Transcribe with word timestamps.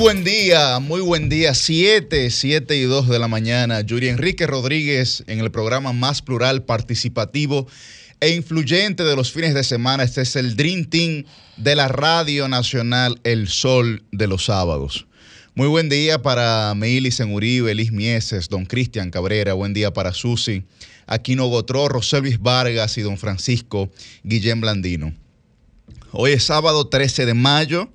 Buen 0.00 0.24
día, 0.24 0.78
muy 0.78 1.02
buen 1.02 1.28
día. 1.28 1.52
7, 1.52 2.30
7 2.30 2.74
y 2.74 2.84
2 2.84 3.06
de 3.10 3.18
la 3.18 3.28
mañana. 3.28 3.82
Yuri 3.82 4.08
Enrique 4.08 4.46
Rodríguez 4.46 5.22
en 5.26 5.40
el 5.40 5.50
programa 5.50 5.92
más 5.92 6.22
plural, 6.22 6.62
participativo 6.62 7.66
e 8.18 8.30
influyente 8.30 9.04
de 9.04 9.14
los 9.14 9.30
fines 9.30 9.52
de 9.52 9.62
semana. 9.62 10.02
Este 10.02 10.22
es 10.22 10.36
el 10.36 10.56
Dream 10.56 10.86
Team 10.86 11.24
de 11.58 11.76
la 11.76 11.88
Radio 11.88 12.48
Nacional 12.48 13.20
El 13.24 13.48
Sol 13.48 14.02
de 14.10 14.26
los 14.26 14.46
sábados. 14.46 15.06
Muy 15.54 15.68
buen 15.68 15.90
día 15.90 16.22
para 16.22 16.72
Meilis 16.74 17.20
Uribe, 17.20 17.72
Elis 17.72 17.92
Mieses, 17.92 18.48
don 18.48 18.64
Cristian 18.64 19.10
Cabrera. 19.10 19.52
Buen 19.52 19.74
día 19.74 19.92
para 19.92 20.14
Susi, 20.14 20.64
Aquino 21.06 21.46
Gotró, 21.48 21.90
Roselvis 21.90 22.40
Vargas 22.40 22.96
y 22.96 23.02
don 23.02 23.18
Francisco 23.18 23.90
Guillén 24.22 24.62
Blandino. 24.62 25.12
Hoy 26.12 26.32
es 26.32 26.44
sábado 26.44 26.88
13 26.88 27.26
de 27.26 27.34
mayo. 27.34 27.90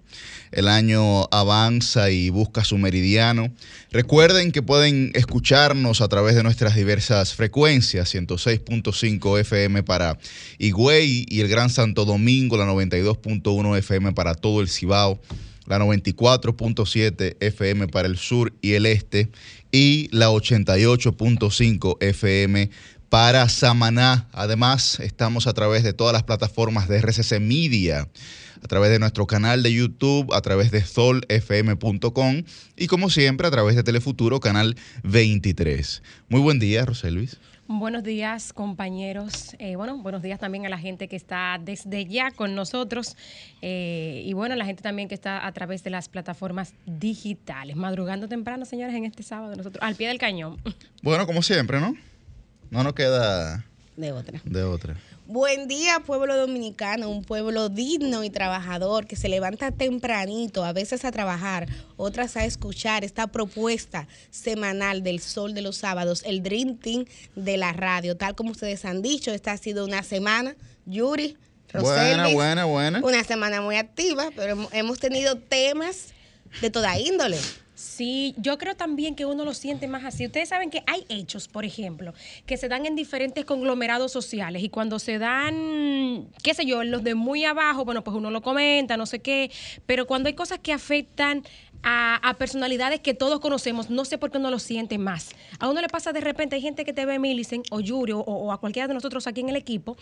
El 0.51 0.67
año 0.67 1.25
avanza 1.31 2.09
y 2.09 2.29
busca 2.29 2.63
su 2.63 2.77
meridiano. 2.77 3.51
Recuerden 3.91 4.51
que 4.51 4.61
pueden 4.61 5.11
escucharnos 5.15 6.01
a 6.01 6.07
través 6.07 6.35
de 6.35 6.43
nuestras 6.43 6.75
diversas 6.75 7.33
frecuencias, 7.33 8.13
106.5 8.13 9.39
FM 9.39 9.83
para 9.83 10.17
Higüey 10.59 11.25
y 11.27 11.41
el 11.41 11.47
Gran 11.47 11.69
Santo 11.69 12.05
Domingo, 12.05 12.57
la 12.57 12.65
92.1 12.65 13.77
FM 13.77 14.13
para 14.13 14.35
todo 14.35 14.61
el 14.61 14.69
Cibao, 14.69 15.19
la 15.65 15.79
94.7 15.79 17.37
FM 17.39 17.87
para 17.87 18.07
el 18.07 18.17
sur 18.17 18.53
y 18.61 18.73
el 18.73 18.85
este 18.85 19.29
y 19.71 20.09
la 20.11 20.29
88.5 20.29 21.97
FM 21.99 22.69
para 23.09 23.47
Samaná. 23.49 24.27
Además, 24.31 24.99
estamos 24.99 25.47
a 25.47 25.53
través 25.53 25.83
de 25.83 25.93
todas 25.93 26.13
las 26.13 26.23
plataformas 26.23 26.87
de 26.87 26.97
RCC 26.97 27.39
Media 27.39 28.07
a 28.65 28.67
través 28.67 28.89
de 28.89 28.97
nuestro 28.97 29.27
canal 29.27 29.61
de 29.61 29.71
YouTube, 29.71 30.33
a 30.33 30.41
través 30.41 30.71
de 30.71 30.81
solfm.com 30.81 32.41
y 32.75 32.87
como 32.87 33.11
siempre 33.11 33.45
a 33.45 33.51
través 33.51 33.75
de 33.75 33.83
Telefuturo, 33.83 34.39
canal 34.39 34.75
23. 35.03 36.01
Muy 36.29 36.41
buen 36.41 36.57
día, 36.57 36.83
Roselvis. 36.83 37.39
Buenos 37.67 38.01
días, 38.01 38.53
compañeros. 38.53 39.55
Eh, 39.59 39.75
bueno, 39.75 39.99
buenos 39.99 40.23
días 40.23 40.39
también 40.39 40.65
a 40.65 40.69
la 40.69 40.79
gente 40.79 41.07
que 41.07 41.15
está 41.15 41.59
desde 41.63 42.07
ya 42.07 42.31
con 42.31 42.55
nosotros 42.55 43.15
eh, 43.61 44.23
y 44.25 44.33
bueno, 44.33 44.55
la 44.55 44.65
gente 44.65 44.81
también 44.81 45.09
que 45.09 45.15
está 45.15 45.45
a 45.45 45.51
través 45.51 45.83
de 45.83 45.91
las 45.91 46.09
plataformas 46.09 46.73
digitales. 46.87 47.75
Madrugando 47.75 48.27
temprano, 48.27 48.65
señores, 48.65 48.95
en 48.95 49.05
este 49.05 49.21
sábado, 49.21 49.55
nosotros 49.55 49.83
al 49.83 49.93
pie 49.93 50.07
del 50.07 50.17
cañón. 50.17 50.57
Bueno, 51.03 51.27
como 51.27 51.43
siempre, 51.43 51.79
¿no? 51.79 51.95
No 52.71 52.83
nos 52.83 52.93
queda 52.93 53.63
de 53.95 54.11
otra. 54.11 54.41
De 54.43 54.63
otra. 54.63 54.95
Buen 55.27 55.67
día, 55.67 56.01
pueblo 56.05 56.37
dominicano, 56.37 57.09
un 57.09 57.23
pueblo 57.23 57.69
digno 57.69 58.23
y 58.23 58.29
trabajador 58.29 59.07
que 59.07 59.15
se 59.15 59.27
levanta 59.27 59.71
tempranito, 59.71 60.63
a 60.63 60.71
veces 60.71 61.03
a 61.03 61.11
trabajar, 61.11 61.67
otras 61.97 62.37
a 62.37 62.45
escuchar 62.45 63.03
esta 63.03 63.25
propuesta 63.25 64.07
semanal 64.29 65.01
del 65.01 65.19
Sol 65.19 65.55
de 65.55 65.63
los 65.63 65.77
Sábados, 65.77 66.21
el 66.27 66.43
Dream 66.43 66.77
Team 66.77 67.05
de 67.35 67.57
la 67.57 67.73
radio. 67.73 68.15
Tal 68.15 68.35
como 68.35 68.51
ustedes 68.51 68.85
han 68.85 69.01
dicho, 69.01 69.31
esta 69.31 69.53
ha 69.53 69.57
sido 69.57 69.83
una 69.83 70.03
semana, 70.03 70.55
Yuri, 70.85 71.37
buena, 71.73 72.27
buena, 72.27 72.65
buena. 72.65 72.99
Una 73.03 73.23
semana 73.23 73.61
muy 73.61 73.77
activa, 73.77 74.29
pero 74.35 74.69
hemos 74.73 74.99
tenido 74.99 75.37
temas 75.37 76.13
de 76.61 76.69
toda 76.69 76.99
índole. 76.99 77.39
Sí, 77.75 78.33
yo 78.37 78.57
creo 78.57 78.75
también 78.75 79.15
que 79.15 79.25
uno 79.25 79.43
lo 79.43 79.53
siente 79.53 79.89
más 79.89 80.05
así. 80.05 80.25
Ustedes 80.25 80.47
saben 80.47 80.69
que 80.69 80.81
hay 80.87 81.05
hechos, 81.09 81.49
por 81.49 81.65
ejemplo, 81.65 82.13
que 82.45 82.55
se 82.55 82.69
dan 82.69 82.85
en 82.85 82.95
diferentes 82.95 83.43
conglomerados 83.43 84.13
sociales 84.13 84.63
y 84.63 84.69
cuando 84.69 84.97
se 84.97 85.19
dan, 85.19 86.29
qué 86.41 86.53
sé 86.53 86.65
yo, 86.65 86.81
en 86.81 86.91
los 86.91 87.03
de 87.03 87.15
muy 87.15 87.43
abajo, 87.43 87.83
bueno, 87.83 88.01
pues 88.01 88.15
uno 88.15 88.31
lo 88.31 88.41
comenta, 88.41 88.95
no 88.95 89.05
sé 89.05 89.19
qué, 89.19 89.51
pero 89.85 90.07
cuando 90.07 90.27
hay 90.27 90.35
cosas 90.35 90.59
que 90.59 90.71
afectan 90.71 91.43
a, 91.87 92.35
personalidades 92.39 92.99
que 92.99 93.13
todos 93.13 93.39
conocemos, 93.39 93.91
no 93.91 94.05
sé 94.05 94.17
por 94.17 94.31
qué 94.31 94.39
no 94.39 94.49
lo 94.49 94.57
sienten 94.57 95.01
más. 95.01 95.29
A 95.59 95.69
uno 95.69 95.81
le 95.81 95.87
pasa 95.87 96.11
de 96.11 96.19
repente, 96.19 96.55
hay 96.55 96.61
gente 96.61 96.83
que 96.83 96.93
te 96.93 97.05
ve, 97.05 97.19
Millicent 97.19 97.67
o 97.69 97.79
Yuri 97.79 98.11
o, 98.13 98.51
a 98.51 98.59
cualquiera 98.59 98.87
de 98.87 98.95
nosotros 98.95 99.27
aquí 99.27 99.41
en 99.41 99.49
el 99.49 99.55
equipo, 99.55 99.95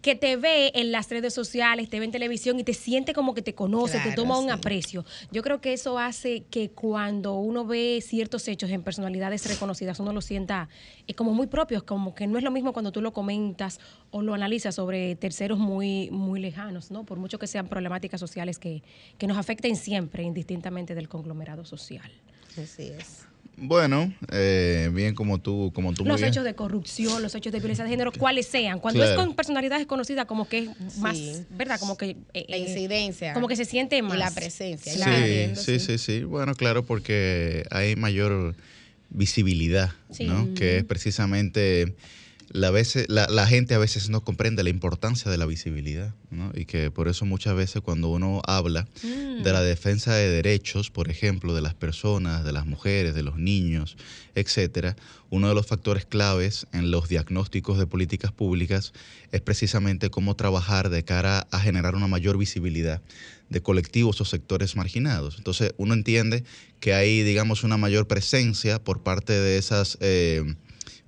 que 0.00 0.14
te 0.14 0.36
ve 0.36 0.72
en 0.74 0.92
las 0.92 1.10
redes 1.10 1.34
sociales, 1.34 1.90
te 1.90 1.98
ve 1.98 2.06
en 2.06 2.10
televisión 2.10 2.58
y 2.58 2.64
te 2.64 2.72
siente 2.72 3.12
como 3.12 3.34
que 3.34 3.42
te 3.42 3.54
conoce, 3.54 4.00
te 4.00 4.12
toma 4.12 4.38
un 4.38 4.50
aprecio. 4.50 5.04
Yo 5.30 5.42
creo 5.42 5.60
que 5.60 5.74
eso 5.74 5.98
hace 5.98 6.44
que 6.50 6.70
cuando 6.70 7.34
uno 7.34 7.66
ve 7.66 8.02
ciertos 8.02 8.48
hechos 8.48 8.70
en 8.70 8.82
personalidades 8.82 9.46
reconocidas, 9.46 10.00
uno 10.00 10.14
lo 10.14 10.22
sienta 10.22 10.70
eh, 11.06 11.14
como 11.14 11.32
muy 11.32 11.46
propios, 11.46 11.82
como 11.82 12.14
que 12.14 12.26
no 12.26 12.38
es 12.38 12.44
lo 12.44 12.50
mismo 12.50 12.72
cuando 12.72 12.92
tú 12.92 13.00
lo 13.00 13.12
comentas 13.12 13.80
o 14.10 14.22
lo 14.22 14.34
analizas 14.34 14.74
sobre 14.74 15.16
terceros 15.16 15.58
muy, 15.58 16.10
muy 16.10 16.40
lejanos, 16.40 16.90
¿no? 16.90 17.04
Por 17.04 17.18
mucho 17.18 17.38
que 17.38 17.46
sean 17.46 17.68
problemáticas 17.68 18.20
sociales 18.20 18.58
que, 18.58 18.82
que 19.18 19.26
nos 19.26 19.38
afecten 19.38 19.76
siempre, 19.76 20.22
indistintamente 20.22 20.94
del 20.94 21.08
conglomerado 21.08 21.64
social. 21.64 22.10
Así 22.56 22.84
es. 22.84 23.26
Bueno, 23.58 24.12
eh, 24.32 24.90
bien 24.92 25.14
como 25.14 25.38
tú, 25.38 25.72
como 25.74 25.94
tú 25.94 26.04
Los 26.04 26.20
hechos 26.20 26.44
de 26.44 26.54
corrupción, 26.54 27.22
los 27.22 27.34
hechos 27.34 27.52
de 27.52 27.58
violencia 27.58 27.84
de 27.84 27.90
género, 27.90 28.12
cuáles 28.12 28.46
sean. 28.46 28.80
Cuando 28.80 29.02
es 29.02 29.12
con 29.12 29.34
personalidades 29.34 29.86
conocidas, 29.86 30.26
como 30.26 30.46
que 30.46 30.58
es 30.86 30.98
más, 30.98 31.16
¿verdad? 31.50 31.80
Como 31.80 31.96
que... 31.96 32.16
Eh, 32.34 32.44
la 32.48 32.56
eh, 32.56 32.60
incidencia. 32.60 33.32
Como 33.32 33.48
que 33.48 33.56
se 33.56 33.64
siente 33.64 34.00
más. 34.02 34.18
la 34.18 34.30
presencia. 34.30 34.92
Sí, 34.92 35.56
sí, 35.56 35.78
sí, 35.80 35.98
sí, 35.98 36.24
Bueno, 36.24 36.54
claro, 36.54 36.84
porque 36.84 37.64
hay 37.70 37.96
mayor 37.96 38.54
visibilidad, 39.10 39.92
¿no? 40.20 40.52
Que 40.54 40.78
es 40.78 40.84
precisamente 40.84 41.94
la, 42.48 42.70
veces, 42.70 43.06
la, 43.08 43.46
gente 43.46 43.74
a 43.74 43.78
veces 43.78 44.08
no 44.08 44.22
comprende 44.22 44.62
la 44.62 44.70
importancia 44.70 45.30
de 45.30 45.36
la 45.36 45.46
visibilidad, 45.46 46.14
¿no? 46.30 46.52
Y 46.54 46.64
que 46.64 46.90
por 46.90 47.08
eso 47.08 47.24
muchas 47.24 47.56
veces 47.56 47.82
cuando 47.82 48.08
uno 48.08 48.40
habla 48.46 48.86
de 49.02 49.52
la 49.52 49.60
mm. 49.60 49.64
defensa 49.64 50.14
de 50.14 50.28
derechos, 50.30 50.90
por 50.90 51.10
ejemplo, 51.10 51.54
de 51.54 51.60
las 51.60 51.74
personas, 51.74 52.44
de 52.44 52.52
las 52.52 52.66
mujeres, 52.66 53.14
de 53.14 53.22
los 53.22 53.36
niños, 53.36 53.96
etcétera, 54.34 54.96
uno 55.28 55.48
de 55.48 55.54
los 55.54 55.66
factores 55.66 56.06
claves 56.06 56.66
en 56.72 56.90
los 56.90 57.08
diagnósticos 57.08 57.78
de 57.78 57.86
políticas 57.86 58.32
públicas 58.32 58.92
es 59.32 59.40
precisamente 59.40 60.10
cómo 60.10 60.36
trabajar 60.36 60.88
de 60.88 61.04
cara 61.04 61.48
a 61.50 61.60
generar 61.60 61.94
una 61.96 62.06
mayor 62.06 62.38
visibilidad 62.38 63.02
de 63.48 63.62
colectivos 63.62 64.20
o 64.20 64.24
sectores 64.24 64.76
marginados. 64.76 65.36
Entonces, 65.38 65.74
uno 65.76 65.94
entiende 65.94 66.44
que 66.80 66.94
hay, 66.94 67.22
digamos, 67.22 67.64
una 67.64 67.76
mayor 67.76 68.06
presencia 68.06 68.82
por 68.82 69.02
parte 69.02 69.32
de 69.32 69.58
esas 69.58 69.98
eh, 70.00 70.56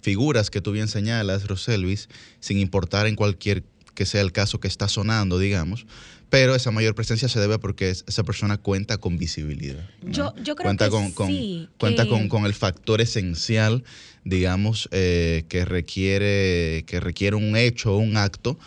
figuras 0.01 0.51
que 0.51 0.61
tú 0.61 0.73
bien 0.73 0.89
señalas, 0.89 1.47
Roselvis, 1.47 2.09
sin 2.41 2.59
importar 2.59 3.07
en 3.07 3.17
cualquier 3.17 3.65
que 3.95 4.07
sea 4.07 4.21
el 4.21 4.31
caso 4.31 4.61
que 4.61 4.69
está 4.69 4.89
sonando, 4.89 5.41
digamos, 5.41 5.85
pero 6.31 6.55
esa 6.55 6.71
mayor 6.71 6.95
presencia 6.95 7.29
se 7.29 7.41
debe 7.41 7.59
porque 7.59 7.91
esa 7.91 8.23
persona 8.23 8.59
cuenta 8.59 8.99
con 8.99 9.19
visibilidad. 9.19 9.89
Yo, 10.03 10.35
yo 10.37 10.55
creo 10.55 10.67
cuenta 10.67 10.85
que 10.85 11.13
con, 11.15 11.29
sí, 11.29 11.69
Cuenta 11.79 12.07
con, 12.07 12.47
el 12.47 12.55
factor 12.55 13.01
esencial, 13.01 13.83
digamos, 14.25 14.89
eh, 14.93 15.45
que, 15.49 15.65
requiere, 15.65 16.85
que 16.87 17.01
requiere 17.01 17.35
un 17.35 17.57
hecho 17.57 17.95
o 17.95 17.99
un 17.99 18.17
acto 18.17 18.59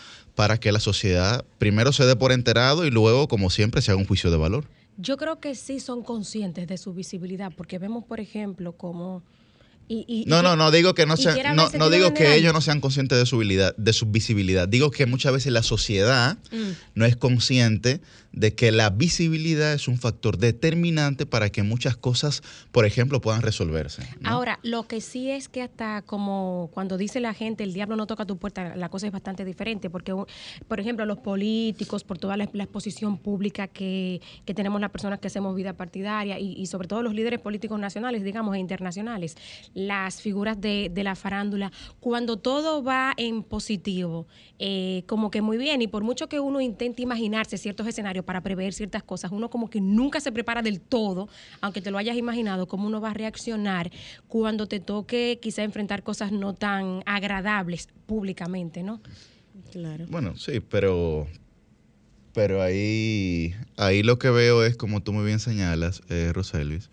para 0.42 0.60
que 0.60 0.72
la 0.72 0.80
sociedad 0.80 1.46
primero 1.60 1.94
se 1.94 2.04
dé 2.04 2.16
por 2.16 2.32
enterado 2.32 2.84
y 2.84 2.90
luego, 2.90 3.28
como 3.28 3.52
siempre, 3.52 3.80
se 3.84 3.92
haga 3.92 4.02
un 4.02 4.08
juicio 4.08 4.32
de 4.32 4.38
valor. 4.38 4.66
Yo 4.98 5.16
creo 5.16 5.40
que 5.40 5.54
sí 5.54 5.80
son 5.80 6.02
conscientes 6.02 6.68
de 6.68 6.80
su 6.80 6.96
visibilidad, 6.96 7.52
porque 7.56 7.78
vemos, 7.78 8.06
por 8.06 8.20
ejemplo, 8.20 8.72
como 8.72 9.22
no, 10.26 10.42
no, 10.42 10.56
no 10.56 10.72
digo 10.72 10.96
que 10.96 11.06
no 11.06 11.16
sean, 11.16 11.56
no, 11.56 11.90
digo 11.92 12.16
que 12.16 12.34
ellos 12.34 12.54
no 12.54 12.62
sean 12.62 12.82
conscientes 12.82 13.20
de 13.20 13.28
su, 13.28 13.38
visibilidad, 13.38 13.76
de 13.76 13.94
su 13.94 14.08
visibilidad. 14.08 14.68
Digo 14.68 14.90
que 14.90 15.06
muchas 15.06 15.32
veces 15.32 15.54
la 15.54 15.62
sociedad 15.62 16.40
mm. 16.52 16.72
no 16.96 17.06
es 17.06 17.16
consciente 17.16 18.02
de 18.34 18.56
que 18.56 18.72
la 18.72 18.90
visibilidad 18.90 19.74
es 19.74 19.88
un 19.88 19.98
factor 19.98 20.38
determinante 20.38 21.26
para 21.26 21.50
que 21.50 21.64
muchas 21.64 21.98
cosas, 21.98 22.42
por 22.72 22.86
ejemplo, 22.86 23.22
puedan 23.22 23.42
resolverse. 23.42 24.04
Ahora, 24.24 24.60
lo 24.64 24.88
que 24.88 25.02
sí 25.02 25.30
es 25.30 25.50
que 25.50 25.62
hasta 25.62 26.02
como 26.02 26.70
cuando 26.74 26.98
dice 26.98 27.20
la 27.20 27.34
gente, 27.34 27.64
el 27.64 27.74
diablo 27.74 27.96
no 27.96 28.08
toca 28.08 28.26
tu 28.26 28.38
puerta, 28.38 28.76
la 28.76 28.90
cosa 28.90 29.08
es 29.08 29.14
bastante 29.14 29.46
diferente, 29.46 29.90
porque, 29.90 30.14
por 30.68 30.80
ejemplo, 30.80 31.06
los 31.06 31.20
políticos, 31.20 32.04
por 32.04 32.18
toda 32.18 32.38
la, 32.38 32.44
exposición 32.44 33.18
pública 33.18 33.68
que, 33.68 34.22
tenemos 34.46 34.82
las 34.82 34.92
personas 34.92 35.20
que 35.20 35.28
hacemos 35.28 35.56
vida 35.56 35.74
partidaria 35.74 36.38
y, 36.40 36.66
sobre 36.66 36.88
todo 36.88 37.02
los 37.02 37.14
líderes 37.14 37.40
políticos 37.40 37.80
nacionales, 37.80 38.24
digamos, 38.24 38.56
e 38.56 38.60
internacionales, 38.60 39.36
las 39.74 40.22
figuras 40.22 40.60
de, 40.60 40.92
de 40.94 41.04
la 41.04 41.16
farándula, 41.16 41.72
cuando 42.00 42.38
todo 42.38 42.84
va 42.84 43.14
en 43.18 43.44
positivo, 43.44 44.28
eh, 44.60 45.04
como 45.08 45.32
que 45.32 45.42
muy 45.42 45.58
bien, 45.58 45.82
y 45.82 45.88
por 45.88 46.04
mucho 46.04 46.28
que 46.28 46.40
uno 46.40 46.62
intente 46.62 47.02
imaginarse 47.02 47.58
ciertos 47.58 47.88
escenarios, 47.88 48.21
para 48.24 48.42
prever 48.42 48.74
ciertas 48.74 49.04
cosas. 49.04 49.32
Uno 49.32 49.50
como 49.50 49.70
que 49.70 49.82
nunca 49.82 50.20
se 50.20 50.32
prepara 50.32 50.62
del 50.62 50.82
todo, 50.82 51.30
aunque 51.62 51.82
te 51.82 51.92
lo 51.92 51.98
hayas 51.98 52.18
imaginado, 52.18 52.68
cómo 52.68 52.88
uno 52.88 53.02
va 53.02 53.12
a 53.12 53.14
reaccionar 53.14 53.92
cuando 54.28 54.68
te 54.68 54.80
toque 54.80 55.40
quizá 55.42 55.64
enfrentar 55.64 56.04
cosas 56.04 56.32
no 56.32 56.54
tan 56.54 57.04
agradables 57.06 57.88
públicamente, 58.06 58.84
¿no? 58.84 59.02
Claro. 59.72 60.06
Bueno, 60.10 60.36
sí, 60.38 60.60
pero, 60.60 61.28
pero 62.34 62.62
ahí, 62.62 63.56
ahí 63.78 64.04
lo 64.04 64.20
que 64.20 64.30
veo 64.30 64.64
es, 64.64 64.76
como 64.76 65.02
tú 65.02 65.14
muy 65.14 65.26
bien 65.26 65.40
señalas, 65.40 66.02
eh, 66.10 66.32
Roselvis, 66.34 66.90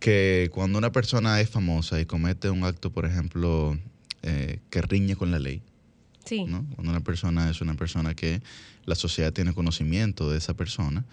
que 0.00 0.50
cuando 0.52 0.78
una 0.78 0.92
persona 0.92 1.40
es 1.40 1.48
famosa 1.48 2.00
y 2.00 2.06
comete 2.06 2.50
un 2.50 2.64
acto, 2.64 2.90
por 2.90 3.06
ejemplo, 3.06 3.78
eh, 4.22 4.60
que 4.70 4.82
riñe 4.82 5.16
con 5.16 5.30
la 5.30 5.38
ley, 5.38 5.62
sí. 6.24 6.44
¿no? 6.44 6.66
cuando 6.74 6.92
una 6.92 7.00
persona 7.00 7.50
es 7.50 7.60
una 7.60 7.74
persona 7.74 8.14
que 8.14 8.42
la 8.84 8.94
sociedad 8.94 9.32
tiene 9.32 9.52
conocimiento 9.52 10.30
de 10.30 10.38
esa 10.38 10.54
persona, 10.54 11.04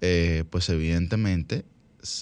eh, 0.00 0.44
pues 0.50 0.68
evidentemente 0.68 1.64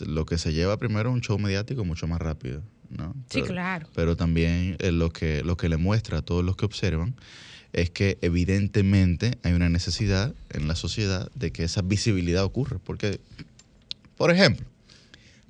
lo 0.07 0.27
que 0.27 0.39
se 0.39 0.53
lleva 0.53 0.77
primero 0.77 1.11
es 1.11 1.15
un 1.15 1.21
show 1.21 1.39
mediático 1.39 1.85
mucho 1.85 2.07
más 2.09 2.21
rápido, 2.21 2.63
¿no? 2.91 3.15
Sí, 3.31 3.43
claro. 3.43 3.89
Pero 3.95 4.17
también 4.17 4.77
eh, 4.81 4.91
lo, 4.91 5.11
que, 5.11 5.43
lo 5.45 5.57
que 5.57 5.69
le 5.69 5.77
muestra 5.77 6.19
a 6.19 6.23
todos 6.23 6.45
los 6.45 6.57
que 6.57 6.65
observan 6.65 7.15
es 7.73 7.91
que 7.91 8.19
evidentemente 8.23 9.39
hay 9.43 9.53
una 9.53 9.69
necesidad 9.69 10.35
en 10.51 10.69
la 10.69 10.75
sociedad 10.75 11.31
de 11.35 11.53
que 11.53 11.65
esa 11.65 11.83
visibilidad 11.83 12.45
ocurra. 12.45 12.79
Porque, 12.83 13.21
por 14.17 14.31
ejemplo, 14.31 14.67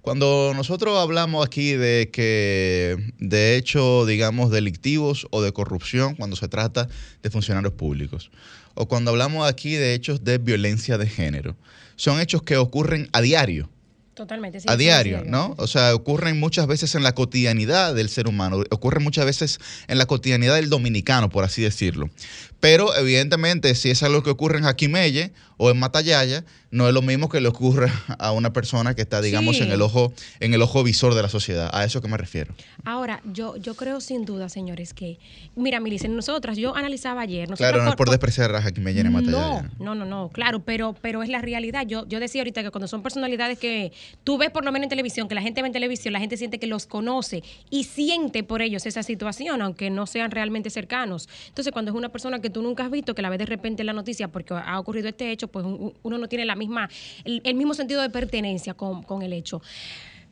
cuando 0.09 0.55
nosotros 0.57 0.97
hablamos 0.99 1.45
aquí 1.47 1.73
de 1.73 2.09
que 2.11 3.13
de 3.19 3.57
hechos, 3.57 4.09
digamos, 4.09 4.51
delictivos 4.51 5.27
o 5.31 5.43
de 5.43 5.53
corrupción, 5.53 6.15
cuando 6.15 6.35
se 6.35 6.49
trata 6.49 6.89
de 7.23 7.29
funcionarios 7.29 7.75
públicos, 7.75 8.31
o 8.73 8.89
cuando 8.89 9.11
hablamos 9.11 9.47
aquí 9.47 9.75
de 9.75 9.93
hechos 9.93 10.25
de 10.25 10.39
violencia 10.39 10.97
de 10.97 11.07
género, 11.07 11.59
son 11.97 12.23
hechos 12.23 12.43
que 12.43 12.57
ocurren 12.57 13.11
a 13.13 13.21
diario 13.21 13.69
Totalmente. 14.19 14.61
sí, 14.61 14.67
a 14.69 14.77
diario, 14.77 15.21
sí, 15.23 15.31
¿no? 15.31 15.55
O 15.57 15.67
sea, 15.67 15.95
ocurren 15.95 16.39
muchas 16.39 16.67
veces 16.67 16.95
en 16.95 17.03
la 17.03 17.15
cotidianidad 17.15 17.95
del 17.95 18.11
ser 18.11 18.27
humano, 18.29 18.63
ocurren 18.71 19.03
muchas 19.03 19.25
veces 19.25 19.59
en 19.87 19.97
la 19.97 20.05
cotidianidad 20.07 20.57
del 20.57 20.69
dominicano, 20.69 21.31
por 21.31 21.45
así 21.45 21.63
decirlo. 21.63 22.11
Pero 22.61 22.95
evidentemente, 22.97 23.75
si 23.77 23.89
es 23.91 24.03
algo 24.03 24.23
que 24.25 24.31
ocurre 24.31 24.59
en 24.59 24.65
Jaquimelle 24.65 25.33
o 25.57 25.71
en 25.71 25.79
Matallaya, 25.79 26.45
no 26.71 26.87
es 26.89 26.93
lo 26.93 27.03
mismo 27.03 27.29
que 27.29 27.41
le 27.41 27.49
ocurra 27.49 27.91
a 28.19 28.33
una 28.33 28.53
persona 28.53 28.95
que 28.95 29.03
está, 29.03 29.21
digamos, 29.23 29.57
Sí. 29.57 29.63
en 29.63 29.71
el 29.71 29.81
ojo, 29.81 30.13
en 30.41 30.53
el 30.55 30.61
ojo 30.63 30.83
visor 30.83 31.15
de 31.15 31.23
la 31.23 31.29
sociedad. 31.29 31.71
A 31.73 31.85
eso 31.85 32.01
que 32.03 32.09
me 32.09 32.17
refiero. 32.17 32.53
Ahora, 32.85 33.23
yo, 33.33 33.57
yo 33.57 33.75
creo 33.75 34.01
sin 34.01 34.25
duda, 34.25 34.49
señores, 34.49 34.93
que, 34.93 35.19
mira, 35.57 35.79
Milicen, 35.81 36.15
nosotras, 36.17 36.57
yo 36.59 36.75
analizaba 36.77 37.23
ayer. 37.23 37.49
Claro, 37.51 37.79
no 37.83 37.91
es 37.91 37.97
por 37.97 38.07
por- 38.07 38.11
despreciar 38.11 38.55
a 38.57 38.61
Jaquimelle 38.61 39.05
ni 39.05 39.11
Matallaya. 39.11 39.71
No, 39.79 39.85
no, 39.85 39.95
no, 39.95 40.05
no, 40.05 40.29
claro, 40.31 40.61
pero, 40.65 40.95
pero 41.01 41.23
es 41.23 41.29
la 41.29 41.41
realidad. 41.41 41.87
Yo, 41.87 42.07
yo 42.09 42.19
decía 42.21 42.41
ahorita 42.43 42.63
que 42.65 42.71
cuando 42.73 42.89
son 42.89 43.03
personalidades 43.05 43.59
que 43.59 43.93
tú 44.25 44.39
ves 44.39 44.51
por 44.51 44.65
lo 44.65 44.73
menos 44.73 44.85
en 44.85 44.91
televisión, 44.91 45.29
que 45.29 45.35
la 45.35 45.43
gente 45.43 45.63
ve 45.63 45.69
en 45.69 45.73
televisión, 45.73 46.13
la 46.13 46.21
gente 46.21 46.37
siente 46.37 46.59
que 46.59 46.67
los 46.67 46.87
conoce 46.87 47.43
y 47.71 47.85
siente 47.85 48.43
por 48.43 48.63
ellos 48.63 48.87
esa 48.87 49.03
situación, 49.03 49.63
aunque 49.63 49.91
no 49.91 50.07
sean 50.07 50.31
realmente 50.31 50.71
cercanos. 50.71 51.29
Entonces, 51.49 51.73
cuando 51.73 51.91
es 51.91 51.97
una 51.97 52.09
persona 52.11 52.41
que 52.41 52.51
tú 52.51 52.63
nunca 52.63 52.85
has 52.85 52.91
visto, 52.91 53.15
que 53.15 53.23
la 53.23 53.31
ves 53.31 53.39
de 53.39 53.47
repente 53.47 53.83
en 53.83 53.87
la 53.87 53.93
noticia 53.93 54.29
porque 54.29 54.55
ha 54.55 54.79
ocurrido 54.79 55.09
este 55.09 55.31
hecho, 55.31 55.49
pues 55.49 55.65
un- 55.65 55.95
uno 56.03 56.19
no 56.19 56.29
tiene 56.29 56.45
la 56.45 56.55
misma, 56.57 56.89
el, 57.25 57.41
el 57.45 57.55
mismo 57.55 57.75
sentido 57.75 58.03
de 58.03 58.11
pertenencia 58.11 58.75
con, 58.75 59.03
con 59.03 59.23
el 59.23 59.33
hecho. 59.33 59.63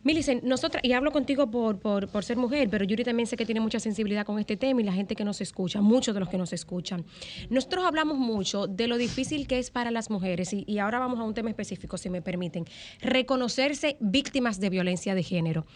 Milicen, 0.07 0.41
nosotras, 0.45 0.85
y 0.85 0.93
hablo 0.93 1.11
contigo 1.11 1.51
por, 1.51 1.81
por, 1.81 2.07
por 2.07 2.23
ser 2.23 2.37
mujer, 2.37 2.69
pero 2.71 2.85
Yuri 2.85 3.03
también 3.03 3.27
sé 3.27 3.37
que 3.37 3.45
tiene 3.45 3.61
mucha 3.61 3.81
sensibilidad 3.81 4.25
con 4.25 4.39
este 4.39 4.57
tema 4.57 4.81
y 4.81 4.85
la 4.85 4.93
gente 4.93 5.17
que 5.17 5.25
nos 5.25 5.41
escucha, 5.41 5.81
muchos 5.81 6.15
de 6.15 6.21
los 6.21 6.29
que 6.29 6.39
nos 6.39 6.53
escuchan. 6.53 7.05
Nosotros 7.51 7.85
hablamos 7.85 8.17
mucho 8.17 8.69
de 8.69 8.87
lo 8.87 8.99
difícil 8.99 9.49
que 9.49 9.59
es 9.59 9.73
para 9.73 9.91
las 9.91 10.09
mujeres, 10.09 10.53
y, 10.53 10.63
y 10.69 10.79
ahora 10.79 11.01
vamos 11.01 11.19
a 11.19 11.25
un 11.25 11.35
tema 11.35 11.51
específico, 11.51 11.99
si 11.99 12.09
me 12.09 12.23
permiten, 12.23 12.67
reconocerse 13.01 13.97
víctimas 13.99 14.61
de 14.61 14.71
violencia 14.71 15.17
de 15.17 15.25
género. 15.25 15.67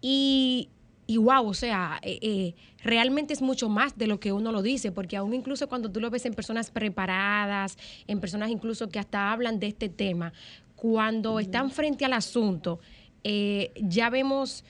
Y, 0.00 0.70
y 1.06 1.18
wow, 1.18 1.46
o 1.46 1.52
sea, 1.52 1.98
eh, 2.00 2.18
eh, 2.22 2.54
realmente 2.82 3.34
es 3.34 3.42
mucho 3.42 3.68
más 3.68 3.98
de 3.98 4.06
lo 4.06 4.18
que 4.18 4.32
uno 4.32 4.52
lo 4.52 4.62
dice, 4.62 4.90
porque 4.90 5.18
aún 5.18 5.34
incluso 5.34 5.68
cuando 5.68 5.92
tú 5.92 6.00
lo 6.00 6.08
ves 6.08 6.24
en 6.24 6.32
personas 6.32 6.70
preparadas, 6.70 7.76
en 8.06 8.20
personas 8.20 8.48
incluso 8.48 8.88
que 8.88 8.98
hasta 8.98 9.32
hablan 9.32 9.60
de 9.60 9.66
este 9.66 9.90
tema, 9.90 10.32
cuando 10.76 11.40
están 11.40 11.70
frente 11.70 12.06
al 12.06 12.14
asunto, 12.14 12.80
eh, 13.24 13.72
ya 13.76 14.10
vemos 14.10 14.64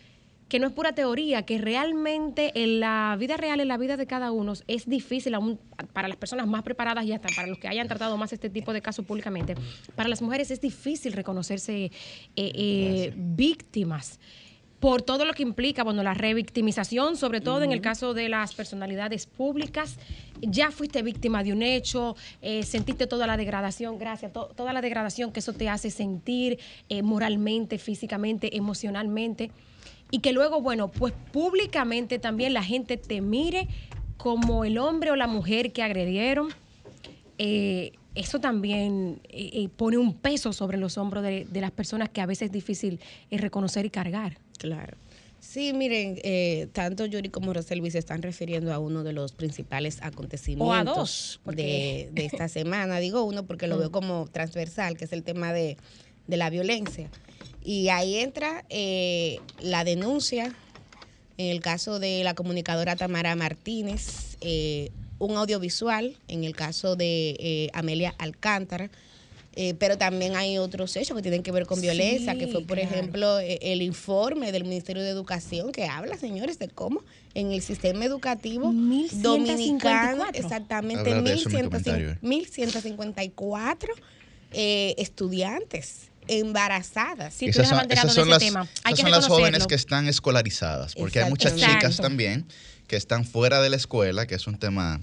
que 0.48 0.60
no 0.60 0.69
es 0.69 0.72
pura 0.72 0.94
teoría, 0.94 1.43
que 1.43 1.58
realmente 1.58 2.52
en 2.62 2.78
la 2.81 3.16
vida 3.19 3.37
real, 3.37 3.60
en 3.60 3.69
la 3.69 3.76
vida 3.76 3.96
de 3.96 4.06
cada 4.06 4.31
uno, 4.31 4.52
es 4.69 4.88
difícil 4.88 5.34
aún 5.34 5.58
para 5.93 6.08
las 6.08 6.16
personas 6.16 6.46
más 6.46 6.62
preparadas 6.62 7.04
y 7.04 7.12
hasta 7.12 7.28
para 7.34 7.48
los 7.48 7.58
que 7.58 7.66
hayan 7.66 7.88
tratado 7.88 8.16
más 8.16 8.32
este 8.32 8.48
tipo 8.48 8.72
de 8.72 8.81
casos 8.81 9.04
públicamente, 9.04 9.56
para 9.96 10.08
las 10.08 10.22
mujeres 10.22 10.50
es 10.50 10.60
difícil 10.60 11.14
reconocerse 11.14 11.87
eh, 11.87 11.90
eh, 12.37 13.12
víctimas 13.16 14.20
por 14.81 15.00
todo 15.02 15.25
lo 15.25 15.32
que 15.32 15.43
implica, 15.43 15.84
bueno, 15.84 16.02
la 16.02 16.12
revictimización, 16.14 17.17
sobre 17.17 17.40
todo 17.40 17.62
en 17.62 17.73
el 17.73 17.81
caso 17.81 18.12
de 18.12 18.28
las 18.28 18.55
personalidades 18.55 19.26
públicas. 19.26 19.96
Ya 20.43 20.70
fuiste 20.70 21.02
víctima 21.02 21.43
de 21.43 21.52
un 21.55 21.62
hecho, 21.62 22.14
eh, 22.43 22.62
sentiste 22.62 23.06
toda 23.06 23.26
la 23.26 23.38
degradación, 23.38 23.99
gracias, 23.99 24.34
to- 24.34 24.50
toda 24.55 24.75
la 24.75 24.82
degradación 24.82 25.32
que 25.32 25.40
eso 25.40 25.55
te 25.55 25.70
hace 25.70 25.90
sentir 25.90 26.58
eh, 26.90 27.02
moralmente, 27.02 27.78
físicamente, 27.78 28.55
emocionalmente. 28.56 29.50
Y 30.11 30.19
que 30.19 30.32
luego, 30.32 30.61
bueno, 30.61 30.88
pues 30.88 31.14
públicamente 31.32 32.19
también 32.19 32.52
la 32.52 32.62
gente 32.62 32.99
te 32.99 33.22
mire 33.22 33.69
como 34.19 34.64
el 34.64 34.76
hombre 34.79 35.11
o 35.11 35.17
la 35.17 35.26
mujer 35.26 35.72
que 35.72 35.82
agredieron. 35.82 36.49
Eh, 37.38 37.93
eso 38.14 38.40
también 38.40 39.20
pone 39.76 39.99
un 39.99 40.14
peso 40.14 40.52
sobre 40.52 40.79
los 40.79 40.96
hombros 40.96 41.22
de, 41.22 41.46
de 41.50 41.61
las 41.61 41.70
personas 41.70 42.08
que 42.08 42.20
a 42.20 42.26
veces 42.26 42.46
es 42.46 42.52
difícil 42.52 43.00
reconocer 43.31 43.84
y 43.84 43.90
cargar. 43.90 44.38
Claro. 44.58 44.97
Sí, 45.38 45.73
miren, 45.73 46.19
eh, 46.25 46.67
tanto 46.73 47.05
Yuri 47.06 47.29
como 47.29 47.53
Roselvi 47.53 47.91
se 47.91 47.99
están 47.99 48.20
refiriendo 48.23 48.73
a 48.73 48.79
uno 48.79 49.05
de 49.05 49.12
los 49.12 49.32
principales 49.32 49.99
acontecimientos 50.03 50.97
dos, 50.97 51.41
porque- 51.44 52.08
de, 52.12 52.20
de 52.23 52.26
esta 52.26 52.49
semana. 52.49 52.99
Digo 52.99 53.23
uno 53.23 53.44
porque 53.47 53.67
lo 53.69 53.79
veo 53.79 53.93
como 53.93 54.26
transversal, 54.32 54.97
que 54.97 55.05
es 55.05 55.12
el 55.12 55.23
tema 55.23 55.53
de, 55.53 55.76
de 56.26 56.37
la 56.37 56.50
violencia. 56.50 57.11
Y 57.62 57.88
ahí 57.91 58.17
entra 58.17 58.64
eh, 58.70 59.38
la 59.61 59.85
denuncia 59.85 60.53
en 61.38 61.47
el 61.50 61.61
caso 61.61 61.99
de 61.99 62.25
la 62.25 62.35
comunicadora 62.35 62.97
Tamara 62.97 63.37
Martínez, 63.37 64.37
eh, 64.41 64.91
un 65.19 65.37
audiovisual 65.37 66.17
en 66.29 66.44
el 66.44 66.56
caso 66.56 66.96
de 66.96 67.36
eh, 67.39 67.70
Amelia 67.72 68.15
Alcántara. 68.19 68.91
Eh, 69.58 69.75
pero 69.79 69.96
también 69.96 70.36
hay 70.36 70.58
otros 70.58 70.94
hechos 70.96 71.17
que 71.17 71.22
tienen 71.22 71.43
que 71.43 71.51
ver 71.51 71.65
con 71.65 71.79
Sí, 71.79 71.82
violencia, 71.82 72.36
que 72.36 72.46
fue, 72.46 72.60
por 72.60 72.77
claro. 72.77 72.94
ejemplo, 72.94 73.41
eh, 73.41 73.58
el 73.63 73.81
informe 73.81 74.53
del 74.53 74.65
Ministerio 74.65 75.03
de 75.03 75.08
Educación 75.08 75.72
que 75.72 75.86
habla, 75.86 76.19
señores, 76.19 76.58
de 76.58 76.69
cómo 76.69 77.03
en 77.32 77.53
el 77.53 77.63
sistema 77.63 78.05
educativo 78.05 78.70
1154. 78.70 79.22
dominicano, 79.22 80.25
exactamente, 80.34 81.10
Hablar 81.10 81.25
de 81.25 81.32
eso 81.32 81.48
en 81.48 81.55
mi 81.55 81.63
1100 81.63 81.70
comentario, 81.70 82.10
eh. 82.10 82.19
1154 82.20 83.94
eh, 84.53 84.94
estudiantes 84.98 86.10
embarazadas. 86.29 87.32
Sí, 87.32 87.51
tú 87.51 87.63
esas 87.63 87.69
son, 87.69 87.91
esas 87.91 88.13
son 88.13 88.25
ese 88.25 88.31
las, 88.31 88.39
tema. 88.39 88.60
Hay 88.84 88.93
esas 88.93 88.94
que 88.94 89.03
son 89.03 89.10
las 89.10 89.27
jóvenes 89.27 89.67
que 89.67 89.75
están 89.75 90.06
escolarizadas, 90.06 90.94
porque 90.94 91.22
hay 91.22 91.31
muchas 91.31 91.55
chicas 91.55 91.77
Exacto. 91.77 92.03
también 92.03 92.46
que 92.86 92.96
están 92.96 93.24
fuera 93.24 93.60
de 93.60 93.69
la 93.70 93.76
escuela, 93.76 94.26
que 94.26 94.34
es 94.36 94.46
un 94.46 94.58
tema, 94.58 95.00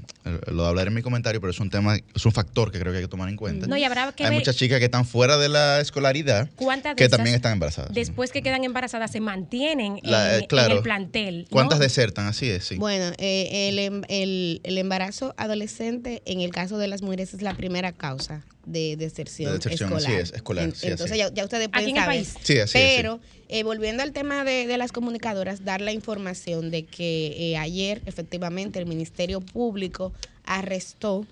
lo 0.47 0.65
hablaré 0.65 0.87
en 0.89 0.93
mi 0.95 1.01
comentario, 1.01 1.41
pero 1.41 1.51
es 1.51 1.59
un 1.59 1.69
tema, 1.69 1.97
es 2.15 2.25
un 2.25 2.31
factor 2.31 2.71
que 2.71 2.79
creo 2.79 2.91
que 2.93 2.99
hay 2.99 3.03
que 3.03 3.09
tomar 3.09 3.27
en 3.29 3.35
cuenta. 3.35 3.67
No, 3.67 3.75
y 3.77 3.83
habrá 3.83 4.11
que 4.13 4.23
hay 4.23 4.29
ver 4.29 4.39
muchas 4.39 4.55
chicas 4.55 4.79
que 4.79 4.85
están 4.85 5.05
fuera 5.05 5.37
de 5.37 5.49
la 5.49 5.79
escolaridad 5.81 6.49
cuántas 6.55 6.91
de 6.93 6.95
que 6.95 7.03
esas, 7.05 7.17
también 7.17 7.35
están 7.35 7.53
embarazadas. 7.53 7.93
después 7.93 8.31
que 8.31 8.41
quedan 8.41 8.63
embarazadas 8.63 9.11
se 9.11 9.19
mantienen 9.19 9.99
La- 10.03 10.37
en, 10.37 10.45
claro. 10.45 10.71
en 10.71 10.77
el 10.77 10.83
plantel. 10.83 11.41
¿no? 11.43 11.47
¿Cuántas 11.49 11.79
desertan? 11.79 12.25
Así 12.27 12.49
es, 12.49 12.65
sí. 12.65 12.75
Bueno, 12.77 13.13
eh, 13.17 13.69
el, 13.69 13.79
em- 13.79 14.03
el- 14.07 14.61
el 14.63 14.77
embarazo 14.77 15.33
adolescente 15.37 16.21
en 16.25 16.41
el 16.41 16.51
caso 16.51 16.77
de 16.77 16.87
las 16.87 17.01
mujeres 17.01 17.33
es 17.33 17.41
la 17.41 17.53
primera 17.55 17.91
causa 17.91 18.45
de 18.65 18.95
deserción, 18.97 19.51
De 19.51 19.57
deserción, 19.57 19.89
escolar. 19.93 20.11
así 20.11 20.21
es, 20.21 20.33
escolar, 20.33 20.71
sí, 20.75 20.87
entonces 20.87 21.17
ya, 21.17 21.33
ya 21.33 21.43
ustedes 21.43 21.67
pueden 21.69 21.83
Aquí 21.85 21.91
en 21.91 21.97
el 21.97 22.03
saber. 22.03 22.17
país. 22.17 22.33
Sí, 22.43 22.53
así 22.59 22.61
es, 22.61 22.69
sí. 22.71 22.77
Pero 22.97 23.19
eh, 23.49 23.63
volviendo 23.63 24.03
al 24.03 24.11
tema 24.13 24.43
de, 24.43 24.67
de 24.67 24.77
las 24.77 24.91
comunicadoras, 24.91 25.65
dar 25.65 25.81
la 25.81 25.91
información 25.91 26.71
de 26.71 26.85
que 26.85 27.51
eh, 27.51 27.57
ayer 27.57 28.01
efectivamente 28.05 28.79
el 28.79 28.85
Ministerio 28.85 29.41
Público 29.41 30.13
arrestó 30.45 31.25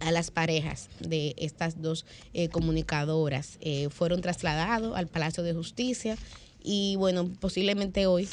a 0.00 0.12
las 0.12 0.30
parejas 0.30 0.88
de 1.00 1.34
estas 1.38 1.80
dos 1.82 2.04
eh, 2.34 2.48
comunicadoras. 2.50 3.56
Eh, 3.60 3.88
fueron 3.90 4.20
trasladados 4.20 4.96
al 4.96 5.06
Palacio 5.08 5.42
de 5.42 5.54
Justicia 5.54 6.16
y 6.62 6.96
bueno, 6.96 7.30
posiblemente 7.40 8.06
hoy 8.06 8.28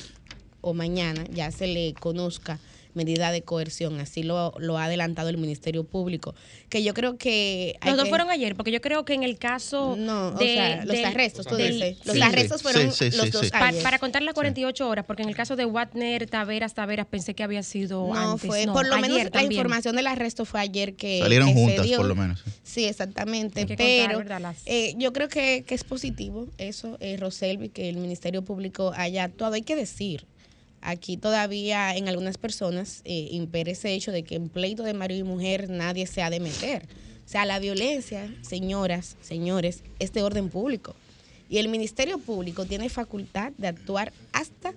o 0.61 0.73
mañana 0.73 1.23
ya 1.31 1.51
se 1.51 1.67
le 1.67 1.93
conozca 1.93 2.59
medida 2.95 3.31
de 3.31 3.41
coerción, 3.43 3.99
así 3.99 4.23
lo, 4.23 4.53
lo 4.57 4.77
ha 4.77 4.85
adelantado 4.85 5.29
el 5.29 5.37
Ministerio 5.37 5.83
Público, 5.83 6.33
que 6.69 6.81
yo 6.83 6.93
creo 6.93 7.17
que... 7.17 7.77
Los 7.85 7.95
dos 7.95 8.05
que- 8.05 8.09
fueron 8.09 8.29
ayer, 8.31 8.55
porque 8.55 8.71
yo 8.71 8.81
creo 8.81 9.05
que 9.05 9.13
en 9.13 9.23
el 9.23 9.37
caso 9.37 9.95
No, 9.97 10.29
o 10.29 10.31
de- 10.31 10.55
sea, 10.55 10.77
los 10.85 10.95
del- 10.95 11.05
arrestos, 11.05 11.45
tú 11.45 11.55
dices. 11.55 11.97
Los 12.05 12.15
Sí, 12.15 12.21
arrestos 12.21 12.61
fueron 12.61 12.91
sí, 12.91 13.11
sí, 13.11 13.17
los 13.17 13.31
dos. 13.31 13.49
Pa- 13.51 13.67
ayer. 13.67 13.83
para 13.83 13.99
contar 13.99 14.21
las 14.23 14.33
48 14.33 14.87
horas, 14.89 15.05
porque 15.05 15.23
en 15.23 15.29
el 15.29 15.35
caso 15.35 15.55
de 15.55 15.65
Watner, 15.65 16.27
Taveras, 16.29 16.73
Taveras, 16.73 17.05
pensé 17.05 17.33
que 17.33 17.43
había 17.43 17.61
sido 17.63 18.07
No, 18.07 18.31
antes. 18.33 18.47
fue, 18.47 18.65
No, 18.65 18.73
por 18.73 18.87
lo 18.87 18.97
menos 18.99 19.17
la 19.23 19.29
también. 19.29 19.51
información 19.51 19.95
del 19.95 20.07
arresto 20.07 20.45
fue 20.45 20.59
ayer 20.61 20.95
que 20.95 21.19
Salieron 21.21 21.49
que 21.49 21.53
se 21.53 21.59
juntas, 21.59 21.85
dio. 21.85 21.97
por 21.97 22.05
lo 22.07 22.15
menos. 22.15 22.43
sí. 22.63 22.85
Exactamente. 22.85 23.59
Hay 23.59 23.65
que 23.65 23.75
contar, 23.75 24.45
Pero 24.45 24.55
eh, 24.65 24.93
yo 24.97 25.11
creo 25.13 25.27
que, 25.27 25.63
que 25.67 25.75
es 25.75 25.83
positivo 25.83 26.47
eso, 26.57 26.97
eh, 26.99 27.17
Roselvi, 27.17 27.69
que 27.69 27.89
el 27.89 27.97
Ministerio 27.97 28.41
Público 28.43 28.93
haya 28.95 29.23
actuado. 29.25 29.53
Hay 29.55 29.61
que 29.63 29.75
decir, 29.75 30.25
aquí 30.85 31.17
todavía 31.17 31.95
en 31.95 32.07
algunas 32.07 32.37
personas 32.37 33.01
eh, 33.03 33.27
impera 33.31 33.71
ese 33.71 33.93
hecho 33.93 34.11
de 34.11 34.23
que 34.23 34.35
en 34.35 34.49
pleito 34.49 34.83
de 34.83 34.93
marido 34.93 35.25
y 35.25 35.29
mujer 35.29 35.69
nadie 35.69 36.07
se 36.07 36.21
ha 36.21 36.29
de 36.29 36.39
meter. 36.39 36.83
O 37.25 37.27
sea, 37.27 37.45
la 37.45 37.59
violencia, 37.59 38.33
señoras, 38.41 39.17
señores, 39.21 39.83
es 39.99 40.13
de 40.13 40.21
orden 40.21 40.49
público. 40.49 40.95
Y 41.49 41.57
el 41.57 41.69
Ministerio 41.69 42.19
Público 42.19 42.65
tiene 42.65 42.89
facultad 42.89 43.51
de 43.57 43.67
actuar 43.67 44.13
hasta 44.31 44.73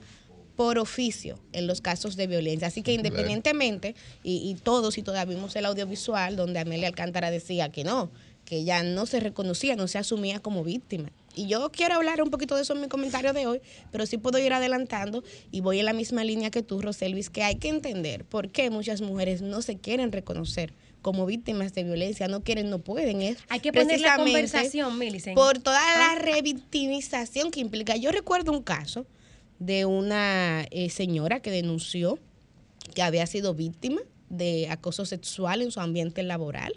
por 0.57 0.79
oficio 0.79 1.39
en 1.53 1.67
los 1.67 1.81
casos 1.81 2.17
de 2.17 2.27
violencia. 2.27 2.69
Así 2.69 2.83
que 2.83 2.93
independientemente, 2.93 3.95
y, 4.25 4.51
y 4.51 4.55
todos 4.55 4.99
y 4.99 5.03
todas 5.03 5.27
vimos 5.29 5.55
el 5.57 5.67
audiovisual 5.67 6.37
donde 6.37 6.59
Amelia 6.59 6.89
Alcántara 6.89 7.31
decía 7.31 7.71
que 7.71 7.85
no, 7.85 8.11
que 8.45 8.57
ella 8.57 8.83
no 8.83 9.07
se 9.07 9.21
reconocía, 9.21 9.77
no 9.77 9.87
se 9.87 9.99
asumía 9.99 10.41
como 10.41 10.65
víctima. 10.65 11.11
Y 11.39 11.47
yo 11.47 11.71
quiero 11.71 11.95
hablar 11.95 12.21
un 12.21 12.31
poquito 12.31 12.57
de 12.57 12.63
eso 12.63 12.75
en 12.75 12.81
mi 12.81 12.89
comentario 12.89 13.33
de 13.33 13.47
hoy, 13.47 13.61
pero 13.93 14.07
sí 14.07 14.19
puedo 14.19 14.39
ir 14.39 14.53
adelantando 14.53 15.23
y 15.53 15.61
voy 15.61 15.79
en 15.79 15.85
la 15.85 15.93
misma 15.93 16.25
línea 16.25 16.51
que 16.51 16.65
tú, 16.65 16.81
Roselvis, 16.81 17.31
que 17.31 17.45
hay 17.45 17.55
que 17.57 17.69
entender 17.69 18.25
por 18.25 18.51
qué 18.51 18.71
muchas 18.71 19.03
mujeres 19.03 19.41
no 19.41 19.63
se 19.63 19.77
quieren 19.79 20.11
reconocer 20.11 20.75
como 21.01 21.27
víctimas 21.27 21.75
de 21.75 21.85
violencia, 21.85 22.27
no 22.27 22.43
quieren, 22.43 22.71
no 22.71 22.81
pueden. 22.81 23.23
Es 23.23 23.39
Hay 23.51 23.61
que 23.61 23.73
poner 23.73 24.01
la 24.01 24.17
conversación, 24.17 24.99
Millicent. 24.99 25.37
Por 25.37 25.61
toda 25.61 25.79
Ah. 25.81 26.15
la 26.17 26.21
revictimización 26.21 27.53
que 27.53 27.61
implica. 27.61 27.97
Yo 27.97 28.11
recuerdo 28.11 28.51
un 28.51 28.63
caso 28.65 29.07
de 29.61 29.85
una 29.85 30.67
eh, 30.73 30.91
señora 30.91 31.41
que 31.41 31.53
denunció 31.53 32.19
que 32.97 33.03
había 33.03 33.27
sido 33.27 33.55
víctima 33.55 34.01
de 34.29 34.69
acoso 34.71 35.07
sexual 35.07 35.63
en 35.63 35.71
su 35.71 35.79
ambiente 35.79 36.25
laboral. 36.25 36.73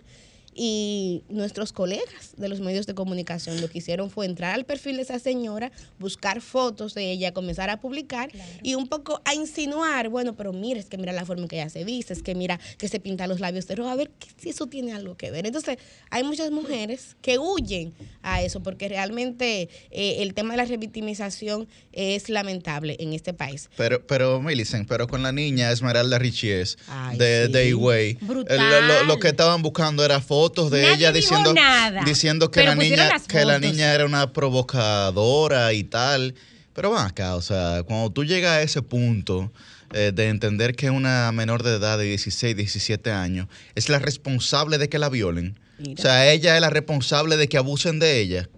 Y 0.54 1.24
nuestros 1.30 1.72
colegas 1.72 2.34
de 2.36 2.50
los 2.50 2.60
medios 2.60 2.86
de 2.86 2.94
comunicación 2.94 3.62
lo 3.62 3.70
que 3.70 3.78
hicieron 3.78 4.10
fue 4.10 4.26
entrar 4.26 4.54
al 4.54 4.66
perfil 4.66 4.98
de 4.98 5.04
esa 5.04 5.18
señora, 5.18 5.72
buscar 5.98 6.42
fotos 6.42 6.94
de 6.94 7.10
ella, 7.10 7.32
comenzar 7.34 7.70
a 7.70 7.80
publicar 7.80 8.30
y 8.62 8.76
un 8.76 8.88
poco 8.88 9.22
a 9.24 9.34
insinuar, 9.34 10.10
bueno, 10.10 10.36
pero 10.36 10.52
mira, 10.52 10.78
es 10.80 10.88
que 10.88 10.98
mira 10.98 11.14
la 11.14 11.26
forma 11.26 11.44
en 11.44 11.48
que 11.48 11.56
ella 11.56 11.70
se 11.70 11.86
viste, 11.86 12.12
es 12.12 12.22
que 12.22 12.36
mira 12.36 12.60
que 12.78 12.90
se 12.90 13.00
pinta 13.00 13.28
los 13.28 13.40
labios 13.40 13.66
de 13.68 13.76
rojo, 13.76 13.90
a 13.90 13.96
ver 13.96 14.10
que- 14.10 14.28
si 14.38 14.50
eso 14.50 14.68
tiene 14.68 14.92
algo 14.92 15.16
que 15.16 15.32
ver. 15.32 15.46
Entonces, 15.46 15.78
hay 16.10 16.24
muchas 16.26 16.52
mujeres 16.52 17.16
que 17.22 17.40
huyen 17.40 17.94
a 18.22 18.42
eso 18.42 18.62
porque 18.62 18.90
realmente 18.90 19.70
eh, 19.90 20.18
el 20.22 20.34
tema 20.34 20.52
de 20.54 20.58
la 20.58 20.66
revictimización 20.66 21.68
es 21.94 22.28
lamentable 22.28 22.98
en 23.00 23.14
este 23.14 23.34
país. 23.34 23.70
Pero, 23.78 24.06
pero, 24.06 24.42
Millicent, 24.42 24.86
pero 24.88 25.08
con 25.08 25.24
la 25.24 25.32
niña 25.32 25.72
Esmeralda 25.72 26.20
Richies 26.20 26.78
Ay, 26.88 27.18
de, 27.18 27.46
sí. 27.48 27.52
de 27.54 27.68
Higüey, 27.70 28.18
el- 28.50 28.88
lo, 28.88 29.04
lo 29.06 29.18
que 29.20 29.30
estaban 29.30 29.62
buscando 29.62 30.04
era 30.04 30.20
fotos 30.20 30.41
de 30.50 30.82
Nadie 30.82 30.94
ella 30.96 31.12
diciendo, 31.12 31.54
nada, 31.54 32.04
diciendo 32.04 32.52
que, 32.52 32.60
pero 32.62 32.72
la 32.72 32.76
niña, 32.76 33.10
que 33.28 33.46
la 33.46 33.56
fotos. 33.56 33.62
niña 33.72 33.94
era 33.94 34.06
una 34.06 34.32
provocadora 34.34 35.74
y 35.74 35.84
tal. 35.84 36.36
Pero 36.74 36.92
van 36.92 37.08
acá, 37.08 37.36
o 37.36 37.42
sea, 37.42 37.84
cuando 37.86 38.10
tú 38.12 38.24
llegas 38.24 38.52
a 38.52 38.62
ese 38.62 38.82
punto 38.82 39.52
eh, 39.94 40.12
de 40.14 40.30
entender 40.30 40.76
que 40.76 40.90
una 40.90 41.32
menor 41.34 41.64
de 41.64 41.76
edad 41.76 41.98
de 41.98 42.06
16, 42.06 42.56
17 42.56 43.12
años 43.12 43.48
es 43.76 43.90
la 43.90 44.00
responsable 44.00 44.78
de 44.78 44.88
que 44.88 44.98
la 44.98 45.10
violen, 45.10 45.60
Mira. 45.80 45.94
o 45.98 46.02
sea, 46.02 46.32
ella 46.32 46.56
es 46.56 46.62
la 46.62 46.70
responsable 46.70 47.36
de 47.36 47.50
que 47.50 47.58
abusen 47.58 48.00
de 48.00 48.20
ella. 48.20 48.50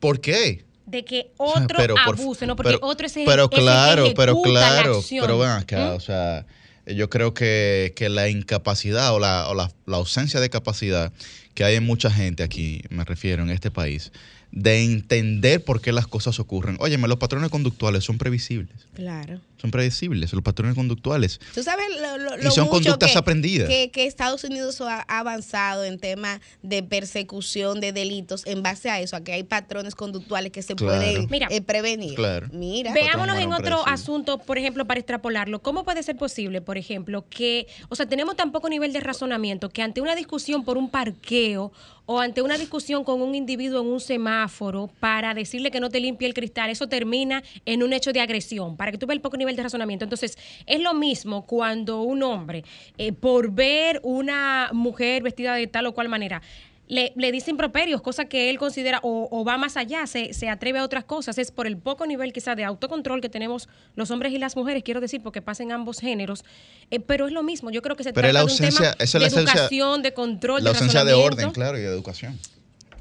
¿Por 0.00 0.20
qué? 0.20 0.64
de 0.86 1.04
que 1.04 1.32
otro 1.36 1.76
Pero 1.76 1.94
por- 2.06 2.14
abuse, 2.18 2.46
¿no? 2.46 2.56
Porque 2.56 2.72
pero- 2.72 2.86
otro 2.86 3.06
es 3.06 3.16
el, 3.18 3.26
pero 3.26 3.50
claro, 3.50 4.06
pero 4.16 4.40
claro, 4.40 5.02
pero 5.20 5.38
ven 5.38 5.50
acá, 5.50 5.90
¿Mm? 5.92 5.96
o 5.96 6.00
sea, 6.00 6.46
yo 6.94 7.10
creo 7.10 7.34
que, 7.34 7.92
que 7.96 8.08
la 8.08 8.28
incapacidad 8.28 9.14
o, 9.14 9.18
la, 9.18 9.48
o 9.48 9.54
la 9.54 9.70
ausencia 9.96 10.40
de 10.40 10.50
capacidad 10.50 11.12
que 11.54 11.64
hay 11.64 11.74
en 11.74 11.84
mucha 11.84 12.10
gente 12.10 12.44
aquí, 12.44 12.82
me 12.88 13.04
refiero, 13.04 13.42
en 13.42 13.50
este 13.50 13.70
país, 13.70 14.12
de 14.50 14.82
entender 14.82 15.62
por 15.62 15.80
qué 15.80 15.92
las 15.92 16.06
cosas 16.06 16.40
ocurren. 16.40 16.76
Óyeme, 16.80 17.06
los 17.06 17.18
patrones 17.18 17.50
conductuales 17.50 18.02
son 18.04 18.16
previsibles, 18.18 18.86
Claro. 18.94 19.40
son 19.60 19.70
predecibles, 19.70 20.32
los 20.32 20.42
patrones 20.42 20.74
conductuales. 20.74 21.38
Tú 21.54 21.62
sabes 21.62 21.86
lo, 22.00 22.16
lo- 22.18 22.38
Y 22.38 22.42
son 22.50 22.64
mucho 22.64 22.70
conductas 22.70 23.12
que, 23.12 23.18
aprendidas. 23.18 23.68
Que, 23.68 23.90
que 23.90 24.06
Estados 24.06 24.44
Unidos 24.44 24.80
ha 24.80 25.00
avanzado 25.02 25.84
en 25.84 25.98
temas 25.98 26.40
de 26.62 26.82
persecución 26.82 27.80
de 27.80 27.92
delitos 27.92 28.42
en 28.46 28.62
base 28.62 28.88
a 28.90 29.00
eso, 29.00 29.16
a 29.16 29.20
que 29.20 29.32
hay 29.34 29.42
patrones 29.42 29.94
conductuales 29.94 30.50
que 30.50 30.62
se 30.62 30.74
Claro. 30.74 30.96
pueden 30.98 31.26
Mira. 31.30 31.48
eh, 31.50 31.60
prevenir. 31.60 32.14
Claro. 32.14 32.48
Mira. 32.52 32.92
Ve- 32.94 33.02
Veámonos 33.02 33.38
en 33.38 33.52
otro 33.52 33.86
asunto, 33.86 34.38
por 34.38 34.56
ejemplo, 34.58 34.86
para 34.86 34.98
extrapolarlo. 34.98 35.60
¿Cómo 35.60 35.84
puede 35.84 36.02
ser 36.02 36.16
posible, 36.16 36.60
por 36.62 36.78
ejemplo, 36.78 37.24
que, 37.28 37.66
o 37.90 37.96
sea, 37.96 38.06
tenemos 38.06 38.34
tan 38.36 38.50
poco 38.50 38.68
nivel 38.70 38.92
de 38.94 39.00
razonamiento 39.00 39.68
que 39.68 39.82
ante 39.82 40.00
una 40.00 40.14
discusión 40.14 40.64
por 40.64 40.78
un 40.78 40.88
parqueo 40.90 41.70
o 42.10 42.20
ante 42.20 42.40
una 42.40 42.56
discusión 42.56 43.04
con 43.04 43.20
un 43.20 43.34
individuo 43.34 43.82
en 43.82 43.86
un 43.86 44.00
semáforo 44.00 44.88
para 44.98 45.34
decirle 45.34 45.70
que 45.70 45.78
no 45.78 45.90
te 45.90 46.00
limpie 46.00 46.26
el 46.26 46.32
cristal, 46.32 46.70
eso 46.70 46.88
termina 46.88 47.42
en 47.66 47.82
un 47.82 47.92
hecho 47.92 48.14
de 48.14 48.20
agresión, 48.22 48.78
para 48.78 48.90
que 48.90 48.96
tú 48.96 49.06
veas 49.06 49.16
el 49.16 49.20
poco 49.20 49.36
nivel 49.36 49.56
de 49.56 49.62
razonamiento. 49.62 50.06
Entonces, 50.06 50.38
es 50.64 50.80
lo 50.80 50.94
mismo 50.94 51.44
cuando 51.44 52.00
un 52.00 52.22
hombre, 52.22 52.64
eh, 52.96 53.12
por 53.12 53.52
ver 53.52 54.00
una 54.04 54.70
mujer 54.72 55.22
vestida 55.22 55.54
de 55.54 55.66
tal 55.66 55.84
o 55.84 55.92
cual 55.92 56.08
manera, 56.08 56.40
le, 56.88 57.12
le 57.16 57.30
dice 57.32 57.50
improperios, 57.50 58.00
cosa 58.02 58.24
que 58.24 58.50
él 58.50 58.58
considera 58.58 58.98
o, 59.02 59.28
o 59.30 59.44
va 59.44 59.56
más 59.58 59.76
allá, 59.76 60.06
se, 60.06 60.32
se 60.32 60.48
atreve 60.48 60.78
a 60.78 60.84
otras 60.84 61.04
cosas. 61.04 61.36
Es 61.38 61.50
por 61.50 61.66
el 61.66 61.76
poco 61.76 62.06
nivel 62.06 62.32
quizá 62.32 62.54
de 62.54 62.64
autocontrol 62.64 63.20
que 63.20 63.28
tenemos 63.28 63.68
los 63.94 64.10
hombres 64.10 64.32
y 64.32 64.38
las 64.38 64.56
mujeres, 64.56 64.82
quiero 64.82 65.00
decir, 65.00 65.22
porque 65.22 65.42
pasa 65.42 65.62
en 65.62 65.72
ambos 65.72 66.00
géneros. 66.00 66.44
Eh, 66.90 66.98
pero 67.00 67.26
es 67.26 67.32
lo 67.32 67.42
mismo, 67.42 67.70
yo 67.70 67.82
creo 67.82 67.94
que 67.94 68.04
se 68.04 68.12
Pero 68.12 68.26
es 68.28 68.32
trata 68.32 68.32
la 68.32 68.38
de 68.40 68.44
un 68.44 68.50
ausencia- 68.50 68.78
tema 68.78 68.90
de 68.90 69.20
la 69.20 69.26
ausencia- 69.26 69.52
educación, 69.52 70.02
de 70.02 70.14
control, 70.14 70.64
La 70.64 70.70
de 70.72 70.76
ausencia 70.78 71.04
de 71.04 71.12
orden, 71.14 71.50
claro, 71.52 71.78
y 71.78 71.82
de 71.82 71.88
educación. 71.88 72.38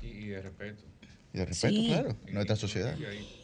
Y, 0.02 0.08
y 0.08 0.26
de 0.28 0.42
respeto. 0.42 0.84
Y 1.34 1.38
de 1.38 1.46
respeto, 1.46 1.76
Sí. 1.76 1.88
claro, 1.88 2.16
en 2.26 2.34
nuestra 2.34 2.56
sociedad. 2.56 2.96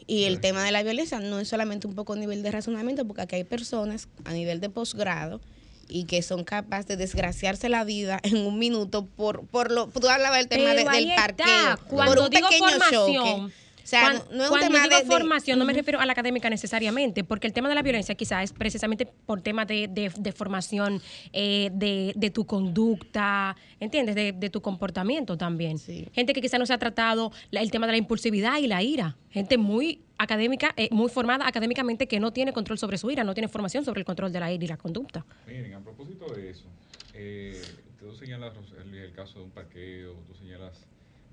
Y 0.06 0.24
el 0.24 0.40
tema 0.40 0.62
de 0.64 0.72
la 0.72 0.82
violencia 0.82 1.20
no 1.20 1.38
es 1.40 1.48
solamente 1.48 1.86
un 1.86 1.94
poco 1.94 2.16
nivel 2.16 2.42
de 2.42 2.50
razonamiento, 2.50 3.06
porque 3.06 3.22
aquí 3.22 3.36
hay 3.36 3.44
personas 3.44 4.08
a 4.24 4.32
nivel 4.34 4.60
de 4.60 4.68
posgrado 4.68 5.40
y 5.88 6.04
que 6.04 6.22
son 6.22 6.44
capaces 6.44 6.86
de 6.86 6.96
desgraciarse 6.96 7.68
la 7.68 7.84
vida 7.84 8.20
en 8.22 8.36
un 8.38 8.58
minuto 8.58 9.06
por 9.06 9.46
por 9.46 9.70
lo 9.70 9.86
tú 9.88 10.08
hablabas 10.08 10.38
del 10.38 10.48
tema 10.48 10.70
de- 10.74 10.84
del 10.84 11.14
parqueo 11.16 11.46
Cuando 11.88 12.14
por 12.14 12.24
un 12.24 12.30
digo 12.30 12.48
pequeño 12.48 12.68
formación, 12.68 13.14
choque. 13.14 13.30
o 13.30 13.86
sea 13.86 14.00
cuan- 14.00 14.16
no, 14.16 14.36
no 14.36 14.44
es 14.44 14.50
un 14.50 14.58
cuando 14.58 14.66
tema 14.68 14.82
digo 14.84 14.96
de, 14.96 15.02
de- 15.04 15.10
formación, 15.10 15.58
no 15.58 15.64
me 15.66 15.72
refiero 15.74 16.00
a 16.00 16.06
la 16.06 16.12
académica 16.12 16.48
necesariamente, 16.48 17.22
porque 17.24 17.46
el 17.46 17.52
tema 17.52 17.68
de 17.68 17.74
la 17.74 17.82
violencia 17.82 18.14
quizás 18.14 18.44
es 18.44 18.52
precisamente 18.52 19.04
por 19.06 19.42
temas 19.42 19.66
de, 19.66 19.88
de- 19.88 20.10
de 20.16 20.32
formación, 20.32 21.02
eh, 21.34 21.70
de, 21.72 22.12
de 22.16 22.30
tu 22.30 22.46
conducta, 22.46 23.56
¿entiendes? 23.80 24.14
De, 24.14 24.32
de 24.32 24.50
tu 24.50 24.62
comportamiento 24.62 25.36
también. 25.36 25.78
Sí. 25.78 26.06
Gente 26.12 26.32
que 26.32 26.40
quizás 26.40 26.58
no 26.60 26.66
se 26.66 26.72
ha 26.72 26.78
tratado 26.78 27.30
la- 27.50 27.60
el 27.60 27.70
tema 27.70 27.86
de 27.86 27.92
la 27.92 27.98
impulsividad 27.98 28.58
y 28.58 28.66
la 28.68 28.82
ira. 28.82 29.16
Gente 29.30 29.58
muy 29.58 30.00
académica, 30.18 30.72
eh, 30.76 30.88
muy 30.92 31.08
formada 31.10 31.46
académicamente 31.46 32.06
que 32.06 32.20
no 32.20 32.32
tiene 32.32 32.52
control 32.52 32.78
sobre 32.78 32.98
su 32.98 33.10
ira, 33.10 33.24
no 33.24 33.34
tiene 33.34 33.48
formación 33.48 33.84
sobre 33.84 34.00
el 34.00 34.04
control 34.04 34.32
de 34.32 34.40
la 34.40 34.52
ira 34.52 34.64
y 34.64 34.68
la 34.68 34.76
conducta. 34.76 35.24
Miren, 35.46 35.74
a 35.74 35.80
propósito 35.80 36.26
de 36.34 36.50
eso, 36.50 36.66
eh, 37.14 37.60
tú 37.98 38.14
señalas 38.14 38.54
Roseli, 38.56 38.98
el 38.98 39.12
caso 39.12 39.38
de 39.40 39.44
un 39.46 39.50
parqueo, 39.50 40.14
tú 40.26 40.34
señalas 40.34 40.86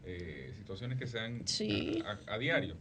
eh, 0.06 0.54
situaciones 0.58 0.98
que 0.98 1.06
se 1.08 1.18
dan 1.18 1.48
Sí. 1.48 2.04
a, 2.28 2.34
a 2.34 2.38
diario, 2.38 2.76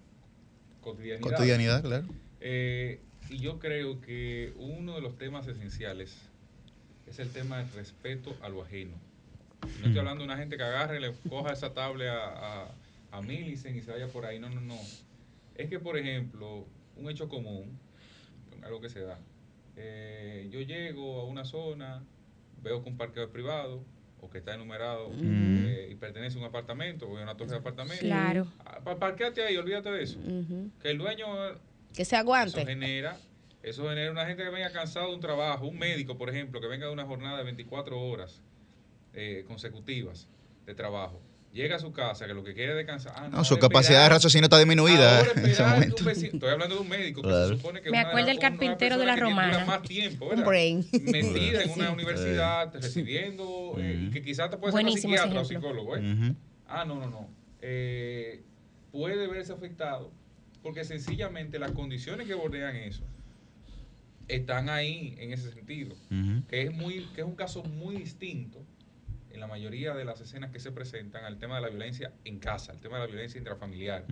cotidianidad. 0.80 1.30
Cotidianidad, 1.30 1.82
claro. 1.82 2.06
Eh, 2.40 3.00
y 3.28 3.38
yo 3.38 3.58
creo 3.58 4.00
que 4.00 4.52
uno 4.56 4.94
de 4.94 5.02
los 5.02 5.18
temas 5.18 5.46
esenciales 5.46 6.16
es 7.06 7.18
el 7.18 7.30
tema 7.30 7.58
del 7.58 7.70
respeto 7.72 8.34
a 8.42 8.48
lo 8.48 8.62
ajeno. 8.62 8.96
No 9.62 9.68
estoy 9.86 9.98
hablando 9.98 10.20
de 10.20 10.24
una 10.24 10.38
gente 10.38 10.56
que 10.56 10.62
agarre 10.62 10.96
y 10.96 11.00
le 11.02 11.12
coja 11.28 11.52
esa 11.52 11.74
tablet 11.74 12.08
a, 12.08 12.62
a, 12.62 12.74
a 13.12 13.20
Millicent 13.20 13.76
y 13.76 13.82
se 13.82 13.90
vaya 13.92 14.06
por 14.08 14.24
ahí. 14.24 14.38
No, 14.38 14.48
no, 14.48 14.60
no. 14.62 14.78
Es 15.60 15.68
que, 15.68 15.78
por 15.78 15.98
ejemplo, 15.98 16.66
un 16.96 17.10
hecho 17.10 17.28
común, 17.28 17.78
algo 18.62 18.80
que 18.80 18.88
se 18.88 19.00
da. 19.00 19.18
eh, 19.76 20.48
yo 20.50 20.60
llego 20.60 21.20
a 21.20 21.24
una 21.24 21.44
zona, 21.44 22.02
veo 22.62 22.82
que 22.82 22.88
un 22.90 22.96
parqueo 22.98 23.24
es 23.24 23.30
privado 23.30 23.82
o 24.20 24.28
que 24.28 24.38
está 24.38 24.54
enumerado 24.54 25.08
Mm. 25.10 25.64
eh, 25.66 25.88
y 25.90 25.94
pertenece 25.94 26.36
a 26.36 26.40
un 26.40 26.46
apartamento 26.46 27.06
o 27.08 27.16
a 27.16 27.22
una 27.22 27.36
torre 27.36 27.52
de 27.52 27.56
apartamento. 27.58 28.00
Claro. 28.04 28.46
Ah, 28.58 28.80
pa- 28.84 28.98
parquéate 28.98 29.42
ahí, 29.42 29.56
olvídate 29.56 29.90
de 29.90 30.02
eso. 30.02 30.18
Que 30.82 30.90
el 30.90 30.98
dueño 30.98 31.26
que 31.94 32.04
se 32.04 32.16
eso 32.16 32.16
aguante 32.16 32.66
genera, 32.66 33.16
eso 33.62 33.88
genera 33.88 34.10
una 34.10 34.26
gente 34.26 34.42
que 34.42 34.50
venga 34.50 34.70
cansado 34.72 35.08
de 35.08 35.14
un 35.14 35.20
trabajo, 35.20 35.66
un 35.66 35.78
médico, 35.78 36.18
por 36.18 36.28
ejemplo, 36.28 36.60
que 36.60 36.66
venga 36.66 36.86
de 36.86 36.92
una 36.92 37.06
jornada 37.06 37.38
de 37.38 37.44
24 37.44 37.98
horas 38.00 38.42
eh, 39.14 39.44
consecutivas 39.46 40.28
de 40.66 40.74
trabajo. 40.74 41.20
Llega 41.52 41.74
a 41.76 41.78
su 41.80 41.90
casa, 41.92 42.26
que 42.28 42.32
lo 42.34 42.44
que 42.44 42.54
quiere 42.54 42.70
es 42.72 42.76
descansar. 42.76 43.12
Ah, 43.16 43.28
No, 43.28 43.42
su 43.44 43.54
ahora 43.54 43.62
capacidad 43.68 43.98
de 43.98 44.04
esperar- 44.04 44.12
raciocinio 44.12 44.44
está 44.44 44.58
disminuida 44.58 45.18
ahora 45.18 45.32
en 45.32 45.38
ese 45.40 45.50
esperar 45.50 45.74
momento. 45.74 46.04
vecino- 46.04 46.30
Estoy 46.34 46.50
hablando 46.50 46.74
de 46.76 46.80
un 46.80 46.88
médico 46.88 47.22
que 47.22 47.28
Claro. 47.28 47.48
se 47.48 47.56
supone 47.56 47.80
que 47.82 47.90
Me 47.90 47.98
acuerdo 47.98 48.26
del 48.28 48.38
carpintero 48.38 48.98
de 48.98 49.06
la 49.06 49.16
Romana. 49.16 49.64
más 49.64 49.82
tiempo, 49.82 50.26
un 50.32 50.44
brain 50.44 50.86
Metida 50.92 51.62
en 51.64 51.70
una 51.76 51.86
Sí. 51.88 51.92
universidad, 51.92 52.72
recibiendo, 52.72 53.74
eh, 53.78 53.98
y 54.00 54.04
Ujú. 54.04 54.12
que 54.12 54.22
quizás 54.22 54.48
te 54.50 54.58
puede 54.58 54.72
ser 54.72 54.92
psiquiatra 54.92 55.40
o 55.40 55.44
psicólogo, 55.44 55.96
¿eh? 55.96 56.12
Ujú. 56.12 56.36
Ah, 56.68 56.84
no, 56.84 56.94
no, 57.00 57.06
no. 57.10 57.28
Eh, 57.62 58.42
puede 58.92 59.26
verse 59.26 59.52
afectado 59.52 60.12
porque 60.62 60.84
sencillamente 60.84 61.58
las 61.58 61.72
condiciones 61.72 62.28
que 62.28 62.34
bordean 62.34 62.76
eso 62.76 63.02
están 64.28 64.68
ahí 64.68 65.16
en 65.18 65.32
ese 65.32 65.50
sentido. 65.50 65.94
Ujú. 66.12 66.46
Que 66.48 66.62
es, 66.62 66.72
muy, 66.72 67.06
que 67.14 67.22
es 67.22 67.26
un 67.26 67.34
caso 67.34 67.64
muy 67.64 67.96
distinto 67.96 68.60
en 69.30 69.40
la 69.40 69.46
mayoría 69.46 69.94
de 69.94 70.04
las 70.04 70.20
escenas 70.20 70.50
que 70.50 70.60
se 70.60 70.72
presentan 70.72 71.24
al 71.24 71.38
tema 71.38 71.56
de 71.56 71.62
la 71.62 71.68
violencia 71.68 72.12
en 72.24 72.38
casa, 72.38 72.72
el 72.72 72.80
tema 72.80 72.96
de 72.96 73.02
la 73.02 73.06
violencia 73.06 73.38
intrafamiliar, 73.38 74.06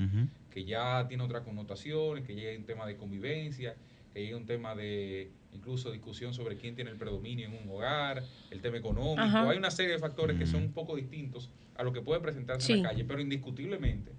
que 0.51 0.65
ya 0.65 1.07
tiene 1.09 1.23
otras 1.23 1.43
connotaciones, 1.43 2.25
que 2.25 2.35
ya 2.35 2.49
hay 2.49 2.57
un 2.57 2.65
tema 2.65 2.87
de 2.87 2.97
convivencia, 2.97 3.77
que 4.13 4.21
hay 4.21 4.35
un 4.35 4.47
tema 4.47 4.75
de 4.75 5.33
incluso 5.53 5.91
discusión 5.91 6.35
sobre 6.35 6.57
quién 6.57 6.75
tiene 6.75 6.91
el 6.91 6.97
predominio 6.97 7.47
en 7.47 7.55
un 7.55 7.69
hogar, 7.69 8.23
el 8.51 8.61
tema 8.61 8.77
económico. 8.77 9.23
Ajá. 9.23 9.51
Hay 9.51 9.59
una 9.59 9.71
serie 9.71 9.93
de 9.93 9.99
factores 9.99 10.39
que 10.39 10.47
son 10.47 10.61
Ujú. 10.61 10.69
un 10.69 10.73
poco 10.73 10.97
distintos 10.97 11.51
a 11.75 11.83
lo 11.83 11.93
que 11.93 12.03
puede 12.03 12.21
presentarse 12.21 12.73
en 12.73 12.83
la 12.83 12.91
calle, 12.91 13.05
pero 13.05 13.21
indiscutiblemente 13.21 14.13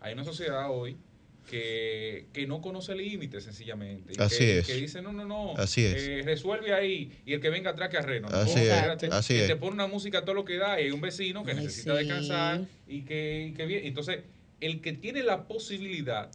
hay 0.00 0.14
una 0.14 0.24
sociedad 0.24 0.70
hoy 0.70 0.98
que, 1.48 2.26
que 2.32 2.46
no 2.46 2.60
conoce 2.60 2.94
límites 2.94 3.44
sencillamente. 3.44 4.12
y 4.16 4.22
Así 4.22 4.38
que, 4.38 4.58
es. 4.60 4.66
que 4.66 4.74
dice, 4.74 5.02
no, 5.02 5.12
no, 5.12 5.24
no, 5.24 5.54
Así 5.56 5.84
es. 5.84 5.94
eh, 6.06 6.22
resuelve 6.24 6.72
ahí 6.72 7.12
y 7.26 7.32
el 7.32 7.40
que 7.40 7.50
venga 7.50 7.70
atrás 7.70 7.88
que 7.88 7.98
arreno. 7.98 8.28
No, 8.28 8.36
Así 8.36 8.58
es, 8.60 8.68
espérate, 8.68 9.06
así 9.08 9.34
que 9.34 9.42
es. 9.42 9.46
te 9.48 9.56
pone 9.56 9.72
una 9.74 9.86
música 9.86 10.18
a 10.18 10.22
todo 10.24 10.34
lo 10.34 10.44
que 10.44 10.56
da 10.58 10.80
y 10.80 10.84
hay 10.84 10.90
un 10.90 11.00
vecino 11.00 11.44
que 11.44 11.52
Ay, 11.52 11.56
necesita 11.58 11.92
sí. 11.98 12.04
descansar 12.04 12.60
y 12.86 13.02
que, 13.02 13.46
y 13.50 13.52
que 13.54 13.66
bien. 13.66 13.84
Entonces, 13.86 14.20
el 14.60 14.80
que 14.80 14.92
tiene 14.92 15.22
la 15.22 15.48
posibilidad, 15.48 16.30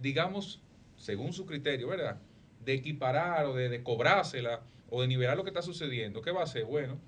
digamos, 0.00 0.60
según 0.96 1.32
su 1.32 1.46
criterio, 1.46 1.88
¿verdad? 1.88 2.18
De 2.64 2.74
equiparar 2.74 3.46
o 3.46 3.54
de, 3.54 3.68
de 3.68 3.82
cobrársela 3.82 4.60
o 4.90 5.02
de 5.02 5.08
nivelar 5.08 5.36
lo 5.36 5.42
que 5.44 5.50
está 5.50 5.62
sucediendo, 5.62 6.22
¿qué 6.22 6.30
va 6.30 6.40
a 6.40 6.44
hacer? 6.44 6.64
Bueno, 6.64 6.98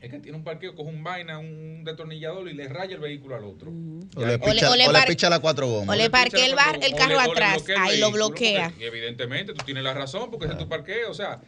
es 0.00 0.10
que 0.10 0.18
tiene 0.18 0.36
un 0.36 0.44
parqueo, 0.44 0.74
coge 0.74 0.90
un 0.90 1.02
vaina, 1.02 1.38
un 1.38 1.82
detornillador 1.84 2.48
y 2.48 2.52
le 2.54 2.68
raya 2.68 2.94
el 2.94 3.00
vehículo 3.00 3.34
al 3.36 3.44
otro. 3.44 3.70
O 3.70 4.20
Ya, 4.20 4.26
le 4.26 4.38
picha, 4.38 4.70
o 4.70 4.76
le 4.76 4.84
o 4.84 4.92
le 4.92 4.98
par- 4.98 5.08
picha 5.08 5.30
las 5.30 5.40
cuatro 5.40 5.66
gomas. 5.68 5.96
o 5.96 5.98
le 5.98 6.10
parquea 6.10 6.44
el, 6.44 6.50
la 6.50 6.56
bar, 6.56 6.78
el 6.82 6.94
carro 6.94 7.08
le- 7.10 7.16
o 7.16 7.24
le 7.24 7.30
atrás, 7.32 7.68
el 7.68 7.76
ahí 7.76 7.98
lo 8.00 8.10
bloquea. 8.10 8.68
porque 8.70 8.86
evidentemente, 8.86 9.54
tú 9.54 9.64
tienes 9.64 9.82
la 9.82 9.94
razón 9.94 10.30
porque 10.30 10.46
ese 10.46 10.54
es 10.54 10.58
tu 10.60 10.68
parqueo. 10.68 11.10
O 11.10 11.14
sea, 11.14 11.40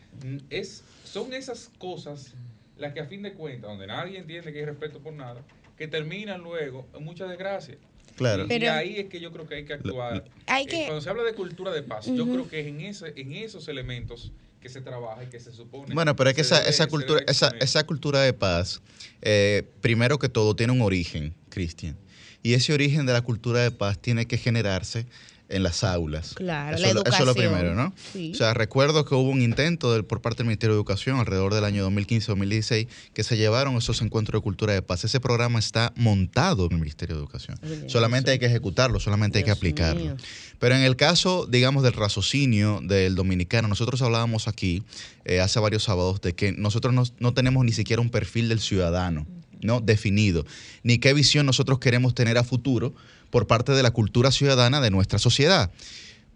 es, 0.51 0.83
son 1.05 1.33
esas 1.35 1.71
cosas 1.79 2.35
las 2.79 2.93
que 2.95 3.01
a 3.01 3.07
fin 3.07 3.23
de 3.23 3.33
cuentas, 3.35 3.71
donde 3.71 3.87
nadie 3.87 4.19
entiende 4.19 4.53
que 4.53 4.61
hay 4.61 4.65
respeto 4.65 5.01
por 5.01 5.13
nada, 5.13 5.43
que 5.77 5.87
terminan 5.89 6.41
luego 6.43 6.87
en 6.95 7.05
mucha 7.05 7.27
desgracia. 7.27 7.77
Claro. 8.17 8.47
Y, 8.49 8.67
ahí 8.67 8.97
es 8.99 9.07
que 9.09 9.21
yo 9.21 9.31
creo 9.31 9.47
que 9.47 9.57
hay 9.57 9.65
que 9.65 9.75
actuar. 9.75 10.25
Hay 10.47 10.65
Eh, 10.65 10.67
que- 10.69 10.85
cuando 10.87 11.01
se 11.01 11.11
habla 11.11 11.23
de 11.23 11.35
cultura 11.35 11.71
de 11.71 11.83
paz, 11.83 12.07
yo 12.07 12.25
creo 12.27 12.49
que 12.49 12.61
es 12.61 12.67
en, 12.67 12.81
ese, 12.81 13.13
en 13.17 13.33
esos 13.35 13.69
elementos 13.69 14.33
que 14.61 14.69
se 14.69 14.81
trabaja 14.81 15.23
y 15.25 15.29
que 15.29 15.41
se 15.41 15.53
supone. 15.53 15.95
Bueno, 15.95 16.17
pero 16.17 16.31
es 16.31 16.37
que 16.37 16.43
esa, 16.43 16.61
debe- 16.61 16.71
esa 16.71 16.87
cultura, 16.89 17.23
esa, 17.27 17.55
esa 17.61 17.85
cultura 17.85 18.21
de 18.23 18.33
paz, 18.33 18.81
eh, 19.23 19.69
primero 19.81 20.19
que 20.19 20.29
todo, 20.29 20.55
tiene 20.57 20.73
un 20.73 20.81
origen, 20.83 21.35
Cristian. 21.49 21.97
Y 22.43 22.55
ese 22.55 22.73
origen 22.73 23.07
de 23.07 23.13
la 23.13 23.23
cultura 23.23 23.61
de 23.61 23.71
paz 23.71 23.99
tiene 24.01 24.27
que 24.27 24.39
generarse 24.39 25.07
en 25.51 25.63
las 25.63 25.83
aulas. 25.85 26.35
Claro, 26.35 26.77
eso, 26.77 26.83
la 26.83 26.89
es 26.89 26.95
lo- 26.95 27.01
eso 27.05 27.11
es 27.13 27.19
lo 27.21 27.25
educación. 27.33 27.53
primero, 27.55 27.75
¿no? 27.75 27.95
Sí. 28.13 28.33
O 28.35 28.37
sea, 28.37 28.53
recuerdo 28.55 29.05
que 29.05 29.15
hubo 29.15 29.31
un 29.31 29.41
intento 29.41 30.05
por 30.07 30.21
parte 30.21 30.39
del 30.39 30.47
Ministerio 30.49 30.75
de 30.75 30.79
Educación 30.79 31.19
alrededor 31.19 31.55
del 31.55 31.65
año 31.65 31.85
2015-2016 31.91 32.87
que 33.15 33.25
se 33.25 33.37
llevaron 33.37 33.77
esos 33.77 34.03
encuentros 34.03 34.41
de 34.41 34.43
cultura 34.43 34.73
de 34.75 34.83
paz. 34.83 35.05
Ese 35.05 35.21
programa 35.21 35.59
está 35.59 35.93
montado 35.97 36.67
en 36.67 36.73
el 36.73 36.79
Ministerio 36.81 37.17
de 37.17 37.23
Educación. 37.23 37.59
Solamente 37.87 38.31
hay 38.31 38.39
que 38.39 38.47
ejecutarlo, 38.47 39.01
solamente 39.01 39.39
hay 39.39 39.45
que 39.45 39.51
aplicarlo. 39.51 40.01
mío. 40.03 40.17
Pero 40.59 40.75
en 40.75 40.83
el 40.83 40.97
caso, 40.97 41.47
digamos, 41.47 41.83
del 41.83 41.93
raciocinio 41.95 42.81
del 42.83 43.15
dominicano, 43.15 43.69
nosotros 43.69 44.03
hablábamos 44.03 44.49
aquí 44.49 44.83
eh, 45.25 45.41
hace 45.41 45.61
varios 45.61 45.85
sábados 45.85 46.21
de 46.21 46.35
que 46.35 46.53
nosotros 46.53 46.93
no, 46.93 47.05
no 47.21 47.33
tenemos 47.35 47.65
ni 47.65 47.73
siquiera 47.73 48.03
un 48.03 48.11
perfil 48.11 48.49
del 48.49 48.61
ciudadano. 48.61 49.27
¿no? 49.61 49.81
definido, 49.81 50.47
ni 50.85 50.99
qué 50.99 51.13
visión 51.15 51.45
nosotros 51.45 51.81
queremos 51.81 52.15
tener 52.15 52.39
a 52.39 52.45
futuro 52.45 52.95
por 53.31 53.47
parte 53.47 53.73
de 53.73 53.83
la 53.83 53.91
cultura 53.91 54.31
ciudadana 54.31 54.81
de 54.81 54.91
nuestra 54.91 55.19
sociedad. 55.19 55.71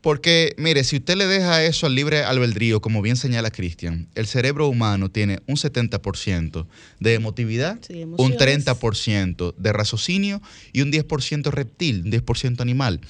Porque, 0.00 0.54
mire, 0.58 0.82
si 0.82 0.96
usted 0.96 1.16
le 1.16 1.28
deja 1.28 1.62
eso 1.64 1.86
al 1.86 1.94
libre 1.94 2.24
albedrío, 2.24 2.80
como 2.80 3.02
bien 3.02 3.14
señala 3.16 3.52
Cristian, 3.52 4.08
el 4.16 4.26
cerebro 4.26 4.66
humano 4.66 5.10
tiene 5.10 5.38
un 5.46 5.54
70% 5.56 6.66
de 6.98 7.14
emotividad, 7.14 7.78
Sí, 7.86 7.94
un 7.94 8.00
emociones. 8.02 8.38
30% 8.66 9.54
de 9.56 9.72
raciocinio 9.72 10.42
y 10.72 10.80
un 10.82 10.90
10% 10.90 11.50
reptil, 11.52 12.02
un 12.04 12.10
10% 12.10 12.60
animal. 12.62 13.00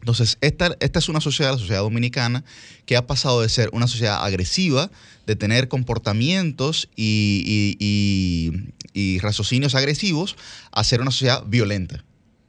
Entonces, 0.00 0.36
esta, 0.40 0.76
esta 0.80 0.98
es 0.98 1.08
una 1.08 1.20
sociedad, 1.20 1.52
la 1.52 1.58
sociedad 1.58 1.80
dominicana, 1.80 2.44
que 2.86 2.96
ha 2.96 3.06
pasado 3.06 3.42
de 3.42 3.48
ser 3.48 3.70
una 3.72 3.86
sociedad 3.86 4.24
agresiva, 4.24 4.90
de 5.26 5.36
tener 5.36 5.68
comportamientos 5.68 6.88
y, 6.96 7.76
y- 7.80 7.84
y- 7.84 8.72
y 9.14 9.18
raciocinios 9.20 9.74
agresivos, 9.76 10.36
a 10.72 10.82
ser 10.84 11.00
una 11.00 11.10
sociedad 11.12 11.44
violenta. 11.46 12.04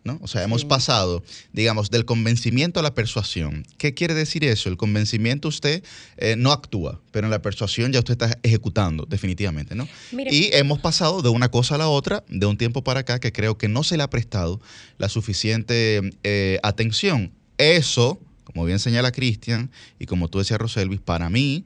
¿No? 0.07 0.17
O 0.23 0.27
sea, 0.27 0.41
hemos 0.41 0.61
Sí. 0.61 0.67
pasado, 0.67 1.23
digamos, 1.53 1.91
del 1.91 2.05
convencimiento 2.05 2.79
a 2.79 2.83
la 2.83 2.95
persuasión. 2.95 3.67
¿Qué 3.77 3.93
quiere 3.93 4.15
decir 4.15 4.43
eso? 4.43 4.69
El 4.69 4.77
convencimiento 4.77 5.47
usted 5.49 5.83
eh, 6.17 6.35
no 6.35 6.51
actúa, 6.51 6.99
pero 7.11 7.27
en 7.27 7.31
la 7.31 7.41
persuasión 7.43 7.93
ya 7.93 7.99
usted 7.99 8.13
está 8.13 8.39
ejecutando, 8.41 9.05
definitivamente, 9.07 9.75
¿no? 9.75 9.87
Mire- 10.11 10.33
y 10.33 10.49
hemos 10.53 10.79
pasado 10.79 11.21
de 11.21 11.29
una 11.29 11.49
cosa 11.51 11.75
a 11.75 11.77
la 11.77 11.89
otra, 11.89 12.23
de 12.29 12.45
un 12.47 12.57
tiempo 12.57 12.83
para 12.83 13.01
acá, 13.01 13.19
que 13.19 13.31
creo 13.31 13.57
que 13.59 13.67
no 13.67 13.83
se 13.83 13.97
le 13.97 14.01
ha 14.03 14.09
prestado 14.09 14.59
la 14.97 15.09
suficiente 15.09 16.01
eh, 16.23 16.59
atención. 16.63 17.31
Eso, 17.59 18.19
como 18.45 18.65
bien 18.65 18.79
señala 18.79 19.11
Cristian, 19.11 19.69
y 19.99 20.05
como 20.07 20.29
tú 20.29 20.39
decías, 20.39 20.59
Roselvis, 20.59 21.01
para 21.01 21.29
mí 21.29 21.65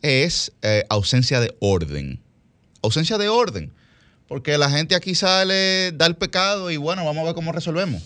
es 0.00 0.50
eh, 0.62 0.84
ausencia 0.88 1.38
de 1.38 1.54
orden. 1.60 2.18
Ausencia 2.82 3.18
de 3.18 3.28
orden. 3.28 3.70
Porque 4.32 4.56
la 4.56 4.70
gente 4.70 4.94
aquí 4.94 5.14
sale, 5.14 5.92
da 5.92 6.06
el 6.06 6.16
pecado 6.16 6.70
y 6.70 6.78
bueno, 6.78 7.04
vamos 7.04 7.20
a 7.20 7.24
ver 7.26 7.34
cómo 7.34 7.52
resolvemos. 7.52 8.02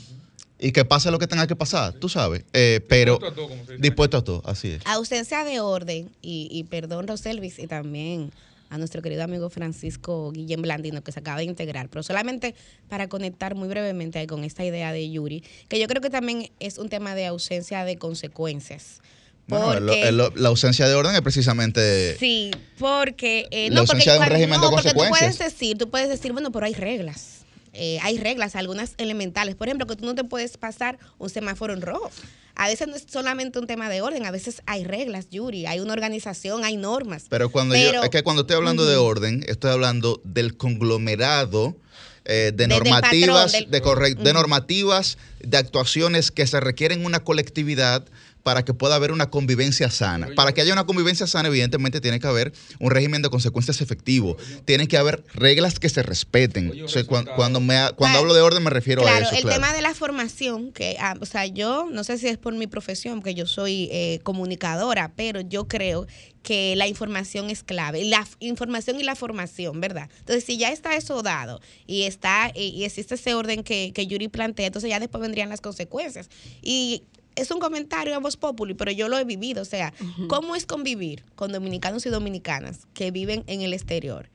Y 0.58 0.72
que 0.72 0.84
pase 0.84 1.12
lo 1.12 1.20
que 1.20 1.28
tenga 1.28 1.46
que 1.46 1.54
pasar, 1.54 1.92
tú 1.92 2.08
sabes. 2.08 2.42
Eh, 2.52 2.80
pero 2.88 3.12
Dispuesto 3.12 3.28
a 3.28 3.34
todo, 3.36 3.48
como 3.48 3.64
se 3.64 3.72
dice. 3.74 3.82
dispuesto 3.82 4.16
a 4.16 4.24
todo, 4.24 4.42
así 4.44 4.70
es. 4.72 4.82
ausencia 4.86 5.44
de 5.44 5.60
orden 5.60 6.10
y, 6.22 6.48
y 6.50 6.64
perdón 6.64 7.06
Roselvis 7.06 7.60
y 7.60 7.68
también 7.68 8.32
a 8.70 8.76
nuestro 8.76 9.02
querido 9.02 9.22
amigo 9.22 9.50
Francisco 9.50 10.32
Guillén 10.32 10.62
Blandino 10.62 11.00
que 11.04 11.12
se 11.12 11.20
acaba 11.20 11.38
de 11.38 11.44
integrar, 11.44 11.88
pero 11.90 12.02
solamente 12.02 12.56
para 12.88 13.08
conectar 13.08 13.54
muy 13.54 13.68
brevemente 13.68 14.26
con 14.26 14.42
esta 14.42 14.64
idea 14.64 14.90
de 14.90 15.08
Yuri, 15.08 15.44
que 15.68 15.78
yo 15.78 15.86
creo 15.86 16.02
que 16.02 16.10
también 16.10 16.50
es 16.58 16.78
un 16.78 16.88
tema 16.88 17.14
de 17.14 17.26
ausencia 17.26 17.84
de 17.84 17.98
consecuencias. 17.98 19.00
Bueno, 19.48 19.72
el- 19.74 19.84
Porque- 19.86 20.08
el- 20.08 20.16
la 20.42 20.48
ausencia 20.48 20.88
de 20.88 20.94
orden 20.94 21.14
es 21.14 21.20
precisamente... 21.22 22.16
Sí, 22.18 22.50
porque 22.78 23.46
eh, 23.50 23.68
La 23.70 23.76
no, 23.76 23.86
porque 23.86 23.92
ausencia 23.92 24.12
de 24.14 24.18
un 24.18 24.26
régimen 24.26 24.60
de 24.60 24.66
porque 24.68 24.88
tú 24.90 24.94
consecuencias. 24.96 25.36
puedes 25.36 25.52
decir, 25.52 25.78
tú 25.78 25.88
puedes 25.90 26.08
decir, 26.08 26.32
bueno, 26.32 26.50
pero 26.52 26.66
hay 26.66 26.74
reglas. 26.74 27.44
Eh, 27.72 27.98
hay 28.02 28.18
reglas, 28.18 28.56
algunas 28.56 28.94
elementales. 28.96 29.54
Por 29.54 29.68
ejemplo, 29.68 29.86
que 29.86 29.96
tú 29.96 30.04
no 30.06 30.14
te 30.14 30.24
puedes 30.24 30.56
pasar 30.56 30.98
un 31.18 31.28
semáforo 31.30 31.74
en 31.74 31.82
rojo. 31.82 32.10
A 32.54 32.68
veces 32.68 32.88
no 32.88 32.96
es 32.96 33.04
solamente 33.06 33.58
un 33.58 33.66
tema 33.66 33.90
de 33.90 34.00
orden, 34.00 34.24
a 34.24 34.30
veces 34.30 34.62
hay 34.64 34.82
reglas, 34.84 35.28
Yuri, 35.30 35.66
hay 35.66 35.78
una 35.80 35.92
organización, 35.92 36.64
hay 36.64 36.78
normas. 36.78 37.26
Pero 37.28 37.50
cuando 37.50 37.74
Pero- 37.74 37.92
yo, 37.92 38.02
es 38.02 38.08
que 38.08 38.22
cuando 38.22 38.42
estoy 38.42 38.56
hablando 38.56 38.86
de 38.86 38.96
orden, 38.96 39.44
estoy 39.46 39.70
hablando 39.72 40.22
del 40.24 40.56
conglomerado 40.56 41.76
eh, 42.24 42.50
de 42.54 42.66
normativas, 42.66 43.52
patrón, 43.52 43.52
del- 43.52 43.70
de, 43.70 43.82
correct- 43.82 44.18
de 44.22 44.32
normativas, 44.32 45.18
de 45.40 45.58
actuaciones 45.58 46.30
que 46.32 46.46
se 46.46 46.58
requieren 46.60 47.04
una 47.04 47.20
colectividad 47.22 48.04
para 48.46 48.64
que 48.64 48.72
pueda 48.74 48.94
haber 48.94 49.10
una 49.10 49.28
convivencia 49.28 49.90
sana. 49.90 50.28
Para 50.36 50.52
que 50.54 50.60
haya 50.60 50.72
una 50.72 50.86
convivencia 50.86 51.26
sana, 51.26 51.48
evidentemente 51.48 52.00
tiene 52.00 52.20
que 52.20 52.28
haber 52.28 52.52
un 52.78 52.92
régimen 52.92 53.20
de 53.20 53.28
consecuencias 53.28 53.80
efectivo. 53.80 54.36
Tienen 54.64 54.86
que 54.86 54.96
haber 54.96 55.24
reglas 55.34 55.80
que 55.80 55.88
se 55.88 56.04
respeten. 56.04 56.70
Oye, 56.70 56.84
O 56.84 56.88
sea, 56.88 57.02
cuan- 57.02 57.22
resultado. 57.24 57.36
cuando, 57.36 57.58
me 57.60 57.74
ha- 57.74 57.90
cuando 57.90 58.20
hablo 58.20 58.34
de 58.34 58.42
orden 58.42 58.62
me 58.62 58.70
refiero 58.70 59.02
a 59.02 59.04
Claro, 59.04 59.26
eso. 59.26 59.34
el 59.34 59.42
claro. 59.42 59.56
tema 59.56 59.72
de 59.74 59.82
la 59.82 59.94
formación, 59.94 60.70
que, 60.70 60.96
ah, 61.00 61.16
o 61.20 61.26
sea, 61.26 61.46
yo 61.46 61.88
no 61.90 62.04
sé 62.04 62.18
si 62.18 62.28
es 62.28 62.38
por 62.38 62.54
mi 62.54 62.68
profesión, 62.68 63.18
porque 63.18 63.34
yo 63.34 63.46
soy 63.48 63.88
eh, 63.90 64.20
comunicadora, 64.22 65.10
pero 65.16 65.40
yo 65.40 65.66
creo 65.66 66.06
que 66.44 66.76
la 66.76 66.86
información 66.86 67.50
es 67.50 67.64
clave, 67.64 68.04
la 68.04 68.24
información 68.38 69.00
y 69.00 69.02
la 69.02 69.16
formación, 69.16 69.80
¿verdad? 69.80 70.08
Entonces, 70.20 70.44
si 70.44 70.56
ya 70.56 70.70
está 70.70 70.94
eso 70.94 71.20
dado 71.22 71.60
y 71.84 72.02
está 72.02 72.52
y, 72.54 72.66
y 72.68 72.84
existe 72.84 73.16
ese 73.16 73.34
orden 73.34 73.64
que, 73.64 73.90
que 73.92 74.06
Yuri 74.06 74.28
plantea, 74.28 74.68
entonces 74.68 74.88
ya 74.88 75.00
después 75.00 75.20
vendrían 75.20 75.48
las 75.48 75.60
consecuencias. 75.60 76.28
Y 76.62 77.02
es 77.36 77.50
un 77.50 77.60
comentario 77.60 78.14
a 78.14 78.18
voz 78.18 78.36
populi, 78.36 78.74
pero 78.74 78.90
yo 78.90 79.08
lo 79.08 79.18
he 79.18 79.24
vivido, 79.24 79.62
o 79.62 79.66
sea, 79.66 79.92
¿cómo 80.28 80.56
es 80.56 80.66
convivir 80.66 81.24
con 81.36 81.52
dominicanos 81.52 82.04
y 82.06 82.08
dominicanas 82.08 82.86
que 82.94 83.10
viven 83.10 83.44
en 83.46 83.60
el 83.60 83.72
exterior? 83.72 84.30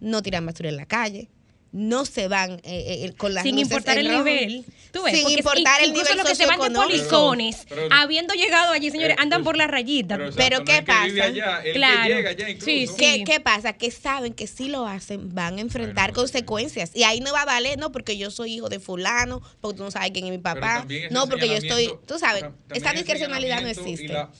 No 0.00 0.22
tiran 0.22 0.46
basura 0.46 0.70
en 0.70 0.76
la 0.76 0.86
calle, 0.86 1.28
no 1.76 2.04
se 2.04 2.28
van 2.28 2.52
eh, 2.52 2.60
eh, 3.04 3.12
con 3.16 3.34
las 3.34 3.42
sin 3.42 3.56
luces 3.56 3.68
importar 3.70 3.98
en 3.98 4.06
el 4.06 4.12
rojo. 4.12 4.24
nivel. 4.24 4.64
Tú 4.92 5.02
ves, 5.02 5.12
sin 5.14 5.22
porque 5.24 5.38
importar 5.40 5.82
el 5.82 5.88
incluso 5.88 6.04
nivel 6.12 6.18
los 6.18 6.28
que 6.28 6.34
se 6.36 6.46
van 6.46 6.60
de 6.72 6.78
polizones, 6.78 7.66
Pero- 7.68 7.88
pero- 7.88 7.94
habiendo 8.00 8.32
llegado 8.34 8.72
allí, 8.72 8.92
señores, 8.92 9.16
Eh, 9.16 9.20
andan 9.20 9.40
pues, 9.42 9.46
por 9.46 9.56
la 9.56 9.66
rayita. 9.66 10.16
Pero, 10.36 10.62
¿qué 10.64 10.82
pasa? 10.82 11.02
allá, 11.24 11.60
el 11.64 11.74
Claro. 11.74 12.02
que 12.04 12.14
llega 12.14 12.30
allá 12.30 12.48
incluso. 12.48 12.64
Sí, 12.66 12.86
sí. 12.86 12.94
¿Qué, 12.96 13.24
qué 13.26 13.40
pasa? 13.40 13.72
Que 13.72 13.90
saben 13.90 14.34
que 14.34 14.46
si 14.46 14.68
lo 14.68 14.86
hacen 14.86 15.34
van 15.34 15.58
a 15.58 15.60
enfrentar 15.62 16.10
Bueno, 16.12 16.20
consecuencias. 16.22 16.92
Y 16.94 17.02
ahí 17.02 17.18
no 17.18 17.32
va 17.32 17.42
a 17.42 17.44
valer, 17.44 17.76
no, 17.76 17.90
porque 17.90 18.16
yo 18.16 18.30
soy 18.30 18.54
hijo 18.54 18.68
de 18.68 18.78
fulano, 18.78 19.42
porque 19.60 19.76
tú 19.78 19.82
no 19.82 19.90
sabes 19.90 20.12
quién 20.12 20.26
es 20.26 20.30
mi 20.30 20.38
papá. 20.38 20.86
No, 21.10 21.28
porque 21.28 21.48
yo 21.48 21.54
estoy, 21.54 21.90
tú 22.06 22.20
sabes, 22.20 22.44
el 22.72 22.82
discrecionalidad 22.94 23.62
no 23.62 23.68
y 23.68 23.72
existe. 23.72 24.08
la- 24.12 24.30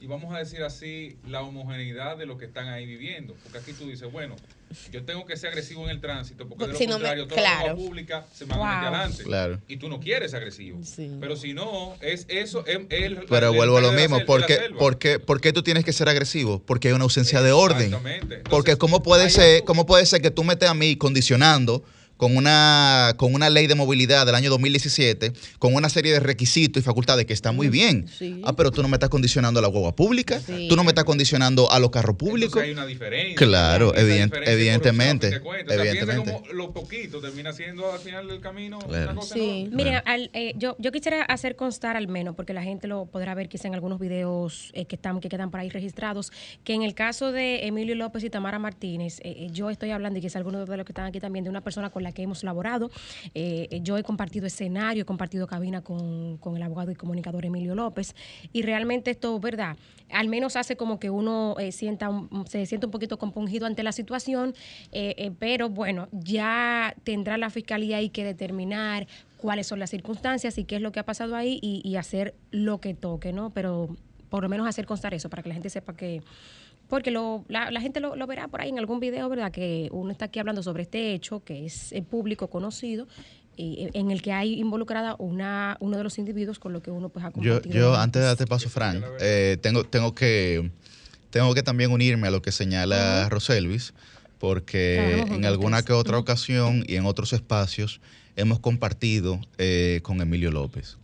Y, 0.00 0.06
vamos 0.06 0.32
a 0.34 0.38
decir 0.38 0.62
así, 0.62 1.16
la 1.26 1.42
homogeneidad 1.42 2.16
de 2.16 2.24
los 2.26 2.38
que 2.38 2.44
están 2.44 2.68
ahí 2.68 2.86
viviendo. 2.86 3.34
Porque 3.42 3.58
aquí 3.58 3.72
tú 3.72 3.88
dices, 3.88 4.10
bueno, 4.12 4.36
yo 4.92 5.02
tengo 5.04 5.26
que 5.26 5.36
ser 5.36 5.48
agresivo 5.48 5.84
en 5.84 5.90
el 5.90 6.00
tránsito, 6.00 6.46
porque 6.48 6.66
de 6.66 6.70
Porque 6.70 6.72
lo 6.72 6.78
si 6.78 6.86
no 6.86 6.92
me- 6.98 7.00
contrario, 7.00 7.26
toda 7.26 7.42
la 7.42 7.58
claro. 7.62 7.76
pública 7.76 8.24
se 8.32 8.46
me 8.46 8.50
van 8.56 8.60
a 8.60 8.62
Wow. 8.64 8.74
meter 8.80 8.94
adelante. 8.94 9.22
Claro. 9.24 9.60
Y 9.66 9.76
tú 9.78 9.88
no 9.88 9.98
quieres 9.98 10.30
ser 10.30 10.38
agresivo. 10.38 10.78
Sí. 10.84 11.10
Pero 11.20 11.34
si 11.36 11.52
no, 11.52 11.96
es 12.00 12.26
eso, 12.28 12.64
es, 12.66 12.78
es 12.90 13.10
la- 13.10 13.22
Pero 13.28 13.50
el 13.50 13.56
vuelvo 13.56 13.78
a 13.78 13.80
lo 13.80 13.92
mismo. 13.92 14.24
¿Por 14.24 14.46
qué, 14.46 14.54
selva. 14.56 14.78
por, 14.78 14.98
qué, 14.98 15.18
por 15.18 15.40
qué 15.40 15.52
tú 15.52 15.62
tienes 15.64 15.84
que 15.84 15.92
ser 15.92 16.08
agresivo? 16.08 16.60
Porque 16.64 16.88
hay 16.88 16.94
una 16.94 17.04
ausencia 17.04 17.42
de 17.42 17.50
orden. 17.50 17.86
Exactamente. 17.86 18.22
Entonces, 18.36 18.44
Porque 18.50 18.76
cómo 18.76 19.02
puede 19.02 19.30
ser, 19.30 19.64
cómo 19.64 19.84
puede 19.84 20.06
ser 20.06 20.22
que 20.22 20.30
tú 20.30 20.44
metes 20.44 20.68
a 20.68 20.74
mí 20.74 20.94
condicionando 20.96 21.82
con 22.18 22.36
una, 22.36 23.14
con 23.16 23.32
una 23.34 23.48
ley 23.48 23.66
de 23.66 23.74
movilidad 23.74 24.26
del 24.26 24.34
año 24.34 24.50
2017, 24.50 25.32
con 25.58 25.74
una 25.74 25.88
serie 25.88 26.12
de 26.12 26.20
requisitos 26.20 26.80
y 26.82 26.84
facultades 26.84 27.24
que 27.24 27.32
está 27.32 27.52
muy 27.52 27.68
bien. 27.70 28.06
Sí. 28.08 28.42
Ah, 28.44 28.52
pero 28.54 28.70
tú 28.70 28.82
no 28.82 28.88
me 28.88 28.96
estás 28.96 29.08
condicionando 29.08 29.60
a 29.60 29.62
la 29.62 29.68
guagua 29.68 29.96
pública, 29.96 30.38
Sí. 30.40 30.66
tú 30.68 30.76
no 30.76 30.84
me 30.84 30.90
estás 30.90 31.04
condicionando 31.04 31.70
a 31.72 31.78
los 31.78 31.90
carros 31.90 32.10
Entonces 32.14 32.30
públicos. 32.30 32.62
hay 32.62 32.72
una 32.72 32.84
diferencia. 32.84 33.36
Claro, 33.36 33.94
evident- 33.94 34.24
diferencia 34.26 34.52
evidentemente, 34.52 35.40
cuentas. 35.40 35.76
O 35.78 35.80
sea, 35.80 35.90
evidentemente. 35.90 36.32
como 36.32 36.52
lo 36.52 36.72
poquito 36.72 37.20
termina 37.20 37.52
siendo 37.54 37.90
al 37.90 38.00
final 38.00 38.28
del 38.28 38.40
camino 38.40 38.78
Claro. 38.80 39.04
una 39.12 39.14
cosa 39.14 39.34
Sí. 39.34 39.70
Bueno. 39.72 40.02
al- 40.04 40.30
eh, 40.34 40.52
yo, 40.56 40.76
yo 40.78 40.92
quisiera 40.92 41.22
hacer 41.22 41.56
constar 41.56 41.96
al 41.96 42.08
menos, 42.08 42.34
porque 42.34 42.52
la 42.52 42.62
gente 42.62 42.88
lo 42.88 43.06
podrá 43.06 43.34
ver 43.34 43.48
quizá 43.48 43.68
en 43.68 43.74
algunos 43.74 43.98
videos 44.00 44.70
eh, 44.74 44.84
que 44.86 44.96
están 44.96 45.20
que 45.20 45.28
quedan 45.28 45.50
por 45.50 45.60
ahí 45.60 45.70
registrados, 45.70 46.32
que 46.64 46.74
en 46.74 46.82
el 46.82 46.94
caso 46.94 47.32
de 47.32 47.66
Emilio 47.66 47.94
López 47.94 48.24
y 48.24 48.30
Tamara 48.30 48.58
Martínez, 48.58 49.20
eh, 49.20 49.34
eh, 49.38 49.48
yo 49.52 49.70
estoy 49.70 49.90
hablando, 49.90 50.18
y 50.18 50.22
quizá 50.22 50.38
algunos 50.38 50.68
de 50.68 50.76
los 50.76 50.84
que 50.84 50.92
están 50.92 51.06
aquí 51.06 51.20
también, 51.20 51.44
de 51.44 51.50
una 51.50 51.60
persona 51.62 51.90
con 51.90 52.02
la 52.02 52.07
que 52.12 52.22
hemos 52.22 52.44
laborado. 52.44 52.90
Eh, 53.34 53.80
yo 53.82 53.96
he 53.98 54.02
compartido 54.02 54.46
escenario, 54.46 55.02
he 55.02 55.04
compartido 55.06 55.46
cabina 55.46 55.82
con, 55.82 56.36
con 56.38 56.56
el 56.56 56.62
abogado 56.62 56.90
y 56.90 56.94
comunicador 56.94 57.44
Emilio 57.44 57.74
López 57.74 58.14
y 58.52 58.62
realmente 58.62 59.10
esto, 59.10 59.38
¿verdad? 59.40 59.76
Al 60.10 60.28
menos 60.28 60.56
hace 60.56 60.76
como 60.76 60.98
que 60.98 61.10
uno 61.10 61.56
eh, 61.58 61.72
sienta 61.72 62.08
un- 62.08 62.46
se 62.46 62.64
siente 62.66 62.86
un 62.86 62.92
poquito 62.92 63.18
compungido 63.18 63.66
ante 63.66 63.82
la 63.82 63.92
situación, 63.92 64.54
eh, 64.92 65.32
pero 65.38 65.68
bueno, 65.68 66.08
ya 66.12 66.94
tendrá 67.04 67.36
la 67.38 67.50
fiscalía 67.50 67.98
ahí 67.98 68.08
que 68.08 68.24
determinar 68.24 69.06
cuáles 69.36 69.66
son 69.66 69.78
las 69.78 69.90
circunstancias 69.90 70.58
y 70.58 70.64
qué 70.64 70.76
es 70.76 70.82
lo 70.82 70.90
que 70.92 71.00
ha 71.00 71.04
pasado 71.04 71.36
ahí 71.36 71.60
y 71.62 71.96
hacer 71.96 72.34
lo 72.50 72.80
que 72.80 72.94
toque, 72.94 73.32
¿no? 73.32 73.50
Pero 73.50 73.94
por 74.30 74.42
lo 74.42 74.48
menos 74.48 74.66
hacer 74.66 74.84
constar 74.84 75.14
eso 75.14 75.30
para 75.30 75.42
que 75.42 75.48
la 75.48 75.54
gente 75.54 75.70
sepa 75.70 75.94
que 75.96 76.22
porque 76.88 77.10
lo, 77.10 77.44
la, 77.48 77.70
la 77.70 77.80
gente 77.80 78.00
lo, 78.00 78.16
lo 78.16 78.26
verá 78.26 78.48
por 78.48 78.60
ahí 78.60 78.70
en 78.70 78.78
algún 78.78 79.00
video, 79.00 79.28
¿verdad? 79.28 79.52
Que 79.52 79.88
uno 79.92 80.10
está 80.10 80.26
aquí 80.26 80.38
hablando 80.38 80.62
sobre 80.62 80.82
este 80.82 81.12
hecho, 81.14 81.44
que 81.44 81.66
es 81.66 81.92
eh, 81.92 82.02
público, 82.02 82.48
conocido, 82.48 83.06
y, 83.56 83.84
eh, 83.84 83.90
en 83.94 84.10
el 84.10 84.22
que 84.22 84.32
hay 84.32 84.54
involucrada 84.58 85.16
una, 85.18 85.76
uno 85.80 85.96
de 85.96 86.04
los 86.04 86.18
individuos 86.18 86.58
con 86.58 86.72
lo 86.72 86.80
que 86.82 86.90
uno 86.90 87.08
pues 87.08 87.24
ha 87.24 87.28
Yo, 87.28 87.34
compartido. 87.34 87.74
yo 87.74 87.94
antes 87.96 88.22
de 88.22 88.26
darte 88.26 88.46
paso, 88.46 88.68
Frank, 88.68 89.04
eh, 89.20 89.58
tengo, 89.60 89.84
tengo, 89.84 90.14
que, 90.14 90.70
tengo 91.30 91.54
que 91.54 91.62
también 91.62 91.90
unirme 91.92 92.28
a 92.28 92.30
lo 92.30 92.40
que 92.40 92.52
señala 92.52 93.28
Roselvis, 93.28 93.92
porque 94.38 95.24
en 95.30 95.44
alguna 95.44 95.82
que 95.82 95.92
otra 95.92 96.16
ocasión 96.18 96.84
y 96.86 96.94
en 96.94 97.04
otros 97.06 97.32
espacios 97.32 98.00
hemos 98.36 98.60
compartido 98.60 99.40
eh, 99.58 99.98
con 100.04 100.20
Emilio 100.20 100.52
López. 100.52 100.96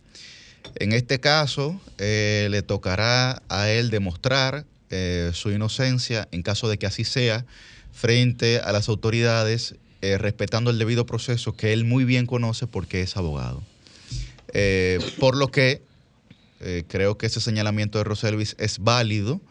En 0.75 0.93
este 0.93 1.19
caso, 1.19 1.79
eh, 1.97 2.47
le 2.49 2.61
tocará 2.61 3.43
a 3.49 3.69
él 3.69 3.89
demostrar 3.89 4.65
eh, 4.89 5.31
su 5.33 5.51
inocencia 5.51 6.27
en 6.31 6.41
caso 6.43 6.69
de 6.69 6.77
que 6.77 6.85
así 6.85 7.03
sea 7.03 7.45
frente 7.91 8.59
a 8.59 8.71
las 8.71 8.89
autoridades, 8.89 9.75
eh, 10.01 10.17
respetando 10.17 10.69
el 10.69 10.77
debido 10.77 11.05
proceso 11.05 11.53
que 11.53 11.73
él 11.73 11.85
muy 11.85 12.03
bien 12.03 12.25
conoce 12.25 12.67
porque 12.67 13.01
es 13.01 13.17
abogado. 13.17 13.63
Eh, 14.53 14.99
por 15.19 15.35
lo 15.35 15.49
que 15.49 15.81
eh, 16.59 16.83
creo 16.87 17.17
que 17.17 17.25
ese 17.25 17.41
señalamiento 17.41 17.97
de 17.97 18.03
Roselvis 18.03 18.55
es 18.59 18.79
válido, 18.79 19.41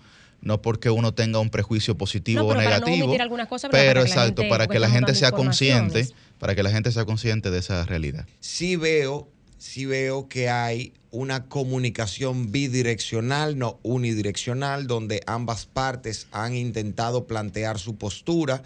no 0.41 0.61
porque 0.63 0.91
uno 0.91 1.13
tenga 1.13 1.39
un 1.39 1.51
prejuicio 1.51 1.97
positivo 1.97 2.41
No, 2.41 2.47
o 2.47 2.49
pero 2.49 2.61
para 2.61 2.81
no 2.81 2.87
negativo, 2.87 3.17
pero 3.17 3.71
Para 3.71 3.83
que 3.89 3.95
la 3.95 4.01
exacto, 4.03 4.43
gente, 4.43 4.49
para 4.49 4.67
que 4.67 4.79
la 4.79 4.87
estamos 4.87 5.07
gente 5.07 5.19
sea 5.19 5.33
consciente, 5.33 6.09
para 6.39 6.55
que 6.55 6.63
la 6.63 6.71
gente 6.71 6.93
sea 6.93 7.05
consciente 7.05 7.51
de 7.51 7.59
esa 7.59 7.85
realidad. 7.87 8.27
sí 8.41 8.77
veo, 8.77 9.29
sí 9.65 9.87
veo 9.87 10.29
que 10.29 10.51
hay 10.51 10.93
una 11.11 11.49
comunicación 11.49 12.53
bidireccional, 12.53 13.57
no 13.57 13.81
unidireccional, 13.83 14.87
donde 14.87 15.23
ambas 15.27 15.65
partes 15.65 16.27
han 16.33 16.55
intentado 16.55 17.27
plantear 17.27 17.79
su 17.79 17.97
postura. 17.97 18.63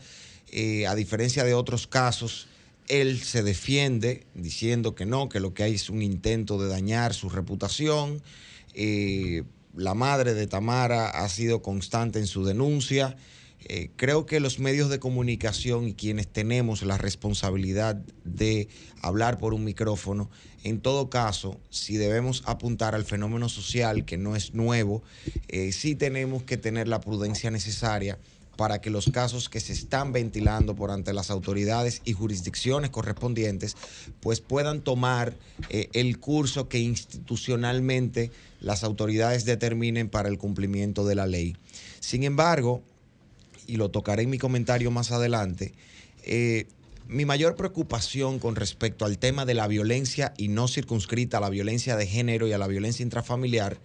Eh, 0.50 0.88
a 0.88 0.96
diferencia 0.96 1.44
de 1.44 1.54
otros 1.54 1.86
casos, 1.86 2.48
él 2.88 3.22
se 3.22 3.44
defiende 3.44 4.26
diciendo 4.34 4.96
que 4.96 5.06
no, 5.06 5.28
que 5.28 5.38
lo 5.38 5.54
que 5.54 5.62
hay 5.62 5.74
es 5.74 5.88
un 5.88 6.02
intento 6.02 6.60
de 6.60 6.68
dañar 6.68 7.14
su 7.14 7.28
reputación. 7.28 8.20
Eh, 8.74 9.44
la 9.76 9.94
madre 9.94 10.34
de 10.34 10.48
Tamara 10.48 11.10
ha 11.10 11.28
sido 11.28 11.62
constante 11.62 12.18
en 12.18 12.26
su 12.26 12.44
denuncia. 12.44 13.16
Eh, 13.60 13.90
creo 13.94 14.26
que 14.26 14.40
los 14.40 14.58
medios 14.58 14.90
de 14.90 14.98
comunicación 14.98 15.86
y 15.86 15.94
quienes 15.94 16.26
tenemos 16.26 16.82
la 16.82 16.98
responsabilidad 16.98 17.96
de 18.24 18.68
hablar 19.00 19.38
por 19.38 19.54
un 19.54 19.64
micrófono, 19.64 20.30
en 20.68 20.80
todo 20.80 21.10
caso, 21.10 21.58
si 21.70 21.96
debemos 21.96 22.42
apuntar 22.46 22.94
al 22.94 23.04
fenómeno 23.04 23.48
social, 23.48 24.04
que 24.04 24.16
no 24.16 24.36
es 24.36 24.54
nuevo, 24.54 25.02
eh, 25.48 25.72
sí 25.72 25.94
tenemos 25.94 26.42
que 26.42 26.56
tener 26.56 26.88
la 26.88 27.00
prudencia 27.00 27.50
necesaria 27.50 28.18
para 28.58 28.80
que 28.80 28.90
los 28.90 29.08
casos 29.10 29.48
que 29.48 29.60
se 29.60 29.72
están 29.72 30.12
ventilando 30.12 30.74
por 30.74 30.90
ante 30.90 31.12
las 31.12 31.30
autoridades 31.30 32.02
y 32.04 32.12
jurisdicciones 32.12 32.90
correspondientes, 32.90 33.76
pues 34.18 34.40
puedan 34.40 34.80
tomar 34.80 35.36
eh, 35.70 35.88
el 35.92 36.18
curso 36.18 36.68
que 36.68 36.80
institucionalmente 36.80 38.32
las 38.60 38.82
autoridades 38.82 39.44
determinen 39.44 40.08
para 40.08 40.28
el 40.28 40.38
cumplimiento 40.38 41.06
de 41.06 41.14
la 41.14 41.28
ley. 41.28 41.56
Sin 42.00 42.24
embargo, 42.24 42.82
y 43.68 43.76
lo 43.76 43.90
tocaré 43.90 44.24
en 44.24 44.30
mi 44.30 44.38
comentario 44.38 44.90
más 44.90 45.12
adelante, 45.12 45.72
eh, 46.24 46.66
mi 47.08 47.24
mayor 47.24 47.56
preocupación 47.56 48.38
con 48.38 48.54
respecto 48.54 49.04
al 49.04 49.18
tema 49.18 49.46
de 49.46 49.54
la 49.54 49.66
violencia 49.66 50.34
y 50.36 50.48
no 50.48 50.68
circunscrita 50.68 51.38
a 51.38 51.40
la 51.40 51.48
violencia 51.50 51.96
de 51.96 52.06
género 52.06 52.46
y 52.46 52.52
a 52.52 52.58
la 52.58 52.66
violencia 52.66 53.02
intrafamiliar 53.02 53.78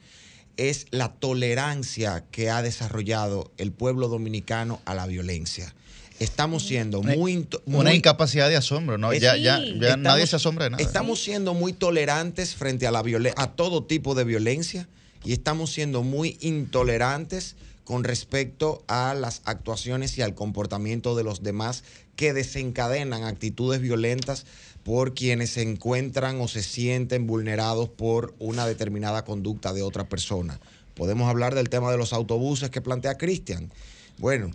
es 0.58 0.86
la 0.92 1.14
tolerancia 1.14 2.26
que 2.32 2.50
ha 2.50 2.62
desarrollado 2.62 3.52
el 3.58 3.72
pueblo 3.72 4.08
dominicano 4.10 4.82
a 4.86 4.94
la 4.94 5.08
violencia. 5.08 5.74
Estamos 6.20 6.64
siendo 6.68 7.02
muy... 7.02 7.32
into- 7.34 7.62
Una 7.66 7.90
muy- 7.90 7.94
incapacidad 7.98 8.48
de 8.50 8.56
asombro, 8.56 8.98
¿no? 8.98 9.12
Es- 9.14 9.22
Ya, 9.22 9.36
ya, 9.36 9.60
ya 9.60 9.98
nadie 9.98 10.24
Estamos- 10.24 10.30
se 10.30 10.36
asombra 10.36 10.64
de 10.66 10.70
nada. 10.72 10.84
Estamos 10.84 11.24
siendo 11.24 11.54
muy 11.54 11.74
tolerantes 11.74 12.56
frente 12.56 12.86
a 12.86 12.92
la 12.92 13.04
a 13.38 13.52
todo 13.54 13.84
tipo 13.86 14.14
de 14.16 14.26
violencia 14.26 14.88
y 15.26 15.34
estamos 15.34 15.72
siendo 15.74 16.04
muy 16.04 16.38
intolerantes 16.42 17.56
con 17.84 18.04
respecto 18.04 18.84
a 18.88 19.14
las 19.14 19.42
actuaciones 19.46 20.18
y 20.18 20.22
al 20.22 20.36
comportamiento 20.36 21.16
de 21.16 21.24
los 21.24 21.44
demás 21.44 21.84
que 22.16 22.34
desencadenan 22.34 23.24
actitudes 23.24 23.82
violentas 23.82 24.46
por 24.84 25.14
quienes 25.14 25.52
se 25.52 25.62
encuentran 25.62 26.40
o 26.42 26.48
se 26.48 26.62
sienten 26.62 27.26
vulnerados 27.26 27.90
por 27.90 28.36
una 28.40 28.66
determinada 28.66 29.26
conducta 29.26 29.74
de 29.74 29.82
otra 29.82 30.08
persona. 30.08 30.60
Podemos 30.94 31.30
hablar 31.30 31.56
del 31.56 31.70
tema 31.70 31.92
de 31.92 31.98
los 31.98 32.14
autobuses 32.14 32.70
que 32.70 32.82
plantea 32.82 33.18
Cristian. 33.18 33.72
Bueno, 34.18 34.52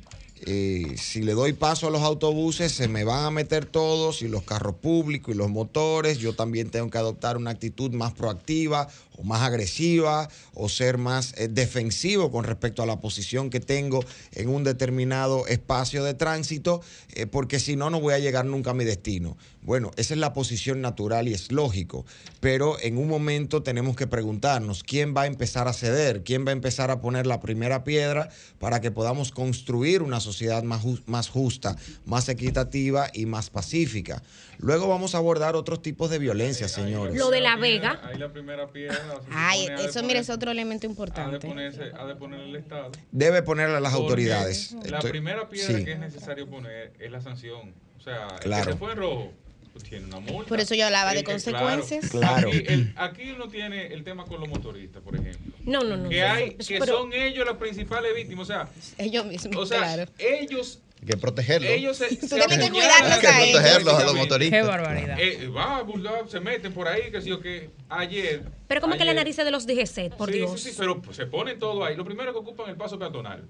eh, 0.46 0.94
si 0.96 1.22
le 1.22 1.32
doy 1.32 1.52
paso 1.52 1.88
a 1.88 1.90
los 1.90 2.02
autobuses, 2.02 2.70
se 2.72 2.86
me 2.86 3.02
van 3.02 3.24
a 3.24 3.30
meter 3.30 3.66
todos 3.66 4.22
y 4.22 4.28
los 4.28 4.44
carros 4.44 4.76
públicos 4.76 5.34
y 5.34 5.38
los 5.38 5.50
motores. 5.50 6.18
Yo 6.18 6.34
también 6.34 6.70
tengo 6.70 6.90
que 6.90 6.98
adoptar 6.98 7.36
una 7.36 7.50
actitud 7.50 7.90
más 7.92 8.12
proactiva 8.12 8.88
o 9.18 9.24
más 9.24 9.42
agresiva 9.42 10.28
o 10.54 10.68
ser 10.68 10.96
más 10.96 11.34
eh, 11.36 11.48
defensivo 11.48 12.30
con 12.30 12.44
respecto 12.44 12.82
a 12.82 12.86
la 12.86 13.00
posición 13.00 13.50
que 13.50 13.60
tengo 13.60 14.04
en 14.32 14.48
un 14.48 14.64
determinado 14.64 15.46
espacio 15.46 16.04
de 16.04 16.14
tránsito, 16.14 16.80
eh, 17.14 17.26
porque 17.26 17.58
si 17.58 17.76
no, 17.76 17.90
no 17.90 18.00
voy 18.00 18.14
a 18.14 18.18
llegar 18.18 18.44
nunca 18.44 18.70
a 18.70 18.74
mi 18.74 18.84
destino. 18.84 19.36
Bueno, 19.62 19.90
esa 19.96 20.14
es 20.14 20.20
la 20.20 20.32
posición 20.32 20.80
natural 20.80 21.28
y 21.28 21.34
es 21.34 21.52
lógico, 21.52 22.06
pero 22.40 22.80
en 22.80 22.96
un 22.96 23.08
momento 23.08 23.62
tenemos 23.62 23.96
que 23.96 24.06
preguntarnos 24.06 24.82
quién 24.82 25.14
va 25.14 25.22
a 25.22 25.26
empezar 25.26 25.68
a 25.68 25.72
ceder, 25.72 26.22
quién 26.22 26.46
va 26.46 26.50
a 26.50 26.52
empezar 26.52 26.90
a 26.90 27.00
poner 27.00 27.26
la 27.26 27.40
primera 27.40 27.84
piedra 27.84 28.30
para 28.58 28.80
que 28.80 28.90
podamos 28.90 29.32
construir 29.32 30.02
una 30.02 30.20
sociedad 30.20 30.62
más, 30.62 30.84
más 31.06 31.28
justa, 31.28 31.76
más 32.06 32.28
equitativa 32.28 33.10
y 33.12 33.26
más 33.26 33.50
pacífica. 33.50 34.22
Luego 34.60 34.88
vamos 34.88 35.14
a 35.14 35.18
abordar 35.18 35.54
otros 35.54 35.82
tipos 35.82 36.10
de 36.10 36.18
violencia, 36.18 36.68
señores. 36.68 37.14
Lo 37.16 37.30
de 37.30 37.40
La 37.40 37.56
Vega. 37.56 38.00
Ahí 38.04 38.18
la 38.18 38.32
primera 38.32 38.66
piedra. 38.68 38.98
Ay, 39.30 39.68
eso 39.84 40.02
mira, 40.02 40.18
es 40.18 40.30
otro 40.30 40.50
elemento 40.50 40.86
Ha 40.86 40.88
de, 40.88 40.92
importante. 40.92 41.46
ponerse, 41.46 41.82
ha 41.96 42.06
de 42.06 42.16
poner 42.16 42.40
el 42.40 42.56
Estado. 42.56 42.90
Debe 43.12 43.42
ponerle 43.42 43.76
a 43.76 43.80
las 43.80 43.92
Porque 43.92 44.02
autoridades. 44.04 44.72
La 44.84 44.98
Estoy- 44.98 45.10
primera 45.10 45.48
piedra 45.48 45.78
sí. 45.78 45.84
que 45.84 45.92
es 45.92 45.98
necesario 46.00 46.48
poner 46.48 46.92
es 46.98 47.10
la 47.10 47.20
sanción. 47.20 47.72
O 47.98 48.00
sea, 48.00 48.26
el 48.34 48.40
Claro. 48.40 48.66
que 48.66 48.72
se 48.72 48.78
fue 48.78 48.92
en 48.92 48.98
rojo 48.98 49.32
pues 49.72 49.84
tiene 49.84 50.06
una 50.06 50.18
multa. 50.18 50.48
Por 50.48 50.58
eso 50.58 50.74
yo 50.74 50.86
hablaba 50.86 51.12
de 51.12 51.20
El 51.20 51.24
consecuencias. 51.24 52.08
Claro. 52.10 52.48
Aquí, 52.48 52.64
el- 52.66 52.92
aquí 52.96 53.30
uno 53.30 53.46
tiene 53.48 53.86
el 53.92 54.02
tema 54.02 54.24
con 54.24 54.40
los 54.40 54.48
motoristas, 54.48 55.00
por 55.02 55.14
ejemplo. 55.14 55.52
No, 55.64 55.84
no, 55.84 55.96
no. 55.96 56.08
Que 56.08 56.22
hay, 56.24 56.56
Eso- 56.58 56.68
que 56.70 56.78
pero- 56.80 56.98
son 56.98 57.12
ellos 57.12 57.46
las 57.46 57.58
principales 57.58 58.12
víctimas. 58.16 58.42
O 58.42 58.46
sea, 58.46 58.68
Ellos 58.96 59.24
mismos, 59.26 59.54
o 59.56 59.66
sea, 59.66 59.78
claro. 59.78 60.10
ellos, 60.18 60.80
Hay 61.00 61.06
que 61.06 61.16
protegerlo. 61.16 61.68
ellos 61.68 61.96
se, 61.96 62.08
se 62.08 62.26
tienes 62.26 62.58
que 62.58 62.70
cuidarlos 62.70 63.12
Hay 63.12 63.20
que 63.20 63.26
a 63.26 63.42
ellos. 63.42 63.60
protegerlos 63.60 63.94
a 63.94 64.04
los 64.04 64.14
motoristas. 64.16 64.60
Qué 64.60 64.66
barbaridad. 64.66 65.20
Eh, 65.20 65.48
va, 65.48 65.84
se 66.28 66.40
meten 66.40 66.72
por 66.72 66.88
ahí, 66.88 67.10
que 67.10 67.20
sí 67.20 67.30
o 67.30 67.40
que 67.40 67.70
ayer. 67.88 68.42
Pero 68.66 68.80
como 68.80 68.96
que 68.96 69.04
la 69.04 69.14
nariz 69.14 69.36
de 69.36 69.50
los 69.50 69.66
DGC, 69.66 70.16
por 70.16 70.30
sí, 70.30 70.36
Dios. 70.36 70.60
Sí, 70.60 70.70
sí, 70.70 70.76
pero 70.76 71.00
pues, 71.00 71.16
se 71.16 71.26
ponen 71.26 71.58
todo 71.58 71.84
ahí. 71.84 71.96
Lo 71.96 72.04
primero 72.04 72.32
que 72.32 72.38
ocupan 72.38 72.66
es 72.66 72.72
el 72.72 72.76
paso 72.76 72.98
peatonal. 72.98 73.44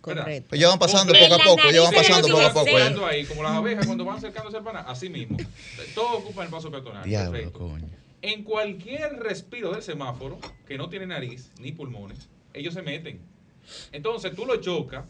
Correcto. 0.00 0.48
Pues 0.50 0.60
ya 0.60 0.68
van 0.68 0.78
pasando 0.78 1.14
poco 1.14 1.34
a 1.34 1.38
poco, 1.38 1.70
ya 1.70 1.80
van 1.82 1.94
pasando 1.94 2.28
poco 2.28 2.42
a 2.42 2.52
poco. 2.52 3.06
ahí, 3.06 3.24
como 3.24 3.42
las 3.42 3.52
abejas 3.52 3.86
cuando 3.86 4.04
van 4.04 4.18
acercándose 4.18 4.58
al 4.58 4.64
pana, 4.64 4.80
así 4.80 5.08
mismo. 5.08 5.38
Todos 5.94 6.16
ocupan 6.16 6.44
el 6.46 6.50
paso 6.50 6.70
peatonal. 6.70 7.04
Diablo, 7.04 7.32
Perfecto. 7.32 7.58
coño. 7.58 7.88
En 8.20 8.44
cualquier 8.44 9.18
respiro 9.20 9.72
del 9.72 9.82
semáforo, 9.82 10.38
que 10.66 10.76
no 10.78 10.88
tiene 10.88 11.06
nariz 11.06 11.50
ni 11.58 11.72
pulmones, 11.72 12.28
ellos 12.52 12.74
se 12.74 12.82
meten. 12.82 13.20
Entonces 13.92 14.34
tú 14.34 14.44
lo 14.46 14.56
chocas. 14.56 15.04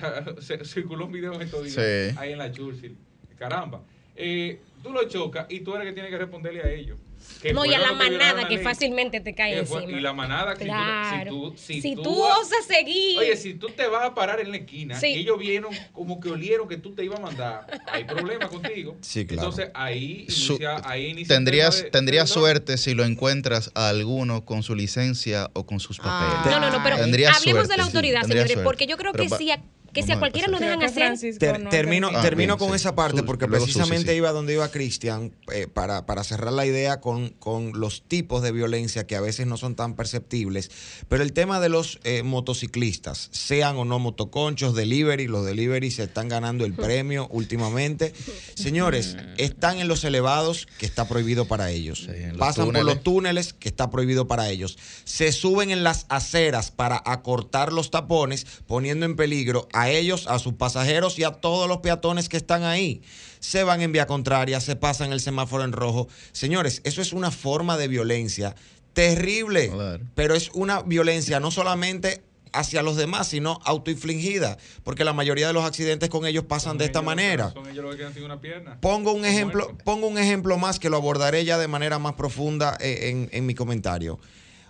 Circuló 0.64 1.06
un 1.06 1.12
video 1.12 1.32
en 1.34 1.42
estos 1.42 1.64
días 1.64 1.74
Sí. 1.74 2.16
ahí 2.18 2.32
en 2.32 2.38
la 2.38 2.50
Churchill. 2.52 2.96
Caramba. 3.38 3.82
Eh, 4.14 4.60
tú 4.82 4.92
lo 4.92 5.06
chocas 5.08 5.46
y 5.50 5.60
tú 5.60 5.74
eres 5.74 5.86
el 5.88 5.90
que 5.90 5.94
tiene 6.00 6.10
que 6.10 6.18
responderle 6.18 6.62
a 6.62 6.70
ellos. 6.70 6.98
Que 7.42 7.52
No, 7.52 7.64
y 7.64 7.74
a 7.74 7.78
la 7.78 7.92
manada 7.92 8.42
la 8.42 8.48
que 8.48 8.54
ley. 8.56 8.64
fácilmente 8.64 9.20
te 9.20 9.34
cae 9.34 9.58
encima. 9.58 9.82
Y 9.84 10.00
la 10.00 10.12
manada, 10.12 10.54
que 10.54 10.60
si 10.64 10.70
tú- 10.70 10.72
Claro. 10.76 11.24
si 11.24 11.28
tú, 11.28 11.54
si 11.56 11.80
Si 11.82 11.96
tú 11.96 12.22
osas 12.22 12.64
seguir. 12.66 13.18
Oye, 13.18 13.36
si 13.36 13.54
tú 13.54 13.68
te 13.70 13.86
vas 13.88 14.04
a 14.06 14.14
parar 14.14 14.38
en 14.40 14.50
la 14.52 14.58
esquina 14.58 14.98
Sí. 15.00 15.08
y 15.08 15.18
ellos 15.20 15.38
vieron 15.38 15.72
como 15.92 16.20
que 16.20 16.28
olieron 16.30 16.68
que 16.68 16.76
tú 16.76 16.94
te 16.94 17.04
ibas 17.04 17.18
a 17.18 17.22
mandar, 17.22 17.66
hay 17.90 18.04
problema 18.04 18.48
contigo. 18.48 18.96
Sí, 19.00 19.26
claro. 19.26 19.48
Entonces 19.48 19.70
ahí 19.74 20.26
Su- 20.28 20.52
inicia, 20.52 20.80
ahí 20.88 21.06
inicia 21.06 21.34
Tendrías, 21.34 21.82
de- 21.82 21.90
tendrías 21.90 22.28
de- 22.28 22.34
suerte 22.34 22.76
si 22.78 22.94
lo 22.94 23.04
encuentras 23.04 23.72
a 23.74 23.88
alguno 23.88 24.44
con 24.44 24.62
su 24.62 24.74
licencia 24.76 25.50
o 25.54 25.66
con 25.66 25.80
sus 25.80 25.98
Ah. 26.02 26.38
papeles. 26.42 26.60
No, 26.60 26.64
no, 26.70 26.78
no, 26.78 26.82
pero 26.84 26.96
Tendría 26.96 27.32
hablemos 27.32 27.66
de 27.68 27.76
la 27.76 27.82
sí, 27.84 27.88
autoridad, 27.88 28.20
tendría 28.20 28.42
señores, 28.42 28.52
suerte. 28.52 28.64
porque 28.64 28.86
yo 28.86 28.96
creo 28.96 29.12
Pero 29.12 29.24
que 29.24 29.36
sí, 29.36 29.50
a- 29.50 29.60
Que 29.96 30.02
si 30.06 30.12
a 30.12 30.18
cualquiera 30.18 30.48
lo 30.48 30.56
empezar. 30.58 30.78
dejan 30.94 31.12
hacer. 31.14 31.38
Ter- 31.38 31.60
no 31.60 31.70
termino. 31.70 32.10
Ah, 32.14 32.22
termino 32.22 32.56
bien, 32.56 32.58
con 32.68 32.68
sí. 32.70 32.76
esa 32.82 32.94
parte 32.94 33.18
Sus- 33.18 33.26
porque 33.26 33.46
Susi, 33.46 33.56
precisamente 33.58 34.12
sí. 34.12 34.16
iba 34.18 34.30
donde 34.32 34.52
iba 34.52 34.70
Cristian 34.70 35.32
eh, 35.52 35.66
para, 35.66 36.06
para 36.06 36.22
cerrar 36.24 36.52
la 36.52 36.66
idea 36.66 37.00
con, 37.00 37.30
con 37.30 37.78
los 37.80 38.02
tipos 38.06 38.42
de 38.42 38.52
violencia 38.52 39.06
que 39.06 39.16
a 39.16 39.20
veces 39.20 39.46
no 39.46 39.56
son 39.56 39.74
tan 39.74 39.96
perceptibles. 39.96 40.70
Pero 41.08 41.22
el 41.22 41.32
tema 41.32 41.58
de 41.60 41.68
los 41.68 41.98
eh, 42.04 42.22
motociclistas, 42.22 43.28
sean 43.32 43.76
o 43.76 43.84
no 43.84 43.98
motoconchos, 43.98 44.74
delivery, 44.74 45.26
los 45.26 45.44
delivery 45.44 45.90
se 45.90 46.04
están 46.04 46.28
ganando 46.28 46.64
el 46.64 46.74
premio 46.74 47.28
últimamente. 47.30 48.12
Señores, 48.54 49.16
están 49.38 49.78
en 49.78 49.88
los 49.88 50.04
elevados 50.04 50.66
que 50.78 50.86
está 50.86 51.08
prohibido 51.08 51.46
para 51.46 51.70
ellos. 51.70 52.06
Sí, 52.06 52.36
Pasan 52.38 52.72
por 52.72 52.84
los 52.84 53.02
túneles 53.02 53.52
que 53.52 53.68
está 53.68 53.90
prohibido 53.90 54.26
para 54.26 54.48
ellos. 54.50 54.78
Se 55.04 55.32
suben 55.32 55.70
en 55.70 55.82
las 55.84 56.06
aceras 56.08 56.70
para 56.70 57.02
acortar 57.04 57.72
los 57.72 57.90
tapones, 57.90 58.46
poniendo 58.66 59.06
en 59.06 59.16
peligro 59.16 59.68
a 59.72 59.85
ellos, 59.90 60.26
a 60.26 60.38
sus 60.38 60.54
pasajeros 60.54 61.18
y 61.18 61.24
a 61.24 61.30
todos 61.32 61.68
los 61.68 61.78
peatones 61.78 62.28
que 62.28 62.36
están 62.36 62.64
ahí. 62.64 63.02
Se 63.40 63.62
van 63.64 63.80
en 63.82 63.92
vía 63.92 64.06
contraria, 64.06 64.60
se 64.60 64.76
pasan 64.76 65.12
el 65.12 65.20
semáforo 65.20 65.64
en 65.64 65.72
rojo. 65.72 66.08
Señores, 66.32 66.80
eso 66.84 67.00
es 67.02 67.12
una 67.12 67.30
forma 67.30 67.76
de 67.76 67.88
violencia 67.88 68.54
terrible, 68.92 69.68
Claro. 69.68 70.04
pero 70.14 70.34
es 70.34 70.50
una 70.54 70.82
violencia 70.82 71.38
no 71.40 71.50
solamente 71.50 72.22
hacia 72.52 72.82
los 72.82 72.96
demás, 72.96 73.28
sino 73.28 73.60
autoinfligida, 73.64 74.56
porque 74.82 75.04
la 75.04 75.12
mayoría 75.12 75.46
de 75.48 75.52
los 75.52 75.64
accidentes 75.64 76.08
con 76.08 76.24
ellos 76.26 76.44
pasan 76.44 76.70
Son 76.70 76.78
de 76.78 76.84
esta 76.86 77.00
ellos- 77.00 77.06
manera. 77.06 77.50
Son 77.52 77.68
ellos 77.68 77.84
los 77.84 77.92
que 77.92 77.98
quedan 77.98 78.14
sin 78.14 78.22
una 78.24 78.40
pierna. 78.40 78.78
Pongo 78.80 79.12
un 79.12 79.26
ejemplo, 79.26 79.76
pongo 79.84 80.06
un 80.06 80.16
ejemplo 80.16 80.56
más 80.56 80.78
que 80.78 80.88
lo 80.88 80.96
abordaré 80.96 81.44
ya 81.44 81.58
de 81.58 81.68
manera 81.68 81.98
más 81.98 82.14
profunda 82.14 82.78
eh, 82.80 83.10
en, 83.10 83.28
en 83.32 83.44
mi 83.44 83.54
comentario. 83.54 84.18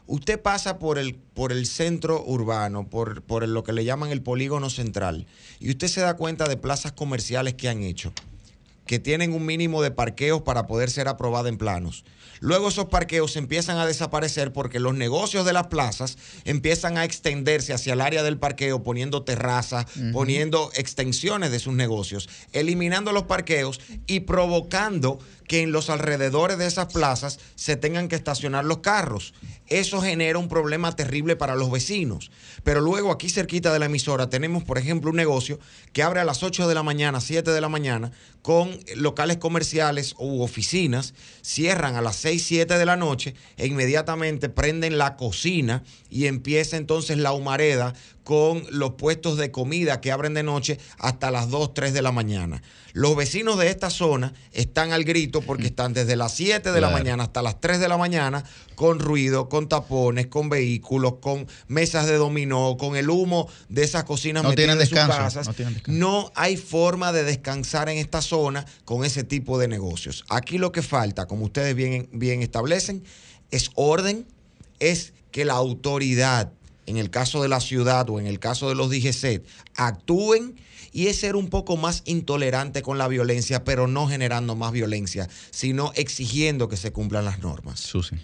Usted 0.06 0.40
pasa 0.40 0.78
por 0.78 0.98
el, 0.98 1.14
por 1.14 1.50
el 1.52 1.66
centro 1.66 2.22
urbano, 2.24 2.88
por, 2.88 3.22
por 3.22 3.42
el- 3.42 3.52
lo 3.54 3.64
que 3.64 3.72
le 3.72 3.84
llaman 3.84 4.10
el 4.10 4.22
polígono 4.22 4.70
central, 4.70 5.26
y 5.58 5.70
usted 5.70 5.88
se 5.88 6.00
da 6.00 6.14
cuenta 6.16 6.46
de 6.48 6.56
plazas 6.56 6.92
comerciales 6.92 7.54
que 7.54 7.68
han 7.68 7.82
hecho, 7.82 8.12
que 8.86 9.00
tienen 9.00 9.32
un 9.32 9.44
mínimo 9.44 9.82
de 9.82 9.90
parqueos 9.90 10.42
para 10.42 10.68
poder 10.68 10.90
ser 10.90 11.08
aprobada 11.08 11.48
en 11.48 11.58
planos. 11.58 12.04
Luego 12.38 12.68
esos 12.68 12.84
parqueos 12.84 13.34
empiezan 13.36 13.78
a 13.78 13.86
desaparecer 13.86 14.52
porque 14.52 14.78
los 14.78 14.94
negocios 14.94 15.44
de 15.46 15.54
las 15.54 15.68
plazas 15.68 16.18
empiezan 16.44 16.98
a 16.98 17.04
extenderse 17.04 17.72
hacia 17.72 17.94
el 17.94 18.00
área 18.02 18.22
del 18.22 18.38
parqueo, 18.38 18.82
poniendo 18.82 19.22
terrazas, 19.24 19.86
poniendo 20.12 20.70
extensiones 20.76 21.50
de 21.50 21.58
sus 21.58 21.72
negocios, 21.74 22.28
eliminando 22.52 23.10
los 23.12 23.22
parqueos 23.24 23.80
y 24.06 24.20
provocando 24.20 25.18
que 25.48 25.62
en 25.62 25.72
los 25.72 25.90
alrededores 25.90 26.58
de 26.58 26.66
esas 26.66 26.92
plazas 26.92 27.38
se 27.54 27.76
tengan 27.76 28.08
que 28.08 28.16
estacionar 28.16 28.64
los 28.64 28.78
carros. 28.78 29.34
Eso 29.68 30.00
genera 30.00 30.38
un 30.38 30.48
problema 30.48 30.94
terrible 30.94 31.36
para 31.36 31.56
los 31.56 31.70
vecinos. 31.70 32.30
Pero 32.62 32.80
luego 32.80 33.10
aquí 33.10 33.30
cerquita 33.30 33.72
de 33.72 33.78
la 33.78 33.86
emisora 33.86 34.28
tenemos, 34.28 34.64
por 34.64 34.78
ejemplo, 34.78 35.10
un 35.10 35.16
negocio 35.16 35.58
que 35.92 36.02
abre 36.02 36.20
a 36.20 36.24
las 36.24 36.42
8 36.42 36.68
de 36.68 36.74
la 36.74 36.82
mañana, 36.82 37.20
7 37.20 37.50
de 37.50 37.60
la 37.60 37.68
mañana, 37.68 38.12
con 38.42 38.78
locales 38.94 39.38
comerciales 39.38 40.14
u 40.18 40.42
oficinas, 40.42 41.14
cierran 41.42 41.96
a 41.96 42.00
las 42.00 42.16
6, 42.16 42.44
7 42.44 42.78
de 42.78 42.86
la 42.86 42.96
noche 42.96 43.34
e 43.56 43.66
inmediatamente 43.66 44.48
prenden 44.48 44.98
la 44.98 45.16
cocina 45.16 45.82
y 46.10 46.26
empieza 46.26 46.76
entonces 46.76 47.18
la 47.18 47.32
humareda 47.32 47.94
con 48.26 48.64
los 48.70 48.94
puestos 48.94 49.38
de 49.38 49.52
comida 49.52 50.00
que 50.00 50.10
abren 50.10 50.34
de 50.34 50.42
noche 50.42 50.80
hasta 50.98 51.30
las 51.30 51.48
2, 51.48 51.74
3 51.74 51.94
de 51.94 52.02
la 52.02 52.10
mañana. 52.10 52.60
Los 52.92 53.14
vecinos 53.14 53.56
de 53.56 53.68
esta 53.68 53.88
zona 53.88 54.34
están 54.50 54.90
al 54.90 55.04
grito 55.04 55.42
porque 55.42 55.68
están 55.68 55.92
desde 55.92 56.16
las 56.16 56.34
7 56.34 56.72
de 56.72 56.80
la 56.80 56.90
mañana 56.90 57.22
hasta 57.22 57.40
las 57.40 57.60
3 57.60 57.78
de 57.78 57.86
la 57.86 57.96
mañana 57.96 58.42
con 58.74 58.98
ruido, 58.98 59.48
con 59.48 59.68
tapones, 59.68 60.26
con 60.26 60.48
vehículos, 60.48 61.14
con 61.20 61.46
mesas 61.68 62.08
de 62.08 62.16
dominó, 62.16 62.76
con 62.76 62.96
el 62.96 63.10
humo 63.10 63.48
de 63.68 63.84
esas 63.84 64.02
cocinas 64.02 64.42
No 64.42 64.48
metidas 64.48 64.76
tienen 64.76 64.82
en 64.82 64.88
sus 64.88 64.98
casas. 64.98 65.46
no 65.46 65.54
tienen 65.54 65.74
descanso. 65.74 66.00
No 66.00 66.32
hay 66.34 66.56
forma 66.56 67.12
de 67.12 67.22
descansar 67.22 67.88
en 67.88 67.98
esta 67.98 68.22
zona 68.22 68.66
con 68.84 69.04
ese 69.04 69.22
tipo 69.22 69.56
de 69.56 69.68
negocios. 69.68 70.24
Aquí 70.28 70.58
lo 70.58 70.72
que 70.72 70.82
falta, 70.82 71.26
como 71.26 71.44
ustedes 71.44 71.76
bien, 71.76 72.08
bien 72.10 72.42
establecen, 72.42 73.04
es 73.52 73.70
orden, 73.76 74.26
es 74.80 75.12
que 75.30 75.44
la 75.44 75.54
autoridad, 75.54 76.50
en 76.86 76.96
el 76.96 77.10
caso 77.10 77.42
de 77.42 77.48
la 77.48 77.60
ciudad 77.60 78.08
o 78.10 78.18
en 78.20 78.26
el 78.26 78.38
caso 78.38 78.68
de 78.68 78.74
los 78.74 78.90
DGC, 78.90 79.42
actúen 79.76 80.56
y 80.92 81.08
es 81.08 81.18
ser 81.18 81.36
un 81.36 81.48
poco 81.48 81.76
más 81.76 82.02
intolerante 82.06 82.82
con 82.82 82.96
la 82.96 83.08
violencia, 83.08 83.64
pero 83.64 83.86
no 83.86 84.08
generando 84.08 84.56
más 84.56 84.72
violencia, 84.72 85.28
sino 85.50 85.92
exigiendo 85.94 86.68
que 86.68 86.76
se 86.76 86.92
cumplan 86.92 87.24
las 87.24 87.40
normas. 87.40 87.80
Susi. 87.80 88.16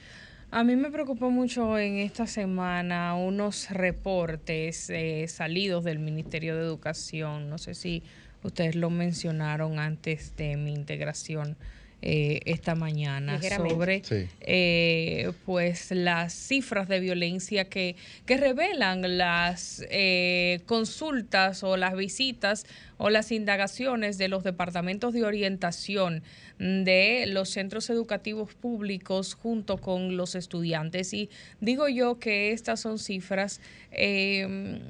A 0.51 0.65
mí 0.65 0.77
me 0.77 0.91
preocupó 0.91 1.31
mucho 1.31 1.79
en 1.79 1.97
esta 1.97 2.27
semana 2.27 3.15
unos 3.15 3.71
reportes 3.71 4.91
eh, 4.91 5.27
salidos 5.27 5.83
del 5.83 5.99
Ministerio 5.99 6.57
de 6.57 6.63
Educación. 6.63 7.49
No 7.49 7.57
sé 7.57 7.75
si 7.75 8.03
ustedes 8.43 8.75
lo 8.75 8.91
mencionaron 8.91 9.79
antes 9.79 10.37
de 10.37 10.57
mi 10.57 10.75
integración 10.75 11.57
eh, 12.03 12.41
esta 12.47 12.75
mañana 12.75 13.41
sobre 13.41 14.03
Sí. 14.05 14.27
eh, 14.41 15.33
pues 15.47 15.91
las 15.93 16.33
cifras 16.35 16.89
de 16.89 16.99
violencia 17.01 17.69
que, 17.69 17.95
que 18.27 18.37
revelan 18.37 19.19
las 19.19 19.85
eh, 19.89 20.61
consultas 20.67 21.63
o 21.63 21.77
las 21.77 21.95
visitas 21.97 22.67
o 22.99 23.09
las 23.11 23.33
indagaciones 23.33 24.19
de 24.19 24.29
los 24.29 24.43
departamentos 24.45 25.13
de 25.15 25.25
orientación 25.25 26.23
de 26.59 27.25
los 27.27 27.49
centros 27.51 27.91
educativos 27.91 28.55
públicos 28.55 29.35
junto 29.35 29.79
con 29.79 30.17
los 30.17 30.35
estudiantes. 30.37 31.13
Y 31.13 31.29
digo 31.61 31.89
yo 31.89 32.19
que 32.21 32.53
estas 32.53 32.79
son 32.81 32.99
cifras 33.01 33.61
eh, 33.91 34.81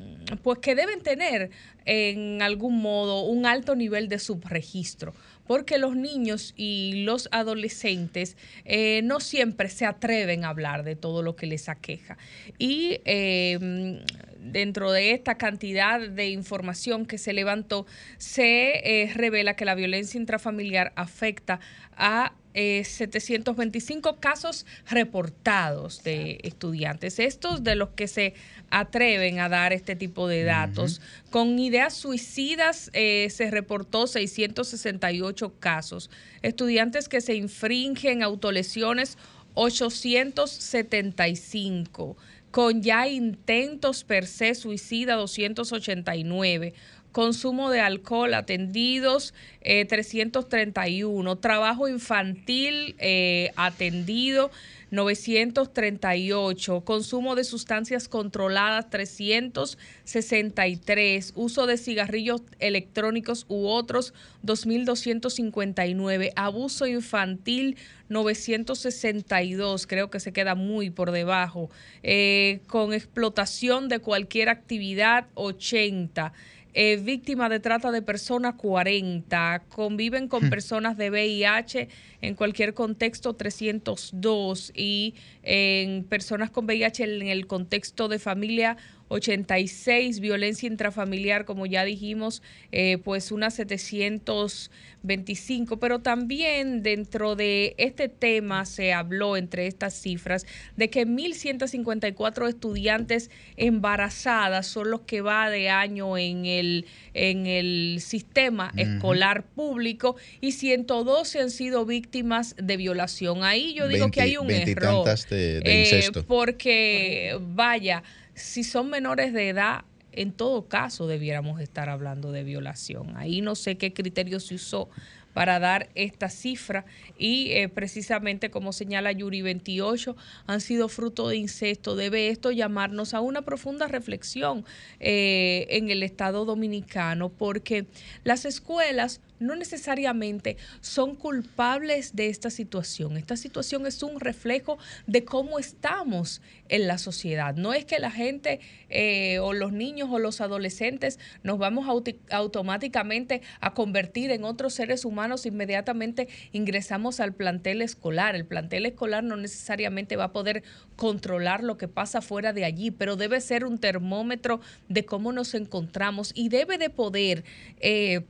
pues 0.43 0.59
que 0.59 0.75
deben 0.75 1.03
tener 1.03 1.51
en 1.85 2.43
algún 2.43 2.81
modo 2.81 3.23
un 3.25 3.47
alto 3.47 3.75
nivel 3.75 4.09
de 4.09 4.19
subregistro 4.19 5.15
porque 5.47 5.79
los 5.79 5.97
niños 5.97 6.55
y 6.57 7.05
los 7.05 7.29
adolescentes 7.33 8.37
eh, 8.65 9.01
no 9.03 9.21
siempre 9.21 9.69
se 9.69 9.87
atreven 9.87 10.45
a 10.45 10.49
hablar 10.49 10.85
de 10.85 10.97
todo 10.97 11.23
lo 11.23 11.37
que 11.37 11.47
les 11.47 11.69
aqueja. 11.69 12.17
Y 12.59 13.01
eh, 13.05 14.01
dentro 14.39 14.93
de 14.93 15.13
esta 15.13 15.37
cantidad 15.37 16.01
de 16.01 16.31
información 16.31 17.07
que 17.07 17.19
se 17.19 17.33
levantó, 17.33 17.87
se 18.19 19.03
eh, 19.03 19.13
revela 19.15 19.55
que 19.55 19.65
la 19.65 19.75
violencia 19.75 20.19
intrafamiliar 20.19 20.93
afecta 20.97 21.61
a 21.97 22.33
eh, 22.55 22.85
725 22.85 24.17
casos 24.17 24.67
reportados 24.89 26.03
de 26.03 26.41
estudiantes. 26.43 27.19
Estos 27.19 27.63
de 27.65 27.77
los 27.77 27.91
que 27.91 28.09
se 28.09 28.33
atreven 28.71 29.41
a 29.41 29.49
dar 29.49 29.73
este 29.73 29.97
tipo 29.97 30.29
de 30.29 30.45
datos. 30.45 31.01
Con 31.31 31.59
ideas 31.59 31.95
suicidas 31.95 32.91
eh, 32.93 33.29
se 33.31 33.51
reportó 33.51 34.07
668 34.07 35.55
casos. 35.59 36.11
Estudiantes 36.43 37.09
que 37.09 37.21
se 37.21 37.35
infringen 37.35 38.23
autolesiones 38.23 39.19
875. 39.55 42.17
Con 42.51 42.83
ya 42.83 43.09
intentos 43.09 44.05
per 44.05 44.27
se 44.27 44.55
suicida 44.55 45.15
289 45.15 46.75
consumo 47.13 47.71
de 47.71 47.81
alcohol 47.81 48.35
atendidos 48.35 49.35
eh, 49.61 49.85
331, 49.85 51.37
trabajo 51.37 51.89
infantil 51.89 52.97
eh, 52.99 53.53
atendido 53.57 54.51
938, 54.93 56.83
consumo 56.83 57.35
de 57.35 57.43
sustancias 57.45 58.09
controladas 58.09 58.91
363, 58.91 61.33
uso 61.35 61.67
de 61.67 61.79
cigarrillos 61.79 62.43
electrónicos 62.59 63.47
u 63.49 63.69
otros 63.69 64.13
2259, 64.43 66.33
abuso 66.37 66.87
infantil 66.87 67.79
962, 68.11 69.87
creo 69.87 70.11
que 70.11 70.21
se 70.21 70.35
queda 70.35 70.55
muy 70.55 70.91
por 70.91 71.11
debajo, 71.11 71.71
eh, 72.03 72.61
con 72.67 72.93
explotación 72.93 73.89
de 73.89 73.99
cualquier 73.99 74.51
actividad 74.51 75.25
80 75.33 76.35
eh, 76.75 76.97
víctima 76.97 77.49
de 77.49 77.61
trata 77.61 77.91
de 77.91 78.01
personas 78.01 78.55
40, 78.55 79.65
conviven 79.69 80.29
con 80.29 80.49
personas 80.49 80.97
de 80.97 81.11
VIH 81.11 81.89
en 82.23 82.35
cualquier 82.35 82.73
contexto 82.73 83.35
302 83.35 84.73
y 84.75 85.15
en 85.43 86.05
personas 86.05 86.51
con 86.51 86.65
VIH 86.65 87.05
en 87.05 87.29
el 87.29 87.47
contexto 87.47 88.09
de 88.09 88.19
familia 88.19 88.77
86, 89.13 90.21
violencia 90.21 90.67
intrafamiliar, 90.67 91.45
como 91.45 91.67
ya 91.67 91.85
dijimos, 91.85 92.43
eh, 92.73 92.99
pues 93.05 93.31
unas 93.31 93.55
725, 93.55 95.79
pero 95.79 96.01
también 96.01 96.83
dentro 96.83 97.37
de 97.37 97.75
este 97.79 98.09
tema 98.09 98.65
se 98.65 98.93
habló 98.93 99.37
entre 99.37 99.67
estas 99.67 99.95
cifras 99.95 100.47
de 100.77 100.91
que 100.91 101.07
1.154 101.07 102.49
estudiantes 102.49 103.31
embarazadas 103.57 104.67
son 104.67 104.91
los 104.91 105.03
que 105.03 105.21
va 105.21 105.51
de 105.51 105.69
año 105.69 106.17
en 106.17 106.47
el, 106.47 106.87
en 107.15 107.47
el 107.47 107.99
sistema 108.01 108.73
escolar 108.77 109.45
público 109.45 110.17
y 110.41 110.53
112 110.53 111.41
han 111.41 111.51
sido 111.51 111.85
víctimas 111.85 112.55
de 112.57 112.77
violación. 112.77 113.45
Ahí 113.45 113.75
yo 113.75 113.89
digo 113.89 114.11
que 114.11 114.23
hay 114.23 114.37
un 114.37 114.51
error. 114.51 114.65
Veintitantas 114.65 115.29
de, 115.29 115.61
de 115.61 115.83
Eh, 115.83 116.11
porque, 116.27 117.37
vaya, 117.41 118.03
si 118.35 118.65
son 118.65 118.91
menores 118.91 119.33
de 119.33 119.49
edad, 119.49 119.85
en 120.13 120.33
todo 120.33 120.69
caso 120.69 121.07
debiéramos 121.07 121.61
estar 121.61 121.89
hablando 121.89 122.33
de 122.33 122.45
violación. 122.45 123.17
Ahí 123.17 123.41
no 123.41 123.55
sé 123.55 123.77
qué 123.77 123.93
criterio 123.93 124.41
se 124.41 124.55
usó 124.55 124.89
para 125.33 125.59
dar 125.59 125.89
esta 125.95 126.29
cifra 126.29 126.85
y 127.19 127.53
eh, 127.53 127.69
precisamente 127.69 128.51
como 128.51 128.73
señala 128.73 129.13
Yuri 129.13 129.43
28 129.43 130.17
han 130.47 130.61
sido 130.61 130.89
fruto 130.89 131.29
de 131.29 131.37
incesto. 131.37 131.97
Debe 131.97 132.29
esto 132.29 132.51
llamarnos 132.51 133.15
a 133.15 133.21
una 133.21 133.43
profunda 133.43 133.87
reflexión 133.89 134.65
eh, 135.01 135.67
en 135.71 135.91
el 135.91 136.03
Estado 136.03 136.45
dominicano 136.45 137.31
porque 137.31 137.87
las 138.25 138.45
escuelas 138.45 139.21
no 139.43 139.57
necesariamente 139.57 140.57
son 140.81 141.15
culpables 141.15 142.17
de 142.17 142.29
esta 142.29 142.51
situación. 142.51 143.17
Esta 143.17 143.37
situación 143.37 143.87
es 143.87 144.03
un 144.03 144.21
reflejo 144.21 144.79
de 145.07 145.25
cómo 145.25 145.59
estamos 145.59 146.41
en 146.69 146.87
la 146.87 146.99
sociedad. 146.99 147.55
No 147.55 147.75
es 147.75 147.85
que 147.85 147.99
la 147.99 148.11
gente 148.11 148.61
eh, 148.89 149.39
o 149.41 149.53
los 149.53 149.73
niños 149.73 150.09
o 150.11 150.19
los 150.19 150.41
adolescentes 150.41 151.19
nos 151.43 151.59
vamos 151.59 151.87
automáticamente 152.31 153.43
a 153.61 153.75
convertir 153.75 154.31
en 154.31 154.45
otros 154.45 154.75
seres 154.75 155.05
humanos 155.05 155.47
inmediatamente 155.47 156.29
ingresamos 156.53 157.21
al 157.21 157.35
plantel 157.35 157.83
escolar. 157.83 158.35
El 158.35 158.47
plantel 158.47 158.87
escolar 158.87 159.25
no 159.25 159.37
necesariamente 159.37 160.17
va 160.17 160.25
a 160.25 160.33
poder 160.33 160.63
controlar 160.97 161.63
lo 161.63 161.77
que 161.77 161.89
pasa 161.89 162.21
fuera 162.21 162.53
de 162.53 162.65
allí, 162.65 162.91
pero 162.91 163.17
debe 163.17 163.41
ser 163.41 163.65
un 163.65 163.79
termómetro 163.79 164.61
de 164.89 165.05
cómo 165.05 165.33
nos 165.33 165.55
encontramos 165.55 166.33
y 166.35 166.49
debe 166.49 166.79
de 166.79 166.91
poder... 166.91 167.45
Eh, 167.81 168.23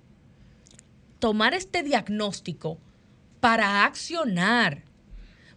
tomar 1.22 1.54
este 1.54 1.84
diagnóstico 1.84 2.80
para 3.38 3.84
accionar. 3.84 4.82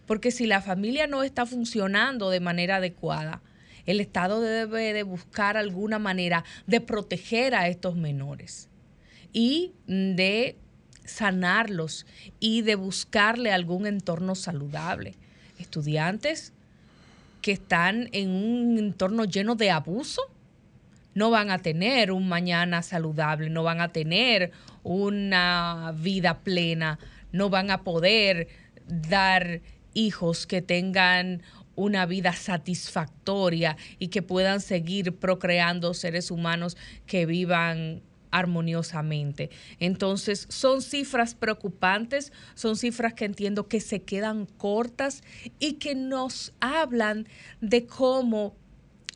Porque 0.06 0.30
si 0.30 0.46
la 0.46 0.62
familia 0.62 1.08
no 1.08 1.24
está 1.24 1.44
funcionando 1.44 2.30
de 2.30 2.38
manera 2.38 2.76
adecuada, 2.76 3.42
el 3.84 3.98
Estado 3.98 4.40
debe 4.40 4.92
de 4.92 5.02
buscar 5.02 5.56
alguna 5.56 5.98
manera 5.98 6.44
de 6.68 6.80
proteger 6.80 7.56
a 7.56 7.66
estos 7.66 7.96
menores 7.96 8.68
y 9.32 9.72
de 9.88 10.56
sanarlos 11.04 12.06
y 12.38 12.62
de 12.62 12.76
buscarle 12.76 13.50
algún 13.50 13.88
entorno 13.88 14.36
saludable. 14.36 15.16
Estudiantes 15.58 16.52
que 17.42 17.50
están 17.50 18.08
en 18.12 18.30
un 18.30 18.78
entorno 18.78 19.24
lleno 19.24 19.56
de 19.56 19.72
abuso 19.72 20.22
no 21.16 21.30
van 21.30 21.50
a 21.50 21.58
tener 21.58 22.12
un 22.12 22.28
mañana 22.28 22.82
saludable, 22.82 23.48
no 23.48 23.62
van 23.62 23.80
a 23.80 23.88
tener 23.88 24.52
una 24.86 25.92
vida 25.96 26.44
plena, 26.44 27.00
no 27.32 27.50
van 27.50 27.72
a 27.72 27.82
poder 27.82 28.46
dar 28.86 29.60
hijos 29.94 30.46
que 30.46 30.62
tengan 30.62 31.42
una 31.74 32.06
vida 32.06 32.32
satisfactoria 32.32 33.76
y 33.98 34.08
que 34.08 34.22
puedan 34.22 34.60
seguir 34.60 35.16
procreando 35.16 35.92
seres 35.92 36.30
humanos 36.30 36.76
que 37.04 37.26
vivan 37.26 38.02
armoniosamente. 38.30 39.50
Entonces, 39.80 40.46
son 40.50 40.82
cifras 40.82 41.34
preocupantes, 41.34 42.32
son 42.54 42.76
cifras 42.76 43.14
que 43.14 43.24
entiendo 43.24 43.66
que 43.66 43.80
se 43.80 44.02
quedan 44.02 44.46
cortas 44.46 45.22
y 45.58 45.74
que 45.74 45.96
nos 45.96 46.52
hablan 46.60 47.26
de 47.60 47.86
cómo 47.86 48.54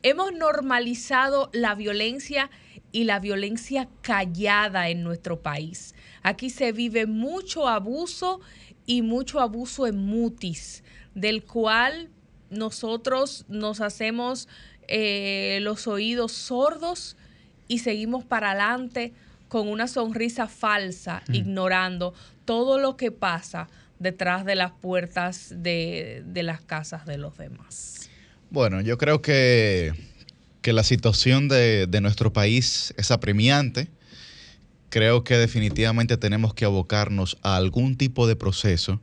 hemos 0.03 0.33
normalizado 0.33 1.49
la 1.53 1.75
violencia 1.75 2.49
y 2.91 3.05
la 3.05 3.19
violencia 3.19 3.87
callada 4.01 4.89
en 4.89 5.03
nuestro 5.03 5.41
país. 5.41 5.95
Aquí 6.23 6.49
se 6.49 6.71
vive 6.71 7.05
mucho 7.05 7.67
abuso 7.67 8.41
y 8.85 9.01
mucho 9.01 9.39
abuso 9.39 9.87
en 9.87 9.97
mutis, 9.97 10.83
del 11.15 11.43
cual 11.43 12.09
nosotros 12.49 13.45
nos 13.47 13.81
hacemos 13.81 14.47
eh, 14.87 15.59
los 15.61 15.87
oídos 15.87 16.33
sordos 16.33 17.15
y 17.67 17.79
seguimos 17.79 18.25
para 18.25 18.51
adelante 18.51 19.13
con 19.47 19.67
una 19.67 19.87
sonrisa 19.87 20.47
falsa, 20.47 21.23
mm. 21.27 21.35
ignorando 21.35 22.13
todo 22.45 22.79
lo 22.79 22.97
que 22.97 23.11
pasa 23.11 23.69
detrás 23.99 24.45
de 24.45 24.55
las 24.55 24.71
puertas 24.71 25.53
de, 25.55 26.23
de 26.25 26.43
las 26.43 26.61
casas 26.61 27.05
de 27.05 27.17
los 27.17 27.37
demás. 27.37 28.09
Bueno, 28.49 28.81
yo 28.81 28.97
creo 28.97 29.21
que, 29.21 29.93
la 30.63 30.83
situación 30.83 31.47
de, 31.47 31.87
nuestro 32.01 32.31
país 32.33 32.93
es 32.97 33.11
apremiante. 33.11 33.87
Creo 34.89 35.23
que 35.23 35.37
definitivamente 35.37 36.17
tenemos 36.17 36.53
que 36.53 36.65
abocarnos 36.65 37.37
a 37.41 37.55
algún 37.55 37.97
tipo 37.97 38.27
de 38.27 38.35
proceso 38.35 39.01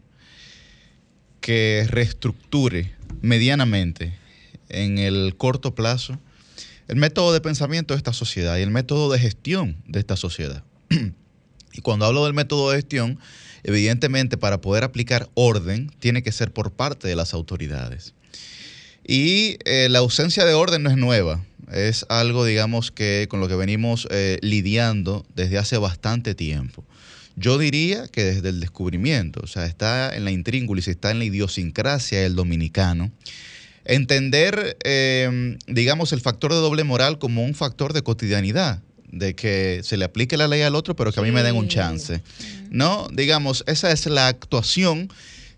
que 1.41 1.87
reestructure 1.89 2.93
medianamente 3.21 4.15
en 4.69 4.99
el 4.99 5.35
corto 5.37 5.75
plazo 5.75 6.19
el 6.89 6.97
método 6.97 7.33
de 7.33 7.41
pensamiento 7.41 7.95
de 7.95 7.99
esta 7.99 8.13
sociedad 8.13 8.57
y 8.57 8.63
el 8.63 8.71
método 8.71 9.11
de 9.11 9.19
gestión 9.19 9.77
de 9.87 10.01
esta 10.01 10.17
sociedad. 10.17 10.65
y 11.73 11.81
cuando 11.83 12.07
hablo 12.07 12.25
del 12.25 12.33
método 12.33 12.71
de 12.71 12.77
gestión, 12.77 13.19
evidentemente 13.63 14.39
para 14.39 14.61
poder 14.61 14.85
aplicar 14.85 15.29
orden 15.35 15.91
tiene 15.99 16.23
que 16.23 16.33
ser 16.33 16.53
por 16.53 16.73
parte 16.73 17.07
de 17.07 17.15
las 17.15 17.35
autoridades. 17.35 18.15
Y 19.07 19.59
eh, 19.65 19.89
la 19.91 20.01
ausencia 20.01 20.45
de 20.45 20.55
orden 20.55 20.83
no 20.83 20.91
es 20.91 20.97
nueva, 20.97 21.45
es 21.73 22.07
algo, 22.09 22.45
digamos, 22.45 22.91
que 22.91 23.27
con 23.29 23.41
lo 23.41 23.49
que 23.49 23.57
venimos 23.57 24.09
eh, 24.11 24.39
lidiando 24.43 25.27
desde 25.35 25.59
hace 25.59 25.79
bastante 25.79 26.35
tiempo. 26.35 26.85
Yo 27.37 27.57
diría 27.57 28.09
que 28.09 28.25
desde 28.25 28.49
el 28.49 28.61
descubrimiento, 28.61 29.41
o 29.45 29.47
sea, 29.47 29.67
está 29.67 30.15
en 30.17 30.25
la 30.25 30.33
intríngulis, 30.33 30.89
está 30.89 31.11
en 31.13 31.21
la 31.21 31.25
idiosincrasia 31.25 32.21
del 32.21 32.35
dominicano. 32.35 33.13
Entender, 33.85 34.77
em, 34.83 35.57
digamos, 35.67 36.13
el 36.13 36.21
factor 36.21 36.53
de 36.53 36.59
doble 36.59 36.85
moral 36.85 37.19
como 37.19 37.45
un 37.45 37.55
factor 37.55 37.93
de 37.93 38.03
cotidianidad, 38.03 38.83
de 39.11 39.35
que 39.35 39.81
se 39.85 39.97
le 39.97 40.05
aplique 40.05 40.37
la 40.37 40.49
ley 40.49 40.63
al 40.63 40.75
otro, 40.75 40.97
pero 40.97 41.13
que 41.13 41.21
a 41.21 41.23
mí 41.23 41.31
me 41.31 41.43
den 41.43 41.55
un 41.55 41.69
chance. 41.69 42.23
¿No? 42.71 43.09
Digamos, 43.13 43.65
esa 43.67 43.91
es 43.93 44.07
la 44.07 44.27
actuación 44.27 45.09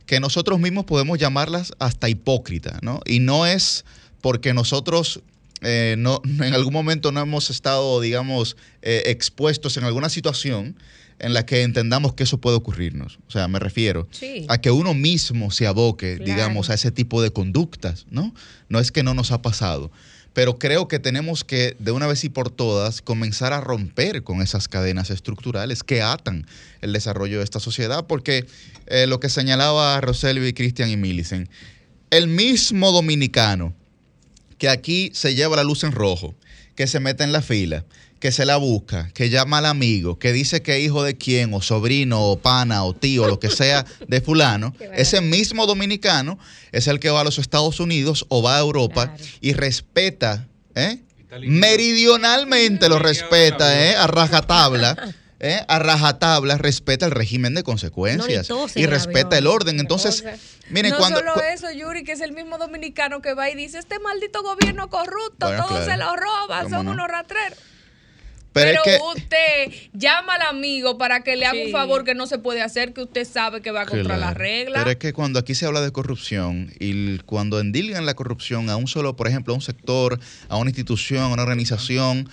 que 0.07 0.21
nosotros 0.21 0.61
mismos 0.61 0.85
podemos 0.85 1.19
llamarlas 1.19 1.73
hasta 1.79 2.09
hipócrita, 2.09 2.79
¿no? 2.83 3.01
Y 3.07 3.21
no 3.21 3.47
es 3.47 3.85
porque 4.21 4.53
nosotros 4.55 5.23
eh, 5.63 5.95
no, 5.99 6.21
en 6.25 6.55
algún 6.55 6.73
momento 6.73 7.13
no 7.13 7.21
hemos 7.21 7.51
estado, 7.51 8.01
digamos, 8.01 8.57
eh, 8.83 9.05
expuestos 9.07 9.77
en 9.77 9.85
alguna 9.85 10.09
situación 10.09 10.77
en 11.19 11.35
la 11.35 11.45
que 11.45 11.63
entendamos 11.63 12.15
que 12.15 12.23
eso 12.23 12.39
puede 12.39 12.57
ocurrirnos. 12.57 13.19
O 13.29 13.31
sea, 13.31 13.47
me 13.47 13.59
refiero 13.59 14.09
a 14.49 14.59
que 14.59 14.71
uno 14.71 14.95
mismo 14.95 15.51
se 15.51 15.67
aboque, 15.67 16.17
digamos, 16.17 16.71
a 16.71 16.75
ese 16.75 16.91
tipo 16.91 17.21
de 17.21 17.31
conductas, 17.31 18.07
¿no? 18.11 18.35
No 18.71 18.81
es 18.81 18.91
que 18.91 19.03
no 19.03 19.13
nos 19.13 19.31
ha 19.31 19.43
pasado 19.43 19.91
pero 20.33 20.59
creo 20.59 20.89
que 20.89 20.99
tenemos 20.99 21.45
que 21.45 21.77
de 21.79 21.91
una 21.91 22.07
vez 22.07 22.25
y 22.25 22.29
por 22.29 22.51
todas 22.51 23.03
comenzar 23.03 23.53
a 23.53 23.61
romper 23.61 24.23
con 24.23 24.43
esas 24.43 24.69
cadenas 24.69 25.11
estructurales 25.11 25.83
que 25.83 26.03
atan 26.03 26.47
el 26.81 26.93
desarrollo 26.93 27.39
de 27.39 27.45
esta 27.45 27.61
sociedad, 27.61 28.07
porque 28.07 28.47
eh, 28.87 29.07
lo 29.07 29.21
que 29.21 29.29
señalaba 29.29 30.01
Roselvi, 30.01 30.53
Cristian 30.53 30.91
y 30.91 30.97
Millicent, 30.97 31.51
el 32.11 32.29
mismo 32.29 32.93
dominicano 32.93 33.75
que 34.61 34.69
aquí 34.69 35.11
se 35.15 35.35
lleva 35.35 35.57
la 35.57 35.65
luz 35.65 35.83
en 35.83 35.91
rojo, 35.91 36.35
que 36.77 36.87
se 36.87 37.01
mete 37.01 37.25
en 37.25 37.33
la 37.33 37.41
fila, 37.41 37.85
que 38.21 38.31
se 38.31 38.45
la 38.45 38.59
busca, 38.59 39.11
que 39.15 39.31
llama 39.31 39.59
al 39.59 39.67
amigo, 39.67 40.19
que 40.19 40.35
dice 40.35 40.61
que 40.61 40.77
es 40.77 40.85
hijo 40.85 41.03
de 41.03 41.17
quién, 41.17 41.55
o 41.55 41.63
sobrino, 41.63 42.23
o 42.23 42.39
pana, 42.39 42.85
o 42.85 42.95
tío, 42.95 43.27
lo 43.27 43.41
que 43.41 43.49
sea 43.49 43.87
de 44.07 44.21
fulano, 44.21 44.77
ese 44.95 45.23
mismo 45.23 45.67
dominicano 45.67 46.39
es 46.73 46.87
el 46.89 47.01
que 47.01 47.09
va 47.09 47.23
a 47.23 47.25
los 47.25 47.39
Estados 47.39 47.81
Unidos 47.81 48.27
o 48.29 48.43
va 48.43 48.59
a 48.59 48.61
Europa 48.61 49.15
y 49.41 49.55
respeta, 49.55 50.47
¿eh? 50.75 50.99
meridionalmente 51.41 52.91
lo 52.91 52.99
respeta, 52.99 53.89
¿eh? 53.89 53.97
a 53.97 54.07
rajatabla. 54.07 55.15
¿eh? 55.41 55.65
a 55.67 55.79
rajatabla 55.79 56.59
respeta 56.59 57.07
el 57.07 57.13
régimen 57.13 57.55
de 57.55 57.63
consecuencias 57.63 58.49
y 58.75 58.87
respeta 58.87 59.37
el 59.37 59.47
orden. 59.47 59.81
Entonces, 59.81 60.25
miren, 60.69 60.93
no 60.93 60.99
cuando. 60.99 61.23
No 61.23 61.35
solo 61.35 61.45
eso, 61.47 61.71
Yuri, 61.71 62.05
que 62.05 62.13
es 62.13 62.21
el 62.21 62.33
mismo 62.33 62.59
dominicano 62.59 63.21
que 63.21 63.35
va 63.35 63.51
y 63.51 63.55
dice: 63.55 63.79
Este 63.79 63.99
maldito 63.99 64.43
gobierno 64.43 64.89
corrupto, 64.89 65.51
todos 65.57 65.85
se 65.85 65.97
lo 65.97 66.15
roban, 66.17 66.71
son 66.71 66.89
unos 66.89 67.09
ratreros. 67.09 67.59
Pero, 68.53 68.83
usted 69.15 69.73
llama 69.93 70.35
al 70.35 70.43
amigo 70.43 70.99
para 70.99 71.21
que 71.21 71.37
le 71.37 71.47
haga 71.47 71.63
un 71.65 71.71
favor 71.71 72.03
que 72.03 72.17
no 72.17 72.27
se 72.27 72.39
puede 72.39 72.63
hacer, 72.63 72.93
que 72.93 73.03
usted 73.03 73.25
sabe 73.25 73.61
que 73.63 73.71
va 73.71 73.87
contra 73.87 74.17
la 74.17 74.35
regla. 74.35 74.81
Pero 74.81 74.91
es 74.91 74.97
que 74.97 75.13
cuando 75.13 75.39
aquí 75.39 75.55
se 75.55 75.67
habla 75.67 75.81
de 75.81 75.93
corrupción 75.93 76.73
y 76.81 77.19
cuando 77.19 77.61
endilgan 77.61 78.07
la 78.07 78.15
corrupción 78.15 78.69
a 78.69 78.75
un 78.75 78.89
solo, 78.89 79.15
por 79.15 79.29
ejemplo, 79.29 79.53
a 79.53 79.57
un 79.57 79.63
sector, 79.63 80.19
a 80.49 80.57
una 80.57 80.71
institución, 80.71 81.23
a 81.23 81.29
una 81.29 81.43
organización, 81.43 82.29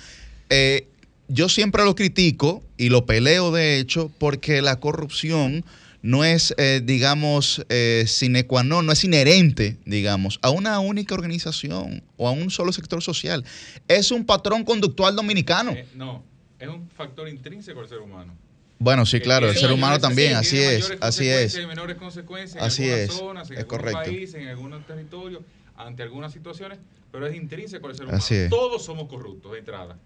eh, 0.50 0.88
yo 1.28 1.50
siempre 1.50 1.84
lo 1.84 1.96
critico 1.96 2.64
y 2.78 2.90
lo 2.90 3.06
peleo 3.06 3.52
de 3.52 3.80
hecho 3.80 4.12
porque 4.18 4.62
la 4.62 4.80
corrupción 4.80 5.66
no 6.02 6.24
es, 6.24 6.54
eh, 6.58 6.82
digamos, 6.84 7.66
eh, 7.70 8.06
sine 8.08 8.46
qua 8.46 8.64
non, 8.64 8.86
no 8.86 8.94
es 8.94 9.04
inherente, 9.04 9.78
digamos, 9.86 10.40
a 10.42 10.52
una 10.52 10.80
única 10.80 11.16
organización 11.16 12.04
o 12.16 12.28
a 12.28 12.32
un 12.32 12.50
solo 12.50 12.72
sector 12.72 13.02
social. 13.02 13.44
Es 13.88 14.12
un 14.12 14.26
patrón 14.26 14.64
conductual 14.64 15.16
dominicano. 15.16 15.72
Eh, 15.72 15.86
no, 15.96 16.24
es 16.60 16.70
un 16.70 16.90
factor 16.90 17.28
intrínseco 17.28 17.82
al 17.82 17.90
ser 17.90 18.00
humano. 18.00 18.34
Bueno, 18.80 19.06
sí, 19.06 19.20
claro, 19.20 19.50
el 19.50 19.58
ser 19.58 19.72
humano 19.72 20.00
también, 20.00 20.36
así 20.36 20.60
es, 20.60 20.94
así 21.02 21.28
es. 21.28 21.58
menores 21.68 21.98
consecuencias 21.98 22.80
en 22.80 22.92
algunas 22.92 23.18
zonas, 23.18 23.52
en 23.52 23.58
algunos 23.58 23.94
países, 23.94 24.36
en 24.36 24.48
algunos 24.48 24.86
territorios, 24.86 25.42
ante 25.76 26.04
algunas 26.04 26.32
situaciones, 26.32 26.78
pero 27.12 27.26
es 27.26 27.36
intrínseco 27.36 27.88
al 27.88 27.96
ser 27.96 28.06
humano. 28.06 28.20
Así 28.20 28.36
es. 28.36 28.50
Todos 28.50 28.86
somos 28.86 29.10
corruptos 29.10 29.52
de 29.52 29.60
entrada. 29.60 29.98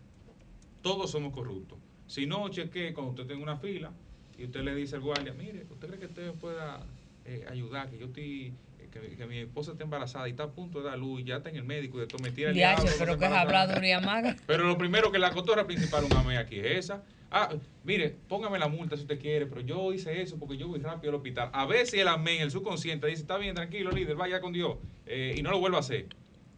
Todos 0.82 1.11
somos 1.11 1.34
corruptos. 1.34 1.77
Si 2.07 2.25
no, 2.25 2.49
cheque 2.49 2.93
cuando 2.93 3.11
usted 3.11 3.25
tenga 3.25 3.43
una 3.43 3.57
fila 3.57 3.91
y 4.38 4.45
usted 4.45 4.61
le 4.61 4.75
dice 4.75 4.95
al 4.95 5.01
guardia, 5.01 5.34
mire, 5.34 5.65
¿usted 5.69 5.88
cree 5.88 5.99
que 5.99 6.07
usted 6.07 6.32
pueda 6.34 6.86
eh, 7.25 7.45
ayudar? 7.49 7.89
Que 7.89 7.97
yo 7.99 8.07
estoy, 8.07 8.53
eh, 8.79 8.89
que, 8.91 9.15
que 9.15 9.25
mi 9.25 9.38
esposa 9.38 9.73
está 9.73 9.84
embarazada 9.84 10.27
y 10.27 10.32
está 10.32 10.43
a 10.43 10.51
punto 10.51 10.82
de 10.82 10.89
dar 10.89 10.97
luz 10.97 11.21
y 11.21 11.25
ya 11.25 11.38
está 11.38 11.49
en 11.49 11.57
el 11.57 11.63
médico 11.63 11.97
y 11.97 12.01
de 12.01 12.07
todo 12.07 12.21
me 12.21 12.32
tira 12.32 12.49
el 12.49 12.55
Diache, 12.55 12.82
diablo, 12.82 12.97
pero 12.99 13.17
que 13.17 13.25
es 13.25 13.32
habladuría 13.32 14.01
maga. 14.01 14.36
Pero 14.47 14.65
lo 14.65 14.77
primero 14.77 15.11
que 15.11 15.19
la 15.19 15.32
cotorra 15.32 15.65
principal, 15.65 16.03
un 16.03 16.32
aquí 16.32 16.59
es 16.59 16.86
esa. 16.86 17.03
Ah, 17.34 17.49
mire, 17.86 18.13
póngame 18.27 18.59
la 18.59 18.67
multa 18.67 18.97
si 18.97 19.03
usted 19.03 19.17
quiere, 19.17 19.45
pero 19.45 19.61
yo 19.61 19.93
hice 19.93 20.21
eso 20.21 20.38
porque 20.38 20.57
yo 20.57 20.67
voy 20.67 20.82
rápido 20.82 21.11
al 21.11 21.15
hospital. 21.15 21.49
A 21.53 21.65
si 21.86 21.97
el 21.97 22.09
amén, 22.09 22.41
el 22.41 22.51
subconsciente, 22.51 23.07
dice, 23.07 23.21
está 23.21 23.38
bien, 23.38 23.55
tranquilo, 23.55 23.89
líder, 23.91 24.17
vaya 24.17 24.41
con 24.41 24.51
Dios, 24.51 24.75
eh, 25.05 25.36
y 25.38 25.41
no 25.41 25.51
lo 25.51 25.59
vuelva 25.59 25.77
a 25.77 25.79
hacer. 25.79 26.07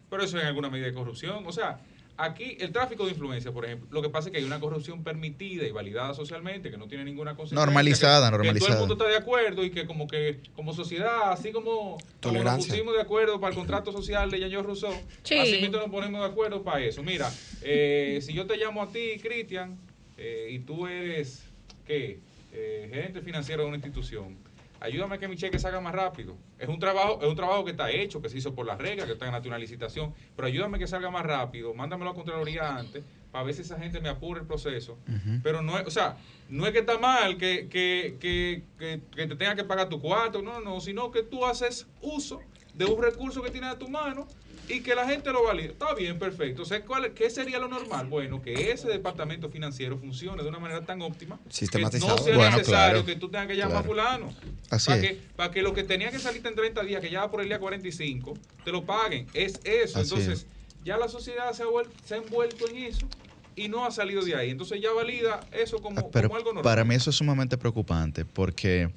Pero 0.09 0.23
eso 0.23 0.37
es 0.37 0.43
en 0.43 0.47
alguna 0.47 0.71
medida 0.71 0.87
de 0.87 0.93
corrupción. 0.93 1.45
O 1.45 1.51
sea, 1.51 1.79
aquí 2.17 2.57
el 2.59 2.71
tráfico 2.71 3.05
de 3.05 3.11
influencia, 3.11 3.51
por 3.51 3.65
ejemplo, 3.65 3.87
lo 3.91 4.01
que 4.01 4.09
pasa 4.09 4.27
es 4.27 4.31
que 4.31 4.37
hay 4.39 4.43
una 4.43 4.59
corrupción 4.59 5.03
permitida 5.03 5.65
y 5.65 5.71
validada 5.71 6.13
socialmente, 6.13 6.69
que 6.71 6.77
no 6.77 6.87
tiene 6.87 7.03
ninguna 7.03 7.35
consecuencia. 7.35 7.65
Normalizada, 7.65 8.17
que- 8.17 8.25
Que 8.25 8.29
todo 8.31 8.37
normalizada. 8.43 8.73
el 8.73 8.79
mundo 8.79 8.93
está 8.95 9.07
de 9.07 9.17
acuerdo 9.17 9.63
y 9.63 9.71
que 9.71 9.85
como 9.85 10.07
que 10.07 10.39
como 10.55 10.73
sociedad, 10.73 11.31
así 11.31 11.51
como, 11.51 11.97
como 12.21 12.43
nos 12.43 12.65
pusimos 12.67 12.93
de 12.95 13.01
acuerdo 13.01 13.39
para 13.39 13.51
el 13.51 13.57
contrato 13.57 13.91
social 13.91 14.29
de 14.29 14.39
Jean 14.49 14.63
Rousseau, 14.63 14.93
Sí. 15.23 15.37
así 15.37 15.59
mismo 15.61 15.77
nos 15.77 15.89
ponemos 15.89 16.21
de 16.21 16.27
acuerdo 16.27 16.63
para 16.63 16.83
eso. 16.83 17.01
Mira, 17.03 17.31
eh, 17.61 18.19
si 18.21 18.33
yo 18.33 18.45
te 18.45 18.57
llamo 18.57 18.83
a 18.83 18.91
ti, 18.91 19.19
Cristian, 19.21 19.77
eh, 20.17 20.49
y 20.51 20.59
tú 20.59 20.87
eres, 20.87 21.43
¿qué? 21.87 22.19
Eh, 22.53 22.87
gerente 22.91 23.21
financiero 23.21 23.63
de 23.63 23.69
una 23.69 23.77
institución, 23.77 24.37
ayúdame 24.83 25.15
a 25.15 25.17
que 25.17 25.27
mi 25.29 25.37
cheque 25.37 25.57
salga 25.57 25.79
más 25.79 25.95
rápido. 25.95 26.37
Es 26.59 26.67
un 26.67 26.77
trabajo 26.77 27.19
es 27.21 27.27
un 27.27 27.35
trabajo 27.35 27.63
que 27.63 27.71
está 27.71 27.89
hecho, 27.89 28.21
que 28.21 28.29
se 28.29 28.37
hizo 28.37 28.53
por 28.53 28.65
las 28.65 28.77
reglas, 28.77 29.07
que 29.07 29.13
está 29.13 29.27
en 29.27 29.47
una 29.47 29.57
licitación, 29.57 30.13
pero 30.35 30.47
ayúdame 30.47 30.75
a 30.75 30.79
que 30.79 30.87
salga 30.87 31.09
más 31.09 31.25
rápido, 31.25 31.73
mándamelo 31.73 32.11
a 32.11 32.13
Contraloría 32.13 32.75
antes, 32.75 33.03
para 33.31 33.45
ver 33.45 33.55
si 33.55 33.61
esa 33.61 33.79
gente 33.79 34.01
me 34.01 34.09
apura 34.09 34.41
el 34.41 34.45
proceso. 34.45 34.99
Pero 35.41 35.61
no 35.61 35.79
es, 35.79 35.87
o 35.87 35.91
sea, 35.91 36.17
no 36.49 36.67
es 36.67 36.73
que 36.73 36.79
está 36.79 36.99
mal 36.99 37.37
que, 37.37 37.69
que, 37.69 38.17
que, 38.19 38.63
que, 38.77 39.01
que 39.15 39.27
te 39.27 39.35
tenga 39.35 39.55
que 39.55 39.63
pagar 39.63 39.87
tu 39.87 40.01
cuarto, 40.01 40.41
no, 40.41 40.59
no, 40.59 40.81
sino 40.81 41.11
que 41.11 41.23
tú 41.23 41.45
haces 41.45 41.87
uso 42.01 42.41
de 42.73 42.85
un 42.85 43.01
recurso 43.01 43.41
que 43.41 43.51
tienes 43.51 43.71
a 43.71 43.79
tu 43.79 43.87
mano 43.87 44.27
y 44.69 44.79
que 44.81 44.95
la 44.95 45.07
gente 45.07 45.31
lo 45.31 45.43
valide. 45.43 45.69
Está 45.69 45.93
bien, 45.93 46.17
perfecto. 46.19 46.61
O 46.61 46.65
sea, 46.65 46.83
¿cuál, 46.85 47.13
¿qué 47.13 47.29
sería 47.29 47.59
lo 47.59 47.67
normal? 47.67 48.07
Bueno, 48.07 48.41
que 48.41 48.71
ese 48.71 48.87
departamento 48.87 49.49
financiero 49.49 49.97
funcione 49.97 50.41
de 50.41 50.49
una 50.49 50.59
manera 50.59 50.81
tan 50.85 51.01
óptima 51.01 51.39
Sistematizado. 51.49 52.15
que 52.15 52.21
no 52.21 52.25
sea 52.25 52.35
Bueno, 52.37 52.57
necesario 52.57 53.03
claro. 53.03 53.05
que 53.05 53.15
tú 53.15 53.29
tengas 53.29 53.47
que 53.47 53.55
llamar 53.55 53.83
Claro. 53.83 54.01
a 54.01 54.11
fulano. 54.23 54.33
Así 54.69 54.87
para 54.89 55.01
es. 55.01 55.07
que, 55.09 55.13
para 55.35 55.51
que 55.51 55.61
lo 55.61 55.73
que 55.73 55.83
tenía 55.83 56.11
que 56.11 56.19
salirte 56.19 56.47
en 56.49 56.55
30 56.55 56.83
días, 56.83 57.01
que 57.01 57.09
ya 57.09 57.21
va 57.21 57.31
por 57.31 57.41
el 57.41 57.47
día 57.47 57.59
45, 57.59 58.33
te 58.63 58.71
lo 58.71 58.85
paguen. 58.85 59.27
Es 59.33 59.59
eso. 59.63 59.99
Así 59.99 60.09
Entonces, 60.13 60.47
ya 60.85 60.97
la 60.97 61.07
sociedad 61.09 61.51
se 61.53 61.63
ha, 61.63 61.67
se 62.05 62.15
ha 62.15 62.17
envuelto 62.17 62.67
en 62.69 62.77
eso 62.77 63.07
y 63.55 63.67
no 63.67 63.85
ha 63.85 63.91
salido 63.91 64.21
de 64.23 64.35
ahí. 64.35 64.49
Entonces 64.49 64.81
ya 64.81 64.91
valida 64.93 65.41
eso 65.51 65.79
como, 65.81 65.99
Ah, 65.99 66.05
Pero 66.11 66.27
como 66.29 66.37
algo 66.37 66.49
normal. 66.53 66.63
para 66.63 66.83
mí 66.83 66.95
eso 66.95 67.09
es 67.09 67.15
sumamente 67.15 67.57
preocupante 67.57 68.25
porque, 68.25 68.89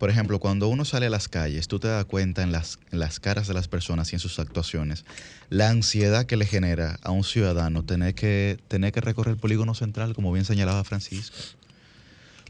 por 0.00 0.08
ejemplo, 0.08 0.38
cuando 0.38 0.68
uno 0.68 0.86
sale 0.86 1.06
a 1.06 1.10
las 1.10 1.28
calles, 1.28 1.68
tú 1.68 1.78
te 1.78 1.86
das 1.86 2.06
cuenta 2.06 2.42
en 2.42 2.52
las, 2.52 2.78
las 2.90 3.20
caras 3.20 3.46
de 3.46 3.52
las 3.52 3.68
personas 3.68 4.10
y 4.10 4.16
en 4.16 4.20
sus 4.20 4.38
actuaciones, 4.38 5.04
la 5.50 5.68
ansiedad 5.68 6.24
que 6.24 6.38
le 6.38 6.46
genera 6.46 6.98
a 7.02 7.10
un 7.10 7.22
ciudadano 7.22 7.84
tener 7.84 8.14
que, 8.14 8.58
tener 8.66 8.92
que 8.92 9.02
recorrer 9.02 9.34
el 9.34 9.38
polígono 9.38 9.74
central, 9.74 10.14
como 10.14 10.32
bien 10.32 10.46
señalaba 10.46 10.84
Francisco. 10.84 11.36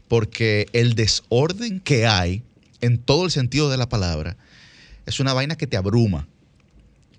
Porque 0.07 0.67
el 0.71 0.95
desorden 0.95 1.81
que 1.81 2.07
hay, 2.07 2.41
en 2.79 2.97
todo 2.97 3.25
el 3.25 3.31
sentido 3.31 3.69
de 3.69 3.75
la 3.75 3.89
palabra, 3.89 4.37
es 5.05 5.19
una 5.19 5.33
vaina 5.33 5.57
que 5.57 5.67
te 5.67 5.75
abruma 5.75 6.27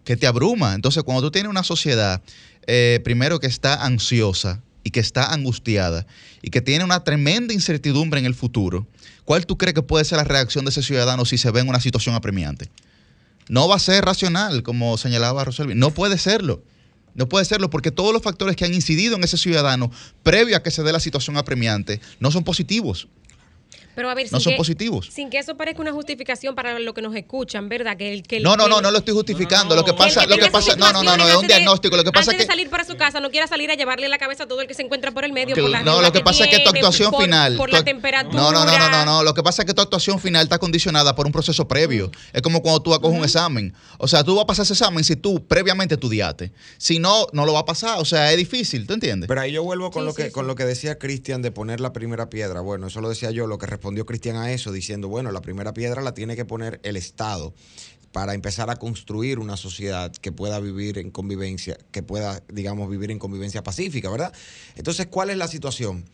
que 0.05 0.17
te 0.17 0.27
abruma. 0.27 0.75
Entonces, 0.75 1.03
cuando 1.05 1.23
tú 1.23 1.31
tienes 1.31 1.49
una 1.49 1.63
sociedad, 1.63 2.23
eh, 2.67 3.01
primero 3.05 3.39
que 3.39 3.47
está 3.47 3.85
ansiosa 3.85 4.61
y 4.85 4.91
que 4.91 5.01
está 5.01 5.33
angustiada 5.33 6.07
y 6.43 6.51
que 6.51 6.61
tiene 6.61 6.85
una 6.85 7.05
tremenda 7.05 7.55
incertidumbre 7.55 8.21
en 8.21 8.27
el 8.27 8.35
futuro, 8.35 8.87
¿cuál 9.25 9.47
tú 9.47 9.57
crees 9.59 9.75
que 9.75 9.83
puede 9.83 10.05
ser 10.05 10.19
la 10.19 10.25
reacción 10.25 10.65
de 10.65 10.71
ese 10.71 10.83
ciudadano 10.83 11.25
si 11.25 11.39
se 11.39 11.51
ve 11.51 11.61
en 11.61 11.69
una 11.69 11.81
situación 11.81 12.15
apremiante? 12.15 12.71
No 13.49 13.69
va 13.69 13.77
a 13.77 13.81
ser 13.81 14.05
racional, 14.05 14.63
como 14.63 14.97
señalaba 14.97 15.45
Roselvi. 15.45 15.75
No 15.75 15.91
puede 15.91 16.19
serlo. 16.19 16.63
No 17.15 17.29
puede 17.29 17.45
serlo 17.45 17.69
porque 17.69 17.91
todos 17.91 18.13
los 18.13 18.23
factores 18.23 18.57
que 18.57 18.65
han 18.65 18.73
incidido 18.73 19.17
en 19.17 19.25
ese 19.25 19.37
ciudadano 19.37 19.91
previo 20.23 20.57
a 20.57 20.63
que 20.63 20.71
se 20.71 20.83
dé 20.83 20.93
la 20.93 21.01
situación 21.01 21.37
apremiante 21.37 22.01
no 22.21 22.31
son 22.31 22.45
positivos. 22.45 23.09
Pero 23.95 24.09
a 24.11 24.15
ver, 24.15 24.27
No 24.33 24.41
son 24.41 24.53
que- 24.53 24.57
positivos. 24.57 25.09
Sin 25.13 25.29
que 25.31 25.39
eso 25.39 25.57
parezca 25.57 25.83
una 25.83 25.93
justificación 25.93 26.55
para 26.55 26.79
lo 26.79 26.95
que 26.95 27.03
nos 27.03 27.15
escuchan, 27.15 27.69
¿verdad? 27.69 27.97
Que 27.97 28.13
el, 28.13 28.23
que 28.23 28.39
el- 28.39 28.43
No, 28.43 28.57
no, 28.57 28.69
no, 28.69 28.81
no 28.81 28.91
lo 28.91 28.99
estoy 28.99 29.15
justificando. 29.15 29.75
No, 29.75 29.81
no, 29.81 29.81
Lo 29.81 29.85
que 29.85 29.93
pasa, 29.93 30.23
que 30.27 30.29
lo 30.29 30.37
que 30.39 30.51
pasa, 30.51 30.77
no, 30.77 30.93
no, 30.93 31.03
no, 31.03 31.17
no, 31.17 31.29
es 31.29 31.37
un 31.37 31.47
diagnóstico. 31.47 31.97
Lo 31.97 32.05
que 32.05 32.11
pasa 32.13 32.23
es 32.23 32.29
antes 32.31 32.47
que 32.47 32.51
de 32.51 32.53
salir 32.53 32.71
para 32.71 32.85
su 32.85 32.97
casa, 32.97 33.21
no 33.21 33.31
quiera 33.31 33.47
salir 33.47 33.71
a 33.71 33.75
llevarle 33.75 34.09
la 34.09 34.19
cabeza 34.19 34.45
a 34.45 34.49
todo 34.49 34.61
el 34.61 34.67
que 34.69 34.75
se 34.75 34.83
encuentra 34.83 35.11
por 35.13 35.25
el 35.25 35.33
medio. 35.33 35.55
Que- 35.55 35.61
por 35.63 35.71
la 35.71 35.83
no, 35.83 36.01
lo 36.01 36.13
que 36.13 36.21
pasa 36.21 36.45
es 36.45 36.51
que 36.51 36.61
tu 36.61 36.71
actuación 36.71 37.11
por- 37.11 37.23
final. 37.23 37.57
Por 37.57 37.71
tu- 37.71 37.77
la 37.77 37.85
temperatura. 37.85 38.43
No, 38.43 38.53
no, 38.53 38.65
no, 38.65 38.79
no, 38.79 38.89
no, 38.91 39.05
no. 39.05 39.23
Lo 39.23 39.35
que 39.35 39.43
pasa 39.43 39.63
es 39.63 39.67
que 39.67 39.75
tu 39.75 39.83
actuación 39.83 40.19
final 40.21 40.43
está 40.45 40.59
condicionada 40.59 41.15
por 41.15 41.27
un 41.27 41.33
proceso 41.33 41.69
previo. 41.69 42.11
Es 42.33 42.43
como 42.43 42.63
cuando 42.63 42.81
tú 42.83 42.91
vas 42.91 42.99
a 42.99 43.03
coger 43.03 43.19
un 43.19 43.25
examen. 43.25 43.75
O 43.99 44.09
sea, 44.09 44.25
tú 44.25 44.35
vas 44.35 44.45
a 44.45 44.47
pasar 44.47 44.65
ese 44.65 44.73
examen 44.75 45.05
si 45.05 45.17
tú 45.17 45.47
previamente 45.47 45.95
estudiaste. 45.95 46.53
Si 46.79 46.99
no, 46.99 47.27
no 47.33 47.45
lo 47.47 47.53
va 47.53 47.61
a 47.61 47.65
pasar. 47.65 47.99
O 48.01 48.05
sea, 48.05 48.31
es 48.33 48.37
difícil, 48.39 48.87
¿tú 48.87 48.95
entiendes? 48.95 49.29
Pero 49.29 49.41
ahí 49.41 49.53
yo 49.53 49.63
vuelvo 49.63 49.91
con 49.91 50.03
Sí, 50.03 50.07
lo 50.07 50.15
que 50.15 50.25
sí, 50.27 50.31
con 50.31 50.45
sí. 50.45 50.49
lo 50.49 50.55
que 50.55 50.65
decía 50.65 50.99
Cristian 50.99 51.43
de 51.43 51.51
poner 51.51 51.81
la 51.81 51.93
primera 51.93 52.31
piedra. 52.31 52.61
Bueno, 52.61 52.87
eso 52.87 53.01
lo 53.01 53.09
decía 53.09 53.31
yo, 53.31 53.47
lo 53.47 53.59
que 53.59 53.67
respondió 53.83 54.07
Cristian 54.07 54.37
a 54.37 54.53
eso, 54.53 54.71
diciendo, 54.71 55.09
bueno, 55.09 55.33
la 55.33 55.41
primera 55.41 55.75
piedra 55.75 56.03
la 56.03 56.15
tiene 56.15 56.37
que 56.37 56.45
poner 56.45 56.79
el 56.85 56.97
Estado 56.97 57.53
para 58.13 58.33
empezar 58.33 58.71
a 58.71 58.77
construir 58.77 59.41
una 59.41 59.57
sociedad 59.57 60.13
que 60.13 60.31
pueda 60.31 60.61
vivir 60.61 60.99
en 60.99 61.11
convivencia, 61.11 61.77
que 61.91 62.05
pueda, 62.05 62.45
digamos, 62.49 62.89
vivir 62.89 63.11
en 63.11 63.19
convivencia 63.19 63.65
pacífica, 63.65 64.09
¿verdad? 64.09 64.33
Entonces, 64.77 65.09
¿cuál 65.09 65.31
es 65.31 65.37
la 65.37 65.49
situación? 65.49 66.05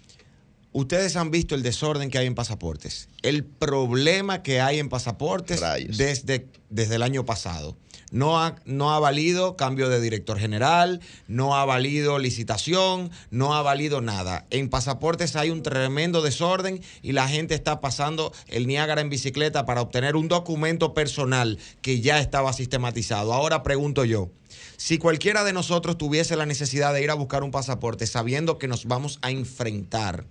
Ustedes 0.73 1.15
han 1.17 1.31
visto 1.31 1.55
el 1.55 1.63
desorden 1.63 2.09
que 2.09 2.17
hay 2.17 2.27
en 2.27 2.35
pasaportes, 2.35 3.11
el 3.21 3.45
problema 3.45 4.43
que 4.43 4.63
hay 4.63 4.79
en 4.79 4.89
pasaportes 4.89 5.61
Rayos. 5.61 5.99
desde, 5.99 6.47
desde 6.71 6.95
el 6.95 7.03
año 7.03 7.27
pasado. 7.27 7.77
No 8.11 8.41
ha, 8.41 8.57
no 8.65 8.93
ha 8.93 8.99
valido 8.99 9.57
cambio 9.57 9.89
de 9.89 10.01
director 10.01 10.39
general, 10.39 11.01
no 11.27 11.57
ha 11.57 11.65
valido 11.65 12.19
licitación, 12.19 13.11
no 13.31 13.55
ha 13.55 13.63
valido 13.63 14.01
nada. 14.01 14.47
En 14.51 14.71
pasaportes 14.71 15.37
hay 15.37 15.51
un 15.51 15.63
tremendo 15.63 16.23
desorden 16.23 16.83
y 17.03 17.13
la 17.13 17.29
gente 17.29 17.55
está 17.55 17.81
pasando 17.81 18.33
el 18.47 18.67
Niágara 18.67 19.01
en 19.01 19.11
bicicleta 19.11 19.67
para 19.67 19.83
obtener 19.83 20.17
un 20.17 20.29
documento 20.29 20.95
personal 20.95 21.59
que 21.83 22.01
ya 22.01 22.21
estaba 22.21 22.53
sistematizado. 22.53 23.33
Ahora 23.33 23.63
pregunto 23.63 24.05
yo, 24.05 24.31
si 24.77 24.99
cualquiera 24.99 25.45
de 25.45 25.53
nosotros 25.53 25.99
tuviese 25.99 26.37
la 26.37 26.47
necesidad 26.47 26.95
de 26.95 27.03
ir 27.03 27.11
a 27.11 27.15
buscar 27.15 27.43
un 27.43 27.51
pasaporte 27.51 28.07
sabiendo 28.07 28.59
que 28.59 28.69
nos 28.69 28.87
vamos 28.87 29.19
a 29.23 29.31
enfrentar 29.31 30.25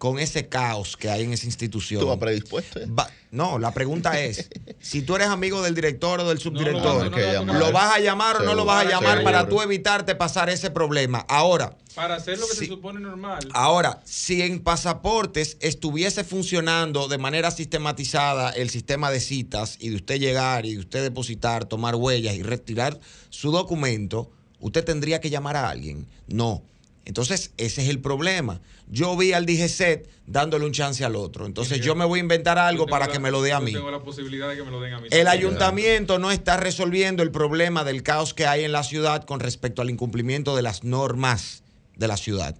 con 0.00 0.18
ese 0.18 0.48
caos 0.48 0.96
que 0.96 1.10
hay 1.10 1.24
en 1.24 1.34
esa 1.34 1.44
institución. 1.44 2.00
Tú 2.00 2.06
vas 2.08 2.16
predispuesto. 2.16 2.80
¿eh? 2.80 2.86
Va- 2.86 3.10
no, 3.32 3.58
la 3.58 3.70
pregunta 3.74 4.18
es, 4.18 4.48
si 4.80 5.02
tú 5.02 5.14
eres 5.14 5.28
amigo 5.28 5.60
del 5.60 5.74
director 5.74 6.18
o 6.20 6.26
del 6.26 6.38
subdirector, 6.38 7.04
no, 7.04 7.10
que 7.14 7.20
no, 7.20 7.26
no, 7.26 7.32
llamar. 7.34 7.54
no, 7.54 7.60
¿lo 7.60 7.70
vas 7.72 7.96
a 7.96 8.00
llamar 8.00 8.36
o 8.36 8.42
no 8.44 8.54
lo 8.54 8.64
vas 8.64 8.86
a 8.86 8.88
llamar 8.88 9.22
para 9.22 9.46
tú 9.46 9.60
evitarte 9.60 10.14
pasar 10.14 10.48
ese 10.48 10.70
problema? 10.70 11.26
Ahora, 11.28 11.76
Para 11.94 12.14
hacer 12.16 12.38
lo 12.38 12.46
que 12.48 12.54
Sí. 12.54 12.60
se 12.60 12.66
supone 12.68 12.98
normal. 12.98 13.46
ahora, 13.52 14.00
si 14.06 14.40
en 14.40 14.60
pasaportes 14.62 15.58
estuviese 15.60 16.24
funcionando 16.24 17.06
de 17.06 17.18
manera 17.18 17.50
sistematizada 17.50 18.50
el 18.52 18.70
sistema 18.70 19.10
de 19.10 19.20
citas 19.20 19.76
y 19.80 19.90
de 19.90 19.96
usted 19.96 20.18
llegar 20.18 20.64
y 20.64 20.72
de 20.76 20.80
usted 20.80 21.02
depositar, 21.02 21.66
tomar 21.66 21.94
huellas 21.96 22.34
y 22.36 22.42
retirar 22.42 22.98
su 23.28 23.52
documento, 23.52 24.30
usted 24.60 24.82
tendría 24.82 25.20
que 25.20 25.28
llamar 25.28 25.56
a 25.56 25.68
alguien. 25.68 26.06
No. 26.26 26.62
Entonces, 27.10 27.50
ese 27.56 27.82
es 27.82 27.88
el 27.88 27.98
problema. 27.98 28.60
Yo 28.86 29.16
vi 29.16 29.32
al 29.32 29.44
DGCET 29.44 30.08
dándole 30.28 30.64
un 30.64 30.70
chance 30.70 31.04
al 31.04 31.16
otro. 31.16 31.44
Entonces, 31.44 31.80
yo 31.80 31.96
me 31.96 32.04
voy 32.04 32.20
a 32.20 32.22
inventar 32.22 32.56
algo 32.56 32.86
para 32.86 33.06
la- 33.08 33.12
que 33.12 33.18
me 33.18 33.32
lo 33.32 33.42
dé 33.42 33.52
a 33.52 33.58
mí. 33.58 33.72
tengo 33.72 33.90
la 33.90 34.00
posibilidad 34.00 34.48
de 34.48 34.54
que 34.56 34.62
me 34.62 34.70
lo 34.70 34.80
den 34.80 34.94
a 34.94 35.00
mí. 35.00 35.08
El 35.10 35.26
ayuntamiento 35.26 36.20
no 36.20 36.30
está 36.30 36.56
resolviendo 36.56 37.24
el 37.24 37.32
problema 37.32 37.82
del 37.82 38.04
caos 38.04 38.32
que 38.32 38.46
hay 38.46 38.62
en 38.62 38.70
la 38.70 38.84
ciudad 38.84 39.24
con 39.24 39.40
respecto 39.40 39.82
al 39.82 39.90
incumplimiento 39.90 40.54
de 40.54 40.62
las 40.62 40.84
normas 40.84 41.64
de 41.96 42.06
la 42.06 42.16
ciudad. 42.16 42.54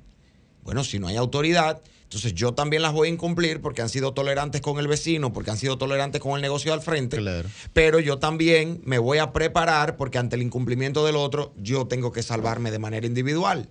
Bueno, 0.64 0.82
si 0.82 0.98
no 0.98 1.06
hay 1.06 1.14
autoridad, 1.16 1.80
entonces 2.02 2.34
yo 2.34 2.52
también 2.52 2.82
las 2.82 2.92
voy 2.92 3.06
a 3.06 3.12
incumplir 3.12 3.60
porque 3.60 3.82
han 3.82 3.88
sido 3.88 4.14
tolerantes 4.14 4.60
con 4.60 4.80
el 4.80 4.88
vecino, 4.88 5.32
porque 5.32 5.52
han 5.52 5.58
sido 5.58 5.78
tolerantes 5.78 6.20
con 6.20 6.34
el 6.34 6.42
negocio 6.42 6.72
al 6.72 6.82
frente. 6.82 7.18
Claro. 7.18 7.48
Pero 7.72 8.00
yo 8.00 8.18
también 8.18 8.80
me 8.84 8.98
voy 8.98 9.18
a 9.18 9.32
preparar 9.32 9.96
porque 9.96 10.18
ante 10.18 10.34
el 10.34 10.42
incumplimiento 10.42 11.06
del 11.06 11.14
otro, 11.14 11.54
yo 11.56 11.86
tengo 11.86 12.10
que 12.10 12.24
salvarme 12.24 12.72
de 12.72 12.80
manera 12.80 13.06
individual. 13.06 13.68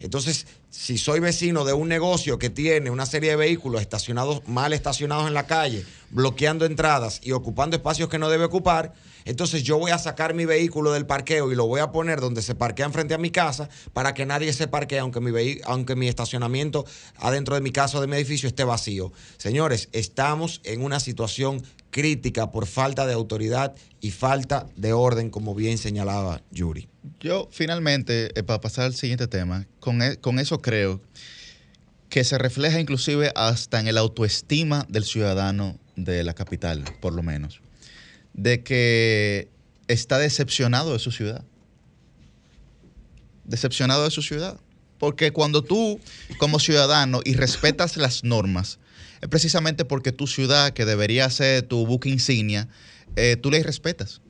Entonces, 0.00 0.46
si 0.70 0.96
soy 0.96 1.20
vecino 1.20 1.66
de 1.66 1.74
un 1.74 1.86
negocio 1.86 2.38
que 2.38 2.48
tiene 2.48 2.88
una 2.88 3.04
serie 3.04 3.30
de 3.30 3.36
vehículos 3.36 3.82
estacionados, 3.82 4.40
mal 4.48 4.72
estacionados 4.72 5.28
en 5.28 5.34
la 5.34 5.46
calle, 5.46 5.84
bloqueando 6.08 6.64
entradas 6.64 7.20
y 7.22 7.32
ocupando 7.32 7.76
espacios 7.76 8.08
que 8.08 8.18
no 8.18 8.30
debe 8.30 8.44
ocupar, 8.44 8.94
entonces 9.26 9.62
yo 9.62 9.78
voy 9.78 9.90
a 9.90 9.98
sacar 9.98 10.32
mi 10.32 10.46
vehículo 10.46 10.92
del 10.92 11.04
parqueo 11.04 11.52
y 11.52 11.54
lo 11.54 11.66
voy 11.66 11.80
a 11.80 11.92
poner 11.92 12.20
donde 12.20 12.40
se 12.40 12.54
parquean 12.54 12.94
frente 12.94 13.12
a 13.12 13.18
mi 13.18 13.30
casa 13.30 13.68
para 13.92 14.14
que 14.14 14.24
nadie 14.24 14.54
se 14.54 14.68
parquee, 14.68 15.00
aunque 15.00 15.20
mi, 15.20 15.58
aunque 15.64 15.96
mi 15.96 16.08
estacionamiento 16.08 16.86
adentro 17.18 17.54
de 17.54 17.60
mi 17.60 17.70
casa 17.70 17.98
o 17.98 18.00
de 18.00 18.06
mi 18.06 18.16
edificio 18.16 18.48
esté 18.48 18.64
vacío. 18.64 19.12
Señores, 19.36 19.90
estamos 19.92 20.62
en 20.64 20.82
una 20.82 20.98
situación 20.98 21.62
crítica 21.90 22.50
por 22.52 22.66
falta 22.66 23.06
de 23.06 23.14
autoridad 23.14 23.74
y 24.00 24.10
falta 24.10 24.66
de 24.76 24.92
orden, 24.92 25.30
como 25.30 25.54
bien 25.54 25.78
señalaba 25.78 26.42
Yuri. 26.50 26.88
Yo 27.20 27.48
finalmente, 27.50 28.30
eh, 28.38 28.42
para 28.42 28.60
pasar 28.60 28.86
al 28.86 28.94
siguiente 28.94 29.26
tema, 29.26 29.66
con, 29.78 30.02
e- 30.02 30.16
con 30.16 30.38
eso 30.38 30.60
creo 30.60 31.00
que 32.08 32.24
se 32.24 32.38
refleja 32.38 32.80
inclusive 32.80 33.32
hasta 33.36 33.78
en 33.78 33.86
el 33.86 33.96
autoestima 33.96 34.84
del 34.88 35.04
ciudadano 35.04 35.78
de 35.96 36.24
la 36.24 36.34
capital, 36.34 36.84
por 37.00 37.12
lo 37.14 37.22
menos, 37.22 37.60
de 38.34 38.62
que 38.64 39.48
está 39.86 40.18
decepcionado 40.18 40.92
de 40.92 40.98
su 40.98 41.12
ciudad. 41.12 41.44
Decepcionado 43.44 44.04
de 44.04 44.10
su 44.10 44.22
ciudad. 44.22 44.58
Porque 44.98 45.32
cuando 45.32 45.62
tú, 45.62 45.98
como 46.38 46.58
ciudadano, 46.58 47.20
y 47.24 47.34
respetas 47.34 47.96
las 47.96 48.22
normas, 48.22 48.79
es 49.20 49.28
precisamente 49.28 49.84
porque 49.84 50.12
tu 50.12 50.26
ciudad, 50.26 50.72
que 50.72 50.84
debería 50.84 51.28
ser 51.30 51.62
tu 51.62 51.86
buque 51.86 52.08
insignia, 52.08 52.68
eh, 53.16 53.36
tú 53.36 53.50
le 53.50 53.62
respetas. 53.62 54.20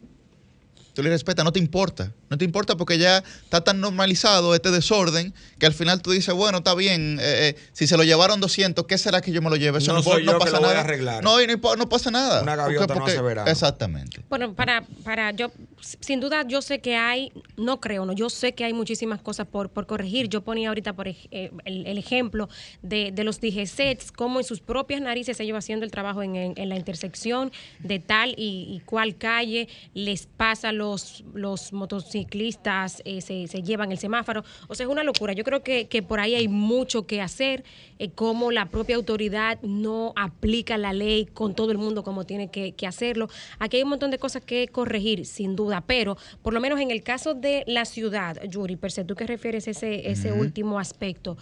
Tú 0.93 1.05
le 1.05 1.11
respetas, 1.11 1.45
no 1.45 1.53
te 1.53 1.61
importa. 1.61 2.13
No 2.31 2.37
te 2.37 2.45
importa 2.45 2.77
porque 2.77 2.99
ya 2.99 3.19
está 3.45 3.63
tan 3.63 3.81
normalizado 3.81 4.57
este 4.57 4.73
desorden 4.73 5.33
que 5.61 5.67
al 5.67 5.73
final 5.73 6.03
tú 6.03 6.11
dices, 6.11 6.35
bueno, 6.35 6.59
está 6.59 6.75
bien, 6.75 7.19
eh, 7.21 7.49
eh, 7.51 7.57
si 7.73 7.87
se 7.87 7.97
lo 7.97 8.03
llevaron 8.03 8.41
200, 8.41 8.87
¿qué 8.87 8.99
será 8.99 9.21
que 9.21 9.31
yo 9.31 9.41
me 9.41 9.51
lo 9.51 9.57
lleve? 9.57 9.79
Eso 9.79 9.93
No 9.93 9.99
no, 9.99 10.03
soy 10.03 10.25
no 10.25 10.33
yo 10.33 10.39
que 10.39 10.45
pasa 10.47 10.57
lo 10.57 10.63
voy 10.63 10.71
a 10.71 10.73
nada. 10.73 10.81
arreglar. 10.85 11.23
No, 11.23 11.41
y 11.41 11.47
no, 11.47 11.77
no 11.77 11.89
pasa 11.89 12.11
nada. 12.11 12.43
Una 12.43 12.57
gaviota 12.57 12.97
no 12.97 13.07
hace 13.07 13.23
verano. 13.23 13.49
Exactamente. 13.49 14.23
Bueno, 14.29 14.53
para, 14.55 14.83
para 15.05 15.31
yo, 15.31 15.53
sin 15.81 16.21
duda, 16.21 16.45
yo 16.47 16.63
sé 16.63 16.81
que 16.81 16.97
hay, 16.97 17.33
no 17.57 17.81
creo, 17.81 18.05
no, 18.05 18.13
yo 18.13 18.31
sé 18.31 18.55
que 18.55 18.65
hay 18.65 18.73
muchísimas 18.73 19.21
cosas 19.23 19.47
por, 19.47 19.71
por 19.71 19.87
corregir. 19.87 20.29
Yo 20.29 20.43
ponía 20.43 20.69
ahorita 20.69 20.93
por 20.93 21.09
eh, 21.09 21.51
el, 21.65 21.99
ejemplo 21.99 22.49
de, 22.83 23.13
los 23.25 23.41
DGCETs, 23.41 24.13
cómo 24.13 24.41
en 24.41 24.45
sus 24.45 24.61
propias 24.61 25.01
narices 25.01 25.39
lleva 25.39 25.59
haciendo 25.59 25.85
el 25.85 25.91
trabajo 25.91 26.23
en 26.23 26.69
la 26.69 26.77
intersección 26.77 27.53
de 27.79 27.99
tal 27.99 28.35
y, 28.37 28.67
y 28.69 28.81
cual 28.81 29.17
calle 29.17 29.69
les 29.95 30.27
pasa 30.27 30.73
los, 30.73 31.25
los 31.35 31.73
motociclistas, 31.73 33.03
eh, 33.05 33.21
se, 33.21 33.47
se 33.47 33.63
llevan 33.63 33.93
el 33.93 33.99
semáforo. 33.99 34.45
O 34.69 34.75
sea, 34.75 34.87
es 34.87 34.93
una 34.93 35.03
locura. 35.03 35.33
Yo 35.33 35.45
creo 35.45 35.63
que, 35.63 35.89
que 35.89 36.03
por 36.03 36.21
ahí 36.21 36.35
hay 36.35 36.49
mucho 36.49 37.07
que 37.07 37.21
hacer, 37.21 37.65
eh, 37.99 38.11
cómo 38.15 38.51
la 38.51 38.67
propia 38.67 38.97
autoridad 38.97 39.61
no 39.63 40.13
aplica 40.17 40.79
la 40.79 40.93
ley 40.93 41.27
con 41.27 41.55
todo 41.55 41.73
el 41.73 41.79
mundo 41.79 42.03
como 42.03 42.25
tiene 42.25 42.51
que, 42.51 42.73
que 42.73 42.87
hacerlo. 42.87 43.29
Aquí 43.59 43.77
hay 43.77 43.83
un 43.83 43.91
montón 43.91 44.11
de 44.11 44.19
cosas 44.19 44.43
que 44.43 44.69
corregir, 44.69 45.27
sin 45.27 45.57
duda, 45.57 45.70
pero 45.87 46.17
por 46.43 46.53
lo 46.55 46.61
menos 46.61 46.81
en 46.81 46.91
el 46.91 47.03
caso 47.03 47.35
de 47.35 47.63
la 47.67 47.85
ciudad, 47.85 48.43
Yuri, 48.49 48.77
per 48.77 48.91
se, 48.91 49.05
tú 49.05 49.15
que 49.15 49.27
refieres 49.27 49.69
ese, 49.69 50.11
ese 50.11 50.33
último 50.33 50.79
aspecto. 50.79 51.37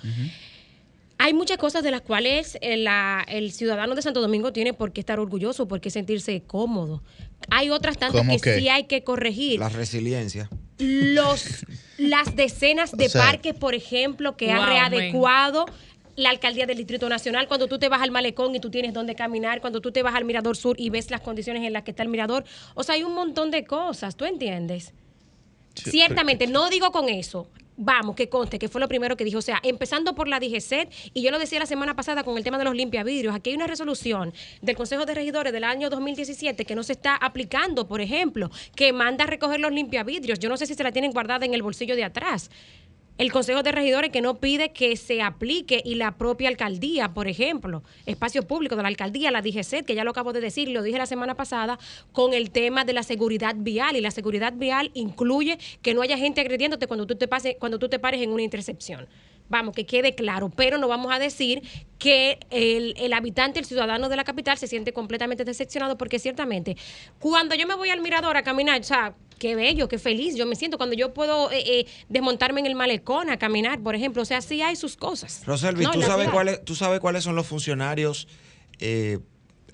Hay 1.20 1.34
muchas 1.34 1.56
cosas 1.58 1.82
de 1.82 1.90
las 1.90 2.02
cuales 2.02 2.56
eh, 2.60 2.76
la- 2.76 3.24
el 3.28 3.50
ciudadano 3.50 3.96
de 3.96 4.02
Santo 4.02 4.20
Domingo 4.20 4.52
tiene 4.52 4.72
por 4.72 4.92
qué 4.92 5.00
estar 5.00 5.18
orgulloso, 5.18 5.66
por 5.66 5.80
qué 5.80 5.90
sentirse 5.90 6.42
cómodo. 6.46 7.02
Hay 7.50 7.70
otras 7.70 7.98
tantas 7.98 8.20
¿Cómo 8.20 8.34
que 8.36 8.40
qué? 8.40 8.58
sí 8.58 8.68
hay 8.68 8.84
que 8.84 9.02
corregir 9.02 9.58
La 9.58 9.68
resiliencia. 9.68 10.48
los 10.78 11.64
las 11.98 12.36
decenas 12.36 12.92
de 12.96 13.06
O 13.06 13.08
sea, 13.08 13.22
parques, 13.24 13.54
por 13.54 13.74
ejemplo, 13.74 14.36
que 14.36 14.52
ha 14.52 14.58
Wow, 14.58 14.66
readecuado 14.66 15.64
la 16.18 16.30
alcaldía 16.30 16.66
del 16.66 16.76
Distrito 16.76 17.08
Nacional, 17.08 17.46
cuando 17.46 17.68
tú 17.68 17.78
te 17.78 17.88
vas 17.88 18.02
al 18.02 18.10
malecón 18.10 18.52
y 18.52 18.58
tú 18.58 18.70
tienes 18.70 18.92
dónde 18.92 19.14
caminar, 19.14 19.60
cuando 19.60 19.80
tú 19.80 19.92
te 19.92 20.02
vas 20.02 20.16
al 20.16 20.24
Mirador 20.24 20.56
Sur 20.56 20.74
y 20.78 20.90
ves 20.90 21.12
las 21.12 21.20
condiciones 21.20 21.62
en 21.62 21.72
las 21.72 21.84
que 21.84 21.92
está 21.92 22.02
el 22.02 22.08
mirador. 22.08 22.44
O 22.74 22.82
sea, 22.82 22.96
hay 22.96 23.04
un 23.04 23.14
montón 23.14 23.52
de 23.52 23.64
cosas, 23.64 24.16
¿tú 24.16 24.24
entiendes? 24.24 24.92
Sí, 25.74 25.92
Ciertamente, 25.92 26.48
no 26.48 26.70
digo 26.70 26.90
con 26.90 27.08
eso. 27.08 27.46
Vamos, 27.80 28.16
que 28.16 28.28
conste, 28.28 28.58
que 28.58 28.68
fue 28.68 28.80
lo 28.80 28.88
primero 28.88 29.16
que 29.16 29.22
dijo. 29.22 29.38
O 29.38 29.42
sea, 29.42 29.60
empezando 29.62 30.16
por 30.16 30.26
la 30.26 30.40
DGCET, 30.40 30.92
y 31.14 31.22
yo 31.22 31.30
lo 31.30 31.38
decía 31.38 31.60
la 31.60 31.66
semana 31.66 31.94
pasada 31.94 32.24
con 32.24 32.36
el 32.36 32.42
tema 32.42 32.58
de 32.58 32.64
los 32.64 32.74
limpiavidrios. 32.74 33.32
Aquí 33.32 33.50
hay 33.50 33.56
una 33.56 33.68
resolución 33.68 34.34
del 34.60 34.74
Consejo 34.74 35.06
de 35.06 35.14
Regidores 35.14 35.52
del 35.52 35.62
año 35.62 35.88
2017 35.88 36.64
que 36.64 36.74
no 36.74 36.82
se 36.82 36.94
está 36.94 37.14
aplicando, 37.14 37.86
por 37.86 38.00
ejemplo, 38.00 38.50
que 38.74 38.92
manda 38.92 39.22
a 39.22 39.26
recoger 39.28 39.60
los 39.60 39.70
limpiavidrios. 39.70 40.40
Yo 40.40 40.48
no 40.48 40.56
sé 40.56 40.66
si 40.66 40.74
se 40.74 40.82
la 40.82 40.90
tienen 40.90 41.12
guardada 41.12 41.46
en 41.46 41.54
el 41.54 41.62
bolsillo 41.62 41.94
de 41.94 42.02
atrás. 42.02 42.50
El 43.18 43.32
Consejo 43.32 43.64
de 43.64 43.72
Regidores 43.72 44.12
que 44.12 44.20
no 44.20 44.36
pide 44.36 44.70
que 44.70 44.96
se 44.96 45.22
aplique 45.22 45.82
y 45.84 45.96
la 45.96 46.12
propia 46.12 46.48
alcaldía, 46.48 47.14
por 47.14 47.26
ejemplo, 47.26 47.82
espacio 48.06 48.46
público 48.46 48.76
de 48.76 48.82
la 48.82 48.88
alcaldía, 48.88 49.32
la 49.32 49.42
DGC, 49.42 49.84
que 49.84 49.96
ya 49.96 50.04
lo 50.04 50.12
acabo 50.12 50.32
de 50.32 50.40
decir, 50.40 50.68
lo 50.68 50.84
dije 50.84 50.98
la 50.98 51.06
semana 51.06 51.34
pasada, 51.34 51.80
con 52.12 52.32
el 52.32 52.52
tema 52.52 52.84
de 52.84 52.92
la 52.92 53.02
seguridad 53.02 53.56
vial. 53.58 53.96
Y 53.96 54.00
la 54.00 54.12
seguridad 54.12 54.52
vial 54.52 54.92
incluye 54.94 55.58
que 55.82 55.94
no 55.94 56.02
haya 56.02 56.16
gente 56.16 56.40
agrediéndote 56.40 56.86
cuando 56.86 57.08
tú 57.08 57.16
te, 57.16 57.26
pases, 57.26 57.56
cuando 57.58 57.80
tú 57.80 57.88
te 57.88 57.98
pares 57.98 58.22
en 58.22 58.30
una 58.30 58.42
intercepción. 58.42 59.08
Vamos, 59.48 59.74
que 59.74 59.86
quede 59.86 60.14
claro, 60.14 60.50
pero 60.50 60.78
no 60.78 60.88
vamos 60.88 61.12
a 61.12 61.18
decir 61.18 61.62
que 61.98 62.38
el, 62.50 62.94
el 62.96 63.12
habitante, 63.12 63.58
el 63.58 63.64
ciudadano 63.64 64.08
de 64.08 64.16
la 64.16 64.24
capital 64.24 64.58
se 64.58 64.66
siente 64.66 64.92
completamente 64.92 65.44
decepcionado 65.44 65.96
porque 65.96 66.18
ciertamente 66.18 66.76
cuando 67.18 67.54
yo 67.54 67.66
me 67.66 67.74
voy 67.74 67.90
al 67.90 68.00
mirador 68.00 68.36
a 68.36 68.42
caminar, 68.42 68.80
o 68.80 68.84
sea, 68.84 69.14
qué 69.38 69.54
bello, 69.54 69.88
qué 69.88 69.98
feliz 69.98 70.34
yo 70.36 70.46
me 70.46 70.56
siento 70.56 70.76
cuando 70.76 70.94
yo 70.94 71.14
puedo 71.14 71.50
eh, 71.50 71.62
eh, 71.66 71.86
desmontarme 72.08 72.60
en 72.60 72.66
el 72.66 72.74
malecón 72.74 73.30
a 73.30 73.38
caminar, 73.38 73.80
por 73.80 73.94
ejemplo, 73.94 74.22
o 74.22 74.24
sea, 74.24 74.40
sí 74.40 74.60
hay 74.60 74.76
sus 74.76 74.96
cosas. 74.96 75.42
Roselvi, 75.46 75.84
No, 75.84 75.92
¿tú, 75.92 76.02
sabes 76.02 76.28
cuáles, 76.28 76.64
¿tú 76.64 76.74
sabes 76.74 77.00
cuáles 77.00 77.24
son 77.24 77.36
los 77.36 77.46
funcionarios 77.46 78.28
eh, 78.80 79.18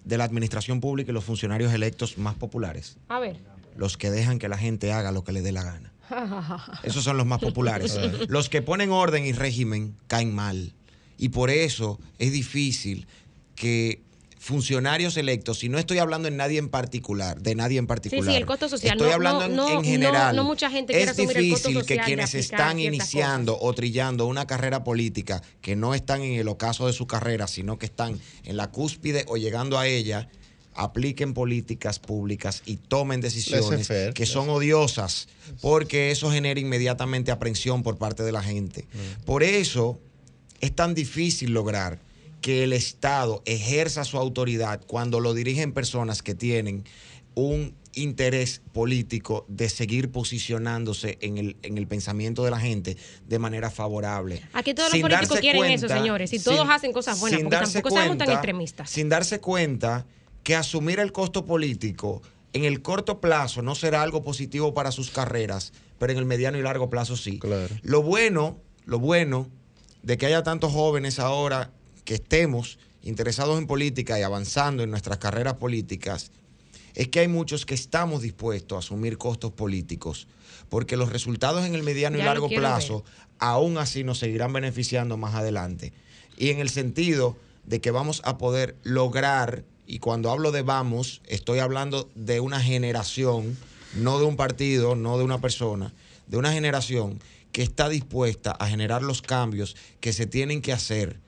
de 0.04 0.18
la 0.18 0.24
administración 0.24 0.80
pública 0.80 1.10
y 1.10 1.14
los 1.14 1.24
funcionarios 1.24 1.72
electos 1.72 2.18
más 2.18 2.34
populares? 2.34 2.98
A 3.08 3.18
ver. 3.18 3.36
Los 3.76 3.96
que 3.96 4.10
dejan 4.10 4.38
que 4.38 4.48
la 4.48 4.58
gente 4.58 4.92
haga 4.92 5.10
lo 5.10 5.24
que 5.24 5.32
le 5.32 5.42
dé 5.42 5.50
la 5.50 5.64
gana. 5.64 5.93
Esos 6.82 7.04
son 7.04 7.16
los 7.16 7.26
más 7.26 7.40
populares. 7.40 7.98
los 8.28 8.48
que 8.48 8.62
ponen 8.62 8.90
orden 8.90 9.24
y 9.26 9.32
régimen 9.32 9.96
caen 10.06 10.34
mal. 10.34 10.74
Y 11.18 11.28
por 11.30 11.50
eso 11.50 11.98
es 12.18 12.32
difícil 12.32 13.06
que 13.54 14.02
funcionarios 14.38 15.16
electos, 15.16 15.64
y 15.64 15.70
no 15.70 15.78
estoy 15.78 15.96
hablando 15.98 16.28
en 16.28 16.36
nadie 16.36 16.58
en 16.58 16.68
particular, 16.68 17.40
de 17.40 17.54
nadie 17.54 17.78
en 17.78 17.86
particular. 17.86 18.30
sí, 18.30 18.36
el 18.36 18.44
costo 18.44 18.68
social. 18.68 18.92
Estoy 18.92 19.08
No, 19.08 19.14
hablando 19.14 19.48
no, 19.48 19.68
en, 19.68 19.74
no, 19.76 19.82
general. 19.82 20.36
no 20.36 20.44
mucha 20.44 20.68
gente 20.70 20.92
quiere 20.92 21.10
es 21.10 21.18
asumir 21.18 21.38
el 21.38 21.50
costo 21.50 21.68
difícil 21.68 21.80
social 21.80 21.98
que 21.98 22.04
quienes 22.04 22.34
están 22.34 22.78
iniciando 22.78 23.58
o 23.58 23.72
trillando 23.72 24.26
una 24.26 24.46
carrera 24.46 24.84
política, 24.84 25.40
que 25.62 25.76
no 25.76 25.94
están 25.94 26.20
en 26.20 26.34
el 26.38 26.48
ocaso 26.48 26.86
de 26.86 26.92
su 26.92 27.06
carrera, 27.06 27.46
sino 27.46 27.78
que 27.78 27.86
están 27.86 28.20
en 28.44 28.58
la 28.58 28.70
cúspide 28.70 29.24
o 29.28 29.38
llegando 29.38 29.78
a 29.78 29.86
ella, 29.86 30.28
apliquen 30.74 31.34
políticas 31.34 31.98
públicas 31.98 32.62
y 32.66 32.76
tomen 32.76 33.20
decisiones 33.20 33.88
que 34.14 34.26
son 34.26 34.48
odiosas, 34.48 35.28
porque 35.60 36.10
eso 36.10 36.30
genera 36.30 36.58
inmediatamente 36.60 37.30
aprensión 37.30 37.82
por 37.82 37.96
parte 37.96 38.22
de 38.22 38.32
la 38.32 38.42
gente. 38.42 38.86
Por 39.24 39.42
eso 39.42 39.98
es 40.60 40.74
tan 40.74 40.94
difícil 40.94 41.52
lograr 41.52 41.98
que 42.40 42.64
el 42.64 42.72
Estado 42.72 43.42
ejerza 43.46 44.04
su 44.04 44.18
autoridad 44.18 44.80
cuando 44.86 45.20
lo 45.20 45.32
dirigen 45.32 45.72
personas 45.72 46.22
que 46.22 46.34
tienen 46.34 46.84
un 47.34 47.74
interés 47.94 48.60
político 48.72 49.46
de 49.48 49.68
seguir 49.68 50.10
posicionándose 50.10 51.16
en 51.20 51.38
el, 51.38 51.56
en 51.62 51.78
el 51.78 51.86
pensamiento 51.86 52.44
de 52.44 52.50
la 52.50 52.58
gente 52.58 52.96
de 53.26 53.38
manera 53.38 53.70
favorable. 53.70 54.42
Aquí 54.52 54.74
todos 54.74 54.92
los 54.92 55.00
políticos 55.00 55.38
quieren 55.40 55.64
eso, 55.64 55.88
señores, 55.88 56.32
y 56.32 56.38
todos 56.38 56.68
hacen 56.68 56.92
cosas 56.92 57.18
buenas, 57.20 57.40
porque 57.40 57.56
tampoco 57.56 57.90
seamos 57.90 58.18
tan 58.18 58.26
cuenta- 58.26 58.32
extremistas. 58.34 58.90
Sin 58.90 59.08
darse 59.08 59.40
cuenta 59.40 60.06
que 60.44 60.54
asumir 60.54 61.00
el 61.00 61.10
costo 61.10 61.44
político 61.44 62.22
en 62.52 62.64
el 62.64 62.82
corto 62.82 63.20
plazo 63.20 63.62
no 63.62 63.74
será 63.74 64.02
algo 64.02 64.22
positivo 64.22 64.74
para 64.74 64.92
sus 64.92 65.10
carreras, 65.10 65.72
pero 65.98 66.12
en 66.12 66.18
el 66.18 66.24
mediano 66.24 66.56
y 66.56 66.62
largo 66.62 66.88
plazo 66.88 67.16
sí. 67.16 67.40
Claro. 67.40 67.74
Lo 67.82 68.02
bueno, 68.02 68.60
lo 68.84 69.00
bueno 69.00 69.50
de 70.02 70.16
que 70.16 70.26
haya 70.26 70.44
tantos 70.44 70.72
jóvenes 70.72 71.18
ahora 71.18 71.72
que 72.04 72.14
estemos 72.14 72.78
interesados 73.02 73.58
en 73.58 73.66
política 73.66 74.18
y 74.20 74.22
avanzando 74.22 74.82
en 74.82 74.90
nuestras 74.90 75.18
carreras 75.18 75.54
políticas, 75.54 76.30
es 76.94 77.08
que 77.08 77.20
hay 77.20 77.28
muchos 77.28 77.66
que 77.66 77.74
estamos 77.74 78.22
dispuestos 78.22 78.76
a 78.76 78.78
asumir 78.78 79.18
costos 79.18 79.50
políticos, 79.52 80.28
porque 80.68 80.96
los 80.96 81.10
resultados 81.12 81.66
en 81.66 81.74
el 81.74 81.82
mediano 81.82 82.16
y 82.16 82.20
Ya 82.20 82.26
largo 82.26 82.48
plazo 82.48 83.04
aún 83.38 83.78
así 83.78 84.04
nos 84.04 84.18
seguirán 84.18 84.52
beneficiando 84.52 85.16
más 85.16 85.34
adelante. 85.34 85.92
Y 86.36 86.50
en 86.50 86.60
el 86.60 86.68
sentido 86.68 87.36
de 87.64 87.80
que 87.80 87.90
vamos 87.90 88.22
a 88.24 88.38
poder 88.38 88.76
lograr, 88.84 89.64
y 89.86 89.98
cuando 89.98 90.30
hablo 90.30 90.52
de 90.52 90.62
vamos, 90.62 91.20
estoy 91.26 91.58
hablando 91.58 92.08
de 92.14 92.40
una 92.40 92.60
generación, 92.60 93.56
no 93.94 94.18
de 94.18 94.24
un 94.24 94.36
partido, 94.36 94.96
no 94.96 95.18
de 95.18 95.24
una 95.24 95.40
persona, 95.40 95.92
de 96.26 96.36
una 96.36 96.52
generación 96.52 97.20
que 97.52 97.62
está 97.62 97.88
dispuesta 97.88 98.50
a 98.52 98.66
generar 98.66 99.02
los 99.02 99.22
cambios 99.22 99.76
que 100.00 100.12
se 100.12 100.26
tienen 100.26 100.62
que 100.62 100.72
hacer 100.72 101.20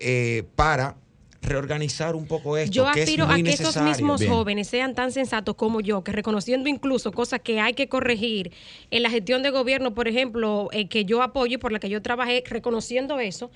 eh, 0.00 0.44
para 0.56 0.96
reorganizar 1.44 2.16
un 2.16 2.26
poco 2.26 2.56
esto. 2.56 2.72
Yo 2.72 2.90
que 2.92 3.02
es 3.02 3.08
aspiro 3.08 3.24
a 3.24 3.32
muy 3.32 3.42
que 3.42 3.50
esos 3.50 3.66
necesario. 3.66 3.88
mismos 3.88 4.20
Bien. 4.20 4.32
jóvenes 4.32 4.66
sean 4.66 4.94
tan 4.94 5.12
sensatos 5.12 5.54
como 5.54 5.80
yo, 5.80 6.02
que 6.02 6.10
reconociendo 6.10 6.68
incluso 6.68 7.12
cosas 7.12 7.40
que 7.40 7.60
hay 7.60 7.74
que 7.74 7.88
corregir 7.88 8.52
en 8.90 9.02
la 9.02 9.10
gestión 9.10 9.42
de 9.42 9.50
gobierno, 9.50 9.94
por 9.94 10.08
ejemplo, 10.08 10.68
eh, 10.72 10.88
que 10.88 11.04
yo 11.04 11.22
apoyo 11.22 11.54
y 11.54 11.58
por 11.58 11.70
la 11.70 11.78
que 11.78 11.88
yo 11.88 12.02
trabajé, 12.02 12.42
reconociendo 12.46 13.20
eso, 13.20 13.50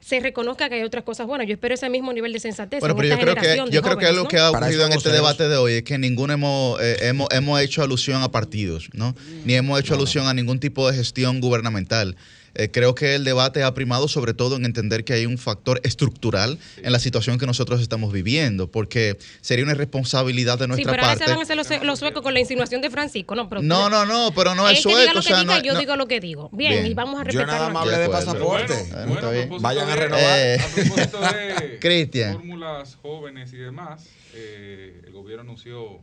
se 0.00 0.18
reconozca 0.20 0.68
que 0.68 0.76
hay 0.76 0.82
otras 0.82 1.04
cosas 1.04 1.26
buenas. 1.26 1.46
Yo 1.46 1.54
espero 1.54 1.74
ese 1.74 1.88
mismo 1.88 2.12
nivel 2.12 2.32
de 2.32 2.40
sensatez. 2.40 2.80
Bueno, 2.80 2.94
en 2.94 2.96
pero 2.96 3.08
yo 3.08 3.14
esta 3.14 3.40
creo 3.40 3.66
que, 3.66 3.72
yo 3.72 3.82
creo 3.82 3.98
que 3.98 4.12
¿no? 4.12 4.28
que 4.28 4.38
ha 4.38 4.50
ocurrido 4.50 4.86
en 4.86 4.92
este 4.92 5.10
debate 5.10 5.48
de 5.48 5.56
hoy 5.56 5.74
es 5.74 5.82
que 5.82 5.98
ninguno 5.98 6.32
hemos, 6.32 6.80
eh, 6.80 6.96
hemos, 7.02 7.28
hemos 7.30 7.60
hecho 7.60 7.82
alusión 7.82 8.22
a 8.22 8.30
partidos, 8.30 8.88
¿no? 8.92 9.14
Ni 9.44 9.54
hemos 9.54 9.78
hecho 9.78 9.94
alusión 9.94 10.26
a 10.26 10.34
ningún 10.34 10.58
tipo 10.58 10.90
de 10.90 10.96
gestión 10.96 11.40
gubernamental. 11.40 12.16
Eh, 12.54 12.68
creo 12.70 12.94
que 12.94 13.14
el 13.14 13.24
debate 13.24 13.62
ha 13.62 13.72
primado 13.74 14.08
sobre 14.08 14.34
todo 14.34 14.56
en 14.56 14.64
entender 14.64 15.04
que 15.04 15.12
hay 15.12 15.26
un 15.26 15.38
factor 15.38 15.80
estructural 15.84 16.58
en 16.78 16.92
la 16.92 16.98
situación 16.98 17.38
que 17.38 17.46
nosotros 17.46 17.80
estamos 17.80 18.12
viviendo, 18.12 18.70
porque 18.70 19.18
sería 19.40 19.64
una 19.64 19.72
irresponsabilidad 19.74 20.58
de 20.58 20.64
Sí, 20.64 20.68
nuestra 20.68 20.90
pero 20.92 21.02
ahora 21.04 21.12
parte. 21.14 21.24
se 21.24 21.30
van 21.30 21.38
a 21.38 21.42
hacer 21.42 21.56
los, 21.56 21.86
los 21.86 21.98
suecos 21.98 22.22
con 22.22 22.34
la 22.34 22.40
insinuación 22.40 22.80
de 22.80 22.90
Francisco. 22.90 23.34
No, 23.34 23.48
pero 23.48 23.62
No, 23.62 23.88
no, 23.88 24.04
no, 24.04 24.32
pero 24.34 24.54
no 24.54 24.68
es 24.68 24.82
que 24.82 24.88
diga 24.88 25.00
sueco. 25.00 25.12
lo 25.14 25.20
o 25.20 25.22
que 25.22 25.28
sea, 25.28 25.40
diga, 25.40 25.56
no- 25.58 25.62
yo 25.62 25.72
no- 25.74 25.78
digo 25.80 25.96
lo 25.96 26.08
que 26.08 26.20
digo. 26.20 26.50
Bien, 26.52 26.72
Bien. 26.72 26.86
y 26.86 26.94
vamos 26.94 27.20
a 27.20 27.30
Yo 27.30 27.46
nada 27.46 27.68
más 27.68 27.86
De 27.86 27.94
hablé 27.94 28.02
de. 28.02 28.08
Pero 28.08 28.18
bueno, 28.24 28.32
pasaporte. 28.32 28.74
Ah, 28.94 29.04
bueno, 29.06 29.32
está 29.32 29.54
a 29.54 29.58
Vayan 29.60 29.88
a 29.88 29.90
de- 29.94 29.96
renovar. 29.96 30.38
Eh. 30.40 30.58
A 30.60 30.66
propósito 30.74 31.20
de 31.20 31.78
Cristian. 31.80 32.32
fórmulas 32.34 32.96
jóvenes 33.00 33.52
y 33.52 33.56
demás, 33.56 34.04
eh, 34.34 35.00
el 35.06 35.12
gobierno 35.12 35.42
anunció 35.42 36.00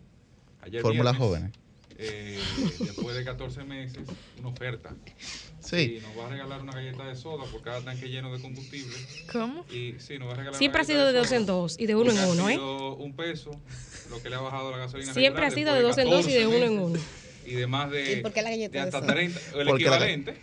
ayer 0.61 0.81
Fórmulas 0.81 1.17
jóvenes. 1.17 1.51
eh, 1.97 2.39
después 2.79 3.15
de 3.17 3.23
14 3.23 3.63
meses, 3.63 3.99
una 4.39 4.49
oferta. 4.49 4.93
Sí. 5.69 5.97
Y 5.97 6.01
nos 6.01 6.17
va 6.17 6.27
a 6.27 6.29
regalar 6.29 6.61
una 6.61 6.71
galleta 6.73 7.05
de 7.05 7.15
soda 7.15 7.43
por 7.51 7.61
cada 7.61 7.81
tanque 7.81 8.07
lleno 8.07 8.33
de 8.33 8.41
combustible. 8.41 8.95
¿Cómo? 9.31 9.65
Y 9.69 9.95
sí, 9.99 10.17
nos 10.17 10.29
va 10.29 10.33
a 10.33 10.35
regalar 10.37 10.57
Siempre 10.57 10.81
ha 10.81 10.85
sido 10.85 10.99
de 10.99 11.05
galleta 11.11 11.19
dos 11.19 11.31
en 11.33 11.45
dos 11.45 11.75
y 11.77 11.85
de 11.87 11.95
uno 11.95 12.11
en 12.11 12.17
porque 12.17 12.29
ha 12.29 12.31
uno, 12.43 12.49
¿eh? 12.49 12.53
sido 12.53 12.95
un 12.95 13.15
peso, 13.15 13.51
lo 14.09 14.21
que 14.21 14.29
le 14.29 14.35
ha 14.37 14.39
bajado 14.39 14.71
la 14.71 14.77
gasolina. 14.77 15.13
Siempre 15.13 15.41
regular 15.41 15.51
ha 15.51 15.55
sido 15.55 15.73
de 15.73 15.81
dos 15.81 15.97
en 15.97 16.09
dos 16.09 16.27
y 16.27 16.31
de 16.31 16.39
14 16.43 16.57
uno 16.57 16.65
en 16.65 16.79
uno. 16.79 16.99
Y 17.45 17.51
de 17.53 17.67
más 17.67 17.91
de, 17.91 18.13
¿Y 18.13 18.21
por 18.21 18.31
qué 18.33 18.41
la 18.41 18.49
galleta 18.49 18.71
de 18.73 18.79
de 18.79 18.85
hasta 18.85 18.99
soda? 18.99 19.13
30, 19.13 19.39
el 19.39 19.67
Porque 19.67 19.83
la- 19.85 19.95
equivalente. 19.95 20.37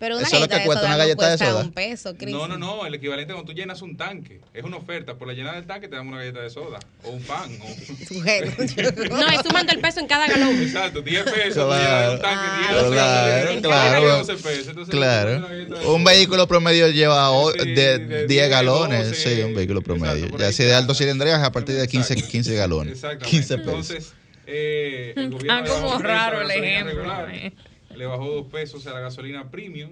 Pero 0.00 0.16
una 0.16 0.26
Eso 0.26 0.36
es 0.36 0.40
lo 0.40 0.46
galleta 0.48 0.56
que 0.56 0.60
de 0.62 0.66
cuesta 0.66 0.80
soda 0.80 0.88
una 0.88 0.96
no 0.96 0.98
galleta 1.04 1.24
de 1.30 1.36
cuesta 1.36 1.46
soda. 1.52 1.64
un 1.64 1.72
peso, 1.72 2.16
Cris. 2.16 2.34
No, 2.34 2.48
no, 2.48 2.56
no, 2.58 2.86
el 2.86 2.94
equivalente 2.94 3.34
cuando 3.34 3.52
tú 3.52 3.56
llenas 3.56 3.82
un 3.82 3.96
tanque, 3.98 4.40
es 4.54 4.64
una 4.64 4.78
oferta, 4.78 5.14
por 5.16 5.28
la 5.28 5.34
llenada 5.34 5.56
del 5.56 5.66
tanque 5.66 5.88
te 5.88 5.94
damos 5.96 6.10
una 6.12 6.22
galleta 6.22 6.40
de 6.40 6.48
soda, 6.50 6.78
o 7.04 7.10
un 7.10 7.22
pan, 7.22 7.50
o... 7.60 7.66
No, 9.10 9.28
es 9.28 9.40
sumando 9.42 9.72
el 9.72 9.78
peso 9.80 10.00
en 10.00 10.06
cada 10.06 10.26
galón. 10.26 10.60
Exacto, 10.62 11.02
10 11.02 11.22
pesos, 11.24 11.66
Claro. 11.66 12.12
un 12.14 12.20
tanque, 12.22 12.44
10 12.58 12.70
Ah, 12.70 12.74
o 12.74 12.80
sea, 12.80 12.88
Claro, 12.90 13.50
en 13.50 13.60
claro. 13.60 14.02
cada 14.06 14.16
12 14.18 14.34
pesos. 14.36 14.68
Entonces, 14.68 14.94
Claro. 14.94 15.42
galleta 15.48 15.78
de 15.80 15.86
Un 15.86 16.02
vehículo 16.04 16.48
promedio 16.48 16.88
lleva 16.88 17.30
o- 17.30 17.52
Sí, 17.52 17.58
de 17.74 17.98
de 17.98 18.16
10 18.26 18.28
10, 18.28 18.48
galones. 18.48 19.08
12, 19.10 19.36
Sí, 19.36 19.42
un 19.42 19.54
vehículo 19.54 19.82
promedio. 19.82 20.24
exacto, 20.24 20.38
ya 20.38 20.52
si 20.52 20.64
de 20.64 20.74
alto 20.74 20.94
cilindraje 20.94 21.44
a 21.44 21.52
partir 21.52 21.74
de 21.76 21.86
15, 21.86 22.14
Exacto. 22.14 22.30
15 22.32 22.54
galones. 22.54 22.94
Exactamente. 22.94 23.28
15 23.28 23.58
pesos. 23.58 23.70
Entonces, 23.70 24.12
eh, 24.46 25.12
el 25.14 25.30
gobierno 25.30 25.52
Ah, 25.52 25.60
le 25.60 25.68
bajó 25.68 25.82
como 25.82 25.98
raro 25.98 26.40
el 26.40 26.50
ejemplo. 26.50 26.94
regular. 26.94 27.52
Le 28.00 28.06
bajó 28.06 28.30
dos 28.30 28.46
pesos 28.46 28.86
a 28.86 28.94
la 28.94 29.00
gasolina 29.00 29.50
premium. 29.50 29.90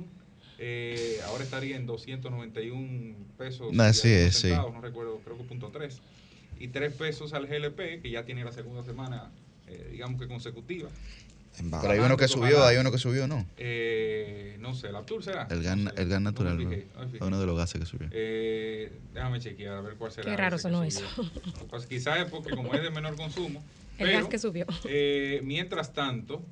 eh, 0.58 1.20
ahora 1.26 1.44
estaría 1.44 1.76
en 1.76 1.84
291 1.84 3.14
pesos. 3.36 3.68
y 3.70 3.78
Así 3.80 4.08
es, 4.08 4.34
sí. 4.34 4.48
centavos, 4.48 4.72
No 4.72 4.80
recuerdo, 4.80 5.20
creo 5.22 5.36
que 5.36 5.44
punto 5.44 5.68
3. 5.70 6.00
Y 6.58 6.68
3 6.68 6.94
pesos 6.94 7.34
al 7.34 7.46
GLP, 7.46 8.00
que 8.00 8.10
ya 8.10 8.24
tiene 8.24 8.44
la 8.44 8.52
segunda 8.52 8.82
semana, 8.82 9.30
eh, 9.66 9.90
digamos 9.92 10.18
que 10.18 10.26
consecutiva. 10.26 10.88
Pero 11.82 11.92
hay 11.92 11.98
uno 11.98 12.16
que 12.16 12.28
subió, 12.28 12.64
hay 12.64 12.78
uno 12.78 12.90
que 12.90 12.96
subió, 12.96 13.28
¿no? 13.28 13.44
Eh, 13.58 14.56
no 14.58 14.74
sé, 14.74 14.90
la 14.90 15.00
Aptur 15.00 15.22
será. 15.22 15.46
El 15.50 15.62
gas, 15.62 15.76
No 15.76 15.90
sé, 15.90 16.00
el 16.00 16.22
natural, 16.22 16.56
¿no? 16.64 16.70
fijé, 16.70 16.86
uno 17.20 17.38
de 17.38 17.44
los 17.46 17.58
gases 17.58 17.78
que 17.78 17.86
subió. 17.86 18.08
Eh, 18.10 18.90
déjame 19.12 19.38
chequear 19.40 19.74
a 19.74 19.80
ver 19.82 19.96
cuál 19.96 20.12
será. 20.12 20.30
Qué 20.30 20.36
raro 20.38 20.56
sonó 20.56 20.82
eso. 20.82 21.04
Pues 21.68 21.84
quizás 21.86 22.20
es 22.20 22.30
porque 22.30 22.56
como 22.56 22.72
es 22.74 22.82
de 22.82 22.90
menor 22.90 23.16
consumo. 23.16 23.62
El 23.98 24.06
pero, 24.06 24.18
gas 24.20 24.28
que 24.28 24.38
subió. 24.38 24.64
eh, 24.88 25.40
mientras 25.44 25.92
tanto, 25.92 26.42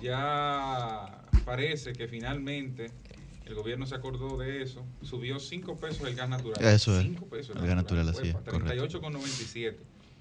ya 0.00 1.24
parece 1.44 1.92
que 1.92 2.08
finalmente 2.08 2.90
el 3.46 3.54
gobierno 3.54 3.86
se 3.86 3.94
acordó 3.94 4.36
de 4.36 4.62
eso. 4.62 4.84
Subió 5.02 5.40
5 5.40 5.76
pesos 5.78 6.06
el 6.06 6.14
gas 6.14 6.28
natural. 6.28 6.62
Eso 6.62 6.98
es. 6.98 7.06
5 7.06 7.26
pesos 7.26 7.56
El 7.56 7.66
gas 7.66 7.76
natural, 7.76 8.08
así 8.08 8.28
es, 8.28 8.34
Uepa, 8.34 8.52
38,97. 8.52 9.76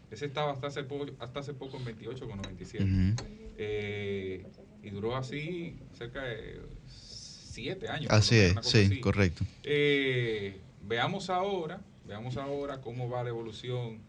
Ese 0.09 0.25
estaba 0.25 0.53
hasta 0.53 0.67
hace 0.67 0.83
poco, 0.83 1.07
hasta 1.19 1.41
hace 1.41 1.53
poco 1.53 1.77
en 1.77 1.85
28,97. 1.85 2.83
Ujú. 2.83 3.23
Eh, 3.57 4.45
y 4.81 4.89
duró 4.89 5.17
así 5.17 5.77
cerca 5.97 6.23
de 6.23 6.61
7 6.87 7.89
años. 7.89 8.11
Así 8.11 8.37
es, 8.37 8.55
sí, 8.61 8.85
así. 8.85 9.01
correcto. 9.01 9.43
Eh, 9.63 10.61
veamos 10.83 11.29
ahora, 11.29 11.81
veamos 12.05 12.37
ahora 12.37 12.79
cómo 12.79 13.09
va 13.09 13.23
la 13.23 13.29
evolución 13.29 13.99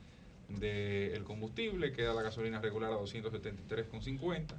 del 0.49 1.25
combustible. 1.25 1.93
Queda 1.93 2.15
la 2.15 2.23
gasolina 2.23 2.61
regular 2.61 2.93
a 2.93 2.97
273,50 2.99 4.55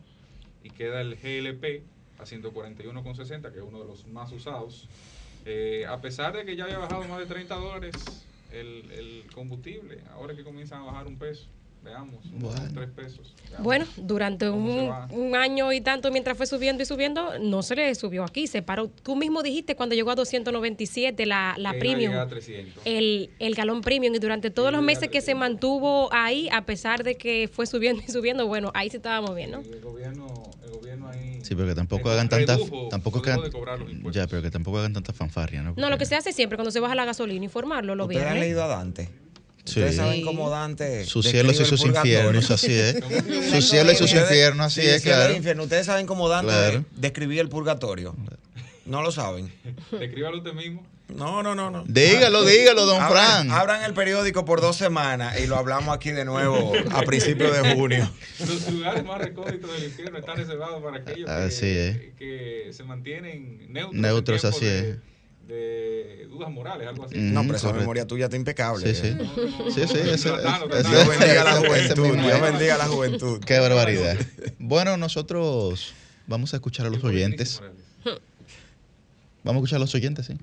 y 0.64 0.70
queda 0.70 1.01
el 1.01 1.16
GLP 1.16 1.84
a 2.20 2.26
141,60, 2.26 3.51
que 3.51 3.60
es 3.60 3.64
uno 3.64 3.80
de 3.80 3.86
los 3.86 4.07
más 4.07 4.32
usados. 4.32 4.88
Eh, 5.45 5.86
a 5.88 6.01
pesar 6.01 6.36
de 6.36 6.45
que 6.45 6.55
ya 6.55 6.66
había 6.66 6.78
bajado 6.78 7.03
más 7.05 7.20
de 7.20 7.26
30 7.26 7.55
dólares 7.55 7.95
el, 8.51 8.91
el 8.91 9.24
combustible, 9.34 10.01
ahora 10.12 10.36
que 10.36 10.43
comienzan 10.43 10.82
a 10.82 10.86
bajar 10.86 11.07
un 11.07 11.18
peso, 11.18 11.47
veamos, 11.84 12.15
unos 12.25 12.53
Bueno. 12.55 12.71
tres 12.73 12.89
pesos. 12.89 13.34
veamos 13.49 13.63
Bueno, 13.65 13.86
durante 13.97 14.45
se 14.45 14.51
un, 14.51 14.91
un 15.11 15.36
año 15.36 15.71
y 15.73 15.82
tanto, 15.82 16.11
mientras 16.11 16.38
fue 16.38 16.45
subiendo 16.45 16.84
y 16.84 16.86
subiendo, 16.86 17.39
no 17.39 17.61
se 17.63 17.75
le 17.75 17.93
subió 17.95 18.23
aquí, 18.23 18.47
se 18.47 18.61
paró. 18.61 18.88
Tú 18.89 19.15
mismo 19.15 19.41
dijiste 19.43 19.75
cuando 19.75 19.95
llegó 19.95 20.11
a 20.11 20.15
297 20.15 21.25
la, 21.25 21.55
la 21.57 21.73
Que 21.73 21.80
premium, 21.80 22.11
llegar 22.11 22.27
a 22.27 22.30
300. 22.30 22.84
el, 22.86 23.32
el 23.39 23.55
galón 23.55 23.82
premium, 23.82 24.13
y 24.15 24.19
durante 24.19 24.49
todos 24.51 24.71
los 24.71 24.82
meses 24.82 25.09
que 25.09 25.21
se 25.21 25.34
300. 25.34 25.39
mantuvo 25.39 26.09
ahí, 26.13 26.47
a 26.51 26.65
pesar 26.65 27.03
de 27.03 27.15
que 27.15 27.49
fue 27.51 27.65
subiendo 27.65 28.03
y 28.07 28.11
subiendo, 28.11 28.45
bueno, 28.47 28.71
ahí 28.73 28.89
sí 28.89 28.97
estábamos 28.97 29.36
bien, 29.36 29.51
¿no? 29.51 29.59
El 29.61 29.80
gobierno, 29.82 30.43
el 30.63 30.71
gobierno 30.71 31.07
ahí. 31.09 31.39
Sí, 31.41 31.55
pero 31.55 31.67
que 31.69 31.75
tampoco 31.75 32.09
hagan 32.11 32.30
tanta. 32.30 32.57
Tampoco 32.89 33.21
que 33.21 33.30
redujo 33.32 33.41
hagan- 33.41 33.51
de 33.51 33.57
cobrar 33.57 33.80
los 33.80 33.89
impuestos. 33.91 34.13
Ya, 34.21 34.27
pero 34.27 34.41
que 34.41 34.51
tampoco 34.51 34.77
hagan 34.80 34.93
tanta 34.93 35.13
fanfarria, 35.13 35.63
¿no? 35.63 35.73
No, 35.77 35.89
lo 35.89 35.97
que 35.97 36.05
se 36.05 36.15
hace 36.15 36.34
siempre 36.34 36.57
cuando 36.57 36.71
se 36.71 36.80
baja 36.80 36.95
la 36.95 37.05
gasolina, 37.05 37.43
informarlo 37.45 37.95
los 37.95 38.07
¿Ustedes 38.07 38.25
han 38.25 38.39
leído 38.39 38.63
a 38.63 38.67
Dante? 38.67 39.09
Sí. 39.70 39.80
Ustedes 39.80 39.95
saben 39.95 40.22
cómo 40.24 40.49
Dante. 40.49 41.05
Sus 41.05 41.26
cielos 41.28 41.59
y 41.59 41.65
sus 41.65 41.86
infiernos, 41.86 42.49
así 42.51 42.74
es. 42.74 42.95
Ustedes- 43.03 43.51
Sus 43.51 43.70
cielos 43.70 43.93
y 43.93 43.97
sus 43.97 44.13
infiernos, 44.13 44.65
así 44.67 44.82
sí, 44.82 44.88
es, 44.88 45.01
claro. 45.01 45.34
infierno. 45.34 45.63
Ustedes 45.63 45.86
saben 45.86 46.05
cómo 46.05 46.28
Dante 46.30 46.51
Claro. 46.51 46.86
describía 46.95 47.41
el 47.41 47.49
purgatorio. 47.49 48.15
No 48.86 49.01
lo 49.03 49.11
saben. 49.11 49.53
Descríbalo 49.91 50.38
usted 50.39 50.53
mismo. 50.53 50.84
No, 51.09 51.41
no, 51.41 51.55
no, 51.55 51.72
no. 51.72 51.84
Dígalo, 51.88 52.43
dígalo, 52.45 52.86
don 52.86 53.01
Abran- 53.01 53.09
Fran. 53.11 53.51
Abran 53.51 53.84
el 53.84 53.93
periódico 53.95 54.45
por 54.45 54.61
dos 54.61 54.76
semanas 54.78 55.39
y 55.39 55.47
lo 55.47 55.55
hablamos 55.57 55.95
aquí 55.95 56.11
de 56.11 56.24
nuevo 56.26 56.72
a 56.91 57.01
principios 57.01 57.51
de 57.61 57.74
junio. 57.76 58.09
Los 58.39 58.72
lugares 58.72 59.03
más 59.05 59.17
recónditos 59.20 59.72
del 59.74 59.86
infierno 59.86 60.20
están 60.20 60.38
reservados 60.38 60.84
para 60.84 60.97
aquellos 60.97 61.26
que, 61.26 61.32
Así 61.32 61.65
es. 61.67 61.97
que 62.17 62.70
se 62.74 62.84
mantienen 62.84 63.72
neutros. 63.74 63.99
Neutros, 63.99 64.45
así 64.45 64.65
de, 64.65 64.80
es. 64.91 64.95
De 65.50 66.28
dudas 66.30 66.52
morales, 66.52 66.88
algo 66.88 67.06
así. 67.06 67.18
Mm. 67.18 67.34
No, 67.34 67.41
pero 67.43 67.56
esa 67.58 67.74
memoria 67.74 68.06
tuya 68.06 68.26
está 68.26 68.38
impecable. 68.38 68.93
Sí, 68.93 69.02
sí. 69.02 69.18
Sí, 69.74 69.88
sí. 69.88 69.97
Dios 69.97 71.08
bendiga 71.08 71.41
a 71.41 71.43
la 71.43 71.56
juventud. 71.68 72.16
Dios 72.18 72.41
bendiga 72.41 72.76
a 72.76 72.78
la 72.78 72.88
juventud. 72.88 73.39
Qué 73.43 73.60
barbaridad. 73.60 74.18
Bueno, 74.60 74.95
nosotros 74.97 75.93
vamos 76.28 76.54
a 76.54 76.58
escuchar 76.58 76.86
a 76.86 76.89
los 76.89 77.04
oyentes. 77.04 77.62
Vamos 79.43 79.62
a 79.62 79.64
escuchar 79.64 79.78
a 79.78 79.80
los 79.80 79.95
oyentes, 79.95 80.28
sí. 80.28 80.38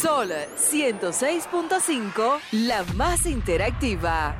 Sol 0.00 0.30
106.5, 0.56 2.38
la 2.52 2.84
más 2.94 3.26
interactiva. 3.26 4.36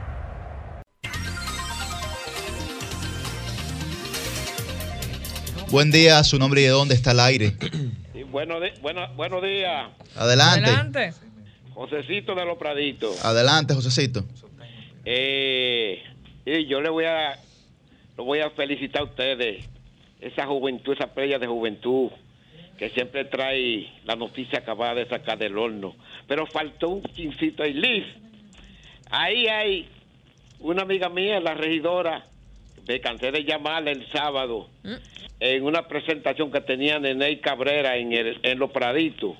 Buen 5.71 5.91
día, 5.91 6.23
su 6.25 6.39
nombre 6.39 6.63
y 6.63 6.65
de 6.65 6.71
dónde 6.71 6.95
está 6.95 7.11
el 7.11 7.21
aire. 7.21 7.55
Sí, 8.15 8.23
bueno, 8.25 8.59
di- 8.61 8.71
bueno- 8.81 9.07
buenos 9.17 9.43
días, 9.43 9.89
Adelante. 10.17 10.65
Adelante. 10.71 11.13
Josecito 11.79 12.35
de 12.35 12.45
los 12.45 12.59
Praditos. 12.59 13.25
Adelante, 13.25 13.73
Josecito. 13.73 14.25
Eh, 15.05 16.03
y 16.45 16.67
yo 16.67 16.81
le 16.81 16.89
voy 16.89 17.05
a, 17.05 17.39
lo 18.17 18.25
voy 18.25 18.41
a 18.41 18.51
felicitar 18.51 19.03
a 19.03 19.05
ustedes, 19.05 19.65
esa 20.21 20.45
juventud, 20.47 20.95
esa 20.95 21.15
playa 21.15 21.39
de 21.39 21.47
juventud 21.47 22.11
que 22.77 22.91
siempre 22.91 23.27
trae 23.27 23.93
la 24.05 24.17
noticia 24.17 24.59
acabada 24.59 24.97
de 24.97 25.09
sacar 25.09 25.39
del 25.39 25.57
horno. 25.57 25.95
Pero 26.27 26.47
faltó 26.47 26.89
un 26.89 27.03
chincito 27.15 27.63
ahí, 27.63 27.75
Liz. 27.75 28.07
Ahí 29.11 29.47
hay 29.47 29.89
una 30.59 30.83
amiga 30.83 31.09
mía, 31.09 31.39
la 31.39 31.55
regidora, 31.55 32.27
me 32.89 33.01
cansé 33.01 33.31
de 33.31 33.45
llamarla 33.45 33.93
el 33.93 34.05
sábado 34.11 34.69
en 35.39 35.63
una 35.63 35.87
presentación 35.87 36.51
que 36.51 36.61
tenían 36.61 37.07
en 37.07 37.19
Ney 37.19 37.37
Cabrera 37.37 37.97
en, 37.97 38.13
el, 38.13 38.41
en 38.43 38.59
Los 38.59 38.73
Praditos. 38.73 39.37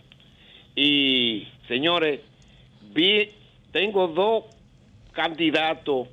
Y, 0.77 1.49
señores, 1.69 2.21
vi, 2.95 3.31
tengo 3.73 4.09
dos 4.09 4.45
candidatos 5.13 6.09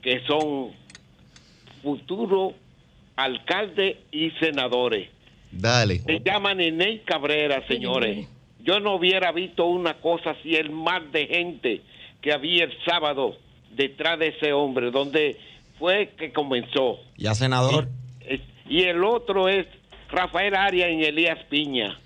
que 0.00 0.20
son 0.26 0.70
futuros 1.82 2.54
alcaldes 3.16 3.96
y 4.10 4.30
senadores. 4.32 5.08
Dale. 5.50 5.98
Se 5.98 6.20
llaman 6.20 6.60
Eney 6.60 7.00
Cabrera, 7.00 7.66
señores. 7.66 8.26
yo 8.64 8.80
no 8.80 8.94
hubiera 8.94 9.32
visto 9.32 9.66
una 9.66 9.94
cosa 9.94 10.30
así, 10.30 10.54
el 10.56 10.70
mar 10.70 11.10
de 11.10 11.26
gente 11.26 11.82
que 12.20 12.32
había 12.32 12.64
el 12.64 12.72
sábado 12.84 13.36
detrás 13.74 14.18
de 14.18 14.28
ese 14.28 14.52
hombre, 14.52 14.90
donde 14.90 15.36
fue 15.78 16.10
que 16.16 16.32
comenzó. 16.32 17.00
Ya, 17.16 17.34
senador. 17.34 17.88
Eh, 18.20 18.40
Y 18.68 18.82
el 18.84 19.02
otro 19.04 19.48
es 19.48 19.66
Rafael 20.08 20.54
Arias 20.54 20.90
y 20.92 21.04
Elías 21.04 21.38
Piña. 21.50 21.98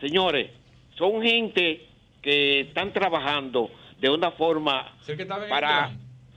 Señores, 0.00 0.50
son 0.96 1.22
gente 1.22 1.87
que 2.22 2.60
están 2.60 2.92
trabajando 2.92 3.70
de 4.00 4.10
una 4.10 4.30
forma 4.32 4.92
Es 5.06 5.16
que 5.16 5.26
para 5.26 5.90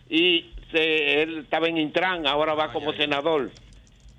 y 0.09 0.45
se- 0.71 1.21
él 1.21 1.39
estaba 1.39 1.67
en 1.67 1.77
Intran, 1.77 2.25
ahora 2.27 2.53
va 2.53 2.71
como 2.73 2.91
senador. 2.93 3.51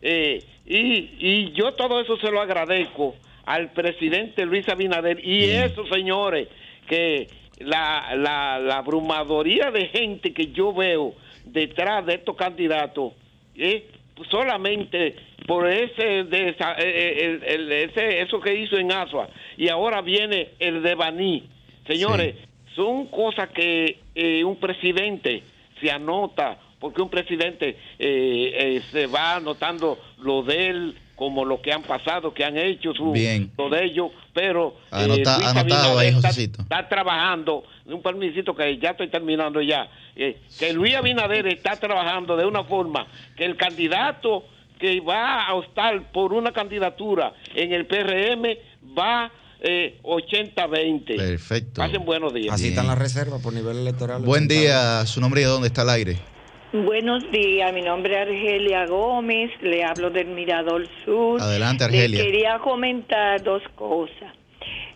Eh, 0.00 0.44
y, 0.66 1.10
y 1.18 1.52
yo 1.52 1.72
todo 1.74 2.00
eso 2.00 2.16
se 2.18 2.30
lo 2.30 2.40
agradezco 2.40 3.14
al 3.44 3.70
presidente 3.72 4.44
Luis 4.46 4.68
Abinader 4.68 5.24
y 5.24 5.44
eso, 5.44 5.86
señores, 5.86 6.48
que 6.86 7.28
la, 7.58 8.14
la, 8.16 8.58
la 8.58 8.78
abrumadoría 8.78 9.70
de 9.70 9.86
gente 9.88 10.32
que 10.32 10.48
yo 10.52 10.72
veo 10.72 11.14
detrás 11.44 12.04
de 12.06 12.14
estos 12.14 12.36
candidatos 12.36 13.12
es 13.56 13.82
solamente 14.30 15.16
por 15.46 15.68
ese, 15.68 16.24
de 16.24 16.50
esa- 16.50 16.74
eh, 16.74 16.84
eh, 16.84 17.40
el- 17.48 17.62
el- 17.62 17.72
ese 17.72 18.20
eso 18.20 18.40
que 18.40 18.54
hizo 18.54 18.76
en 18.78 18.92
Asua 18.92 19.28
y 19.56 19.68
ahora 19.68 20.00
viene 20.00 20.50
el 20.58 20.82
de 20.82 20.94
Baní. 20.94 21.44
Señores, 21.86 22.36
son 22.76 23.06
cosas 23.06 23.48
que 23.50 23.98
eh, 24.14 24.44
un 24.44 24.56
presidente 24.56 25.42
se 25.80 25.90
anota, 25.90 26.58
porque 26.78 27.02
un 27.02 27.08
presidente 27.10 27.76
eh, 27.98 28.52
eh, 28.78 28.82
se 28.90 29.06
va 29.06 29.36
anotando 29.36 29.98
lo 30.18 30.42
de 30.42 30.66
él 30.68 30.94
como 31.16 31.44
lo 31.44 31.60
que 31.60 31.72
han 31.72 31.82
pasado, 31.82 32.32
que 32.34 32.44
han 32.44 32.56
hecho, 32.56 32.94
su, 32.94 33.12
Bien. 33.12 33.50
lo 33.56 33.68
de 33.68 33.84
ellos, 33.84 34.10
pero 34.32 34.74
eh, 34.86 35.04
Anota- 35.04 35.50
anotado 35.50 35.98
ahí, 35.98 36.08
está, 36.08 36.28
está 36.30 36.88
trabajando, 36.88 37.64
un 37.86 38.02
permisito 38.02 38.54
que 38.56 38.76
ya 38.78 38.90
estoy 38.90 39.08
terminando 39.08 39.60
ya, 39.60 39.88
eh, 40.16 40.40
que 40.58 40.72
Luis 40.72 40.94
Abinader 40.94 41.46
está 41.46 41.76
trabajando 41.76 42.36
de 42.36 42.44
una 42.44 42.64
forma 42.64 43.06
que 43.36 43.44
el 43.44 43.56
candidato 43.56 44.44
que 44.78 45.00
va 45.00 45.46
a 45.46 45.54
optar 45.54 46.10
por 46.12 46.32
una 46.32 46.52
candidatura 46.52 47.32
en 47.54 47.72
el 47.72 47.86
PRM 47.86 48.42
va 48.98 49.30
eh, 49.60 50.00
80-20. 50.02 51.16
Perfecto. 51.16 51.80
Pasen 51.80 52.04
buenos 52.04 52.34
días. 52.34 52.52
Así 52.52 52.64
Bien. 52.64 52.74
están 52.74 52.88
las 52.88 52.98
reservas 52.98 53.40
por 53.40 53.52
nivel 53.52 53.78
electoral. 53.78 54.22
Buen 54.22 54.48
día, 54.48 55.06
su 55.06 55.20
nombre 55.20 55.40
y 55.40 55.44
de 55.44 55.50
dónde 55.50 55.68
está 55.68 55.82
el 55.82 55.90
aire. 55.90 56.18
Buenos 56.72 57.30
días, 57.30 57.70
mi 57.74 57.82
nombre 57.82 58.14
es 58.14 58.28
Argelia 58.28 58.86
Gómez, 58.86 59.50
le 59.60 59.84
hablo 59.84 60.08
del 60.08 60.28
Mirador 60.28 60.88
Sur. 61.04 61.38
Adelante, 61.40 61.84
Argelia. 61.84 62.18
Le 62.18 62.30
quería 62.30 62.58
comentar 62.60 63.42
dos 63.42 63.62
cosas. 63.74 64.34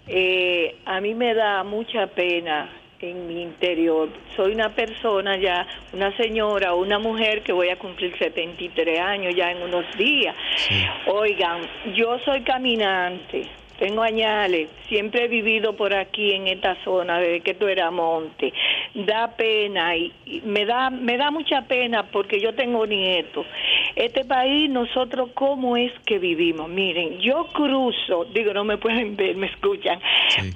Eh, 0.06 0.78
a 0.86 1.00
mí 1.02 1.14
me 1.14 1.34
da 1.34 1.64
mucha 1.64 2.06
pena 2.06 2.70
en 3.00 3.26
mi 3.26 3.42
interior. 3.42 4.08
Soy 4.34 4.52
una 4.52 4.74
persona 4.74 5.36
ya, 5.36 5.66
una 5.92 6.16
señora 6.16 6.74
o 6.74 6.80
una 6.80 6.98
mujer 6.98 7.42
que 7.42 7.52
voy 7.52 7.68
a 7.68 7.78
cumplir 7.78 8.16
73 8.18 9.00
años 9.00 9.34
ya 9.34 9.50
en 9.50 9.62
unos 9.62 9.84
días. 9.96 10.34
Oigan, 11.06 11.60
yo 11.94 12.18
soy 12.24 12.42
caminante, 12.42 13.48
tengo 13.78 14.02
añales, 14.02 14.68
siempre 14.88 15.24
he 15.24 15.28
vivido 15.28 15.74
por 15.76 15.94
aquí 15.94 16.32
en 16.32 16.46
esta 16.48 16.76
zona 16.84 17.18
desde 17.18 17.40
que 17.40 17.54
tú 17.54 17.66
eras 17.68 17.92
monte. 17.92 18.52
Da 18.94 19.36
pena 19.36 19.96
y, 19.96 20.12
y 20.24 20.40
me 20.42 20.64
da 20.64 20.90
me 20.90 21.16
da 21.16 21.30
mucha 21.30 21.62
pena 21.62 22.04
porque 22.10 22.40
yo 22.40 22.54
tengo 22.54 22.86
nietos. 22.86 23.46
Este 23.94 24.24
país 24.24 24.70
nosotros 24.70 25.30
cómo 25.34 25.76
es 25.76 25.92
que 26.06 26.18
vivimos. 26.18 26.68
Miren, 26.68 27.18
yo 27.20 27.46
cruzo, 27.52 28.24
digo 28.32 28.52
no 28.54 28.64
me 28.64 28.78
pueden 28.78 29.16
ver, 29.16 29.36
me 29.36 29.46
escuchan, 29.48 30.00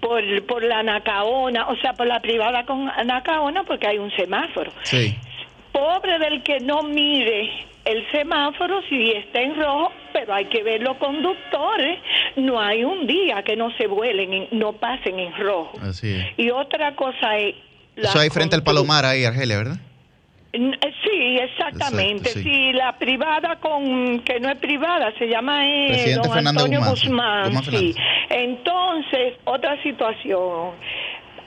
por 0.01 0.23
por 0.47 0.62
la 0.64 0.83
Nacaona, 0.83 1.68
o 1.68 1.77
sea, 1.77 1.93
por 1.95 2.07
la 2.07 2.21
privada 2.21 2.64
con 2.64 2.85
Nacaona 2.87 3.64
porque 3.64 3.87
hay 3.87 3.99
un 3.99 4.11
semáforo 4.12 4.71
Sí. 4.83 5.14
pobre 5.73 6.18
del 6.18 6.43
que 6.43 6.61
no 6.61 6.83
mire 6.83 7.51
el 7.91 8.11
semáforo 8.11 8.80
si 8.88 9.12
está 9.12 9.41
en 9.41 9.57
rojo, 9.61 9.93
pero 10.12 10.34
hay 10.34 10.47
que 10.47 10.62
ver 10.62 10.82
los 10.82 10.97
conductores. 10.99 11.99
No 12.36 12.61
hay 12.61 12.84
un 12.84 13.07
día 13.07 13.43
que 13.43 13.57
no 13.57 13.70
se 13.76 13.86
vuelen, 13.86 14.32
en- 14.32 14.49
no 14.53 14.72
pasen 14.72 15.18
en 15.18 15.34
rojo. 15.36 15.78
Así 15.82 16.12
es. 16.14 16.26
Y 16.38 16.51
otra 16.51 16.95
cosa 16.97 17.36
es... 17.38 17.55
la 17.97 18.09
Eso 18.11 18.18
ahí 18.20 18.30
frente 18.30 18.55
al 18.57 18.62
Palomar, 18.62 19.05
ahí, 19.05 19.24
Argelia, 19.24 19.57
¿verdad? 19.59 19.76
Eh, 20.53 20.70
Sí, 21.05 21.38
exactamente. 21.38 22.28
Exacto, 22.30 22.41
sí. 22.41 22.43
Si 22.43 22.72
la 22.72 22.97
privada 22.99 23.57
con 23.61 24.20
que 24.20 24.41
no 24.41 24.51
es 24.51 24.57
privada 24.59 25.12
se 25.18 25.26
llama 25.28 25.64
eh, 25.66 25.86
Presidente 25.88 26.26
don 26.28 26.32
Fernando 26.34 26.61
Antonio 26.64 26.80
Guzmán, 26.80 26.95
sí. 26.95 27.57
Guzmán. 27.57 27.64
Guzmán 27.64 27.80
sí. 27.80 27.95
Entonces, 28.30 29.34
otra 29.45 29.80
situación. 29.82 30.70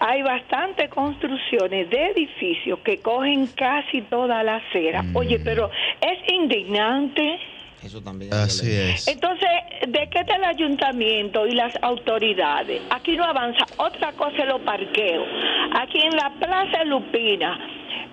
Hay 0.05 0.21
bastantes 0.21 0.89
construcciones 0.89 1.89
de 1.89 2.07
edificios 2.07 2.77
que 2.79 2.97
cogen 2.97 3.47
casi 3.47 4.01
toda 4.01 4.43
la 4.43 4.57
acera. 4.57 5.01
Mm. 5.01 5.15
Oye, 5.15 5.39
pero 5.39 5.71
es 6.01 6.29
indignante. 6.29 7.39
Eso 7.81 8.01
también. 8.01 8.33
Así 8.33 8.69
es. 8.69 9.07
Entonces, 9.07 9.47
¿de 9.87 10.09
qué 10.09 10.19
está 10.19 10.35
el 10.35 10.43
ayuntamiento 10.43 11.47
y 11.47 11.51
las 11.51 11.73
autoridades? 11.81 12.81
Aquí 12.89 13.15
no 13.15 13.23
avanza. 13.23 13.65
Otra 13.77 14.11
cosa 14.11 14.39
es 14.39 14.45
los 14.45 14.59
parqueos. 14.63 15.25
Aquí 15.79 16.01
en 16.01 16.17
la 16.17 16.33
Plaza 16.37 16.83
Lupina, 16.83 17.57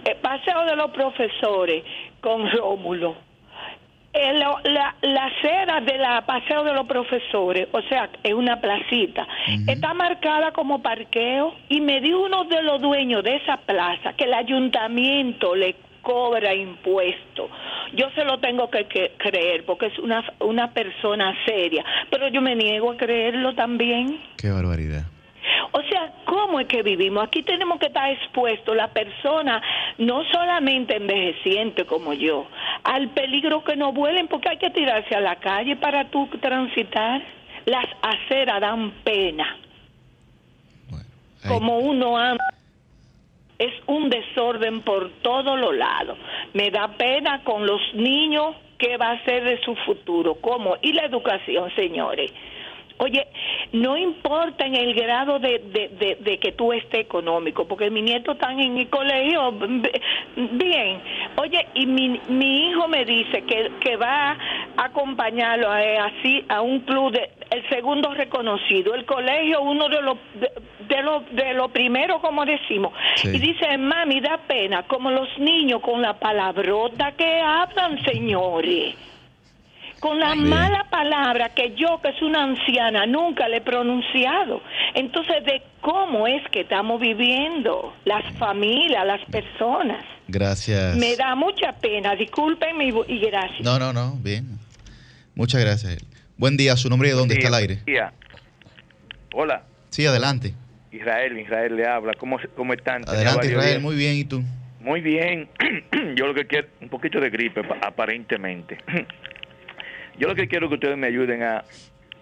el 0.04 0.16
Paseo 0.18 0.64
de 0.66 0.76
los 0.76 0.92
Profesores 0.92 1.82
con 2.20 2.48
Rómulo. 2.52 3.29
El- 4.12 4.40
la, 4.40 4.94
la 5.02 5.24
acera 5.26 5.80
de 5.80 5.96
la 5.96 6.22
Paseo 6.26 6.64
de 6.64 6.72
los 6.74 6.86
Profesores, 6.86 7.68
o 7.72 7.80
sea, 7.82 8.10
es 8.24 8.34
una 8.34 8.60
placita, 8.60 9.26
está 9.68 9.94
marcada 9.94 10.50
como 10.52 10.82
parqueo 10.82 11.54
y 11.68 11.80
me 11.80 12.00
dio 12.00 12.20
uno 12.22 12.44
de 12.44 12.60
los 12.62 12.80
dueños 12.82 13.22
de 13.22 13.36
esa 13.36 13.56
plaza 13.58 14.12
que 14.14 14.24
el 14.24 14.34
ayuntamiento 14.34 15.54
le 15.54 15.76
cobra 16.02 16.54
impuesto. 16.54 17.48
Yo 17.94 18.10
se 18.14 18.24
lo 18.24 18.38
tengo 18.38 18.68
que, 18.70 18.86
que 18.86 19.12
creer 19.18 19.64
porque 19.64 19.86
es 19.86 19.98
una, 19.98 20.24
una 20.40 20.72
persona 20.72 21.34
seria, 21.46 21.84
pero 22.10 22.28
yo 22.28 22.40
me 22.40 22.56
niego 22.56 22.90
a 22.92 22.96
creerlo 22.96 23.54
también. 23.54 24.18
Qué 24.36 24.50
barbaridad. 24.50 25.02
O 25.72 25.82
sea, 25.82 26.12
¿cómo 26.24 26.60
es 26.60 26.66
que 26.66 26.82
vivimos? 26.82 27.24
Aquí 27.24 27.42
tenemos 27.42 27.78
que 27.78 27.86
estar 27.86 28.10
expuestos, 28.10 28.76
la 28.76 28.88
persona, 28.88 29.62
no 29.98 30.24
solamente 30.32 30.96
envejeciente 30.96 31.84
como 31.84 32.12
yo, 32.12 32.46
al 32.84 33.08
peligro 33.10 33.62
que 33.64 33.76
nos 33.76 33.94
vuelen 33.94 34.28
porque 34.28 34.50
hay 34.50 34.58
que 34.58 34.70
tirarse 34.70 35.14
a 35.14 35.20
la 35.20 35.36
calle 35.36 35.76
para 35.76 36.08
tú 36.10 36.28
transitar. 36.40 37.22
Las 37.66 37.86
aceras 38.02 38.60
dan 38.60 38.90
pena. 39.04 39.56
Ahí. 41.42 41.48
Como 41.48 41.78
uno 41.78 42.16
anda, 42.16 42.44
es 43.58 43.74
un 43.86 44.08
desorden 44.08 44.80
por 44.80 45.10
todos 45.20 45.60
los 45.60 45.76
lados. 45.76 46.18
Me 46.54 46.70
da 46.70 46.88
pena 46.96 47.44
con 47.44 47.66
los 47.66 47.80
niños 47.94 48.56
qué 48.78 48.96
va 48.96 49.10
a 49.10 49.24
ser 49.24 49.44
de 49.44 49.60
su 49.60 49.76
futuro. 49.76 50.36
¿Cómo? 50.36 50.76
Y 50.80 50.94
la 50.94 51.04
educación, 51.04 51.70
señores. 51.76 52.32
Oye, 53.02 53.26
no 53.72 53.96
importa 53.96 54.66
en 54.66 54.74
el 54.74 54.92
grado 54.94 55.38
de, 55.38 55.58
de, 55.58 55.88
de- 55.88 56.18
de 56.20 56.38
que 56.38 56.52
tú 56.52 56.70
estés 56.72 57.00
económico, 57.00 57.66
porque 57.66 57.88
mis 57.88 58.04
nietos 58.04 58.34
están 58.34 58.60
en 58.60 58.76
el 58.76 58.90
colegio 58.90 59.52
bien. 60.36 61.00
Oye, 61.36 61.66
y 61.74 61.86
mi, 61.86 62.20
mi 62.28 62.68
hijo 62.68 62.86
me 62.88 63.06
dice 63.06 63.42
que, 63.44 63.70
que 63.80 63.96
va 63.96 64.32
a 64.76 64.84
acompañarlo 64.84 65.70
a, 65.70 65.78
así 66.04 66.44
a 66.50 66.60
un 66.60 66.80
club, 66.80 67.12
de, 67.12 67.30
el 67.50 67.66
segundo 67.70 68.12
reconocido, 68.12 68.94
el 68.94 69.06
colegio, 69.06 69.62
uno 69.62 69.88
de 69.88 70.02
los 70.02 70.18
de, 70.34 70.50
de 70.94 71.02
lo, 71.02 71.20
de 71.30 71.54
lo 71.54 71.68
primero, 71.70 72.20
como 72.20 72.44
decimos. 72.44 72.92
Sí. 73.16 73.28
Y 73.34 73.38
dice, 73.38 73.78
mami, 73.78 74.20
da 74.20 74.38
pena, 74.46 74.82
como 74.82 75.10
los 75.10 75.38
niños 75.38 75.80
con 75.80 76.02
la 76.02 76.18
palabrota 76.18 77.12
que 77.12 77.40
hablan, 77.40 78.02
señores 78.04 78.94
con 80.00 80.18
la 80.18 80.32
Bien. 80.34 80.48
mala 80.48 80.86
palabra 80.90 81.50
que 81.50 81.74
yo, 81.76 82.00
que 82.02 82.12
soy 82.18 82.28
una 82.28 82.42
anciana, 82.44 83.06
nunca 83.06 83.48
le 83.48 83.58
he 83.58 83.60
pronunciado. 83.60 84.62
Entonces, 84.94 85.44
¿de 85.44 85.62
cómo 85.80 86.26
es 86.26 86.42
que 86.50 86.60
estamos 86.62 87.00
viviendo 87.00 87.94
las 88.04 88.24
familias, 88.38 89.06
las 89.06 89.20
personas? 89.26 90.04
Gracias. 90.26 90.96
Me 90.96 91.16
da 91.16 91.34
mucha 91.34 91.72
pena, 91.80 92.14
discúlpenme 92.16 92.86
y, 92.86 92.92
y 93.08 93.18
gracias. 93.20 93.60
No, 93.62 93.78
no, 93.78 93.92
no, 93.92 94.16
bien. 94.22 94.58
Muchas 95.34 95.60
gracias. 95.60 95.98
Buen 96.36 96.56
día, 96.56 96.76
su 96.76 96.88
nombre 96.88 97.08
y 97.08 97.12
de 97.12 97.16
dónde 97.18 97.34
está 97.34 97.48
el 97.48 97.54
aire. 97.54 97.78
Día. 97.86 98.12
Hola, 99.34 99.64
Sí, 99.90 100.06
adelante. 100.06 100.54
Israel, 100.92 101.38
Israel 101.38 101.76
le 101.76 101.86
habla. 101.86 102.12
¿Cómo, 102.18 102.38
cómo 102.56 102.72
están? 102.72 103.02
Adelante, 103.08 103.48
Israel. 103.48 103.68
días. 103.70 103.82
Muy 103.82 103.96
bien, 103.96 104.16
¿y 104.16 104.24
tú? 104.24 104.42
Muy 104.80 105.00
bien. 105.00 105.48
Yo 106.16 106.26
lo 106.26 106.34
que 106.34 106.46
quiero, 106.46 106.68
un 106.80 106.88
poquito 106.88 107.20
de 107.20 107.28
gripe, 107.30 107.62
pa- 107.64 107.78
aparentemente. 107.86 108.78
Yo 110.20 110.28
lo 110.28 110.34
que 110.34 110.46
quiero 110.46 110.66
es 110.66 110.68
que 110.68 110.74
ustedes 110.74 110.98
me 110.98 111.06
ayuden 111.06 111.42
a, 111.42 111.64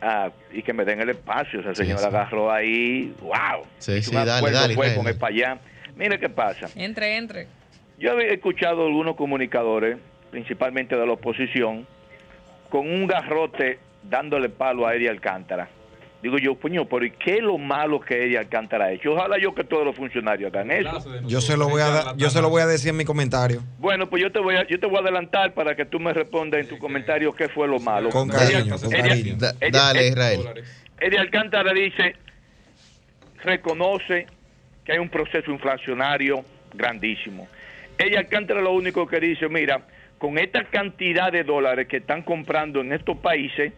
a- 0.00 0.30
y 0.52 0.62
que 0.62 0.72
me 0.72 0.84
den 0.84 1.00
el 1.00 1.08
espacio. 1.10 1.58
Esa 1.60 1.74
Sí, 1.74 1.82
señora 1.82 2.00
sí. 2.02 2.06
agarró 2.06 2.50
ahí, 2.52 3.12
wow. 3.20 3.64
Sí, 3.78 4.00
sí, 4.02 4.10
un 4.10 4.24
dale, 4.24 4.30
acuerdo, 4.38 4.60
dale, 4.60 4.74
fue 4.74 4.86
Israel. 4.86 4.98
con 5.04 5.08
el 5.12 5.18
para 5.18 5.34
allá. 5.34 5.58
Mire 5.96 6.18
qué 6.20 6.28
pasa. 6.28 6.68
Entre, 6.76 7.16
entre. 7.16 7.48
Yo 7.98 8.12
había 8.12 8.28
escuchado 8.28 8.86
algunos 8.86 9.16
comunicadores, 9.16 9.98
principalmente 10.30 10.94
de 10.96 11.04
la 11.04 11.12
oposición, 11.14 11.84
con 12.68 12.88
un 12.88 13.08
garrote 13.08 13.80
dándole 14.04 14.48
palo 14.48 14.86
a 14.86 14.94
Eddie 14.94 15.08
Alcántara. 15.08 15.68
Digo 16.20 16.36
yo, 16.38 16.56
puño, 16.56 16.84
pero 16.88 17.04
¿y 17.06 17.12
qué 17.12 17.36
es 17.36 17.42
lo 17.42 17.58
malo 17.58 18.00
que 18.00 18.24
ella 18.26 18.40
Alcántara 18.40 18.86
ha 18.86 18.92
hecho? 18.92 19.12
Ojalá 19.12 19.38
yo 19.38 19.54
que 19.54 19.62
todos 19.62 19.84
los 19.84 19.94
funcionarios 19.94 20.52
hagan 20.52 20.70
eso. 20.72 21.00
Yo 21.26 21.40
se 21.40 21.56
lo 21.56 21.68
voy 21.68 21.80
a 21.80 21.88
da- 21.88 22.14
yo 22.16 22.28
se 22.28 22.42
lo 22.42 22.50
voy 22.50 22.60
a 22.62 22.66
decir 22.66 22.90
en 22.90 22.96
mi 22.96 23.04
comentario. 23.04 23.62
Bueno, 23.78 24.08
pues 24.10 24.22
yo 24.22 24.32
te 24.32 24.40
voy 24.40 24.56
a, 24.56 24.66
yo 24.66 24.80
te 24.80 24.86
voy 24.86 24.96
a 24.96 25.00
adelantar 25.00 25.54
para 25.54 25.76
que 25.76 25.84
tú 25.84 26.00
me 26.00 26.12
respondas 26.12 26.60
en 26.62 26.68
tu 26.68 26.76
comentario 26.78 27.32
qué 27.34 27.48
fue 27.48 27.68
lo 27.68 27.78
malo. 27.78 28.10
Con 28.10 28.30
Ella- 28.30 28.38
cariño, 28.38 28.76
con 28.80 28.92
ella- 28.94 29.08
cariño. 29.08 29.36
Dale, 29.70 30.00
eh, 30.00 30.08
Israel. 30.08 30.40
Eddie 31.00 31.18
Alcántara 31.20 31.72
dice, 31.72 32.16
reconoce 33.44 34.26
que 34.84 34.92
hay 34.92 34.98
un 34.98 35.08
proceso 35.08 35.50
inflacionario 35.50 36.44
grandísimo. 36.74 37.46
Ella 37.98 38.20
Alcántara 38.20 38.60
lo 38.60 38.72
único 38.72 39.06
que 39.06 39.20
dice, 39.20 39.48
mira, 39.48 39.82
con 40.18 40.38
esta 40.38 40.64
cantidad 40.64 41.30
de 41.30 41.44
dólares 41.44 41.86
que 41.88 41.98
están 41.98 42.22
comprando 42.22 42.80
en 42.80 42.92
estos 42.92 43.16
países, 43.18 43.72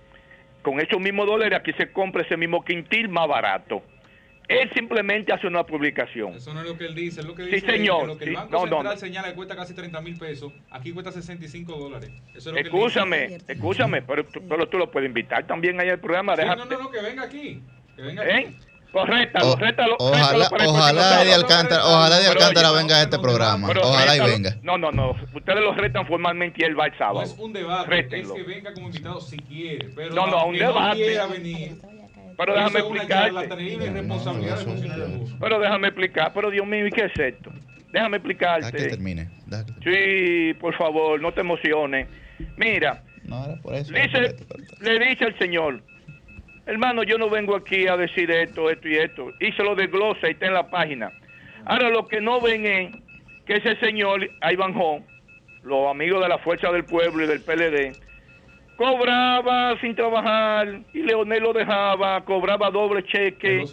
con 0.62 0.80
esos 0.80 1.00
mismos 1.00 1.26
dólares 1.26 1.58
aquí 1.58 1.72
se 1.74 1.90
compra 1.92 2.22
ese 2.22 2.36
mismo 2.36 2.64
quintil 2.64 3.08
más 3.08 3.26
barato. 3.28 3.82
Él 4.48 4.68
simplemente 4.74 5.32
hace 5.32 5.46
una 5.46 5.64
publicación. 5.64 6.34
Eso 6.34 6.52
no 6.52 6.60
es 6.62 6.66
lo 6.68 6.76
que 6.76 6.86
él 6.86 6.94
dice, 6.96 7.20
es 7.20 7.26
lo 7.26 7.36
que 7.36 7.44
Sí, 7.44 7.50
dice 7.52 7.66
señor, 7.70 8.00
que 8.00 8.06
lo 8.08 8.18
que 8.18 8.24
el 8.24 8.34
Banco 8.34 8.50
no, 8.50 8.58
no, 8.58 8.62
Central 8.78 8.94
no. 8.94 9.00
señala 9.00 9.28
que 9.28 9.34
cuesta 9.36 9.54
casi 9.54 9.74
30 9.74 10.00
mil 10.00 10.18
pesos, 10.18 10.52
aquí 10.72 10.90
cuesta 10.92 11.12
65 11.12 11.72
dólares. 11.76 12.10
Eso 12.34 12.38
es 12.38 12.46
lo 12.46 12.52
que 12.54 12.60
él 12.60 12.66
Escúchame, 12.66 13.28
dice. 13.28 13.52
escúchame, 13.52 14.02
pero, 14.02 14.24
tú- 14.26 14.42
pero 14.48 14.68
tú 14.68 14.76
lo 14.78 14.90
puedes 14.90 15.06
invitar 15.08 15.46
también 15.46 15.78
ahí 15.80 15.88
al 15.88 16.00
programa. 16.00 16.34
Sí, 16.34 16.42
no, 16.44 16.56
no, 16.56 16.64
no, 16.64 16.90
que 16.90 17.00
venga 17.00 17.22
aquí. 17.22 17.62
Que 17.94 18.02
venga 18.02 18.24
¿Eh? 18.26 18.46
aquí. 18.48 18.56
O- 18.92 19.06
rétalo, 19.06 19.52
ojalá, 19.52 19.56
rétalo 20.50 20.70
ojalá. 20.70 21.22
Eddie 21.22 21.34
Alcántara, 21.34 21.84
ojalá 21.86 22.16
Eddie 22.18 22.28
Pero, 22.28 22.40
Alcántara 22.40 22.72
venga 22.72 22.96
a 22.96 23.02
este 23.02 23.18
programa. 23.18 23.68
Ojalá 23.68 24.16
y 24.16 24.20
venga. 24.20 24.56
No, 24.62 24.78
no, 24.78 24.90
no. 24.90 25.14
Ustedes 25.34 25.60
lo 25.60 25.72
retan 25.74 26.06
formalmente 26.06 26.62
y 26.62 26.64
él 26.64 26.78
va 26.78 26.86
el 26.86 26.92
No 26.92 26.98
sábado. 26.98 27.22
es 27.22 27.36
un 27.38 27.52
debate, 27.52 27.88
Rétenlo. 27.88 28.34
es 28.36 28.42
que 28.42 28.48
venga 28.48 28.72
como 28.74 28.86
invitado 28.88 29.20
si 29.20 29.36
quiere. 29.38 29.88
Pero 29.94 30.14
No, 30.14 30.26
no, 30.26 30.46
un 30.46 30.56
debate. 30.58 30.96
quiera 30.96 31.26
venir. 31.26 31.76
Pero 32.36 32.54
déjame 32.54 32.82
público. 32.82 33.06
Pero 35.40 35.60
déjame 35.60 35.88
explicar. 35.88 36.32
Pero 36.34 36.50
Dios 36.50 36.66
mío, 36.66 36.86
¿y 36.86 36.90
qué 36.90 37.04
es 37.04 37.18
esto? 37.18 37.50
Déjame 37.92 38.10
que 38.10 38.16
explicarte. 38.16 38.88
termine. 38.88 39.30
Deja 39.46 39.64
que- 39.66 40.52
Sí, 40.52 40.54
por 40.60 40.74
favor, 40.76 41.20
no 41.20 41.32
te 41.32 41.40
emociones. 41.40 42.08
Mira, 42.56 43.02
No, 43.24 43.44
era 43.44 43.56
por 43.60 43.74
eso. 43.74 43.92
dice, 43.92 44.36
le 44.80 44.98
dice 44.98 45.24
el 45.24 45.38
Señor, 45.38 45.82
hermano, 46.70 47.02
yo 47.02 47.18
no 47.18 47.28
vengo 47.28 47.56
aquí 47.56 47.86
a 47.88 47.96
decir 47.96 48.30
esto, 48.30 48.70
esto 48.70 48.88
y 48.88 48.96
esto. 48.96 49.32
Y 49.40 49.52
se 49.52 49.62
lo 49.62 49.74
desglosa 49.74 50.28
y 50.28 50.32
está 50.32 50.46
en 50.46 50.54
la 50.54 50.70
página. 50.70 51.12
Ahora 51.64 51.90
lo 51.90 52.06
que 52.06 52.20
no 52.20 52.40
ven 52.40 52.66
es 52.66 52.96
que 53.44 53.54
ese 53.54 53.76
señor, 53.76 54.30
Ivanhoe, 54.50 55.02
los 55.62 55.90
amigos 55.90 56.22
de 56.22 56.28
la 56.28 56.38
Fuerza 56.38 56.70
del 56.70 56.84
Pueblo 56.84 57.24
y 57.24 57.26
del 57.26 57.40
PLD, 57.40 57.96
cobraba 58.76 59.78
sin 59.80 59.94
trabajar 59.94 60.80
y 60.94 61.02
Leonel 61.02 61.42
lo 61.42 61.52
dejaba, 61.52 62.24
cobraba 62.24 62.70
doble 62.70 63.04
cheque. 63.04 63.64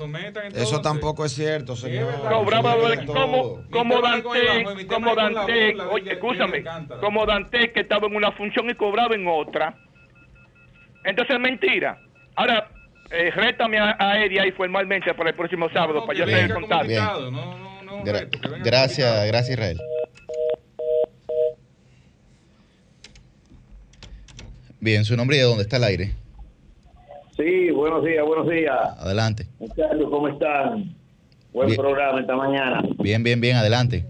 Eso 0.54 0.82
tampoco 0.82 1.24
es 1.24 1.34
cierto, 1.34 1.76
señor. 1.76 2.12
Cobraba 2.28 2.76
doble 2.76 3.06
como, 3.06 4.02
Dante, 4.02 4.86
como 4.88 5.16
Dante, 5.16 5.76
oye, 5.92 6.14
escúchame, 6.14 6.64
como 7.00 7.26
Dante 7.26 7.72
que 7.72 7.82
estaba 7.82 8.08
en 8.08 8.16
una 8.16 8.32
función 8.32 8.70
y 8.70 8.74
cobraba 8.74 9.16
en 9.16 9.28
otra. 9.28 9.76
Entonces 11.06 11.36
es 11.36 11.42
mentira. 11.42 12.02
Ahora, 12.36 12.70
eh, 13.12 13.32
rétame 13.32 13.78
a, 13.80 13.96
a 14.00 14.24
Eddie 14.24 14.40
ahí 14.40 14.52
formalmente 14.52 15.14
para 15.14 15.30
el 15.30 15.36
próximo 15.36 15.70
sábado, 15.70 16.06
para 16.06 16.18
yo 16.20 16.26
que 16.26 16.34
hacer 16.34 16.46
el 16.46 16.54
contacto. 16.54 17.32
Gra- 18.04 18.30
gracias, 18.64 19.28
gracias 19.28 19.50
Israel. 19.58 19.78
Bien, 24.80 25.04
su 25.06 25.16
nombre 25.18 25.38
y 25.38 25.40
de 25.40 25.46
dónde 25.46 25.64
está 25.64 25.78
el 25.78 25.84
aire. 25.86 26.12
Sí, 27.36 27.72
buenos 27.72 28.04
días, 28.04 28.26
buenos 28.26 28.48
días. 28.50 28.76
Adelante. 29.00 29.48
Muchachos, 29.60 30.10
¿cómo 30.10 30.28
están? 30.28 30.96
Buen 31.54 31.68
Bien. 31.70 31.80
programa 31.80 32.20
esta 32.22 32.36
mañana. 32.36 32.82
Bien, 33.00 33.24
bien, 33.24 33.42
bien, 33.42 33.56
adelante. 33.58 34.06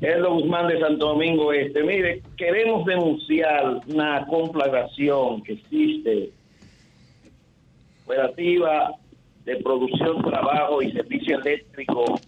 Edlo 0.00 0.34
Guzmán 0.34 0.66
de 0.68 0.80
Santo 0.80 1.08
Domingo 1.08 1.52
Este. 1.52 1.82
Mire, 1.82 2.22
queremos 2.36 2.84
denunciar 2.86 3.80
una 3.86 4.26
conflagración 4.26 5.42
que 5.44 5.52
existe 5.54 6.30
operativa 8.06 8.92
de 9.44 9.56
producción, 9.56 10.22
trabajo 10.22 10.80
y 10.80 10.92
servicio 10.92 11.38
eléctrico 11.40 12.20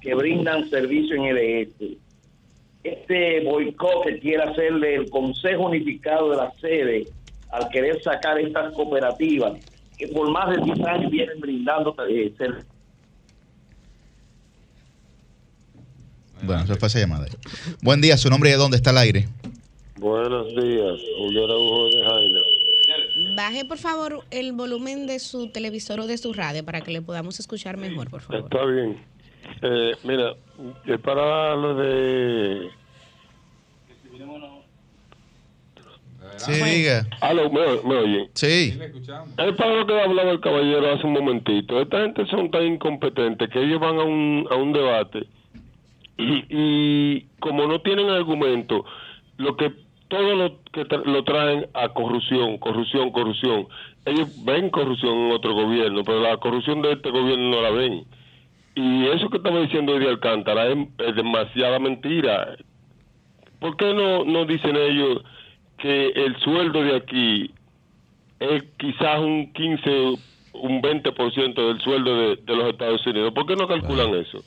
que 0.00 0.14
brindan 0.14 0.68
servicio 0.70 1.16
en 1.16 1.24
el 1.24 1.38
este. 1.38 1.98
Este 2.84 3.44
boicot 3.44 4.04
que 4.04 4.18
quiere 4.18 4.42
hacerle 4.42 4.96
el 4.96 5.10
Consejo 5.10 5.66
Unificado 5.66 6.30
de 6.30 6.36
la 6.36 6.52
sede 6.60 7.06
al 7.50 7.68
querer 7.68 8.02
sacar 8.02 8.40
estas 8.40 8.74
cooperativas 8.74 9.52
que 9.96 10.08
por 10.08 10.28
más 10.32 10.50
de 10.50 10.64
10 10.64 10.80
años 10.88 11.10
vienen 11.10 11.38
brindando 11.40 11.94
eh, 12.08 12.32
servicios 12.36 12.66
Bueno, 16.42 16.66
se 16.66 16.74
fue 16.74 16.88
esa 16.88 16.98
llamada. 16.98 17.26
Buen 17.82 18.00
día, 18.00 18.16
su 18.16 18.28
nombre 18.28 18.50
y 18.50 18.52
de 18.52 18.58
dónde 18.58 18.76
está 18.76 18.90
el 18.90 18.98
aire. 18.98 19.28
Buenos 19.98 20.48
días, 20.48 20.98
Julio 21.18 21.44
Araujo 21.44 21.84
de 21.86 22.04
Jaina. 22.04 22.40
Baje 23.34 23.64
por 23.64 23.78
favor 23.78 24.24
el 24.30 24.52
volumen 24.52 25.06
de 25.06 25.18
su 25.18 25.50
televisor 25.50 26.00
o 26.00 26.06
de 26.06 26.18
su 26.18 26.32
radio 26.32 26.64
para 26.64 26.80
que 26.80 26.90
le 26.90 27.02
podamos 27.02 27.40
escuchar 27.40 27.76
mejor, 27.76 28.10
por 28.10 28.20
favor. 28.20 28.44
Está 28.44 28.64
bien. 28.64 28.98
Eh, 29.62 29.92
mira, 30.04 30.34
es 30.86 31.00
para 31.00 31.54
lo 31.56 31.74
de... 31.76 32.70
Sí, 36.36 36.52
diga. 36.52 37.06
Aló, 37.20 37.50
¿me, 37.50 37.60
me 37.86 37.96
oyen? 37.96 38.30
Sí. 38.34 38.78
Es 39.38 39.56
para 39.56 39.74
lo 39.74 39.86
que 39.86 40.00
hablaba 40.00 40.30
el 40.30 40.40
caballero 40.40 40.92
hace 40.92 41.06
un 41.06 41.12
momentito. 41.12 41.80
Esta 41.80 42.00
gente 42.00 42.26
son 42.26 42.50
tan 42.50 42.64
incompetentes 42.64 43.50
que 43.50 43.62
ellos 43.62 43.80
van 43.80 43.98
a 43.98 44.02
un, 44.02 44.46
a 44.50 44.56
un 44.56 44.72
debate 44.72 45.26
y, 46.16 46.44
y 46.48 47.26
como 47.40 47.66
no 47.66 47.80
tienen 47.80 48.08
argumento, 48.08 48.84
lo 49.36 49.56
que 49.56 49.72
todo 50.12 50.34
lo 50.36 50.58
que 50.72 50.84
tra- 50.86 51.04
lo 51.06 51.24
traen 51.24 51.68
a 51.72 51.88
corrupción, 51.88 52.58
corrupción, 52.58 53.10
corrupción. 53.12 53.66
Ellos 54.04 54.28
ven 54.44 54.68
corrupción 54.68 55.14
en 55.16 55.32
otro 55.32 55.54
gobierno, 55.54 56.02
pero 56.04 56.20
la 56.20 56.36
corrupción 56.36 56.82
de 56.82 56.92
este 56.92 57.10
gobierno 57.10 57.48
no 57.50 57.62
la 57.62 57.70
ven. 57.70 58.04
Y 58.74 59.06
eso 59.06 59.30
que 59.30 59.38
estaba 59.38 59.58
diciendo 59.60 59.96
Eddie 59.96 60.10
Alcántara 60.10 60.66
es, 60.66 60.76
es 60.98 61.16
demasiada 61.16 61.78
mentira. 61.78 62.56
¿Por 63.58 63.76
qué 63.78 63.94
no, 63.94 64.24
no 64.24 64.44
dicen 64.44 64.76
ellos 64.76 65.22
que 65.78 66.08
el 66.08 66.36
sueldo 66.40 66.82
de 66.82 66.96
aquí 66.96 67.50
es 68.38 68.64
quizás 68.78 69.18
un 69.20 69.50
15, 69.54 69.90
un 70.52 70.82
20% 70.82 71.54
del 71.54 71.80
sueldo 71.80 72.16
de, 72.16 72.36
de 72.36 72.54
los 72.56 72.68
Estados 72.68 73.06
Unidos? 73.06 73.32
¿Por 73.32 73.46
qué 73.46 73.56
no 73.56 73.66
calculan 73.66 74.14
eso? 74.14 74.42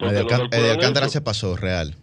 No 0.00 0.08
Eddie 0.10 0.70
Alcántara 0.72 1.06
eso. 1.06 1.12
se 1.12 1.20
pasó, 1.20 1.56
real. 1.56 1.94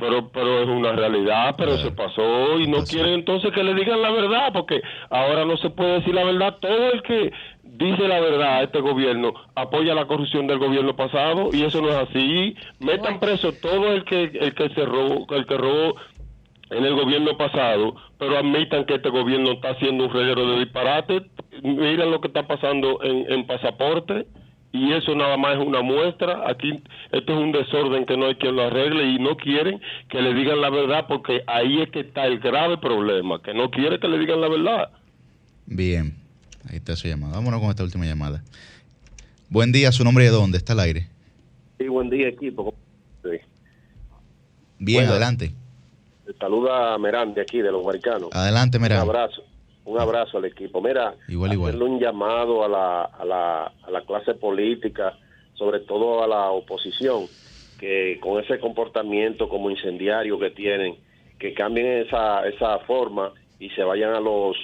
Pero, 0.00 0.28
pero 0.32 0.62
es 0.62 0.68
una 0.68 0.92
realidad, 0.92 1.54
pero 1.56 1.76
se 1.76 1.90
pasó 1.90 2.58
y 2.58 2.66
no 2.66 2.84
quieren 2.84 3.14
entonces 3.14 3.52
que 3.52 3.62
le 3.62 3.74
digan 3.74 4.00
la 4.00 4.10
verdad, 4.10 4.52
porque 4.52 4.80
ahora 5.10 5.44
no 5.44 5.56
se 5.58 5.70
puede 5.70 6.00
decir 6.00 6.14
la 6.14 6.24
verdad. 6.24 6.56
Todo 6.60 6.92
el 6.92 7.02
que 7.02 7.32
dice 7.62 8.08
la 8.08 8.20
verdad 8.20 8.56
a 8.56 8.62
este 8.62 8.80
gobierno 8.80 9.34
apoya 9.54 9.94
la 9.94 10.06
corrupción 10.06 10.46
del 10.46 10.58
gobierno 10.58 10.96
pasado 10.96 11.50
y 11.52 11.64
eso 11.64 11.80
no 11.80 11.90
es 11.90 11.96
así. 11.96 12.56
Metan 12.78 13.20
preso 13.20 13.52
todo 13.52 13.92
el 13.92 14.04
que 14.04 14.24
el 14.24 14.54
que 14.54 14.70
se 14.70 14.84
robó, 14.84 15.26
el 15.34 15.46
que 15.46 15.56
robó 15.56 15.94
en 16.70 16.84
el 16.84 16.94
gobierno 16.94 17.36
pasado, 17.36 17.96
pero 18.18 18.38
admitan 18.38 18.84
que 18.84 18.94
este 18.94 19.10
gobierno 19.10 19.52
está 19.52 19.70
haciendo 19.70 20.04
un 20.04 20.12
reguero 20.12 20.46
de 20.46 20.60
disparate. 20.60 21.22
Miren 21.62 22.10
lo 22.10 22.20
que 22.20 22.28
está 22.28 22.46
pasando 22.46 23.02
en, 23.02 23.30
en 23.30 23.46
pasaporte 23.46 24.26
y 24.72 24.92
eso 24.92 25.14
nada 25.14 25.36
más 25.36 25.58
es 25.58 25.66
una 25.66 25.82
muestra. 25.82 26.48
Aquí 26.48 26.82
esto 27.12 27.32
es 27.32 27.38
un 27.38 27.52
desorden 27.52 28.06
que 28.06 28.16
no 28.16 28.26
hay 28.26 28.36
quien 28.36 28.56
lo 28.56 28.62
arregle 28.66 29.04
y 29.10 29.18
no 29.18 29.36
quieren 29.36 29.80
que 30.08 30.22
le 30.22 30.32
digan 30.34 30.60
la 30.60 30.70
verdad 30.70 31.06
porque 31.08 31.42
ahí 31.46 31.80
es 31.82 31.90
que 31.90 32.00
está 32.00 32.26
el 32.26 32.38
grave 32.38 32.78
problema, 32.78 33.40
que 33.42 33.52
no 33.54 33.70
quiere 33.70 33.98
que 33.98 34.08
le 34.08 34.18
digan 34.18 34.40
la 34.40 34.48
verdad. 34.48 34.90
Bien. 35.66 36.14
Ahí 36.68 36.76
está 36.76 36.94
su 36.94 37.08
llamada. 37.08 37.34
Vámonos 37.34 37.60
con 37.60 37.70
esta 37.70 37.82
última 37.82 38.04
llamada. 38.04 38.42
Buen 39.48 39.72
día, 39.72 39.90
su 39.92 40.04
nombre 40.04 40.24
de 40.24 40.30
dónde 40.30 40.58
está 40.58 40.74
el 40.74 40.80
aire. 40.80 41.08
Sí, 41.78 41.88
buen 41.88 42.10
día 42.10 42.28
equipo. 42.28 42.74
Bien, 44.82 45.00
Bueno. 45.00 45.10
adelante. 45.12 45.52
Saluda 46.38 46.94
a 46.94 46.98
Merán 46.98 47.34
de 47.34 47.42
aquí, 47.42 47.58
de 47.60 47.70
los 47.72 47.84
americanos. 47.84 48.30
Adelante, 48.32 48.78
Merán. 48.78 49.02
Un 49.02 49.08
abrazo, 49.10 49.42
un 49.84 49.98
abrazo 49.98 50.38
al 50.38 50.44
equipo. 50.44 50.80
Mira, 50.80 51.14
Igual, 51.28 51.52
igual. 51.52 51.70
hacerle 51.70 51.84
un 51.86 52.00
llamado 52.00 52.64
a 52.64 52.68
la, 52.68 53.02
a, 53.04 53.24
la, 53.24 53.72
a 53.82 53.90
la 53.90 54.02
clase 54.02 54.34
política, 54.34 55.18
sobre 55.54 55.80
todo 55.80 56.22
a 56.22 56.26
la 56.26 56.50
oposición, 56.50 57.28
que 57.76 58.18
con 58.20 58.42
ese 58.42 58.58
comportamiento 58.60 59.48
como 59.48 59.70
incendiario 59.70 60.38
que 60.38 60.50
tienen, 60.50 60.98
que 61.38 61.54
cambien 61.54 61.86
esa, 62.06 62.46
esa 62.46 62.78
forma 62.80 63.32
y 63.58 63.70
se 63.70 63.82
vayan 63.82 64.14
a 64.14 64.20
los 64.20 64.56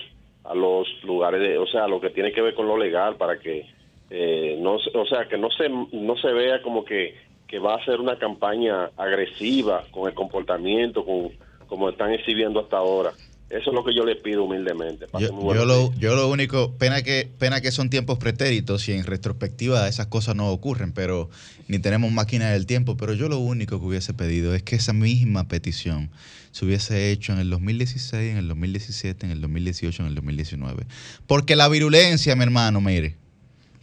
a 0.45 0.55
los 0.55 0.87
lugares, 1.03 1.41
de, 1.41 1.59
o 1.59 1.67
sea, 1.67 1.89
lo 1.89 2.01
que 2.01 2.11
tiene 2.11 2.31
que 2.31 2.41
ver 2.41 2.55
con 2.55 2.69
lo 2.69 2.77
legal 2.77 3.17
para 3.17 3.37
que 3.41 3.67
eh, 4.11 4.57
no, 4.61 4.79
se- 4.79 4.97
o 4.97 5.05
sea, 5.05 5.27
que 5.27 5.37
no 5.37 5.51
se 5.51 5.69
no 5.69 6.17
se 6.19 6.33
vea 6.33 6.63
como 6.63 6.85
que, 6.85 7.17
que 7.49 7.59
va 7.59 7.75
a 7.75 7.85
ser 7.85 7.99
una 8.01 8.17
campaña 8.17 8.93
agresiva 8.97 9.87
con 9.91 10.07
el 10.09 10.15
comportamiento, 10.15 11.05
con 11.05 11.33
como 11.67 11.89
están 11.89 12.13
exhibiendo 12.13 12.61
hasta 12.61 12.77
ahora. 12.77 13.13
Eso 13.49 13.71
es 13.71 13.75
lo 13.75 13.85
que 13.85 13.95
yo 13.95 14.05
le 14.05 14.17
pido 14.17 14.43
humildemente. 14.43 15.07
Yo, 15.55 15.65
lo, 15.65 15.93
yo 16.01 16.17
lo 16.17 16.29
único, 16.29 16.73
pena 16.79 17.03
que, 17.03 17.29
pena 17.39 17.61
que 17.61 17.71
son 17.71 17.91
tiempos 17.91 18.19
pretéritos 18.19 18.89
y 18.89 18.93
en 18.93 19.05
retrospectiva 19.05 19.87
esas 19.89 20.09
cosas 20.09 20.35
no 20.35 20.51
ocurren, 20.51 20.91
pero 20.93 21.31
ni 21.69 21.79
tenemos 21.79 22.11
máquina 22.11 22.51
del 22.51 22.67
tiempo, 22.67 22.97
pero 22.97 23.15
yo 23.15 23.29
lo 23.29 23.39
único 23.39 23.79
que 23.79 23.87
hubiese 23.87 24.15
pedido 24.15 24.53
es 24.55 24.65
que 24.65 24.75
esa 24.75 24.93
misma 24.93 25.47
petición 25.47 26.11
se 26.51 26.65
hubiese 26.65 27.13
hecho 27.13 27.33
en 27.35 27.39
el 27.39 27.49
2016, 27.51 28.33
en 28.33 28.37
el 28.39 28.49
2017, 28.49 29.27
en 29.27 29.33
el 29.33 29.41
2018, 29.41 30.03
en 30.03 30.09
el 30.09 30.15
2019. 30.17 30.85
Porque 31.29 31.55
la 31.55 31.69
virulencia, 31.69 32.35
mi 32.35 32.43
hermano, 32.43 32.81
mire, 32.81 33.15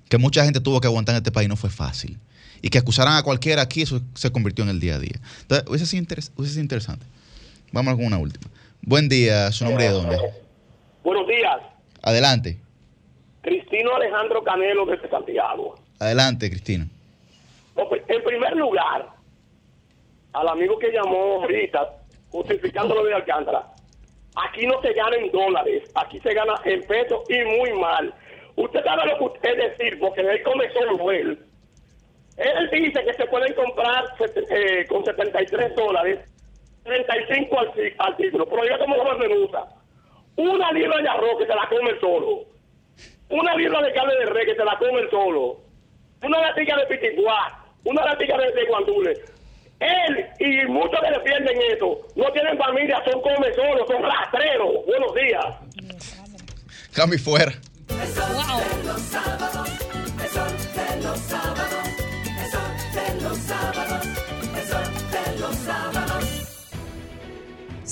que 0.09 0.18
mucha 0.18 0.43
gente 0.43 0.59
tuvo 0.59 0.82
que 0.82 0.88
aguantar 0.88 1.14
en 1.16 1.18
este 1.18 1.32
país 1.32 1.47
no 1.47 1.55
fue 1.55 1.70
fácil. 1.70 2.18
Y 2.61 2.70
que 2.70 2.80
acusaran 2.80 3.16
a 3.16 3.24
cualquiera 3.24 3.61
aquí, 3.61 3.82
eso 3.82 4.01
se 4.14 4.30
convirtió 4.32 4.64
en 4.66 4.72
el 4.72 4.80
día 4.82 4.95
a 4.95 4.99
día. 4.99 5.20
Entonces, 5.41 5.68
hubiese 5.70 5.86
sido, 5.86 6.03
interes- 6.03 6.32
hubiese 6.36 6.53
sido 6.55 6.64
interesante. 6.64 7.05
Vamos 7.72 7.95
con 7.95 8.05
una 8.05 8.18
última. 8.18 8.49
Buen 8.86 9.08
día, 9.08 9.50
su 9.52 9.64
nombre 9.64 9.86
de 9.86 9.92
dónde. 9.92 10.18
Buenos 11.04 11.26
días, 11.28 11.58
Adelante, 12.02 12.58
Cristino 13.42 13.96
Alejandro 13.96 14.44
Canelo 14.44 14.86
desde 14.86 15.10
Santiago. 15.10 15.76
adelante, 16.00 16.50
Cristina. 16.50 16.86
No, 17.78 17.88
pues, 17.88 18.02
En 18.10 18.22
primer 18.24 18.56
lugar, 18.58 19.08
al 20.34 20.48
amigo 20.50 20.78
que 20.80 20.92
llamó 20.92 21.42
ahorita, 21.42 21.94
justificando 22.30 22.94
lo 22.96 23.06
de 23.06 23.14
Alcántara, 23.14 23.68
aquí 24.36 24.68
no 24.68 24.82
se 24.82 24.92
gana 24.94 25.16
en 25.16 25.32
dólares, 25.32 25.90
aquí 25.96 26.20
se 26.20 26.34
gana 26.34 26.56
en 26.66 26.84
pesos 26.84 27.22
y 27.30 27.42
muy 27.58 27.72
mal. 27.80 28.14
Usted 28.58 28.84
sabe 28.84 29.08
lo 29.08 29.18
que 29.18 29.24
usted 29.24 29.60
es 29.60 29.78
decir, 29.78 30.00
porque 30.00 30.22
él 30.22 30.44
come 30.44 30.70
solo 30.74 31.10
él. 31.12 31.40
Él 32.36 32.70
dice 32.72 33.04
que 33.06 33.14
se 33.14 33.26
pueden 33.28 33.54
comprar 33.54 34.04
eh, 34.50 34.86
con 34.90 35.06
73 35.06 35.76
dólares, 35.76 36.20
35 36.84 37.60
al, 37.60 37.74
ci- 37.74 37.94
al 38.00 38.18
título, 38.18 38.46
pero 38.48 38.64
yo 38.66 38.78
como 38.80 38.96
lo 38.98 39.18
menusa. 39.18 39.66
Una 40.36 40.72
libra 40.72 41.02
de 41.02 41.10
arroz 41.10 41.38
que 41.40 41.46
se 41.46 41.56
la 41.56 41.68
come 41.70 42.00
solo. 42.00 42.46
Una 43.30 43.56
libra 43.56 43.82
de 43.82 43.94
carne 43.94 44.14
de 44.16 44.26
res 44.26 44.46
que 44.46 44.56
se 44.56 44.66
la 44.66 44.78
come 44.78 45.10
solo. 45.10 45.58
Una 46.24 46.42
latica 46.42 46.76
de 46.78 46.86
pitiguá. 46.88 47.66
Una 47.86 48.04
latica 48.06 48.38
de, 48.38 48.52
de 48.52 48.66
guandules. 48.66 49.20
Él 49.80 50.26
y 50.40 50.66
muchos 50.72 51.00
que 51.02 51.12
defienden 51.20 51.58
eso 51.76 52.00
no 52.16 52.32
tienen 52.32 52.58
familia, 52.58 53.02
son 53.10 53.22
come 53.22 53.54
solos, 53.54 53.86
son 53.88 54.02
rastreros. 54.02 54.86
Buenos 54.86 55.14
días. 55.14 55.46
Cambio 56.94 57.16
y 57.18 57.22
fuera. 57.22 57.52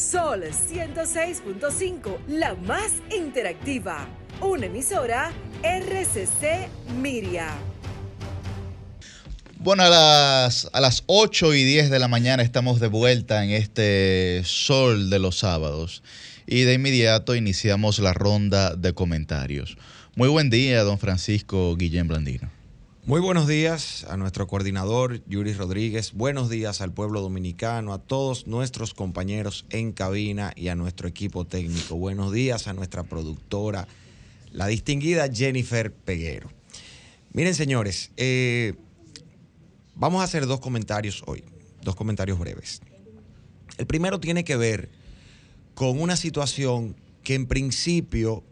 Sol 0.02 0.43
106.5, 0.43 2.18
la 2.28 2.56
más 2.56 2.91
interactiva. 3.16 4.08
Una 4.41 4.66
emisora 4.66 5.32
RCC 5.62 6.68
Miria. 6.99 7.49
Bueno, 9.58 9.84
a 9.84 9.89
las, 9.89 10.68
a 10.74 10.82
las 10.82 11.04
8 11.06 11.54
y 11.54 11.64
10 11.66 11.91
de 11.91 11.99
la 11.99 12.08
mañana 12.08 12.41
estamos 12.41 12.80
de 12.80 12.88
vuelta 12.88 13.43
en 13.43 13.52
este 13.52 14.41
sol 14.43 15.12
de 15.12 15.20
los 15.20 15.38
sábados 15.38 16.02
y 16.47 16.64
de 16.64 16.74
inmediato 16.74 17.36
iniciamos 17.36 17.99
la 17.99 18.14
ronda 18.14 18.76
de 18.76 18.93
comentarios. 18.93 19.78
Muy 20.16 20.30
buen 20.30 20.49
día, 20.49 20.82
don 20.82 20.97
Francisco 20.97 21.76
Guillén 21.76 22.08
Blandino. 22.08 22.61
Muy 23.04 23.20
buenos 23.20 23.47
días 23.47 24.06
a 24.10 24.16
nuestro 24.16 24.45
coordinador 24.45 25.26
Yuri 25.26 25.54
Rodríguez, 25.54 26.14
buenos 26.14 26.52
días 26.52 26.82
al 26.82 26.93
pueblo 26.93 27.22
dominicano, 27.22 27.93
a 27.93 27.97
todos 27.97 28.45
nuestros 28.45 28.93
compañeros 28.93 29.66
en 29.72 29.91
cabina 29.91 30.54
y 30.56 30.68
a 30.68 30.76
nuestro 30.76 31.08
equipo 31.08 31.43
técnico. 31.43 31.95
Buenos 31.95 32.32
días 32.32 32.68
a 32.68 32.74
nuestra 32.74 33.02
productora, 33.02 33.88
la 34.52 34.68
distinguida 34.68 35.28
Jennifer 35.34 35.91
Peguero. 35.91 36.52
Miren 37.34 37.56
señores, 37.56 38.12
eh, 38.18 38.76
vamos 39.95 40.22
a 40.22 40.26
hacer 40.26 40.45
dos 40.45 40.60
comentarios 40.60 41.24
hoy, 41.26 41.43
dos 41.82 41.95
comentarios 41.95 42.38
breves. 42.38 42.82
El 43.80 43.88
primero 43.88 44.20
tiene 44.20 44.43
que 44.43 44.58
ver 44.58 44.91
con 45.74 45.99
una 45.99 46.16
situación 46.16 46.95
que 47.24 47.34
en 47.34 47.47
principio 47.47 48.43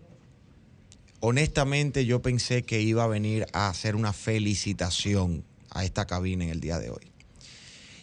honestamente 1.19 2.05
yo 2.05 2.21
pensé 2.21 2.63
que 2.63 2.81
iba 2.81 3.03
a 3.03 3.07
venir 3.07 3.45
a 3.53 3.69
hacer 3.69 3.95
una 3.95 4.13
felicitación 4.13 5.43
a 5.69 5.83
esta 5.83 6.05
cabina 6.05 6.43
en 6.43 6.49
el 6.49 6.59
día 6.59 6.79
de 6.79 6.89
hoy. 6.89 7.11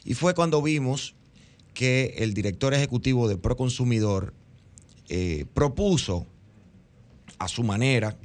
Y 0.05 0.15
fue 0.15 0.35
cuando 0.35 0.63
vimos 0.63 1.15
que 1.75 2.15
el 2.19 2.33
director 2.33 2.75
ejecutivo 2.75 3.29
de 3.29 3.37
Proconsumidor 3.37 4.33
eh, 5.09 5.47
propuso 5.53 6.27
a 7.39 7.49
su 7.49 7.63
manera 7.63 8.17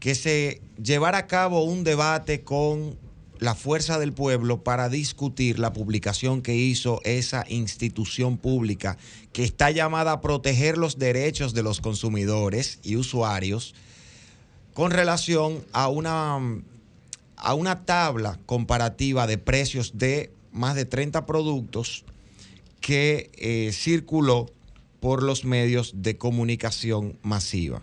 que 0.00 0.14
se 0.14 0.60
llevara 0.82 1.18
a 1.18 1.26
cabo 1.26 1.64
un 1.64 1.84
debate 1.84 2.42
con 2.42 2.98
la 3.38 3.54
fuerza 3.54 3.98
del 3.98 4.12
pueblo 4.12 4.62
para 4.62 4.88
discutir 4.88 5.58
la 5.58 5.72
publicación 5.72 6.42
que 6.42 6.54
hizo 6.56 7.00
esa 7.04 7.44
institución 7.48 8.38
pública 8.38 8.96
que 9.32 9.44
está 9.44 9.70
llamada 9.70 10.12
a 10.12 10.20
proteger 10.20 10.78
los 10.78 10.98
derechos 10.98 11.52
de 11.52 11.62
los 11.62 11.80
consumidores 11.80 12.78
y 12.82 12.96
usuarios 12.96 13.74
con 14.76 14.90
relación 14.90 15.64
a 15.72 15.88
una, 15.88 16.36
a 17.36 17.54
una 17.54 17.86
tabla 17.86 18.38
comparativa 18.44 19.26
de 19.26 19.38
precios 19.38 19.96
de 19.96 20.34
más 20.52 20.74
de 20.74 20.84
30 20.84 21.24
productos 21.24 22.04
que 22.80 23.30
eh, 23.38 23.70
circuló 23.72 24.50
por 25.00 25.22
los 25.22 25.46
medios 25.46 25.92
de 25.96 26.18
comunicación 26.18 27.18
masiva. 27.22 27.80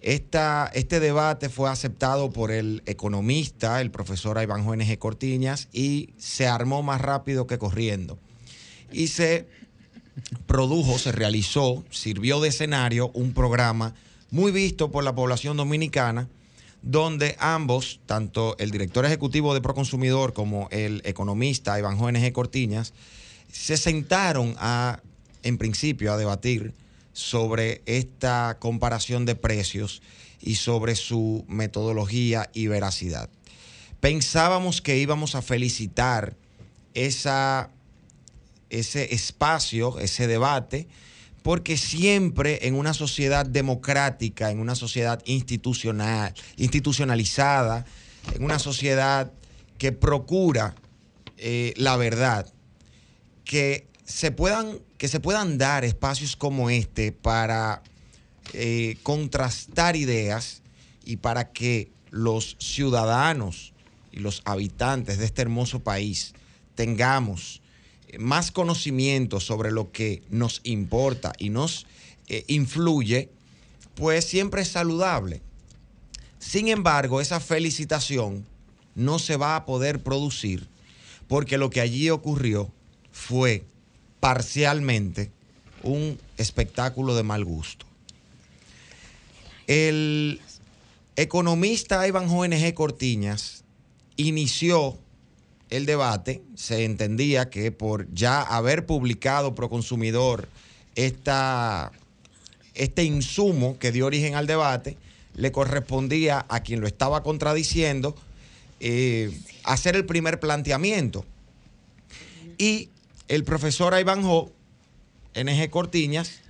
Esta- 0.00 0.70
este 0.74 1.00
debate 1.00 1.48
fue 1.48 1.68
aceptado 1.68 2.30
por 2.30 2.52
el 2.52 2.84
economista, 2.86 3.80
el 3.80 3.90
profesor 3.90 4.40
Iván 4.40 4.64
G. 4.64 4.96
Cortiñas, 4.96 5.66
y 5.72 6.10
se 6.18 6.46
armó 6.46 6.84
más 6.84 7.00
rápido 7.00 7.48
que 7.48 7.58
corriendo. 7.58 8.16
Y 8.92 9.08
se 9.08 9.48
produjo, 10.46 10.98
se 11.00 11.10
realizó, 11.10 11.84
sirvió 11.90 12.40
de 12.40 12.50
escenario 12.50 13.10
un 13.12 13.32
programa 13.34 13.94
muy 14.30 14.52
visto 14.52 14.90
por 14.90 15.04
la 15.04 15.14
población 15.14 15.56
dominicana, 15.56 16.28
donde 16.82 17.36
ambos, 17.38 18.00
tanto 18.06 18.56
el 18.58 18.70
director 18.70 19.04
ejecutivo 19.04 19.54
de 19.54 19.60
Proconsumidor 19.60 20.32
como 20.32 20.68
el 20.70 21.02
economista 21.04 21.78
Iván 21.78 21.98
G. 21.98 22.32
Cortiñas, 22.32 22.94
se 23.52 23.76
sentaron 23.76 24.54
a, 24.58 25.00
en 25.42 25.58
principio, 25.58 26.12
a 26.12 26.16
debatir 26.16 26.72
sobre 27.12 27.82
esta 27.86 28.56
comparación 28.60 29.26
de 29.26 29.34
precios 29.34 30.00
y 30.40 30.54
sobre 30.54 30.94
su 30.94 31.44
metodología 31.48 32.48
y 32.54 32.68
veracidad. 32.68 33.28
Pensábamos 34.00 34.80
que 34.80 34.96
íbamos 34.96 35.34
a 35.34 35.42
felicitar 35.42 36.36
esa, 36.94 37.70
ese 38.70 39.14
espacio, 39.14 39.98
ese 39.98 40.26
debate, 40.26 40.88
porque 41.42 41.76
siempre 41.76 42.66
en 42.66 42.74
una 42.74 42.94
sociedad 42.94 43.46
democrática, 43.46 44.50
en 44.50 44.60
una 44.60 44.74
sociedad 44.74 45.22
institucional, 45.24 46.34
institucionalizada, 46.56 47.86
en 48.34 48.44
una 48.44 48.58
sociedad 48.58 49.32
que 49.78 49.92
procura 49.92 50.74
eh, 51.38 51.72
la 51.76 51.96
verdad, 51.96 52.52
que 53.44 53.86
se 54.04 54.30
puedan, 54.30 54.78
que 54.98 55.08
se 55.08 55.20
puedan 55.20 55.56
dar 55.56 55.84
espacios 55.84 56.36
como 56.36 56.68
este 56.68 57.12
para 57.12 57.82
eh, 58.52 58.98
contrastar 59.02 59.96
ideas 59.96 60.62
y 61.04 61.16
para 61.16 61.52
que 61.52 61.90
los 62.10 62.56
ciudadanos 62.58 63.72
y 64.12 64.18
los 64.18 64.42
habitantes 64.44 65.18
de 65.18 65.24
este 65.24 65.42
hermoso 65.42 65.80
país 65.80 66.34
tengamos 66.74 67.62
más 68.18 68.50
conocimiento 68.50 69.40
sobre 69.40 69.70
lo 69.70 69.92
que 69.92 70.22
nos 70.30 70.60
importa 70.64 71.32
y 71.38 71.50
nos 71.50 71.86
eh, 72.28 72.44
influye, 72.48 73.30
pues 73.94 74.24
siempre 74.24 74.62
es 74.62 74.68
saludable. 74.68 75.42
Sin 76.38 76.68
embargo, 76.68 77.20
esa 77.20 77.40
felicitación 77.40 78.46
no 78.94 79.18
se 79.18 79.36
va 79.36 79.56
a 79.56 79.64
poder 79.66 80.02
producir 80.02 80.68
porque 81.28 81.58
lo 81.58 81.70
que 81.70 81.80
allí 81.80 82.10
ocurrió 82.10 82.72
fue 83.12 83.64
parcialmente 84.18 85.30
un 85.82 86.18
espectáculo 86.36 87.14
de 87.14 87.22
mal 87.22 87.44
gusto. 87.44 87.86
El 89.66 90.40
economista 91.16 92.06
Iván 92.08 92.28
G. 92.28 92.74
Cortiñas 92.74 93.62
inició 94.16 94.98
el 95.70 95.86
debate, 95.86 96.42
se 96.56 96.84
entendía 96.84 97.48
que 97.48 97.72
por 97.72 98.12
ya 98.12 98.42
haber 98.42 98.86
publicado 98.86 99.54
Proconsumidor 99.54 100.48
esta, 100.96 101.92
este 102.74 103.04
insumo 103.04 103.78
que 103.78 103.92
dio 103.92 104.06
origen 104.06 104.34
al 104.34 104.46
debate, 104.46 104.96
le 105.34 105.52
correspondía 105.52 106.44
a 106.48 106.60
quien 106.60 106.80
lo 106.80 106.86
estaba 106.86 107.22
contradiciendo 107.22 108.16
eh, 108.80 109.36
hacer 109.64 109.94
el 109.96 110.06
primer 110.06 110.40
planteamiento. 110.40 111.24
Y 112.58 112.88
el 113.28 113.44
profesor 113.44 113.98
Iván 113.98 114.22
Jo, 114.22 114.50
NG 115.34 115.70
Cortiñas, 115.70 116.40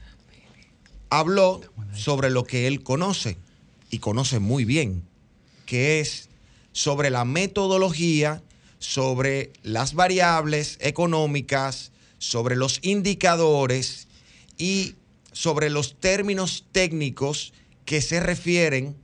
habló 1.10 1.60
sobre 1.94 2.30
lo 2.30 2.44
que 2.44 2.66
él 2.66 2.82
conoce 2.82 3.36
y 3.90 3.98
conoce 3.98 4.38
muy 4.38 4.64
bien, 4.64 5.02
que 5.66 6.00
es 6.00 6.28
sobre 6.72 7.10
la 7.10 7.24
metodología, 7.24 8.42
sobre 8.80 9.52
las 9.62 9.94
variables 9.94 10.78
económicas, 10.80 11.92
sobre 12.18 12.56
los 12.56 12.80
indicadores 12.82 14.08
y 14.58 14.96
sobre 15.32 15.70
los 15.70 16.00
términos 16.00 16.66
técnicos 16.72 17.52
que 17.84 18.00
se 18.00 18.18
refieren 18.18 18.96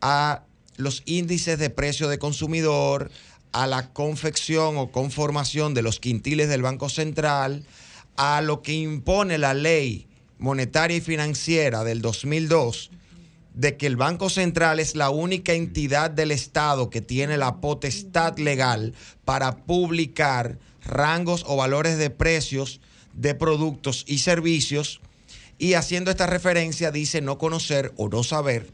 a 0.00 0.42
los 0.76 1.02
índices 1.06 1.58
de 1.58 1.70
precio 1.70 2.08
de 2.08 2.18
consumidor, 2.18 3.10
a 3.52 3.66
la 3.66 3.92
confección 3.92 4.76
o 4.76 4.90
conformación 4.90 5.74
de 5.74 5.82
los 5.82 6.00
quintiles 6.00 6.48
del 6.48 6.62
Banco 6.62 6.88
Central, 6.88 7.64
a 8.16 8.40
lo 8.40 8.62
que 8.62 8.74
impone 8.74 9.38
la 9.38 9.54
ley 9.54 10.06
monetaria 10.38 10.96
y 10.96 11.00
financiera 11.00 11.84
del 11.84 12.00
2002, 12.00 12.90
de 13.58 13.76
que 13.76 13.88
el 13.88 13.96
Banco 13.96 14.30
Central 14.30 14.78
es 14.78 14.94
la 14.94 15.10
única 15.10 15.52
entidad 15.52 16.12
del 16.12 16.30
Estado 16.30 16.90
que 16.90 17.00
tiene 17.00 17.36
la 17.36 17.56
potestad 17.56 18.38
legal 18.38 18.94
para 19.24 19.64
publicar 19.64 20.60
rangos 20.84 21.44
o 21.44 21.56
valores 21.56 21.98
de 21.98 22.08
precios 22.08 22.80
de 23.14 23.34
productos 23.34 24.04
y 24.06 24.18
servicios. 24.18 25.00
Y 25.58 25.74
haciendo 25.74 26.12
esta 26.12 26.28
referencia 26.28 26.92
dice 26.92 27.20
no 27.20 27.36
conocer 27.36 27.92
o 27.96 28.08
no 28.08 28.22
saber 28.22 28.70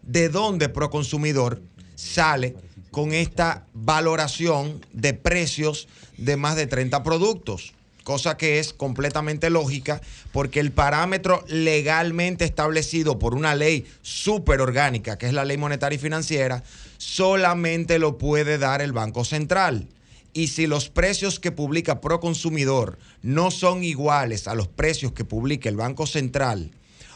de 0.00 0.30
dónde 0.30 0.70
Proconsumidor 0.70 1.60
sale 1.96 2.56
con 2.90 3.12
esta 3.12 3.66
valoración 3.74 4.86
de 4.94 5.12
precios 5.12 5.86
de 6.16 6.38
más 6.38 6.56
de 6.56 6.66
30 6.66 7.02
productos, 7.02 7.74
cosa 8.06 8.36
que 8.36 8.60
es 8.60 8.72
completamente 8.72 9.50
lógica 9.50 10.00
porque 10.30 10.60
el 10.60 10.70
parámetro 10.70 11.44
legalmente 11.48 12.44
establecido 12.44 13.18
por 13.18 13.34
una 13.34 13.56
ley 13.56 13.84
súper 14.00 14.60
orgánica, 14.60 15.18
que 15.18 15.26
es 15.26 15.32
la 15.32 15.44
ley 15.44 15.56
monetaria 15.56 15.96
y 15.96 15.98
financiera, 15.98 16.62
solamente 16.98 17.98
lo 17.98 18.16
puede 18.16 18.58
dar 18.58 18.80
el 18.80 18.92
Banco 18.92 19.24
Central. 19.24 19.88
Y 20.32 20.48
si 20.48 20.68
los 20.68 20.88
precios 20.88 21.40
que 21.40 21.50
publica 21.50 22.00
Proconsumidor 22.00 22.96
no 23.22 23.50
son 23.50 23.82
iguales 23.82 24.46
a 24.46 24.54
los 24.54 24.68
precios 24.68 25.10
que 25.10 25.24
publica 25.24 25.68
el 25.68 25.76
Banco 25.76 26.06
Central, 26.06 26.70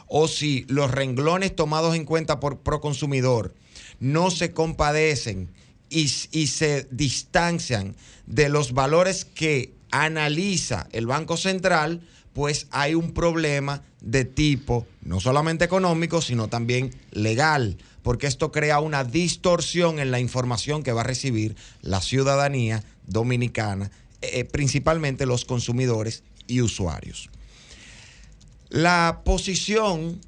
o 0.08 0.26
si 0.26 0.64
los 0.66 0.90
renglones 0.90 1.54
tomados 1.54 1.94
en 1.94 2.04
cuenta 2.04 2.40
por 2.40 2.58
Proconsumidor 2.58 3.54
no 4.00 4.32
se 4.32 4.50
compadecen 4.50 5.50
y, 5.88 6.10
y 6.32 6.48
se 6.48 6.88
distancian 6.90 7.94
de 8.26 8.48
los 8.48 8.72
valores 8.72 9.24
que 9.24 9.78
analiza 9.90 10.88
el 10.92 11.06
Banco 11.06 11.36
Central, 11.36 12.00
pues 12.32 12.66
hay 12.70 12.94
un 12.94 13.12
problema 13.12 13.82
de 14.00 14.24
tipo 14.24 14.86
no 15.02 15.20
solamente 15.20 15.64
económico, 15.64 16.22
sino 16.22 16.48
también 16.48 16.94
legal, 17.10 17.76
porque 18.02 18.26
esto 18.26 18.52
crea 18.52 18.80
una 18.80 19.04
distorsión 19.04 19.98
en 19.98 20.10
la 20.10 20.20
información 20.20 20.82
que 20.82 20.92
va 20.92 21.02
a 21.02 21.04
recibir 21.04 21.56
la 21.82 22.00
ciudadanía 22.00 22.82
dominicana, 23.06 23.90
eh, 24.22 24.44
principalmente 24.44 25.26
los 25.26 25.44
consumidores 25.44 26.22
y 26.46 26.60
usuarios. 26.60 27.30
La 28.68 29.22
posición 29.24 30.20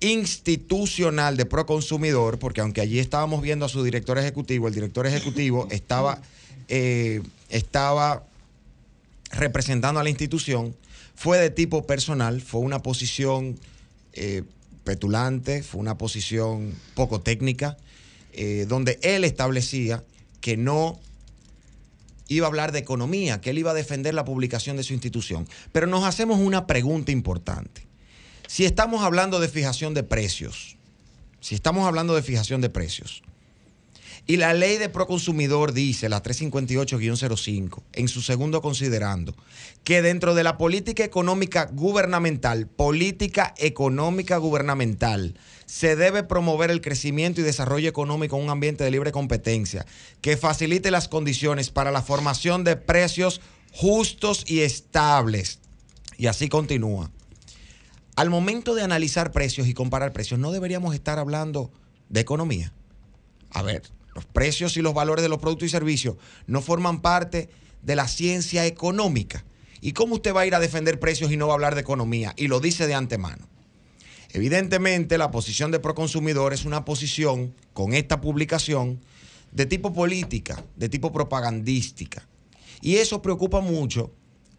institucional 0.00 1.36
de 1.36 1.46
Proconsumidor, 1.46 2.38
porque 2.38 2.62
aunque 2.62 2.80
allí 2.80 2.98
estábamos 2.98 3.42
viendo 3.42 3.66
a 3.66 3.68
su 3.68 3.82
director 3.82 4.18
ejecutivo, 4.18 4.66
el 4.66 4.74
director 4.74 5.06
ejecutivo 5.06 5.68
estaba, 5.70 6.20
eh, 6.68 7.22
estaba 7.50 8.24
representando 9.30 10.00
a 10.00 10.04
la 10.04 10.10
institución, 10.10 10.74
fue 11.14 11.38
de 11.38 11.50
tipo 11.50 11.86
personal, 11.86 12.40
fue 12.40 12.60
una 12.60 12.82
posición 12.82 13.58
eh, 14.12 14.42
petulante, 14.84 15.62
fue 15.62 15.80
una 15.80 15.98
posición 15.98 16.74
poco 16.94 17.20
técnica, 17.20 17.76
eh, 18.32 18.66
donde 18.68 18.98
él 19.02 19.24
establecía 19.24 20.02
que 20.40 20.56
no 20.56 20.98
iba 22.28 22.46
a 22.46 22.48
hablar 22.48 22.72
de 22.72 22.78
economía, 22.78 23.40
que 23.40 23.50
él 23.50 23.58
iba 23.58 23.72
a 23.72 23.74
defender 23.74 24.14
la 24.14 24.24
publicación 24.24 24.76
de 24.76 24.84
su 24.84 24.92
institución. 24.92 25.48
Pero 25.72 25.86
nos 25.86 26.04
hacemos 26.04 26.38
una 26.38 26.66
pregunta 26.66 27.12
importante. 27.12 27.86
Si 28.46 28.64
estamos 28.64 29.02
hablando 29.02 29.40
de 29.40 29.48
fijación 29.48 29.94
de 29.94 30.02
precios, 30.02 30.76
si 31.40 31.54
estamos 31.54 31.86
hablando 31.86 32.14
de 32.14 32.22
fijación 32.22 32.60
de 32.60 32.70
precios, 32.70 33.22
y 34.26 34.36
la 34.36 34.54
ley 34.54 34.78
de 34.78 34.88
proconsumidor 34.88 35.72
dice, 35.72 36.08
la 36.08 36.22
358-05, 36.22 37.82
en 37.92 38.08
su 38.08 38.22
segundo 38.22 38.62
considerando, 38.62 39.34
que 39.84 40.02
dentro 40.02 40.34
de 40.34 40.44
la 40.44 40.56
política 40.56 41.04
económica 41.04 41.68
gubernamental, 41.72 42.66
política 42.66 43.54
económica 43.58 44.36
gubernamental, 44.36 45.34
se 45.66 45.96
debe 45.96 46.22
promover 46.22 46.70
el 46.70 46.80
crecimiento 46.80 47.40
y 47.40 47.44
desarrollo 47.44 47.88
económico 47.88 48.36
en 48.36 48.44
un 48.44 48.50
ambiente 48.50 48.84
de 48.84 48.90
libre 48.90 49.12
competencia, 49.12 49.86
que 50.20 50.36
facilite 50.36 50.90
las 50.90 51.08
condiciones 51.08 51.70
para 51.70 51.90
la 51.90 52.02
formación 52.02 52.64
de 52.64 52.76
precios 52.76 53.40
justos 53.72 54.44
y 54.46 54.60
estables. 54.60 55.60
Y 56.18 56.26
así 56.26 56.48
continúa. 56.48 57.10
Al 58.16 58.28
momento 58.28 58.74
de 58.74 58.82
analizar 58.82 59.32
precios 59.32 59.66
y 59.66 59.74
comparar 59.74 60.12
precios, 60.12 60.38
no 60.38 60.52
deberíamos 60.52 60.94
estar 60.94 61.18
hablando 61.18 61.70
de 62.08 62.20
economía. 62.20 62.72
A 63.50 63.62
ver, 63.62 63.82
los 64.14 64.24
precios 64.24 64.76
y 64.76 64.82
los 64.82 64.94
valores 64.94 65.22
de 65.22 65.28
los 65.28 65.38
productos 65.38 65.66
y 65.66 65.70
servicios 65.70 66.16
no 66.46 66.62
forman 66.62 67.00
parte 67.00 67.48
de 67.82 67.96
la 67.96 68.08
ciencia 68.08 68.66
económica. 68.66 69.44
¿Y 69.80 69.92
cómo 69.92 70.16
usted 70.16 70.34
va 70.34 70.42
a 70.42 70.46
ir 70.46 70.54
a 70.54 70.60
defender 70.60 71.00
precios 71.00 71.32
y 71.32 71.36
no 71.36 71.46
va 71.46 71.54
a 71.54 71.56
hablar 71.56 71.74
de 71.74 71.80
economía? 71.80 72.34
Y 72.36 72.48
lo 72.48 72.60
dice 72.60 72.86
de 72.86 72.94
antemano. 72.94 73.48
Evidentemente, 74.32 75.18
la 75.18 75.30
posición 75.30 75.70
de 75.70 75.80
Proconsumidor 75.80 76.52
es 76.52 76.64
una 76.64 76.84
posición 76.84 77.54
con 77.72 77.94
esta 77.94 78.20
publicación 78.20 79.00
de 79.52 79.66
tipo 79.66 79.92
política, 79.92 80.62
de 80.76 80.88
tipo 80.88 81.12
propagandística. 81.12 82.28
Y 82.80 82.96
eso 82.96 83.22
preocupa 83.22 83.60
mucho 83.60 84.12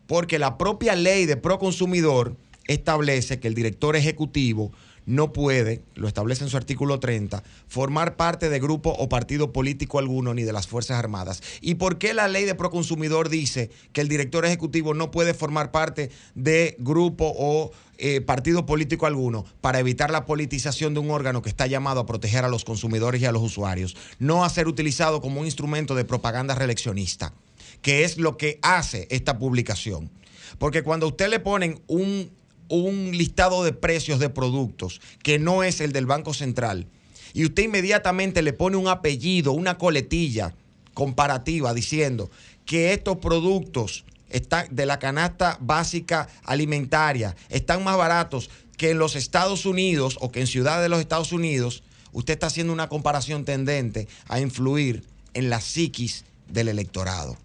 porque 0.07 0.40
la 0.40 0.57
propia 0.57 0.95
ley 0.95 1.26
de 1.26 1.38
Proconsumidor 1.38 2.36
establece 2.68 3.40
que 3.40 3.48
el 3.48 3.56
director 3.56 3.95
ejecutivo 3.95 4.72
no 5.06 5.34
puede, 5.34 5.84
lo 5.95 6.07
establece 6.07 6.44
en 6.44 6.49
su 6.49 6.57
artículo 6.57 6.99
30, 6.99 7.44
formar 7.68 8.15
parte 8.15 8.49
de 8.49 8.60
grupo 8.60 8.91
o 8.91 9.10
partido 9.10 9.52
político 9.52 9.99
alguno 9.99 10.34
ni 10.34 10.44
de 10.44 10.53
las 10.53 10.68
Fuerzas 10.68 10.98
Armadas. 10.98 11.41
¿Y 11.61 11.76
por 11.76 11.98
qué 11.98 12.14
la 12.14 12.28
ley 12.28 12.45
de 12.45 12.56
Proconsumidor 12.56 13.30
dice 13.30 13.69
que 13.94 14.02
el 14.02 14.07
director 14.07 14.45
ejecutivo 14.45 14.94
no 14.94 15.11
puede 15.11 15.34
formar 15.34 15.72
parte 15.72 16.11
de 16.36 16.76
grupo 16.80 17.34
o 17.38 17.72
eh, 17.98 18.22
partido 18.22 18.65
político 18.65 19.06
alguno 19.06 19.45
para 19.61 19.80
evitar 19.80 20.11
la 20.11 20.26
politización 20.26 20.94
de 20.94 20.99
un 20.99 21.11
órgano 21.11 21.41
que 21.41 21.49
está 21.49 21.68
llamado 21.68 21.99
a 21.99 22.06
proteger 22.06 22.45
a 22.45 22.49
los 22.49 22.65
consumidores 22.65 23.22
y 23.22 23.26
a 23.26 23.32
los 23.32 23.44
usuarios? 23.44 23.95
No 24.19 24.44
a 24.44 24.49
ser 24.49 24.68
utilizado 24.68 25.22
como 25.22 25.40
un 25.40 25.45
instrumento 25.45 25.95
de 25.95 26.06
propaganda 26.06 26.56
reeleccionista, 26.56 27.34
que 27.82 28.03
es 28.03 28.18
lo 28.18 28.38
que 28.38 28.60
hace 28.61 29.07
esta 29.10 29.38
publicación. 29.38 30.10
Porque 30.57 30.84
cuando 30.84 31.07
usted 31.07 31.30
le 31.30 31.40
ponen 31.40 31.82
un 31.88 32.32
un 32.77 33.18
listado 33.18 33.64
de 33.64 33.73
precios 33.73 34.19
de 34.19 34.30
productos 34.30 35.02
que 35.23 35.39
no 35.39 35.64
es 35.64 35.81
el 35.81 35.91
del 35.91 36.06
Banco 36.06 36.34
Central 36.34 36.88
y 37.34 37.45
usted 37.45 37.64
inmediatamente 37.64 38.41
le 38.41 38.53
pone 38.53 38.77
un 38.77 38.88
apellido, 38.88 39.53
una 39.53 39.77
coletilla 39.77 40.53
comparativa 40.93 41.73
diciendo 41.73 42.30
que 42.65 42.93
estos 42.93 43.18
productos 43.18 44.06
están 44.30 44.68
de 44.72 44.85
la 44.85 44.99
canasta 44.99 45.57
básica 45.61 46.30
alimentaria 46.43 47.35
están 47.49 47.84
más 47.84 47.98
baratos 47.98 48.49
que 48.81 48.89
en 48.89 48.98
los 48.98 49.15
Estados 49.15 49.68
Unidos 49.68 50.18
o 50.22 50.31
que 50.31 50.41
en 50.41 50.48
ciudades 50.48 50.81
de 50.81 50.89
los 50.89 50.99
Estados 50.99 51.31
Unidos, 51.34 51.84
usted 52.14 52.34
está 52.34 52.48
haciendo 52.48 52.73
una 52.73 52.89
comparación 52.89 53.45
tendente 53.45 54.07
a 54.27 54.39
influir 54.39 55.03
en 55.35 55.52
la 55.52 55.61
psiquis 55.61 56.26
del 56.48 56.68
electorado. 56.68 57.38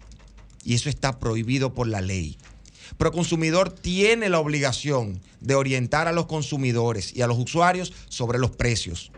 Y 0.63 0.73
eso 0.73 0.89
está 0.89 1.19
prohibido 1.19 1.75
por 1.75 1.87
la 1.87 2.01
ley. 2.01 2.39
Proconsumidor 2.97 3.71
tiene 3.71 4.29
la 4.29 4.39
obligación 4.39 5.21
de 5.41 5.55
orientar 5.55 6.07
a 6.07 6.13
los 6.13 6.27
consumidores 6.27 7.15
y 7.15 7.21
a 7.21 7.27
los 7.27 7.37
usuarios 7.37 7.93
sobre 8.07 8.39
los 8.39 8.51
precios, 8.51 9.11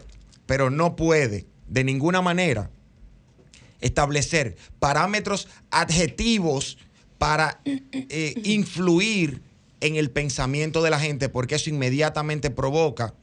pero 0.46 0.70
no 0.70 0.96
puede 0.96 1.46
de 1.68 1.84
ninguna 1.84 2.22
manera 2.22 2.72
establecer 3.82 4.58
parámetros 4.80 5.48
adjetivos 5.72 6.78
para 7.18 7.62
eh, 7.66 8.34
influir 8.44 9.41
en 9.82 9.96
el 9.96 10.12
pensamiento 10.12 10.82
de 10.82 10.90
la 10.90 11.00
gente, 11.00 11.30
porque 11.30 11.56
eso 11.56 11.70
inmediatamente 11.70 12.50
provoca 12.50 13.14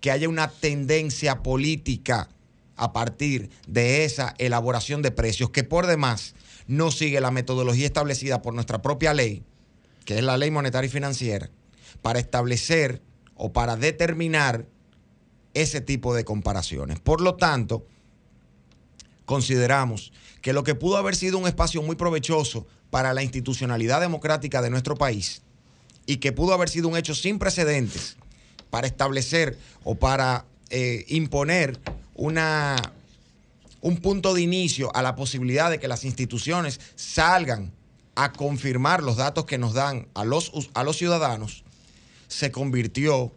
que 0.00 0.10
haya 0.10 0.28
una 0.28 0.48
tendencia 0.48 1.42
política 1.42 2.28
a 2.76 2.92
partir 2.92 3.50
de 3.66 4.04
esa 4.04 4.34
elaboración 4.38 5.02
de 5.02 5.10
precios, 5.10 5.50
que 5.50 5.64
por 5.64 5.86
demás 5.86 6.34
no 6.66 6.90
sigue 6.90 7.20
la 7.20 7.30
metodología 7.30 7.86
establecida 7.86 8.42
por 8.42 8.54
nuestra 8.54 8.82
propia 8.82 9.14
ley, 9.14 9.44
que 10.04 10.18
es 10.18 10.24
la 10.24 10.36
ley 10.36 10.50
monetaria 10.50 10.88
y 10.88 10.90
financiera, 10.90 11.50
para 12.00 12.18
establecer 12.18 13.02
o 13.36 13.52
para 13.52 13.76
determinar 13.76 14.66
ese 15.54 15.80
tipo 15.80 16.14
de 16.14 16.24
comparaciones. 16.24 17.00
Por 17.00 17.20
lo 17.20 17.34
tanto, 17.36 17.86
consideramos 19.24 20.12
que 20.40 20.52
lo 20.52 20.64
que 20.64 20.74
pudo 20.74 20.96
haber 20.96 21.16
sido 21.16 21.38
un 21.38 21.46
espacio 21.46 21.82
muy 21.82 21.96
provechoso 21.96 22.66
para 22.90 23.14
la 23.14 23.22
institucionalidad 23.22 24.00
democrática 24.00 24.60
de 24.60 24.70
nuestro 24.70 24.96
país 24.96 25.42
y 26.06 26.16
que 26.16 26.32
pudo 26.32 26.52
haber 26.52 26.68
sido 26.68 26.88
un 26.88 26.96
hecho 26.96 27.14
sin 27.14 27.38
precedentes 27.38 28.16
para 28.70 28.86
establecer 28.86 29.58
o 29.84 29.94
para 29.94 30.44
eh, 30.70 31.04
imponer 31.08 31.78
una, 32.14 32.76
un 33.80 33.96
punto 33.98 34.34
de 34.34 34.42
inicio 34.42 34.94
a 34.94 35.02
la 35.02 35.14
posibilidad 35.14 35.70
de 35.70 35.78
que 35.78 35.88
las 35.88 36.04
instituciones 36.04 36.80
salgan 36.94 37.72
a 38.14 38.32
confirmar 38.32 39.02
los 39.02 39.16
datos 39.16 39.46
que 39.46 39.58
nos 39.58 39.74
dan 39.74 40.08
a 40.14 40.24
los, 40.24 40.52
a 40.74 40.84
los 40.84 40.96
ciudadanos, 40.96 41.64
se 42.28 42.50
convirtió 42.50 43.32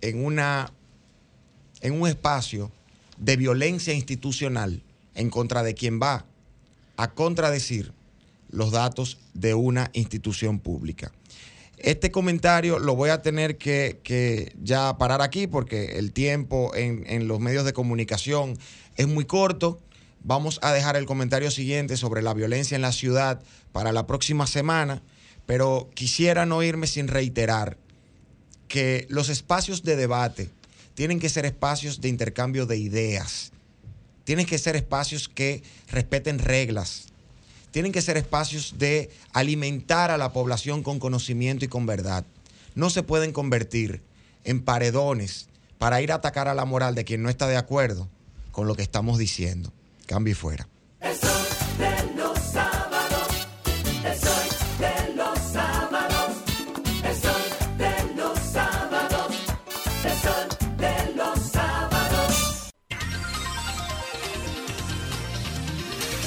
en, 0.00 0.24
una, 0.24 0.72
en 1.80 2.00
un 2.00 2.08
espacio 2.08 2.70
de 3.18 3.36
violencia 3.36 3.94
institucional 3.94 4.82
en 5.14 5.30
contra 5.30 5.62
de 5.62 5.74
quien 5.74 6.00
va 6.00 6.26
a 6.96 7.12
contradecir 7.12 7.92
los 8.50 8.70
datos 8.70 9.18
de 9.34 9.54
una 9.54 9.90
institución 9.92 10.58
pública. 10.60 11.12
Este 11.78 12.10
comentario 12.10 12.78
lo 12.78 12.94
voy 12.94 13.10
a 13.10 13.20
tener 13.20 13.58
que, 13.58 14.00
que 14.02 14.54
ya 14.62 14.96
parar 14.96 15.20
aquí 15.20 15.46
porque 15.46 15.98
el 15.98 16.12
tiempo 16.12 16.74
en, 16.74 17.04
en 17.06 17.28
los 17.28 17.38
medios 17.38 17.64
de 17.64 17.74
comunicación 17.74 18.58
es 18.96 19.06
muy 19.06 19.26
corto. 19.26 19.78
Vamos 20.26 20.58
a 20.60 20.72
dejar 20.72 20.96
el 20.96 21.06
comentario 21.06 21.52
siguiente 21.52 21.96
sobre 21.96 22.20
la 22.20 22.34
violencia 22.34 22.74
en 22.74 22.82
la 22.82 22.90
ciudad 22.90 23.40
para 23.70 23.92
la 23.92 24.08
próxima 24.08 24.48
semana, 24.48 25.00
pero 25.46 25.88
quisiera 25.94 26.46
no 26.46 26.64
irme 26.64 26.88
sin 26.88 27.06
reiterar 27.06 27.78
que 28.66 29.06
los 29.08 29.28
espacios 29.28 29.84
de 29.84 29.94
debate 29.94 30.50
tienen 30.94 31.20
que 31.20 31.28
ser 31.28 31.46
espacios 31.46 32.00
de 32.00 32.08
intercambio 32.08 32.66
de 32.66 32.76
ideas, 32.76 33.52
tienen 34.24 34.46
que 34.46 34.58
ser 34.58 34.74
espacios 34.74 35.28
que 35.28 35.62
respeten 35.92 36.40
reglas, 36.40 37.06
tienen 37.70 37.92
que 37.92 38.02
ser 38.02 38.16
espacios 38.16 38.74
de 38.78 39.10
alimentar 39.32 40.10
a 40.10 40.18
la 40.18 40.32
población 40.32 40.82
con 40.82 40.98
conocimiento 40.98 41.64
y 41.64 41.68
con 41.68 41.86
verdad. 41.86 42.24
No 42.74 42.90
se 42.90 43.04
pueden 43.04 43.30
convertir 43.30 44.02
en 44.42 44.60
paredones 44.60 45.46
para 45.78 46.02
ir 46.02 46.10
a 46.10 46.16
atacar 46.16 46.48
a 46.48 46.54
la 46.54 46.64
moral 46.64 46.96
de 46.96 47.04
quien 47.04 47.22
no 47.22 47.30
está 47.30 47.46
de 47.46 47.56
acuerdo 47.56 48.08
con 48.50 48.66
lo 48.66 48.74
que 48.74 48.82
estamos 48.82 49.18
diciendo. 49.18 49.72
Cambio 50.06 50.34
fuera. 50.34 50.66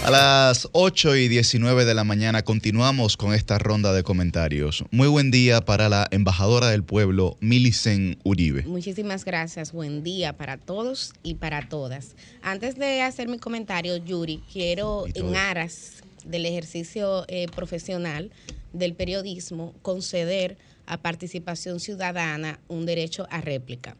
A 0.09 0.11
las 0.11 0.67
8 0.71 1.17
y 1.17 1.27
19 1.27 1.85
de 1.85 1.93
la 1.93 2.03
mañana 2.03 2.41
continuamos 2.41 3.15
con 3.15 3.31
esta 3.31 3.59
ronda 3.59 3.93
de 3.93 4.01
comentarios. 4.01 4.83
Muy 4.89 5.07
buen 5.07 5.29
día 5.29 5.61
para 5.61 5.87
la 5.87 6.07
embajadora 6.09 6.69
del 6.69 6.83
pueblo, 6.83 7.37
Milicen 7.41 8.17
Uribe. 8.23 8.63
Muchísimas 8.63 9.23
gracias. 9.23 9.71
Buen 9.71 10.01
día 10.03 10.35
para 10.35 10.57
todos 10.57 11.13
y 11.21 11.35
para 11.35 11.69
todas. 11.69 12.15
Antes 12.41 12.75
de 12.75 13.03
hacer 13.03 13.27
mi 13.27 13.37
comentario, 13.37 13.97
Yuri, 13.97 14.41
quiero 14.51 15.05
en 15.13 15.35
aras 15.35 16.01
del 16.25 16.47
ejercicio 16.47 17.25
eh, 17.27 17.45
profesional 17.55 18.31
del 18.73 18.95
periodismo 18.95 19.75
conceder 19.83 20.57
a 20.87 20.97
participación 20.97 21.79
ciudadana 21.79 22.59
un 22.67 22.87
derecho 22.87 23.27
a 23.29 23.41
réplica. 23.41 23.95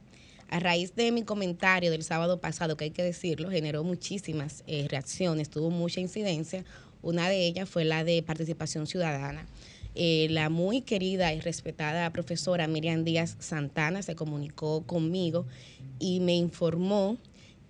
A 0.49 0.59
raíz 0.59 0.95
de 0.95 1.11
mi 1.11 1.23
comentario 1.23 1.91
del 1.91 2.03
sábado 2.03 2.41
pasado, 2.41 2.75
que 2.75 2.85
hay 2.85 2.91
que 2.91 3.03
decirlo, 3.03 3.51
generó 3.51 3.83
muchísimas 3.83 4.63
eh, 4.65 4.87
reacciones, 4.89 5.49
tuvo 5.49 5.69
mucha 5.69 6.01
incidencia. 6.01 6.65
Una 7.03 7.29
de 7.29 7.45
ellas 7.45 7.69
fue 7.69 7.85
la 7.85 8.03
de 8.03 8.23
participación 8.23 8.87
ciudadana. 8.87 9.45
Eh, 9.93 10.27
la 10.31 10.49
muy 10.49 10.81
querida 10.81 11.33
y 11.33 11.39
respetada 11.39 12.11
profesora 12.11 12.67
Miriam 12.67 13.03
Díaz 13.03 13.35
Santana 13.39 14.01
se 14.01 14.15
comunicó 14.15 14.83
conmigo 14.87 15.45
y 15.99 16.19
me 16.19 16.35
informó 16.35 17.17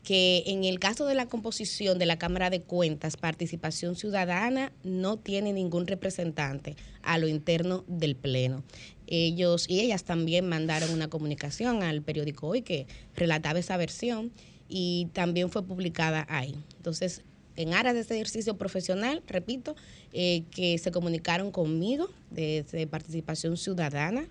que 0.03 0.43
en 0.47 0.63
el 0.63 0.79
caso 0.79 1.05
de 1.05 1.15
la 1.15 1.27
composición 1.27 1.99
de 1.99 2.05
la 2.05 2.17
Cámara 2.17 2.49
de 2.49 2.61
Cuentas, 2.61 3.17
participación 3.17 3.95
ciudadana 3.95 4.71
no 4.83 5.17
tiene 5.17 5.53
ningún 5.53 5.87
representante 5.87 6.75
a 7.03 7.17
lo 7.17 7.27
interno 7.27 7.83
del 7.87 8.15
Pleno. 8.15 8.63
Ellos 9.11 9.65
y 9.67 9.79
ellas 9.79 10.03
también 10.03 10.47
mandaron 10.47 10.91
una 10.91 11.09
comunicación 11.09 11.81
al 11.81 12.03
periódico 12.03 12.47
Hoy 12.47 12.61
que 12.61 12.85
relataba 13.15 13.57
esa 13.57 13.75
versión 13.75 14.31
y 14.67 15.07
también 15.13 15.49
fue 15.49 15.63
publicada 15.63 16.27
ahí. 16.29 16.55
Entonces, 16.77 17.23
en 17.55 17.73
aras 17.73 17.95
de 17.95 18.01
este 18.01 18.13
ejercicio 18.13 18.55
profesional, 18.55 19.23
repito, 19.27 19.75
eh, 20.13 20.43
que 20.51 20.77
se 20.77 20.91
comunicaron 20.91 21.51
conmigo 21.51 22.09
desde 22.29 22.85
participación 22.85 23.57
ciudadana 23.57 24.27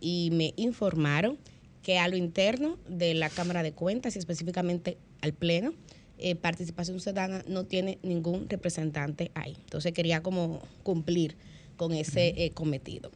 y 0.00 0.30
me 0.32 0.54
informaron 0.56 1.38
que 1.82 1.98
a 1.98 2.08
lo 2.08 2.16
interno 2.16 2.78
de 2.88 3.12
la 3.14 3.28
Cámara 3.28 3.62
de 3.62 3.72
Cuentas 3.72 4.16
y 4.16 4.18
específicamente 4.18 4.96
al 5.20 5.34
Pleno, 5.34 5.74
eh, 6.18 6.36
participación 6.36 7.00
ciudadana 7.00 7.44
no 7.48 7.64
tiene 7.64 7.98
ningún 8.02 8.48
representante 8.48 9.30
ahí. 9.34 9.56
Entonces 9.58 9.92
quería 9.92 10.22
como 10.22 10.60
cumplir 10.82 11.36
con 11.76 11.92
ese 11.92 12.28
eh, 12.36 12.50
cometido. 12.52 13.10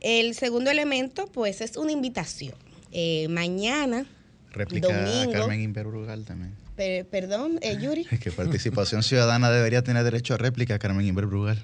El 0.00 0.34
segundo 0.34 0.70
elemento, 0.70 1.26
pues, 1.26 1.60
es 1.60 1.76
una 1.76 1.92
invitación. 1.92 2.54
Eh, 2.92 3.28
mañana, 3.28 4.06
Réplica 4.52 4.88
a 4.88 5.06
Domingo. 5.06 5.32
Carmen 5.32 5.60
Inverugal 5.60 6.24
también. 6.24 6.54
per- 6.76 7.06
perdón, 7.06 7.58
eh, 7.62 7.76
Yuri. 7.80 8.04
Que 8.04 8.32
participación 8.32 9.02
ciudadana 9.02 9.50
debería 9.50 9.82
tener 9.82 10.02
derecho 10.04 10.34
a 10.34 10.38
réplica, 10.38 10.78
Carmen 10.78 11.06
Inverugal. 11.06 11.62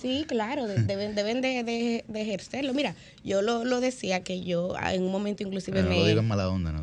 Sí, 0.00 0.24
claro, 0.26 0.66
de- 0.66 0.82
deben, 0.84 1.14
deben 1.14 1.42
de, 1.42 1.62
de- 1.62 2.04
de 2.08 2.22
ejercerlo. 2.22 2.72
Mira, 2.72 2.94
yo 3.22 3.42
lo, 3.42 3.64
lo 3.64 3.80
decía 3.80 4.22
que 4.24 4.40
yo 4.42 4.74
ah, 4.78 4.94
en 4.94 5.02
un 5.02 5.12
momento 5.12 5.42
inclusive 5.42 5.82
No 5.82 5.90
me... 5.90 5.98
lo 5.98 6.06
digo 6.06 6.20
en 6.20 6.28
mala 6.28 6.48
onda, 6.48 6.72
¿no? 6.72 6.82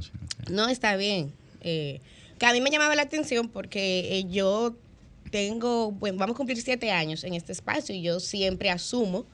No, 0.51 0.67
está 0.69 0.95
bien. 0.97 1.31
Eh, 1.61 1.99
que 2.37 2.45
a 2.45 2.53
mí 2.53 2.61
me 2.61 2.69
llamaba 2.69 2.93
la 2.95 3.01
atención 3.01 3.49
porque 3.49 4.19
eh, 4.19 4.25
yo 4.29 4.75
tengo, 5.31 5.91
bueno, 5.91 6.19
vamos 6.19 6.35
a 6.35 6.37
cumplir 6.37 6.61
siete 6.61 6.91
años 6.91 7.23
en 7.23 7.33
este 7.33 7.51
espacio 7.53 7.95
y 7.95 8.03
yo 8.03 8.19
siempre 8.19 8.69
asumo 8.69 9.25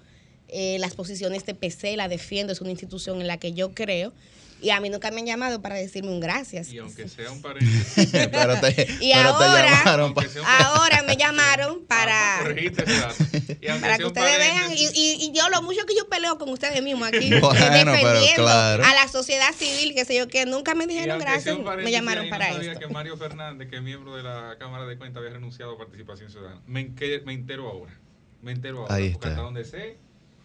eh, 0.53 0.77
las 0.79 0.93
posiciones 0.95 1.45
de 1.45 1.55
PC, 1.55 1.97
la 1.97 2.07
defiendo, 2.07 2.53
es 2.53 2.61
una 2.61 2.69
institución 2.71 3.19
en 3.21 3.27
la 3.27 3.37
que 3.37 3.53
yo 3.53 3.73
creo 3.73 4.13
y 4.61 4.69
a 4.69 4.79
mí 4.79 4.89
nunca 4.89 5.11
me 5.11 5.19
han 5.19 5.25
llamado 5.25 5.61
para 5.61 5.75
decirme 5.75 6.09
un 6.09 6.21
gracias. 6.21 6.71
Y 6.71 6.77
aunque 6.77 7.09
sea 7.09 7.29
un 7.31 7.41
paréntesis. 7.41 8.09
pero 8.31 8.61
te, 8.61 8.87
Y 9.01 9.11
pero 9.11 9.37
te 9.37 9.43
ahora- 9.43 9.69
llamaron 9.83 10.13
pa- 10.13 10.23
Ahora 10.47 11.03
me 11.03 11.17
llamaron 11.17 11.83
para, 11.85 12.37
Corregiste 12.43 12.83
ese 12.83 12.97
dato. 12.97 13.15
Y 13.59 13.79
para 13.81 13.97
que 13.97 14.05
ustedes 14.05 14.37
vean 14.37 14.71
y, 14.71 14.83
y- 14.93 15.17
y 15.25 15.31
yo 15.33 15.49
lo 15.49 15.61
mucho 15.63 15.85
que 15.85 15.93
yo 15.97 16.07
peleo 16.07 16.37
con 16.37 16.47
ustedes 16.47 16.81
mismos 16.81 17.09
aquí, 17.09 17.29
Bueno, 17.41 17.49
pero 17.59 17.91
defendiendo 17.91 18.43
claro. 18.43 18.85
a 18.85 18.93
la 18.93 19.07
sociedad 19.09 19.53
civil, 19.53 19.93
que 19.95 20.05
sé 20.05 20.15
yo, 20.17 20.29
que 20.29 20.45
nunca 20.45 20.75
me 20.75 20.85
y 20.85 20.87
dijeron 20.87 21.19
gracias, 21.19 21.57
un 21.57 21.65
me 21.65 21.91
llamaron 21.91 22.29
para 22.29 22.47
no 22.47 22.53
sabía 22.55 22.71
esto. 22.71 22.87
que 22.87 22.93
Mario 22.93 23.17
Fernández, 23.17 23.69
que 23.69 23.75
es 23.75 23.81
miembro 23.81 24.15
de 24.15 24.23
la 24.23 24.55
Cámara 24.59 24.85
de 24.85 24.97
Cuentas, 24.97 25.19
había 25.19 25.31
renunciado 25.33 25.73
a 25.73 25.77
participación 25.77 26.29
ciudadana. 26.29 26.61
Me, 26.67 26.79
entero 27.33 27.67
ahora. 27.69 27.99
Me 28.41 28.53
entero 28.53 28.83
ahora. 28.83 28.95
Ahí 28.95 29.09
porque 29.11 29.27
está. 29.27 29.29
hasta 29.29 29.41
donde 29.41 29.65
sé, 29.65 29.97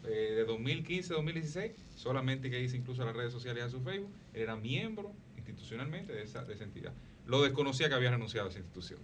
eh, 0.09 0.33
de 0.37 0.45
2015 0.45 1.15
2016, 1.15 1.73
solamente 1.97 2.51
que 2.51 2.57
dice 2.57 2.77
incluso 2.77 3.03
a 3.03 3.07
las 3.07 3.15
redes 3.17 3.33
sociales 3.33 3.63
y 3.65 3.67
a 3.67 3.71
su 3.71 3.81
Facebook, 3.83 4.11
él 4.35 4.43
era 4.43 4.57
miembro 4.57 5.13
institucionalmente 5.37 6.13
de 6.13 6.23
esa, 6.23 6.45
de 6.45 6.55
esa 6.55 6.65
entidad. 6.65 6.93
Lo 7.27 7.43
desconocía 7.43 7.89
que 7.91 7.95
había 7.95 8.11
renunciado 8.11 8.47
a 8.47 8.51
esa 8.51 8.59
institución. 8.59 8.99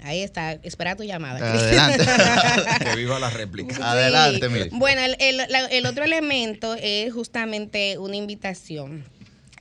Ahí 0.00 0.20
está, 0.22 0.52
espera 0.54 0.96
tu 0.96 1.04
llamada. 1.04 1.38
Adelante. 1.52 2.04
que 2.84 2.96
viva 2.96 3.20
la 3.20 3.30
réplica. 3.30 3.76
Adelante, 3.92 4.48
mire. 4.48 4.68
Bueno, 4.72 5.00
el, 5.00 5.16
el- 5.20 5.36
la- 5.48 5.66
el 5.66 5.86
otro 5.86 6.02
elemento 6.04 6.74
es 6.80 7.12
justamente 7.12 7.98
una 7.98 8.16
invitación. 8.16 9.04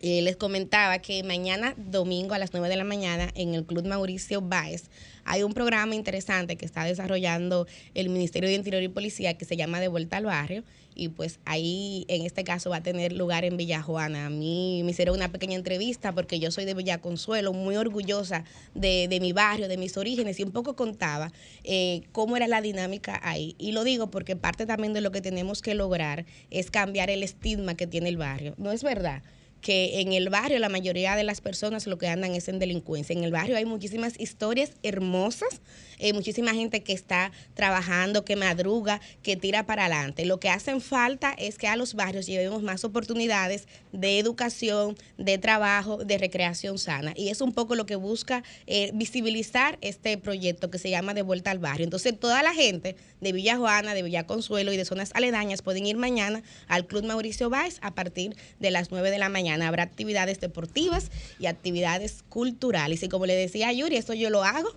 Eh, 0.04 0.24
les 0.24 0.36
comentaba 0.36 0.98
que 0.98 1.22
mañana 1.22 1.76
domingo 1.78 2.34
a 2.34 2.40
las 2.40 2.54
9 2.54 2.70
de 2.70 2.76
la 2.76 2.84
mañana 2.84 3.30
en 3.36 3.54
el 3.54 3.66
Club 3.66 3.86
Mauricio 3.86 4.42
Báez 4.42 4.90
hay 5.26 5.44
un 5.44 5.54
programa 5.54 5.94
interesante 5.94 6.56
que 6.56 6.66
está 6.66 6.84
desarrollando 6.86 7.68
el 7.94 8.10
Ministerio 8.10 8.50
de 8.50 8.56
Interior 8.56 8.82
y 8.82 8.88
Policía 8.88 9.36
que 9.36 9.46
se 9.46 9.56
llama 9.56 9.80
De 9.80 9.88
Vuelta 9.90 10.18
al 10.18 10.26
Barrio 10.26 10.64
y 10.96 11.10
pues 11.10 11.40
ahí 11.46 12.06
en 12.08 12.26
este 12.26 12.44
caso 12.44 12.72
va 12.72 12.78
a 12.78 12.84
tener 12.84 13.14
lugar 13.14 13.46
en 13.46 13.58
Villa 13.58 13.84
Juana. 13.84 14.26
A 14.26 14.30
mí 14.32 14.82
me 14.84 14.90
hicieron 14.90 15.16
una 15.16 15.32
pequeña 15.32 15.56
entrevista 15.56 16.14
porque 16.14 16.40
yo 16.40 16.50
soy 16.50 16.66
de 16.66 16.74
Villa 16.74 16.98
Consuelo, 17.00 17.54
muy 17.54 17.76
orgullosa 17.76 18.44
de, 18.74 19.08
de 19.08 19.20
mi 19.20 19.34
barrio, 19.34 19.68
de 19.68 19.78
mis 19.78 19.98
orígenes 19.98 20.40
y 20.40 20.44
un 20.44 20.52
poco 20.52 20.76
contaba 20.76 21.32
eh, 21.64 22.02
cómo 22.12 22.38
era 22.38 22.48
la 22.48 22.60
dinámica 22.62 23.20
ahí. 23.24 23.56
Y 23.60 23.72
lo 23.72 23.84
digo 23.84 24.10
porque 24.10 24.36
parte 24.36 24.66
también 24.66 24.94
de 24.94 25.02
lo 25.02 25.12
que 25.12 25.22
tenemos 25.22 25.62
que 25.62 25.76
lograr 25.76 26.26
es 26.50 26.72
cambiar 26.72 27.12
el 27.12 27.22
estigma 27.22 27.76
que 27.76 27.86
tiene 27.86 28.10
el 28.10 28.18
barrio. 28.18 28.56
No 28.58 28.72
es 28.72 28.82
verdad 28.82 29.22
que 29.62 30.02
en 30.02 30.14
el 30.14 30.30
barrio 30.30 30.60
la 30.60 30.70
mayoría 30.70 31.16
de 31.16 31.24
las 31.24 31.40
personas 31.40 31.88
lo 31.88 31.98
que 31.98 32.08
andan 32.08 32.36
es 32.36 32.48
en 32.48 32.60
delincuencia. 32.60 33.14
En 33.14 33.24
el 33.24 33.32
barrio 33.32 33.58
hay 33.58 33.66
muchísimas 33.66 34.20
historias 34.20 34.72
hermosas, 34.84 35.62
eh, 36.02 36.14
muchísima 36.14 36.54
gente 36.54 36.82
que 36.82 36.94
está 36.94 37.32
trabajando, 37.54 38.26
que 38.26 38.36
madruga, 38.36 39.00
que 39.22 39.38
tira 39.38 39.66
para 39.66 39.86
adelante. 39.86 40.26
Lo 40.26 40.40
que 40.40 40.50
hacen 40.50 40.82
falta 40.82 41.32
es 41.38 41.58
que 41.58 41.68
a 41.68 41.76
los 41.76 41.94
barrios 41.94 42.26
llevemos 42.26 42.64
más 42.64 42.84
oportunidades 42.84 43.68
de 43.92 44.20
educación, 44.20 44.98
de 45.18 45.38
trabajo, 45.38 46.04
de 46.04 46.18
recreación 46.18 46.78
sana. 46.78 47.14
Y 47.16 47.30
es 47.30 47.40
un 47.40 47.54
poco 47.54 47.76
lo 47.76 47.86
que 47.86 47.96
busca 47.96 48.44
eh, 48.66 48.92
visibilizar 48.94 49.78
este 49.82 50.18
proyecto 50.18 50.72
que 50.72 50.80
se 50.80 50.90
llama 50.90 51.14
De 51.14 51.22
Vuelta 51.22 51.52
al 51.52 51.60
Barrio. 51.60 51.84
Entonces, 51.84 52.20
toda 52.20 52.42
la 52.42 52.54
gente 52.54 52.96
de 53.20 53.32
Villa 53.32 53.58
Juana, 53.58 53.94
de 53.94 54.04
Villa 54.04 54.26
Consuelo 54.26 54.74
y 54.74 54.78
de 54.78 54.86
zonas 54.86 55.12
aledañas 55.14 55.62
pueden 55.62 55.86
ir 55.86 55.98
mañana 55.98 56.42
al 56.68 56.88
Club 56.88 57.06
Mauricio 57.06 57.50
Báez 57.50 57.78
a 57.82 57.94
partir 57.94 58.36
de 58.60 58.72
las 58.72 58.90
9 58.90 59.12
de 59.12 59.20
la 59.20 59.30
mañana. 59.30 59.68
Habrá 59.68 59.84
actividades 59.84 60.40
deportivas 60.40 61.12
y 61.40 61.46
actividades 61.46 62.24
culturales. 62.30 63.04
Y 63.04 63.10
como 63.10 63.28
le 63.28 63.36
decía 63.36 63.72
Yuri, 63.72 63.98
eso 63.98 64.14
yo 64.14 64.30
lo 64.30 64.44
hago 64.44 64.70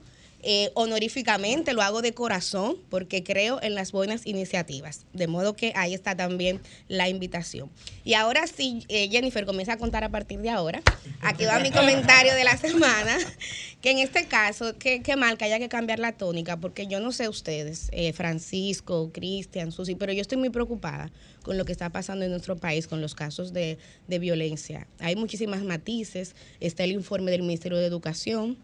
eh, 0.44 0.70
honoríficamente, 0.74 1.72
lo 1.72 1.82
hago 1.82 2.02
de 2.02 2.12
corazón 2.12 2.76
porque 2.90 3.22
creo 3.22 3.60
en 3.62 3.74
las 3.74 3.92
buenas 3.92 4.26
iniciativas. 4.26 5.06
De 5.12 5.26
modo 5.26 5.56
que 5.56 5.72
ahí 5.74 5.94
está 5.94 6.16
también 6.16 6.60
la 6.88 7.08
invitación. 7.08 7.70
Y 8.04 8.14
ahora 8.14 8.46
sí, 8.46 8.84
eh, 8.88 9.08
Jennifer 9.10 9.46
comienza 9.46 9.72
a 9.72 9.78
contar 9.78 10.04
a 10.04 10.10
partir 10.10 10.40
de 10.40 10.50
ahora. 10.50 10.82
Aquí 11.22 11.44
va 11.44 11.58
mi 11.60 11.70
comentario 11.70 12.34
de 12.34 12.44
la 12.44 12.56
semana, 12.56 13.16
que 13.80 13.90
en 13.90 13.98
este 13.98 14.26
caso, 14.26 14.76
qué, 14.78 15.02
qué 15.02 15.16
mal 15.16 15.38
que 15.38 15.46
haya 15.46 15.58
que 15.58 15.68
cambiar 15.68 15.98
la 15.98 16.12
tónica, 16.12 16.58
porque 16.58 16.86
yo 16.86 17.00
no 17.00 17.12
sé 17.12 17.28
ustedes, 17.28 17.88
eh, 17.92 18.12
Francisco, 18.12 19.10
Cristian, 19.12 19.72
Susi, 19.72 19.94
pero 19.94 20.12
yo 20.12 20.20
estoy 20.20 20.38
muy 20.38 20.50
preocupada 20.50 21.10
con 21.42 21.58
lo 21.58 21.64
que 21.64 21.72
está 21.72 21.90
pasando 21.90 22.24
en 22.24 22.30
nuestro 22.30 22.56
país, 22.56 22.86
con 22.86 23.00
los 23.00 23.14
casos 23.14 23.52
de, 23.52 23.78
de 24.08 24.18
violencia. 24.18 24.86
Hay 24.98 25.16
muchísimas 25.16 25.62
matices, 25.62 26.34
está 26.60 26.84
el 26.84 26.92
informe 26.92 27.30
del 27.30 27.42
Ministerio 27.42 27.78
de 27.78 27.86
Educación, 27.86 28.58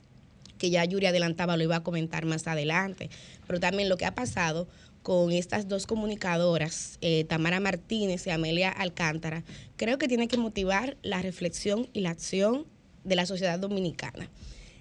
que 0.60 0.70
ya 0.70 0.84
Yuri 0.84 1.06
adelantaba, 1.06 1.56
lo 1.56 1.64
iba 1.64 1.76
a 1.76 1.82
comentar 1.82 2.26
más 2.26 2.46
adelante, 2.46 3.08
pero 3.46 3.58
también 3.58 3.88
lo 3.88 3.96
que 3.96 4.04
ha 4.04 4.14
pasado 4.14 4.68
con 5.02 5.32
estas 5.32 5.66
dos 5.66 5.86
comunicadoras, 5.86 6.98
eh, 7.00 7.24
Tamara 7.24 7.58
Martínez 7.60 8.26
y 8.26 8.30
Amelia 8.30 8.68
Alcántara, 8.68 9.42
creo 9.76 9.96
que 9.96 10.06
tiene 10.06 10.28
que 10.28 10.36
motivar 10.36 10.98
la 11.02 11.22
reflexión 11.22 11.88
y 11.94 12.00
la 12.00 12.10
acción 12.10 12.66
de 13.04 13.16
la 13.16 13.24
sociedad 13.24 13.58
dominicana. 13.58 14.28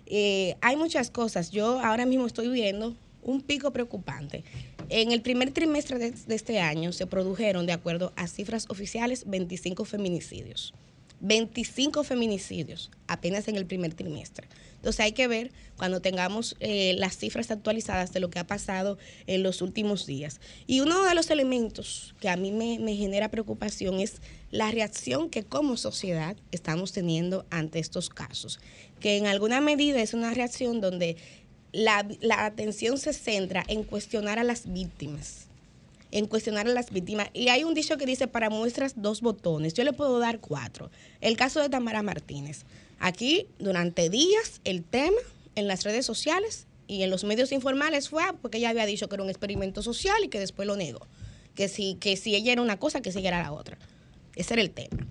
Eh, 0.05 0.55
hay 0.59 0.75
muchas 0.75 1.09
cosas, 1.09 1.49
yo 1.49 1.79
ahora 1.79 2.05
mismo 2.05 2.27
estoy 2.27 2.49
viendo 2.49 2.97
un 3.21 3.41
pico 3.41 3.71
preocupante. 3.71 4.43
En 4.89 5.13
el 5.13 5.21
primer 5.21 5.51
trimestre 5.51 5.97
de, 5.97 6.11
de 6.11 6.35
este 6.35 6.59
año 6.59 6.91
se 6.91 7.07
produjeron, 7.07 7.65
de 7.65 7.73
acuerdo 7.73 8.11
a 8.17 8.27
cifras 8.27 8.65
oficiales, 8.69 9.23
25 9.27 9.85
feminicidios. 9.85 10.73
25 11.21 12.03
feminicidios 12.03 12.91
apenas 13.07 13.47
en 13.47 13.55
el 13.55 13.65
primer 13.65 13.93
trimestre. 13.93 14.47
Entonces 14.79 15.01
hay 15.01 15.11
que 15.11 15.27
ver 15.27 15.51
cuando 15.77 16.01
tengamos 16.01 16.55
eh, 16.61 16.95
las 16.97 17.17
cifras 17.17 17.51
actualizadas 17.51 18.13
de 18.13 18.21
lo 18.21 18.29
que 18.29 18.39
ha 18.39 18.47
pasado 18.47 18.97
en 19.27 19.43
los 19.43 19.61
últimos 19.61 20.05
días. 20.05 20.39
Y 20.67 20.79
uno 20.79 21.03
de 21.03 21.15
los 21.15 21.29
elementos 21.29 22.15
que 22.21 22.29
a 22.29 22.37
mí 22.37 22.51
me, 22.51 22.95
genera 22.95 23.29
preocupación 23.29 23.99
es 23.99 24.21
la 24.51 24.71
reacción 24.71 25.29
que 25.29 25.43
como 25.43 25.75
sociedad 25.75 26.37
estamos 26.51 26.93
teniendo 26.93 27.45
ante 27.49 27.79
estos 27.79 28.09
casos, 28.09 28.59
que 29.01 29.17
en 29.17 29.27
alguna 29.27 29.59
medida 29.59 30.01
es 30.01 30.13
una 30.13 30.33
reacción 30.33 30.79
donde 30.79 31.17
la 31.71 32.05
atención 32.45 32.97
se 32.97 33.13
centra 33.13 33.63
en 33.67 33.83
cuestionar 33.83 34.39
a 34.39 34.43
las 34.43 34.71
víctimas 34.71 35.49
en 36.11 36.25
cuestionar 36.25 36.67
a 36.67 36.71
las 36.71 36.89
víctimas. 36.89 37.29
Y 37.33 37.49
hay 37.49 37.63
un 37.63 37.73
dicho 37.73 37.97
que 37.97 38.05
dice, 38.05 38.27
para 38.27 38.49
muestras 38.49 38.93
dos 38.95 39.21
botones. 39.21 39.73
Yo 39.73 39.83
le 39.83 39.93
puedo 39.93 40.19
dar 40.19 40.39
cuatro. 40.39 40.89
El 41.21 41.37
caso 41.37 41.61
de 41.61 41.69
Tamara 41.69 42.01
Martínez. 42.01 42.65
Aquí, 42.99 43.47
durante 43.59 44.09
días, 44.09 44.61
el 44.65 44.83
tema 44.83 45.17
en 45.55 45.67
las 45.67 45.83
redes 45.83 46.05
sociales 46.05 46.67
y 46.87 47.03
en 47.03 47.09
los 47.09 47.23
medios 47.23 47.51
informales 47.51 48.09
fue 48.09 48.23
ah, 48.23 48.35
porque 48.41 48.57
ella 48.57 48.69
había 48.69 48.85
dicho 48.85 49.07
que 49.07 49.15
era 49.15 49.23
un 49.23 49.29
experimento 49.29 49.81
social 49.81 50.23
y 50.23 50.27
que 50.27 50.39
después 50.39 50.67
lo 50.67 50.75
negó. 50.75 51.07
Que 51.55 51.67
si, 51.67 51.95
que 51.95 52.17
si 52.17 52.35
ella 52.35 52.51
era 52.51 52.61
una 52.61 52.77
cosa, 52.77 53.01
que 53.01 53.11
si 53.11 53.19
ella 53.19 53.29
era 53.29 53.43
la 53.43 53.51
otra. 53.51 53.77
Ese 54.35 54.53
era 54.53 54.61
el 54.61 54.71
tema. 54.71 55.07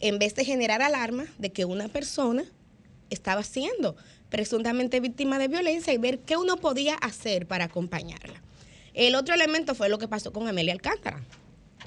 En 0.00 0.18
vez 0.18 0.34
de 0.34 0.44
generar 0.44 0.82
alarma 0.82 1.26
de 1.38 1.50
que 1.50 1.64
una 1.64 1.88
persona 1.88 2.44
estaba 3.10 3.42
siendo 3.42 3.96
presuntamente 4.30 5.00
víctima 5.00 5.38
de 5.38 5.48
violencia 5.48 5.92
y 5.92 5.98
ver 5.98 6.20
qué 6.20 6.36
uno 6.36 6.56
podía 6.56 6.94
hacer 6.94 7.46
para 7.46 7.66
acompañarla. 7.66 8.40
El 8.94 9.14
otro 9.14 9.34
elemento 9.34 9.74
fue 9.74 9.88
lo 9.88 9.98
que 9.98 10.08
pasó 10.08 10.32
con 10.32 10.48
Amelia 10.48 10.72
Alcántara, 10.72 11.22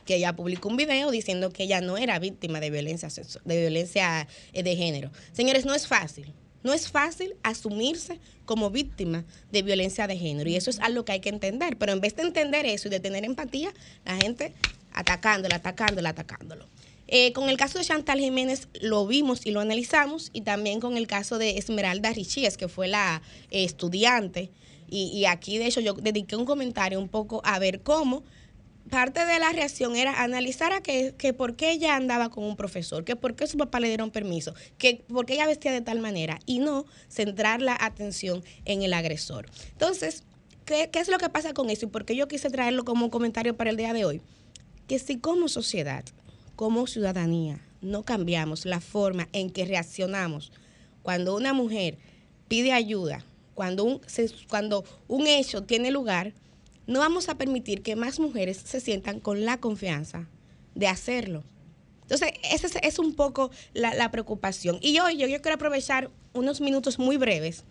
que 0.05 0.15
ella 0.15 0.35
publicó 0.35 0.69
un 0.69 0.77
video 0.77 1.11
diciendo 1.11 1.49
que 1.49 1.63
ella 1.63 1.81
no 1.81 1.97
era 1.97 2.19
víctima 2.19 2.59
de 2.59 2.69
violencia, 2.69 3.09
de 3.43 3.59
violencia 3.59 4.27
eh, 4.53 4.63
de 4.63 4.75
género. 4.75 5.11
Señores, 5.33 5.65
no 5.65 5.73
es 5.73 5.87
fácil. 5.87 6.33
No 6.63 6.73
es 6.73 6.89
fácil 6.89 7.35
asumirse 7.43 8.19
como 8.45 8.71
víctima 8.71 9.23
de 9.51 9.61
violencia 9.61 10.07
de 10.07 10.17
género 10.17 10.49
y 10.49 10.55
eso 10.55 10.71
es 10.71 10.79
algo 10.79 11.05
que 11.05 11.11
hay 11.11 11.19
que 11.19 11.29
entender. 11.29 11.77
Pero 11.77 11.91
en 11.91 12.01
vez 12.01 12.15
de 12.15 12.23
entender 12.23 12.65
eso 12.65 12.87
y 12.87 12.91
de 12.91 12.99
tener 12.99 13.23
empatía, 13.23 13.71
la 14.03 14.15
gente 14.15 14.53
atacándola, 14.91 15.57
atacándola, 15.57 16.09
atacándolo. 16.09 16.65
Eh, 17.07 17.33
con 17.33 17.49
el 17.49 17.57
caso 17.57 17.77
de 17.77 17.85
Chantal 17.85 18.19
Jiménez 18.19 18.67
lo 18.81 19.05
vimos 19.05 19.45
y 19.45 19.51
lo 19.51 19.59
analizamos 19.59 20.31
y 20.33 20.41
también 20.41 20.79
con 20.79 20.97
el 20.97 21.05
caso 21.05 21.37
de 21.37 21.59
Esmeralda 21.59 22.11
Richíes, 22.11 22.57
que 22.57 22.67
fue 22.67 22.87
la 22.87 23.21
eh, 23.51 23.63
estudiante. 23.63 24.49
Y 24.87 25.25
aquí, 25.25 25.57
de 25.57 25.65
hecho, 25.65 25.81
yo 25.81 25.93
dediqué 25.93 26.35
un 26.35 26.45
comentario 26.45 26.99
un 26.99 27.09
poco 27.09 27.41
a 27.43 27.57
ver 27.57 27.81
cómo 27.81 28.23
parte 28.95 29.25
de 29.25 29.39
la 29.39 29.51
reacción 29.51 29.97
era 29.97 30.23
analizar 30.23 30.71
a 30.71 30.79
que, 30.79 31.13
que 31.17 31.33
por 31.33 31.57
qué 31.57 31.71
ella 31.71 31.97
andaba 31.97 32.29
con 32.29 32.45
un 32.45 32.55
profesor, 32.55 33.03
que 33.03 33.17
por 33.17 33.35
qué 33.35 33.45
su 33.45 33.57
papá 33.57 33.81
le 33.81 33.89
dieron 33.89 34.09
permiso, 34.09 34.53
que 34.77 35.03
por 35.09 35.25
qué 35.25 35.33
ella 35.33 35.47
vestía 35.47 35.73
de 35.73 35.81
tal 35.81 35.99
manera 35.99 36.39
y 36.45 36.59
no 36.59 36.85
centrar 37.09 37.61
la 37.61 37.77
atención 37.77 38.41
en 38.63 38.83
el 38.83 38.93
agresor. 38.93 39.47
Entonces, 39.73 40.23
¿qué, 40.63 40.89
qué 40.93 40.99
es 40.99 41.09
lo 41.09 41.17
que 41.17 41.27
pasa 41.27 41.53
con 41.53 41.69
eso 41.69 41.87
y 41.87 41.89
por 41.89 42.05
qué 42.05 42.15
yo 42.15 42.29
quise 42.29 42.49
traerlo 42.49 42.85
como 42.85 43.03
un 43.03 43.11
comentario 43.11 43.57
para 43.57 43.69
el 43.69 43.75
día 43.75 43.91
de 43.91 44.05
hoy? 44.05 44.21
Que 44.87 44.97
si 44.97 45.17
como 45.17 45.49
sociedad, 45.49 46.05
como 46.55 46.87
ciudadanía, 46.87 47.59
no 47.81 48.03
cambiamos 48.03 48.63
la 48.63 48.79
forma 48.79 49.27
en 49.33 49.49
que 49.49 49.65
reaccionamos 49.65 50.53
cuando 51.03 51.35
una 51.35 51.51
mujer 51.51 51.97
pide 52.47 52.71
ayuda, 52.71 53.25
cuando 53.55 53.83
un, 53.83 54.01
cuando 54.47 54.85
un 55.09 55.27
hecho 55.27 55.63
tiene 55.63 55.91
lugar, 55.91 56.33
no 56.87 56.99
vamos 56.99 57.29
a 57.29 57.37
permitir 57.37 57.81
que 57.81 57.95
más 57.95 58.19
mujeres 58.19 58.57
se 58.57 58.79
sientan 58.79 59.19
con 59.19 59.45
la 59.45 59.59
confianza 59.59 60.27
de 60.75 60.87
hacerlo. 60.87 61.43
Entonces, 62.03 62.33
esa 62.51 62.79
es, 62.79 62.99
un 62.99 63.15
poco 63.15 63.49
la, 63.73 64.11
preocupación. 64.11 64.77
Y 64.81 64.99
hoy 64.99 65.17
yo 65.17 65.27
quiero 65.27 65.55
aprovechar 65.55 66.11
unos 66.33 66.61
minutos 66.61 66.99
muy 66.99 67.17
breves 67.17 67.63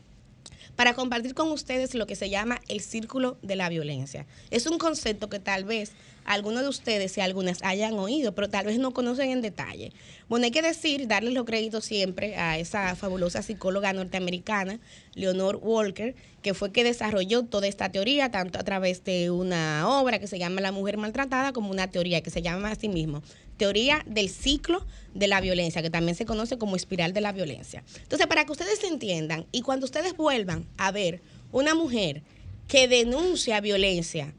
para 0.74 0.94
compartir 0.94 1.34
con 1.34 1.50
ustedes 1.52 1.94
lo 1.94 2.06
que 2.06 2.16
se 2.16 2.30
llama 2.30 2.60
el 2.68 2.80
círculo 2.80 3.38
de 3.42 3.54
la 3.54 3.68
violencia. 3.68 4.26
Es 4.50 4.66
un 4.66 4.78
concepto 4.78 5.28
que 5.28 5.38
tal 5.38 5.64
vez 5.64 5.92
algunos 6.24 6.62
de 6.62 6.68
ustedes 6.68 7.16
y 7.18 7.20
algunas 7.20 7.62
hayan 7.62 7.94
oído, 7.94 8.34
pero 8.34 8.48
tal 8.48 8.66
vez 8.66 8.78
no 8.78 8.92
conocen 8.92 9.30
en 9.30 9.42
detalle. 9.42 9.92
Bueno, 10.28 10.44
hay 10.44 10.50
que 10.50 10.62
decir, 10.62 11.06
darle 11.06 11.30
los 11.30 11.44
créditos 11.44 11.84
siempre 11.84 12.36
a 12.36 12.58
esa 12.58 12.96
fabulosa 12.96 13.42
psicóloga 13.42 13.92
norteamericana, 13.92 14.80
Leonor 15.14 15.56
Walker, 15.56 16.14
que 16.42 16.54
fue 16.54 16.72
que 16.72 16.84
desarrolló 16.84 17.44
toda 17.44 17.66
esta 17.66 17.90
teoría, 17.90 18.30
tanto 18.30 18.58
a 18.58 18.64
través 18.64 19.04
de 19.04 19.30
una 19.30 19.88
obra 19.88 20.18
que 20.18 20.26
se 20.26 20.38
llama 20.38 20.60
La 20.60 20.72
mujer 20.72 20.96
maltratada, 20.96 21.52
como 21.52 21.70
una 21.70 21.90
teoría 21.90 22.22
que 22.22 22.30
se 22.30 22.42
llama 22.42 22.70
así 22.70 22.88
mismo, 22.88 23.22
teoría 23.56 24.02
del 24.06 24.28
ciclo 24.28 24.86
de 25.14 25.28
la 25.28 25.40
violencia, 25.40 25.82
que 25.82 25.90
también 25.90 26.16
se 26.16 26.26
conoce 26.26 26.58
como 26.58 26.76
espiral 26.76 27.12
de 27.12 27.20
la 27.20 27.32
violencia. 27.32 27.84
Entonces, 28.02 28.26
para 28.26 28.44
que 28.44 28.52
ustedes 28.52 28.82
entiendan, 28.84 29.46
y 29.52 29.62
cuando 29.62 29.84
ustedes 29.84 30.16
vuelvan 30.16 30.66
a 30.76 30.90
ver 30.90 31.20
una 31.52 31.74
mujer 31.74 32.22
que 32.66 32.88
denuncia 32.88 33.60
violencia 33.60 34.34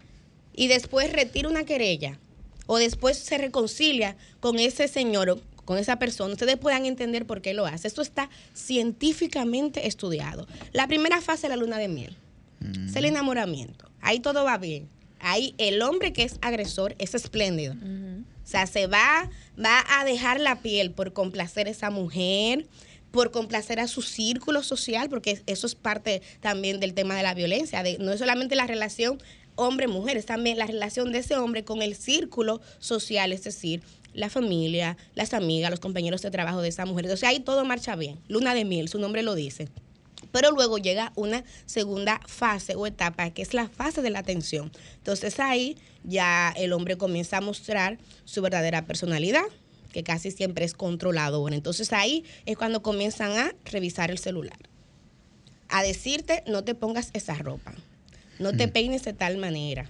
y 0.56 0.68
después 0.68 1.12
retira 1.12 1.50
una 1.50 1.64
querella, 1.66 2.20
o 2.68 2.78
después 2.78 3.18
se 3.18 3.38
reconcilia 3.38 4.16
con 4.40 4.58
ese 4.60 4.88
señor 4.88 5.30
o 5.30 5.42
con 5.66 5.78
esa 5.78 5.98
persona, 5.98 6.34
ustedes 6.34 6.58
puedan 6.58 6.86
entender 6.86 7.26
por 7.26 7.42
qué 7.42 7.54
lo 7.56 7.66
hace. 7.66 7.88
Esto 7.88 8.02
está 8.04 8.30
científicamente 8.54 9.88
estudiado. 9.88 10.48
La 10.74 10.88
primera 10.88 11.22
fase 11.22 11.48
es 11.48 11.50
la 11.50 11.56
luna 11.58 11.78
de 11.78 11.88
miel. 11.88 12.16
Es 12.88 12.96
el 12.96 13.06
enamoramiento. 13.06 13.90
Ahí 14.02 14.20
todo 14.20 14.44
va 14.44 14.58
bien. 14.58 14.88
Ahí 15.20 15.54
el 15.58 15.82
hombre 15.82 16.14
que 16.14 16.24
es 16.24 16.38
agresor 16.42 16.96
es 17.00 17.16
espléndido. 17.16 17.74
O 17.74 18.48
sea, 18.48 18.68
se 18.68 18.86
va, 18.88 19.30
va 19.64 19.84
a 20.00 20.06
dejar 20.06 20.40
la 20.40 20.62
piel 20.62 20.92
por 20.92 21.14
complacer 21.14 21.68
a 21.68 21.72
esa 21.72 21.90
mujer, 21.90 22.68
por 23.12 23.32
complacer 23.32 23.80
a 23.80 23.88
su 23.88 24.02
círculo 24.04 24.62
social, 24.62 25.10
porque 25.10 25.42
eso 25.48 25.66
es 25.68 25.74
parte 25.76 26.22
también 26.42 26.80
del 26.80 26.94
tema 26.94 27.16
de 27.16 27.24
la 27.24 27.34
violencia. 27.34 27.82
de- 27.82 27.98
no 27.98 28.12
es 28.12 28.20
solamente 28.20 28.56
la 28.56 28.68
relación 28.68 29.18
hombre-mujer, 29.56 30.18
es 30.18 30.26
también 30.26 30.58
la 30.58 30.68
relación 30.68 31.12
de 31.12 31.20
ese 31.20 31.38
hombre 31.38 31.64
con 31.64 31.82
el 31.82 31.96
círculo 31.96 32.62
social, 32.80 33.32
es 33.32 33.44
decir, 33.44 33.82
la 34.14 34.30
familia, 34.30 34.98
las 35.14 35.34
amigas, 35.34 35.70
los 35.72 35.80
compañeros 35.80 36.22
de 36.22 36.32
trabajo 36.32 36.62
de 36.62 36.70
esa 36.70 36.86
mujer. 36.86 37.06
Entonces 37.06 37.28
ahí 37.28 37.40
todo 37.40 37.66
marcha 37.66 37.96
bien. 37.96 38.20
Luna 38.28 38.54
de 38.54 38.66
miel, 38.66 38.88
su 38.90 39.00
nombre 39.00 39.24
lo 39.24 39.36
dice. 39.36 39.68
Pero 40.32 40.52
luego 40.52 40.78
llega 40.78 41.12
una 41.16 41.44
segunda 41.66 42.20
fase 42.26 42.76
o 42.76 42.88
etapa, 42.88 43.30
que 43.30 43.42
es 43.42 43.54
la 43.54 43.70
fase 43.70 44.02
de 44.02 44.10
la 44.10 44.20
atención. 44.20 44.72
Entonces 44.98 45.40
ahí 45.40 45.78
ya 46.04 46.54
el 46.58 46.74
hombre 46.74 46.98
comienza 46.98 47.38
a 47.38 47.42
mostrar 47.42 47.98
su 48.26 48.42
verdadera 48.42 48.86
personalidad, 48.86 49.46
que 49.92 50.04
casi 50.04 50.32
siempre 50.32 50.66
es 50.66 50.74
controladora. 50.74 51.56
Entonces 51.56 51.94
ahí 51.94 52.26
es 52.46 52.58
cuando 52.58 52.82
comienzan 52.82 53.38
a 53.38 53.56
revisar 53.66 54.12
el 54.12 54.18
celular. 54.18 54.58
A 55.70 55.84
decirte, 55.84 56.44
no 56.48 56.64
te 56.64 56.76
pongas 56.76 57.10
esa 57.14 57.36
ropa, 57.36 57.74
no 58.40 58.56
te 58.56 58.68
peines 58.68 59.04
de 59.04 59.14
tal 59.14 59.38
manera, 59.38 59.88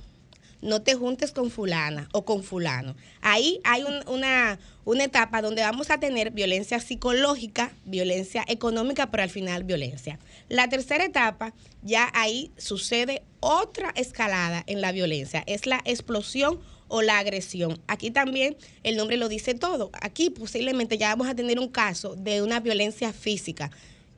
no 0.62 0.82
te 0.82 0.96
juntes 0.96 1.32
con 1.32 1.52
fulana 1.52 2.08
o 2.12 2.26
con 2.26 2.44
fulano. 2.44 2.96
Ahí 3.22 3.60
hay 3.64 3.84
un- 3.84 4.08
una, 4.08 4.58
una 4.84 5.04
etapa 5.04 5.42
donde 5.42 5.62
vamos 5.62 5.90
a 5.92 6.00
tener 6.00 6.32
violencia 6.32 6.80
psicológica, 6.80 7.72
violencia 7.86 8.44
económica, 8.48 9.12
pero 9.12 9.24
al 9.24 9.30
final 9.30 9.64
violencia. 9.64 10.18
La 10.50 10.68
tercera 10.70 11.04
etapa, 11.06 11.54
ya 11.84 12.10
ahí 12.16 12.52
sucede 12.58 13.22
otra 13.42 13.92
escalada 13.96 14.64
en 14.66 14.82
la 14.82 14.92
violencia, 14.92 15.44
es 15.46 15.66
la 15.68 15.82
explosión 15.86 16.60
o 16.88 17.02
la 17.02 17.20
agresión. 17.20 17.80
Aquí 17.88 18.10
también 18.12 18.56
el 18.84 18.96
nombre 18.96 19.18
lo 19.18 19.28
dice 19.28 19.54
todo. 19.56 19.90
Aquí 20.02 20.30
posiblemente 20.30 20.98
ya 20.98 21.10
vamos 21.10 21.28
a 21.28 21.36
tener 21.36 21.60
un 21.60 21.68
caso 21.70 22.16
de 22.16 22.42
una 22.42 22.60
violencia 22.60 23.12
física 23.14 23.72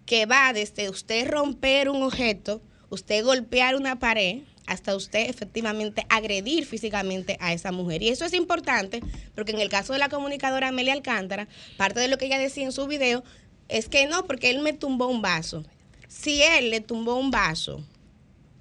que 0.05 0.25
va 0.25 0.53
desde 0.53 0.89
usted 0.89 1.27
romper 1.29 1.89
un 1.89 2.03
objeto, 2.03 2.61
usted 2.89 3.23
golpear 3.23 3.75
una 3.75 3.99
pared, 3.99 4.41
hasta 4.67 4.95
usted 4.95 5.29
efectivamente 5.29 6.05
agredir 6.09 6.65
físicamente 6.65 7.37
a 7.39 7.53
esa 7.53 7.71
mujer. 7.71 8.03
Y 8.03 8.09
eso 8.09 8.25
es 8.25 8.33
importante 8.33 9.01
porque 9.33 9.53
en 9.53 9.59
el 9.59 9.69
caso 9.69 9.93
de 9.93 9.99
la 9.99 10.09
comunicadora 10.09 10.67
Amelia 10.67 10.93
Alcántara, 10.93 11.47
parte 11.77 11.99
de 11.99 12.09
lo 12.09 12.17
que 12.17 12.25
ella 12.25 12.37
decía 12.37 12.65
en 12.65 12.73
su 12.73 12.85
video 12.85 13.23
es 13.69 13.89
que 13.89 14.05
no, 14.05 14.25
porque 14.25 14.49
él 14.49 14.59
me 14.59 14.73
tumbó 14.73 15.07
un 15.07 15.21
vaso. 15.21 15.63
Si 16.07 16.41
él 16.41 16.69
le 16.69 16.81
tumbó 16.81 17.15
un 17.15 17.31
vaso, 17.31 17.83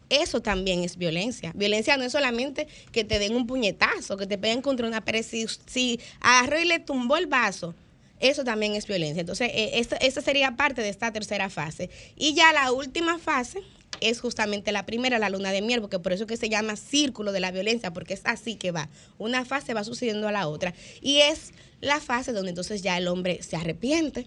eso 0.08 0.40
también 0.40 0.84
es 0.84 0.96
violencia. 0.96 1.52
Violencia 1.54 1.96
no 1.96 2.04
es 2.04 2.12
solamente 2.12 2.68
que 2.92 3.04
te 3.04 3.18
den 3.18 3.34
un 3.34 3.46
puñetazo, 3.46 4.16
que 4.16 4.26
te 4.26 4.38
peguen 4.38 4.62
contra 4.62 4.86
una 4.86 5.04
pared. 5.04 5.24
Si, 5.24 5.46
si 5.66 6.00
agarró 6.20 6.60
y 6.60 6.64
le 6.64 6.78
tumbó 6.78 7.16
el 7.16 7.26
vaso, 7.26 7.74
eso 8.20 8.44
también 8.44 8.74
es 8.74 8.86
violencia. 8.86 9.20
Entonces, 9.20 9.50
eh, 9.52 9.72
esa, 9.74 9.96
esa 9.96 10.22
sería 10.22 10.56
parte 10.56 10.82
de 10.82 10.88
esta 10.88 11.12
tercera 11.12 11.50
fase. 11.50 11.90
Y 12.16 12.34
ya 12.34 12.52
la 12.52 12.72
última 12.72 13.18
fase 13.18 13.60
es 14.00 14.20
justamente 14.20 14.72
la 14.72 14.86
primera, 14.86 15.18
la 15.18 15.30
luna 15.30 15.52
de 15.52 15.62
miel, 15.62 15.80
porque 15.80 15.98
por 15.98 16.12
eso 16.12 16.26
que 16.26 16.36
se 16.36 16.48
llama 16.48 16.76
círculo 16.76 17.32
de 17.32 17.40
la 17.40 17.50
violencia, 17.50 17.92
porque 17.92 18.14
es 18.14 18.22
así 18.24 18.56
que 18.56 18.70
va. 18.70 18.88
Una 19.18 19.44
fase 19.44 19.74
va 19.74 19.84
sucediendo 19.84 20.28
a 20.28 20.32
la 20.32 20.48
otra. 20.48 20.74
Y 21.00 21.18
es 21.18 21.52
la 21.80 22.00
fase 22.00 22.32
donde 22.32 22.50
entonces 22.50 22.82
ya 22.82 22.96
el 22.98 23.08
hombre 23.08 23.42
se 23.42 23.56
arrepiente. 23.56 24.26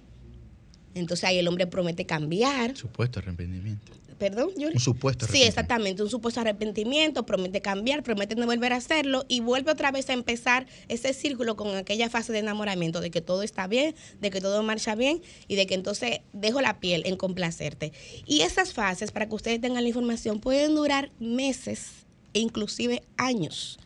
Entonces 0.96 1.24
ahí 1.24 1.38
el 1.38 1.48
hombre 1.48 1.68
promete 1.68 2.06
cambiar. 2.06 2.76
Supuesto 2.76 3.20
arrepentimiento. 3.20 3.92
Perdón, 4.20 4.50
Yuri. 4.58 4.74
Un 4.76 4.82
supuesto 4.82 5.26
Sí, 5.28 5.44
exactamente, 5.44 6.04
un 6.04 6.10
supuesto 6.10 6.42
arrepentimiento, 6.42 7.26
promete 7.26 7.62
cambiar, 7.62 8.04
promete 8.04 8.36
no 8.36 8.46
volver 8.46 8.74
a 8.74 8.76
hacerlo 8.76 9.26
y 9.30 9.40
vuelve 9.40 9.72
otra 9.72 9.92
vez 9.92 10.10
a 10.10 10.14
empezar 10.14 10.68
ese 10.90 11.14
círculo 11.14 11.56
con 11.56 11.76
aquella 11.76 12.10
fase 12.10 12.34
de 12.34 12.40
enamoramiento, 12.40 13.00
de 13.00 13.12
que 13.12 13.22
todo 13.22 13.44
está 13.44 13.68
bien, 13.68 13.96
de 14.20 14.30
que 14.30 14.42
todo 14.42 14.62
marcha 14.62 14.94
bien 14.96 15.22
y 15.48 15.56
de 15.56 15.66
que 15.66 15.74
entonces 15.74 16.20
dejo 16.34 16.60
la 16.60 16.82
piel 16.82 17.04
en 17.06 17.16
complacerte. 17.16 17.94
Y 18.26 18.42
esas 18.42 18.74
fases, 18.74 19.12
para 19.12 19.30
que 19.30 19.36
ustedes 19.36 19.62
tengan 19.62 19.84
la 19.84 19.90
información, 19.90 20.42
pueden 20.42 20.76
durar 20.76 21.12
meses 21.20 22.06
e 22.34 22.40
inclusive 22.40 23.02
años. 23.16 23.80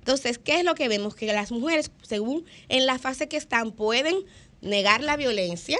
Entonces, 0.00 0.38
¿qué 0.38 0.58
es 0.58 0.64
lo 0.64 0.74
que 0.74 0.88
vemos? 0.88 1.14
Que 1.14 1.32
las 1.32 1.52
mujeres, 1.52 1.92
según 2.02 2.44
en 2.68 2.86
la 2.86 2.98
fase 2.98 3.28
que 3.28 3.36
están, 3.36 3.70
pueden 3.70 4.16
negar 4.60 5.02
la 5.04 5.16
violencia, 5.16 5.78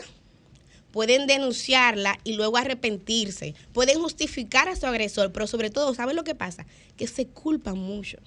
pueden 0.90 1.26
denunciarla 1.26 2.18
y 2.24 2.34
luego 2.34 2.56
arrepentirse, 2.56 3.54
pueden 3.72 4.00
justificar 4.00 4.68
a 4.68 4.76
su 4.76 4.86
agresor, 4.86 5.32
pero 5.32 5.46
sobre 5.46 5.70
todo, 5.70 5.94
¿saben 5.94 6.16
lo 6.16 6.24
que 6.24 6.34
pasa? 6.34 6.66
Que 6.96 7.06
se 7.06 7.26
culpan 7.26 7.78
mucho. 7.78 8.18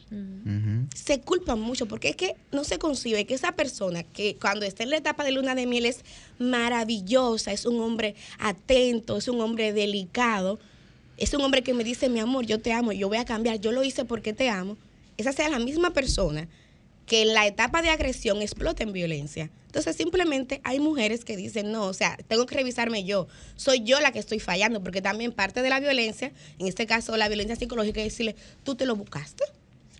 Se 0.95 1.21
culpan 1.21 1.59
mucho 1.59 1.87
porque 1.87 2.09
es 2.09 2.15
que 2.15 2.35
no 2.51 2.63
se 2.63 2.79
concibe 2.79 3.25
que 3.25 3.33
esa 3.33 3.53
persona 3.53 4.03
que 4.03 4.35
cuando 4.35 4.65
está 4.65 4.83
en 4.83 4.89
la 4.89 4.97
etapa 4.97 5.23
de 5.23 5.31
luna 5.31 5.55
de 5.55 5.65
miel 5.65 5.85
es 5.85 6.01
maravillosa, 6.39 7.51
es 7.51 7.65
un 7.65 7.79
hombre 7.81 8.15
atento, 8.39 9.17
es 9.17 9.27
un 9.27 9.41
hombre 9.41 9.73
delicado, 9.73 10.59
es 11.17 11.33
un 11.33 11.41
hombre 11.41 11.63
que 11.63 11.73
me 11.73 11.83
dice, 11.83 12.09
mi 12.09 12.19
amor, 12.19 12.45
yo 12.45 12.59
te 12.59 12.73
amo, 12.73 12.91
yo 12.91 13.07
voy 13.07 13.17
a 13.17 13.25
cambiar, 13.25 13.59
yo 13.59 13.71
lo 13.71 13.83
hice 13.83 14.05
porque 14.05 14.33
te 14.33 14.49
amo. 14.49 14.77
Esa 15.17 15.31
sea 15.31 15.49
la 15.49 15.59
misma 15.59 15.91
persona 15.91 16.47
que 17.05 17.21
en 17.21 17.33
la 17.33 17.47
etapa 17.47 17.81
de 17.81 17.89
agresión 17.89 18.41
explota 18.41 18.83
en 18.83 18.93
violencia. 18.93 19.49
Entonces 19.65 19.95
simplemente 19.95 20.61
hay 20.63 20.79
mujeres 20.79 21.25
que 21.25 21.35
dicen, 21.35 21.71
no, 21.71 21.87
o 21.87 21.93
sea, 21.93 22.17
tengo 22.27 22.45
que 22.45 22.55
revisarme 22.55 23.05
yo, 23.05 23.27
soy 23.55 23.83
yo 23.83 23.99
la 23.99 24.11
que 24.11 24.19
estoy 24.19 24.39
fallando, 24.39 24.83
porque 24.83 25.01
también 25.01 25.31
parte 25.31 25.61
de 25.61 25.69
la 25.69 25.79
violencia, 25.79 26.31
en 26.59 26.67
este 26.67 26.85
caso 26.85 27.17
la 27.17 27.27
violencia 27.27 27.55
psicológica, 27.55 27.99
es 28.01 28.13
decirle, 28.13 28.35
tú 28.63 28.75
te 28.75 28.85
lo 28.85 28.95
buscaste, 28.95 29.43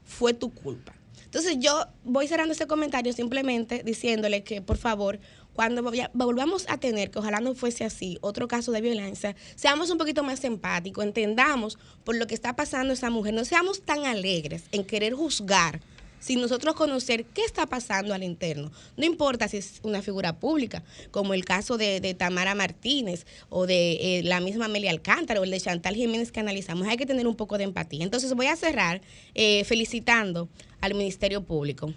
fue 0.05 0.33
tu 0.33 0.53
culpa. 0.53 0.93
Entonces 1.25 1.57
yo 1.59 1.87
voy 2.03 2.27
cerrando 2.27 2.53
ese 2.53 2.67
comentario 2.67 3.11
simplemente 3.11 3.81
diciéndole 3.83 4.43
que 4.43 4.61
por 4.61 4.77
favor, 4.77 5.19
cuando 5.53 5.83
volvamos 6.13 6.65
a 6.69 6.77
tener, 6.77 7.09
que 7.09 7.17
ojalá 7.17 7.39
no 7.39 7.55
fuese 7.55 7.83
así, 7.83 8.19
otro 8.21 8.47
caso 8.47 8.71
de 8.71 8.81
violencia, 8.81 9.35
seamos 9.55 9.89
un 9.89 9.97
poquito 9.97 10.21
más 10.21 10.43
empáticos, 10.43 11.03
entendamos 11.03 11.79
por 12.03 12.15
lo 12.15 12.27
que 12.27 12.35
está 12.35 12.55
pasando 12.55 12.93
esa 12.93 13.09
mujer, 13.09 13.33
no 13.33 13.45
seamos 13.45 13.81
tan 13.81 14.05
alegres 14.05 14.65
en 14.71 14.83
querer 14.83 15.13
juzgar 15.13 15.81
sin 16.23 16.39
nosotros 16.39 16.75
conocer 16.75 17.25
qué 17.25 17.43
está 17.43 17.65
pasando 17.65 18.13
al 18.13 18.23
interno. 18.23 18.71
No 18.95 19.05
importa 19.05 19.49
si 19.49 19.57
es 19.57 19.81
una 19.83 20.01
figura 20.01 20.39
pública, 20.39 20.81
como 21.11 21.33
el 21.33 21.43
caso 21.43 21.77
de, 21.77 22.13
Tamara 22.17 22.55
Martínez 22.55 23.25
o 23.49 23.65
de 23.65 24.19
eh, 24.19 24.23
la 24.23 24.39
misma 24.39 24.65
Amelia 24.65 24.91
Alcántara 24.91 25.41
o 25.41 25.43
el 25.43 25.51
de 25.51 25.59
Chantal 25.59 25.95
Jiménez 25.95 26.31
que 26.31 26.39
analizamos, 26.39 26.87
hay 26.87 26.95
que 26.95 27.05
tener 27.05 27.27
un 27.27 27.35
poco 27.35 27.57
de 27.57 27.65
empatía. 27.65 28.03
Entonces 28.03 28.33
voy 28.33 28.45
a 28.45 28.55
cerrar 28.55 29.01
eh, 29.35 29.65
felicitando 29.65 30.47
al 30.79 30.93
Ministerio 30.93 31.43
Público. 31.43 31.93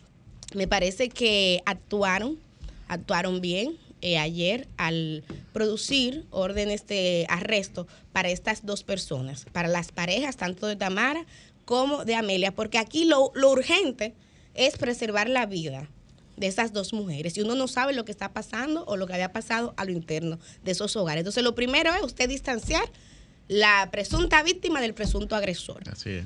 Me 0.55 0.67
parece 0.67 1.09
que 1.09 1.63
actuaron, 1.65 2.39
actuaron 2.89 3.41
bien. 3.41 3.79
eh, 4.03 4.19
ayer 4.19 4.69
al 4.77 5.25
producir 5.53 6.27
órdenes 6.31 6.87
de 6.87 7.27
arresto 7.29 7.87
para 8.13 8.29
estas 8.29 8.65
dos 8.67 8.85
personas, 8.85 9.47
para 9.53 9.69
las 9.69 9.91
parejas 9.91 10.37
tanto 10.37 10.67
de 10.67 10.77
Tamara 10.77 11.25
como 11.67 12.07
de 12.07 12.15
Amelia, 12.15 12.55
porque 12.55 12.79
aquí 12.79 13.05
lo, 13.05 13.31
lo 13.35 13.51
urgente 13.51 14.15
es 14.55 14.79
preservar 14.79 15.29
la 15.29 15.45
vida 15.45 15.91
de 16.37 16.47
esas 16.47 16.73
dos 16.73 16.93
mujeres 16.93 17.37
y 17.37 17.43
uno 17.43 17.55
no 17.55 17.69
sabe 17.69 17.93
lo 17.93 18.05
que 18.05 18.13
está 18.13 18.33
pasando 18.33 18.85
o 18.87 18.97
lo 18.97 19.07
que 19.07 19.15
había 19.15 19.33
pasado 19.33 19.75
a 19.77 19.85
lo 19.85 19.93
interno 19.93 20.39
de 20.65 20.73
esos 20.73 20.97
hogares. 20.97 21.21
Entonces 21.21 21.43
lo 21.43 21.55
primero 21.55 21.93
es 21.93 22.03
usted 22.03 22.29
distanciar 22.29 22.91
la 23.49 23.89
presunta 23.91 24.43
víctima 24.43 24.81
del 24.81 24.95
presunto 24.95 25.37
agresor. 25.37 25.83
Así 25.91 26.11
es. 26.11 26.25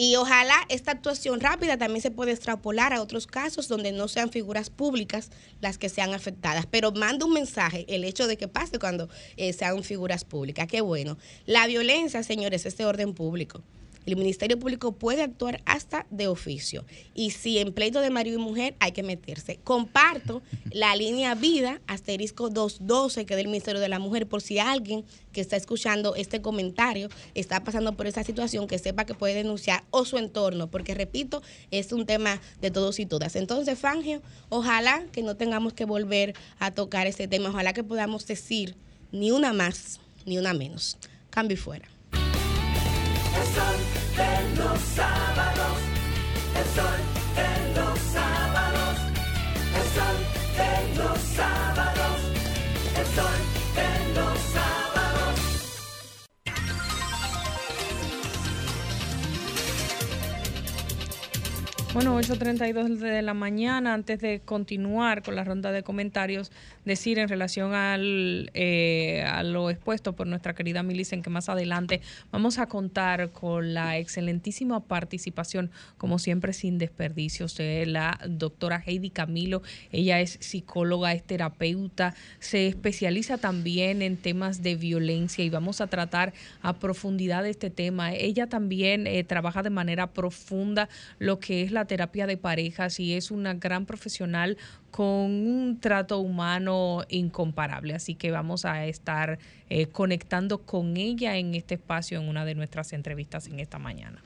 Y 0.00 0.14
ojalá 0.14 0.54
esta 0.68 0.92
actuación 0.92 1.40
rápida 1.40 1.76
también 1.76 2.00
se 2.00 2.12
pueda 2.12 2.30
extrapolar 2.30 2.92
a 2.92 3.02
otros 3.02 3.26
casos 3.26 3.66
donde 3.66 3.90
no 3.90 4.06
sean 4.06 4.30
figuras 4.30 4.70
públicas 4.70 5.30
las 5.60 5.76
que 5.76 5.88
sean 5.88 6.14
afectadas. 6.14 6.66
Pero 6.70 6.92
manda 6.92 7.26
un 7.26 7.32
mensaje 7.32 7.84
el 7.88 8.04
hecho 8.04 8.28
de 8.28 8.36
que 8.36 8.46
pase 8.46 8.78
cuando 8.78 9.08
eh, 9.36 9.52
sean 9.52 9.82
figuras 9.82 10.24
públicas. 10.24 10.68
Qué 10.68 10.82
bueno. 10.82 11.18
La 11.46 11.66
violencia, 11.66 12.22
señores, 12.22 12.64
es 12.64 12.76
de 12.76 12.86
orden 12.86 13.12
público. 13.12 13.64
El 14.08 14.16
Ministerio 14.16 14.58
Público 14.58 14.92
puede 14.92 15.22
actuar 15.22 15.60
hasta 15.66 16.06
de 16.08 16.28
oficio. 16.28 16.86
Y 17.12 17.32
si 17.32 17.58
en 17.58 17.74
pleito 17.74 18.00
de 18.00 18.08
marido 18.08 18.38
y 18.38 18.42
mujer 18.42 18.74
hay 18.80 18.92
que 18.92 19.02
meterse. 19.02 19.60
Comparto 19.62 20.40
la 20.72 20.96
línea 20.96 21.34
vida 21.34 21.82
asterisco 21.86 22.48
212 22.48 23.26
que 23.26 23.34
es 23.34 23.36
del 23.36 23.48
Ministerio 23.48 23.82
de 23.82 23.88
la 23.90 23.98
Mujer 23.98 24.26
por 24.26 24.40
si 24.40 24.58
alguien 24.58 25.04
que 25.32 25.42
está 25.42 25.56
escuchando 25.56 26.14
este 26.14 26.40
comentario 26.40 27.10
está 27.34 27.62
pasando 27.64 27.92
por 27.98 28.06
esa 28.06 28.24
situación 28.24 28.66
que 28.66 28.78
sepa 28.78 29.04
que 29.04 29.12
puede 29.12 29.34
denunciar 29.34 29.84
o 29.90 30.06
su 30.06 30.16
entorno, 30.16 30.70
porque 30.70 30.94
repito, 30.94 31.42
es 31.70 31.92
un 31.92 32.06
tema 32.06 32.40
de 32.62 32.70
todos 32.70 33.00
y 33.00 33.04
todas. 33.04 33.36
Entonces, 33.36 33.78
Fangio, 33.78 34.22
ojalá 34.48 35.04
que 35.12 35.22
no 35.22 35.36
tengamos 35.36 35.74
que 35.74 35.84
volver 35.84 36.34
a 36.58 36.70
tocar 36.70 37.06
este 37.06 37.28
tema, 37.28 37.50
ojalá 37.50 37.74
que 37.74 37.84
podamos 37.84 38.26
decir 38.26 38.74
ni 39.12 39.32
una 39.32 39.52
más 39.52 40.00
ni 40.24 40.38
una 40.38 40.54
menos. 40.54 40.96
Cambio 41.28 41.56
y 41.56 41.60
fuera. 41.60 41.88
El 44.18 44.78
sol 44.96 45.07
8.32 62.28 62.98
de 62.98 63.22
la 63.22 63.32
mañana, 63.32 63.94
antes 63.94 64.20
de 64.20 64.40
continuar 64.44 65.22
con 65.22 65.34
la 65.34 65.44
ronda 65.44 65.72
de 65.72 65.82
comentarios, 65.82 66.52
decir 66.84 67.18
en 67.18 67.28
relación 67.28 67.74
al, 67.74 68.50
eh, 68.52 69.24
a 69.26 69.42
lo 69.42 69.70
expuesto 69.70 70.14
por 70.14 70.26
nuestra 70.26 70.54
querida 70.54 70.82
Milicen, 70.82 71.22
que 71.22 71.30
más 71.30 71.48
adelante 71.48 72.02
vamos 72.30 72.58
a 72.58 72.66
contar 72.66 73.30
con 73.30 73.72
la 73.72 73.96
excelentísima 73.96 74.80
participación, 74.80 75.70
como 75.96 76.18
siempre 76.18 76.52
sin 76.52 76.76
desperdicios, 76.76 77.56
de 77.56 77.86
la 77.86 78.20
doctora 78.28 78.82
Heidi 78.84 79.08
Camilo. 79.08 79.62
Ella 79.90 80.20
es 80.20 80.36
psicóloga, 80.40 81.14
es 81.14 81.22
terapeuta, 81.22 82.14
se 82.40 82.66
especializa 82.66 83.38
también 83.38 84.02
en 84.02 84.18
temas 84.18 84.62
de 84.62 84.76
violencia 84.76 85.44
y 85.44 85.48
vamos 85.48 85.80
a 85.80 85.86
tratar 85.86 86.34
a 86.60 86.74
profundidad 86.74 87.46
este 87.46 87.70
tema. 87.70 88.12
Ella 88.12 88.48
también 88.48 89.06
eh, 89.06 89.24
trabaja 89.24 89.62
de 89.62 89.70
manera 89.70 90.08
profunda 90.08 90.90
lo 91.18 91.38
que 91.40 91.62
es 91.62 91.72
la 91.72 91.78
la 91.78 91.86
terapia 92.18 92.26
de 92.26 92.36
parejas 92.36 92.98
y 92.98 93.14
es 93.14 93.30
una 93.30 93.54
gran 93.54 93.86
profesional 93.86 94.56
con 94.90 95.06
un 95.06 95.78
trato 95.80 96.18
humano 96.18 97.04
incomparable. 97.08 97.94
Así 97.94 98.14
que 98.14 98.32
vamos 98.32 98.64
a 98.64 98.86
estar 98.86 99.38
eh, 99.70 99.86
conectando 99.86 100.58
con 100.58 100.96
ella 100.96 101.36
en 101.36 101.54
este 101.54 101.74
espacio 101.74 102.20
en 102.20 102.28
una 102.28 102.44
de 102.44 102.54
nuestras 102.54 102.92
entrevistas 102.92 103.46
en 103.46 103.60
esta 103.60 103.78
mañana. 103.78 104.20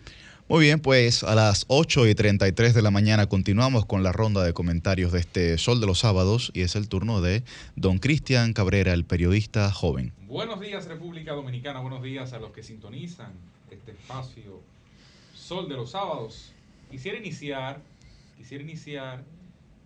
Muy 0.48 0.64
bien, 0.64 0.80
pues 0.80 1.22
a 1.22 1.34
las 1.34 1.64
8 1.68 2.08
y 2.08 2.14
33 2.14 2.74
de 2.74 2.82
la 2.82 2.90
mañana 2.90 3.26
continuamos 3.26 3.84
con 3.84 4.02
la 4.02 4.12
ronda 4.12 4.42
de 4.42 4.52
comentarios 4.52 5.12
de 5.12 5.20
este 5.20 5.58
Sol 5.58 5.80
de 5.80 5.86
los 5.86 6.00
Sábados 6.00 6.50
y 6.54 6.62
es 6.62 6.76
el 6.76 6.88
turno 6.88 7.20
de 7.20 7.42
don 7.76 7.98
Cristian 7.98 8.52
Cabrera, 8.52 8.92
el 8.92 9.04
periodista 9.04 9.70
joven. 9.70 10.12
Buenos 10.26 10.60
días 10.60 10.86
República 10.86 11.32
Dominicana, 11.32 11.80
buenos 11.80 12.02
días 12.02 12.32
a 12.32 12.38
los 12.38 12.50
que 12.52 12.62
sintonizan 12.62 13.32
este 13.70 13.92
espacio 13.92 14.60
Sol 15.34 15.68
de 15.68 15.76
los 15.76 15.90
Sábados. 15.90 16.51
Quisiera 16.92 17.16
iniciar, 17.16 17.80
quisiera 18.36 18.62
iniciar 18.62 19.24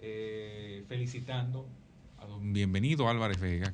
eh, 0.02 0.82
felicitando 0.88 1.64
a 2.18 2.26
don 2.26 2.52
bienvenido 2.52 3.08
Álvarez 3.08 3.38
Vega, 3.38 3.72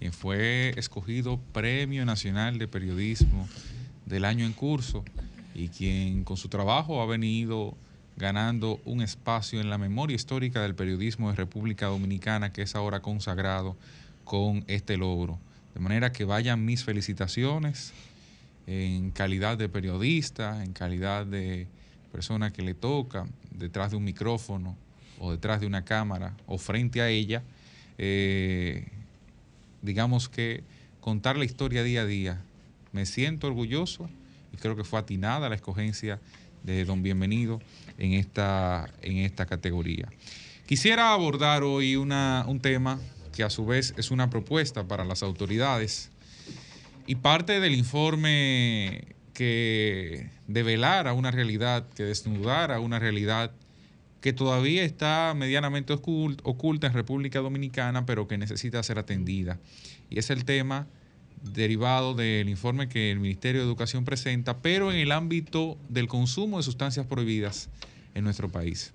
quien 0.00 0.12
fue 0.12 0.74
escogido 0.76 1.38
Premio 1.52 2.04
Nacional 2.04 2.58
de 2.58 2.66
Periodismo 2.66 3.48
del 4.04 4.24
año 4.24 4.44
en 4.44 4.52
curso 4.52 5.04
y 5.54 5.68
quien 5.68 6.24
con 6.24 6.36
su 6.36 6.48
trabajo 6.48 7.00
ha 7.00 7.06
venido 7.06 7.76
ganando 8.16 8.80
un 8.84 9.00
espacio 9.00 9.60
en 9.60 9.70
la 9.70 9.78
memoria 9.78 10.16
histórica 10.16 10.60
del 10.60 10.74
periodismo 10.74 11.30
de 11.30 11.36
República 11.36 11.86
Dominicana 11.86 12.52
que 12.52 12.62
es 12.62 12.74
ahora 12.74 12.98
consagrado 12.98 13.76
con 14.24 14.64
este 14.66 14.96
logro. 14.96 15.38
De 15.74 15.78
manera 15.78 16.10
que 16.10 16.24
vayan 16.24 16.64
mis 16.64 16.82
felicitaciones 16.82 17.92
en 18.66 19.12
calidad 19.12 19.56
de 19.56 19.68
periodista, 19.68 20.64
en 20.64 20.72
calidad 20.72 21.24
de 21.26 21.68
persona 22.12 22.52
que 22.52 22.62
le 22.62 22.74
toca 22.74 23.26
detrás 23.50 23.90
de 23.90 23.96
un 23.96 24.04
micrófono 24.04 24.76
o 25.18 25.32
detrás 25.32 25.60
de 25.60 25.66
una 25.66 25.84
cámara 25.84 26.36
o 26.46 26.58
frente 26.58 27.00
a 27.00 27.08
ella, 27.08 27.42
eh, 27.98 28.86
digamos 29.80 30.28
que 30.28 30.62
contar 31.00 31.36
la 31.36 31.44
historia 31.44 31.82
día 31.82 32.02
a 32.02 32.06
día. 32.06 32.42
Me 32.92 33.06
siento 33.06 33.46
orgulloso 33.46 34.08
y 34.52 34.58
creo 34.58 34.76
que 34.76 34.84
fue 34.84 35.00
atinada 35.00 35.48
la 35.48 35.54
escogencia 35.54 36.20
de 36.62 36.84
don 36.84 37.02
Bienvenido 37.02 37.60
en 37.98 38.12
esta, 38.12 38.90
en 39.00 39.18
esta 39.18 39.46
categoría. 39.46 40.08
Quisiera 40.66 41.12
abordar 41.12 41.64
hoy 41.64 41.96
una, 41.96 42.44
un 42.46 42.60
tema 42.60 43.00
que 43.34 43.42
a 43.42 43.50
su 43.50 43.64
vez 43.64 43.94
es 43.96 44.10
una 44.10 44.30
propuesta 44.30 44.86
para 44.86 45.04
las 45.04 45.22
autoridades 45.22 46.10
y 47.06 47.16
parte 47.16 47.58
del 47.60 47.74
informe 47.74 49.06
que 49.34 50.30
develara 50.52 51.12
una 51.12 51.30
realidad, 51.30 51.88
que 51.90 52.04
desnudara 52.04 52.80
una 52.80 52.98
realidad 52.98 53.52
que 54.20 54.32
todavía 54.32 54.84
está 54.84 55.34
medianamente 55.36 55.92
ocult- 55.92 56.40
oculta 56.44 56.86
en 56.86 56.92
República 56.92 57.40
Dominicana, 57.40 58.06
pero 58.06 58.28
que 58.28 58.38
necesita 58.38 58.82
ser 58.82 58.98
atendida. 58.98 59.58
Y 60.10 60.18
es 60.18 60.30
el 60.30 60.44
tema 60.44 60.86
derivado 61.42 62.14
del 62.14 62.48
informe 62.48 62.88
que 62.88 63.10
el 63.10 63.18
Ministerio 63.18 63.62
de 63.62 63.66
Educación 63.66 64.04
presenta, 64.04 64.62
pero 64.62 64.92
en 64.92 64.98
el 64.98 65.10
ámbito 65.10 65.76
del 65.88 66.06
consumo 66.06 66.58
de 66.58 66.62
sustancias 66.62 67.06
prohibidas 67.06 67.68
en 68.14 68.22
nuestro 68.22 68.48
país. 68.48 68.92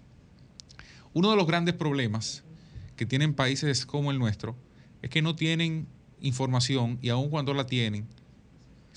Uno 1.13 1.29
de 1.31 1.35
los 1.35 1.45
grandes 1.45 1.75
problemas 1.75 2.43
que 2.95 3.05
tienen 3.05 3.33
países 3.33 3.85
como 3.85 4.11
el 4.11 4.19
nuestro 4.19 4.55
es 5.01 5.09
que 5.09 5.21
no 5.21 5.35
tienen 5.35 5.87
información 6.21 6.99
y 7.01 7.09
aun 7.09 7.29
cuando 7.29 7.53
la 7.53 7.65
tienen, 7.65 8.07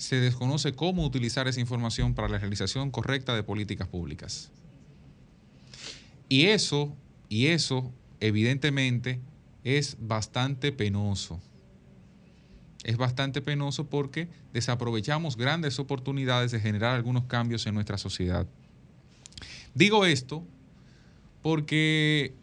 se 0.01 0.19
desconoce 0.19 0.73
cómo 0.73 1.05
utilizar 1.05 1.47
esa 1.47 1.59
información 1.59 2.15
para 2.15 2.27
la 2.27 2.39
realización 2.39 2.89
correcta 2.89 3.35
de 3.35 3.43
políticas 3.43 3.87
públicas. 3.87 4.49
Y 6.27 6.47
eso, 6.47 6.95
y 7.29 7.47
eso, 7.47 7.93
evidentemente, 8.19 9.19
es 9.63 9.97
bastante 9.99 10.71
penoso. 10.71 11.39
Es 12.83 12.97
bastante 12.97 13.43
penoso 13.43 13.91
porque 13.91 14.27
desaprovechamos 14.53 15.37
grandes 15.37 15.77
oportunidades 15.77 16.49
de 16.51 16.59
generar 16.59 16.95
algunos 16.95 17.25
cambios 17.25 17.67
en 17.67 17.75
nuestra 17.75 17.99
sociedad. 17.99 18.47
Digo 19.75 20.03
esto 20.05 20.43
porque 21.43 22.33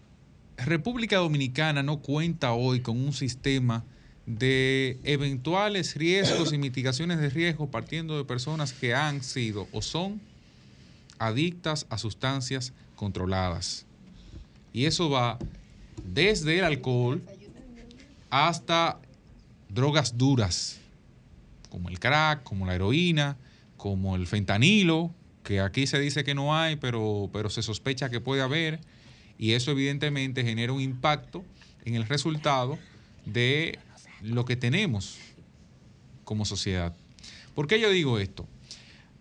República 0.56 1.16
Dominicana 1.16 1.82
no 1.82 2.02
cuenta 2.02 2.52
hoy 2.52 2.82
con 2.82 3.01
un 3.01 3.12
sistema 3.12 3.85
de 4.28 5.00
eventuales 5.05 5.96
riesgos 5.96 6.52
y 6.52 6.59
mitigaciones 6.59 7.18
de 7.18 7.30
riesgo 7.30 7.70
partiendo 7.70 8.18
de 8.18 8.24
personas 8.24 8.74
que 8.74 8.94
han 8.94 9.22
sido 9.22 9.66
o 9.72 9.80
son 9.80 10.20
adictas 11.18 11.86
a 11.88 11.96
sustancias 11.96 12.74
controladas. 12.94 13.86
Y 14.74 14.84
eso 14.84 15.09
va 15.09 15.38
desde 16.05 16.59
el 16.59 16.64
alcohol 16.64 17.22
hasta 18.28 19.00
drogas 19.70 20.18
duras, 20.18 20.78
como 21.70 21.88
el 21.88 21.98
crack, 21.98 22.42
como 22.42 22.66
la 22.66 22.74
heroína, 22.74 23.38
como 23.78 24.14
el 24.14 24.26
fentanilo, 24.26 25.10
que 25.42 25.60
aquí 25.60 25.86
se 25.86 25.98
dice 26.00 26.22
que 26.22 26.34
no 26.34 26.55
hay, 26.55 26.76
pero, 26.76 27.30
pero 27.32 27.48
se 27.48 27.62
sospecha 27.62 28.10
que 28.10 28.20
puede 28.20 28.42
haber, 28.42 28.78
y 29.38 29.52
eso 29.52 29.70
evidentemente 29.70 30.44
genera 30.44 30.74
un 30.74 30.82
impacto 30.82 31.42
en 31.86 31.94
el 31.94 32.06
resultado 32.06 32.78
de 33.24 33.78
lo 34.23 34.45
que 34.45 34.57
tenemos 34.57 35.19
como 36.24 36.45
sociedad. 36.45 36.95
¿Por 37.55 37.66
qué 37.66 37.81
yo 37.81 37.90
digo 37.90 38.19
esto? 38.19 38.47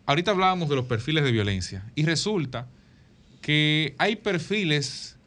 Ahorita 0.05 0.31
hablábamos 0.31 0.69
de 0.69 0.75
los 0.75 0.85
perfiles 0.85 1.23
de 1.23 1.31
violencia 1.31 1.89
y 1.95 2.03
resulta 2.05 2.67
que 3.41 3.95
hay 3.97 4.15
perfiles 4.17 5.17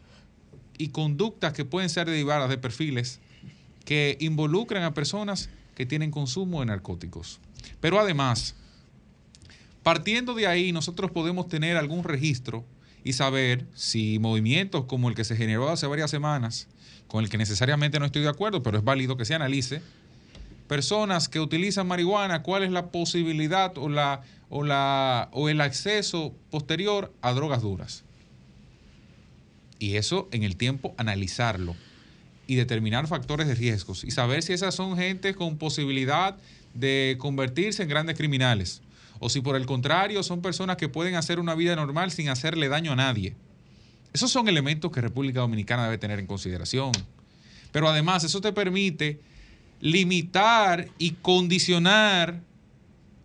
y 0.79 0.89
conductas 0.89 1.53
que 1.53 1.65
pueden 1.65 1.91
ser 1.91 2.09
derivadas 2.09 2.49
de 2.49 2.59
perfiles 2.59 3.21
que 3.85 4.17
involucran 4.21 4.83
a 4.83 4.95
personas 4.95 5.51
que 5.75 5.87
tienen 5.87 6.11
consumo 6.11 6.61
de 6.61 6.67
narcóticos. 6.67 7.41
Pero 7.81 7.99
además, 7.99 8.55
partiendo 9.83 10.35
de 10.35 10.47
ahí, 10.47 10.73
nosotros 10.73 11.11
podemos 11.11 11.49
tener 11.49 11.77
algún 11.77 12.05
registro 12.05 12.65
y 13.05 13.15
saber 13.15 13.67
si 13.75 14.19
movimientos 14.19 14.85
como 14.85 15.09
el 15.09 15.15
que 15.15 15.25
se 15.25 15.37
generó 15.37 15.69
hace 15.69 15.87
varias 15.87 16.11
semanas, 16.11 16.69
con 17.11 17.25
el 17.25 17.29
que 17.29 17.39
necesariamente 17.39 17.99
no 17.99 18.07
estoy 18.07 18.23
de 18.23 18.29
acuerdo, 18.29 18.63
pero 18.63 18.79
es 18.79 18.85
válido 18.85 19.17
que 19.17 19.25
se 19.25 19.35
analice, 19.35 19.83
personas 20.69 21.29
que 21.29 21.41
utilizan 21.41 21.89
marihuana, 21.89 22.45
cuál 22.45 22.63
es 22.63 22.71
la 22.71 22.87
posibilidad 22.87 23.77
o, 23.77 23.89
la, 23.89 24.23
o, 24.49 24.63
la, 24.63 25.29
o 25.33 25.49
el 25.49 25.61
acceso 25.61 26.33
posterior 26.51 27.13
a 27.21 27.33
drogas 27.33 27.63
duras. 27.63 28.05
Y 29.81 29.97
eso 29.97 30.29
en 30.31 30.45
el 30.45 30.57
tiempo 30.57 30.95
analizarlo 30.99 31.75
y 32.47 32.55
determinar 32.55 33.09
factores 33.09 33.49
de 33.49 33.57
riesgos 33.57 34.05
y 34.05 34.13
saber 34.13 34.45
si 34.45 34.53
esas 34.53 34.77
son 34.77 34.97
gente 34.97 35.35
con 35.35 35.59
posibilidad 35.59 36.37
de 36.75 37.17
convertirse 37.19 37.83
en 37.83 37.89
grandes 37.89 38.17
criminales 38.17 38.83
o 39.19 39.29
si 39.29 39.41
por 39.41 39.57
el 39.57 39.67
contrario 39.67 40.23
son 40.23 40.43
personas 40.43 40.77
que 40.77 40.89
pueden 40.89 41.17
hacer 41.17 41.41
una 41.41 41.57
vida 41.57 41.75
normal 41.75 42.13
sin 42.13 42.29
hacerle 42.29 42.69
daño 42.69 42.93
a 42.93 42.97
nadie. 42.97 43.35
Esos 44.13 44.31
son 44.31 44.49
elementos 44.49 44.91
que 44.91 45.01
República 45.01 45.41
Dominicana 45.41 45.85
debe 45.85 45.99
tener 45.99 46.19
en 46.19 46.27
consideración. 46.27 46.93
Pero 47.73 47.89
además 47.89 48.25
eso 48.25 48.41
te 48.41 48.53
permite 48.53 49.21
limitar 49.81 50.89
y 50.99 51.13
condicionar 51.13 52.41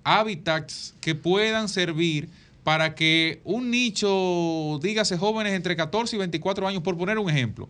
hábitats 0.03 0.93
que 1.01 1.15
puedan 1.15 1.67
servir 1.67 2.29
para 2.63 2.95
que 2.95 3.41
un 3.43 3.69
nicho, 3.71 4.79
dígase 4.81 5.17
jóvenes 5.17 5.53
entre 5.53 5.75
14 5.75 6.15
y 6.15 6.19
24 6.19 6.67
años, 6.67 6.81
por 6.83 6.97
poner 6.97 7.17
un 7.19 7.29
ejemplo, 7.29 7.67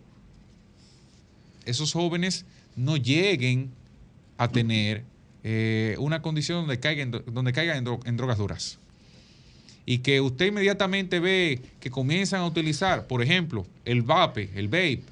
esos 1.66 1.92
jóvenes 1.94 2.46
no 2.76 2.96
lleguen 2.98 3.72
a 4.38 4.48
tener 4.50 5.04
eh, 5.44 5.96
una 6.00 6.22
condición 6.22 6.60
donde 6.60 6.80
caigan, 6.80 7.12
donde 7.12 7.54
caigan 7.54 7.78
en, 7.78 7.86
dro- 7.86 8.02
en 8.06 8.18
drogas 8.18 8.38
duras. 8.38 8.78
Y 9.86 10.00
que 10.00 10.20
usted 10.20 10.48
inmediatamente 10.48 11.20
ve 11.20 11.62
que 11.80 11.92
comienzan 11.92 12.42
a 12.42 12.48
utilizar, 12.48 13.08
por 13.08 13.22
ejemplo, 13.22 13.66
el 13.86 14.02
vape, 14.02 14.50
el 14.56 14.68
vape, 14.68 15.04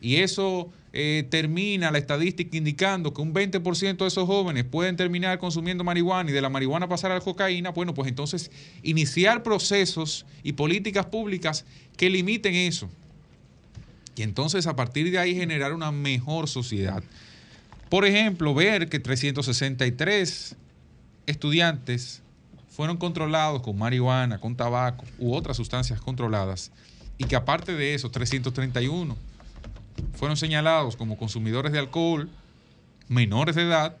y 0.00 0.16
eso 0.16 0.70
eh, 0.92 1.26
termina 1.30 1.90
la 1.90 1.98
estadística 1.98 2.56
indicando 2.56 3.12
que 3.12 3.20
un 3.20 3.34
20% 3.34 3.96
de 3.98 4.06
esos 4.06 4.26
jóvenes 4.26 4.64
pueden 4.64 4.96
terminar 4.96 5.38
consumiendo 5.38 5.84
marihuana 5.84 6.30
y 6.30 6.32
de 6.32 6.40
la 6.40 6.48
marihuana 6.48 6.88
pasar 6.88 7.12
a 7.12 7.14
la 7.14 7.20
cocaína, 7.20 7.70
bueno, 7.70 7.94
pues 7.94 8.08
entonces 8.08 8.50
iniciar 8.82 9.42
procesos 9.42 10.26
y 10.42 10.52
políticas 10.52 11.06
públicas 11.06 11.64
que 11.96 12.10
limiten 12.10 12.54
eso. 12.54 12.88
Y 14.16 14.22
entonces 14.22 14.66
a 14.66 14.74
partir 14.74 15.10
de 15.10 15.18
ahí 15.18 15.34
generar 15.34 15.72
una 15.72 15.92
mejor 15.92 16.48
sociedad. 16.48 17.02
Por 17.88 18.04
ejemplo, 18.04 18.54
ver 18.54 18.88
que 18.88 18.98
363 18.98 20.56
estudiantes 21.26 22.22
fueron 22.70 22.96
controlados 22.96 23.62
con 23.62 23.76
marihuana, 23.76 24.38
con 24.38 24.56
tabaco 24.56 25.04
u 25.18 25.34
otras 25.34 25.56
sustancias 25.56 26.00
controladas 26.00 26.72
y 27.18 27.24
que 27.24 27.36
aparte 27.36 27.74
de 27.74 27.94
eso 27.94 28.10
331 28.10 29.16
fueron 30.14 30.36
señalados 30.36 30.96
como 30.96 31.18
consumidores 31.18 31.72
de 31.72 31.78
alcohol, 31.78 32.30
menores 33.08 33.56
de 33.56 33.62
edad, 33.62 33.96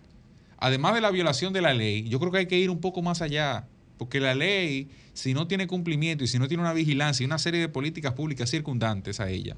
además 0.56 0.94
de 0.94 1.00
la 1.00 1.10
violación 1.10 1.52
de 1.52 1.60
la 1.60 1.74
ley, 1.74 2.08
yo 2.08 2.18
creo 2.18 2.32
que 2.32 2.38
hay 2.38 2.46
que 2.46 2.58
ir 2.58 2.70
un 2.70 2.80
poco 2.80 3.02
más 3.02 3.20
allá. 3.20 3.66
Porque 3.98 4.18
la 4.18 4.34
ley, 4.34 4.88
si 5.12 5.34
no 5.34 5.46
tiene 5.46 5.66
cumplimiento 5.66 6.24
y 6.24 6.26
si 6.26 6.38
no 6.38 6.48
tiene 6.48 6.62
una 6.62 6.72
vigilancia 6.72 7.22
y 7.22 7.26
una 7.26 7.38
serie 7.38 7.60
de 7.60 7.68
políticas 7.68 8.14
públicas 8.14 8.48
circundantes 8.48 9.20
a 9.20 9.28
ella, 9.28 9.56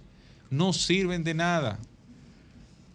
no 0.51 0.73
sirven 0.73 1.23
de 1.23 1.35
nada. 1.35 1.79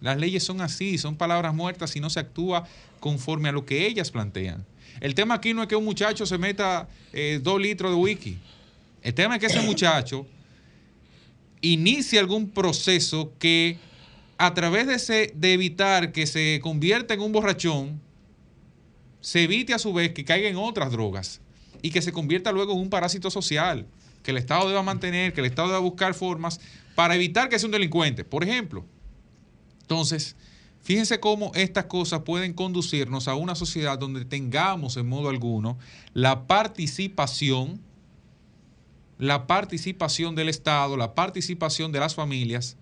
Las 0.01 0.17
leyes 0.17 0.43
son 0.43 0.59
así, 0.59 0.97
son 0.97 1.15
palabras 1.15 1.53
muertas 1.53 1.91
si 1.91 2.01
no 2.01 2.09
se 2.09 2.19
actúa 2.19 2.67
conforme 2.99 3.47
a 3.47 3.53
lo 3.53 3.65
que 3.65 3.87
ellas 3.87 4.11
plantean. 4.11 4.65
El 4.99 5.13
tema 5.15 5.35
aquí 5.35 5.53
no 5.53 5.61
es 5.61 5.67
que 5.67 5.75
un 5.75 5.85
muchacho 5.85 6.25
se 6.25 6.37
meta 6.37 6.87
eh, 7.13 7.39
dos 7.41 7.59
litros 7.61 7.91
de 7.91 7.97
wiki. 7.97 8.37
El 9.01 9.13
tema 9.13 9.35
es 9.35 9.39
que 9.39 9.45
ese 9.47 9.61
muchacho 9.61 10.25
inicie 11.61 12.19
algún 12.19 12.49
proceso 12.49 13.33
que 13.39 13.77
a 14.37 14.53
través 14.53 14.87
de, 14.87 14.95
ese- 14.95 15.31
de 15.35 15.53
evitar 15.53 16.11
que 16.11 16.27
se 16.27 16.59
convierta 16.61 17.13
en 17.13 17.21
un 17.21 17.31
borrachón, 17.31 17.99
se 19.21 19.43
evite 19.43 19.73
a 19.73 19.79
su 19.79 19.93
vez 19.93 20.13
que 20.13 20.23
caiga 20.23 20.47
en 20.47 20.55
otras 20.57 20.91
drogas 20.91 21.41
y 21.81 21.89
que 21.89 22.01
se 22.01 22.11
convierta 22.11 22.51
luego 22.51 22.73
en 22.73 22.79
un 22.79 22.89
parásito 22.89 23.29
social, 23.31 23.85
que 24.23 24.31
el 24.31 24.37
Estado 24.37 24.67
deba 24.69 24.83
mantener, 24.83 25.33
que 25.33 25.41
el 25.41 25.47
Estado 25.47 25.69
deba 25.69 25.79
buscar 25.79 26.13
formas 26.13 26.59
para 26.95 27.15
evitar 27.15 27.49
que 27.49 27.57
sea 27.59 27.67
un 27.67 27.71
delincuente, 27.71 28.23
por 28.23 28.43
ejemplo. 28.43 28.85
Entonces, 29.81 30.35
fíjense 30.87 31.19
cómo 31.19 31.51
estas 31.53 31.83
cosas 31.85 32.21
pueden 32.21 32.53
conducirnos 32.53 33.27
a 33.27 33.35
una 33.35 33.55
sociedad 33.55 33.99
donde 33.99 34.23
tengamos 34.23 34.95
en 34.95 35.09
modo 35.09 35.27
alguno 35.27 35.77
la 36.13 36.47
participación, 36.47 37.81
la 39.17 39.47
participación 39.47 40.33
del 40.33 40.47
Estado, 40.47 40.95
la 40.95 41.13
participación 41.13 41.91
de 41.91 41.99
las 41.99 42.15
familias 42.15 42.77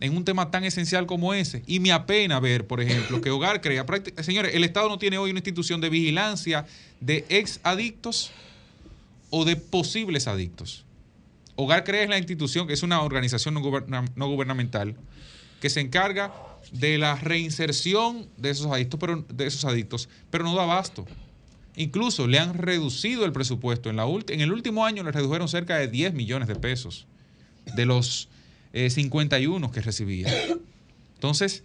en 0.00 0.16
un 0.16 0.24
tema 0.24 0.50
tan 0.50 0.64
esencial 0.64 1.04
como 1.04 1.34
ese. 1.34 1.62
Y 1.66 1.80
me 1.80 1.92
apena 1.92 2.40
ver, 2.40 2.66
por 2.66 2.80
ejemplo, 2.80 3.20
que 3.20 3.28
Hogar 3.28 3.60
crea, 3.60 3.84
señores, 4.22 4.54
el 4.54 4.64
Estado 4.64 4.88
no 4.88 4.98
tiene 4.98 5.18
hoy 5.18 5.28
una 5.30 5.40
institución 5.40 5.82
de 5.82 5.90
vigilancia 5.90 6.64
de 7.00 7.26
ex 7.28 7.60
adictos 7.62 8.30
o 9.28 9.44
de 9.44 9.56
posibles 9.56 10.28
adictos. 10.28 10.86
Hogar 11.56 11.84
Crea 11.84 12.04
es 12.04 12.08
la 12.08 12.16
institución, 12.16 12.66
que 12.66 12.72
es 12.72 12.82
una 12.82 13.02
organización 13.02 13.52
no 13.52 14.28
gubernamental, 14.28 14.96
que 15.60 15.68
se 15.68 15.80
encarga 15.80 16.32
de 16.72 16.98
la 16.98 17.16
reinserción 17.16 18.28
de 18.36 18.50
esos 18.50 18.66
adictos, 18.66 19.00
pero, 19.00 19.24
de 19.28 19.46
esos 19.46 19.64
adictos, 19.64 20.08
pero 20.30 20.44
no 20.44 20.54
da 20.54 20.62
abasto. 20.62 21.06
Incluso 21.76 22.26
le 22.26 22.38
han 22.38 22.54
reducido 22.54 23.24
el 23.24 23.32
presupuesto. 23.32 23.90
En, 23.90 23.96
la 23.96 24.04
en 24.04 24.40
el 24.40 24.52
último 24.52 24.84
año 24.84 25.02
le 25.02 25.12
redujeron 25.12 25.48
cerca 25.48 25.76
de 25.76 25.88
10 25.88 26.14
millones 26.14 26.48
de 26.48 26.56
pesos 26.56 27.06
de 27.76 27.86
los 27.86 28.28
eh, 28.72 28.90
51 28.90 29.70
que 29.70 29.80
recibía. 29.80 30.28
Entonces, 31.14 31.64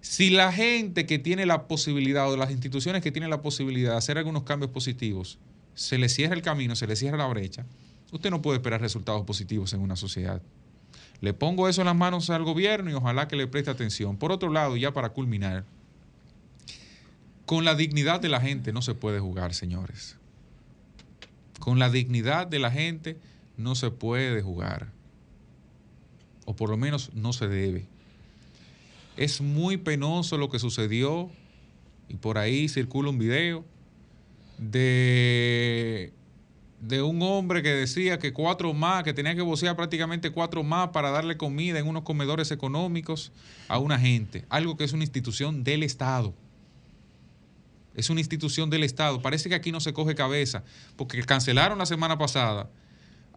si 0.00 0.30
la 0.30 0.52
gente 0.52 1.06
que 1.06 1.18
tiene 1.18 1.46
la 1.46 1.68
posibilidad 1.68 2.30
o 2.30 2.36
las 2.36 2.50
instituciones 2.50 3.02
que 3.02 3.12
tienen 3.12 3.30
la 3.30 3.42
posibilidad 3.42 3.92
de 3.92 3.98
hacer 3.98 4.18
algunos 4.18 4.44
cambios 4.44 4.70
positivos, 4.70 5.38
se 5.74 5.98
le 5.98 6.08
cierra 6.08 6.34
el 6.34 6.42
camino, 6.42 6.74
se 6.74 6.86
le 6.86 6.96
cierra 6.96 7.18
la 7.18 7.26
brecha, 7.26 7.66
usted 8.12 8.30
no 8.30 8.42
puede 8.42 8.58
esperar 8.58 8.80
resultados 8.80 9.24
positivos 9.24 9.72
en 9.72 9.80
una 9.80 9.96
sociedad. 9.96 10.42
Le 11.20 11.34
pongo 11.34 11.68
eso 11.68 11.82
en 11.82 11.86
las 11.86 11.96
manos 11.96 12.30
al 12.30 12.44
gobierno 12.44 12.90
y 12.90 12.94
ojalá 12.94 13.28
que 13.28 13.36
le 13.36 13.46
preste 13.46 13.70
atención. 13.70 14.16
Por 14.16 14.32
otro 14.32 14.50
lado, 14.50 14.76
ya 14.76 14.92
para 14.92 15.10
culminar, 15.10 15.64
con 17.44 17.64
la 17.64 17.74
dignidad 17.74 18.20
de 18.20 18.28
la 18.28 18.40
gente 18.40 18.72
no 18.72 18.80
se 18.80 18.94
puede 18.94 19.20
jugar, 19.20 19.54
señores. 19.54 20.16
Con 21.58 21.78
la 21.78 21.90
dignidad 21.90 22.46
de 22.46 22.58
la 22.58 22.70
gente 22.70 23.18
no 23.56 23.74
se 23.74 23.90
puede 23.90 24.40
jugar. 24.40 24.88
O 26.46 26.56
por 26.56 26.70
lo 26.70 26.76
menos 26.76 27.12
no 27.12 27.32
se 27.32 27.48
debe. 27.48 27.86
Es 29.16 29.40
muy 29.40 29.76
penoso 29.76 30.38
lo 30.38 30.48
que 30.48 30.58
sucedió 30.58 31.30
y 32.08 32.14
por 32.14 32.38
ahí 32.38 32.68
circula 32.68 33.10
un 33.10 33.18
video 33.18 33.64
de, 34.56 36.12
de 36.80 37.02
un 37.02 37.20
hombre 37.22 37.62
que 37.62 37.68
decía 37.68 38.18
que 38.18 38.32
cuatro 38.32 38.72
más, 38.72 39.04
que 39.04 39.12
tenía 39.12 39.34
que 39.34 39.42
vocear 39.42 39.76
prácticamente 39.76 40.30
cuatro 40.30 40.62
más 40.62 40.88
para 40.88 41.10
darle 41.10 41.36
comida 41.36 41.78
en 41.78 41.86
unos 41.86 42.02
comedores 42.02 42.50
económicos 42.50 43.32
a 43.68 43.78
una 43.78 43.98
gente. 43.98 44.44
Algo 44.48 44.76
que 44.76 44.84
es 44.84 44.92
una 44.92 45.04
institución 45.04 45.62
del 45.62 45.82
Estado. 45.82 46.34
Es 47.94 48.08
una 48.08 48.20
institución 48.20 48.70
del 48.70 48.82
Estado. 48.82 49.20
Parece 49.20 49.48
que 49.48 49.54
aquí 49.54 49.72
no 49.72 49.80
se 49.80 49.92
coge 49.92 50.14
cabeza, 50.14 50.64
porque 50.96 51.22
cancelaron 51.22 51.78
la 51.78 51.86
semana 51.86 52.16
pasada 52.16 52.70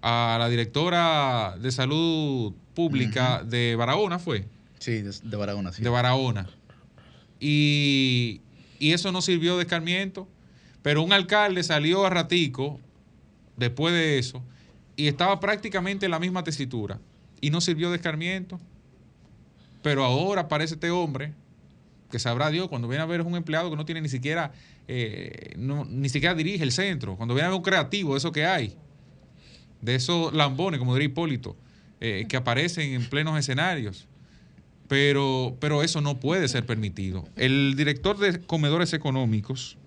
a 0.01 0.37
la 0.39 0.47
directora 0.49 1.55
de 1.59 1.71
salud 1.71 2.53
pública 2.73 3.43
de 3.43 3.75
Barahona, 3.75 4.19
¿fue? 4.19 4.45
Sí, 4.79 5.01
de, 5.01 5.11
de 5.11 5.37
Barahona, 5.37 5.73
sí. 5.73 5.81
de 5.81 5.89
Barahona. 5.89 6.49
Y, 7.39 8.41
y 8.79 8.93
eso 8.93 9.11
no 9.11 9.21
sirvió 9.21 9.57
de 9.57 9.63
escarmiento. 9.63 10.29
Pero 10.81 11.01
un 11.01 11.13
alcalde 11.13 11.63
salió 11.63 12.05
a 12.05 12.09
ratico 12.09 12.79
después 13.57 13.93
de 13.93 14.17
eso 14.19 14.43
y 14.95 15.07
estaba 15.07 15.39
prácticamente 15.39 16.05
en 16.05 16.11
la 16.11 16.19
misma 16.19 16.43
tesitura 16.43 16.99
y 17.41 17.49
no 17.49 17.61
sirvió 17.61 17.89
de 17.89 17.97
escarmiento. 17.97 18.59
Pero 19.81 20.03
ahora 20.03 20.41
aparece 20.43 20.75
este 20.75 20.91
hombre 20.91 21.33
que 22.09 22.19
sabrá 22.19 22.49
Dios 22.51 22.67
cuando 22.69 22.87
viene 22.87 23.03
a 23.03 23.07
ver 23.07 23.21
un 23.21 23.35
empleado 23.35 23.69
que 23.69 23.75
no 23.75 23.85
tiene 23.85 24.01
ni 24.01 24.09
siquiera 24.09 24.51
eh, 24.87 25.53
no- 25.57 25.85
ni 25.85 26.09
siquiera 26.09 26.35
dirige 26.35 26.63
el 26.63 26.71
centro. 26.71 27.15
Cuando 27.15 27.33
viene 27.33 27.47
a 27.47 27.49
ver 27.49 27.57
un 27.57 27.63
creativo 27.63 28.15
eso 28.17 28.31
que 28.31 28.45
hay, 28.45 28.75
de 29.81 29.95
esos 29.95 30.33
lambones, 30.33 30.77
como 30.79 30.93
diría 30.93 31.07
Hipólito, 31.09 31.55
eh, 32.01 32.25
que 32.29 32.37
aparecen 32.37 32.93
en 32.93 33.09
plenos 33.09 33.37
escenarios. 33.39 34.07
Pero, 34.87 35.55
pero 35.59 35.81
eso 35.83 36.01
no 36.01 36.19
puede 36.19 36.47
ser 36.49 36.65
permitido. 36.65 37.25
El 37.35 37.75
director 37.75 38.17
de 38.17 38.39
comedores 38.41 38.93
económicos, 38.93 39.77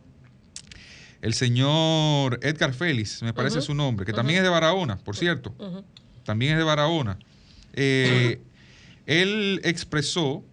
el 1.23 1.35
señor 1.35 2.39
Edgar 2.43 2.73
Félix, 2.75 3.23
me 3.23 3.33
parece 3.33 3.61
su 3.61 3.75
nombre, 3.75 4.07
que 4.07 4.13
también 4.13 4.39
es 4.39 4.43
de 4.45 4.49
Barahona, 4.49 4.97
por 4.99 5.17
cierto. 5.17 5.55
También 6.25 6.53
es 6.53 6.59
de 6.59 6.65
Barahona. 6.65 7.19
Eh, 7.73 8.41
él 9.07 9.61
expresó, 9.65 10.45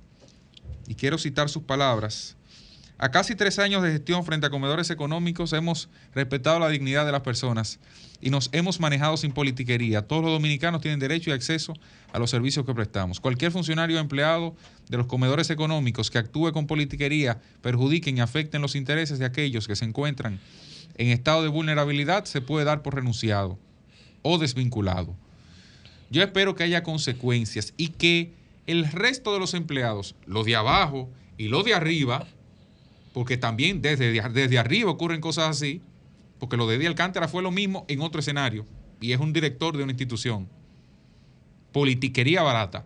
y 0.88 0.95
quiero 0.95 1.18
citar 1.18 1.49
sus 1.49 1.64
palabras, 1.64 2.38
a 3.03 3.11
casi 3.11 3.35
tres 3.35 3.59
años 3.59 3.84
de 3.84 3.91
gestión 3.91 4.23
frente 4.23 4.47
a 4.47 4.49
comedores 4.49 4.89
económicos 4.89 5.51
hemos 5.51 5.89
respetado 6.15 6.57
la 6.59 6.69
dignidad 6.69 7.05
de 7.05 7.11
las 7.11 7.19
personas 7.19 7.77
y 8.21 8.30
nos 8.30 8.49
hemos 8.53 8.80
manejado 8.80 9.17
sin 9.17 9.34
politiquería. 9.34 10.07
Todos 10.07 10.23
los 10.23 10.31
dominicanos 10.31 10.80
tienen 10.80 11.01
derecho 11.01 11.30
y 11.30 11.34
acceso 11.34 11.73
a 12.13 12.19
los 12.19 12.30
servicios 12.30 12.65
que 12.65 12.73
prestamos. 12.73 13.19
Cualquier 13.19 13.51
funcionario 13.51 13.97
o 13.97 13.99
empleado 13.99 14.55
de 14.88 14.95
los 14.95 15.07
comedores 15.07 15.49
económicos 15.49 16.09
que 16.09 16.17
actúe 16.17 16.53
con 16.53 16.65
politiquería, 16.65 17.41
perjudiquen 17.61 18.19
y 18.19 18.21
afecten 18.21 18.61
los 18.61 18.73
intereses 18.73 19.19
de 19.19 19.25
aquellos 19.25 19.67
que 19.67 19.75
se 19.75 19.84
encuentran 19.84 20.39
en 20.95 21.09
estado 21.09 21.41
de 21.41 21.49
vulnerabilidad 21.49 22.23
se 22.23 22.39
puede 22.39 22.63
dar 22.63 22.84
por 22.84 22.95
renunciado 22.95 23.59
o 24.21 24.38
desvinculado. 24.38 25.13
Yo 26.09 26.23
espero 26.23 26.55
que 26.55 26.63
haya 26.63 26.84
consecuencias 26.84 27.73
y 27.75 27.89
que 27.89 28.31
el 28.65 28.89
resto 28.89 29.34
de 29.34 29.39
los 29.39 29.55
empleados, 29.55 30.15
los 30.25 30.45
de 30.45 30.55
abajo 30.55 31.09
y 31.38 31.49
los 31.49 31.65
de 31.65 31.73
arriba, 31.73 32.27
porque 33.14 33.38
también 33.38 33.81
desde, 33.81 34.11
desde 34.30 34.60
arriba 34.60 34.91
ocurren 34.91 35.22
cosas 35.22 35.49
así, 35.49 35.81
porque 36.40 36.57
lo 36.57 36.68
de 36.68 36.76
Eddie 36.76 36.88
Alcántara 36.88 37.27
fue 37.27 37.44
lo 37.44 37.52
mismo 37.52 37.85
en 37.88 38.02
otro 38.02 38.19
escenario, 38.19 38.65
y 38.99 39.14
es 39.14 39.19
un 39.19 39.31
director 39.31 39.77
de 39.77 39.84
una 39.84 39.91
institución. 39.91 40.49
Politiquería 41.72 42.41
barata. 42.41 42.85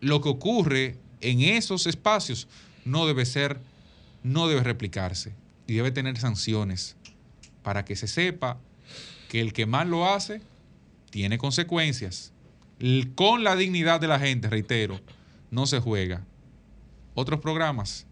Lo 0.00 0.20
que 0.20 0.28
ocurre 0.28 0.98
en 1.20 1.40
esos 1.40 1.86
espacios 1.86 2.48
no 2.84 3.06
debe 3.06 3.24
ser, 3.24 3.60
no 4.22 4.48
debe 4.48 4.62
replicarse, 4.62 5.34
y 5.66 5.74
debe 5.74 5.92
tener 5.92 6.18
sanciones 6.18 6.96
para 7.62 7.84
que 7.84 7.96
se 7.96 8.08
sepa 8.08 8.58
que 9.28 9.40
el 9.40 9.52
que 9.52 9.66
más 9.66 9.86
lo 9.86 10.08
hace 10.08 10.42
tiene 11.10 11.38
consecuencias. 11.38 12.32
Con 13.14 13.44
la 13.44 13.54
dignidad 13.56 14.00
de 14.00 14.08
la 14.08 14.18
gente, 14.18 14.48
reitero, 14.48 15.00
no 15.50 15.66
se 15.66 15.80
juega. 15.80 16.24
Otros 17.14 17.40
programas, 17.40 18.06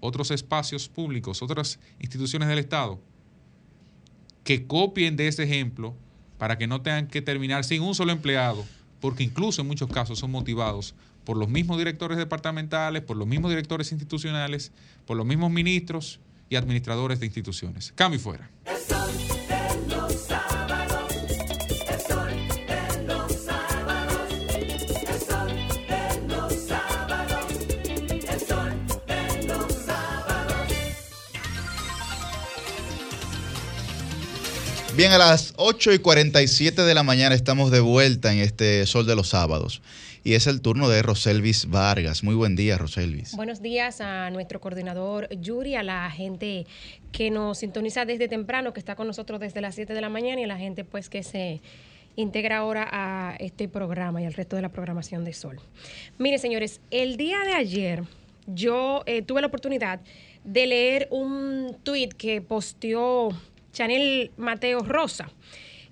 otros 0.00 0.30
espacios 0.30 0.88
públicos, 0.88 1.42
otras 1.42 1.78
instituciones 1.98 2.48
del 2.48 2.58
Estado, 2.58 3.00
que 4.44 4.66
copien 4.66 5.16
de 5.16 5.28
ese 5.28 5.44
ejemplo 5.44 5.94
para 6.38 6.56
que 6.56 6.66
no 6.66 6.80
tengan 6.80 7.06
que 7.06 7.22
terminar 7.22 7.64
sin 7.64 7.82
un 7.82 7.94
solo 7.94 8.12
empleado, 8.12 8.64
porque 9.00 9.22
incluso 9.22 9.60
en 9.60 9.68
muchos 9.68 9.90
casos 9.90 10.18
son 10.18 10.30
motivados 10.30 10.94
por 11.24 11.36
los 11.36 11.48
mismos 11.48 11.78
directores 11.78 12.16
departamentales, 12.16 13.02
por 13.02 13.16
los 13.16 13.26
mismos 13.26 13.50
directores 13.50 13.92
institucionales, 13.92 14.72
por 15.06 15.16
los 15.16 15.26
mismos 15.26 15.50
ministros 15.50 16.20
y 16.48 16.56
administradores 16.56 17.20
de 17.20 17.26
instituciones. 17.26 17.92
Cambio 17.94 18.18
fuera. 18.18 18.50
Bien, 35.00 35.12
a 35.12 35.16
las 35.16 35.54
8 35.56 35.94
y 35.94 35.98
47 35.98 36.82
de 36.82 36.94
la 36.94 37.02
mañana 37.02 37.34
estamos 37.34 37.70
de 37.70 37.80
vuelta 37.80 38.34
en 38.34 38.38
este 38.38 38.84
Sol 38.84 39.06
de 39.06 39.16
los 39.16 39.28
Sábados. 39.28 39.80
Y 40.24 40.34
es 40.34 40.46
el 40.46 40.60
turno 40.60 40.90
de 40.90 41.00
Roselvis 41.00 41.70
Vargas. 41.70 42.22
Muy 42.22 42.34
buen 42.34 42.54
día, 42.54 42.76
Roselvis. 42.76 43.34
Buenos 43.34 43.62
días 43.62 44.02
a 44.02 44.28
nuestro 44.28 44.60
coordinador 44.60 45.34
Yuri, 45.34 45.74
a 45.74 45.82
la 45.82 46.10
gente 46.10 46.66
que 47.12 47.30
nos 47.30 47.60
sintoniza 47.60 48.04
desde 48.04 48.28
temprano, 48.28 48.74
que 48.74 48.78
está 48.78 48.94
con 48.94 49.06
nosotros 49.06 49.40
desde 49.40 49.62
las 49.62 49.74
7 49.74 49.94
de 49.94 50.02
la 50.02 50.10
mañana 50.10 50.42
y 50.42 50.44
a 50.44 50.48
la 50.48 50.58
gente 50.58 50.84
pues 50.84 51.08
que 51.08 51.22
se 51.22 51.62
integra 52.16 52.58
ahora 52.58 52.86
a 52.92 53.36
este 53.38 53.68
programa 53.68 54.20
y 54.20 54.26
al 54.26 54.34
resto 54.34 54.56
de 54.56 54.60
la 54.60 54.68
programación 54.68 55.24
de 55.24 55.32
Sol. 55.32 55.58
Mire, 56.18 56.36
señores, 56.36 56.82
el 56.90 57.16
día 57.16 57.38
de 57.46 57.54
ayer 57.54 58.02
yo 58.46 59.02
eh, 59.06 59.22
tuve 59.22 59.40
la 59.40 59.46
oportunidad 59.46 60.00
de 60.44 60.66
leer 60.66 61.08
un 61.10 61.74
tuit 61.84 62.12
que 62.12 62.42
posteó 62.42 63.30
Chanel 63.72 64.30
Mateo 64.36 64.80
Rosa. 64.80 65.30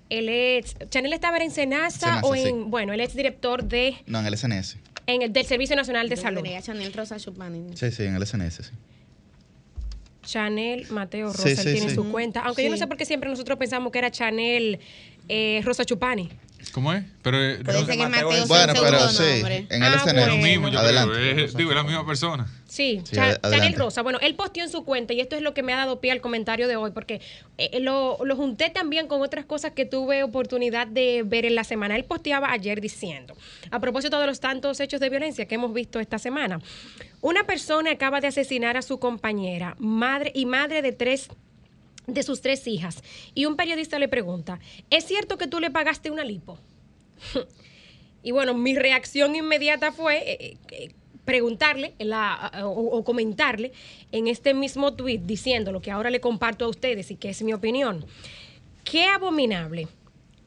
Él 0.09 0.27
es, 0.29 0.75
Chanel 0.89 1.13
estaba 1.13 1.37
en 1.37 1.51
Senasa 1.51 1.99
Senasa, 1.99 2.21
o 2.27 2.33
sí. 2.33 2.41
en, 2.47 2.71
bueno, 2.71 2.93
él 2.93 2.99
es 2.99 3.15
director 3.15 3.63
de, 3.63 3.95
No, 4.07 4.19
en 4.19 4.25
el 4.25 4.35
SNS. 4.37 4.77
en 5.05 5.21
el, 5.21 5.33
del 5.33 5.45
Servicio 5.45 5.75
Nacional 5.75 6.09
de 6.09 6.17
Salud. 6.17 6.43
Chanel 6.61 6.91
Rosa 6.93 7.17
Chupani. 7.17 7.75
Sí, 7.75 7.91
sí, 7.91 8.03
en 8.03 8.15
el 8.15 8.25
SNS, 8.25 8.55
sí. 8.65 8.71
Chanel 10.23 10.87
Mateo 10.91 11.27
Rosa, 11.27 11.43
Sí, 11.43 11.49
él 11.49 11.57
sí, 11.57 11.63
tiene 11.73 11.89
sí. 11.89 11.95
su 11.95 12.11
cuenta. 12.11 12.41
Aunque 12.41 12.63
yo 12.63 12.69
no 12.69 12.77
sé 12.77 12.87
por 12.87 12.97
qué 12.97 13.05
siempre 13.05 13.29
nosotros 13.29 13.57
pensamos 13.57 13.91
que 13.91 13.99
era 13.99 14.11
Chanel 14.11 14.79
eh, 15.27 15.61
Rosa 15.63 15.85
Chupani. 15.85 16.29
¿Cómo 16.71 16.93
es? 16.93 17.03
Pero, 17.21 17.37
eh, 17.43 17.59
no- 17.63 17.73
ser 17.85 17.97
que 17.97 18.07
Mateo 18.07 18.47
Bueno, 18.47 18.73
pero 18.79 19.09
sí, 19.09 19.23
en 19.23 19.83
el 19.83 19.93
Ah, 19.93 19.97
SNS. 19.97 20.07
es 20.21 20.27
lo 20.27 20.33
bueno. 20.33 20.47
mismo, 20.47 20.67
yo 20.69 20.79
Adelante. 20.79 21.15
creo. 21.15 21.45
Es, 21.45 21.55
digo, 21.55 21.69
es 21.71 21.75
la 21.75 21.83
misma 21.83 22.05
persona. 22.05 22.47
Sí, 22.67 23.01
Sí, 23.03 23.15
Chanel 23.15 23.39
adelante. 23.41 23.77
Rosa. 23.77 24.01
Bueno, 24.03 24.19
él 24.21 24.35
posteó 24.35 24.63
en 24.63 24.69
su 24.69 24.85
cuenta 24.85 25.13
y 25.13 25.19
esto 25.21 25.35
es 25.35 25.41
lo 25.41 25.53
que 25.55 25.63
me 25.63 25.73
ha 25.73 25.77
dado 25.77 25.99
pie 25.99 26.11
al 26.11 26.21
comentario 26.21 26.67
de 26.67 26.75
hoy, 26.75 26.91
porque 26.91 27.19
eh, 27.57 27.79
lo, 27.79 28.19
lo 28.23 28.35
junté 28.35 28.69
también 28.69 29.07
con 29.07 29.21
otras 29.21 29.45
cosas 29.45 29.71
que 29.71 29.85
tuve 29.85 30.21
oportunidad 30.23 30.85
de 30.87 31.23
ver 31.25 31.45
en 31.45 31.55
la 31.55 31.63
semana. 31.63 31.95
Él 31.95 32.05
posteaba 32.05 32.51
ayer 32.51 32.79
diciendo, 32.79 33.35
a 33.71 33.79
propósito 33.79 34.19
de 34.19 34.27
los 34.27 34.39
tantos 34.39 34.79
hechos 34.79 34.99
de 34.99 35.09
violencia 35.09 35.47
que 35.47 35.55
hemos 35.55 35.73
visto 35.73 35.99
esta 35.99 36.19
semana, 36.19 36.59
una 37.21 37.43
persona 37.45 37.91
acaba 37.91 38.21
de 38.21 38.27
asesinar 38.27 38.77
a 38.77 38.81
su 38.81 38.99
compañera, 38.99 39.75
madre 39.79 40.31
y 40.35 40.45
madre 40.45 40.81
de 40.81 40.91
tres 40.91 41.27
de 42.13 42.23
sus 42.23 42.41
tres 42.41 42.65
hijas. 42.67 43.03
Y 43.35 43.45
un 43.45 43.55
periodista 43.55 43.99
le 43.99 44.07
pregunta, 44.07 44.59
¿es 44.89 45.05
cierto 45.05 45.37
que 45.37 45.47
tú 45.47 45.59
le 45.59 45.71
pagaste 45.71 46.11
una 46.11 46.23
lipo? 46.23 46.57
Y 48.21 48.31
bueno, 48.31 48.53
mi 48.53 48.75
reacción 48.75 49.33
inmediata 49.33 49.93
fue 49.93 50.17
eh, 50.29 50.57
eh, 50.71 50.89
preguntarle 51.23 51.93
en 51.99 52.09
la- 52.09 52.51
o, 52.65 52.69
o 52.97 53.03
comentarle 53.05 53.71
en 54.11 54.27
este 54.27 54.53
mismo 54.53 54.93
tweet 54.93 55.19
diciendo 55.19 55.71
lo 55.71 55.81
que 55.81 55.89
ahora 55.89 56.09
le 56.09 56.19
comparto 56.19 56.65
a 56.65 56.67
ustedes 56.67 57.11
y 57.11 57.15
que 57.15 57.29
es 57.29 57.41
mi 57.43 57.53
opinión. 57.53 58.05
Qué 58.83 59.05
abominable. 59.05 59.87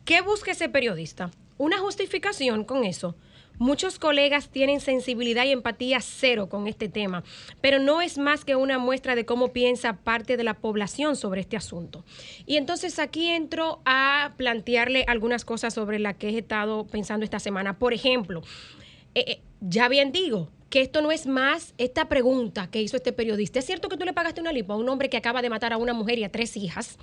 ¿Qué 0.05 0.21
busca 0.21 0.51
ese 0.51 0.69
periodista? 0.69 1.31
Una 1.57 1.79
justificación 1.79 2.65
con 2.65 2.85
eso. 2.85 3.15
Muchos 3.59 3.99
colegas 3.99 4.49
tienen 4.49 4.81
sensibilidad 4.81 5.45
y 5.45 5.53
empatía 5.53 6.01
cero 6.01 6.49
con 6.49 6.67
este 6.67 6.89
tema, 6.89 7.23
pero 7.61 7.79
no 7.79 8.01
es 8.03 8.19
más 8.19 8.45
que 8.45 8.57
una 8.57 8.79
muestra 8.79 9.15
de 9.15 9.25
cómo 9.25 9.53
piensa 9.53 9.99
parte 9.99 10.37
de 10.37 10.45
la 10.45 10.55
población 10.55 11.17
sobre 11.17 11.43
este 11.43 11.57
asunto. 11.57 12.05
Y 12.47 12.57
entonces 12.57 12.99
aquí 12.99 13.29
entro 13.29 13.81
a 13.85 14.33
plantearle 14.37 15.05
algunas 15.07 15.45
cosas 15.45 15.75
sobre 15.75 15.99
las 15.99 16.17
que 16.17 16.31
he 16.31 16.39
estado 16.39 16.87
pensando 16.87 17.25
esta 17.25 17.39
semana. 17.39 17.79
Por 17.79 17.93
ejemplo, 17.93 18.43
eh, 19.15 19.25
eh, 19.27 19.41
ya 19.61 19.89
bien 19.89 20.13
digo 20.13 20.49
que 20.71 20.81
esto 20.81 21.03
no 21.03 21.13
es 21.13 21.27
más 21.27 21.75
esta 21.77 22.09
pregunta 22.09 22.71
que 22.71 22.81
hizo 22.81 22.97
este 22.97 23.13
periodista. 23.13 23.59
¿Es 23.59 23.67
cierto 23.67 23.89
que 23.89 23.97
tú 23.97 24.05
le 24.05 24.15
pagaste 24.15 24.41
una 24.41 24.53
lipo 24.53 24.73
a 24.73 24.77
un 24.77 24.89
hombre 24.89 25.11
que 25.11 25.19
acaba 25.19 25.43
de 25.43 25.51
matar 25.51 25.73
a 25.73 25.77
una 25.77 25.93
mujer 25.93 26.19
y 26.19 26.25
a 26.25 26.33
tres 26.33 26.57
hijas? 26.57 26.99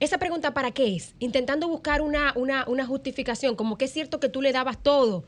Esa 0.00 0.18
pregunta 0.18 0.52
para 0.52 0.72
qué 0.72 0.96
es? 0.96 1.14
Intentando 1.18 1.68
buscar 1.68 2.02
una, 2.02 2.32
una, 2.36 2.64
una 2.66 2.86
justificación, 2.86 3.56
como 3.56 3.78
que 3.78 3.86
es 3.86 3.92
cierto 3.92 4.20
que 4.20 4.28
tú 4.28 4.42
le 4.42 4.52
dabas 4.52 4.82
todo, 4.82 5.24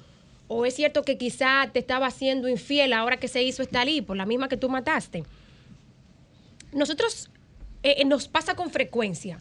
o 0.48 0.66
es 0.66 0.74
cierto 0.74 1.02
que 1.02 1.18
quizá 1.18 1.70
te 1.72 1.78
estaba 1.78 2.06
haciendo 2.06 2.48
infiel 2.48 2.92
ahora 2.92 3.18
que 3.18 3.28
se 3.28 3.42
hizo 3.42 3.62
esta 3.62 3.84
lipo, 3.84 4.14
la 4.14 4.26
misma 4.26 4.48
que 4.48 4.56
tú 4.56 4.68
mataste. 4.68 5.24
Nosotros 6.72 7.30
eh, 7.82 7.96
eh, 7.98 8.04
nos 8.04 8.28
pasa 8.28 8.54
con 8.54 8.70
frecuencia 8.70 9.40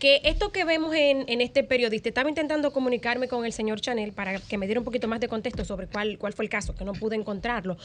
que 0.00 0.22
esto 0.24 0.50
que 0.50 0.64
vemos 0.64 0.94
en, 0.94 1.40
este 1.40 1.62
periodista, 1.62 2.08
estaba 2.08 2.28
intentando 2.28 2.72
comunicarme 2.72 3.28
con 3.28 3.44
el 3.44 3.52
señor 3.52 3.80
Chanel 3.80 4.12
para 4.12 4.40
que 4.40 4.58
me 4.58 4.66
diera 4.66 4.80
un 4.80 4.84
poquito 4.84 5.06
más 5.06 5.20
de 5.20 5.28
contexto 5.28 5.64
sobre 5.64 5.86
cuál, 5.86 6.18
cuál 6.18 6.32
fue 6.32 6.46
el 6.46 6.48
caso, 6.48 6.74
que 6.74 6.84
no 6.84 6.94
pude 6.94 7.16
encontrarlo. 7.16 7.76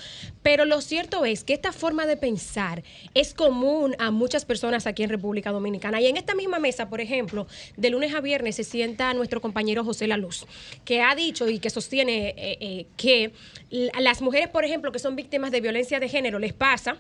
Pero 0.41 0.65
lo 0.65 0.81
cierto 0.81 1.25
es 1.25 1.43
que 1.43 1.53
esta 1.53 1.73
forma 1.73 2.07
de 2.07 2.15
pensar 2.15 2.83
es 3.13 3.33
común 3.33 3.95
a 3.99 4.11
muchas 4.11 4.45
personas 4.45 4.87
aquí 4.87 5.03
en 5.03 5.09
República 5.09 5.51
Dominicana. 5.51 5.99
Y 5.99 6.07
en 6.07 6.15
esta 6.15 6.33
misma 6.33 6.57
mesa, 6.57 6.89
por 6.89 7.01
ejemplo, 7.01 7.47
de 7.75 7.89
lunes 7.89 8.15
a 8.15 8.21
viernes 8.21 8.55
se 8.55 8.63
sienta 8.63 9.13
nuestro 9.13 9.41
compañero 9.41 9.83
José 9.83 10.07
La 10.07 10.15
Luz, 10.15 10.47
que 10.85 11.01
ha 11.01 11.13
dicho 11.15 11.49
y 11.49 11.59
que 11.59 11.69
sostiene 11.69 12.29
eh, 12.29 12.57
eh, 12.61 12.85
que 12.95 13.33
las 13.69 14.21
mujeres, 14.21 14.47
por 14.47 14.63
ejemplo, 14.63 14.93
que 14.93 14.99
son 14.99 15.17
víctimas 15.17 15.51
de 15.51 15.59
violencia 15.59 15.99
de 15.99 16.07
género, 16.07 16.39
les 16.39 16.53
pasa 16.53 16.97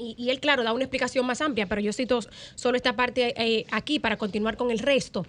y, 0.00 0.30
él, 0.30 0.40
claro, 0.40 0.62
da 0.62 0.72
una 0.72 0.84
explicación 0.84 1.26
más 1.26 1.40
amplia, 1.40 1.66
pero 1.66 1.80
yo 1.80 1.92
cito 1.92 2.20
solo 2.54 2.76
esta 2.76 2.96
parte 2.96 3.34
eh, 3.36 3.66
aquí 3.70 3.98
para 3.98 4.16
continuar 4.16 4.56
con 4.56 4.70
el 4.70 4.78
resto. 4.78 5.26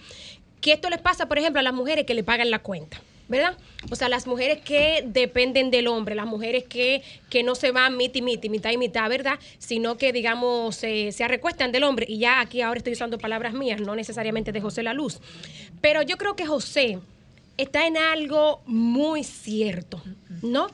Que 0.62 0.74
esto 0.74 0.90
les 0.90 1.00
pasa, 1.00 1.28
por 1.28 1.38
ejemplo, 1.38 1.60
a 1.60 1.64
las 1.64 1.74
mujeres 1.74 2.06
que 2.06 2.14
le 2.14 2.24
pagan 2.24 2.52
la 2.52 2.60
cuenta. 2.60 3.02
¿Verdad? 3.28 3.58
O 3.90 3.96
sea, 3.96 4.10
las 4.10 4.28
mujeres 4.28 4.60
que 4.60 5.06
dependen 5.08 5.72
del 5.72 5.88
hombre, 5.88 6.16
las 6.16 6.26
mujeres 6.26 6.66
que, 6.66 7.02
que 7.30 7.44
no 7.44 7.56
se 7.56 7.72
van 7.72 7.96
miti 7.96 8.22
miti, 8.22 8.50
mitad 8.50 8.72
y 8.72 8.78
mitad, 8.78 9.08
¿verdad? 9.08 9.40
Sino 9.58 9.96
que, 9.98 10.12
digamos, 10.12 10.76
se 10.76 11.14
se 11.14 11.26
recuestan 11.30 11.72
del 11.72 11.84
hombre. 11.84 12.06
Y 12.10 12.20
ya 12.20 12.42
aquí 12.42 12.60
ahora 12.62 12.80
estoy 12.80 12.92
usando 12.92 13.18
palabras 13.18 13.54
mías, 13.54 13.80
no 13.80 13.96
necesariamente 13.96 14.52
de 14.52 14.60
José 14.60 14.84
La 14.84 14.94
Luz. 14.94 15.22
Pero 15.80 16.02
yo 16.02 16.18
creo 16.18 16.36
que 16.36 16.46
José 16.46 17.00
está 17.56 17.88
en 17.88 17.96
algo 17.96 18.62
muy 18.66 19.24
cierto, 19.24 20.02
¿no? 20.42 20.68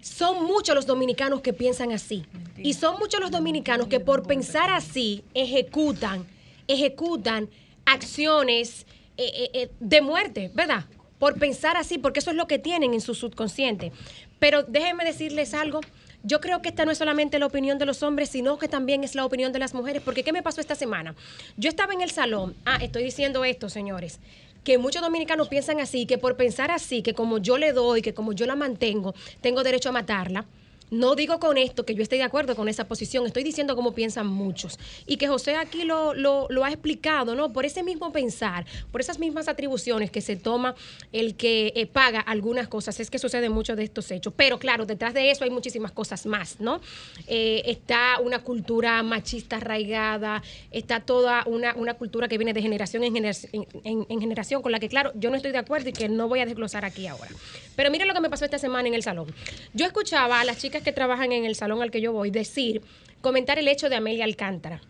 Son 0.00 0.44
muchos 0.44 0.74
los 0.74 0.86
dominicanos 0.86 1.40
que 1.40 1.52
piensan 1.52 1.92
así. 1.92 2.24
Y 2.56 2.74
son 2.74 2.98
muchos 2.98 3.20
los 3.20 3.30
dominicanos 3.30 3.88
que 3.88 4.00
por 4.00 4.26
pensar 4.26 4.70
así 4.70 5.24
ejecutan, 5.34 6.26
ejecutan 6.66 7.48
acciones 7.84 8.86
eh, 9.16 9.30
eh, 9.34 9.50
eh, 9.54 9.70
de 9.80 10.00
muerte, 10.00 10.50
¿verdad? 10.54 10.84
Por 11.18 11.38
pensar 11.38 11.76
así, 11.76 11.98
porque 11.98 12.20
eso 12.20 12.30
es 12.30 12.36
lo 12.36 12.46
que 12.46 12.58
tienen 12.58 12.94
en 12.94 13.00
su 13.00 13.14
subconsciente. 13.14 13.92
Pero 14.38 14.62
déjenme 14.62 15.04
decirles 15.04 15.54
algo. 15.54 15.80
Yo 16.22 16.40
creo 16.40 16.62
que 16.62 16.68
esta 16.68 16.84
no 16.84 16.90
es 16.90 16.98
solamente 16.98 17.38
la 17.38 17.46
opinión 17.46 17.78
de 17.78 17.86
los 17.86 18.02
hombres, 18.02 18.28
sino 18.28 18.58
que 18.58 18.68
también 18.68 19.02
es 19.04 19.14
la 19.14 19.24
opinión 19.24 19.52
de 19.52 19.58
las 19.58 19.74
mujeres. 19.74 20.02
Porque 20.02 20.22
¿qué 20.22 20.32
me 20.32 20.42
pasó 20.42 20.60
esta 20.60 20.74
semana? 20.74 21.14
Yo 21.56 21.68
estaba 21.68 21.92
en 21.92 22.00
el 22.00 22.10
salón. 22.10 22.56
Ah, 22.64 22.78
estoy 22.80 23.02
diciendo 23.02 23.44
esto, 23.44 23.68
señores 23.68 24.20
que 24.64 24.78
muchos 24.78 25.02
dominicanos 25.02 25.48
piensan 25.48 25.80
así, 25.80 26.06
que 26.06 26.18
por 26.18 26.36
pensar 26.36 26.70
así, 26.70 27.02
que 27.02 27.14
como 27.14 27.38
yo 27.38 27.58
le 27.58 27.72
doy, 27.72 28.02
que 28.02 28.14
como 28.14 28.32
yo 28.32 28.46
la 28.46 28.56
mantengo, 28.56 29.14
tengo 29.40 29.62
derecho 29.62 29.88
a 29.88 29.92
matarla. 29.92 30.46
No 30.90 31.14
digo 31.14 31.38
con 31.38 31.58
esto 31.58 31.84
que 31.84 31.94
yo 31.94 32.02
esté 32.02 32.16
de 32.16 32.22
acuerdo 32.22 32.56
con 32.56 32.68
esa 32.68 32.84
posición, 32.88 33.26
estoy 33.26 33.42
diciendo 33.44 33.76
cómo 33.76 33.92
piensan 33.94 34.26
muchos. 34.26 34.78
Y 35.06 35.16
que 35.16 35.28
José 35.28 35.56
aquí 35.56 35.84
lo, 35.84 36.14
lo- 36.14 36.48
ha 36.64 36.70
explicado, 36.70 37.34
¿no? 37.34 37.52
Por 37.52 37.64
ese 37.64 37.82
mismo 37.82 38.12
pensar, 38.12 38.66
por 38.90 39.00
esas 39.00 39.18
mismas 39.18 39.48
atribuciones 39.48 40.10
que 40.10 40.20
se 40.20 40.36
toma 40.36 40.74
el 41.12 41.34
que 41.36 41.72
eh, 41.76 41.86
paga 41.86 42.20
algunas 42.20 42.68
cosas, 42.68 42.98
es 43.00 43.10
que 43.10 43.18
sucede 43.18 43.48
mucho 43.48 43.76
de 43.76 43.84
estos 43.84 44.10
hechos. 44.10 44.32
Pero 44.36 44.58
claro, 44.58 44.86
detrás 44.86 45.14
de 45.14 45.30
eso 45.30 45.44
hay 45.44 45.50
muchísimas 45.50 45.92
cosas 45.92 46.26
más, 46.26 46.60
¿no? 46.60 46.80
Eh, 47.26 47.62
está 47.66 48.18
una 48.20 48.40
cultura 48.40 49.02
machista 49.02 49.56
arraigada, 49.56 50.42
está 50.70 51.00
toda 51.00 51.42
una, 51.46 51.74
una 51.74 51.94
cultura 51.94 52.28
que 52.28 52.38
viene 52.38 52.52
de 52.52 52.62
generación 52.62 53.04
en, 53.04 53.14
generación 53.14 53.50
en, 53.52 53.66
en- 53.84 54.06
en 54.08 54.20
generación, 54.20 54.62
con 54.62 54.72
la 54.72 54.80
que, 54.80 54.88
claro, 54.88 55.12
yo 55.14 55.30
no 55.30 55.36
estoy 55.36 55.52
de 55.52 55.58
acuerdo 55.58 55.88
y 55.90 55.92
que 55.92 56.08
no 56.08 56.28
voy 56.28 56.40
a 56.40 56.46
desglosar 56.46 56.84
aquí 56.84 57.06
ahora. 57.06 57.30
Pero 57.76 57.90
miren 57.90 58.08
lo 58.08 58.14
que 58.14 58.20
me 58.20 58.30
pasó 58.30 58.44
esta 58.44 58.58
semana 58.58 58.88
en 58.88 58.94
el 58.94 59.02
salón. 59.02 59.32
Yo 59.74 59.86
escuchaba 59.86 60.40
a 60.40 60.44
las 60.44 60.58
chicas 60.58 60.77
que 60.82 60.92
trabajan 60.92 61.32
en 61.32 61.44
el 61.44 61.54
salón 61.54 61.82
al 61.82 61.90
que 61.90 62.00
yo 62.00 62.12
voy 62.12 62.30
decir, 62.30 62.82
comentar 63.20 63.58
el 63.58 63.68
hecho 63.68 63.88
de 63.88 63.96
Amelia 63.96 64.24
Alcántara. 64.24 64.80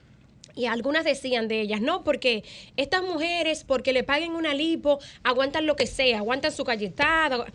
Y 0.55 0.67
algunas 0.67 1.05
decían 1.05 1.47
de 1.47 1.61
ellas, 1.61 1.81
no, 1.81 2.03
porque 2.03 2.43
estas 2.77 3.03
mujeres, 3.03 3.63
porque 3.65 3.93
le 3.93 4.03
paguen 4.03 4.33
una 4.33 4.55
lipo, 4.55 4.99
aguantan 5.23 5.67
lo 5.67 5.77
que 5.77 5.87
sea, 5.87 6.19
aguantan 6.19 6.51
su 6.51 6.65
galletada, 6.65 7.47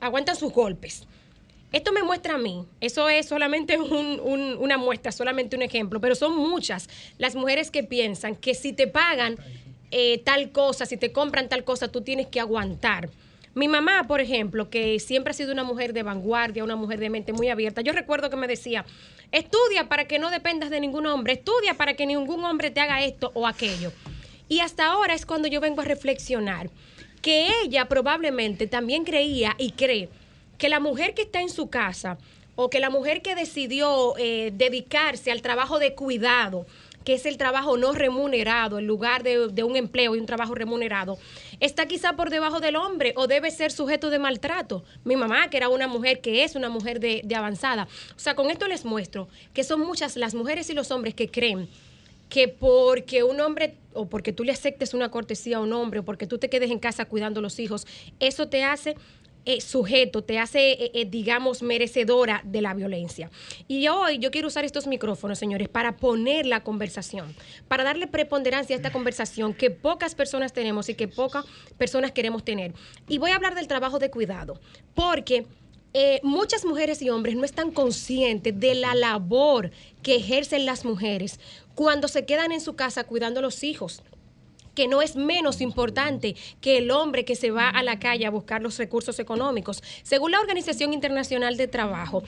aguantan 0.00 0.36
sus 0.36 0.52
golpes. 0.52 1.04
Esto 1.72 1.92
me 1.92 2.02
muestra 2.02 2.34
a 2.34 2.38
mí, 2.38 2.66
eso 2.80 3.08
es 3.08 3.26
solamente 3.26 3.78
un- 3.78 4.20
un- 4.20 4.56
una 4.58 4.76
muestra, 4.78 5.10
solamente 5.12 5.56
un 5.56 5.62
ejemplo, 5.62 6.00
pero 6.00 6.14
son 6.14 6.36
muchas 6.36 6.88
las 7.18 7.34
mujeres 7.34 7.70
que 7.70 7.82
piensan 7.82 8.36
que 8.36 8.54
si 8.54 8.72
te 8.72 8.86
pagan 8.86 9.36
eh, 9.96 10.18
tal 10.24 10.50
cosa, 10.50 10.86
si 10.86 10.96
te 10.96 11.12
compran 11.12 11.48
tal 11.48 11.62
cosa, 11.62 11.86
tú 11.86 12.00
tienes 12.00 12.26
que 12.26 12.40
aguantar. 12.40 13.10
Mi 13.54 13.68
mamá, 13.68 14.04
por 14.08 14.20
ejemplo, 14.20 14.68
que 14.68 14.98
siempre 14.98 15.30
ha 15.30 15.34
sido 15.34 15.52
una 15.52 15.62
mujer 15.62 15.92
de 15.92 16.02
vanguardia, 16.02 16.64
una 16.64 16.74
mujer 16.74 16.98
de 16.98 17.08
mente 17.08 17.32
muy 17.32 17.48
abierta, 17.48 17.82
yo 17.82 17.92
recuerdo 17.92 18.28
que 18.28 18.36
me 18.36 18.48
decía, 18.48 18.84
estudia 19.30 19.88
para 19.88 20.06
que 20.06 20.18
no 20.18 20.30
dependas 20.30 20.70
de 20.70 20.80
ningún 20.80 21.06
hombre, 21.06 21.34
estudia 21.34 21.74
para 21.74 21.94
que 21.94 22.04
ningún 22.04 22.44
hombre 22.44 22.72
te 22.72 22.80
haga 22.80 23.04
esto 23.04 23.30
o 23.34 23.46
aquello. 23.46 23.92
Y 24.48 24.60
hasta 24.60 24.86
ahora 24.86 25.14
es 25.14 25.24
cuando 25.24 25.46
yo 25.46 25.60
vengo 25.60 25.82
a 25.82 25.84
reflexionar 25.84 26.68
que 27.22 27.48
ella 27.62 27.86
probablemente 27.86 28.66
también 28.66 29.04
creía 29.04 29.54
y 29.56 29.70
cree 29.70 30.08
que 30.58 30.68
la 30.68 30.80
mujer 30.80 31.14
que 31.14 31.22
está 31.22 31.40
en 31.40 31.48
su 31.48 31.70
casa 31.70 32.18
o 32.56 32.70
que 32.70 32.80
la 32.80 32.90
mujer 32.90 33.22
que 33.22 33.34
decidió 33.34 34.14
eh, 34.18 34.52
dedicarse 34.54 35.30
al 35.30 35.42
trabajo 35.42 35.78
de 35.78 35.94
cuidado, 35.94 36.66
que 37.04 37.14
es 37.14 37.26
el 37.26 37.36
trabajo 37.36 37.76
no 37.76 37.92
remunerado, 37.92 38.78
en 38.78 38.86
lugar 38.86 39.22
de, 39.22 39.48
de 39.48 39.62
un 39.62 39.76
empleo 39.76 40.16
y 40.16 40.20
un 40.20 40.26
trabajo 40.26 40.54
remunerado, 40.54 41.18
está 41.60 41.86
quizá 41.86 42.14
por 42.14 42.30
debajo 42.30 42.60
del 42.60 42.76
hombre 42.76 43.12
o 43.16 43.26
debe 43.26 43.50
ser 43.50 43.72
sujeto 43.72 44.10
de 44.10 44.18
maltrato. 44.18 44.84
Mi 45.04 45.16
mamá, 45.16 45.48
que 45.50 45.56
era 45.56 45.68
una 45.68 45.88
mujer 45.88 46.20
que 46.20 46.44
es 46.44 46.54
una 46.54 46.68
mujer 46.68 47.00
de, 47.00 47.22
de 47.24 47.34
avanzada. 47.34 47.88
O 48.16 48.18
sea, 48.18 48.34
con 48.34 48.50
esto 48.50 48.68
les 48.68 48.84
muestro 48.84 49.28
que 49.52 49.64
son 49.64 49.80
muchas 49.80 50.16
las 50.16 50.34
mujeres 50.34 50.70
y 50.70 50.74
los 50.74 50.90
hombres 50.90 51.14
que 51.14 51.28
creen 51.28 51.68
que 52.28 52.48
porque 52.48 53.22
un 53.22 53.40
hombre 53.40 53.76
o 53.92 54.06
porque 54.06 54.32
tú 54.32 54.44
le 54.44 54.52
aceptes 54.52 54.94
una 54.94 55.10
cortesía 55.10 55.58
a 55.58 55.60
un 55.60 55.72
hombre 55.72 56.00
o 56.00 56.04
porque 56.04 56.26
tú 56.26 56.38
te 56.38 56.48
quedes 56.48 56.70
en 56.70 56.78
casa 56.78 57.04
cuidando 57.04 57.40
los 57.40 57.58
hijos, 57.60 57.86
eso 58.18 58.48
te 58.48 58.64
hace 58.64 58.96
eh, 59.44 59.60
sujeto, 59.60 60.22
te 60.22 60.38
hace, 60.38 60.72
eh, 60.72 60.90
eh, 60.94 61.04
digamos, 61.04 61.62
merecedora 61.62 62.42
de 62.44 62.62
la 62.62 62.74
violencia. 62.74 63.30
Y 63.68 63.88
hoy 63.88 64.18
yo 64.18 64.30
quiero 64.30 64.48
usar 64.48 64.64
estos 64.64 64.86
micrófonos, 64.86 65.38
señores, 65.38 65.68
para 65.68 65.96
poner 65.96 66.46
la 66.46 66.62
conversación, 66.62 67.34
para 67.68 67.84
darle 67.84 68.06
preponderancia 68.06 68.74
a 68.74 68.78
esta 68.78 68.92
conversación 68.92 69.54
que 69.54 69.70
pocas 69.70 70.14
personas 70.14 70.52
tenemos 70.52 70.88
y 70.88 70.94
que 70.94 71.08
pocas 71.08 71.44
personas 71.78 72.12
queremos 72.12 72.44
tener. 72.44 72.72
Y 73.08 73.18
voy 73.18 73.30
a 73.32 73.36
hablar 73.36 73.54
del 73.54 73.68
trabajo 73.68 73.98
de 73.98 74.10
cuidado, 74.10 74.60
porque 74.94 75.46
eh, 75.96 76.18
muchas 76.24 76.64
mujeres 76.64 77.00
y 77.02 77.10
hombres 77.10 77.36
no 77.36 77.44
están 77.44 77.70
conscientes 77.70 78.58
de 78.58 78.74
la 78.74 78.96
labor 78.96 79.70
que 80.02 80.16
ejercen 80.16 80.66
las 80.66 80.84
mujeres 80.84 81.38
cuando 81.76 82.08
se 82.08 82.24
quedan 82.24 82.50
en 82.50 82.60
su 82.60 82.74
casa 82.74 83.04
cuidando 83.04 83.38
a 83.38 83.42
los 83.44 83.62
hijos 83.62 84.02
que 84.74 84.88
no 84.88 85.02
es 85.02 85.16
menos 85.16 85.60
importante 85.60 86.36
que 86.60 86.78
el 86.78 86.90
hombre 86.90 87.24
que 87.24 87.36
se 87.36 87.50
va 87.50 87.68
a 87.68 87.82
la 87.82 87.98
calle 87.98 88.26
a 88.26 88.30
buscar 88.30 88.62
los 88.62 88.78
recursos 88.78 89.18
económicos. 89.18 89.82
Según 90.02 90.32
la 90.32 90.40
Organización 90.40 90.92
Internacional 90.92 91.56
de 91.56 91.68
Trabajo, 91.68 92.22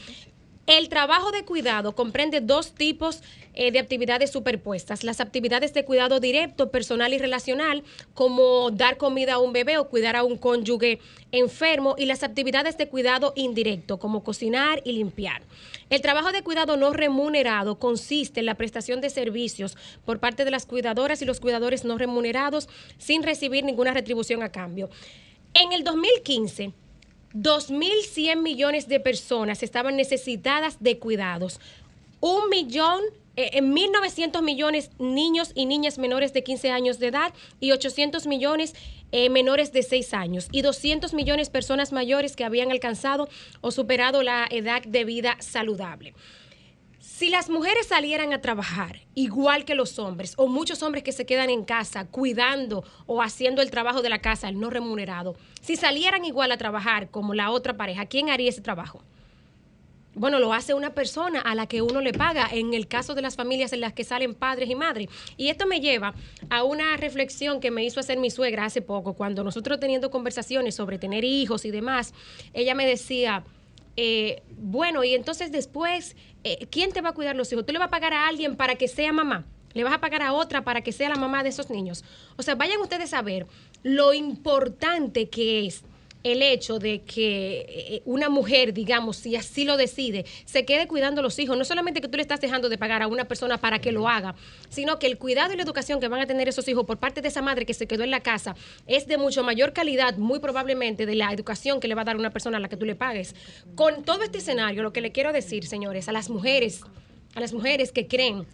el 0.66 0.88
trabajo 0.88 1.30
de 1.30 1.44
cuidado 1.44 1.94
comprende 1.94 2.40
dos 2.40 2.72
tipos 2.72 3.22
eh, 3.54 3.70
de 3.70 3.78
actividades 3.78 4.30
superpuestas. 4.30 5.04
Las 5.04 5.20
actividades 5.20 5.72
de 5.72 5.84
cuidado 5.84 6.18
directo, 6.20 6.70
personal 6.70 7.14
y 7.14 7.18
relacional, 7.18 7.84
como 8.14 8.70
dar 8.70 8.96
comida 8.96 9.34
a 9.34 9.38
un 9.38 9.52
bebé 9.52 9.78
o 9.78 9.88
cuidar 9.88 10.16
a 10.16 10.24
un 10.24 10.36
cónyuge 10.36 10.98
enfermo, 11.32 11.94
y 11.96 12.06
las 12.06 12.22
actividades 12.22 12.76
de 12.78 12.88
cuidado 12.88 13.32
indirecto, 13.36 13.98
como 13.98 14.24
cocinar 14.24 14.82
y 14.84 14.92
limpiar. 14.92 15.42
El 15.88 16.00
trabajo 16.00 16.32
de 16.32 16.42
cuidado 16.42 16.76
no 16.76 16.92
remunerado 16.92 17.78
consiste 17.78 18.40
en 18.40 18.46
la 18.46 18.56
prestación 18.56 19.00
de 19.00 19.10
servicios 19.10 19.76
por 20.04 20.18
parte 20.18 20.44
de 20.44 20.50
las 20.50 20.66
cuidadoras 20.66 21.22
y 21.22 21.24
los 21.24 21.38
cuidadores 21.38 21.84
no 21.84 21.96
remunerados 21.96 22.68
sin 22.98 23.22
recibir 23.22 23.64
ninguna 23.64 23.94
retribución 23.94 24.42
a 24.42 24.50
cambio. 24.50 24.90
En 25.54 25.72
el 25.72 25.84
2015, 25.84 26.72
2.100 27.36 28.40
millones 28.40 28.88
de 28.88 28.98
personas 28.98 29.62
estaban 29.62 29.96
necesitadas 29.96 30.78
de 30.80 30.98
cuidados. 30.98 31.60
Un 32.20 32.48
millón, 32.48 33.02
eh, 33.36 33.50
en 33.52 33.74
1.900 33.74 34.42
millones 34.42 34.90
niños 34.98 35.52
y 35.54 35.66
niñas 35.66 35.98
menores 35.98 36.32
de 36.32 36.42
15 36.42 36.70
años 36.70 36.98
de 36.98 37.08
edad 37.08 37.34
y 37.60 37.72
800 37.72 38.26
millones 38.26 38.74
eh, 39.12 39.28
menores 39.28 39.72
de 39.72 39.82
6 39.82 40.14
años 40.14 40.48
y 40.50 40.62
200 40.62 41.12
millones 41.12 41.50
personas 41.50 41.92
mayores 41.92 42.36
que 42.36 42.44
habían 42.44 42.70
alcanzado 42.70 43.28
o 43.60 43.70
superado 43.70 44.22
la 44.22 44.48
edad 44.50 44.82
de 44.82 45.04
vida 45.04 45.36
saludable. 45.40 46.14
Si 47.18 47.30
las 47.30 47.48
mujeres 47.48 47.86
salieran 47.86 48.34
a 48.34 48.42
trabajar 48.42 49.00
igual 49.14 49.64
que 49.64 49.74
los 49.74 49.98
hombres, 49.98 50.34
o 50.36 50.48
muchos 50.48 50.82
hombres 50.82 51.02
que 51.02 51.12
se 51.12 51.24
quedan 51.24 51.48
en 51.48 51.64
casa 51.64 52.06
cuidando 52.06 52.84
o 53.06 53.22
haciendo 53.22 53.62
el 53.62 53.70
trabajo 53.70 54.02
de 54.02 54.10
la 54.10 54.18
casa, 54.18 54.50
el 54.50 54.60
no 54.60 54.68
remunerado, 54.68 55.34
si 55.62 55.76
salieran 55.76 56.26
igual 56.26 56.52
a 56.52 56.58
trabajar 56.58 57.08
como 57.08 57.32
la 57.32 57.52
otra 57.52 57.74
pareja, 57.74 58.04
¿quién 58.04 58.28
haría 58.28 58.50
ese 58.50 58.60
trabajo? 58.60 59.02
Bueno, 60.14 60.40
lo 60.40 60.52
hace 60.52 60.74
una 60.74 60.92
persona 60.92 61.40
a 61.40 61.54
la 61.54 61.66
que 61.66 61.80
uno 61.80 62.02
le 62.02 62.12
paga, 62.12 62.50
en 62.52 62.74
el 62.74 62.86
caso 62.86 63.14
de 63.14 63.22
las 63.22 63.34
familias 63.34 63.72
en 63.72 63.80
las 63.80 63.94
que 63.94 64.04
salen 64.04 64.34
padres 64.34 64.68
y 64.68 64.74
madres. 64.74 65.08
Y 65.38 65.48
esto 65.48 65.66
me 65.66 65.80
lleva 65.80 66.12
a 66.50 66.64
una 66.64 66.98
reflexión 66.98 67.60
que 67.60 67.70
me 67.70 67.82
hizo 67.82 67.98
hacer 67.98 68.18
mi 68.18 68.30
suegra 68.30 68.66
hace 68.66 68.82
poco, 68.82 69.14
cuando 69.14 69.42
nosotros 69.42 69.80
teniendo 69.80 70.10
conversaciones 70.10 70.74
sobre 70.74 70.98
tener 70.98 71.24
hijos 71.24 71.64
y 71.64 71.70
demás, 71.70 72.12
ella 72.52 72.74
me 72.74 72.86
decía, 72.86 73.42
eh, 73.96 74.42
bueno, 74.50 75.04
y 75.04 75.14
entonces 75.14 75.52
después, 75.52 76.16
eh, 76.44 76.66
¿quién 76.70 76.92
te 76.92 77.00
va 77.00 77.10
a 77.10 77.14
cuidar 77.14 77.36
los 77.36 77.50
hijos? 77.52 77.64
¿Tú 77.64 77.72
le 77.72 77.78
vas 77.78 77.88
a 77.88 77.90
pagar 77.90 78.12
a 78.12 78.28
alguien 78.28 78.56
para 78.56 78.76
que 78.76 78.88
sea 78.88 79.12
mamá? 79.12 79.46
¿Le 79.72 79.84
vas 79.84 79.92
a 79.92 80.00
pagar 80.00 80.22
a 80.22 80.32
otra 80.32 80.64
para 80.64 80.80
que 80.80 80.92
sea 80.92 81.08
la 81.08 81.16
mamá 81.16 81.42
de 81.42 81.50
esos 81.50 81.70
niños? 81.70 82.04
O 82.36 82.42
sea, 82.42 82.54
vayan 82.54 82.80
ustedes 82.80 83.12
a 83.12 83.22
ver 83.22 83.46
lo 83.82 84.14
importante 84.14 85.28
que 85.28 85.66
es 85.66 85.84
el 86.32 86.42
hecho 86.42 86.78
de 86.78 87.02
que 87.02 87.66
eh, 87.68 88.02
una 88.04 88.28
mujer, 88.28 88.74
digamos, 88.74 89.16
si 89.16 89.36
así 89.36 89.64
lo 89.64 89.76
decide, 89.76 90.24
se 90.44 90.64
quede 90.64 90.88
cuidando 90.88 91.20
a 91.20 91.22
los 91.22 91.38
hijos. 91.38 91.56
No 91.56 91.64
solamente 91.64 92.00
que 92.00 92.08
tú 92.08 92.16
le 92.16 92.22
estás 92.22 92.40
dejando 92.40 92.68
de 92.68 92.78
pagar 92.78 93.02
a 93.02 93.06
una 93.06 93.26
persona 93.26 93.58
para 93.58 93.80
que 93.80 93.92
lo 93.92 94.08
haga, 94.08 94.34
sino 94.68 94.98
que 94.98 95.06
el 95.06 95.18
cuidado 95.18 95.52
y 95.52 95.56
la 95.56 95.62
educación 95.62 96.00
que 96.00 96.08
van 96.08 96.20
a 96.20 96.26
tener 96.26 96.48
esos 96.48 96.66
hijos 96.66 96.84
por 96.84 96.98
parte 96.98 97.22
de 97.22 97.28
esa 97.28 97.42
madre 97.42 97.64
que 97.64 97.74
se 97.74 97.86
quedó 97.86 98.02
en 98.02 98.10
la 98.10 98.20
casa 98.20 98.56
es 98.88 99.06
de 99.06 99.18
mucho 99.18 99.44
mayor 99.44 99.72
calidad, 99.72 100.16
muy 100.16 100.40
probablemente, 100.40 101.06
de 101.06 101.14
la 101.14 101.32
educación 101.32 101.78
que 101.78 101.86
le 101.86 101.94
va 101.94 102.02
a 102.02 102.06
dar 102.06 102.16
una 102.16 102.30
persona 102.30 102.56
a 102.56 102.60
la 102.60 102.68
que 102.68 102.76
tú 102.76 102.86
le 102.86 102.96
pagues. 102.96 103.36
Con 103.76 104.02
todo 104.02 104.24
este 104.24 104.38
escenario, 104.38 104.82
lo 104.82 104.92
que 104.92 105.00
le 105.00 105.12
quiero 105.12 105.32
decir, 105.32 105.66
señores, 105.66 106.08
a 106.08 106.12
las 106.12 106.28
mujeres, 106.28 106.80
a 107.36 107.40
las 107.40 107.52
mujeres 107.52 107.92
que 107.92 108.08
creen 108.08 108.46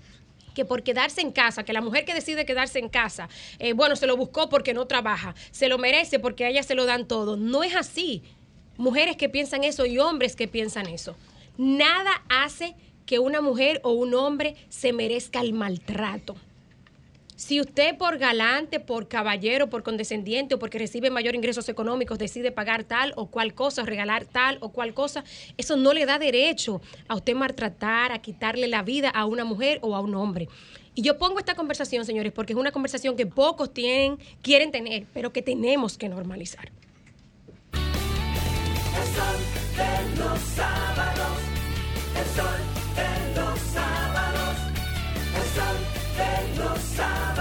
que 0.55 0.65
por 0.65 0.83
quedarse 0.83 1.21
en 1.21 1.33
casa, 1.33 1.65
que 1.65 1.73
la 1.73 1.81
mujer 1.81 2.05
que 2.05 2.15
decide 2.15 2.45
quedarse 2.45 2.79
en 2.79 2.89
casa, 2.89 3.29
eh, 3.59 3.73
bueno, 3.73 3.97
se 3.97 4.07
lo 4.07 4.17
buscó 4.17 4.49
porque 4.49 4.75
no 4.75 4.87
trabaja, 4.87 5.35
se 5.51 5.69
lo 5.69 5.79
merece 5.79 6.19
porque 6.19 6.45
a 6.45 6.49
ella 6.49 6.63
se 6.63 6.75
lo 6.75 6.87
dan 6.87 7.07
todo. 7.07 7.37
No 7.37 7.63
es 7.63 7.75
así. 7.75 8.23
Mujeres 8.77 9.17
que 9.17 9.29
piensan 9.29 9.65
eso 9.65 9.87
y 9.87 9.99
hombres 9.99 10.37
que 10.37 10.49
piensan 10.49 10.87
eso. 10.87 11.17
Nada 11.59 12.23
hace 12.29 12.75
que 13.07 13.19
una 13.19 13.41
mujer 13.41 13.81
o 13.85 13.93
un 13.93 14.15
hombre 14.15 14.57
se 14.69 14.93
merezca 14.93 15.41
el 15.41 15.53
maltrato. 15.53 16.37
Si 17.45 17.61
usted 17.61 17.99
por 17.99 18.19
galante, 18.19 18.79
por 18.79 19.09
caballero, 19.09 19.69
por 19.69 19.83
condescendiente 19.83 20.55
o 20.55 20.61
porque 20.61 20.79
recibe 20.79 21.11
mayor 21.11 21.35
ingresos 21.35 21.69
económicos 21.69 22.17
decide 22.17 22.53
pagar 22.53 22.85
tal 22.85 23.13
o 23.17 23.27
cual 23.27 23.53
cosa, 23.53 23.83
regalar 23.83 24.27
tal 24.27 24.59
o 24.61 24.69
cual 24.69 24.95
cosa, 24.95 25.25
eso 25.57 25.77
no 25.77 25.93
le 25.93 26.07
da 26.07 26.21
derecho 26.21 26.81
a 27.09 27.17
usted 27.17 27.35
maltratar, 27.35 28.13
a 28.13 28.23
quitarle 28.23 28.69
la 28.69 28.85
vida 28.85 29.11
a 29.11 29.27
una 29.27 29.45
mujer 29.45 29.81
o 29.83 29.97
a 29.97 30.01
un 30.01 30.15
hombre. 30.15 30.49
Y 30.95 31.03
yo 31.03 31.19
pongo 31.19 31.41
esta 31.41 31.57
conversación, 31.57 32.05
señores, 32.05 32.31
porque 32.31 32.53
es 32.53 32.59
una 32.61 32.71
conversación 32.71 33.17
que 33.17 33.27
pocos 33.27 33.75
tienen, 33.75 34.21
quieren 34.41 34.71
tener, 34.71 35.07
pero 35.13 35.33
que 35.33 35.43
tenemos 35.43 35.99
que 35.99 36.09
normalizar. 36.09 36.71
El 37.73 37.81
sol 39.17 39.41
de 39.77 40.17
los 40.17 40.39
sábados, 40.39 41.39
el 42.21 42.27
sol 42.37 42.61
de 42.95 43.35
los 43.35 43.59
sábados, 43.59 44.57
el 45.35 45.47
sol 45.57 45.77
de 46.17 46.59
los 46.59 46.79
sábados, 46.79 47.32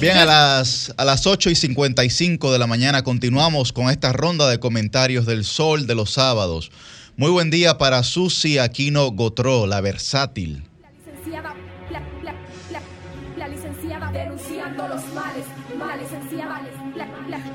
Bien, 0.00 0.18
a 0.18 0.24
las, 0.24 0.92
a 0.96 1.04
las 1.04 1.26
8 1.26 1.50
y 1.50 1.54
55 1.54 2.52
de 2.52 2.58
la 2.58 2.66
mañana 2.66 3.02
continuamos 3.04 3.72
con 3.72 3.88
esta 3.88 4.12
ronda 4.12 4.48
de 4.50 4.60
comentarios 4.60 5.24
del 5.24 5.44
sol 5.44 5.86
de 5.86 5.94
los 5.94 6.10
sábados. 6.10 6.70
Muy 7.16 7.30
buen 7.30 7.50
día 7.50 7.78
para 7.78 8.02
Susi 8.02 8.58
Aquino 8.58 9.12
Gotró, 9.12 9.66
la 9.66 9.80
versátil. 9.80 10.64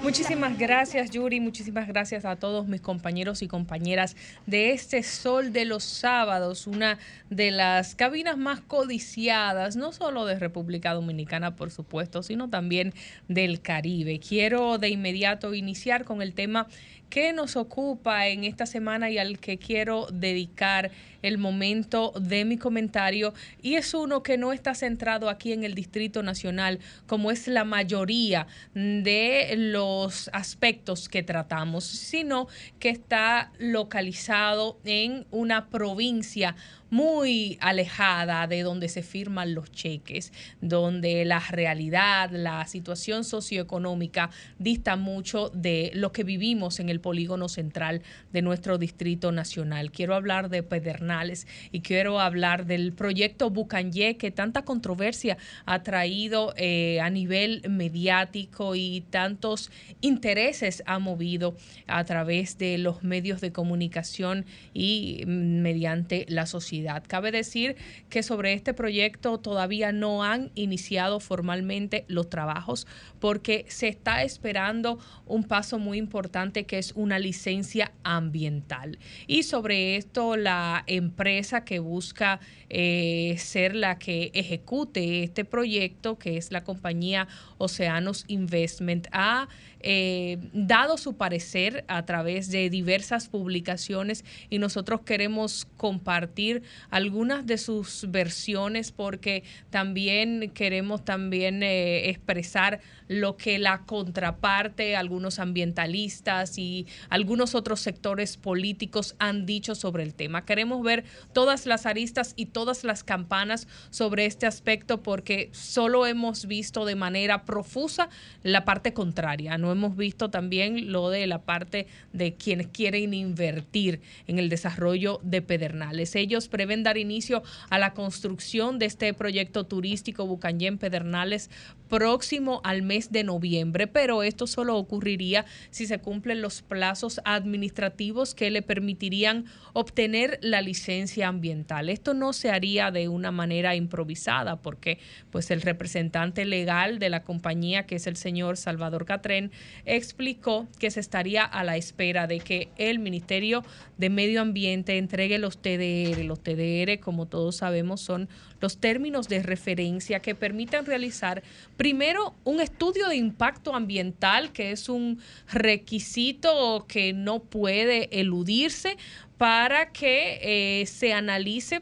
Muchísimas 0.09 0.57
gracias, 0.57 1.11
Yuri. 1.11 1.39
Muchísimas 1.39 1.87
gracias 1.87 2.25
a 2.25 2.35
todos 2.35 2.67
mis 2.67 2.81
compañeros 2.81 3.43
y 3.43 3.47
compañeras 3.47 4.15
de 4.47 4.71
este 4.71 5.03
Sol 5.03 5.53
de 5.53 5.65
los 5.65 5.83
Sábados, 5.83 6.65
una 6.65 6.97
de 7.29 7.51
las 7.51 7.93
cabinas 7.93 8.35
más 8.35 8.59
codiciadas, 8.59 9.75
no 9.75 9.91
solo 9.91 10.25
de 10.25 10.39
República 10.39 10.95
Dominicana, 10.95 11.55
por 11.55 11.69
supuesto, 11.69 12.23
sino 12.23 12.49
también 12.49 12.95
del 13.27 13.61
Caribe. 13.61 14.19
Quiero 14.19 14.79
de 14.79 14.89
inmediato 14.89 15.53
iniciar 15.53 16.05
con 16.05 16.23
el 16.23 16.33
tema 16.33 16.65
que 17.11 17.31
nos 17.31 17.55
ocupa 17.55 18.27
en 18.29 18.45
esta 18.45 18.65
semana 18.65 19.11
y 19.11 19.19
al 19.19 19.37
que 19.37 19.59
quiero 19.59 20.07
dedicar 20.11 20.89
el 21.21 21.37
momento 21.37 22.13
de 22.19 22.45
mi 22.45 22.57
comentario. 22.57 23.33
Y 23.61 23.75
es 23.75 23.93
uno 23.93 24.23
que 24.23 24.37
no 24.37 24.53
está 24.53 24.75
centrado 24.75 25.29
aquí 25.29 25.53
en 25.53 25.63
el 25.63 25.75
Distrito 25.75 26.23
Nacional 26.23 26.79
como 27.07 27.31
es 27.31 27.47
la 27.47 27.63
mayoría 27.63 28.47
de 28.73 29.53
los 29.57 30.29
aspectos 30.33 31.09
que 31.09 31.23
tratamos, 31.23 31.83
sino 31.83 32.47
que 32.79 32.89
está 32.89 33.51
localizado 33.59 34.79
en 34.85 35.25
una 35.31 35.69
provincia 35.69 36.55
muy 36.89 37.57
alejada 37.61 38.47
de 38.47 38.63
donde 38.63 38.89
se 38.89 39.03
firman 39.03 39.53
los 39.53 39.71
cheques, 39.71 40.33
donde 40.61 41.25
la 41.25 41.39
realidad, 41.39 42.31
la 42.31 42.65
situación 42.67 43.23
socioeconómica 43.23 44.29
dista 44.57 44.95
mucho 44.95 45.49
de 45.49 45.91
lo 45.93 46.11
que 46.11 46.23
vivimos 46.23 46.79
en 46.79 46.89
el 46.89 46.99
polígono 46.99 47.49
central 47.49 48.01
de 48.31 48.41
nuestro 48.41 48.77
Distrito 48.77 49.31
Nacional. 49.31 49.91
Quiero 49.91 50.15
hablar 50.15 50.49
de 50.49 50.63
Pedernales 50.63 51.47
y 51.71 51.81
quiero 51.81 52.19
hablar 52.19 52.65
del 52.65 52.93
proyecto 52.93 53.49
Bucanyé 53.49 54.17
que 54.17 54.31
tanta 54.31 54.63
controversia 54.63 55.37
ha 55.65 55.83
traído 55.83 56.53
eh, 56.57 56.99
a 57.01 57.09
nivel 57.09 57.61
mediático 57.69 58.75
y 58.75 59.01
tantos 59.09 59.71
intereses 60.01 60.83
ha 60.85 60.99
movido 60.99 61.55
a 61.87 62.03
través 62.03 62.57
de 62.57 62.77
los 62.77 63.03
medios 63.03 63.41
de 63.41 63.51
comunicación 63.51 64.45
y 64.73 65.23
mm, 65.25 65.61
mediante 65.61 66.25
la 66.29 66.45
sociedad. 66.45 66.78
Cabe 67.07 67.31
decir 67.31 67.75
que 68.09 68.23
sobre 68.23 68.53
este 68.53 68.73
proyecto 68.73 69.39
todavía 69.39 69.91
no 69.91 70.23
han 70.23 70.51
iniciado 70.55 71.19
formalmente 71.19 72.05
los 72.07 72.29
trabajos 72.29 72.87
porque 73.19 73.65
se 73.67 73.87
está 73.87 74.23
esperando 74.23 74.99
un 75.25 75.43
paso 75.43 75.79
muy 75.79 75.97
importante 75.97 76.65
que 76.65 76.77
es 76.77 76.93
una 76.95 77.19
licencia 77.19 77.91
ambiental. 78.03 78.97
Y 79.27 79.43
sobre 79.43 79.95
esto 79.95 80.37
la 80.37 80.83
empresa 80.87 81.63
que 81.63 81.79
busca 81.79 82.39
eh, 82.69 83.35
ser 83.37 83.75
la 83.75 83.97
que 83.97 84.31
ejecute 84.33 85.23
este 85.23 85.45
proyecto, 85.45 86.17
que 86.17 86.37
es 86.37 86.51
la 86.51 86.63
compañía 86.63 87.27
Oceanos 87.57 88.25
Investment, 88.27 89.07
ha 89.11 89.47
eh, 89.81 90.37
dado 90.51 90.97
su 90.97 91.15
parecer 91.15 91.85
a 91.87 92.05
través 92.05 92.49
de 92.51 92.69
diversas 92.69 93.29
publicaciones 93.29 94.25
y 94.49 94.59
nosotros 94.59 95.01
queremos 95.01 95.67
compartir 95.77 96.63
algunas 96.89 97.45
de 97.45 97.57
sus 97.57 98.05
versiones 98.09 98.91
porque 98.91 99.43
también 99.69 100.51
queremos 100.53 101.05
también 101.05 101.63
eh, 101.63 102.09
expresar 102.09 102.81
lo 103.09 103.35
que 103.35 103.59
la 103.59 103.79
contraparte, 103.85 104.95
algunos 104.95 105.39
ambientalistas 105.39 106.57
y 106.57 106.87
algunos 107.09 107.55
otros 107.55 107.81
sectores 107.81 108.37
políticos 108.37 109.15
han 109.19 109.45
dicho 109.45 109.75
sobre 109.75 110.03
el 110.03 110.13
tema. 110.13 110.45
Queremos 110.45 110.81
ver 110.83 111.03
todas 111.33 111.65
las 111.65 111.85
aristas 111.85 112.33
y 112.37 112.45
todas 112.45 112.83
las 112.83 113.03
campanas 113.03 113.67
sobre 113.89 114.25
este 114.25 114.45
aspecto 114.45 115.01
porque 115.01 115.49
solo 115.51 116.05
hemos 116.05 116.45
visto 116.45 116.85
de 116.85 116.95
manera 116.95 117.45
profusa 117.45 118.09
la 118.43 118.63
parte 118.63 118.93
contraria. 118.93 119.57
No 119.57 119.71
hemos 119.71 119.97
visto 119.97 120.29
también 120.29 120.91
lo 120.91 121.09
de 121.09 121.25
la 121.25 121.41
parte 121.41 121.87
de 122.13 122.35
quienes 122.35 122.67
quieren 122.67 123.13
invertir 123.15 124.01
en 124.27 124.37
el 124.37 124.49
desarrollo 124.49 125.19
de 125.23 125.41
Pedernales. 125.41 126.15
Ellos 126.15 126.47
prevén 126.47 126.83
dar 126.83 126.97
inicio 126.97 127.41
a 127.71 127.79
la 127.79 127.95
construcción 127.95 128.77
de 128.77 128.85
este 128.85 129.11
proyecto 129.15 129.65
turístico 129.65 130.27
Bucanyén 130.27 130.77
Pedernales 130.77 131.49
próximo 131.89 132.61
al 132.63 132.83
mes 132.83 133.11
de 133.11 133.23
noviembre, 133.23 133.87
pero 133.87 134.23
esto 134.23 134.47
solo 134.47 134.77
ocurriría 134.77 135.45
si 135.71 135.87
se 135.87 135.99
cumplen 135.99 136.41
los 136.41 136.61
plazos 136.61 137.19
administrativos 137.25 138.35
que 138.35 138.51
le 138.51 138.61
permitirían 138.61 139.45
obtener 139.73 140.39
la 140.41 140.61
licencia 140.61 141.27
ambiental. 141.27 141.89
Esto 141.89 142.13
no 142.13 142.31
se 142.31 142.51
haría 142.51 142.91
de 142.91 143.09
una 143.09 143.31
manera 143.31 143.75
improvisada 143.75 144.61
porque 144.61 144.99
pues 145.31 145.51
el 145.51 145.61
representante 145.61 146.45
legal 146.45 146.99
de 146.99 147.09
la 147.09 147.23
compañía, 147.23 147.85
que 147.85 147.95
es 147.95 148.07
el 148.07 148.15
señor 148.15 148.57
Salvador 148.57 149.05
Catrén, 149.05 149.51
explicó 149.85 150.67
que 150.79 150.91
se 150.91 150.99
estaría 150.99 151.43
a 151.43 151.63
la 151.63 151.75
espera 151.75 152.27
de 152.27 152.39
que 152.39 152.69
el 152.77 152.99
Ministerio 152.99 153.63
de 153.97 154.09
Medio 154.09 154.41
Ambiente 154.41 154.97
entregue 154.97 155.39
los 155.39 155.57
TDR. 155.57 156.23
Los 156.23 156.41
TDR, 156.41 156.99
como 156.99 157.25
todos 157.25 157.57
sabemos, 157.57 158.01
son 158.01 158.29
los 158.61 158.77
términos 158.77 159.27
de 159.27 159.41
referencia 159.43 160.21
que 160.21 160.35
permitan 160.35 160.85
realizar 160.85 161.43
primero 161.77 162.35
un 162.43 162.61
estudio 162.61 163.07
de 163.07 163.15
impacto 163.15 163.75
ambiental, 163.75 164.51
que 164.51 164.71
es 164.71 164.89
un 164.89 165.19
requisito 165.51 166.85
que 166.87 167.13
no 167.13 167.39
puede 167.39 168.19
eludirse 168.19 168.97
para 169.37 169.91
que 169.91 170.39
eh, 170.81 170.85
se 170.85 171.13
analice 171.13 171.81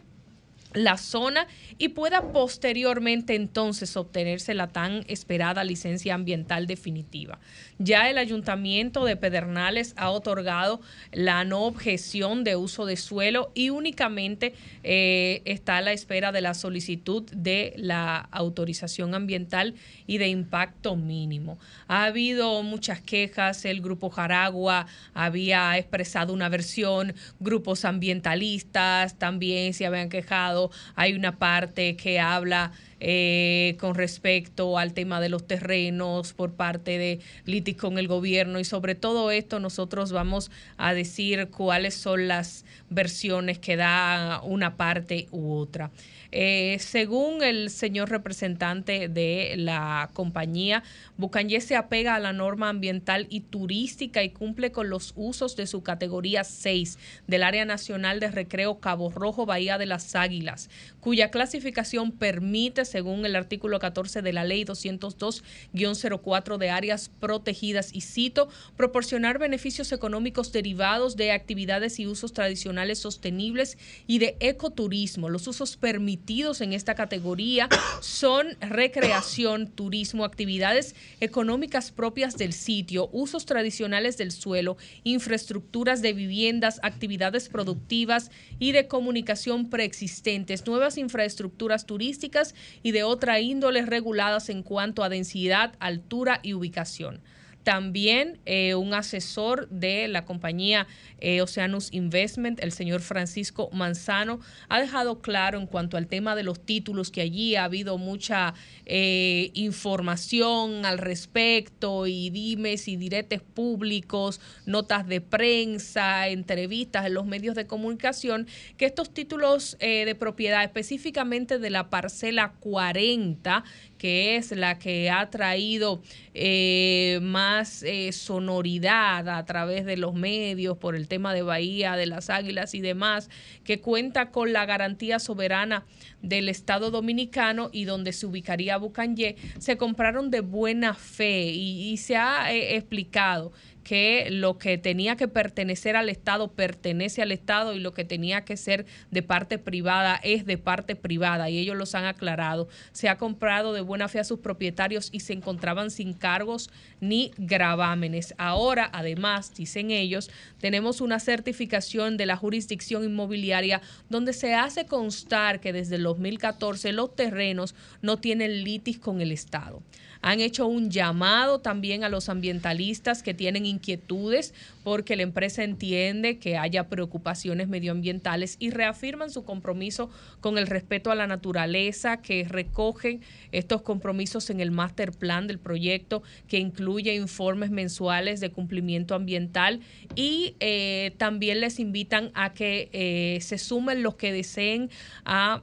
la 0.74 0.98
zona 0.98 1.48
y 1.78 1.90
pueda 1.90 2.32
posteriormente 2.32 3.36
entonces 3.36 3.96
obtenerse 3.98 4.54
la 4.54 4.68
tan 4.68 5.04
esperada 5.08 5.64
licencia 5.64 6.14
ambiental 6.14 6.68
definitiva. 6.68 7.40
Ya 7.80 8.10
el 8.10 8.18
ayuntamiento 8.18 9.06
de 9.06 9.16
Pedernales 9.16 9.94
ha 9.98 10.10
otorgado 10.10 10.82
la 11.12 11.44
no 11.44 11.64
objeción 11.64 12.44
de 12.44 12.56
uso 12.56 12.86
de 12.86 12.98
suelo 12.98 13.52
y 13.54 13.70
únicamente 13.70 14.54
eh, 14.84 15.42
está 15.46 15.78
a 15.78 15.82
la 15.82 15.94
espera 15.94 16.32
de 16.32 16.42
la 16.42 16.54
solicitud 16.54 17.24
de 17.32 17.74
la 17.78 18.18
autorización 18.18 19.16
ambiental 19.16 19.76
y 20.08 20.18
de 20.18 20.28
impacto 20.28 20.96
mínimo. 20.96 21.60
Ha 21.88 22.06
habido 22.06 22.64
muchas 22.64 23.02
quejas, 23.02 23.66
el 23.66 23.82
grupo 23.82 24.10
Jaragua 24.10 24.88
había 25.14 25.78
expresado 25.78 26.34
una 26.34 26.50
versión, 26.50 27.14
grupos 27.40 27.86
ambientalistas 27.86 29.18
también 29.18 29.74
se 29.74 29.86
habían 29.86 30.10
quejado, 30.10 30.67
hay 30.96 31.14
una 31.14 31.38
parte 31.38 31.96
que 31.96 32.20
habla 32.20 32.72
eh, 33.00 33.76
con 33.80 33.94
respecto 33.94 34.80
al 34.80 34.94
tema 34.94 35.22
de 35.22 35.30
los 35.30 35.46
terrenos 35.46 36.34
por 36.34 36.54
parte 36.54 36.98
de 36.98 37.20
Litis 37.46 37.78
con 37.78 38.00
el 38.00 38.08
gobierno 38.08 38.60
y 38.60 38.64
sobre 38.64 38.96
todo 38.96 39.30
esto 39.30 39.60
nosotros 39.60 40.12
vamos 40.12 40.50
a 40.78 40.94
decir 40.96 41.50
cuáles 41.50 41.94
son 41.94 42.28
las 42.28 42.66
versiones 42.90 43.60
que 43.60 43.76
da 43.76 44.42
una 44.44 44.78
parte 44.78 45.28
u 45.32 45.54
otra. 45.54 45.92
Eh, 46.40 46.78
según 46.78 47.42
el 47.42 47.72
señor 47.72 48.12
representante 48.12 49.10
de 49.10 49.56
la 49.58 50.12
compañía, 50.14 50.84
Bucanyé 51.18 51.62
se 51.62 51.76
apega 51.76 52.14
a 52.14 52.20
la 52.20 52.32
norma 52.32 52.70
ambiental 52.70 53.26
y 53.32 53.40
turística 53.40 54.22
y 54.22 54.30
cumple 54.30 54.72
con 54.72 54.88
los 54.88 55.14
usos 55.16 55.56
de 55.56 55.66
su 55.66 55.82
categoría 55.82 56.44
6 56.44 57.00
del 57.26 57.42
Área 57.42 57.66
Nacional 57.66 58.20
de 58.20 58.30
Recreo 58.30 58.80
Cabo 58.80 59.10
Rojo 59.10 59.48
Bahía 59.48 59.80
de 59.80 59.88
las 59.88 60.16
Águilas, 60.16 60.70
cuya 61.00 61.32
clasificación 61.32 62.12
permite, 62.12 62.86
según 62.86 63.26
el 63.26 63.36
artículo 63.36 63.80
14 63.80 64.22
de 64.22 64.34
la 64.34 64.44
Ley 64.44 64.64
202-04 64.64 66.58
de 66.58 66.70
áreas 66.70 67.10
protegidas, 67.20 67.90
y 67.96 68.02
cito, 68.02 68.48
proporcionar 68.76 69.40
beneficios 69.40 69.92
económicos 69.92 70.52
derivados 70.52 71.16
de 71.18 71.32
actividades 71.32 72.00
y 72.00 72.06
usos 72.06 72.32
tradicionales 72.34 73.00
sostenibles 73.00 73.80
y 74.06 74.20
de 74.20 74.38
ecoturismo. 74.40 75.30
Los 75.30 75.48
usos 75.48 75.78
permitidos 75.78 76.27
en 76.28 76.74
esta 76.74 76.94
categoría 76.94 77.70
son 78.02 78.58
recreación, 78.60 79.68
turismo, 79.68 80.26
actividades 80.26 80.94
económicas 81.22 81.92
propias 81.92 82.36
del 82.36 82.52
sitio, 82.52 83.08
usos 83.14 83.46
tradicionales 83.46 84.18
del 84.18 84.34
suelo, 84.34 84.76
infraestructuras 85.06 86.02
de 86.02 86.12
viviendas, 86.12 86.82
actividades 86.84 87.48
productivas 87.48 88.30
y 88.60 88.74
de 88.74 88.90
comunicación 88.90 89.70
preexistentes, 89.70 90.68
nuevas 90.68 90.98
infraestructuras 90.98 91.86
turísticas 91.86 92.56
y 92.84 92.92
de 92.92 93.04
otra 93.04 93.40
índole 93.40 93.86
reguladas 93.86 94.50
en 94.50 94.64
cuanto 94.64 95.06
a 95.06 95.10
densidad, 95.10 95.76
altura 95.80 96.42
y 96.44 96.54
ubicación. 96.54 97.22
También 97.68 98.40
eh, 98.46 98.76
un 98.76 98.94
asesor 98.94 99.68
de 99.68 100.08
la 100.08 100.24
compañía 100.24 100.88
eh, 101.20 101.42
Oceanus 101.42 101.90
Investment, 101.92 102.64
el 102.64 102.72
señor 102.72 103.02
Francisco 103.02 103.70
Manzano, 103.74 104.40
ha 104.70 104.80
dejado 104.80 105.20
claro 105.20 105.60
en 105.60 105.68
cuanto 105.68 105.98
al 105.98 106.08
tema 106.08 106.38
de 106.38 106.44
los 106.44 106.62
títulos 106.62 107.12
que 107.12 107.20
allí 107.20 107.58
ha 107.58 107.66
habido 107.66 107.98
mucha 107.98 108.54
eh, 108.86 109.52
información 109.54 110.86
al 110.86 110.98
respecto 110.98 112.08
y 112.08 112.30
dimes 112.30 112.88
y 112.88 112.96
diretes 112.96 113.42
públicos, 113.42 114.40
notas 114.66 115.06
de 115.06 115.20
prensa, 115.20 116.30
entrevistas 116.30 117.06
en 117.06 117.16
los 117.16 117.26
medios 117.26 117.54
de 117.54 117.68
comunicación, 117.68 118.48
que 118.78 118.86
estos 118.86 119.14
títulos 119.14 119.76
de 119.80 120.16
propiedad 120.18 120.64
específicamente 120.64 121.60
de 121.60 121.70
la 121.70 121.90
parcela 121.90 122.54
40, 122.62 123.66
que 123.98 124.36
es 124.36 124.52
la 124.52 124.80
que 124.80 125.10
ha 125.10 125.30
traído 125.30 126.02
eh, 126.34 127.20
más 127.22 127.84
eh, 127.84 128.12
sonoridad 128.12 129.28
a 129.30 129.46
través 129.46 129.86
de 129.86 129.98
los 129.98 130.14
medios 130.14 130.78
por 130.78 130.96
el 130.96 131.08
tema 131.08 131.34
de 131.34 131.42
Bahía, 131.42 131.96
de 131.96 132.06
las 132.06 132.30
Águilas 132.30 132.74
y 132.74 132.82
demás, 132.82 133.30
que 133.64 133.82
cuenta 133.82 134.32
con 134.32 134.54
la 134.54 134.66
garantía 134.66 135.20
soberana 135.20 135.86
del 136.22 136.50
Estado 136.50 136.92
Dominicano 136.92 137.70
y 137.72 137.86
donde 137.86 138.14
se 138.14 138.26
ubicaría 138.26 138.78
Bucanyé, 138.78 139.36
se 139.60 139.78
compraron 139.78 140.30
de 140.32 140.42
buena 140.42 140.94
fe 140.94 141.52
y, 141.52 141.98
se 141.98 142.16
ha 142.16 142.54
eh, 142.54 142.76
explicado 142.76 143.52
que 143.88 144.28
lo 144.30 144.58
que 144.58 144.78
tenía 144.78 145.16
que 145.16 145.30
pertenecer 145.30 145.96
al 145.96 146.10
Estado 146.10 146.52
pertenece 146.52 147.22
al 147.22 147.32
Estado 147.32 147.74
y 147.74 147.80
lo 147.80 147.94
que 147.94 148.04
tenía 148.04 148.44
que 148.44 148.58
ser 148.58 148.86
de 149.12 149.24
parte 149.24 149.60
privada 149.60 150.20
es 150.24 150.46
de 150.46 150.58
parte 150.58 150.98
privada 150.98 151.50
y 151.50 151.58
ellos 151.58 151.78
los 151.78 151.96
han 151.96 152.04
aclarado. 152.04 152.68
Se 152.92 153.08
ha 153.08 153.18
comprado 153.18 153.72
de 153.72 153.80
buena 153.80 154.10
fe 154.10 154.20
a 154.20 154.26
sus 154.26 154.40
propietarios 154.40 155.08
y 155.14 155.22
se 155.22 155.32
encontraban 155.32 155.90
sin 155.90 156.14
cargos 156.14 156.70
ni 157.00 157.32
gravámenes. 157.38 158.36
Ahora, 158.38 158.90
además, 158.92 159.54
dicen 159.56 159.92
ellos, 159.92 160.30
tenemos 160.60 161.00
una 161.00 161.22
certificación 161.22 162.18
de 162.18 162.26
la 162.26 162.36
jurisdicción 162.36 163.06
inmobiliaria 163.06 163.82
donde 164.10 164.34
se 164.34 164.54
hace 164.54 164.86
constar 164.86 165.62
que 165.62 165.72
desde 165.72 165.96
el 165.96 166.04
2014 166.04 166.92
los 166.92 167.16
terrenos 167.16 167.74
no 168.02 168.18
tienen 168.18 168.66
litis 168.66 169.00
con 169.00 169.22
el 169.22 169.32
Estado 169.32 169.82
han 170.28 170.42
hecho 170.42 170.68
un 170.68 170.92
llamado 170.92 171.60
también 171.62 172.04
a 172.04 172.10
los 172.10 172.28
ambientalistas 172.28 173.24
que 173.24 173.34
tienen 173.34 173.66
inquietudes 173.66 174.54
porque 174.84 175.16
la 175.16 175.24
empresa 175.24 175.64
entiende 175.64 176.38
que 176.38 176.58
haya 176.58 176.90
preocupaciones 176.90 177.70
medioambientales 177.70 178.58
y 178.60 178.72
reafirman 178.72 179.30
su 179.30 179.46
compromiso 179.46 180.10
con 180.42 180.58
el 180.58 180.68
respeto 180.68 181.12
a 181.12 181.16
la 181.16 181.28
naturaleza 181.28 182.18
que 182.22 182.44
recogen 182.44 183.22
estos 183.54 183.84
compromisos 183.84 184.50
en 184.50 184.60
el 184.60 184.70
master 184.70 185.14
plan 185.14 185.48
del 185.48 185.60
proyecto 185.60 186.24
que 186.50 186.60
incluye 186.60 187.16
informes 187.16 187.72
mensuales 187.72 188.42
de 188.42 188.52
cumplimiento 188.52 189.16
ambiental 189.16 189.80
y 190.14 190.58
eh, 190.60 191.14
también 191.18 191.62
les 191.62 191.80
invitan 191.80 192.32
a 192.34 192.54
que 192.54 192.90
eh, 192.92 193.40
se 193.40 193.58
sumen 193.58 194.04
los 194.04 194.16
que 194.16 194.34
deseen 194.34 194.90
a 195.24 195.62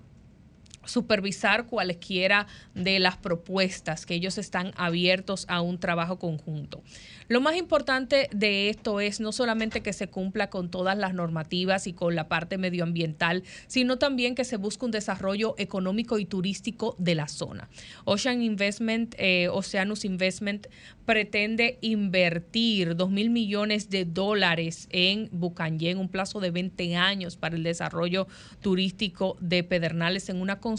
supervisar 0.86 1.66
cualesquiera 1.66 2.47
de 2.74 2.98
las 2.98 3.16
propuestas, 3.16 4.06
que 4.06 4.15
ellos 4.15 4.39
están 4.39 4.73
abiertos 4.77 5.47
a 5.48 5.61
un 5.61 5.78
trabajo 5.78 6.19
conjunto. 6.19 6.82
Lo 7.28 7.40
más 7.40 7.56
importante 7.56 8.28
de 8.32 8.69
esto 8.69 9.01
es 9.01 9.20
no 9.20 9.32
solamente 9.32 9.82
que 9.82 9.93
se 9.93 10.09
cumpla 10.09 10.51
con 10.51 10.70
todas 10.70 10.97
las 10.97 11.15
normativas 11.15 11.86
y 11.86 11.94
con 11.94 12.15
la 12.15 12.28
parte 12.28 12.59
medioambiental, 12.59 13.44
sino 13.66 13.98
también 13.98 14.35
que 14.35 14.44
se 14.44 14.56
busque 14.56 14.85
un 14.85 14.90
desarrollo 14.90 15.55
económico 15.56 16.19
y 16.19 16.27
turístico 16.27 16.97
de 16.98 17.15
la 17.15 17.28
zona. 17.28 17.70
Ocean 18.05 18.43
Investment, 18.43 19.15
eh, 19.19 19.48
Oceanus 19.51 20.05
Investment 20.05 20.66
pretende 21.06 21.78
invertir 21.81 22.97
2 22.97 23.11
mil 23.11 23.31
millones 23.31 23.90
de 23.90 24.05
dólares 24.05 24.89
en 24.90 25.28
Bucanyé 25.32 25.90
en 25.90 25.98
un 25.98 26.09
plazo 26.09 26.40
de 26.40 26.51
20 26.51 26.97
años 26.97 27.36
para 27.36 27.56
el 27.56 27.62
desarrollo 27.62 28.27
turístico 28.61 29.36
de 29.40 29.65
Pedernales 29.65 30.28
en 30.28 30.40
una 30.40 30.61
construcción 30.61 30.73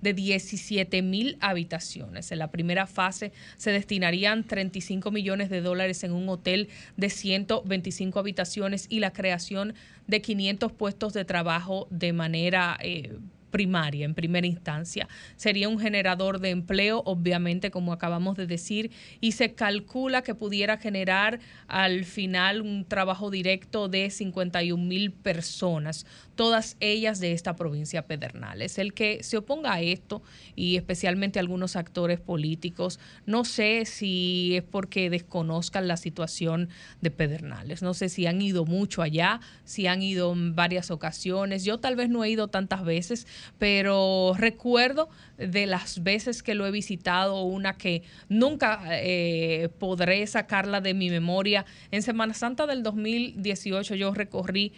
de 0.00 0.14
17 0.14 1.02
mil 1.02 1.36
habitaciones. 1.40 2.32
En 2.32 2.38
la 2.38 2.50
primera 2.50 2.86
fase 2.86 3.32
se 3.56 3.70
destinarían 3.70 4.44
35 4.44 5.10
millones 5.10 5.50
de 5.50 5.60
dólares 5.60 6.02
en 6.04 6.12
un 6.12 6.28
hotel 6.28 6.68
de 6.96 7.10
125 7.10 8.18
habitaciones 8.18 8.86
y 8.88 9.00
la 9.00 9.12
creación 9.12 9.74
de 10.06 10.20
500 10.20 10.72
puestos 10.72 11.12
de 11.12 11.24
trabajo 11.24 11.86
de 11.90 12.12
manera 12.12 12.78
eh, 12.80 13.18
primaria, 13.50 14.04
en 14.04 14.14
primera 14.14 14.46
instancia. 14.46 15.08
Sería 15.36 15.68
un 15.70 15.78
generador 15.78 16.40
de 16.40 16.50
empleo, 16.50 17.02
obviamente, 17.06 17.70
como 17.70 17.94
acabamos 17.94 18.36
de 18.36 18.46
decir, 18.46 18.90
y 19.22 19.32
se 19.32 19.54
calcula 19.54 20.20
que 20.20 20.34
pudiera 20.34 20.76
generar 20.76 21.40
al 21.66 22.04
final 22.04 22.60
un 22.60 22.84
trabajo 22.84 23.30
directo 23.30 23.88
de 23.88 24.10
51 24.10 24.82
mil 24.84 25.10
personas, 25.10 26.04
todas 26.36 26.76
ellas 26.80 27.18
de 27.18 27.32
esta 27.32 27.56
provincia 27.56 28.06
Pedernales. 28.06 28.78
El 28.78 28.92
que 28.92 29.22
se 29.22 29.38
oponga 29.38 29.72
a 29.72 29.80
esto, 29.80 30.22
y 30.54 30.76
especialmente 30.76 31.40
algunos 31.40 31.74
actores 31.76 32.20
políticos, 32.20 33.00
no 33.24 33.44
sé 33.44 33.84
si 33.86 34.56
es 34.56 34.62
porque 34.62 35.10
desconozcan 35.10 35.88
la 35.88 35.96
situación 35.96 36.68
de 37.00 37.10
Pedernales. 37.10 37.82
No 37.82 37.94
sé 37.94 38.08
si 38.08 38.26
han 38.26 38.40
ido 38.40 38.64
mucho 38.66 39.02
allá, 39.02 39.40
si 39.64 39.86
han 39.86 40.02
ido 40.02 40.32
en 40.32 40.54
varias 40.54 40.90
ocasiones. 40.90 41.64
Yo 41.64 41.78
tal 41.78 41.96
vez 41.96 42.10
no 42.10 42.22
he 42.22 42.30
ido 42.30 42.48
tantas 42.48 42.84
veces, 42.84 43.26
pero 43.58 44.34
recuerdo 44.36 45.08
de 45.38 45.66
las 45.66 46.02
veces 46.02 46.42
que 46.42 46.54
lo 46.54 46.66
he 46.66 46.70
visitado, 46.70 47.42
una 47.42 47.78
que 47.78 48.02
nunca 48.28 48.82
eh, 48.90 49.70
podré 49.78 50.26
sacarla 50.26 50.82
de 50.82 50.92
mi 50.92 51.08
memoria. 51.08 51.64
En 51.90 52.02
Semana 52.02 52.34
Santa 52.34 52.66
del 52.66 52.82
2018 52.82 53.94
yo 53.94 54.12
recorrí 54.12 54.72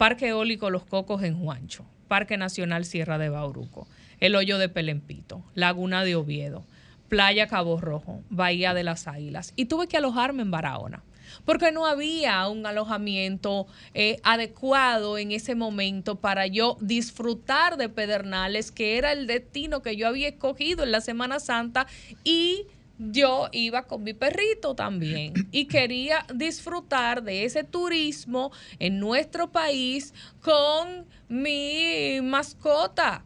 Parque 0.00 0.28
Eólico 0.28 0.70
Los 0.70 0.86
Cocos 0.86 1.22
en 1.24 1.38
Juancho, 1.38 1.84
Parque 2.08 2.38
Nacional 2.38 2.86
Sierra 2.86 3.18
de 3.18 3.28
Bauruco, 3.28 3.86
el 4.18 4.34
Hoyo 4.34 4.56
de 4.56 4.70
Pelempito, 4.70 5.44
Laguna 5.52 6.04
de 6.04 6.16
Oviedo, 6.16 6.64
Playa 7.10 7.48
Cabo 7.48 7.78
Rojo, 7.78 8.22
Bahía 8.30 8.72
de 8.72 8.82
las 8.82 9.06
Águilas. 9.06 9.52
Y 9.56 9.66
tuve 9.66 9.88
que 9.88 9.98
alojarme 9.98 10.40
en 10.40 10.50
Barahona 10.50 11.02
porque 11.44 11.70
no 11.70 11.84
había 11.84 12.48
un 12.48 12.64
alojamiento 12.64 13.66
eh, 13.92 14.20
adecuado 14.22 15.18
en 15.18 15.32
ese 15.32 15.54
momento 15.54 16.16
para 16.16 16.46
yo 16.46 16.78
disfrutar 16.80 17.76
de 17.76 17.90
Pedernales, 17.90 18.72
que 18.72 18.96
era 18.96 19.12
el 19.12 19.26
destino 19.26 19.82
que 19.82 19.96
yo 19.96 20.08
había 20.08 20.28
escogido 20.28 20.82
en 20.82 20.92
la 20.92 21.02
Semana 21.02 21.40
Santa 21.40 21.86
y 22.24 22.64
yo 23.00 23.48
iba 23.52 23.86
con 23.86 24.02
mi 24.02 24.12
perrito 24.12 24.74
también 24.74 25.32
y 25.52 25.66
quería 25.66 26.26
disfrutar 26.34 27.22
de 27.22 27.44
ese 27.44 27.64
turismo 27.64 28.52
en 28.78 29.00
nuestro 29.00 29.50
país 29.50 30.12
con 30.40 31.06
mi 31.28 32.20
mascota 32.22 33.24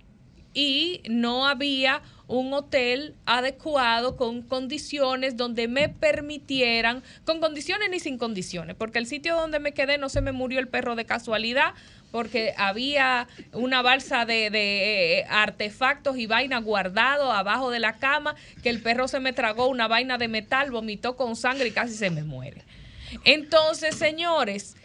y 0.54 1.02
no 1.08 1.46
había 1.46 2.00
un 2.26 2.54
hotel 2.54 3.14
adecuado 3.26 4.16
con 4.16 4.42
condiciones 4.42 5.36
donde 5.36 5.68
me 5.68 5.88
permitieran, 5.88 7.02
con 7.24 7.40
condiciones 7.40 7.90
ni 7.90 8.00
sin 8.00 8.16
condiciones, 8.16 8.76
porque 8.76 8.98
el 8.98 9.06
sitio 9.06 9.36
donde 9.36 9.58
me 9.58 9.72
quedé 9.72 9.98
no 9.98 10.08
se 10.08 10.20
me 10.20 10.32
murió 10.32 10.58
el 10.58 10.68
perro 10.68 10.96
de 10.96 11.04
casualidad, 11.04 11.74
porque 12.10 12.54
había 12.56 13.26
una 13.52 13.82
balsa 13.82 14.24
de, 14.24 14.48
de, 14.48 15.18
eh, 15.18 15.26
artefactos 15.28 16.16
y 16.16 16.26
vaina 16.26 16.58
guardado 16.58 17.32
abajo 17.32 17.70
de 17.70 17.80
la 17.80 17.94
cama, 17.94 18.36
que 18.62 18.70
el 18.70 18.80
perro 18.80 19.08
se 19.08 19.20
me 19.20 19.32
tragó 19.32 19.66
una 19.66 19.88
vaina 19.88 20.16
de 20.16 20.28
metal, 20.28 20.70
vomitó 20.70 21.16
con 21.16 21.34
sangre 21.34 21.68
y 21.68 21.72
casi 21.72 21.94
se 21.94 22.10
me 22.10 22.22
muere. 22.22 22.62
Entonces, 23.24 23.96
señores, 23.96 24.76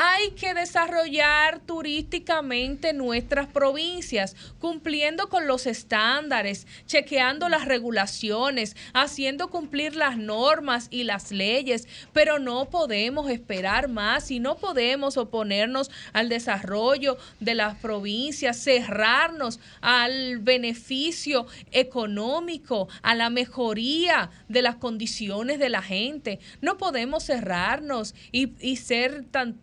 hay 0.00 0.30
que 0.30 0.54
desarrollar 0.54 1.58
turísticamente 1.58 2.92
nuestras 2.92 3.48
provincias, 3.48 4.36
cumpliendo 4.60 5.28
con 5.28 5.48
los 5.48 5.66
estándares, 5.66 6.68
chequeando 6.86 7.48
las 7.48 7.64
regulaciones, 7.64 8.76
haciendo 8.94 9.48
cumplir 9.48 9.96
las 9.96 10.16
normas 10.16 10.86
y 10.92 11.02
las 11.02 11.32
leyes, 11.32 11.88
pero 12.12 12.38
no 12.38 12.66
podemos 12.66 13.28
esperar 13.28 13.88
más 13.88 14.30
y 14.30 14.38
no 14.38 14.56
podemos 14.58 15.16
oponernos 15.16 15.90
al 16.12 16.28
desarrollo 16.28 17.18
de 17.40 17.56
las 17.56 17.76
provincias, 17.78 18.62
cerrarnos 18.62 19.58
al 19.80 20.38
beneficio 20.38 21.48
económico, 21.72 22.88
a 23.02 23.16
la 23.16 23.30
mejoría 23.30 24.30
de 24.46 24.62
las 24.62 24.76
condiciones 24.76 25.58
de 25.58 25.70
la 25.70 25.82
gente. 25.82 26.38
No 26.60 26.78
podemos 26.78 27.24
cerrarnos 27.24 28.14
y, 28.30 28.76
ser 28.76 29.24
tan 29.24 29.54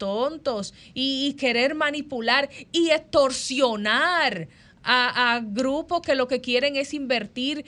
y, 0.94 1.34
querer 1.34 1.76
manipular 1.76 2.50
y 2.72 2.90
extorsionar 2.90 4.48
a, 4.84 5.42
grupos 5.44 6.02
que 6.02 6.16
lo 6.16 6.28
que 6.28 6.42
quieren 6.42 6.76
es 6.76 6.94
invertir 6.94 7.66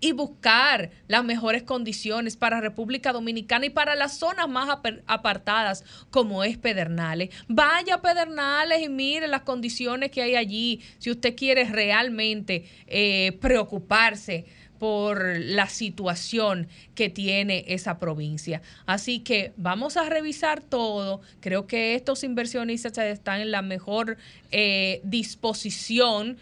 y 0.00 0.12
buscar 0.12 0.90
las 1.06 1.24
mejores 1.24 1.62
condiciones 1.62 2.36
para 2.36 2.60
República 2.60 3.12
Dominicana 3.12 3.66
y 3.66 3.70
para 3.70 3.94
las 3.94 4.18
zonas 4.18 4.48
más 4.48 4.68
apartadas 5.06 5.84
como 6.10 6.42
es 6.42 6.58
Pedernales. 6.58 7.30
Vaya 7.46 7.94
a 7.94 8.02
Pedernales 8.02 8.82
y 8.82 8.88
mire 8.88 9.28
las 9.28 9.42
condiciones 9.42 10.10
que 10.10 10.22
hay 10.22 10.34
allí 10.34 10.80
si 10.98 11.12
usted 11.12 11.36
quiere 11.36 11.64
realmente 11.64 12.64
eh, 12.88 13.38
preocuparse 13.40 14.46
por 14.82 15.38
la 15.38 15.68
situación 15.68 16.66
que 16.96 17.08
tiene 17.08 17.64
esa 17.68 18.00
provincia. 18.00 18.62
Así 18.84 19.20
que 19.20 19.52
vamos 19.56 19.96
a 19.96 20.08
revisar 20.08 20.60
todo. 20.60 21.20
Creo 21.38 21.68
que 21.68 21.94
estos 21.94 22.24
inversionistas 22.24 22.98
están 22.98 23.40
en 23.40 23.52
la 23.52 23.62
mejor 23.62 24.16
eh, 24.50 25.00
disposición 25.04 26.36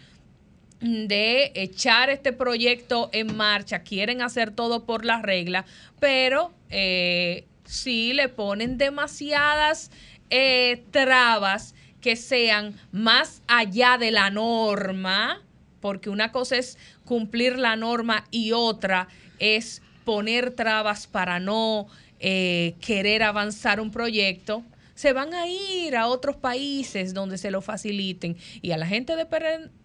de 0.79 1.51
echar 1.53 2.09
este 2.09 2.33
proyecto 2.33 3.11
en 3.13 3.37
marcha, 3.37 3.83
quieren 3.83 4.23
hacer 4.23 4.49
todo 4.49 4.85
por 4.87 5.05
la 5.05 5.21
regla, 5.21 5.65
pero 5.99 6.51
eh, 6.71 7.45
sí 7.65 8.13
le 8.13 8.27
ponen 8.27 8.79
demasiadas 8.79 9.91
eh, 10.31 10.83
trabas 10.89 11.75
que 12.01 12.15
sean 12.15 12.73
más 12.91 13.43
allá 13.47 13.99
de 13.99 14.09
la 14.09 14.31
norma, 14.31 15.43
porque 15.79 16.09
una 16.09 16.31
cosa 16.31 16.57
es 16.57 16.77
cumplir 17.05 17.57
la 17.57 17.75
norma 17.75 18.25
y 18.31 18.51
otra 18.51 19.07
es 19.39 19.81
poner 20.03 20.51
trabas 20.51 21.07
para 21.07 21.39
no 21.39 21.87
eh, 22.19 22.75
querer 22.81 23.23
avanzar 23.23 23.79
un 23.79 23.91
proyecto 23.91 24.63
se 25.01 25.13
van 25.13 25.33
a 25.33 25.47
ir 25.47 25.95
a 25.95 26.05
otros 26.05 26.35
países 26.35 27.15
donde 27.15 27.39
se 27.39 27.49
lo 27.49 27.61
faciliten 27.61 28.37
y 28.61 28.69
a 28.69 28.77
la 28.77 28.85
gente 28.85 29.15
de, 29.15 29.25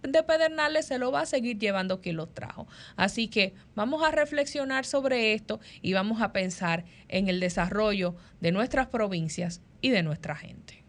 de 0.03 0.23
Pedernales 0.23 0.85
se 0.85 0.99
lo 0.99 1.11
va 1.11 1.23
a 1.23 1.27
seguir 1.27 1.59
llevando 1.59 2.03
quien 2.03 2.17
los 2.17 2.35
trajo. 2.35 2.67
Así 2.97 3.29
que 3.29 3.55
vamos 3.75 4.03
a 4.03 4.11
reflexionar 4.11 4.85
sobre 4.85 5.33
esto 5.33 5.59
y 5.81 5.95
vamos 5.95 6.21
a 6.21 6.35
pensar 6.35 6.85
en 7.09 7.29
el 7.29 7.41
desarrollo 7.41 8.15
de 8.43 8.53
nuestras 8.53 8.89
provincias 8.89 9.63
y 9.81 9.89
de 9.89 10.03
nuestra 10.03 10.37
gente. 10.37 10.85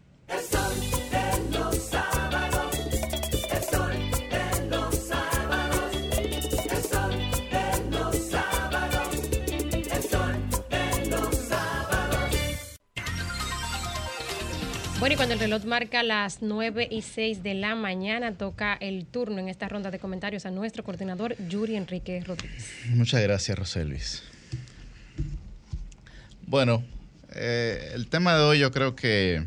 Bueno, 14.98 15.12
y 15.12 15.16
cuando 15.16 15.34
el 15.34 15.40
reloj 15.40 15.64
marca 15.64 16.02
las 16.02 16.42
9 16.42 16.88
y 16.90 17.02
6 17.02 17.44
de 17.44 17.54
la 17.54 17.76
mañana, 17.76 18.34
toca 18.34 18.74
el 18.74 19.06
turno 19.06 19.38
en 19.38 19.48
esta 19.48 19.68
ronda 19.68 19.92
de 19.92 20.00
comentarios 20.00 20.44
a 20.44 20.50
nuestro 20.50 20.82
coordinador 20.82 21.36
Yuri 21.48 21.76
Enrique 21.76 22.20
Rodríguez. 22.26 22.66
Muchas 22.88 23.22
gracias, 23.22 23.56
Roselvis. 23.56 24.24
Bueno, 26.48 26.82
eh, 27.32 27.92
el 27.94 28.08
tema 28.08 28.34
de 28.34 28.42
hoy 28.42 28.58
yo 28.58 28.72
creo 28.72 28.96
que, 28.96 29.44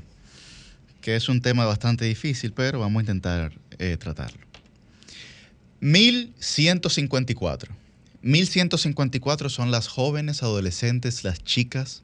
que 1.01 1.17
es 1.17 1.27
un 1.27 1.41
tema 1.41 1.65
bastante 1.65 2.05
difícil, 2.05 2.53
pero 2.53 2.79
vamos 2.79 3.01
a 3.01 3.01
intentar 3.01 3.51
eh, 3.77 3.97
tratarlo. 3.97 4.39
1154. 5.81 7.75
1154 8.21 9.49
son 9.49 9.69
las 9.69 9.89
jóvenes, 9.89 10.43
adolescentes, 10.43 11.25
las 11.25 11.43
chicas 11.43 12.03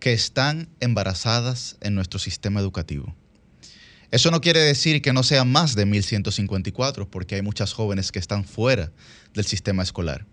que 0.00 0.12
están 0.12 0.68
embarazadas 0.80 1.76
en 1.80 1.94
nuestro 1.94 2.18
sistema 2.18 2.60
educativo. 2.60 3.14
Eso 4.10 4.30
no 4.30 4.40
quiere 4.40 4.60
decir 4.60 5.02
que 5.02 5.12
no 5.12 5.22
sean 5.22 5.52
más 5.52 5.74
de 5.74 5.84
1154, 5.84 7.10
porque 7.10 7.34
hay 7.34 7.42
muchas 7.42 7.72
jóvenes 7.74 8.10
que 8.10 8.18
están 8.18 8.44
fuera 8.44 8.90
del 9.34 9.44
sistema 9.44 9.82
escolar. 9.82 10.24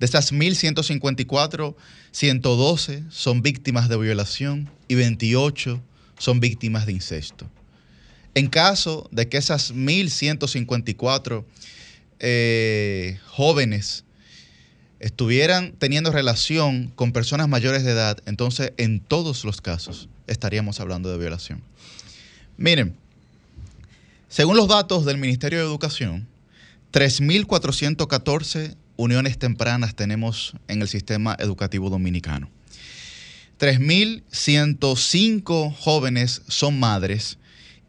De 0.00 0.06
estas 0.06 0.32
1154, 0.32 1.76
112 2.10 3.04
son 3.08 3.42
víctimas 3.42 3.88
de 3.88 3.96
violación 3.96 4.70
y 4.88 4.96
28 4.96 5.80
son 6.18 6.40
víctimas 6.40 6.86
de 6.86 6.92
incesto. 6.92 7.48
En 8.34 8.48
caso 8.48 9.08
de 9.12 9.28
que 9.28 9.36
esas 9.36 9.72
1154 9.72 11.46
eh, 12.20 13.18
jóvenes 13.26 14.04
estuvieran 15.00 15.74
teniendo 15.78 16.10
relación 16.10 16.90
con 16.94 17.12
personas 17.12 17.48
mayores 17.48 17.84
de 17.84 17.92
edad, 17.92 18.18
entonces 18.26 18.72
en 18.76 19.00
todos 19.00 19.44
los 19.44 19.60
casos 19.60 20.08
estaríamos 20.26 20.80
hablando 20.80 21.10
de 21.10 21.18
violación. 21.18 21.62
Miren, 22.56 22.96
según 24.28 24.56
los 24.56 24.68
datos 24.68 25.04
del 25.04 25.18
Ministerio 25.18 25.58
de 25.58 25.64
Educación, 25.64 26.26
3.414 26.92 28.76
uniones 28.96 29.38
tempranas 29.38 29.94
tenemos 29.94 30.54
en 30.66 30.82
el 30.82 30.88
sistema 30.88 31.36
educativo 31.38 31.90
dominicano. 31.90 32.50
3.105 33.60 35.72
jóvenes 35.74 36.42
son 36.48 36.80
madres 36.80 37.38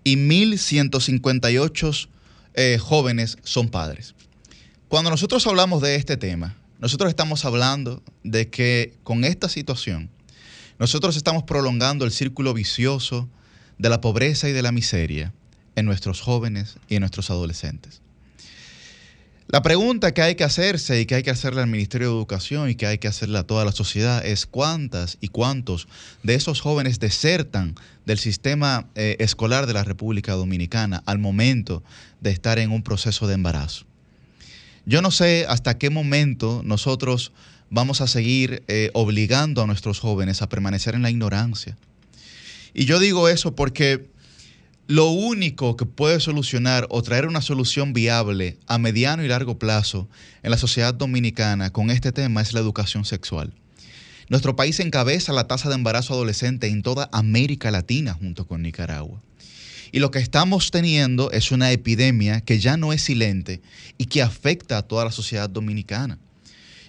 y 0.04 0.16
1.158 0.16 2.08
eh, 2.56 2.78
jóvenes 2.80 3.38
son 3.44 3.70
padres. 3.70 4.16
Cuando 4.88 5.12
nosotros 5.12 5.46
hablamos 5.46 5.82
de 5.82 5.96
este 5.96 6.18
tema, 6.18 6.56
nosotros 6.80 7.10
estamos 7.10 7.46
hablando 7.46 8.02
de 8.24 8.50
que 8.50 8.98
con 9.04 9.24
esta 9.24 9.50
situación, 9.50 10.10
nosotros 10.80 11.18
estamos 11.18 11.44
prolongando 11.44 12.06
el 12.06 12.12
círculo 12.12 12.54
vicioso 12.54 13.30
de 13.78 13.90
la 13.90 14.02
pobreza 14.02 14.48
y 14.48 14.54
de 14.54 14.62
la 14.62 14.72
miseria 14.72 15.34
en 15.76 15.86
nuestros 15.86 16.22
jóvenes 16.22 16.78
y 16.88 16.96
en 16.96 17.02
nuestros 17.02 17.30
adolescentes. 17.30 18.02
La 19.52 19.64
pregunta 19.64 20.14
que 20.14 20.22
hay 20.22 20.36
que 20.36 20.44
hacerse 20.44 21.02
y 21.02 21.08
que 21.08 21.16
hay 21.16 21.24
que 21.24 21.32
hacerle 21.32 21.62
al 21.62 21.68
Ministerio 21.68 22.10
de 22.10 22.14
Educación 22.14 22.70
y 22.70 22.76
que 22.76 22.86
hay 22.86 23.00
que 23.00 23.08
hacerle 23.08 23.40
a 23.40 23.48
toda 23.48 23.66
la 23.66 23.72
sociedad 23.72 24.24
es 24.24 24.46
cuántas 24.46 25.18
y 25.22 25.30
cuántos 25.30 25.88
de 26.22 26.36
esos 26.36 26.62
jóvenes 26.62 27.00
desertan 27.00 27.74
del 28.06 28.20
sistema 28.20 28.88
eh, 28.94 29.18
escolar 29.20 29.66
de 29.66 29.74
la 29.74 29.84
República 29.84 30.34
Dominicana 30.34 31.02
al 31.08 31.18
momento 31.18 31.84
de 32.22 32.30
estar 32.30 32.60
en 32.60 32.72
un 32.72 32.84
proceso 32.84 33.26
de 33.26 33.34
embarazo. 33.34 33.89
Yo 34.86 35.02
no 35.02 35.12
sé 35.12 35.46
hasta 35.48 35.78
qué 35.78 35.90
momento 35.90 36.62
nosotros 36.64 37.32
vamos 37.70 38.02
a 38.02 38.08
seguir 38.08 38.64
eh, 38.68 38.90
obligando 38.94 39.62
a 39.62 39.68
nuestros 39.68 40.00
jóvenes 40.00 40.42
a 40.42 40.50
permanecer 40.50 40.96
en 40.96 41.02
la 41.02 41.10
ignorancia. 41.10 41.78
Y 42.74 42.86
yo 42.86 43.00
digo 43.00 43.30
eso 43.30 43.56
porque 43.56 44.10
lo 44.88 45.10
único 45.10 45.76
que 45.78 45.86
puede 45.86 46.20
solucionar 46.20 46.88
o 46.90 47.04
traer 47.04 47.28
una 47.28 47.42
solución 47.42 47.94
viable 47.94 48.58
a 48.66 48.80
mediano 48.80 49.24
y 49.24 49.28
largo 49.28 49.60
plazo 49.60 50.10
en 50.42 50.52
la 50.52 50.58
sociedad 50.58 50.94
dominicana 50.94 51.72
con 51.72 51.92
este 51.92 52.12
tema 52.12 52.42
es 52.42 52.54
la 52.54 52.60
educación 52.60 53.06
sexual. 53.06 53.54
Nuestro 54.30 54.56
país 54.56 54.80
encabeza 54.80 55.34
la 55.34 55.48
tasa 55.48 55.70
de 55.70 55.76
embarazo 55.76 56.14
adolescente 56.14 56.68
en 56.68 56.82
toda 56.84 57.10
América 57.12 57.72
Latina 57.72 58.14
junto 58.14 58.48
con 58.48 58.62
Nicaragua. 58.62 59.22
Y 59.92 60.00
lo 60.00 60.12
que 60.12 60.20
estamos 60.20 60.72
teniendo 60.72 61.32
es 61.32 61.52
una 61.52 61.72
epidemia 61.72 62.42
que 62.42 62.60
ya 62.60 62.78
no 62.78 62.94
es 62.94 63.04
silente 63.04 63.62
y 63.98 64.06
que 64.06 64.22
afecta 64.22 64.78
a 64.78 64.82
toda 64.84 65.06
la 65.06 65.12
sociedad 65.12 65.50
dominicana. 65.50 66.20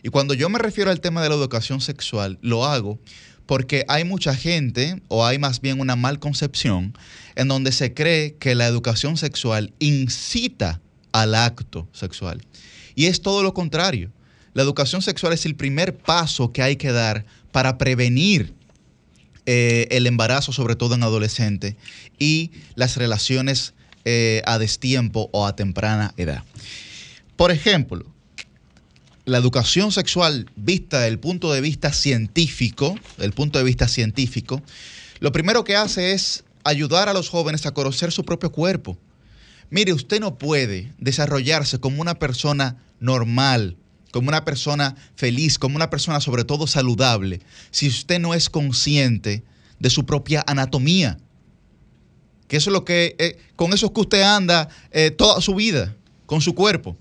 Y 0.03 0.09
cuando 0.09 0.35
yo 0.35 0.49
me 0.49 0.59
refiero 0.59 0.91
al 0.91 1.01
tema 1.01 1.23
de 1.23 1.29
la 1.29 1.35
educación 1.35 1.81
sexual, 1.81 2.39
lo 2.43 2.65
hago 2.65 2.99
porque 3.47 3.85
hay 3.89 4.05
mucha 4.05 4.37
gente, 4.37 5.03
o 5.09 5.27
hay 5.27 5.39
más 5.39 5.61
bien 5.61 5.81
una 5.81 5.97
mal 5.97 6.21
concepción, 6.21 6.97
en 7.35 7.49
donde 7.49 7.73
se 7.73 7.95
cree 7.95 8.37
que 8.37 8.55
la 8.55 8.67
educación 8.67 9.17
sexual 9.17 9.73
incita 9.81 10.81
al 11.11 11.35
acto 11.35 11.89
sexual. 11.93 12.43
Y 12.95 13.07
es 13.07 13.23
todo 13.23 13.43
lo 13.43 13.53
contrario. 13.53 14.13
La 14.55 14.63
educación 14.63 15.03
sexual 15.03 15.33
es 15.33 15.47
el 15.47 15.57
primer 15.57 15.97
paso 15.97 16.53
que 16.53 16.63
hay 16.63 16.77
que 16.77 16.93
dar 16.93 17.27
para 17.51 17.77
prevenir 17.77 18.55
eh, 19.53 19.89
el 19.91 20.07
embarazo, 20.07 20.53
sobre 20.53 20.77
todo 20.77 20.95
en 20.95 21.03
adolescentes, 21.03 21.75
y 22.21 22.53
las 22.77 22.97
relaciones 22.97 23.75
eh, 24.05 24.43
a 24.47 24.61
destiempo 24.61 25.29
o 25.33 25.45
a 25.45 25.57
temprana 25.57 26.15
edad. 26.17 26.45
Por 27.35 27.51
ejemplo, 27.51 28.07
la 29.25 29.39
educación 29.39 29.91
sexual 29.91 30.49
vista 30.55 30.99
desde 31.01 31.09
el 31.09 31.19
punto 31.19 31.53
de 31.53 31.61
vista 31.63 31.93
científico, 31.93 32.95
del 33.19 33.33
punto 33.33 33.59
de 33.59 33.65
vista 33.65 33.89
científico, 33.89 34.63
lo 35.19 35.33
primero 35.33 35.65
que 35.65 35.75
hace 35.75 36.13
es 36.13 36.45
ayudar 36.63 37.09
a 37.09 37.13
los 37.13 37.29
jóvenes 37.29 37.67
a 37.67 37.75
conocer 37.75 38.13
su 38.13 38.25
propio 38.25 38.53
cuerpo. 38.53 38.97
Mire, 39.69 39.93
usted 39.93 40.21
no 40.21 40.39
puede 40.39 40.93
desarrollarse 40.99 41.81
como 41.81 42.01
una 42.01 42.15
persona 42.21 42.77
normal, 43.01 43.77
como 44.13 44.29
una 44.29 44.45
persona 44.45 44.97
feliz, 45.15 45.59
como 45.59 45.77
una 45.77 45.91
persona 45.91 46.21
sobre 46.21 46.45
todo 46.45 46.67
saludable, 46.67 47.41
si 47.71 47.89
usted 47.89 48.19
no 48.19 48.35
es 48.35 48.51
consciente 48.51 49.45
de 49.79 49.91
su 49.91 50.05
propia 50.05 50.45
anatomía. 50.47 51.19
Que 52.49 52.57
eso 52.57 52.71
es 52.71 52.75
lo 52.75 52.85
que, 52.85 53.15
eh, 53.19 53.39
con 53.57 53.73
eso 53.73 53.87
es 53.87 53.93
que 53.93 54.01
usted 54.01 54.23
anda 54.23 54.69
eh, 54.91 55.11
toda 55.11 55.41
su 55.41 55.55
vida, 55.55 55.95
con 56.27 56.41
su 56.41 56.55
cuerpo. 56.55 56.97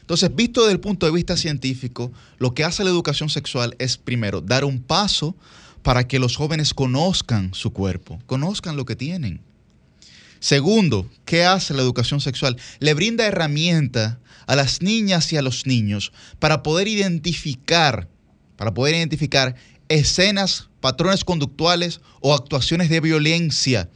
Entonces, 0.00 0.34
visto 0.34 0.62
desde 0.62 0.72
el 0.72 0.80
punto 0.80 1.06
de 1.06 1.12
vista 1.12 1.36
científico, 1.36 2.10
lo 2.38 2.54
que 2.54 2.64
hace 2.64 2.82
la 2.82 2.90
educación 2.90 3.28
sexual 3.28 3.76
es, 3.78 3.98
primero, 3.98 4.40
dar 4.40 4.64
un 4.64 4.80
paso 4.80 5.36
para 5.82 6.08
que 6.08 6.18
los 6.18 6.36
jóvenes 6.36 6.74
conozcan 6.74 7.52
su 7.54 7.72
cuerpo, 7.72 8.18
conozcan 8.26 8.76
lo 8.76 8.84
que 8.84 8.96
tienen. 8.96 9.40
Segundo, 10.40 11.08
¿qué 11.24 11.44
hace 11.44 11.74
la 11.74 11.82
educación 11.82 12.20
sexual? 12.20 12.56
Le 12.78 12.94
brinda 12.94 13.26
herramientas 13.26 14.16
a 14.48 14.56
las 14.56 14.80
niñas 14.82 15.32
y 15.32 15.36
a 15.36 15.42
los 15.42 15.66
niños 15.66 16.10
para 16.40 16.62
poder 16.62 16.88
identificar, 16.88 18.08
para 18.56 18.72
poder 18.72 18.94
identificar 18.96 19.54
escenas, 19.88 20.70
patrones 20.80 21.22
conductuales 21.22 22.00
o 22.20 22.34
actuaciones 22.34 22.88
de 22.88 23.00
violencia. 23.00 23.90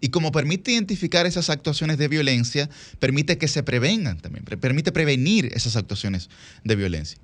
Y 0.00 0.10
como 0.10 0.30
permite 0.30 0.72
identificar 0.72 1.24
esas 1.24 1.48
actuaciones 1.48 1.96
de 1.96 2.08
violencia, 2.08 2.68
permite 2.98 3.38
que 3.38 3.48
se 3.48 3.62
prevengan 3.62 4.20
también, 4.20 4.44
permite 4.44 4.92
prevenir 4.92 5.50
esas 5.54 5.74
actuaciones 5.74 6.28
de 6.64 6.76
violencia. 6.76 7.18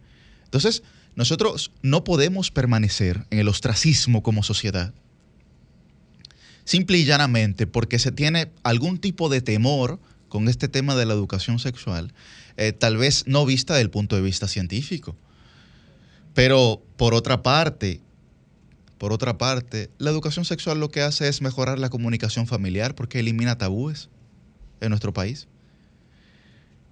Entonces, 0.45 0.83
nosotros 1.15 1.73
no 1.83 2.03
podemos 2.03 2.51
permanecer 2.51 3.27
en 3.29 3.41
el 3.41 3.49
ostracismo 3.49 4.23
como 4.23 4.43
sociedad, 4.43 4.95
simple 6.65 6.97
y 6.97 7.05
llanamente 7.05 7.67
porque 7.67 7.99
se 7.99 8.11
tiene 8.11 8.51
algún 8.63 8.99
tipo 8.99 9.29
de 9.29 9.43
temor 9.43 10.01
con 10.31 10.49
este 10.49 10.69
tema 10.69 10.95
de 10.95 11.05
la 11.05 11.13
educación 11.13 11.59
sexual, 11.59 12.15
eh, 12.57 12.73
tal 12.73 12.97
vez 12.97 13.25
no 13.27 13.45
vista 13.45 13.75
desde 13.75 13.83
el 13.83 13.91
punto 13.91 14.17
de 14.17 14.23
vista 14.23 14.49
científico. 14.49 15.15
Pero 16.33 16.83
por 16.97 17.13
otra 17.13 17.43
parte, 17.43 18.01
por 18.97 19.13
otra 19.13 19.37
parte, 19.37 19.91
la 19.99 20.11
educación 20.11 20.47
sexual 20.47 20.81
lo 20.81 20.89
que 20.89 21.03
hace 21.03 21.29
es 21.29 21.43
mejorar 21.43 21.79
la 21.79 21.91
comunicación 21.91 22.47
familiar 22.47 22.95
porque 22.95 23.19
elimina 23.19 23.59
tabúes 23.59 24.09
en 24.81 24.91
nuestro 24.91 25.13
país. 25.13 25.49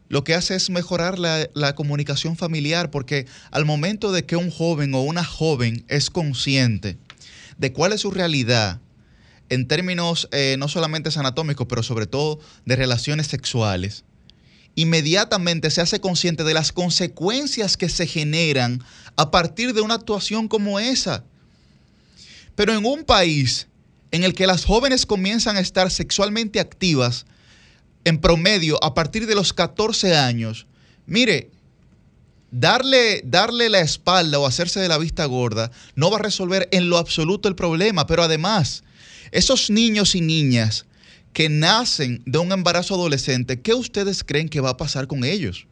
Lo 0.08 0.24
que 0.24 0.34
hace 0.34 0.54
es 0.54 0.68
mejorar 0.68 1.18
la, 1.18 1.48
la 1.54 1.74
comunicación 1.74 2.36
familiar 2.36 2.90
porque 2.90 3.26
al 3.50 3.64
momento 3.64 4.10
de 4.10 4.26
que 4.26 4.36
un 4.36 4.50
joven 4.50 4.94
o 4.94 5.02
una 5.02 5.24
joven 5.24 5.84
es 5.88 6.10
consciente 6.10 6.98
de 7.56 7.72
cuál 7.72 7.92
es 7.92 8.00
su 8.00 8.10
realidad 8.10 8.80
en 9.48 9.66
términos 9.66 10.28
eh, 10.32 10.56
no 10.58 10.68
solamente 10.68 11.10
anatómicos, 11.16 11.66
pero 11.68 11.82
sobre 11.82 12.06
todo 12.06 12.38
de 12.64 12.76
relaciones 12.76 13.26
sexuales, 13.28 14.04
inmediatamente 14.74 15.70
se 15.70 15.80
hace 15.80 16.00
consciente 16.00 16.44
de 16.44 16.54
las 16.54 16.72
consecuencias 16.72 17.76
que 17.76 17.88
se 17.88 18.06
generan 18.06 18.82
a 19.16 19.30
partir 19.30 19.74
de 19.74 19.80
una 19.80 19.94
actuación 19.94 20.48
como 20.48 20.78
esa. 20.78 21.24
Pero 22.54 22.72
en 22.74 22.84
un 22.84 23.04
país 23.04 23.66
en 24.10 24.24
el 24.24 24.34
que 24.34 24.46
las 24.46 24.64
jóvenes 24.64 25.06
comienzan 25.06 25.56
a 25.56 25.60
estar 25.60 25.90
sexualmente 25.90 26.60
activas 26.60 27.26
en 28.04 28.20
promedio 28.20 28.82
a 28.82 28.94
partir 28.94 29.26
de 29.26 29.34
los 29.34 29.52
14 29.52 30.16
años, 30.16 30.66
mire, 31.06 31.50
darle, 32.50 33.22
darle 33.24 33.68
la 33.68 33.80
espalda 33.80 34.38
o 34.38 34.46
hacerse 34.46 34.80
de 34.80 34.88
la 34.88 34.98
vista 34.98 35.24
gorda 35.26 35.70
no 35.94 36.10
va 36.10 36.18
a 36.18 36.22
resolver 36.22 36.68
en 36.72 36.88
lo 36.88 36.98
absoluto 36.98 37.48
el 37.48 37.54
problema, 37.54 38.06
pero 38.06 38.22
además, 38.22 38.84
esos 39.30 39.70
niños 39.70 40.14
y 40.14 40.20
niñas 40.20 40.86
que 41.32 41.48
nacen 41.48 42.22
de 42.26 42.38
un 42.38 42.52
embarazo 42.52 42.94
adolescente, 42.94 43.60
¿qué 43.60 43.74
ustedes 43.74 44.24
creen 44.24 44.48
que 44.48 44.60
va 44.60 44.70
a 44.70 44.76
pasar 44.76 45.06
con 45.06 45.24
ellos? 45.24 45.66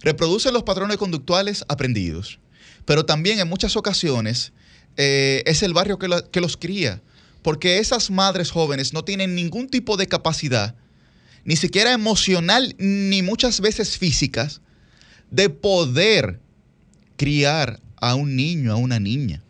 Reproducen 0.00 0.54
los 0.54 0.62
patrones 0.62 0.96
conductuales 0.96 1.64
aprendidos, 1.68 2.38
pero 2.84 3.04
también 3.04 3.40
en 3.40 3.48
muchas 3.48 3.76
ocasiones 3.76 4.52
eh, 4.96 5.42
es 5.46 5.62
el 5.62 5.74
barrio 5.74 5.98
que, 5.98 6.08
que 6.30 6.40
los 6.40 6.56
cría. 6.56 7.02
Porque 7.42 7.78
esas 7.78 8.10
madres 8.10 8.50
jóvenes 8.50 8.92
no 8.92 9.04
tienen 9.04 9.36
ningún 9.36 9.68
tipo 9.68 9.96
de 9.96 10.08
capacidad, 10.08 10.74
ni 11.44 11.54
siquiera 11.54 11.92
emocional, 11.92 12.74
ni 12.76 13.22
muchas 13.22 13.60
veces 13.60 13.98
físicas, 13.98 14.60
de 15.30 15.48
poder 15.48 16.40
criar 17.16 17.80
a 17.98 18.16
un 18.16 18.34
niño, 18.34 18.72
a 18.72 18.76
una 18.76 18.98
niña. 18.98 19.44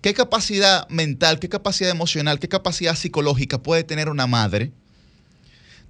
¿Qué 0.00 0.14
capacidad 0.14 0.88
mental, 0.88 1.38
qué 1.38 1.48
capacidad 1.48 1.90
emocional, 1.90 2.38
qué 2.38 2.48
capacidad 2.48 2.96
psicológica 2.96 3.62
puede 3.62 3.84
tener 3.84 4.08
una 4.08 4.26
madre 4.26 4.72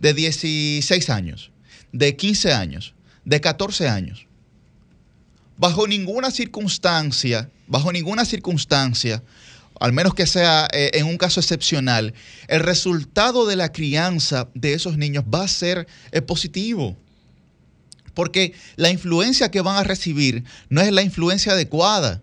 de 0.00 0.14
16 0.14 1.10
años, 1.10 1.52
de 1.92 2.16
15 2.16 2.52
años, 2.52 2.94
de 3.24 3.40
14 3.40 3.88
años? 3.88 4.26
Bajo 5.56 5.86
ninguna 5.86 6.32
circunstancia, 6.32 7.50
bajo 7.68 7.92
ninguna 7.92 8.24
circunstancia, 8.24 9.22
al 9.78 9.92
menos 9.92 10.14
que 10.14 10.26
sea 10.26 10.68
eh, 10.72 10.90
en 10.94 11.06
un 11.06 11.16
caso 11.16 11.38
excepcional, 11.38 12.12
el 12.48 12.60
resultado 12.60 13.46
de 13.46 13.56
la 13.56 13.70
crianza 13.70 14.48
de 14.54 14.72
esos 14.72 14.98
niños 14.98 15.24
va 15.32 15.44
a 15.44 15.48
ser 15.48 15.86
eh, 16.10 16.20
positivo. 16.20 16.96
Porque 18.12 18.54
la 18.74 18.90
influencia 18.90 19.50
que 19.50 19.60
van 19.60 19.76
a 19.76 19.84
recibir 19.84 20.44
no 20.68 20.80
es 20.80 20.90
la 20.90 21.02
influencia 21.02 21.52
adecuada. 21.52 22.22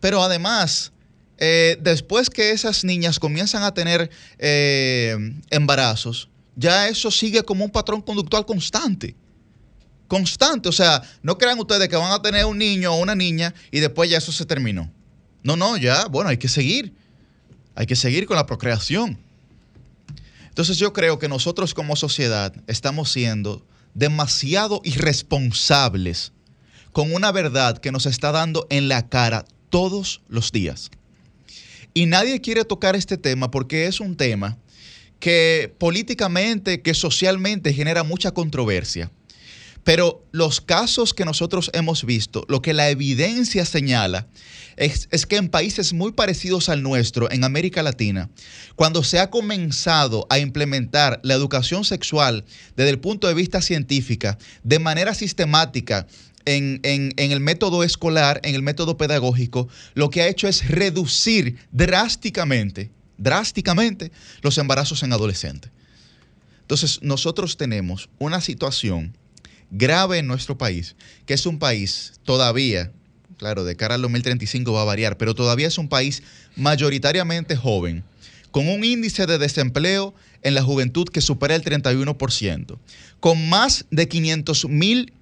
Pero 0.00 0.22
además, 0.22 0.92
eh, 1.38 1.76
después 1.80 2.30
que 2.30 2.50
esas 2.50 2.84
niñas 2.84 3.18
comienzan 3.18 3.62
a 3.62 3.74
tener 3.74 4.10
eh, 4.38 5.16
embarazos, 5.50 6.28
ya 6.54 6.88
eso 6.88 7.10
sigue 7.10 7.42
como 7.42 7.64
un 7.64 7.70
patrón 7.70 8.00
conductual 8.00 8.46
constante. 8.46 9.14
Constante. 10.08 10.68
O 10.68 10.72
sea, 10.72 11.02
no 11.22 11.36
crean 11.36 11.58
ustedes 11.58 11.88
que 11.88 11.96
van 11.96 12.12
a 12.12 12.22
tener 12.22 12.46
un 12.46 12.58
niño 12.58 12.92
o 12.92 12.96
una 12.96 13.14
niña 13.14 13.54
y 13.70 13.80
después 13.80 14.08
ya 14.08 14.18
eso 14.18 14.32
se 14.32 14.46
terminó. 14.46 14.90
No, 15.42 15.56
no, 15.56 15.76
ya, 15.76 16.06
bueno, 16.06 16.30
hay 16.30 16.38
que 16.38 16.48
seguir. 16.48 16.94
Hay 17.74 17.86
que 17.86 17.96
seguir 17.96 18.26
con 18.26 18.36
la 18.36 18.46
procreación. 18.46 19.18
Entonces 20.48 20.78
yo 20.78 20.94
creo 20.94 21.18
que 21.18 21.28
nosotros 21.28 21.74
como 21.74 21.96
sociedad 21.96 22.54
estamos 22.66 23.12
siendo 23.12 23.66
demasiado 23.92 24.80
irresponsables 24.84 26.32
con 26.92 27.12
una 27.12 27.30
verdad 27.30 27.76
que 27.76 27.92
nos 27.92 28.06
está 28.06 28.32
dando 28.32 28.66
en 28.70 28.88
la 28.88 29.08
cara 29.08 29.44
todos 29.68 30.22
los 30.28 30.52
días. 30.52 30.90
Y 31.96 32.04
nadie 32.04 32.42
quiere 32.42 32.66
tocar 32.66 32.94
este 32.94 33.16
tema 33.16 33.50
porque 33.50 33.86
es 33.86 34.00
un 34.00 34.18
tema 34.18 34.58
que 35.18 35.74
políticamente, 35.78 36.82
que 36.82 36.92
socialmente 36.92 37.72
genera 37.72 38.02
mucha 38.02 38.32
controversia. 38.32 39.10
Pero 39.82 40.22
los 40.30 40.60
casos 40.60 41.14
que 41.14 41.24
nosotros 41.24 41.70
hemos 41.72 42.04
visto, 42.04 42.44
lo 42.48 42.60
que 42.60 42.74
la 42.74 42.90
evidencia 42.90 43.64
señala, 43.64 44.28
es, 44.76 45.08
que 45.24 45.36
en 45.36 45.48
países 45.48 45.94
muy 45.94 46.12
parecidos 46.12 46.68
al 46.68 46.82
nuestro, 46.82 47.32
en 47.32 47.44
América 47.44 47.82
Latina, 47.82 48.28
cuando 48.74 49.02
se 49.02 49.18
ha 49.18 49.30
comenzado 49.30 50.26
a 50.28 50.38
implementar 50.38 51.18
la 51.22 51.32
educación 51.32 51.86
sexual 51.86 52.44
desde 52.76 52.90
el 52.90 52.98
punto 52.98 53.26
de 53.26 53.32
vista 53.32 53.62
científica, 53.62 54.36
de 54.64 54.80
manera 54.80 55.14
sistemática, 55.14 56.06
en, 56.46 57.12
el 57.16 57.40
método 57.40 57.82
escolar, 57.82 58.40
en 58.44 58.54
el 58.54 58.62
método 58.62 58.96
pedagógico, 58.96 59.68
lo 59.94 60.08
que 60.10 60.22
ha 60.22 60.28
hecho 60.28 60.48
es 60.48 60.68
reducir 60.68 61.58
drásticamente, 61.72 62.90
drásticamente 63.18 64.12
los 64.42 64.56
embarazos 64.56 65.02
en 65.02 65.12
adolescentes. 65.12 65.70
Entonces, 66.62 67.00
nosotros 67.02 67.56
tenemos 67.56 68.08
una 68.18 68.40
situación 68.40 69.16
grave 69.70 70.18
en 70.18 70.26
nuestro 70.26 70.56
país, 70.56 70.96
que 71.26 71.34
es 71.34 71.46
un 71.46 71.58
país 71.58 72.14
todavía, 72.24 72.92
claro, 73.36 73.64
de 73.64 73.76
cara 73.76 73.96
al 73.96 74.02
2035 74.02 74.72
va 74.72 74.82
a 74.82 74.86
variar, 74.86 75.18
pero 75.18 75.34
todavía 75.34 75.66
es 75.66 75.78
un 75.78 75.88
país 75.88 76.22
mayoritariamente 76.54 77.56
joven, 77.56 78.04
con 78.52 78.68
un 78.68 78.84
índice 78.84 79.26
de 79.26 79.38
desempleo 79.38 80.14
en 80.42 80.54
la 80.54 80.62
juventud 80.62 81.08
que 81.08 81.20
supera 81.20 81.56
el 81.56 81.62
31%, 81.62 82.78
con 83.20 83.48
más 83.48 83.84
de 83.90 84.08
500 84.08 84.68
mil 84.68 85.12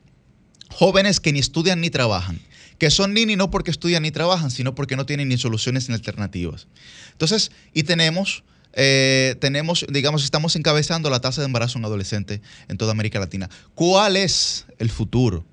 jóvenes 0.71 1.21
que 1.21 1.33
ni 1.33 1.39
estudian 1.39 1.81
ni 1.81 1.91
trabajan, 1.91 2.41
que 2.79 2.91
son 2.91 3.15
ni 3.15 3.37
no 3.37 3.51
porque 3.51 3.71
estudian 3.71 4.03
ni 4.03 4.11
trabajan, 4.11 4.51
sino 4.51 4.75
porque 4.75 4.97
no 4.97 5.07
tienen 5.07 5.29
ni 5.29 5.39
soluciones 5.39 5.89
ni 5.89 5.95
alternativas. 5.95 6.67
Entonces, 7.13 7.53
y 7.73 7.85
tenemos 7.85 8.45
eh, 8.77 9.37
tenemos, 9.41 9.87
digamos, 9.89 10.25
estamos 10.25 10.57
encabezando 10.57 11.09
la 11.09 11.21
tasa 11.21 11.41
de 11.41 11.47
embarazo 11.47 11.79
en 11.79 11.85
adolescente 11.85 12.43
en 12.69 12.77
toda 12.77 12.91
América 12.91 13.21
Latina. 13.21 13.49
¿Cuál 13.75 14.17
es 14.17 14.67
el 14.79 14.91
futuro 14.91 15.45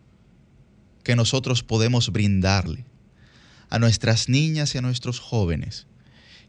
que 1.03 1.15
nosotros 1.15 1.61
podemos 1.63 2.11
brindarle 2.11 2.85
a 3.69 3.79
nuestras 3.79 4.27
niñas 4.27 4.73
y 4.73 4.79
a 4.79 4.81
nuestros 4.81 5.19
jóvenes 5.19 5.87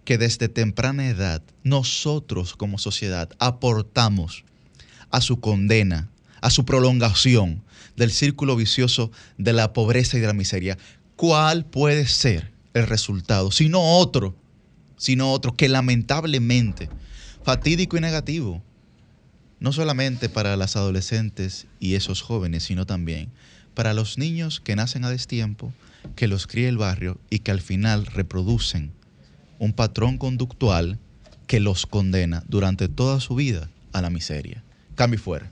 que 0.05 0.19
desde 0.19 0.49
temprana 0.49 1.09
edad 1.09 1.43
nosotros 1.63 2.57
como 2.57 2.79
sociedad 2.79 3.31
aportamos 3.39 4.45
a 5.11 5.21
su 5.21 5.41
condena, 5.41 6.11
a 6.41 6.51
su 6.51 6.65
prolongación 6.65 7.63
del 7.97 8.11
círculo 8.11 8.57
vicioso 8.57 9.11
de 9.39 9.53
la 9.53 9.73
pobreza 9.73 10.17
y 10.17 10.21
de 10.21 10.27
la 10.27 10.33
miseria? 10.33 10.79
¿Cuál 11.17 11.65
puede 11.65 12.07
ser 12.07 12.53
el 12.75 12.87
resultado? 12.87 13.51
Sino 13.51 13.81
otro 13.99 14.35
sino 15.03 15.33
otro 15.33 15.57
que 15.57 15.69
lamentablemente, 15.69 16.89
fatídico 17.43 17.97
y 17.97 18.01
negativo, 18.01 18.63
no 19.59 19.73
solamente 19.73 20.29
para 20.29 20.57
las 20.57 20.77
adolescentes 20.77 21.67
y 21.81 21.97
esos 21.97 22.23
jóvenes, 22.23 22.63
sino 22.63 22.87
también 22.87 23.33
para 23.75 23.95
los 23.95 24.17
niños 24.17 24.61
que 24.61 24.77
nacen 24.77 25.05
a 25.05 25.11
destiempo, 25.11 25.73
que 26.15 26.29
los 26.29 26.47
cría 26.47 26.69
el 26.69 26.79
barrio 26.79 27.19
y 27.31 27.41
que 27.41 27.51
al 27.51 27.61
final 27.61 28.07
reproducen 28.07 28.93
un 29.59 29.73
patrón 29.73 30.19
conductual 30.19 31.01
que 31.49 31.59
los 31.59 31.85
condena 31.87 32.45
durante 32.47 32.89
toda 32.89 33.19
su 33.19 33.35
vida 33.35 33.69
a 33.93 34.03
la 34.03 34.11
miseria. 34.11 34.63
Cambio 34.95 35.19
fuera. 35.19 35.51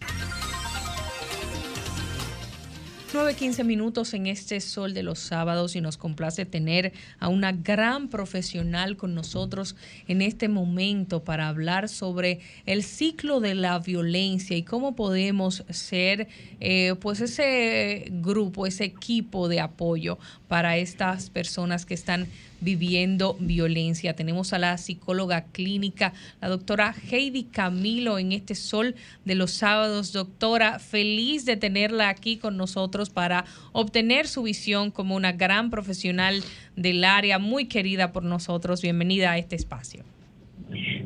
9.15 3.13 3.65
minutos 3.65 4.15
en 4.15 4.29
este 4.29 4.61
sol 4.61 4.95
de 4.95 5.03
los 5.03 5.19
sábados 5.19 5.75
y 5.75 5.81
nos 5.81 5.97
complace 5.97 6.47
tener 6.47 6.93
a 7.19 7.27
una 7.27 7.51
gran 7.51 8.09
profesional 8.09 8.97
con 8.97 9.17
nosotros 9.17 9.75
en 10.07 10.23
este 10.23 10.49
momento 10.49 11.25
para 11.25 11.49
hablar 11.49 11.89
sobre 11.89 12.39
el 12.67 12.85
ciclo 12.85 13.41
de 13.41 13.57
la 13.57 13.81
violencia 13.81 14.57
y 14.57 14.63
cómo 14.63 14.95
podemos 14.95 15.65
ser 15.71 16.29
eh, 16.61 16.95
pues 17.01 17.21
ese 17.21 18.05
grupo, 18.13 18.65
ese 18.65 18.85
equipo 18.85 19.49
de 19.49 19.59
apoyo 19.59 20.17
para 20.47 20.77
estas 20.77 21.31
personas 21.31 21.87
que 21.87 21.95
están 21.95 22.29
viviendo 22.61 23.37
violencia. 23.41 24.15
Tenemos 24.15 24.53
a 24.53 24.59
la 24.59 24.77
psicóloga 24.79 25.45
clínica, 25.53 26.13
la 26.41 26.49
doctora 26.49 26.95
Heidi 27.11 27.45
Camilo, 27.45 28.19
en 28.19 28.33
este 28.33 28.55
sol 28.55 28.95
de 29.25 29.35
los 29.35 29.51
sábados. 29.53 30.13
Doctora, 30.13 30.79
feliz 30.79 31.45
de 31.45 31.57
tenerla 31.57 32.09
aquí 32.09 32.37
con 32.37 32.57
nosotros 32.57 33.11
para 33.11 33.45
obtener 33.73 34.27
su 34.27 34.43
visión 34.43 34.91
como 34.91 35.17
una 35.17 35.33
gran 35.33 35.71
profesional 35.71 36.43
del 36.77 37.05
área, 37.05 37.39
muy 37.39 37.67
querida 37.67 38.13
por 38.13 38.25
nosotros. 38.25 38.83
Bienvenida 38.83 39.33
a 39.33 39.39
este 39.39 39.57
espacio. 39.57 40.05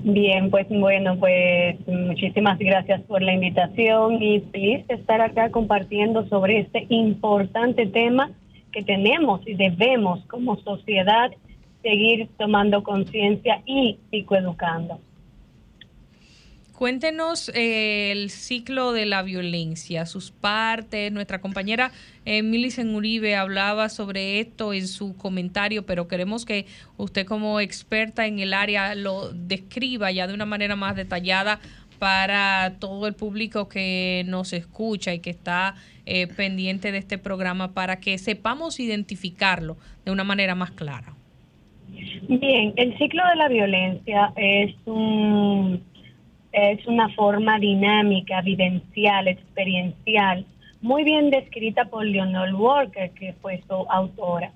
Bien, 0.02 0.50
pues 0.50 0.68
bueno, 0.68 1.16
pues 1.18 1.76
muchísimas 1.86 2.58
gracias 2.58 3.00
por 3.02 3.22
la 3.22 3.32
invitación 3.32 4.22
y 4.22 4.40
feliz 4.52 4.86
de 4.86 4.94
estar 4.96 5.22
acá 5.22 5.50
compartiendo 5.50 6.28
sobre 6.28 6.60
este 6.60 6.86
importante 6.90 7.86
tema 7.86 8.30
que 8.70 8.82
tenemos 8.82 9.40
y 9.46 9.54
debemos 9.54 10.22
como 10.26 10.56
sociedad 10.56 11.30
seguir 11.84 12.28
tomando 12.36 12.82
conciencia 12.82 13.62
y 13.66 13.98
psicoeducando. 14.10 14.98
Cuéntenos 16.72 17.52
eh, 17.54 18.10
el 18.10 18.30
ciclo 18.30 18.90
de 18.90 19.06
la 19.06 19.22
violencia, 19.22 20.06
sus 20.06 20.32
partes. 20.32 21.12
Nuestra 21.12 21.40
compañera 21.40 21.92
eh, 22.24 22.42
Uribe 22.42 23.36
hablaba 23.36 23.88
sobre 23.88 24.40
esto 24.40 24.72
en 24.72 24.88
su 24.88 25.16
comentario, 25.16 25.86
pero 25.86 26.08
queremos 26.08 26.44
que 26.44 26.66
usted 26.96 27.26
como 27.26 27.60
experta 27.60 28.26
en 28.26 28.40
el 28.40 28.52
área 28.52 28.96
lo 28.96 29.30
describa 29.32 30.10
ya 30.10 30.26
de 30.26 30.34
una 30.34 30.46
manera 30.46 30.74
más 30.74 30.96
detallada 30.96 31.60
para 32.00 32.74
todo 32.80 33.06
el 33.06 33.14
público 33.14 33.68
que 33.68 34.24
nos 34.26 34.52
escucha 34.52 35.14
y 35.14 35.20
que 35.20 35.30
está 35.30 35.76
eh, 36.06 36.26
pendiente 36.26 36.90
de 36.90 36.98
este 36.98 37.18
programa 37.18 37.72
para 37.72 38.00
que 38.00 38.18
sepamos 38.18 38.80
identificarlo 38.80 39.76
de 40.04 40.10
una 40.10 40.24
manera 40.24 40.56
más 40.56 40.72
clara. 40.72 41.14
Bien, 42.28 42.72
el 42.76 42.96
ciclo 42.98 43.22
de 43.28 43.36
la 43.36 43.48
violencia 43.48 44.32
es 44.36 44.74
un 44.86 45.82
es 46.52 46.86
una 46.86 47.08
forma 47.10 47.58
dinámica, 47.58 48.40
vivencial, 48.40 49.26
experiencial, 49.26 50.46
muy 50.82 51.02
bien 51.02 51.30
descrita 51.30 51.86
por 51.86 52.04
Leonor 52.06 52.54
Walker, 52.54 53.10
que 53.10 53.32
fue 53.40 53.60
su 53.66 53.74
autora. 53.88 54.52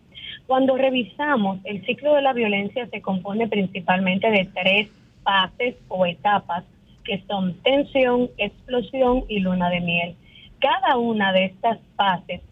Cuando 0.46 0.76
revisamos, 0.76 1.58
el 1.64 1.84
ciclo 1.86 2.14
de 2.14 2.22
la 2.22 2.32
violencia 2.32 2.86
se 2.86 3.00
compone 3.00 3.48
principalmente 3.48 4.30
de 4.30 4.48
tres 4.54 4.88
fases 5.24 5.74
o 5.88 6.06
etapas, 6.06 6.64
que 7.04 7.22
son 7.26 7.54
tensión, 7.62 8.30
explosión 8.36 9.24
y 9.28 9.40
luna 9.40 9.68
de 9.70 9.80
miel. 9.80 10.14
Cada 10.60 10.98
una 10.98 11.32
de 11.32 11.46
estas 11.46 11.78
fases 11.96 12.42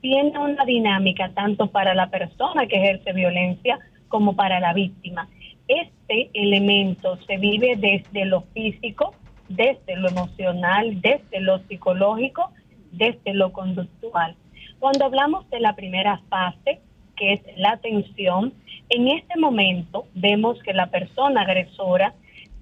tiene 0.00 0.38
una 0.38 0.64
dinámica 0.64 1.30
tanto 1.30 1.68
para 1.68 1.94
la 1.94 2.08
persona 2.08 2.66
que 2.66 2.76
ejerce 2.76 3.12
violencia 3.12 3.78
como 4.12 4.36
para 4.36 4.60
la 4.60 4.74
víctima. 4.74 5.26
Este 5.66 6.28
elemento 6.34 7.16
se 7.26 7.38
vive 7.38 7.76
desde 7.76 8.26
lo 8.26 8.42
físico, 8.52 9.14
desde 9.48 9.96
lo 9.96 10.10
emocional, 10.10 11.00
desde 11.00 11.40
lo 11.40 11.60
psicológico, 11.60 12.50
desde 12.90 13.32
lo 13.32 13.54
conductual. 13.54 14.36
Cuando 14.78 15.06
hablamos 15.06 15.48
de 15.48 15.60
la 15.60 15.74
primera 15.74 16.20
fase, 16.28 16.80
que 17.16 17.32
es 17.32 17.40
la 17.56 17.70
atención, 17.70 18.52
en 18.90 19.08
este 19.08 19.38
momento 19.38 20.04
vemos 20.14 20.62
que 20.62 20.74
la 20.74 20.88
persona 20.88 21.40
agresora 21.40 22.12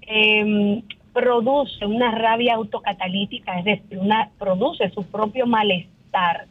em, 0.03 0.83
produce 1.11 1.85
una 1.85 2.11
rabia 2.11 2.55
autocatalítica, 2.55 3.59
es 3.59 3.65
decir, 3.65 3.97
una, 3.97 4.31
produce 4.39 4.89
su 4.91 5.03
propio 5.03 5.45
malestar, 5.47 6.45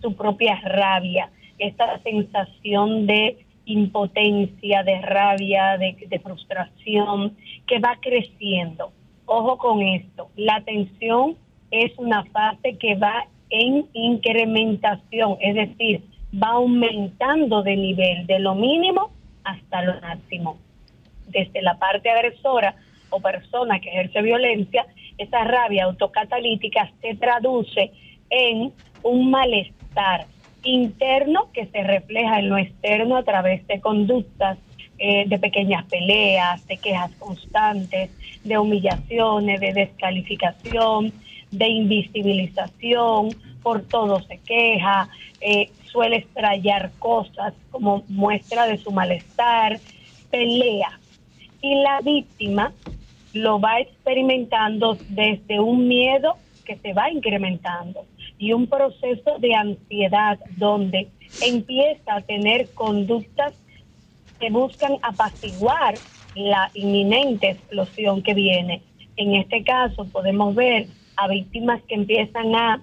su 0.00 0.14
propia 0.14 0.60
rabia, 0.60 1.30
esta 1.58 1.98
sensación 2.04 3.06
de 3.06 3.43
impotencia, 3.66 4.82
de 4.82 5.00
rabia, 5.00 5.78
de, 5.78 6.20
frustración 6.22 7.36
que 7.66 7.78
va 7.78 7.96
creciendo. 8.00 8.92
Ojo 9.26 9.56
con 9.58 9.82
esto, 9.82 10.28
la 10.36 10.62
tensión 10.62 11.36
es 11.70 11.92
una 11.98 12.24
fase 12.24 12.76
que 12.78 12.94
va 12.94 13.26
en 13.50 13.86
incrementación, 13.92 15.36
es 15.40 15.54
decir, 15.54 16.02
va 16.34 16.48
aumentando 16.48 17.62
de 17.62 17.76
nivel, 17.76 18.26
de 18.26 18.38
lo 18.38 18.54
mínimo 18.54 19.10
hasta 19.44 19.82
lo 19.82 20.00
máximo. 20.00 20.58
Desde 21.28 21.62
la 21.62 21.78
parte 21.78 22.10
agresora 22.10 22.74
o 23.10 23.20
persona 23.20 23.80
que 23.80 23.88
ejerce 23.88 24.22
violencia, 24.22 24.86
esa 25.16 25.44
rabia 25.44 25.84
autocatalítica 25.84 26.92
se 27.00 27.14
traduce 27.14 27.92
en 28.30 28.72
un 29.02 29.30
malestar 29.30 30.26
interno 30.64 31.50
que 31.52 31.66
se 31.66 31.82
refleja 31.82 32.38
en 32.38 32.48
lo 32.48 32.58
externo 32.58 33.16
a 33.16 33.22
través 33.22 33.66
de 33.66 33.80
conductas 33.80 34.58
eh, 34.98 35.24
de 35.26 35.38
pequeñas 35.38 35.84
peleas, 35.86 36.66
de 36.66 36.76
quejas 36.76 37.10
constantes, 37.18 38.10
de 38.44 38.58
humillaciones, 38.58 39.60
de 39.60 39.72
descalificación, 39.72 41.12
de 41.50 41.68
invisibilización, 41.68 43.30
por 43.62 43.82
todo 43.82 44.22
se 44.22 44.38
queja, 44.38 45.08
eh, 45.40 45.70
suele 45.90 46.16
estrellar 46.16 46.90
cosas 46.98 47.54
como 47.70 48.04
muestra 48.08 48.66
de 48.66 48.78
su 48.78 48.90
malestar, 48.90 49.78
pelea. 50.30 50.98
Y 51.60 51.74
la 51.76 52.00
víctima 52.00 52.72
lo 53.32 53.58
va 53.58 53.80
experimentando 53.80 54.96
desde 55.08 55.60
un 55.60 55.88
miedo 55.88 56.36
que 56.64 56.76
se 56.76 56.92
va 56.92 57.10
incrementando 57.10 58.04
y 58.38 58.52
un 58.52 58.66
proceso 58.66 59.38
de 59.38 59.54
ansiedad 59.54 60.38
donde 60.56 61.08
empieza 61.42 62.16
a 62.16 62.20
tener 62.20 62.68
conductas 62.74 63.54
que 64.40 64.50
buscan 64.50 64.96
apaciguar 65.02 65.94
la 66.34 66.70
inminente 66.74 67.50
explosión 67.50 68.22
que 68.22 68.34
viene. 68.34 68.82
En 69.16 69.34
este 69.36 69.62
caso 69.62 70.04
podemos 70.06 70.54
ver 70.54 70.86
a 71.16 71.28
víctimas 71.28 71.80
que 71.82 71.94
empiezan 71.94 72.54
a 72.54 72.82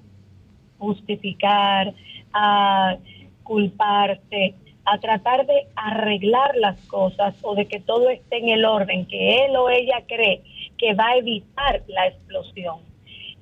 justificar, 0.80 1.94
a 2.34 2.98
culparse, 3.44 4.56
a 4.86 4.98
tratar 4.98 5.46
de 5.46 5.68
arreglar 5.76 6.56
las 6.56 6.80
cosas 6.88 7.36
o 7.42 7.56
de 7.56 7.68
que 7.68 7.80
todo 7.80 8.10
esté 8.10 8.38
en 8.38 8.50
el 8.50 8.66
orden 8.66 9.06
que 9.06 9.46
él 9.46 9.56
o 9.56 9.70
ella 9.70 10.04
cree 10.08 10.42
que 10.78 10.94
va 10.94 11.10
a 11.10 11.18
evitar 11.18 11.84
la 11.88 12.08
explosión. 12.08 12.91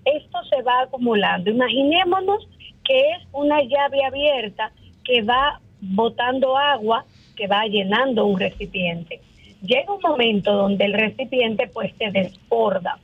Esto 0.05 0.43
se 0.49 0.61
va 0.61 0.81
acumulando. 0.81 1.49
Imaginémonos 1.49 2.47
que 2.83 2.99
es 3.11 3.27
una 3.31 3.61
llave 3.61 4.03
abierta 4.03 4.71
que 5.03 5.21
va 5.21 5.61
botando 5.81 6.57
agua, 6.57 7.05
que 7.35 7.47
va 7.47 7.65
llenando 7.65 8.25
un 8.25 8.39
recipiente. 8.39 9.21
Llega 9.61 9.93
un 9.93 10.01
momento 10.01 10.53
donde 10.53 10.85
el 10.85 10.93
recipiente 10.93 11.67
pues 11.67 11.93
se 11.97 12.11
desborda. 12.11 12.97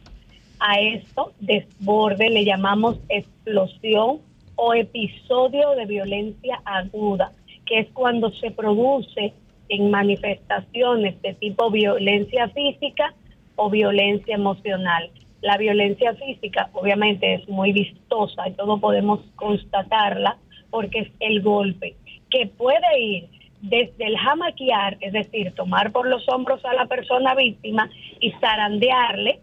A 0.59 0.79
esto 0.79 1.33
desborde 1.39 2.29
le 2.29 2.45
llamamos 2.45 2.97
explosión 3.09 4.19
o 4.55 4.73
episodio 4.73 5.71
de 5.71 5.85
violencia 5.85 6.61
aguda, 6.63 7.31
que 7.65 7.79
es 7.79 7.87
cuando 7.91 8.31
se 8.31 8.51
produce 8.51 9.33
en 9.69 9.91
manifestaciones 9.91 11.21
de 11.21 11.33
tipo 11.33 11.69
violencia 11.71 12.47
física 12.49 13.13
o 13.55 13.69
violencia 13.69 14.35
emocional. 14.35 15.09
La 15.45 15.57
violencia 15.57 16.15
física 16.15 16.71
obviamente 16.73 17.35
es 17.35 17.47
muy 17.47 17.71
vistosa 17.71 18.49
y 18.49 18.53
todos 18.53 18.79
podemos 18.79 19.19
constatarla 19.35 20.37
porque 20.71 21.01
es 21.01 21.11
el 21.19 21.43
golpe 21.43 21.95
que 22.31 22.47
puede 22.47 22.99
ir 22.99 23.29
desde 23.61 24.07
el 24.07 24.17
jamaquear, 24.17 24.97
es 25.01 25.13
decir, 25.13 25.53
tomar 25.53 25.91
por 25.91 26.07
los 26.07 26.27
hombros 26.29 26.65
a 26.65 26.73
la 26.73 26.87
persona 26.87 27.35
víctima 27.35 27.87
y 28.19 28.31
zarandearle 28.41 29.39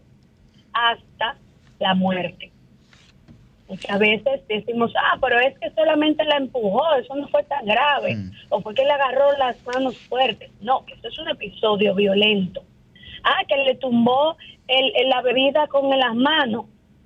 hasta 0.73 1.37
la 1.79 1.93
muerte. 1.93 2.51
Muchas 3.69 3.97
veces 3.97 4.41
decimos, 4.49 4.91
ah, 4.97 5.17
pero 5.21 5.39
es 5.39 5.57
que 5.57 5.71
solamente 5.71 6.25
la 6.25 6.35
empujó, 6.35 6.83
eso 6.95 7.15
no 7.15 7.29
fue 7.29 7.43
tan 7.43 7.65
grave, 7.65 8.17
o 8.49 8.59
fue 8.59 8.75
que 8.75 8.83
le 8.83 8.91
agarró 8.91 9.31
las 9.37 9.55
manos 9.65 9.97
fuertes. 10.09 10.51
No, 10.59 10.83
eso 10.85 11.07
es 11.07 11.17
un 11.17 11.29
episodio 11.29 11.95
violento. 11.95 12.61
Ah, 13.23 13.43
que 13.47 13.55
le 13.57 13.75
tumbó 13.75 14.35
el, 14.67 15.09
la 15.09 15.21
bebida 15.21 15.67
con 15.67 15.89
las 15.89 16.15
manos. 16.15 16.65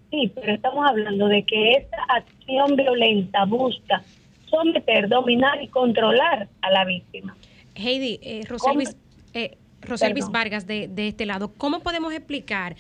Sí, 0.10 0.31
pero 0.34 0.53
estamos 0.53 0.85
hablando 0.88 1.27
de 1.27 1.44
que 1.44 1.72
esa 1.73 1.98
acción 2.10 2.76
violenta 2.76 3.45
busca 3.45 4.03
someter, 4.49 5.10
dominar 5.10 5.61
y 5.61 5.68
controlar 5.68 6.48
a 6.61 6.72
la 6.72 6.85
víctima. 6.85 7.35
Heidi, 7.76 8.19
eh, 8.22 8.41
Roselvis, 8.48 8.95
eh, 9.34 9.57
Vargas 10.31 10.65
de, 10.65 10.88
de 10.88 11.10
este 11.10 11.26
lado, 11.26 11.53
¿cómo 11.57 11.81
podemos 11.81 12.14
explicar 12.14 12.76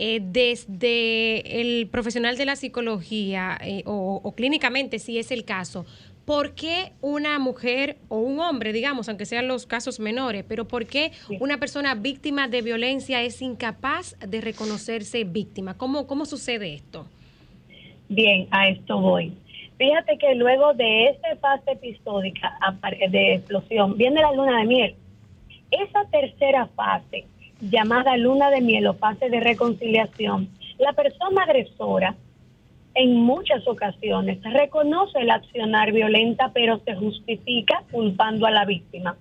eh, 0.00 0.20
desde 0.22 1.60
el 1.60 1.88
profesional 1.88 2.36
de 2.36 2.44
la 2.44 2.54
psicología 2.54 3.58
eh, 3.60 3.82
o, 3.84 4.20
o 4.22 4.32
clínicamente, 4.32 5.00
si 5.00 5.18
es 5.18 5.32
el 5.32 5.44
caso, 5.44 5.86
¿por 6.28 6.54
qué 6.54 6.92
una 7.00 7.38
mujer 7.38 7.96
o 8.10 8.18
un 8.18 8.38
hombre, 8.38 8.74
digamos, 8.74 9.08
aunque 9.08 9.24
sean 9.24 9.48
los 9.48 9.64
casos 9.64 9.98
menores, 9.98 10.44
pero 10.46 10.68
por 10.68 10.84
qué 10.84 11.10
una 11.40 11.56
persona 11.56 11.94
víctima 11.94 12.48
de 12.48 12.60
violencia 12.60 13.22
es 13.22 13.40
incapaz 13.40 14.14
de 14.20 14.42
reconocerse 14.42 15.24
víctima? 15.24 15.78
¿Cómo, 15.78 16.06
cómo 16.06 16.26
sucede 16.26 16.74
esto? 16.74 17.06
Bien, 18.10 18.46
a 18.50 18.68
esto 18.68 19.00
voy. 19.00 19.32
Fíjate 19.78 20.18
que 20.18 20.34
luego 20.34 20.74
de 20.74 21.06
esta 21.06 21.34
fase 21.36 21.70
episódica 21.70 22.58
de 23.10 23.36
explosión 23.36 23.96
viene 23.96 24.20
la 24.20 24.32
luna 24.32 24.58
de 24.58 24.66
miel. 24.66 24.94
Esa 25.70 26.04
tercera 26.10 26.66
fase, 26.76 27.24
llamada 27.62 28.18
luna 28.18 28.50
de 28.50 28.60
miel 28.60 28.86
o 28.86 28.92
fase 28.92 29.30
de 29.30 29.40
reconciliación, 29.40 30.50
la 30.78 30.92
persona 30.92 31.44
agresora 31.44 32.14
en 32.94 33.14
muchas 33.14 33.66
ocasiones 33.66 34.42
reconoce 34.42 35.20
el 35.20 35.30
accionar 35.30 35.92
violenta, 35.92 36.50
pero 36.52 36.80
se 36.84 36.94
justifica 36.94 37.84
culpando 37.90 38.46
a 38.46 38.50
la 38.50 38.64
víctima. 38.64 39.16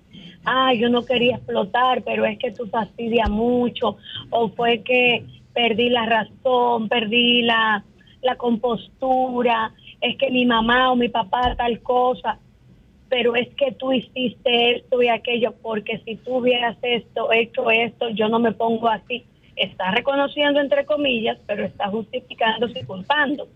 Ah, 0.45 0.73
yo 0.73 0.89
no 0.89 1.05
quería 1.05 1.35
explotar, 1.35 2.03
pero 2.03 2.25
es 2.25 2.39
que 2.39 2.51
tú 2.51 2.67
fastidias 2.67 3.29
mucho, 3.29 3.97
o 4.29 4.49
fue 4.49 4.81
que 4.81 5.25
perdí 5.53 5.89
la 5.89 6.05
razón, 6.05 6.87
perdí 6.87 7.41
la, 7.41 7.83
la 8.21 8.35
compostura, 8.35 9.73
es 10.01 10.17
que 10.17 10.29
mi 10.29 10.45
mamá 10.45 10.91
o 10.91 10.95
mi 10.95 11.09
papá 11.09 11.55
tal 11.55 11.81
cosa, 11.81 12.39
pero 13.09 13.35
es 13.35 13.47
que 13.55 13.71
tú 13.71 13.91
hiciste 13.91 14.77
esto 14.77 15.01
y 15.01 15.07
aquello, 15.07 15.53
porque 15.61 15.99
si 16.05 16.15
tú 16.17 16.37
hubieras 16.37 16.77
esto, 16.81 17.31
hecho 17.31 17.69
esto, 17.71 18.09
yo 18.09 18.27
no 18.29 18.39
me 18.39 18.51
pongo 18.51 18.87
así. 18.87 19.25
Está 19.57 19.91
reconociendo 19.91 20.59
entre 20.61 20.85
comillas, 20.85 21.37
pero 21.47 21.65
está 21.65 21.89
justificándose 21.89 22.79
y 22.79 22.83
culpando. 22.85 23.47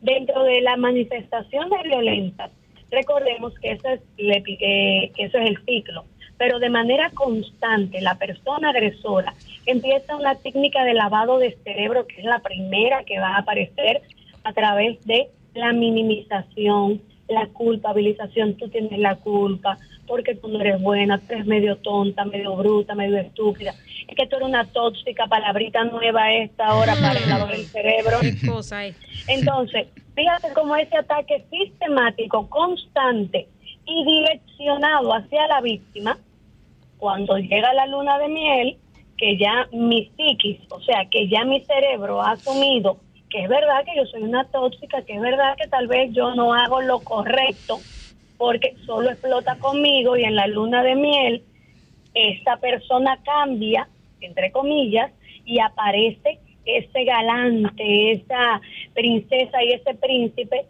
Dentro 0.00 0.42
de 0.44 0.60
la 0.60 0.76
manifestación 0.76 1.70
de 1.70 1.88
violencia, 1.88 2.50
recordemos 2.90 3.54
que 3.60 3.72
eso 3.72 3.88
es, 3.88 4.00
le- 4.18 4.42
que 4.42 5.10
eso 5.16 5.38
es 5.38 5.48
el 5.50 5.58
ciclo, 5.64 6.04
pero 6.38 6.58
de 6.58 6.68
manera 6.70 7.10
constante 7.10 8.00
la 8.00 8.16
persona 8.16 8.70
agresora 8.70 9.32
empieza 9.64 10.16
una 10.16 10.34
técnica 10.34 10.84
de 10.84 10.94
lavado 10.94 11.38
de 11.38 11.56
cerebro 11.64 12.06
que 12.06 12.18
es 12.20 12.24
la 12.24 12.40
primera 12.40 13.04
que 13.04 13.18
va 13.20 13.36
a 13.36 13.38
aparecer 13.38 14.02
a 14.44 14.52
través 14.52 15.02
de 15.06 15.28
la 15.54 15.72
minimización, 15.72 17.00
la 17.32 17.46
culpabilización, 17.48 18.54
tú 18.56 18.68
tienes 18.68 18.98
la 18.98 19.16
culpa, 19.16 19.78
porque 20.06 20.34
tú 20.34 20.48
no 20.48 20.60
eres 20.60 20.80
buena, 20.80 21.18
tú 21.18 21.26
eres 21.30 21.46
medio 21.46 21.76
tonta, 21.76 22.24
medio 22.24 22.56
bruta, 22.56 22.94
medio 22.94 23.18
estúpida. 23.18 23.74
Es 24.06 24.16
que 24.16 24.26
tú 24.26 24.36
eres 24.36 24.48
una 24.48 24.64
tóxica, 24.66 25.26
palabrita 25.26 25.84
nueva 25.84 26.32
esta 26.32 26.66
ahora 26.66 26.94
para 26.94 27.18
el 27.18 27.28
lavado 27.28 27.52
del 27.52 27.66
cerebro. 27.66 28.18
cosa 28.46 28.86
es? 28.86 28.96
Entonces, 29.28 29.88
fíjate 30.14 30.52
cómo 30.54 30.76
ese 30.76 30.96
ataque 30.96 31.44
sistemático, 31.50 32.48
constante 32.48 33.48
y 33.86 34.04
direccionado 34.04 35.14
hacia 35.14 35.46
la 35.48 35.60
víctima, 35.60 36.18
cuando 36.98 37.36
llega 37.36 37.72
la 37.74 37.86
luna 37.86 38.18
de 38.18 38.28
miel, 38.28 38.76
que 39.16 39.36
ya 39.36 39.68
mi 39.72 40.10
psiquis, 40.16 40.60
o 40.70 40.80
sea, 40.82 41.06
que 41.10 41.28
ya 41.28 41.44
mi 41.44 41.60
cerebro 41.64 42.22
ha 42.22 42.32
asumido 42.32 42.98
que 43.32 43.42
es 43.42 43.48
verdad 43.48 43.82
que 43.86 43.96
yo 43.96 44.04
soy 44.06 44.22
una 44.22 44.44
tóxica, 44.44 45.02
que 45.02 45.14
es 45.14 45.20
verdad 45.20 45.56
que 45.56 45.66
tal 45.66 45.88
vez 45.88 46.12
yo 46.12 46.34
no 46.34 46.52
hago 46.52 46.82
lo 46.82 47.00
correcto 47.00 47.80
porque 48.36 48.76
solo 48.84 49.10
explota 49.10 49.56
conmigo 49.56 50.18
y 50.18 50.24
en 50.24 50.36
la 50.36 50.46
luna 50.46 50.82
de 50.82 50.94
miel 50.94 51.42
esta 52.12 52.58
persona 52.58 53.18
cambia, 53.24 53.88
entre 54.20 54.52
comillas, 54.52 55.10
y 55.46 55.60
aparece 55.60 56.40
ese 56.66 57.04
galante, 57.04 58.12
esa 58.12 58.60
princesa 58.92 59.64
y 59.64 59.72
ese 59.72 59.94
príncipe. 59.94 60.66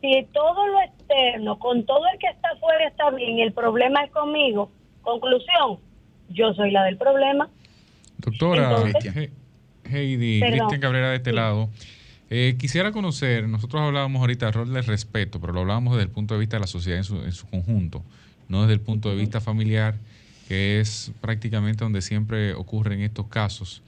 Si 0.00 0.26
todo 0.32 0.66
lo 0.66 0.80
externo, 0.80 1.58
con 1.58 1.84
todo 1.84 2.06
el 2.10 2.18
que 2.18 2.28
está 2.28 2.48
afuera 2.50 2.88
está 2.88 3.10
bien 3.10 3.36
y 3.36 3.42
el 3.42 3.52
problema 3.52 4.04
es 4.04 4.10
conmigo, 4.12 4.70
conclusión, 5.02 5.78
yo 6.30 6.54
soy 6.54 6.70
la 6.70 6.84
del 6.84 6.96
problema. 6.96 7.50
Doctora 8.16 8.70
Entonces- 8.80 9.30
Heidi. 9.84 10.40
Cristian 10.40 10.80
Cabrera 10.80 11.10
de 11.10 11.16
este 11.16 11.32
lado. 11.32 11.68
Eh, 12.30 12.56
quisiera 12.58 12.92
conocer, 12.92 13.48
nosotros 13.48 13.80
hablábamos 13.80 14.20
ahorita 14.20 14.46
del 14.46 14.52
rol 14.54 14.72
del 14.72 14.84
respeto, 14.84 15.40
pero 15.40 15.52
lo 15.54 15.60
hablábamos 15.60 15.94
desde 15.94 16.04
el 16.04 16.10
punto 16.10 16.34
de 16.34 16.40
vista 16.40 16.56
de 16.56 16.60
la 16.60 16.66
sociedad 16.66 16.98
en 16.98 17.04
su, 17.04 17.16
en 17.22 17.32
su 17.32 17.46
conjunto, 17.46 18.02
no 18.48 18.62
desde 18.62 18.74
el 18.74 18.80
punto 18.80 19.08
de 19.08 19.16
vista 19.16 19.40
familiar, 19.40 19.96
que 20.46 20.80
es 20.80 21.12
prácticamente 21.20 21.84
donde 21.84 22.02
siempre 22.02 22.52
ocurren 22.54 23.00
estos 23.00 23.26
casos. 23.28 23.82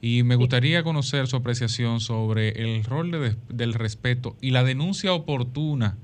Y 0.00 0.22
me 0.22 0.34
gustaría 0.36 0.82
conocer 0.82 1.26
su 1.26 1.36
apreciación 1.36 2.00
sobre 2.00 2.50
el 2.50 2.84
rol 2.84 3.10
de- 3.10 3.36
del 3.48 3.74
respeto 3.74 4.36
y 4.40 4.50
la 4.50 4.64
denuncia 4.64 5.12
oportuna 5.12 5.96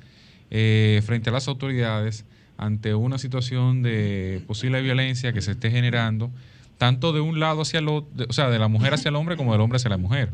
eh, 0.50 1.00
frente 1.04 1.30
a 1.30 1.32
las 1.32 1.48
autoridades 1.48 2.24
ante 2.58 2.94
una 2.94 3.18
situación 3.18 3.82
de 3.82 4.42
posible 4.46 4.82
violencia 4.82 5.32
que 5.32 5.40
se 5.42 5.52
esté 5.52 5.70
generando, 5.70 6.30
tanto 6.76 7.12
de 7.12 7.20
un 7.20 7.40
lado 7.40 7.62
hacia 7.62 7.78
el 7.78 7.88
otro, 7.88 8.26
o 8.28 8.32
sea, 8.32 8.50
de 8.50 8.58
la 8.58 8.68
mujer 8.68 8.92
hacia 8.94 9.08
el 9.10 9.16
hombre 9.16 9.36
como 9.36 9.52
del 9.52 9.60
hombre 9.60 9.76
hacia 9.76 9.90
la 9.90 9.96
mujer. 9.96 10.30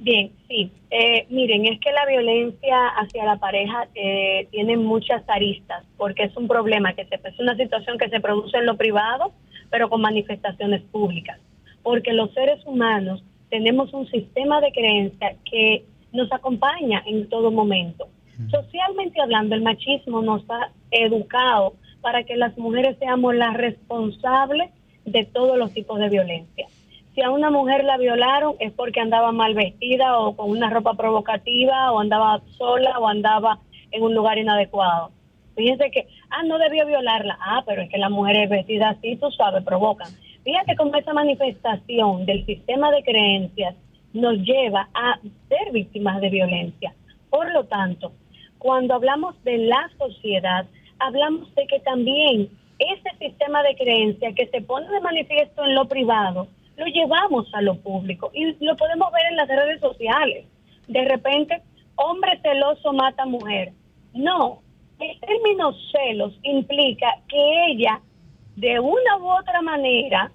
Bien, 0.00 0.32
sí. 0.48 0.70
Eh, 0.90 1.26
miren, 1.28 1.66
es 1.66 1.80
que 1.80 1.92
la 1.92 2.06
violencia 2.06 2.88
hacia 2.88 3.24
la 3.24 3.36
pareja 3.36 3.88
eh, 3.94 4.48
tiene 4.50 4.76
muchas 4.76 5.22
aristas, 5.28 5.84
porque 5.96 6.24
es 6.24 6.36
un 6.36 6.48
problema 6.48 6.94
que 6.94 7.04
se, 7.06 7.16
es 7.16 7.38
una 7.38 7.56
situación 7.56 7.98
que 7.98 8.08
se 8.08 8.20
produce 8.20 8.56
en 8.56 8.66
lo 8.66 8.76
privado, 8.76 9.32
pero 9.70 9.88
con 9.90 10.00
manifestaciones 10.00 10.82
públicas. 10.82 11.38
Porque 11.82 12.12
los 12.12 12.32
seres 12.32 12.64
humanos 12.64 13.22
tenemos 13.50 13.92
un 13.92 14.06
sistema 14.08 14.60
de 14.60 14.72
creencia 14.72 15.36
que 15.44 15.84
nos 16.12 16.30
acompaña 16.32 17.02
en 17.06 17.28
todo 17.28 17.50
momento. 17.50 18.08
Socialmente 18.50 19.20
hablando, 19.20 19.56
el 19.56 19.62
machismo 19.62 20.22
nos 20.22 20.48
ha 20.48 20.70
educado 20.92 21.74
para 22.00 22.22
que 22.22 22.36
las 22.36 22.56
mujeres 22.56 22.96
seamos 22.98 23.34
las 23.34 23.54
responsables 23.54 24.70
de 25.04 25.24
todos 25.24 25.58
los 25.58 25.72
tipos 25.72 25.98
de 25.98 26.08
violencia. 26.08 26.68
Si 27.18 27.24
a 27.24 27.30
una 27.30 27.50
mujer 27.50 27.82
la 27.82 27.96
violaron 27.96 28.54
es 28.60 28.72
porque 28.74 29.00
andaba 29.00 29.32
mal 29.32 29.52
vestida 29.52 30.20
o 30.20 30.36
con 30.36 30.50
una 30.50 30.70
ropa 30.70 30.94
provocativa 30.94 31.90
o 31.90 31.98
andaba 31.98 32.40
sola 32.56 32.96
o 33.00 33.08
andaba 33.08 33.58
en 33.90 34.04
un 34.04 34.14
lugar 34.14 34.38
inadecuado. 34.38 35.10
Fíjense 35.56 35.90
que, 35.90 36.06
ah, 36.30 36.44
no 36.44 36.58
debió 36.58 36.86
violarla. 36.86 37.36
Ah, 37.40 37.64
pero 37.66 37.82
es 37.82 37.90
que 37.90 37.98
las 37.98 38.12
mujeres 38.12 38.48
vestidas 38.48 38.96
así, 38.96 39.16
tú 39.16 39.32
sabes, 39.32 39.64
provocan. 39.64 40.06
Fíjate 40.44 40.76
cómo 40.76 40.94
esa 40.94 41.12
manifestación 41.12 42.24
del 42.24 42.46
sistema 42.46 42.92
de 42.92 43.02
creencias 43.02 43.74
nos 44.12 44.34
lleva 44.36 44.88
a 44.94 45.18
ser 45.48 45.72
víctimas 45.72 46.20
de 46.20 46.30
violencia. 46.30 46.94
Por 47.30 47.52
lo 47.52 47.64
tanto, 47.64 48.12
cuando 48.58 48.94
hablamos 48.94 49.34
de 49.42 49.58
la 49.58 49.90
sociedad, 49.98 50.66
hablamos 51.00 51.52
de 51.56 51.66
que 51.66 51.80
también 51.80 52.48
ese 52.78 53.10
sistema 53.18 53.64
de 53.64 53.74
creencias 53.74 54.36
que 54.36 54.46
se 54.46 54.60
pone 54.60 54.88
de 54.88 55.00
manifiesto 55.00 55.64
en 55.64 55.74
lo 55.74 55.88
privado, 55.88 56.46
lo 56.78 56.86
llevamos 56.86 57.52
a 57.52 57.60
lo 57.60 57.74
público 57.80 58.30
y 58.32 58.54
lo 58.64 58.76
podemos 58.76 59.12
ver 59.12 59.26
en 59.30 59.36
las 59.36 59.48
redes 59.48 59.80
sociales. 59.80 60.46
De 60.86 61.04
repente, 61.04 61.60
hombre 61.96 62.40
celoso 62.40 62.92
mata 62.92 63.26
mujer. 63.26 63.72
No, 64.14 64.62
el 65.00 65.18
término 65.20 65.72
celos 65.92 66.38
implica 66.42 67.08
que 67.28 67.66
ella, 67.66 68.00
de 68.56 68.78
una 68.78 69.16
u 69.18 69.28
otra 69.28 69.60
manera, 69.60 70.30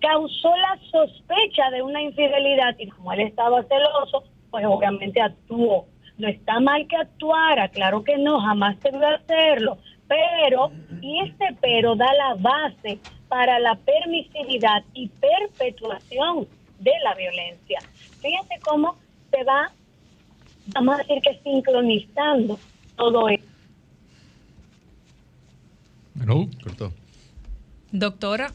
causó 0.00 0.56
la 0.56 0.78
sospecha 0.90 1.70
de 1.72 1.82
una 1.82 2.00
infidelidad 2.00 2.76
y 2.78 2.88
como 2.88 3.12
él 3.12 3.20
estaba 3.20 3.62
celoso, 3.64 4.24
pues 4.50 4.64
obviamente 4.64 5.20
actuó. 5.20 5.86
No 6.16 6.28
está 6.28 6.60
mal 6.60 6.86
que 6.86 6.96
actuara, 6.96 7.68
claro 7.68 8.04
que 8.04 8.16
no, 8.18 8.40
jamás 8.40 8.78
debió 8.80 9.06
hacerlo, 9.08 9.78
pero, 10.06 10.70
y 11.00 11.20
este 11.20 11.56
pero 11.60 11.96
da 11.96 12.12
la 12.14 12.34
base 12.34 13.00
para 13.30 13.60
la 13.60 13.76
permisividad 13.76 14.82
y 14.92 15.08
perpetuación 15.08 16.48
de 16.80 16.90
la 17.04 17.14
violencia. 17.14 17.78
Fíjense 18.20 18.56
cómo 18.62 18.96
se 19.30 19.44
va, 19.44 19.70
vamos 20.74 20.96
a 20.96 20.98
decir 20.98 21.22
que 21.22 21.40
sincronizando 21.44 22.58
todo 22.96 23.28
esto. 23.28 23.46
Cortó. 26.62 26.92
Doctora, 27.92 28.52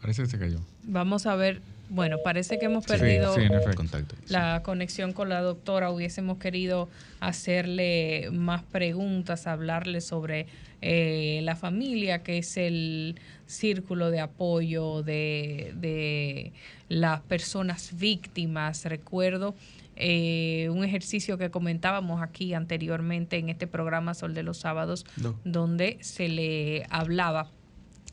Parece 0.00 0.22
que 0.22 0.28
se 0.28 0.38
cayó. 0.38 0.58
vamos 0.82 1.26
a 1.26 1.36
ver. 1.36 1.60
Bueno, 1.88 2.16
parece 2.24 2.58
que 2.58 2.64
hemos 2.66 2.86
perdido 2.86 3.34
sí, 3.34 3.42
en 3.42 3.52
efecto. 3.52 3.76
Contacto. 3.76 4.14
la 4.28 4.62
conexión 4.62 5.12
con 5.12 5.28
la 5.28 5.42
doctora. 5.42 5.90
Hubiésemos 5.90 6.38
querido 6.38 6.88
hacerle 7.20 8.30
más 8.32 8.62
preguntas, 8.62 9.46
hablarle 9.46 10.00
sobre 10.00 10.46
eh, 10.82 11.40
la 11.42 11.56
familia, 11.56 12.22
que 12.22 12.38
es 12.38 12.56
el 12.56 13.18
círculo 13.46 14.10
de 14.10 14.20
apoyo 14.20 15.02
de, 15.02 15.72
de 15.76 16.52
las 16.88 17.20
personas 17.22 17.96
víctimas. 17.98 18.84
Recuerdo 18.84 19.54
eh, 19.96 20.68
un 20.70 20.84
ejercicio 20.84 21.38
que 21.38 21.50
comentábamos 21.50 22.20
aquí 22.22 22.52
anteriormente 22.54 23.36
en 23.38 23.48
este 23.48 23.66
programa 23.66 24.14
Sol 24.14 24.34
de 24.34 24.42
los 24.42 24.58
Sábados, 24.58 25.06
No. 25.16 25.38
donde 25.44 25.98
se 26.00 26.28
le 26.28 26.84
hablaba 26.90 27.50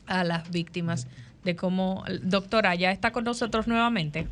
a 0.06 0.24
las 0.24 0.50
víctimas 0.50 1.06
de 1.44 1.56
cómo... 1.56 2.04
Doctora, 2.22 2.74
¿ya 2.74 2.92
está 2.92 3.12
con 3.12 3.24
nosotros 3.24 3.66
nuevamente? 3.66 4.26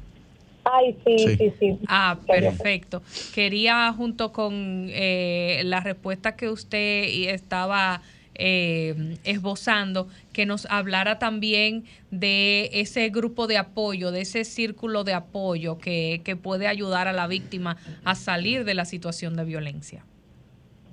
Ay, 0.64 0.94
sí, 1.06 1.36
sí, 1.38 1.52
sí. 1.58 1.78
Ah, 1.86 2.18
perfecto. 2.26 3.02
Quería, 3.34 3.90
junto 3.96 4.32
con 4.32 4.52
eh, 4.90 5.62
la 5.64 5.80
respuesta 5.80 6.36
que 6.36 6.50
usted 6.50 7.04
estaba 7.32 8.02
eh, 8.38 9.18
esbozando, 9.24 10.08
que 10.32 10.46
nos 10.46 10.66
hablara 10.70 11.18
también 11.18 11.84
de 12.10 12.70
ese 12.72 13.08
grupo 13.10 13.46
de 13.46 13.58
apoyo, 13.58 14.12
de 14.12 14.22
ese 14.22 14.44
círculo 14.44 15.04
de 15.04 15.14
apoyo 15.14 15.78
que, 15.78 16.22
que 16.24 16.36
puede 16.36 16.68
ayudar 16.68 17.08
a 17.08 17.12
la 17.12 17.26
víctima 17.26 17.76
a 18.04 18.14
salir 18.14 18.64
de 18.64 18.74
la 18.74 18.84
situación 18.84 19.36
de 19.36 19.44
violencia. 19.44 20.04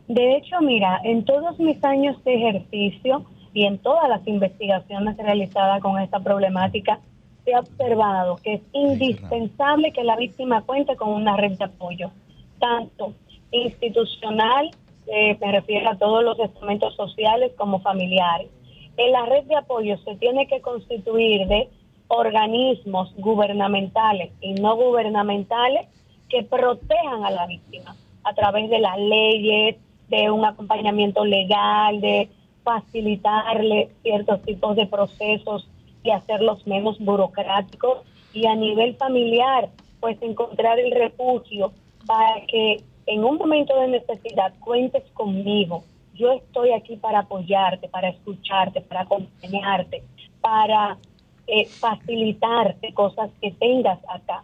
De 0.07 0.37
hecho, 0.37 0.59
mira, 0.61 0.99
en 1.03 1.23
todos 1.25 1.59
mis 1.59 1.83
años 1.83 2.23
de 2.23 2.35
ejercicio 2.35 3.25
y 3.53 3.65
en 3.65 3.77
todas 3.77 4.09
las 4.09 4.27
investigaciones 4.27 5.17
realizadas 5.17 5.81
con 5.81 5.99
esta 5.99 6.19
problemática, 6.19 6.99
se 7.43 7.53
ha 7.53 7.59
observado 7.59 8.37
que 8.37 8.55
es 8.55 8.61
indispensable 8.73 9.91
que 9.93 10.03
la 10.03 10.15
víctima 10.15 10.61
cuente 10.63 10.95
con 10.95 11.09
una 11.09 11.37
red 11.37 11.57
de 11.57 11.65
apoyo, 11.65 12.11
tanto 12.59 13.13
institucional, 13.51 14.71
eh, 15.07 15.37
me 15.39 15.51
refiero 15.51 15.89
a 15.89 15.97
todos 15.97 16.23
los 16.23 16.39
estamentos 16.39 16.95
sociales 16.95 17.51
como 17.57 17.79
familiares. 17.81 18.49
En 18.97 19.11
la 19.11 19.25
red 19.25 19.43
de 19.43 19.55
apoyo 19.55 19.97
se 19.99 20.15
tiene 20.15 20.47
que 20.47 20.61
constituir 20.61 21.47
de 21.47 21.69
organismos 22.07 23.13
gubernamentales 23.17 24.31
y 24.41 24.53
no 24.53 24.75
gubernamentales 24.75 25.87
que 26.29 26.43
protejan 26.43 27.25
a 27.25 27.31
la 27.31 27.45
víctima 27.47 27.95
a 28.23 28.33
través 28.33 28.69
de 28.69 28.79
las 28.79 28.97
leyes, 28.97 29.75
de 30.09 30.31
un 30.31 30.45
acompañamiento 30.45 31.25
legal, 31.25 32.01
de 32.01 32.29
facilitarle 32.63 33.89
ciertos 34.01 34.41
tipos 34.41 34.75
de 34.75 34.87
procesos 34.87 35.69
y 36.03 36.11
hacerlos 36.11 36.65
menos 36.65 36.99
burocráticos 36.99 37.99
y 38.33 38.47
a 38.47 38.55
nivel 38.55 38.95
familiar, 38.95 39.69
pues 39.99 40.21
encontrar 40.21 40.79
el 40.79 40.91
refugio 40.91 41.71
para 42.05 42.45
que 42.47 42.83
en 43.07 43.23
un 43.23 43.37
momento 43.37 43.79
de 43.79 43.87
necesidad 43.87 44.53
cuentes 44.59 45.03
conmigo. 45.13 45.83
Yo 46.13 46.31
estoy 46.31 46.71
aquí 46.71 46.95
para 46.95 47.19
apoyarte, 47.19 47.87
para 47.89 48.09
escucharte, 48.09 48.81
para 48.81 49.01
acompañarte, 49.01 50.03
para 50.41 50.97
eh, 51.47 51.65
facilitarte 51.65 52.93
cosas 52.93 53.29
que 53.41 53.51
tengas 53.51 53.99
acá. 54.07 54.43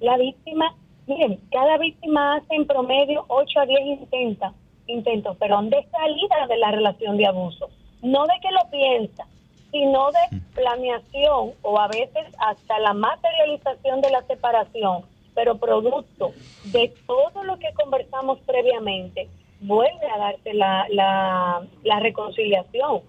La 0.00 0.16
víctima, 0.16 0.74
miren, 1.06 1.38
cada 1.50 1.78
víctima 1.78 2.36
hace 2.36 2.54
en 2.54 2.66
promedio 2.66 3.24
8 3.28 3.60
a 3.60 3.66
10 3.66 4.00
intentos, 4.00 4.52
intentos, 4.86 5.36
pero 5.38 5.62
de 5.62 5.86
salida 5.90 6.46
de 6.48 6.56
la 6.58 6.72
relación 6.72 7.16
de 7.16 7.26
abuso. 7.26 7.70
No 8.02 8.24
de 8.24 8.34
que 8.42 8.50
lo 8.50 8.70
piensa, 8.70 9.26
sino 9.70 10.10
de 10.10 10.40
planeación 10.54 11.52
o 11.62 11.78
a 11.78 11.88
veces 11.88 12.26
hasta 12.38 12.78
la 12.80 12.92
materialización 12.92 14.00
de 14.00 14.10
la 14.10 14.22
separación, 14.22 15.04
pero 15.34 15.58
producto 15.58 16.32
de 16.64 16.92
todo 17.06 17.44
lo 17.44 17.58
que 17.58 17.72
conversamos 17.74 18.38
previamente, 18.40 19.28
vuelve 19.60 20.06
a 20.14 20.18
darse 20.18 20.54
la, 20.54 20.86
la, 20.90 21.66
la 21.84 22.00
reconciliación. 22.00 23.02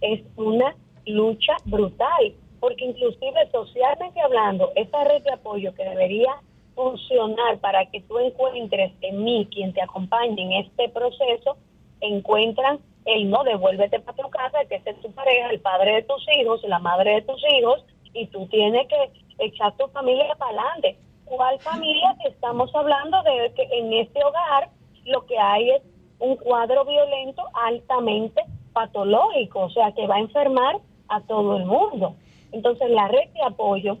Es 0.00 0.22
una 0.36 0.74
lucha 1.06 1.56
brutal, 1.64 2.34
porque 2.60 2.84
inclusive 2.84 3.50
socialmente 3.50 4.20
hablando, 4.20 4.72
esa 4.76 5.04
red 5.04 5.22
de 5.22 5.32
apoyo 5.32 5.74
que 5.74 5.84
debería 5.84 6.34
funcionar 6.74 7.58
para 7.58 7.86
que 7.86 8.00
tú 8.02 8.18
encuentres 8.18 8.92
en 9.00 9.24
mí 9.24 9.48
quien 9.50 9.72
te 9.72 9.82
acompañe 9.82 10.40
en 10.40 10.52
este 10.64 10.88
proceso, 10.90 11.56
encuentran 12.00 12.78
él 13.08 13.30
no, 13.30 13.42
devuélvete 13.42 14.00
para 14.00 14.16
tu 14.16 14.28
casa, 14.28 14.58
que 14.68 14.82
es 14.84 15.00
tu 15.00 15.10
pareja, 15.12 15.50
el 15.50 15.60
padre 15.60 15.94
de 15.94 16.02
tus 16.02 16.22
hijos, 16.36 16.62
la 16.64 16.78
madre 16.78 17.14
de 17.14 17.22
tus 17.22 17.42
hijos, 17.54 17.84
y 18.12 18.26
tú 18.26 18.46
tienes 18.48 18.86
que 18.86 19.10
echar 19.38 19.74
tu 19.76 19.86
familia 19.88 20.34
para 20.38 20.50
adelante. 20.50 20.98
¿Cuál 21.28 21.60
familia 21.60 22.16
que 22.22 22.28
estamos 22.28 22.70
hablando 22.74 23.22
de 23.22 23.52
que 23.54 23.62
en 23.78 23.92
este 23.92 24.22
hogar 24.24 24.70
lo 25.04 25.26
que 25.26 25.38
hay 25.38 25.70
es 25.70 25.82
un 26.18 26.36
cuadro 26.36 26.84
violento 26.84 27.42
altamente 27.54 28.42
patológico, 28.72 29.60
o 29.60 29.70
sea, 29.70 29.92
que 29.92 30.06
va 30.06 30.16
a 30.16 30.20
enfermar 30.20 30.76
a 31.08 31.20
todo 31.22 31.56
el 31.56 31.66
mundo? 31.66 32.16
Entonces, 32.52 32.90
la 32.90 33.08
red 33.08 33.28
de 33.34 33.42
apoyo 33.42 33.98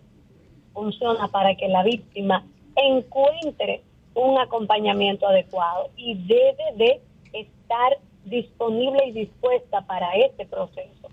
funciona 0.72 1.28
para 1.28 1.54
que 1.54 1.68
la 1.68 1.82
víctima 1.82 2.44
encuentre 2.76 3.82
un 4.14 4.38
acompañamiento 4.38 5.26
adecuado 5.26 5.90
y 5.96 6.14
debe 6.14 6.64
de 6.76 7.00
estar 7.32 7.98
disponible 8.24 9.06
y 9.06 9.12
dispuesta 9.12 9.82
para 9.82 10.12
este 10.16 10.46
proceso. 10.46 11.08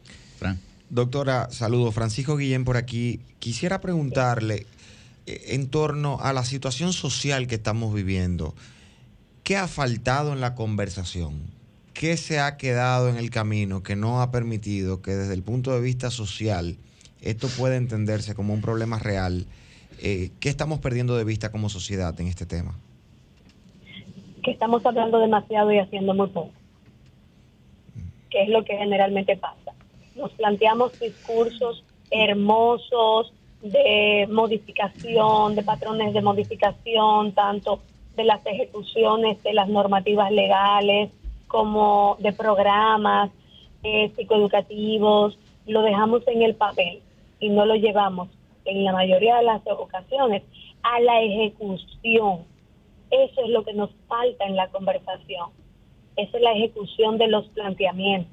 Doctora, 0.90 1.50
saludo. 1.50 1.92
Francisco 1.92 2.38
Guillén 2.38 2.64
por 2.64 2.78
aquí. 2.78 3.20
Quisiera 3.40 3.82
preguntarle 3.82 4.68
en 5.26 5.70
torno 5.70 6.20
a 6.22 6.34
la 6.34 6.44
situación 6.44 6.94
social 6.94 7.48
que 7.48 7.56
estamos 7.56 7.94
viviendo. 7.94 8.54
¿Qué 9.44 9.58
ha 9.58 9.68
faltado 9.68 10.34
en 10.34 10.42
la 10.42 10.56
conversación? 10.56 11.42
¿Qué 11.94 12.18
se 12.18 12.40
ha 12.40 12.58
quedado 12.58 13.10
en 13.10 13.18
el 13.18 13.30
camino 13.30 13.84
que 13.84 13.96
no 13.96 14.22
ha 14.22 14.32
permitido 14.32 15.02
que 15.02 15.12
desde 15.12 15.34
el 15.34 15.44
punto 15.44 15.72
de 15.72 15.82
vista 15.82 16.12
social 16.12 16.78
esto 17.22 17.48
pueda 17.58 17.76
entenderse 17.76 18.36
como 18.36 18.54
un 18.54 18.62
problema 18.62 19.00
real? 19.00 19.46
Eh, 20.02 20.32
¿Qué 20.40 20.50
estamos 20.50 20.80
perdiendo 20.80 21.16
de 21.16 21.24
vista 21.24 21.52
como 21.52 21.70
sociedad 21.70 22.20
en 22.20 22.28
este 22.28 22.46
tema? 22.46 22.76
Que 24.44 24.52
estamos 24.52 24.86
hablando 24.86 25.20
demasiado 25.20 25.72
y 25.72 25.80
haciendo 25.80 26.14
muy 26.14 26.28
poco, 26.28 26.52
que 28.30 28.44
es 28.44 28.50
lo 28.50 28.64
que 28.66 28.76
generalmente 28.78 29.38
pasa. 29.38 29.72
Nos 30.16 30.32
planteamos 30.34 31.00
discursos 31.00 31.84
hermosos 32.12 33.34
de 33.66 34.28
modificación, 34.30 35.56
de 35.56 35.64
patrones 35.64 36.14
de 36.14 36.22
modificación, 36.22 37.32
tanto 37.32 37.80
de 38.16 38.24
las 38.24 38.46
ejecuciones 38.46 39.42
de 39.42 39.54
las 39.54 39.68
normativas 39.68 40.32
legales 40.32 41.10
como 41.48 42.16
de 42.20 42.32
programas 42.32 43.32
eh, 43.82 44.12
psicoeducativos, 44.16 45.38
lo 45.66 45.82
dejamos 45.82 46.22
en 46.28 46.44
el 46.44 46.54
papel 46.54 47.02
y 47.40 47.50
no 47.50 47.66
lo 47.66 47.76
llevamos 47.76 48.30
en 48.66 48.84
la 48.84 48.94
mayoría 48.94 49.38
de 49.38 49.44
las 49.44 49.62
ocasiones 49.66 50.44
a 50.84 51.00
la 51.00 51.22
ejecución. 51.22 52.42
Eso 53.10 53.42
es 53.44 53.50
lo 53.50 53.64
que 53.64 53.74
nos 53.74 53.90
falta 54.08 54.46
en 54.46 54.56
la 54.56 54.68
conversación. 54.68 55.50
Esa 56.18 56.38
es 56.38 56.44
la 56.44 56.54
ejecución 56.54 57.18
de 57.18 57.28
los 57.28 57.48
planteamientos. 57.48 58.32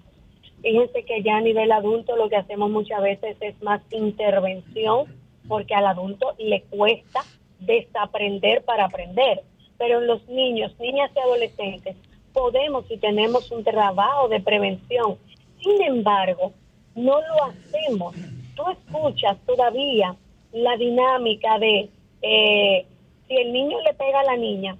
Fíjense 0.60 1.04
que 1.04 1.22
ya 1.22 1.38
a 1.38 1.40
nivel 1.40 1.72
adulto 1.72 2.16
lo 2.16 2.28
que 2.28 2.36
hacemos 2.36 2.70
muchas 2.70 3.02
veces 3.02 3.36
es 3.40 3.60
más 3.62 3.80
intervención 3.90 5.21
porque 5.52 5.74
al 5.74 5.86
adulto 5.86 6.34
le 6.38 6.62
cuesta 6.62 7.20
desaprender 7.60 8.64
para 8.64 8.86
aprender. 8.86 9.42
Pero 9.76 10.00
en 10.00 10.06
los 10.06 10.26
niños, 10.26 10.72
niñas 10.80 11.10
y 11.14 11.18
adolescentes 11.18 11.94
podemos 12.32 12.90
y 12.90 12.96
tenemos 12.96 13.50
un 13.50 13.62
trabajo 13.62 14.28
de 14.28 14.40
prevención. 14.40 15.18
Sin 15.62 15.82
embargo, 15.82 16.54
no 16.94 17.20
lo 17.20 17.44
hacemos. 17.44 18.14
Tú 18.56 18.62
escuchas 18.70 19.36
todavía 19.44 20.16
la 20.52 20.74
dinámica 20.78 21.58
de 21.58 21.90
eh, 22.22 22.86
si 23.28 23.36
el 23.36 23.52
niño 23.52 23.78
le 23.82 23.92
pega 23.92 24.20
a 24.20 24.24
la 24.24 24.36
niña, 24.38 24.74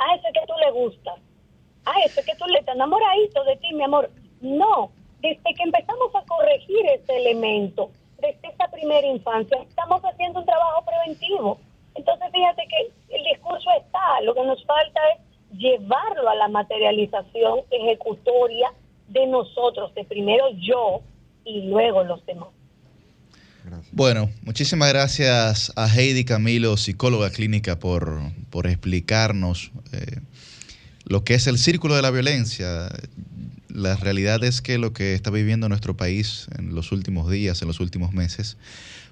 a 0.00 0.16
ese 0.16 0.32
que 0.32 0.46
tú 0.48 0.54
le 0.64 0.72
gustas, 0.72 1.20
a 1.84 1.92
ese 2.04 2.24
que 2.24 2.34
tú 2.34 2.44
le 2.46 2.58
estás 2.58 2.74
enamoradito 2.74 3.44
de 3.44 3.54
ti, 3.54 3.72
mi 3.72 3.84
amor. 3.84 4.10
No, 4.40 4.90
desde 5.20 5.54
que 5.54 5.62
empezamos 5.62 6.12
a 6.12 6.24
corregir 6.24 6.86
ese 6.86 7.16
elemento, 7.18 7.92
desde 8.22 8.54
esa 8.54 8.68
primera 8.70 9.06
infancia, 9.06 9.58
estamos 9.68 10.00
haciendo 10.02 10.40
un 10.40 10.46
trabajo 10.46 10.84
preventivo. 10.86 11.60
Entonces, 11.94 12.28
fíjate 12.32 12.62
que 12.68 13.16
el 13.16 13.24
discurso 13.24 13.68
está, 13.78 14.20
lo 14.22 14.34
que 14.34 14.44
nos 14.44 14.64
falta 14.64 15.00
es 15.12 15.58
llevarlo 15.58 16.30
a 16.30 16.34
la 16.36 16.48
materialización 16.48 17.60
ejecutoria 17.70 18.72
de 19.08 19.26
nosotros, 19.26 19.92
de 19.94 20.04
primero 20.04 20.44
yo 20.56 21.02
y 21.44 21.62
luego 21.62 22.04
los 22.04 22.24
demás. 22.24 22.48
Bueno, 23.92 24.30
muchísimas 24.42 24.88
gracias 24.88 25.72
a 25.76 25.86
Heidi 25.86 26.24
Camilo, 26.24 26.76
psicóloga 26.76 27.30
clínica, 27.30 27.78
por, 27.78 28.20
por 28.50 28.66
explicarnos 28.66 29.70
eh, 29.92 30.20
lo 31.04 31.22
que 31.24 31.34
es 31.34 31.46
el 31.46 31.58
círculo 31.58 31.94
de 31.94 32.02
la 32.02 32.10
violencia. 32.10 32.88
La 33.72 33.96
realidad 33.96 34.44
es 34.44 34.60
que 34.60 34.78
lo 34.78 34.92
que 34.92 35.14
está 35.14 35.30
viviendo 35.30 35.68
nuestro 35.68 35.96
país 35.96 36.48
en 36.58 36.74
los 36.74 36.92
últimos 36.92 37.30
días, 37.30 37.62
en 37.62 37.68
los 37.68 37.80
últimos 37.80 38.12
meses, 38.12 38.56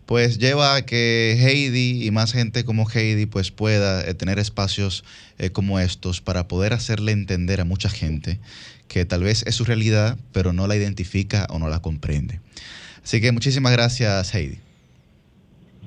pues 0.06 0.38
lleva 0.38 0.74
a 0.74 0.84
que 0.84 1.38
Heidi 1.40 2.04
y 2.04 2.10
más 2.10 2.32
gente 2.32 2.64
como 2.64 2.88
Heidi 2.88 3.26
pues 3.26 3.50
pueda 3.50 4.04
eh, 4.04 4.12
tener 4.14 4.38
espacios 4.38 5.04
eh, 5.38 5.50
como 5.50 5.78
estos 5.78 6.20
para 6.20 6.48
poder 6.48 6.72
hacerle 6.72 7.12
entender 7.12 7.60
a 7.60 7.64
mucha 7.64 7.88
gente 7.88 8.40
que 8.88 9.04
tal 9.04 9.22
vez 9.22 9.44
es 9.46 9.54
su 9.54 9.64
realidad, 9.64 10.18
pero 10.32 10.52
no 10.52 10.66
la 10.66 10.74
identifica 10.74 11.46
o 11.48 11.60
no 11.60 11.68
la 11.68 11.80
comprende. 11.80 12.40
Así 13.04 13.20
que 13.20 13.30
muchísimas 13.30 13.72
gracias, 13.72 14.34
Heidi. 14.34 14.58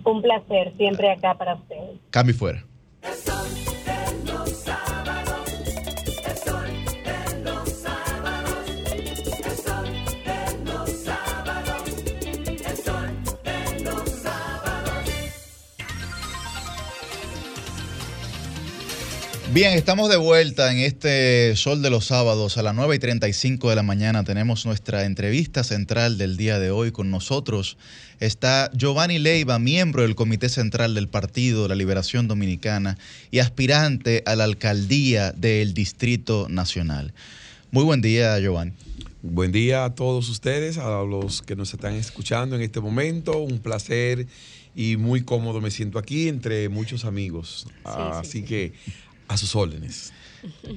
Un 0.05 0.21
placer 0.21 0.73
siempre 0.77 1.11
acá 1.11 1.37
para 1.37 1.55
ustedes. 1.55 1.99
Cambio 2.09 2.33
fuera. 2.33 2.63
Bien, 19.53 19.77
estamos 19.77 20.09
de 20.09 20.17
vuelta 20.17 20.71
en 20.71 20.79
este 20.79 21.55
Sol 21.55 21.83
de 21.83 21.91
los 21.91 22.07
Sábados 22.07 22.57
a 22.57 22.63
las 22.63 22.73
9 22.73 22.95
y 22.95 22.97
35 22.97 23.69
de 23.69 23.75
la 23.75 23.83
mañana. 23.83 24.23
Tenemos 24.23 24.65
nuestra 24.65 25.05
entrevista 25.05 25.63
central 25.63 26.17
del 26.17 26.37
día 26.37 26.57
de 26.57 26.71
hoy. 26.71 26.91
Con 26.91 27.11
nosotros 27.11 27.77
está 28.19 28.71
Giovanni 28.73 29.19
Leiva, 29.19 29.59
miembro 29.59 30.01
del 30.01 30.15
Comité 30.15 30.49
Central 30.49 30.95
del 30.95 31.07
Partido 31.07 31.61
de 31.61 31.69
la 31.69 31.75
Liberación 31.75 32.27
Dominicana 32.27 32.97
y 33.29 33.39
aspirante 33.39 34.23
a 34.25 34.35
la 34.35 34.45
alcaldía 34.45 35.33
del 35.33 35.75
Distrito 35.75 36.47
Nacional. 36.49 37.13
Muy 37.69 37.83
buen 37.83 38.01
día, 38.01 38.39
Giovanni. 38.39 38.73
Buen 39.21 39.51
día 39.51 39.85
a 39.85 39.93
todos 39.93 40.29
ustedes, 40.29 40.79
a 40.79 41.03
los 41.03 41.43
que 41.43 41.55
nos 41.55 41.71
están 41.75 41.93
escuchando 41.93 42.55
en 42.55 42.63
este 42.63 42.79
momento. 42.79 43.37
Un 43.37 43.59
placer 43.59 44.25
y 44.73 44.97
muy 44.97 45.21
cómodo 45.21 45.61
me 45.61 45.69
siento 45.69 45.99
aquí 45.99 46.27
entre 46.27 46.69
muchos 46.69 47.05
amigos. 47.05 47.67
Así 47.83 48.41
que 48.41 48.73
a 49.27 49.37
sus 49.37 49.55
órdenes. 49.55 50.11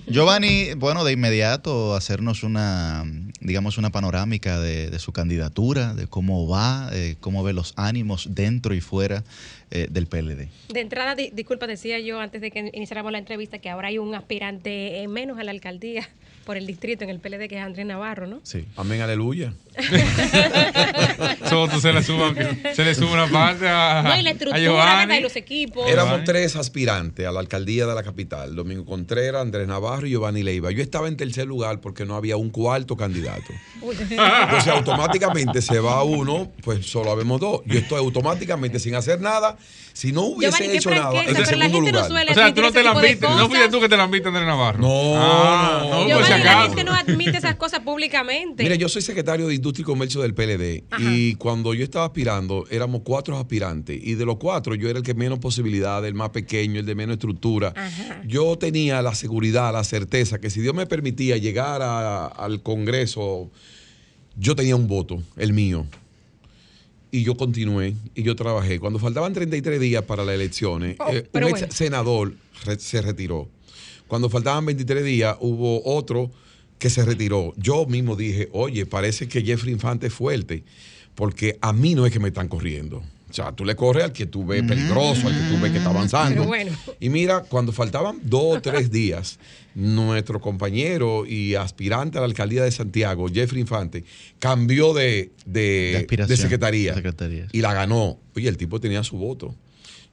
Giovanni, 0.06 0.74
bueno, 0.76 1.02
de 1.04 1.12
inmediato 1.12 1.94
hacernos 1.96 2.44
una, 2.44 3.04
digamos, 3.40 3.78
una 3.78 3.90
panorámica 3.90 4.60
de, 4.60 4.90
de 4.90 4.98
su 5.00 5.12
candidatura, 5.12 5.92
de 5.94 6.06
cómo 6.06 6.46
va, 6.46 6.88
eh, 6.92 7.16
cómo 7.18 7.42
ve 7.42 7.52
los 7.52 7.72
ánimos 7.76 8.28
dentro 8.30 8.74
y 8.74 8.80
fuera 8.80 9.24
eh, 9.72 9.88
del 9.90 10.06
PLD. 10.06 10.48
De 10.72 10.80
entrada, 10.80 11.16
di- 11.16 11.30
disculpa, 11.32 11.66
decía 11.66 11.98
yo 11.98 12.20
antes 12.20 12.40
de 12.40 12.52
que 12.52 12.70
iniciáramos 12.72 13.10
la 13.10 13.18
entrevista 13.18 13.58
que 13.58 13.68
ahora 13.68 13.88
hay 13.88 13.98
un 13.98 14.14
aspirante 14.14 15.02
eh, 15.02 15.08
menos 15.08 15.36
a 15.38 15.42
la 15.44 15.50
alcaldía 15.50 16.08
por 16.44 16.56
el 16.56 16.64
distrito 16.64 17.02
en 17.02 17.10
el 17.10 17.18
PLD 17.18 17.48
que 17.48 17.56
es 17.58 17.62
Andrés 17.64 17.86
Navarro, 17.86 18.28
¿no? 18.28 18.38
Sí. 18.44 18.66
Amén, 18.76 19.00
aleluya. 19.00 19.52
Se 21.80 21.92
le 21.92 22.02
suma, 22.02 22.34
se 22.74 22.84
le 22.84 22.94
suma 22.94 23.12
una 23.12 23.26
parte 23.28 23.68
a, 23.68 24.02
No, 24.02 24.16
y 24.18 24.22
la 24.22 24.30
estructura 24.30 24.60
Giovanni. 24.62 25.16
y 25.16 25.20
los 25.20 25.36
equipos. 25.36 25.88
Éramos 25.88 26.24
tres 26.24 26.56
aspirantes 26.56 27.26
a 27.26 27.32
la 27.32 27.40
alcaldía 27.40 27.86
de 27.86 27.94
la 27.94 28.02
capital, 28.02 28.54
Domingo 28.54 28.84
Contreras, 28.84 29.42
Andrés 29.42 29.66
Navarro 29.68 30.06
y 30.06 30.10
Giovanni 30.10 30.42
Leiva. 30.42 30.70
Yo 30.70 30.82
estaba 30.82 31.08
en 31.08 31.16
tercer 31.16 31.46
lugar 31.46 31.80
porque 31.80 32.04
no 32.04 32.16
había 32.16 32.36
un 32.36 32.50
cuarto 32.50 32.96
candidato. 32.96 33.52
Entonces 33.82 34.68
automáticamente 34.68 35.62
se 35.62 35.78
va 35.80 36.02
uno, 36.02 36.50
pues 36.62 36.86
solo 36.86 37.10
habemos 37.10 37.40
dos. 37.40 37.60
Yo 37.66 37.78
estoy 37.78 37.98
automáticamente 37.98 38.78
sin 38.78 38.94
hacer 38.94 39.20
nada. 39.20 39.56
Si 39.92 40.12
no 40.12 40.22
hubiese 40.24 40.58
Giovanni, 40.58 40.76
hecho 40.78 40.90
nada, 40.90 41.10
en 41.12 41.18
el 41.20 41.24
pero 41.26 41.38
la 41.40 41.46
segundo 41.46 41.62
gente 41.72 41.80
no 41.92 41.98
lugar. 41.98 42.10
suele 42.10 42.30
O 42.30 42.34
sea, 42.34 42.52
tú 42.54 42.60
no 42.60 42.70
te 42.72 42.82
la 42.82 43.00
viste, 43.00 43.26
no 43.28 43.48
fuiste 43.48 43.68
tú 43.70 43.80
que 43.80 43.88
te 43.88 43.96
la 43.96 44.06
viste, 44.06 44.28
Andrés 44.28 44.46
Navarro. 44.46 44.78
No, 44.80 45.12
Ah, 45.16 45.80
no, 45.84 45.90
por 45.90 46.06
Giovanni, 46.06 46.26
si 46.36 46.42
la 46.44 46.62
gente 46.62 46.84
no 46.84 46.92
admite 46.92 47.38
esas 47.38 47.54
cosas 47.56 47.80
públicamente. 47.80 48.62
Mire, 48.62 48.76
yo 48.76 48.88
soy 48.90 49.00
secretario 49.00 49.46
de 49.48 49.54
Industria 49.54 49.82
y 49.82 49.86
Comercio 49.86 50.20
del 50.20 50.34
PLD 50.34 50.84
y 50.98 51.34
cuando 51.46 51.74
yo 51.74 51.84
estaba 51.84 52.06
aspirando 52.06 52.64
éramos 52.72 53.02
cuatro 53.04 53.38
aspirantes 53.38 54.00
y 54.02 54.14
de 54.16 54.24
los 54.24 54.36
cuatro 54.38 54.74
yo 54.74 54.88
era 54.90 54.98
el 54.98 55.04
que 55.04 55.14
menos 55.14 55.38
posibilidades, 55.38 56.08
el 56.08 56.14
más 56.14 56.30
pequeño, 56.30 56.80
el 56.80 56.86
de 56.86 56.96
menos 56.96 57.14
estructura. 57.14 57.72
Yo 58.26 58.58
tenía 58.58 59.00
la 59.00 59.14
seguridad, 59.14 59.72
la 59.72 59.84
certeza 59.84 60.40
que 60.40 60.50
si 60.50 60.60
Dios 60.60 60.74
me 60.74 60.86
permitía 60.86 61.36
llegar 61.36 61.82
a- 61.82 62.26
al 62.26 62.64
Congreso, 62.64 63.48
yo 64.36 64.56
tenía 64.56 64.74
un 64.74 64.88
voto, 64.88 65.22
el 65.36 65.52
mío. 65.52 65.86
Y 67.12 67.22
yo 67.22 67.36
continué 67.36 67.94
y 68.16 68.24
yo 68.24 68.34
trabajé. 68.34 68.80
Cuando 68.80 68.98
faltaban 68.98 69.32
33 69.32 69.78
días 69.78 70.02
para 70.02 70.24
las 70.24 70.34
elecciones, 70.34 70.96
Oh, 70.98 71.12
eh, 71.12 71.28
un 71.32 71.42
ex 71.44 71.50
bueno. 71.52 71.66
senador 71.70 72.34
re- 72.64 72.80
se 72.80 73.00
retiró. 73.02 73.48
Cuando 74.08 74.28
faltaban 74.28 74.66
23 74.66 75.04
días, 75.04 75.36
hubo 75.38 75.80
otro 75.84 76.28
que 76.80 76.90
se 76.90 77.04
retiró, 77.04 77.54
yo 77.56 77.86
mismo 77.86 78.16
dije, 78.16 78.48
oye, 78.52 78.84
parece 78.84 79.28
que 79.28 79.42
Jeffrey 79.42 79.72
Infante 79.72 80.08
es 80.08 80.12
fuerte, 80.12 80.64
porque 81.16 81.58
a 81.60 81.72
mí 81.72 81.96
no 81.96 82.06
es 82.06 82.12
que 82.12 82.20
me 82.20 82.28
están 82.28 82.46
corriendo. 82.46 83.02
O 83.28 83.32
sea, 83.32 83.50
tú 83.50 83.64
le 83.64 83.74
corres 83.74 84.04
al 84.04 84.12
que 84.12 84.26
tú 84.26 84.46
ves 84.46 84.62
peligroso, 84.62 85.26
al 85.26 85.34
que 85.34 85.40
tú 85.52 85.60
ves 85.60 85.72
que 85.72 85.78
está 85.78 85.90
avanzando. 85.90 86.36
Pero 86.36 86.46
bueno. 86.46 86.70
Y 87.00 87.08
mira, 87.08 87.40
cuando 87.42 87.72
faltaban 87.72 88.20
dos 88.22 88.58
o 88.58 88.60
tres 88.62 88.92
días, 88.92 89.40
nuestro 89.74 90.40
compañero 90.40 91.26
y 91.26 91.56
aspirante 91.56 92.18
a 92.18 92.20
la 92.20 92.28
alcaldía 92.28 92.62
de 92.62 92.70
Santiago, 92.70 93.26
Jeffrey 93.28 93.60
Infante, 93.60 94.04
cambió 94.38 94.94
de, 94.94 95.32
de, 95.44 95.60
de 95.60 95.96
aspiración, 95.96 96.38
secretaría, 96.38 96.92
de 96.92 96.96
secretaría. 96.96 97.48
y 97.50 97.62
la 97.62 97.74
ganó. 97.74 98.16
Oye, 98.36 98.48
el 98.48 98.56
tipo 98.56 98.80
tenía 98.80 99.02
su 99.02 99.16
voto. 99.16 99.56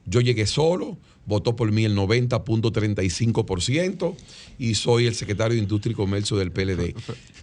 Yo 0.06 0.20
llegué 0.20 0.46
solo, 0.46 0.98
votó 1.24 1.54
por 1.56 1.70
mí 1.70 1.84
el 1.84 1.94
90.35% 1.96 4.16
y 4.58 4.74
soy 4.74 5.06
el 5.06 5.14
secretario 5.14 5.54
de 5.56 5.62
Industria 5.62 5.92
y 5.92 5.94
Comercio 5.94 6.36
del 6.36 6.50
PLD. 6.50 6.96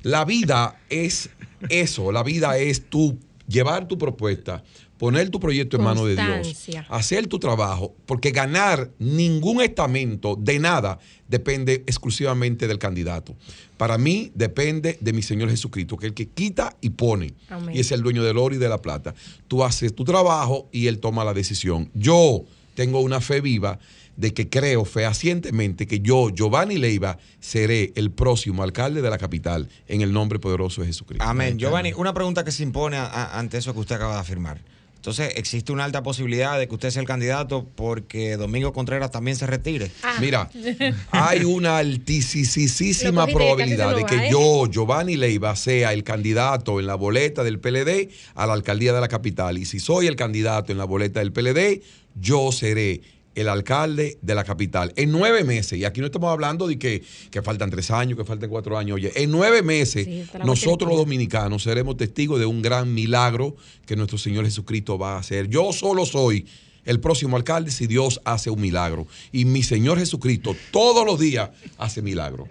La 0.04 0.26
vida 0.26 0.78
es 0.90 1.30
eso, 1.70 2.12
la 2.12 2.24
vida 2.24 2.58
es 2.58 2.90
tú 2.90 3.18
llevar 3.52 3.88
tu 3.88 3.98
propuesta, 3.98 4.64
poner 4.98 5.30
tu 5.30 5.40
proyecto 5.40 5.78
en 5.78 5.84
manos 5.84 6.08
de 6.08 6.16
Dios, 6.16 6.70
hacer 6.90 7.28
tu 7.28 7.40
trabajo, 7.40 7.94
porque 8.06 8.32
ganar 8.32 8.92
ningún 9.00 9.62
estamento 9.62 10.36
de 10.36 10.60
nada 10.60 11.00
depende 11.28 11.84
exclusivamente 11.86 12.68
del 12.68 12.78
candidato. 12.78 13.36
Para 13.78 13.98
mí 13.98 14.32
depende 14.36 14.98
de 15.02 15.14
mi 15.14 15.22
Señor 15.22 15.50
Jesucristo, 15.50 15.98
que 15.98 16.06
es 16.06 16.10
el 16.10 16.14
que 16.14 16.28
quita 16.28 16.76
y 16.82 16.92
pone, 16.92 17.34
Amén. 17.50 17.76
y 17.76 17.80
es 17.80 17.92
el 17.92 18.02
dueño 18.02 18.24
del 18.24 18.38
oro 18.38 18.56
y 18.56 18.60
de 18.60 18.70
la 18.70 18.82
plata. 18.82 19.14
Tú 19.48 19.64
haces 19.64 19.94
tu 19.96 20.04
trabajo 20.04 20.70
y 20.72 20.88
Él 20.88 21.00
toma 21.00 21.24
la 21.26 21.34
decisión. 21.34 21.90
Yo 21.94 22.44
tengo 22.76 23.02
una 23.02 23.22
fe 23.22 23.42
viva 23.42 23.80
de 24.18 24.34
que 24.34 24.50
creo 24.50 24.86
fehacientemente 24.86 25.88
que 25.88 26.00
yo, 26.00 26.30
Giovanni 26.30 26.78
Leiva, 26.78 27.18
seré 27.40 27.92
el 27.96 28.12
próximo 28.12 28.64
alcalde 28.64 29.02
de 29.02 29.10
la 29.10 29.18
capital 29.18 29.70
en 29.88 30.02
el 30.02 30.12
nombre 30.14 30.38
poderoso 30.40 30.82
de 30.82 30.88
Jesucristo. 30.88 31.26
Amén. 31.26 31.58
Giovanni, 31.58 31.94
una 31.94 32.14
pregunta 32.14 32.44
que 32.44 32.52
se 32.52 32.64
impone 32.64 32.98
a- 32.98 33.06
a- 33.06 33.40
ante 33.40 33.58
eso 33.58 33.74
que 33.74 33.80
usted 33.80 33.96
acaba 33.96 34.14
de 34.16 34.20
afirmar. 34.20 34.62
Entonces, 34.96 35.34
¿existe 35.36 35.72
una 35.72 35.84
alta 35.84 36.04
posibilidad 36.04 36.60
de 36.60 36.68
que 36.68 36.76
usted 36.76 36.92
sea 36.92 37.02
el 37.02 37.08
candidato 37.08 37.66
porque 37.76 38.38
Domingo 38.38 38.72
Contreras 38.72 39.10
también 39.10 39.36
se 39.36 39.48
retire? 39.48 39.90
Mira, 40.20 40.48
hay 41.12 41.44
una 41.44 41.80
altísima 41.80 43.26
probabilidad 43.28 43.96
de 43.96 44.06
que 44.06 44.28
¿eh? 44.28 44.30
yo, 44.32 44.68
Giovanni 44.68 45.18
Leiva, 45.18 45.56
sea 45.56 45.94
el 45.94 46.04
candidato 46.04 46.80
en 46.80 46.86
la 46.86 46.94
boleta 46.96 47.44
del 47.44 47.60
PLD 47.60 48.10
a 48.36 48.46
la 48.46 48.54
alcaldía 48.54 48.94
de 48.94 49.02
la 49.02 49.08
capital. 49.08 49.58
Y 49.58 49.66
si 49.66 49.80
soy 49.80 50.06
el 50.08 50.16
candidato 50.16 50.72
en 50.72 50.78
la 50.78 50.86
boleta 50.86 51.20
del 51.20 51.32
PLD, 51.32 51.82
yo 52.20 52.52
seré 52.52 53.02
el 53.36 53.48
alcalde 53.48 54.18
de 54.22 54.36
la 54.36 54.44
capital. 54.44 54.94
En 54.96 55.12
nueve 55.12 55.44
meses, 55.44 55.80
y 55.80 55.86
aquí 55.86 56.00
no 56.00 56.08
estamos 56.08 56.32
hablando 56.32 56.68
de 56.68 56.78
que, 56.78 57.04
que 57.30 57.42
faltan 57.42 57.70
tres 57.70 57.92
años, 57.92 58.18
que 58.18 58.26
faltan 58.26 58.50
cuatro 58.50 58.78
años, 58.78 58.96
oye, 58.96 59.12
en 59.16 59.32
nueve 59.32 59.62
meses 59.62 60.06
Sí, 60.06 60.26
nosotros 60.46 60.90
los 60.90 61.00
dominicanos 61.00 61.64
seremos 61.64 61.98
testigos 61.98 62.40
de 62.40 62.46
un 62.46 62.62
gran 62.62 62.94
milagro 62.94 63.56
que 63.86 63.96
nuestro 63.96 64.18
Señor 64.18 64.46
Jesucristo 64.46 64.98
va 64.98 65.16
a 65.16 65.20
hacer. 65.20 65.48
Yo 65.48 65.72
solo 65.74 66.06
soy 66.06 66.46
el 66.86 67.00
próximo 67.00 67.38
alcalde 67.38 67.72
si 67.72 67.88
Dios 67.88 68.22
hace 68.26 68.50
un 68.50 68.62
milagro. 68.62 69.08
Y 69.32 69.46
mi 69.46 69.64
Señor 69.64 70.00
Jesucristo 70.00 70.56
todos 70.72 71.06
los 71.06 71.20
días 71.20 71.50
hace 71.78 72.02
milagro. 72.02 72.48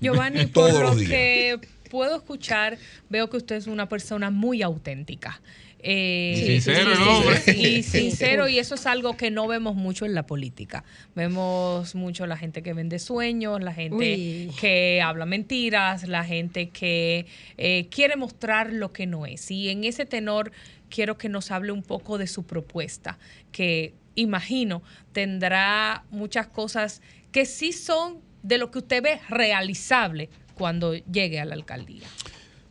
Giovanni, 0.00 0.46
por 0.46 0.72
lo 0.72 0.94
días. 0.94 1.10
que 1.10 1.60
puedo 1.90 2.16
escuchar, 2.16 2.78
veo 3.08 3.30
que 3.30 3.36
usted 3.36 3.56
es 3.56 3.66
una 3.66 3.88
persona 3.88 4.30
muy 4.30 4.62
auténtica. 4.62 5.40
Eh, 5.80 6.60
sincero 6.62 6.92
el 6.92 7.02
hombre. 7.02 7.40
Y 7.56 7.82
sincero, 7.82 8.48
y 8.48 8.58
eso 8.58 8.74
es 8.74 8.86
algo 8.86 9.16
que 9.16 9.30
no 9.30 9.46
vemos 9.46 9.76
mucho 9.76 10.06
en 10.06 10.14
la 10.14 10.26
política. 10.26 10.84
Vemos 11.14 11.94
mucho 11.94 12.26
la 12.26 12.36
gente 12.36 12.62
que 12.62 12.72
vende 12.72 12.98
sueños, 12.98 13.62
la 13.62 13.72
gente 13.72 13.96
Uy. 13.96 14.50
que 14.60 15.00
habla 15.02 15.26
mentiras, 15.26 16.08
la 16.08 16.24
gente 16.24 16.70
que 16.70 17.26
eh, 17.56 17.86
quiere 17.90 18.16
mostrar 18.16 18.72
lo 18.72 18.92
que 18.92 19.06
no 19.06 19.26
es. 19.26 19.50
Y 19.50 19.68
en 19.68 19.84
ese 19.84 20.04
tenor 20.04 20.52
quiero 20.88 21.18
que 21.18 21.28
nos 21.28 21.50
hable 21.50 21.72
un 21.72 21.82
poco 21.82 22.18
de 22.18 22.26
su 22.26 22.44
propuesta, 22.44 23.18
que 23.52 23.94
imagino 24.14 24.82
tendrá 25.12 26.04
muchas 26.10 26.48
cosas 26.48 27.02
que 27.30 27.46
sí 27.46 27.72
son 27.72 28.18
de 28.42 28.58
lo 28.58 28.70
que 28.70 28.78
usted 28.78 29.02
ve 29.02 29.20
realizable 29.28 30.28
cuando 30.54 30.94
llegue 30.94 31.38
a 31.40 31.44
la 31.44 31.54
alcaldía. 31.54 32.06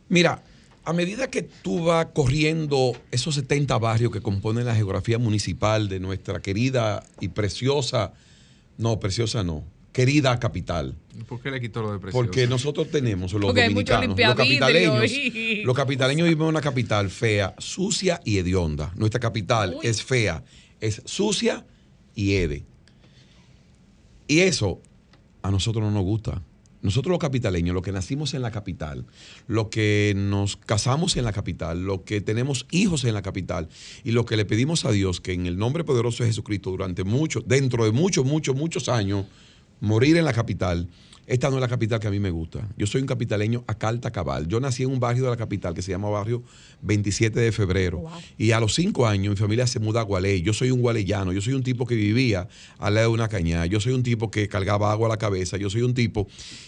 Mira, 0.08 0.42
a 0.88 0.94
medida 0.94 1.28
que 1.28 1.42
tú 1.42 1.84
vas 1.84 2.06
corriendo 2.14 2.96
esos 3.10 3.34
70 3.34 3.76
barrios 3.76 4.10
que 4.10 4.22
componen 4.22 4.64
la 4.64 4.74
geografía 4.74 5.18
municipal 5.18 5.86
de 5.90 6.00
nuestra 6.00 6.40
querida 6.40 7.04
y 7.20 7.28
preciosa, 7.28 8.14
no, 8.78 8.98
preciosa 8.98 9.44
no, 9.44 9.64
querida 9.92 10.38
capital. 10.38 10.96
¿Por 11.28 11.42
qué 11.42 11.50
le 11.50 11.60
quitó 11.60 11.82
lo 11.82 11.92
de 11.92 11.98
precio? 11.98 12.18
Porque 12.18 12.46
nosotros 12.46 12.90
tenemos 12.90 13.34
los 13.34 13.42
Porque 13.42 13.64
dominicanos, 13.64 14.18
los 14.18 14.34
capitaleños, 14.34 15.12
y- 15.12 15.62
los 15.64 15.76
capitaleños 15.76 16.24
vivimos 16.24 16.44
en 16.46 16.48
una 16.48 16.62
capital 16.62 17.10
fea, 17.10 17.54
sucia 17.58 18.22
y 18.24 18.38
hedionda. 18.38 18.90
Nuestra 18.96 19.20
capital 19.20 19.76
es 19.82 20.02
fea, 20.02 20.42
es 20.80 21.02
sucia 21.04 21.66
y 22.14 22.32
hede. 22.36 22.64
Y 24.26 24.38
eso 24.40 24.80
a 25.42 25.50
nosotros 25.50 25.84
no 25.84 25.90
nos 25.90 26.04
gusta. 26.04 26.42
Nosotros 26.80 27.10
los 27.10 27.18
capitaleños, 27.18 27.74
los 27.74 27.82
que 27.82 27.92
nacimos 27.92 28.34
en 28.34 28.42
la 28.42 28.50
capital, 28.50 29.04
los 29.48 29.68
que 29.68 30.14
nos 30.16 30.56
casamos 30.56 31.16
en 31.16 31.24
la 31.24 31.32
capital, 31.32 31.84
los 31.84 32.02
que 32.02 32.20
tenemos 32.20 32.66
hijos 32.70 33.04
en 33.04 33.14
la 33.14 33.22
capital 33.22 33.68
y 34.04 34.12
lo 34.12 34.24
que 34.24 34.36
le 34.36 34.44
pedimos 34.44 34.84
a 34.84 34.92
Dios 34.92 35.20
que 35.20 35.32
en 35.32 35.46
el 35.46 35.58
nombre 35.58 35.82
poderoso 35.82 36.22
de 36.22 36.30
Jesucristo 36.30 36.70
durante 36.70 37.02
mucho, 37.02 37.42
dentro 37.44 37.84
de 37.84 37.90
muchos, 37.90 38.24
muchos, 38.24 38.54
muchos 38.54 38.88
años, 38.88 39.26
morir 39.80 40.16
en 40.16 40.24
la 40.24 40.32
capital. 40.32 40.88
Esta 41.28 41.50
no 41.50 41.56
es 41.56 41.60
la 41.60 41.68
capital 41.68 42.00
que 42.00 42.08
a 42.08 42.10
mí 42.10 42.18
me 42.18 42.30
gusta. 42.30 42.66
Yo 42.78 42.86
soy 42.86 43.02
un 43.02 43.06
capitaleño 43.06 43.62
a 43.66 43.74
calta 43.74 44.10
cabal. 44.10 44.48
Yo 44.48 44.60
nací 44.60 44.84
en 44.84 44.90
un 44.90 44.98
barrio 44.98 45.24
de 45.24 45.30
la 45.30 45.36
capital 45.36 45.74
que 45.74 45.82
se 45.82 45.90
llama 45.90 46.08
barrio 46.08 46.42
27 46.80 47.38
de 47.38 47.52
febrero. 47.52 48.02
Y 48.38 48.52
a 48.52 48.60
los 48.60 48.74
cinco 48.74 49.06
años 49.06 49.32
mi 49.32 49.36
familia 49.36 49.66
se 49.66 49.78
muda 49.78 50.00
a 50.00 50.04
Gualey. 50.04 50.40
Yo 50.40 50.54
soy 50.54 50.70
un 50.70 50.80
gualeyano. 50.80 51.34
Yo 51.34 51.42
soy 51.42 51.52
un 51.52 51.62
tipo 51.62 51.86
que 51.86 51.96
vivía 51.96 52.48
al 52.78 52.94
lado 52.94 53.08
de 53.08 53.14
una 53.14 53.28
cañada. 53.28 53.66
Yo 53.66 53.78
soy 53.78 53.92
un 53.92 54.02
tipo 54.02 54.30
que 54.30 54.48
cargaba 54.48 54.90
agua 54.90 55.08
a 55.08 55.10
la 55.10 55.18
cabeza. 55.18 55.58
Yo 55.58 55.68
soy 55.68 55.82
un 55.82 55.92
tipo 55.92 56.26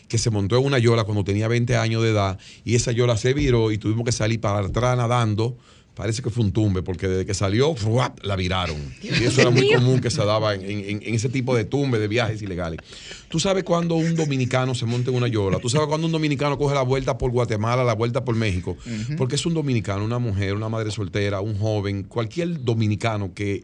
que 0.08 0.18
se 0.18 0.28
montó 0.28 0.58
en 0.58 0.66
una 0.66 0.78
yola 0.78 1.04
cuando 1.04 1.24
tenía 1.24 1.48
20 1.48 1.76
años 1.76 2.02
de 2.02 2.10
edad. 2.10 2.38
Y 2.62 2.74
esa 2.74 2.92
yola 2.92 3.16
se 3.16 3.32
viró 3.32 3.72
y 3.72 3.78
tuvimos 3.78 4.04
que 4.04 4.12
salir 4.12 4.42
para 4.42 4.58
atrás 4.58 4.94
nadando. 4.94 5.56
Parece 6.00 6.22
que 6.22 6.30
fue 6.30 6.42
un 6.44 6.52
tumbe, 6.52 6.82
porque 6.82 7.06
desde 7.06 7.26
que 7.26 7.34
salió, 7.34 7.74
la 8.22 8.34
viraron. 8.34 8.78
Y 9.02 9.08
eso 9.24 9.42
era 9.42 9.50
muy 9.50 9.70
común 9.70 10.00
que 10.00 10.08
se 10.08 10.24
daba 10.24 10.54
en, 10.54 10.62
en- 10.62 11.02
en 11.02 11.14
ese 11.14 11.28
tipo 11.28 11.54
de 11.54 11.64
tumbe 11.66 11.98
de 11.98 12.08
viajes 12.08 12.40
ilegales. 12.40 12.80
Tú 13.28 13.38
sabes 13.38 13.64
cuando 13.64 13.96
un 13.96 14.14
dominicano 14.16 14.74
se 14.74 14.86
monta 14.86 15.10
en 15.10 15.16
una 15.16 15.28
yola. 15.28 15.58
Tú 15.58 15.68
sabes 15.68 15.88
cuando 15.88 16.06
un 16.06 16.12
dominicano 16.12 16.56
coge 16.56 16.74
la 16.74 16.80
vuelta 16.82 17.18
por 17.18 17.30
Guatemala, 17.30 17.84
la 17.84 17.94
vuelta 17.94 18.24
por 18.24 18.34
México. 18.34 18.78
Porque 19.18 19.34
es 19.34 19.44
un 19.44 19.52
dominicano, 19.52 20.02
una 20.02 20.18
mujer, 20.18 20.54
una 20.54 20.70
madre 20.70 20.90
soltera, 20.90 21.42
un 21.42 21.58
joven, 21.58 22.04
cualquier 22.04 22.64
dominicano 22.64 23.34
que, 23.34 23.62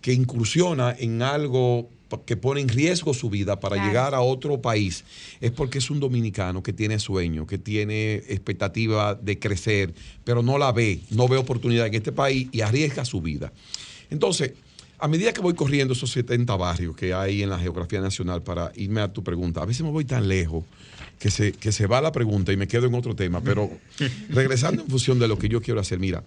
que 0.00 0.14
incursiona 0.14 0.96
en 0.98 1.20
algo 1.20 1.90
que 2.26 2.36
pone 2.36 2.60
en 2.60 2.68
riesgo 2.68 3.12
su 3.14 3.28
vida 3.30 3.58
para 3.58 3.76
Claro. 3.76 3.88
llegar 3.88 4.14
a 4.14 4.20
otro 4.20 4.60
país, 4.60 5.04
es 5.40 5.50
porque 5.50 5.78
es 5.78 5.90
un 5.90 6.00
dominicano 6.00 6.62
que 6.62 6.72
tiene 6.72 6.98
sueño, 6.98 7.46
que 7.46 7.58
tiene 7.58 8.14
expectativa 8.14 9.14
de 9.14 9.38
crecer, 9.38 9.94
pero 10.24 10.42
no 10.42 10.58
la 10.58 10.70
ve, 10.72 11.00
no 11.10 11.26
ve 11.28 11.36
oportunidad 11.36 11.86
en 11.86 11.94
este 11.94 12.12
país 12.12 12.48
y 12.52 12.60
arriesga 12.60 13.04
su 13.04 13.20
vida. 13.20 13.52
Entonces, 14.10 14.52
a 14.98 15.08
medida 15.08 15.32
que 15.32 15.40
voy 15.40 15.54
corriendo 15.54 15.92
esos 15.94 16.10
70 16.12 16.54
barrios 16.56 16.94
que 16.96 17.12
hay 17.12 17.42
en 17.42 17.50
la 17.50 17.58
geografía 17.58 18.00
nacional 18.00 18.42
para 18.42 18.70
irme 18.76 19.00
a 19.00 19.12
tu 19.12 19.24
pregunta, 19.24 19.60
a 19.62 19.66
veces 19.66 19.82
me 19.82 19.90
voy 19.90 20.04
tan 20.04 20.28
lejos 20.28 20.64
que 21.18 21.30
se, 21.30 21.52
que 21.52 21.72
se 21.72 21.86
va 21.86 22.00
la 22.00 22.12
pregunta 22.12 22.52
y 22.52 22.56
me 22.56 22.68
quedo 22.68 22.86
en 22.86 22.94
otro 22.94 23.16
tema, 23.16 23.40
pero 23.40 23.70
regresando 24.28 24.82
en 24.82 24.88
función 24.88 25.18
de 25.18 25.26
lo 25.26 25.36
que 25.38 25.48
yo 25.48 25.60
quiero 25.60 25.80
hacer, 25.80 25.98
mira, 25.98 26.22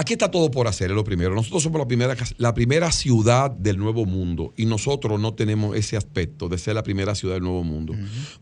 Aquí 0.00 0.12
está 0.12 0.30
todo 0.30 0.48
por 0.48 0.68
hacer, 0.68 0.90
es 0.92 0.94
lo 0.94 1.02
primero. 1.02 1.34
Nosotros 1.34 1.60
somos 1.60 1.80
la 1.80 1.88
primera, 1.88 2.16
la 2.36 2.54
primera 2.54 2.92
ciudad 2.92 3.50
del 3.50 3.78
Nuevo 3.78 4.06
Mundo 4.06 4.54
y 4.56 4.64
nosotros 4.64 5.18
no 5.18 5.34
tenemos 5.34 5.76
ese 5.76 5.96
aspecto 5.96 6.48
de 6.48 6.56
ser 6.56 6.76
la 6.76 6.84
primera 6.84 7.16
ciudad 7.16 7.34
del 7.34 7.42
Nuevo 7.42 7.64
Mundo. 7.64 7.94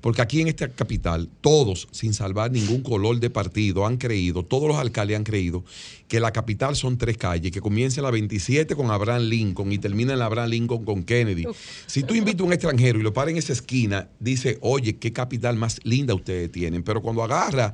Porque 0.03 0.21
aquí 0.21 0.43
en 0.43 0.49
esta 0.49 0.69
capital, 0.69 1.31
todos, 1.41 1.89
sin 1.93 2.13
salvar 2.13 2.51
ningún 2.51 2.83
color 2.83 3.21
de 3.21 3.31
partido, 3.31 3.87
han 3.87 3.97
creído, 3.97 4.45
todos 4.45 4.69
los 4.69 4.77
alcaldes 4.77 5.17
han 5.17 5.25
creído 5.25 5.65
que 6.09 6.21
la 6.21 6.31
capital 6.31 6.77
son 6.77 6.99
tres 6.99 7.17
calles, 7.17 7.51
que 7.51 7.63
comienza 7.63 8.01
en 8.01 8.05
la 8.05 8.11
27 8.11 8.77
con 8.77 8.91
Abraham 8.91 9.23
Lincoln 9.23 9.73
y 9.73 9.79
termina 9.79 10.13
en 10.13 10.19
la 10.19 10.27
Abraham 10.27 10.51
Lincoln 10.51 10.85
con 10.85 11.05
Kennedy. 11.05 11.47
Si 11.87 12.03
tú 12.03 12.15
invitas 12.15 12.43
a 12.43 12.45
un 12.45 12.53
extranjero 12.53 13.01
y 13.01 13.03
lo 13.03 13.15
para 13.15 13.31
en 13.31 13.39
esa 13.39 13.55
esquina, 13.55 14.11
dice, 14.21 14.59
oye, 14.61 14.99
qué 14.99 15.11
capital 15.11 15.57
más 15.57 15.81
linda 15.85 16.13
ustedes 16.15 16.53
tienen. 16.53 16.83
Pero 16.83 17.01
cuando 17.01 17.23
agarra 17.23 17.73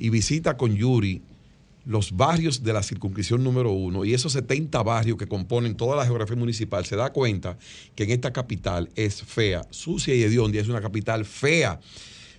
y 0.00 0.10
visita 0.10 0.56
con 0.56 0.74
Yuri 0.74 1.22
los 1.90 2.16
barrios 2.16 2.62
de 2.62 2.72
la 2.72 2.84
circunscripción 2.84 3.42
número 3.42 3.72
uno 3.72 4.04
y 4.04 4.14
esos 4.14 4.34
70 4.34 4.80
barrios 4.84 5.18
que 5.18 5.26
componen 5.26 5.74
toda 5.74 5.96
la 5.96 6.04
geografía 6.06 6.36
municipal, 6.36 6.86
se 6.86 6.94
da 6.94 7.12
cuenta 7.12 7.58
que 7.96 8.04
en 8.04 8.10
esta 8.10 8.32
capital 8.32 8.88
es 8.94 9.20
fea, 9.22 9.66
sucia 9.70 10.14
y 10.14 10.22
hedionda, 10.22 10.60
es 10.60 10.68
una 10.68 10.80
capital 10.80 11.24
fea. 11.24 11.80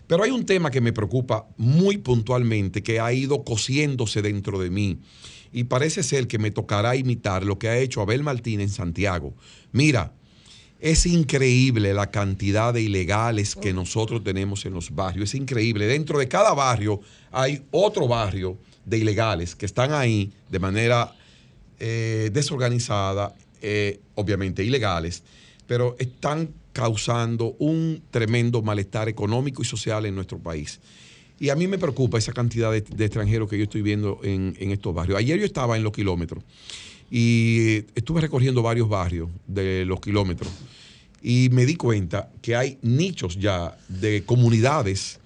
Pero 0.08 0.24
hay 0.24 0.32
un 0.32 0.46
tema 0.46 0.72
que 0.72 0.80
me 0.80 0.94
preocupa 0.94 1.50
muy 1.58 1.98
puntualmente, 1.98 2.82
que 2.82 3.02
ha 3.02 3.12
ido 3.12 3.44
cosiéndose 3.44 4.22
dentro 4.22 4.58
de 4.58 4.70
mí. 4.70 5.00
Y 5.52 5.66
parece 5.66 6.02
ser 6.02 6.28
que 6.28 6.40
me 6.40 6.52
tocará 6.52 6.96
imitar 6.96 7.44
lo 7.44 7.60
que 7.60 7.68
ha 7.68 7.78
hecho 7.78 8.00
Abel 8.00 8.24
Martínez 8.24 8.70
en 8.70 8.74
Santiago. 8.74 9.34
Mira, 9.74 10.14
Es 10.80 11.06
increíble 11.06 11.94
la 11.94 12.10
cantidad 12.10 12.74
de 12.74 12.82
ilegales 12.82 13.56
que 13.56 13.72
nosotros 13.72 14.24
tenemos 14.24 14.66
en 14.66 14.74
los 14.74 14.90
barrios. 14.90 15.30
Es 15.30 15.36
increíble. 15.36 15.86
Dentro 15.86 16.18
de 16.18 16.28
cada 16.28 16.56
barrio 16.56 17.02
hay 17.32 17.62
otro 17.70 18.08
barrio 18.08 18.58
de 18.86 18.98
ilegales 18.98 19.56
que 19.56 19.66
están 19.66 19.94
ahí 19.94 20.32
de 20.50 20.60
manera 20.60 21.14
eh, 21.80 22.30
desorganizada, 22.34 23.34
eh, 23.62 24.00
obviamente 24.16 24.64
ilegales, 24.64 25.24
pero 25.68 25.96
están 26.00 26.50
causando 26.74 27.56
un 27.60 28.02
tremendo 28.12 28.62
malestar 28.62 29.10
económico 29.10 29.62
y 29.62 29.66
social 29.66 30.06
en 30.06 30.16
nuestro 30.16 30.40
país. 30.40 30.80
Y 31.40 31.50
a 31.50 31.56
mí 31.56 31.68
me 31.68 31.78
preocupa 31.78 32.18
esa 32.18 32.34
cantidad 32.34 32.72
de, 32.72 32.82
de 32.82 33.06
extranjeros 33.06 33.50
que 33.50 33.58
yo 33.58 33.64
estoy 33.64 33.82
viendo 33.82 34.20
en, 34.24 34.56
en 34.60 34.72
estos 34.72 34.94
barrios. 34.94 35.18
Ayer 35.18 35.40
yo 35.40 35.46
estaba 35.46 35.76
en 35.76 35.84
los 35.84 35.92
kilómetros 35.92 36.44
y 37.10 37.86
estuve 37.96 38.22
recorriendo 38.22 38.62
varios 38.62 38.88
barrios 38.88 39.30
de 39.48 39.84
los 39.86 40.00
kilómetros 40.00 40.52
y 41.22 41.50
me 41.52 41.66
di 41.66 41.76
cuenta 41.76 42.30
que 42.42 42.56
hay 42.56 42.78
nichos 42.82 43.38
ya 43.38 43.78
de 43.88 44.24
comunidades 44.24 45.20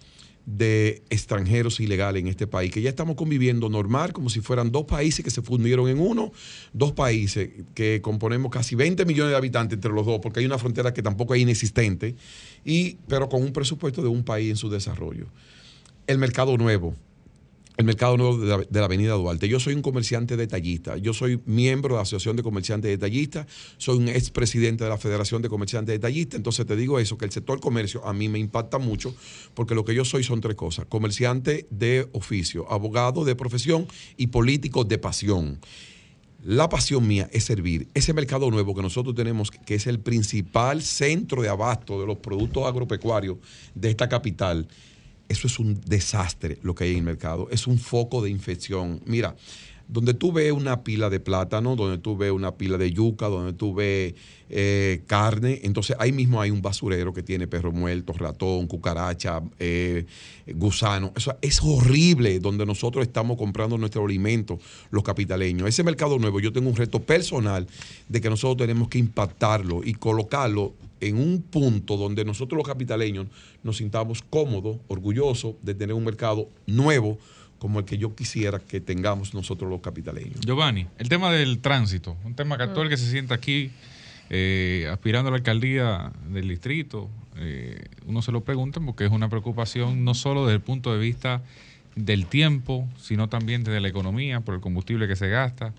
de 0.46 1.04
extranjeros 1.10 1.80
ilegales 1.80 2.22
en 2.22 2.28
este 2.28 2.46
país, 2.46 2.72
que 2.72 2.82
ya 2.82 2.90
estamos 2.90 3.16
conviviendo 3.16 3.70
normal, 3.70 4.14
como 4.14 4.30
si 4.30 4.42
fueran 4.42 4.72
dos 4.72 4.86
países 4.86 5.26
que 5.26 5.32
se 5.32 5.42
fundieron 5.42 5.90
en 5.90 6.00
uno, 6.00 6.32
dos 6.74 6.92
países 6.92 7.50
que 7.74 8.02
componemos 8.02 8.52
casi 8.52 8.76
20 8.76 9.06
millones 9.06 9.32
de 9.32 9.38
habitantes 9.38 9.78
entre 9.78 9.92
los 9.92 10.06
dos, 10.06 10.20
porque 10.22 10.40
hay 10.40 10.46
una 10.46 10.58
frontera 10.58 10.94
que 10.94 11.02
tampoco 11.02 11.34
es 11.36 11.42
inexistente, 11.42 12.16
y, 12.64 12.98
pero 13.08 13.28
con 13.28 13.42
un 13.42 13.54
presupuesto 13.54 14.02
de 14.02 14.08
un 14.08 14.24
país 14.24 14.52
en 14.52 14.58
su 14.58 14.70
desarrollo. 14.70 15.26
El 16.08 16.20
mercado 16.20 16.58
nuevo, 16.58 16.96
el 17.78 17.86
mercado 17.86 18.18
nuevo 18.18 18.38
de 18.38 18.68
la, 18.80 18.86
Avenida 18.86 19.14
Duarte. 19.14 19.48
Yo 19.48 19.60
soy 19.60 19.74
un 19.74 19.82
comerciante 19.82 20.38
detallista. 20.38 20.98
Yo 20.98 21.14
soy 21.14 21.42
miembro 21.46 21.96
de 21.96 21.96
la 21.98 22.02
Asociación 22.04 22.36
de 22.36 22.44
Comerciantes 22.44 22.90
Detallistas. 22.90 23.48
Soy 23.78 23.98
un 23.98 24.08
expresidente 24.08 24.84
de 24.84 24.90
la 24.90 24.98
Federación 24.98 25.42
de 25.42 25.50
Comerciantes 25.50 25.94
Detallistas. 25.94 26.38
Entonces 26.38 26.66
te 26.66 26.76
digo 26.76 27.00
eso, 27.00 27.18
que 27.18 27.26
el 27.26 27.32
sector 27.32 27.60
comercio 27.60 28.06
a 28.06 28.14
mí 28.14 28.30
me 28.30 28.40
impacta 28.40 28.78
mucho 28.78 29.14
porque 29.54 29.76
lo 29.76 29.84
que 29.84 29.94
yo 29.94 30.06
soy 30.06 30.24
son 30.24 30.42
tres 30.42 30.56
cosas. 30.56 30.86
Comerciante 30.86 31.68
de 31.70 32.08
oficio, 32.14 32.72
abogado 32.72 33.26
de 33.26 33.36
profesión 33.36 33.88
y 34.16 34.28
político 34.28 34.86
de 34.86 34.98
pasión. 34.98 35.60
La 36.44 36.70
pasión 36.70 37.08
mía 37.08 37.28
es 37.34 37.44
servir. 37.44 37.88
Ese 37.96 38.14
mercado 38.14 38.52
nuevo 38.52 38.76
que 38.76 38.84
nosotros 38.84 39.16
tenemos, 39.16 39.50
que 39.50 39.76
es 39.76 39.88
el 39.88 40.00
principal 40.00 40.84
centro 40.84 41.42
de 41.42 41.50
abasto 41.50 42.00
de 42.00 42.06
los 42.06 42.20
productos 42.20 42.68
agropecuarios 42.68 43.38
de 43.74 43.90
esta 43.90 44.08
capital, 44.08 44.68
eso 45.30 45.48
es 45.48 45.60
un 45.60 45.82
desastre 45.82 46.60
lo 46.62 46.76
que 46.76 46.86
hay 46.86 46.92
en 46.92 46.98
el 46.98 47.04
mercado. 47.04 47.48
Es 47.52 47.68
un 47.68 47.78
foco 47.78 48.22
de 48.22 48.30
infección. 48.30 49.02
Mira, 49.06 49.36
donde 49.88 50.14
tú 50.14 50.32
ves 50.32 50.52
una 50.52 50.84
pila 50.84 51.10
de 51.10 51.20
plátano, 51.20 51.76
donde 51.76 51.98
tú 51.98 52.18
ves 52.18 52.32
una 52.32 52.56
pila 52.56 52.78
de 52.78 52.92
yuca, 52.92 53.28
donde 53.28 53.54
tú 53.54 53.74
ves 53.74 54.16
eh, 54.50 55.02
carne, 55.08 55.62
entonces 55.64 55.96
ahí 56.00 56.12
mismo 56.12 56.42
hay 56.42 56.52
un 56.52 56.62
basurero 56.62 57.14
que 57.14 57.24
tiene 57.24 57.48
perro 57.48 57.72
muerto, 57.72 58.14
ratón, 58.14 58.68
cucaracha, 58.68 59.42
eh, 59.60 60.06
gusano. 60.48 61.12
Eso 61.16 61.38
es 61.42 61.62
horrible 61.64 62.40
donde 62.40 62.66
nosotros 62.66 63.06
estamos 63.06 63.38
comprando 63.38 63.78
nuestro 63.78 64.06
alimento, 64.06 64.60
los 64.92 65.04
capitaleños. 65.04 65.68
Ese 65.68 65.84
mercado 65.84 66.18
nuevo, 66.18 66.40
yo 66.40 66.52
tengo 66.52 66.70
un 66.70 66.76
reto 66.76 67.00
personal 67.02 67.68
de 68.10 68.22
que 68.22 68.30
nosotros 68.30 68.58
tenemos 68.58 68.88
que 68.88 68.98
impactarlo 68.98 69.82
y 69.84 69.94
colocarlo 69.94 70.74
en 71.02 71.18
un 71.18 71.42
punto 71.42 71.98
donde 71.98 72.26
nosotros 72.26 72.58
los 72.58 72.68
capitaleños 72.68 73.28
nos 73.64 73.78
sintamos 73.78 74.22
cómodos, 74.22 74.78
orgullosos 74.88 75.56
de 75.62 75.74
tener 75.76 75.96
un 75.96 76.04
mercado 76.04 76.50
nuevo 76.66 77.18
como 77.66 77.80
el 77.80 77.86
que 77.86 77.98
yo 77.98 78.14
quisiera 78.14 78.60
que 78.60 78.80
tengamos 78.80 79.34
nosotros 79.34 79.68
los 79.68 79.82
capitaleños. 79.82 80.40
Giovanni, 80.42 80.86
el 81.00 81.10
tema 81.10 81.32
del 81.32 81.62
tránsito, 81.62 82.16
un 82.24 82.36
tema 82.36 82.58
que 82.58 82.64
a 82.66 82.74
todo 82.74 82.84
el 82.84 82.90
que 82.90 82.98
se 82.98 83.10
sienta 83.10 83.34
aquí 83.34 83.72
eh, 84.30 84.88
aspirando 84.92 85.30
a 85.30 85.32
la 85.32 85.38
alcaldía 85.38 86.12
del 86.30 86.48
distrito, 86.48 87.10
eh, 87.38 87.86
uno 88.06 88.22
se 88.22 88.32
lo 88.32 88.44
pregunta 88.44 88.80
porque 88.82 89.06
es 89.06 89.12
una 89.12 89.30
preocupación 89.30 90.06
no 90.06 90.14
solo 90.14 90.46
desde 90.46 90.58
el 90.58 90.62
punto 90.62 90.94
de 90.94 91.00
vista 91.00 91.42
del 91.96 92.28
tiempo, 92.28 92.88
sino 93.00 93.30
también 93.30 93.64
desde 93.64 93.82
la 93.82 93.88
economía, 93.88 94.42
por 94.42 94.54
el 94.54 94.62
combustible 94.62 95.08
que 95.08 95.16
se 95.16 95.30
gasta, 95.30 95.74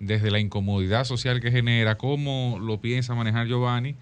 desde 0.00 0.30
la 0.30 0.40
incomodidad 0.40 1.04
social 1.04 1.42
que 1.42 1.50
genera, 1.50 1.98
cómo 1.98 2.58
lo 2.58 2.80
piensa 2.80 3.14
manejar 3.14 3.46
Giovanni, 3.46 3.94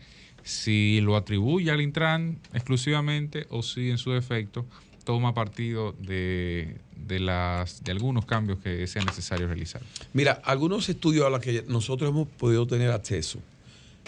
si 0.45 1.01
lo 1.01 1.17
atribuye 1.17 1.73
al 1.73 1.81
Intran 1.81 2.39
exclusivamente 2.53 3.49
o 3.51 3.65
si 3.65 3.91
en 3.91 3.99
su 3.99 4.13
defecto 4.13 4.67
toma 5.05 5.35
partido 5.35 5.95
de, 6.01 6.77
de 6.97 7.21
las, 7.21 7.85
de 7.85 7.93
algunos 7.93 8.25
cambios 8.25 8.59
que 8.59 8.87
sea 8.87 9.05
necesario 9.05 9.47
realizar. 9.47 9.83
Mira, 10.13 10.41
algunos 10.45 10.89
estudios 10.89 11.27
a 11.27 11.31
los 11.31 11.41
que 11.41 11.65
nosotros 11.69 12.11
hemos 12.11 12.29
podido 12.29 12.67
tener 12.67 12.91
acceso 12.91 13.39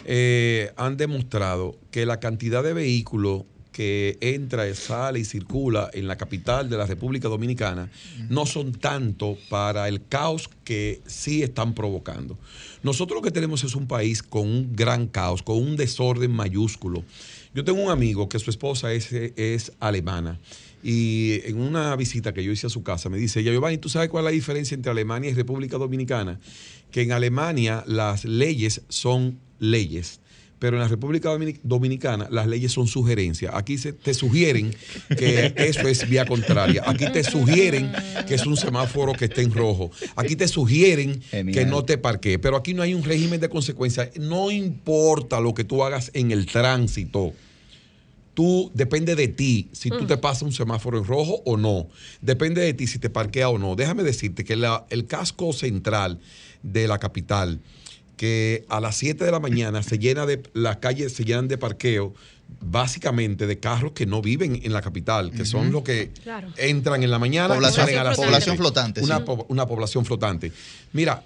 eh, 0.04 0.72
han 0.76 0.96
demostrado 0.96 1.76
que 1.90 2.06
la 2.06 2.20
cantidad 2.20 2.62
de 2.62 2.72
vehículos 2.72 3.44
que 3.72 4.16
entra, 4.22 4.74
sale 4.74 5.18
y 5.18 5.24
circula 5.26 5.90
en 5.92 6.08
la 6.08 6.16
capital 6.16 6.70
de 6.70 6.78
la 6.78 6.86
República 6.86 7.28
Dominicana 7.28 7.90
no 8.30 8.46
son 8.46 8.72
tanto 8.72 9.36
para 9.50 9.86
el 9.88 10.02
caos 10.06 10.48
que 10.64 11.02
sí 11.06 11.42
están 11.42 11.74
provocando. 11.74 12.38
Nosotros 12.82 13.18
lo 13.18 13.22
que 13.22 13.30
tenemos 13.30 13.64
es 13.64 13.74
un 13.74 13.86
país 13.86 14.22
con 14.22 14.48
un 14.48 14.74
gran 14.74 15.08
caos, 15.08 15.42
con 15.42 15.58
un 15.58 15.76
desorden 15.76 16.32
mayúsculo. 16.32 17.04
Yo 17.54 17.64
tengo 17.64 17.82
un 17.82 17.90
amigo 17.90 18.30
que 18.30 18.38
su 18.38 18.48
esposa 18.48 18.94
es, 18.94 19.12
es 19.12 19.72
alemana 19.78 20.38
y 20.88 21.40
en 21.44 21.58
una 21.60 21.96
visita 21.96 22.32
que 22.32 22.44
yo 22.44 22.52
hice 22.52 22.68
a 22.68 22.70
su 22.70 22.84
casa 22.84 23.08
me 23.08 23.18
dice, 23.18 23.42
ya 23.42 23.50
Giovanni, 23.50 23.78
¿tú 23.78 23.88
sabes 23.88 24.08
cuál 24.08 24.22
es 24.22 24.26
la 24.26 24.30
diferencia 24.30 24.74
entre 24.76 24.92
Alemania 24.92 25.28
y 25.30 25.34
República 25.34 25.78
Dominicana? 25.78 26.38
Que 26.92 27.02
en 27.02 27.10
Alemania 27.10 27.82
las 27.88 28.24
leyes 28.24 28.82
son 28.88 29.40
leyes. 29.58 30.20
Pero 30.60 30.76
en 30.76 30.82
la 30.82 30.88
República 30.88 31.28
Dominic- 31.30 31.60
Dominicana 31.64 32.28
las 32.30 32.46
leyes 32.46 32.70
son 32.72 32.86
sugerencias. 32.86 33.52
Aquí 33.54 33.76
se, 33.78 33.92
te 33.92 34.14
sugieren 34.14 34.74
que 35.18 35.52
eso 35.56 35.86
es 35.88 36.08
vía 36.08 36.24
contraria. 36.24 36.82
Aquí 36.86 37.04
te 37.12 37.24
sugieren 37.24 37.90
que 38.28 38.36
es 38.36 38.46
un 38.46 38.56
semáforo 38.56 39.12
que 39.12 39.26
esté 39.26 39.42
en 39.42 39.52
rojo. 39.52 39.90
Aquí 40.14 40.34
te 40.36 40.46
sugieren 40.48 41.20
que 41.52 41.66
no 41.66 41.84
te 41.84 41.98
parquee. 41.98 42.38
Pero 42.38 42.56
aquí 42.56 42.72
no 42.74 42.82
hay 42.82 42.94
un 42.94 43.02
régimen 43.02 43.38
de 43.40 43.48
consecuencias. 43.50 44.10
No 44.18 44.50
importa 44.52 45.40
lo 45.40 45.52
que 45.52 45.64
tú 45.64 45.82
hagas 45.84 46.10
en 46.14 46.30
el 46.30 46.46
tránsito 46.46 47.34
tú 48.36 48.70
depende 48.74 49.16
de 49.16 49.28
ti 49.28 49.70
si 49.72 49.88
tú 49.88 50.02
Mm. 50.04 50.06
te 50.08 50.16
pasas 50.18 50.42
un 50.42 50.52
semáforo 50.52 50.98
en 50.98 51.04
rojo 51.06 51.40
o 51.46 51.56
no. 51.56 51.88
Depende 52.20 52.60
de 52.60 52.74
ti 52.74 52.86
si 52.86 52.98
te 52.98 53.08
parquea 53.08 53.48
o 53.48 53.56
no. 53.56 53.74
Déjame 53.76 54.02
decirte 54.02 54.44
que 54.44 54.56
la- 54.56 54.84
el 54.90 55.06
casco 55.06 55.54
central 55.54 56.20
de 56.62 56.86
la 56.86 56.98
capital, 56.98 57.60
que 58.18 58.64
a 58.68 58.78
las 58.80 58.96
7 58.96 59.24
de 59.24 59.30
la 59.32 59.40
mañana 59.40 59.82
se 59.82 59.98
llena 59.98 60.26
de, 60.26 60.42
las 60.52 60.76
calles 60.76 61.14
se 61.14 61.24
llenan 61.24 61.48
de 61.48 61.56
parqueo, 61.56 62.12
básicamente 62.60 63.46
de 63.46 63.58
carros 63.58 63.92
que 63.92 64.04
no 64.06 64.20
viven 64.22 64.60
en 64.62 64.72
la 64.72 64.82
capital, 64.82 65.30
que 65.32 65.44
son 65.46 65.72
los 65.72 65.82
que 65.82 66.10
Claro. 66.22 66.48
entran 66.58 67.02
en 67.02 67.10
la 67.10 67.18
mañana 67.18 67.54
y 67.54 67.56
Población- 67.56 67.86
salen 67.86 67.98
a 68.00 68.04
las 68.04 68.16
población 68.16 68.56
flotante, 68.58 69.00
Una, 69.02 69.18
sí. 69.18 69.22
po- 69.24 69.46
una 69.48 69.66
población 69.66 70.04
flotante. 70.04 70.52
Mira, 70.92 71.22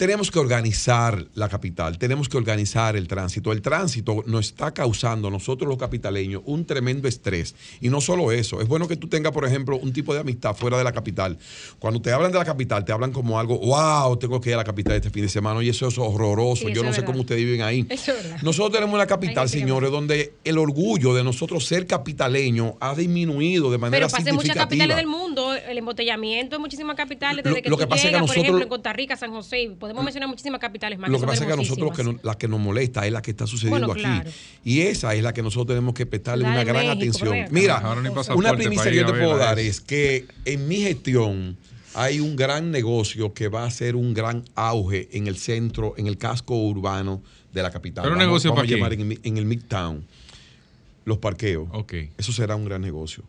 tenemos 0.00 0.30
que 0.30 0.38
organizar 0.38 1.26
la 1.34 1.50
capital, 1.50 1.98
tenemos 1.98 2.26
que 2.30 2.38
organizar 2.38 2.96
el 2.96 3.06
tránsito. 3.06 3.52
El 3.52 3.60
tránsito 3.60 4.24
nos 4.26 4.46
está 4.46 4.72
causando 4.72 5.28
a 5.28 5.30
nosotros 5.30 5.68
los 5.68 5.76
capitaleños 5.76 6.40
un 6.46 6.64
tremendo 6.64 7.06
estrés. 7.06 7.54
Y 7.82 7.90
no 7.90 8.00
solo 8.00 8.32
eso, 8.32 8.62
es 8.62 8.66
bueno 8.66 8.88
que 8.88 8.96
tú 8.96 9.08
tengas, 9.08 9.30
por 9.32 9.44
ejemplo, 9.44 9.76
un 9.76 9.92
tipo 9.92 10.14
de 10.14 10.20
amistad 10.20 10.56
fuera 10.56 10.78
de 10.78 10.84
la 10.84 10.92
capital. 10.92 11.36
Cuando 11.78 12.00
te 12.00 12.12
hablan 12.12 12.32
de 12.32 12.38
la 12.38 12.46
capital, 12.46 12.82
te 12.82 12.92
hablan 12.92 13.12
como 13.12 13.38
algo, 13.38 13.58
wow, 13.58 14.16
tengo 14.16 14.40
que 14.40 14.48
ir 14.48 14.54
a 14.54 14.56
la 14.58 14.64
capital 14.64 14.96
este 14.96 15.10
fin 15.10 15.20
de 15.24 15.28
semana, 15.28 15.62
y 15.62 15.68
eso 15.68 15.86
es 15.88 15.98
horroroso, 15.98 16.66
Sí, 16.68 16.72
yo 16.72 16.82
no 16.82 16.94
sé 16.94 17.04
cómo 17.04 17.20
ustedes 17.20 17.44
viven 17.44 17.60
ahí. 17.60 17.84
Eso 17.90 18.12
es. 18.12 18.42
Nosotros 18.42 18.72
tenemos 18.72 18.94
una 18.94 19.06
capital, 19.06 19.50
señores, 19.50 19.90
donde 19.90 20.32
el 20.44 20.56
orgullo 20.56 21.12
de 21.12 21.22
nosotros 21.24 21.66
ser 21.66 21.86
capitaleños 21.86 22.72
ha 22.80 22.94
disminuido 22.94 23.70
de 23.70 23.76
manera 23.76 24.06
Pero 24.06 24.16
pasa 24.16 24.30
en 24.30 24.34
muchas 24.34 24.54
significativa. 24.54 24.64
capitales 24.86 24.96
del 24.96 25.06
mundo, 25.08 25.52
el 25.54 25.76
embotellamiento 25.76 26.56
en 26.56 26.62
muchísimas 26.62 26.96
capitales, 26.96 27.44
Lo- 27.44 27.50
desde 27.50 27.62
que 27.64 27.68
lo 27.68 27.76
tú 27.76 27.80
que 27.80 27.86
pasa 27.86 27.96
es 27.96 28.02
que 28.04 28.12
llegas, 28.16 28.26
por 28.30 28.38
ejemplo, 28.38 28.62
en 28.62 28.68
Costa 28.70 28.92
Rica, 28.94 29.16
San 29.18 29.30
José, 29.32 29.60
y 29.62 29.68
podemos 29.92 30.04
mencionar 30.04 30.28
muchísimas 30.28 30.60
capitales 30.60 30.98
más. 30.98 31.10
Lo 31.10 31.20
que 31.20 31.26
pasa 31.26 31.42
es 31.44 31.46
que 31.48 31.52
a 31.52 31.56
nosotros 31.56 31.96
que 31.96 32.04
no- 32.04 32.18
la 32.22 32.36
que 32.36 32.48
nos 32.48 32.60
molesta 32.60 33.06
es 33.06 33.12
la 33.12 33.22
que 33.22 33.30
está 33.30 33.46
sucediendo 33.46 33.86
Bueno, 33.88 33.92
aquí. 33.92 34.02
claro. 34.02 34.30
Y 34.64 34.80
esa 34.82 35.14
es 35.14 35.22
la 35.22 35.32
que 35.32 35.42
nosotros 35.42 35.68
tenemos 35.68 35.94
que 35.94 36.06
prestarle 36.06 36.44
La 36.44 36.50
una 36.50 36.64
gran 36.64 36.76
México, 36.86 36.92
atención. 37.18 37.34
acá. 37.34 37.48
Mira, 37.50 37.94
una 38.34 38.52
primicia 38.54 38.90
que 38.90 38.96
yo 38.96 39.06
te 39.06 39.12
puedo 39.12 39.36
dar 39.36 39.58
es. 39.58 39.80
que 39.80 40.26
en 40.44 40.68
mi 40.68 40.76
gestión 40.76 41.56
hay 41.94 42.20
un 42.20 42.36
gran 42.36 42.70
negocio 42.70 43.34
que 43.34 43.48
va 43.48 43.64
a 43.64 43.70
ser 43.70 43.96
un 43.96 44.14
gran 44.14 44.44
auge 44.54 45.08
en 45.12 45.26
el 45.26 45.36
centro, 45.36 45.94
en 45.96 46.06
el 46.06 46.18
casco 46.18 46.54
urbano 46.56 47.22
de 47.52 47.62
la 47.62 47.70
capital. 47.70 48.04
¿Pero 48.04 48.14
un 48.14 48.18
negocio 48.20 48.50
vamos 48.50 48.58
para 48.62 48.64
a 48.64 48.68
quién? 48.68 48.78
llamar 48.78 48.92
en, 48.92 49.12
el- 49.12 49.20
en 49.24 49.36
el 49.38 49.44
Midtown. 49.44 50.04
Los 51.04 51.18
parqueos. 51.18 51.68
Eso 52.16 52.32
será 52.32 52.54
un 52.54 52.64
gran 52.64 52.80
negocio. 52.82 53.24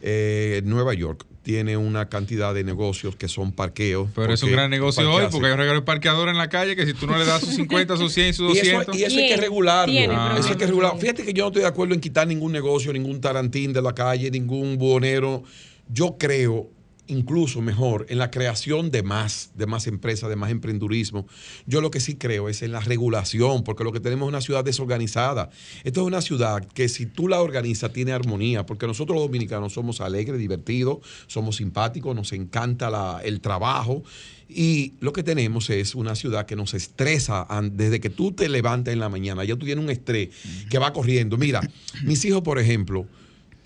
Eh, 0.00 0.62
Nueva 0.64 0.94
York 0.94 1.24
tiene 1.48 1.78
una 1.78 2.10
cantidad 2.10 2.52
de 2.52 2.62
negocios 2.62 3.16
que 3.16 3.26
son 3.26 3.52
parqueos. 3.52 4.10
Pero 4.14 4.34
es 4.34 4.42
un 4.42 4.52
gran 4.52 4.70
negocio 4.70 5.10
hoy 5.10 5.28
porque 5.30 5.46
hay 5.46 5.54
un 5.54 5.58
regalo 5.58 5.82
parqueador 5.82 6.28
en 6.28 6.36
la 6.36 6.50
calle 6.50 6.76
que 6.76 6.84
si 6.84 6.92
tú 6.92 7.06
no 7.06 7.16
le 7.16 7.24
das 7.24 7.40
sus 7.40 7.54
50, 7.54 7.96
sus 7.96 8.12
100, 8.12 8.34
sus 8.34 8.54
y 8.54 8.58
eso, 8.58 8.72
200. 8.72 8.98
y 8.98 9.04
eso 9.04 9.16
hay 9.16 9.28
que 9.28 9.36
regularlo. 9.38 9.94
Ah. 10.10 10.36
Eso 10.38 10.50
hay 10.50 10.56
que 10.56 10.66
regularlo. 10.66 11.00
Fíjate 11.00 11.24
que 11.24 11.32
yo 11.32 11.44
no 11.44 11.48
estoy 11.48 11.62
de 11.62 11.68
acuerdo 11.68 11.94
en 11.94 12.00
quitar 12.02 12.26
ningún 12.26 12.52
negocio, 12.52 12.92
ningún 12.92 13.22
tarantín 13.22 13.72
de 13.72 13.80
la 13.80 13.94
calle, 13.94 14.30
ningún 14.30 14.76
buhonero. 14.76 15.42
Yo 15.88 16.18
creo 16.18 16.68
incluso 17.08 17.60
mejor 17.60 18.06
en 18.08 18.18
la 18.18 18.30
creación 18.30 18.90
de 18.90 19.02
más, 19.02 19.50
de 19.54 19.66
más 19.66 19.86
empresas, 19.86 20.28
de 20.30 20.36
más 20.36 20.50
emprendurismo. 20.50 21.26
Yo 21.66 21.80
lo 21.80 21.90
que 21.90 22.00
sí 22.00 22.14
creo 22.16 22.48
es 22.48 22.62
en 22.62 22.72
la 22.72 22.80
regulación, 22.80 23.64
porque 23.64 23.84
lo 23.84 23.92
que 23.92 24.00
tenemos 24.00 24.26
es 24.26 24.28
una 24.28 24.40
ciudad 24.40 24.64
desorganizada. 24.64 25.50
Esto 25.84 26.00
es 26.02 26.06
una 26.06 26.20
ciudad 26.20 26.64
que 26.74 26.88
si 26.88 27.06
tú 27.06 27.28
la 27.28 27.40
organizas 27.40 27.92
tiene 27.92 28.12
armonía, 28.12 28.64
porque 28.66 28.86
nosotros 28.86 29.16
los 29.16 29.24
dominicanos 29.26 29.72
somos 29.72 30.00
alegres, 30.00 30.38
divertidos, 30.38 30.98
somos 31.26 31.56
simpáticos, 31.56 32.14
nos 32.14 32.32
encanta 32.32 32.90
la- 32.90 33.20
el 33.24 33.40
trabajo. 33.40 34.02
Y 34.48 34.94
lo 35.00 35.12
que 35.12 35.22
tenemos 35.22 35.68
es 35.68 35.94
una 35.94 36.14
ciudad 36.14 36.46
que 36.46 36.56
nos 36.56 36.72
estresa 36.72 37.46
desde 37.72 38.00
que 38.00 38.08
tú 38.08 38.32
te 38.32 38.48
levantas 38.48 38.92
en 38.94 39.00
la 39.00 39.08
mañana. 39.10 39.44
Ya 39.44 39.56
tú 39.56 39.66
tienes 39.66 39.84
un 39.84 39.90
estrés 39.90 40.30
que 40.70 40.78
va 40.78 40.92
corriendo. 40.94 41.36
Mira, 41.36 41.60
mis 42.04 42.24
hijos, 42.24 42.40
por 42.42 42.58
ejemplo, 42.58 43.06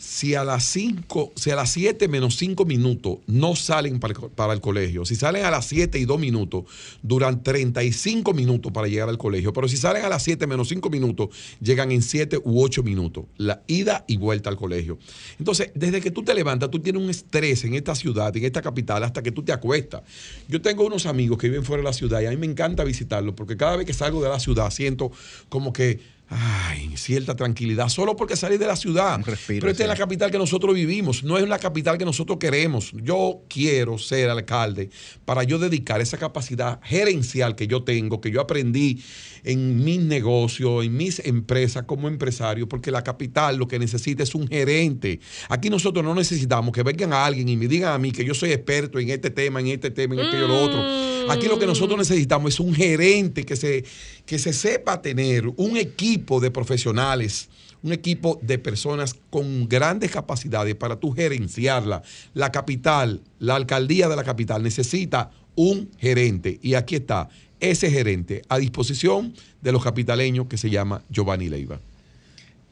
si 0.02 0.34
a 0.34 0.42
las 0.42 0.64
5, 0.64 1.32
si 1.36 1.52
a 1.52 1.56
las 1.56 1.70
7 1.70 2.08
menos 2.08 2.36
5 2.36 2.64
minutos 2.64 3.18
no 3.28 3.54
salen 3.54 4.00
para 4.00 4.52
el, 4.52 4.60
colegio, 4.60 5.04
si 5.04 5.14
salen 5.14 5.44
a 5.44 5.50
las 5.50 5.66
7 5.66 5.96
y 5.96 6.04
2 6.06 6.18
minutos, 6.18 6.64
duran 7.02 7.44
35 7.44 8.34
minutos 8.34 8.72
para 8.72 8.88
llegar 8.88 9.08
al 9.08 9.16
colegio, 9.16 9.52
pero 9.52 9.68
si 9.68 9.76
salen 9.76 10.04
a 10.04 10.08
las 10.08 10.24
7 10.24 10.48
menos 10.48 10.68
5 10.70 10.90
minutos, 10.90 11.28
llegan 11.60 11.92
en 11.92 12.02
7 12.02 12.38
u 12.42 12.64
8 12.64 12.82
minutos, 12.82 13.26
la 13.36 13.62
ida 13.68 14.04
y 14.08 14.16
vuelta 14.16 14.50
al 14.50 14.56
colegio. 14.56 14.98
Entonces, 15.38 15.70
desde 15.76 16.00
que 16.00 16.10
tú 16.10 16.24
te 16.24 16.34
levantas, 16.34 16.68
tú 16.68 16.80
tienes 16.80 17.00
un 17.00 17.08
estrés 17.08 17.62
en 17.62 17.74
esta 17.74 17.94
ciudad, 17.94 18.36
en 18.36 18.44
esta 18.44 18.60
capital, 18.60 19.04
hasta 19.04 19.22
que 19.22 19.30
tú 19.30 19.44
te 19.44 19.52
acuestas. 19.52 20.02
Yo 20.48 20.60
tengo 20.60 20.84
unos 20.84 21.06
amigos 21.06 21.38
que 21.38 21.48
viven 21.48 21.64
fuera 21.64 21.80
de 21.80 21.88
la 21.88 21.92
ciudad 21.92 22.20
y 22.20 22.26
a 22.26 22.30
mí 22.30 22.36
me 22.36 22.46
encanta 22.46 22.82
visitarlos, 22.82 23.36
porque 23.36 23.56
cada 23.56 23.76
vez 23.76 23.86
que 23.86 23.94
salgo 23.94 24.20
de 24.20 24.30
la 24.30 24.40
ciudad 24.40 24.68
siento 24.70 25.12
como 25.48 25.72
que 25.72 26.00
ay, 26.34 26.96
cierta 26.96 27.36
tranquilidad, 27.36 27.88
solo 27.88 28.16
porque 28.16 28.36
salí 28.36 28.58
de 28.58 28.66
la 28.66 28.76
ciudad. 28.76 29.20
Pero 29.46 29.70
esta 29.70 29.82
es 29.82 29.88
la 29.88 29.96
capital 29.96 30.30
que 30.30 30.38
nosotros 30.38 30.74
vivimos, 30.74 31.22
no 31.24 31.38
es 31.38 31.48
la 31.48 31.58
capital 31.58 31.98
que 31.98 32.04
nosotros 32.04 32.38
queremos. 32.38 32.92
Yo 32.94 33.42
quiero 33.48 33.98
ser 33.98 34.30
alcalde 34.30 34.90
para 35.24 35.42
yo 35.42 35.58
dedicar 35.58 36.00
esa 36.00 36.18
capacidad 36.18 36.80
gerencial 36.82 37.54
que 37.54 37.66
yo 37.66 37.82
tengo, 37.82 38.20
que 38.20 38.30
yo 38.30 38.40
aprendí 38.40 39.02
en 39.44 39.84
mis 39.84 40.00
negocios, 40.00 40.84
en 40.84 40.96
mis 40.96 41.18
empresas 41.20 41.84
como 41.84 42.08
empresario, 42.08 42.68
porque 42.68 42.90
la 42.90 43.02
capital 43.02 43.56
lo 43.56 43.66
que 43.66 43.78
necesita 43.78 44.22
es 44.22 44.34
un 44.34 44.46
gerente. 44.46 45.20
Aquí 45.48 45.70
nosotros 45.70 46.04
no 46.04 46.14
necesitamos 46.14 46.72
que 46.72 46.82
vengan 46.82 47.12
a 47.12 47.24
alguien 47.24 47.48
y 47.48 47.56
me 47.56 47.68
digan 47.68 47.92
a 47.92 47.98
mí 47.98 48.12
que 48.12 48.24
yo 48.24 48.34
soy 48.34 48.52
experto 48.52 48.98
en 48.98 49.10
este 49.10 49.30
tema, 49.30 49.60
en 49.60 49.68
este 49.68 49.90
tema, 49.90 50.14
en 50.14 50.20
aquello, 50.20 50.48
lo 50.48 50.62
otro. 50.62 50.82
Aquí 51.30 51.48
lo 51.48 51.58
que 51.58 51.66
nosotros 51.66 51.98
necesitamos 51.98 52.54
es 52.54 52.60
un 52.60 52.74
gerente 52.74 53.44
que 53.44 53.56
se, 53.56 53.84
que 54.26 54.38
se 54.38 54.52
sepa 54.52 55.02
tener 55.02 55.46
un 55.56 55.76
equipo 55.76 56.40
de 56.40 56.50
profesionales, 56.50 57.48
un 57.82 57.92
equipo 57.92 58.38
de 58.42 58.58
personas 58.58 59.16
con 59.30 59.68
grandes 59.68 60.10
capacidades 60.10 60.74
para 60.76 61.00
tú 61.00 61.12
gerenciarla. 61.12 62.02
La 62.34 62.52
capital, 62.52 63.22
la 63.38 63.56
alcaldía 63.56 64.08
de 64.08 64.16
la 64.16 64.24
capital 64.24 64.62
necesita 64.62 65.30
un 65.54 65.90
gerente. 65.98 66.58
Y 66.62 66.74
aquí 66.74 66.96
está 66.96 67.28
ese 67.62 67.90
gerente 67.90 68.42
a 68.48 68.58
disposición 68.58 69.34
de 69.62 69.72
los 69.72 69.82
capitaleños 69.82 70.48
que 70.48 70.58
se 70.58 70.68
llama 70.68 71.02
Giovanni 71.08 71.48
Leiva. 71.48 71.80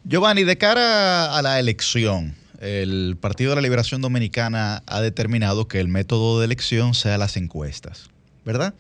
Giovanni, 0.05 0.45
de 0.45 0.59
cara 0.59 1.37
a 1.37 1.43
la 1.43 1.61
elección, 1.61 2.35
el 2.61 3.17
Partido 3.21 3.51
de 3.51 3.57
la 3.57 3.63
Liberación 3.63 4.03
Dominicana 4.03 4.83
ha 4.87 5.01
determinado 5.01 5.69
que 5.69 5.81
el 5.81 5.89
método 5.89 6.41
de 6.41 6.47
elección 6.47 6.95
sea 6.95 7.19
las 7.19 7.37
encuestas, 7.37 8.11
¿verdad? 8.45 8.75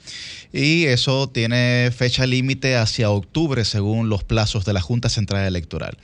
Y 0.52 0.84
eso 0.86 1.28
tiene 1.28 1.90
fecha 1.96 2.26
límite 2.26 2.76
hacia 2.76 3.10
octubre 3.10 3.64
según 3.64 4.08
los 4.08 4.24
plazos 4.24 4.64
de 4.64 4.72
la 4.72 4.80
Junta 4.80 5.08
Central 5.08 5.46
Electoral. 5.46 5.96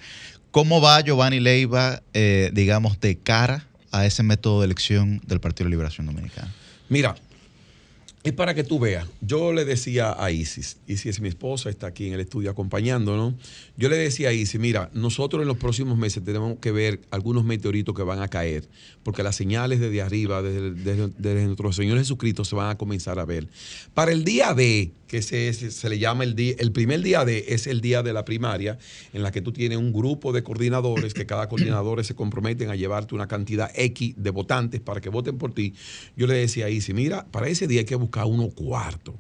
¿Cómo 0.53 0.81
va 0.81 1.01
Giovanni 1.01 1.41
Leiva, 1.41 2.03
eh, 2.15 2.51
digamos, 2.53 3.01
de 3.01 3.19
cara 3.19 3.67
a 3.91 4.07
ese 4.07 4.23
método 4.23 4.61
de 4.61 4.67
elección 4.67 5.21
del 5.27 5.41
Partido 5.41 5.65
de 5.65 5.71
la 5.71 5.75
Liberación 5.75 6.07
Dominicana? 6.07 6.53
Mira, 6.89 7.17
es 8.27 8.33
para 8.35 8.55
que 8.55 8.65
tú 8.65 8.79
veas. 8.79 9.07
Yo 9.21 9.53
le 9.53 9.65
decía 9.65 10.15
a 10.19 10.31
Isis, 10.31 10.79
Isis 10.87 11.07
es 11.07 11.21
mi 11.21 11.29
esposa, 11.29 11.71
está 11.71 11.87
aquí 11.87 12.09
en 12.09 12.15
el 12.15 12.21
estudio 12.21 12.51
acompañándonos. 12.51 13.35
Yo 13.77 13.89
le 13.89 13.97
decía 13.97 14.31
a 14.31 14.33
Isis, 14.33 14.61
mira, 14.61 14.91
nosotros 14.95 15.43
en 15.43 15.49
los 15.49 15.57
próximos 15.59 15.97
meses 15.97 16.25
tenemos 16.25 16.59
que 16.59 16.73
ver 16.73 17.01
algunos 17.11 17.45
meteoritos 17.45 17.95
que 17.95 18.03
van 18.03 18.21
a 18.23 18.29
caer, 18.29 18.69
porque 19.03 19.23
las 19.23 19.37
señales 19.37 19.81
desde 19.81 20.03
arriba, 20.03 20.43
desde, 20.43 20.73
desde- 20.73 21.13
desde 21.19 21.45
nuestro 21.47 21.73
Señor 21.73 21.99
Jesucristo, 21.99 22.45
se 22.45 22.57
van 22.57 22.71
a 22.71 22.77
comenzar 22.79 23.19
a 23.19 23.25
ver. 23.25 23.49
Para 23.95 24.13
el 24.13 24.25
día 24.25 24.55
D, 24.55 24.91
que 25.07 25.23
se, 25.23 25.53
se- 25.53 25.89
le 25.89 25.99
llama 25.99 26.25
el 26.25 26.35
día, 26.35 26.55
el 26.59 26.73
primer 26.73 27.01
día 27.03 27.25
D 27.25 27.45
es 27.49 27.67
el 27.67 27.81
día 27.81 28.03
de 28.03 28.13
la 28.13 28.25
primaria, 28.25 28.79
en 29.13 29.23
la 29.23 29.31
que 29.31 29.41
tú 29.41 29.53
tienes 29.53 29.79
un 29.79 29.93
grupo 29.93 30.33
de 30.33 30.43
coordinadores, 30.43 31.15
que 31.15 31.27
cada 31.27 31.49
coordinador 31.49 32.05
se 32.05 32.15
comprometen 32.15 32.71
a 32.71 32.77
llevarte 32.77 33.15
una 33.15 33.29
cantidad 33.29 33.71
X 33.75 34.15
de 34.17 34.31
votantes 34.31 34.81
para 34.81 35.01
que 35.01 35.09
voten 35.09 35.39
por 35.39 35.53
ti. 35.55 35.75
Yo 36.17 36.27
le 36.27 36.35
decía 36.35 36.67
a 36.67 36.71
Isis, 36.71 36.95
mira, 36.95 37.27
para 37.31 37.49
ese 37.49 37.67
día 37.67 37.81
hay 37.81 37.87
que 37.87 37.95
buscar 37.97 38.27
uno 38.27 38.49
cuarto. 38.51 39.15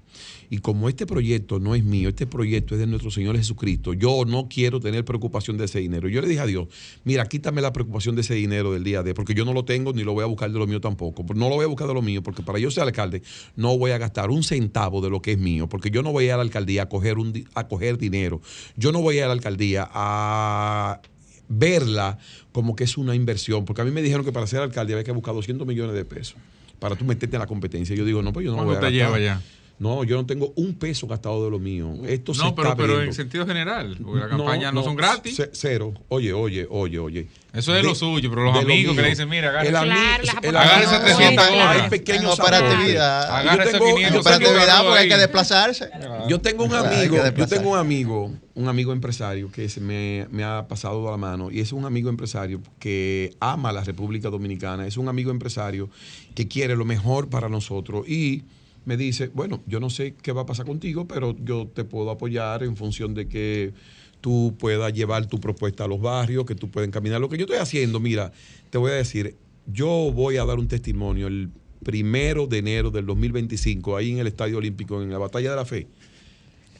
Y 0.50 0.58
como 0.58 0.89
este 0.89 1.07
proyecto 1.07 1.58
no 1.58 1.75
es 1.75 1.84
mío, 1.84 2.08
este 2.08 2.26
proyecto 2.26 2.75
es 2.75 2.81
de 2.81 2.86
nuestro 2.86 3.10
Señor 3.10 3.36
Jesucristo, 3.36 3.94
yo 3.94 4.25
no 4.26 4.49
quiero 4.49 4.81
tener 4.81 5.05
preocupación 5.05 5.57
de 5.57 5.65
ese 5.65 5.81
dinero. 5.81 6.08
Yo 6.08 6.20
le 6.20 6.28
dije 6.28 6.41
a 6.41 6.47
Dios, 6.47 6.68
mira, 7.05 7.26
quítame 7.26 7.60
la 7.60 7.73
preocupación 7.73 8.15
de 8.15 8.23
ese 8.23 8.34
dinero 8.34 8.73
del 8.73 8.84
día 8.84 9.02
D, 9.02 9.15
porque 9.15 9.34
yo 9.34 9.44
no 9.44 9.52
lo 9.52 9.65
tengo 9.65 9.92
ni 9.92 10.05
lo 10.05 10.12
voy 10.12 10.23
a 10.23 10.26
buscar 10.26 10.50
de 10.50 10.58
lo 10.58 10.66
mío 10.66 10.81
tampoco. 10.81 11.25
No 11.34 11.49
lo 11.49 11.57
voy 11.57 11.65
a 11.65 11.68
buscar 11.68 11.89
de 11.89 11.94
lo 11.94 12.02
mío, 12.02 12.23
porque 12.23 12.42
para 12.42 12.58
yo 12.58 12.70
ser 12.70 12.84
alcalde 12.84 13.23
no 13.57 13.76
voy 13.78 13.91
a 13.91 13.99
gastar 13.99 14.31
un 14.31 14.42
centavo 14.42 15.00
de 15.00 15.10
lo 15.10 15.20
que 15.20 15.33
es 15.33 15.39
mío, 15.39 15.68
porque 15.68 15.91
yo 15.91 16.02
no 16.02 16.12
voy 16.12 16.25
a 16.25 16.26
ir 16.26 16.33
a 16.33 16.36
la 16.36 16.42
alcaldía 16.42 16.83
a 16.83 16.89
coger, 16.89 17.18
un, 17.18 17.47
a 17.55 17.68
coger 17.68 17.99
dinero. 17.99 18.41
Yo 18.76 18.92
no 18.92 19.00
voy 19.00 19.16
a 19.16 19.18
ir 19.18 19.25
a 19.25 19.28
la 19.28 19.33
alcaldía 19.33 19.89
a 19.92 21.00
verla 21.49 22.18
como 22.52 22.75
que 22.75 22.84
es 22.84 22.97
una 22.99 23.15
inversión, 23.15 23.65
porque 23.65 23.83
a 23.83 23.84
mí 23.84 23.91
me 23.91 24.02
dijeron 24.02 24.25
que 24.25 24.33
para 24.33 24.47
ser 24.47 24.60
alcalde 24.60 24.94
había 24.94 25.05
que 25.05 25.12
buscar 25.12 25.34
200 25.34 25.66
millones 25.66 25.94
de 25.94 26.05
pesos 26.05 26.36
para 26.78 26.97
tú 26.97 27.05
meterte 27.05 27.36
en 27.36 27.41
la 27.41 27.47
competencia. 27.47 27.97
Yo 27.97 28.05
digo, 28.05 28.23
no, 28.23 28.33
pues 28.33 28.44
yo 28.44 28.50
no 28.50 28.58
¿Cuánto 28.58 28.75
voy 28.75 28.84
a 28.84 28.89
te 28.89 28.92
lleva 28.92 29.18
ya? 29.18 29.41
No, 29.79 30.05
yo 30.05 30.17
no 30.17 30.25
tengo 30.25 30.55
un 30.57 30.75
peso 30.75 31.07
gastado 31.07 31.45
de 31.45 31.51
lo 31.51 31.59
mío. 31.59 31.93
Esto 32.07 32.33
se 32.33 32.43
No, 32.43 32.55
pero, 32.55 32.71
está 32.71 32.77
pero 32.83 33.03
en 33.03 33.13
sentido 33.13 33.47
general, 33.47 33.99
porque 34.03 34.21
las 34.21 34.29
campañas 34.31 34.73
no, 34.73 34.83
son 34.83 34.97
gratis. 34.97 35.37
ce- 35.37 35.51
Cero. 35.53 35.93
Oye, 36.09 36.33
oye, 36.33 36.67
oye, 36.71 36.99
oye. 36.99 37.29
Eso 37.53 37.75
es 37.77 37.85
lo 37.85 37.95
suyo, 37.95 38.31
pero 38.31 38.45
los 38.45 38.55
de 38.55 38.63
lo 38.63 38.73
amigos 38.73 38.97
que 38.97 39.03
le 39.03 39.09
dicen, 39.11 39.29
mira, 39.29 39.49
agárrese. 39.51 39.71
El 39.71 39.77
ami- 39.77 39.87
Claro, 39.87 40.25
las 40.25 40.45
el 40.45 40.57
Agárrese 40.57 40.95
amigo- 40.95 41.05
300 41.17 41.47
Hay 41.47 41.55
gorras. 41.59 41.89
pequeños 41.91 42.39
operatividad. 42.41 43.37
Agárrese 43.37 43.73
Yo 43.73 43.79
tengo- 43.79 43.95
500 43.97 44.25
yo 44.25 44.31
tengo- 44.31 44.51
Operatividad 44.51 44.83
porque 44.85 44.99
hay 45.01 45.09
que 45.09 45.17
desplazarse. 45.17 45.91
yo 46.29 46.41
tengo 46.41 46.65
un 46.65 46.73
hay 46.75 46.79
amigo, 46.87 47.17
yo 47.37 47.47
tengo 47.47 47.71
un 47.73 47.79
amigo, 47.79 48.33
un 48.55 48.69
amigo 48.69 48.93
empresario 48.95 49.51
que 49.53 49.69
se 49.69 49.81
me, 49.81 50.27
me 50.31 50.43
ha 50.45 50.67
pasado 50.69 51.07
a 51.09 51.11
la 51.11 51.17
mano 51.19 51.51
y 51.51 51.61
es 51.61 51.73
un 51.73 51.85
amigo 51.85 52.09
empresario 52.09 52.63
que 52.79 53.35
ama 53.41 53.73
la 53.73 53.85
República 53.85 54.31
Dominicana, 54.31 54.87
es 54.87 54.97
un 54.97 55.09
amigo 55.09 55.31
empresario 55.31 55.91
que 56.35 56.49
quiere 56.49 56.77
lo 56.77 56.85
mejor 56.87 57.29
para 57.29 57.49
nosotros 57.51 58.07
y 58.09 58.43
me 58.86 58.97
dice, 58.97 59.31
bueno, 59.34 59.62
yo 59.66 59.81
no 59.81 59.90
sé 59.90 60.15
qué 60.15 60.32
va 60.32 60.42
a 60.42 60.47
pasar 60.47 60.65
contigo, 60.65 61.06
pero 61.06 61.36
yo 61.44 61.66
te 61.66 61.84
puedo 61.84 62.08
apoyar 62.10 62.62
en 62.62 62.76
función 62.76 63.15
de 63.15 63.28
que 63.28 63.74
tú 64.20 64.55
puedas 64.58 64.92
llevar 64.92 65.26
tu 65.26 65.40
propuesta 65.40 65.84
a 65.84 65.89
los 65.89 66.00
barrios, 66.00 66.47
que 66.47 66.55
tú 66.55 66.70
puedas 66.70 66.86
encaminar. 66.86 67.20
Lo 67.20 67.28
que 67.28 67.36
yo 67.36 67.44
estoy 67.44 67.58
haciendo, 67.58 67.98
mira, 67.98 68.32
te 68.70 68.78
voy 68.78 68.92
a 68.92 68.94
decir, 68.94 69.36
yo 69.66 70.12
voy 70.15 70.36
a 70.36 70.44
dar 70.44 70.60
un 70.60 70.68
testimonio 70.68 71.26
el 71.26 71.50
primero 71.82 72.47
de 72.47 72.58
enero 72.58 72.92
del 72.92 73.06
2025, 73.06 73.97
ahí 73.97 74.12
en 74.12 74.18
el 74.18 74.28
Estadio 74.28 74.58
Olímpico, 74.58 75.02
en 75.02 75.10
la 75.10 75.18
Batalla 75.18 75.50
de 75.50 75.56
la 75.56 75.65
Fe, 75.65 75.89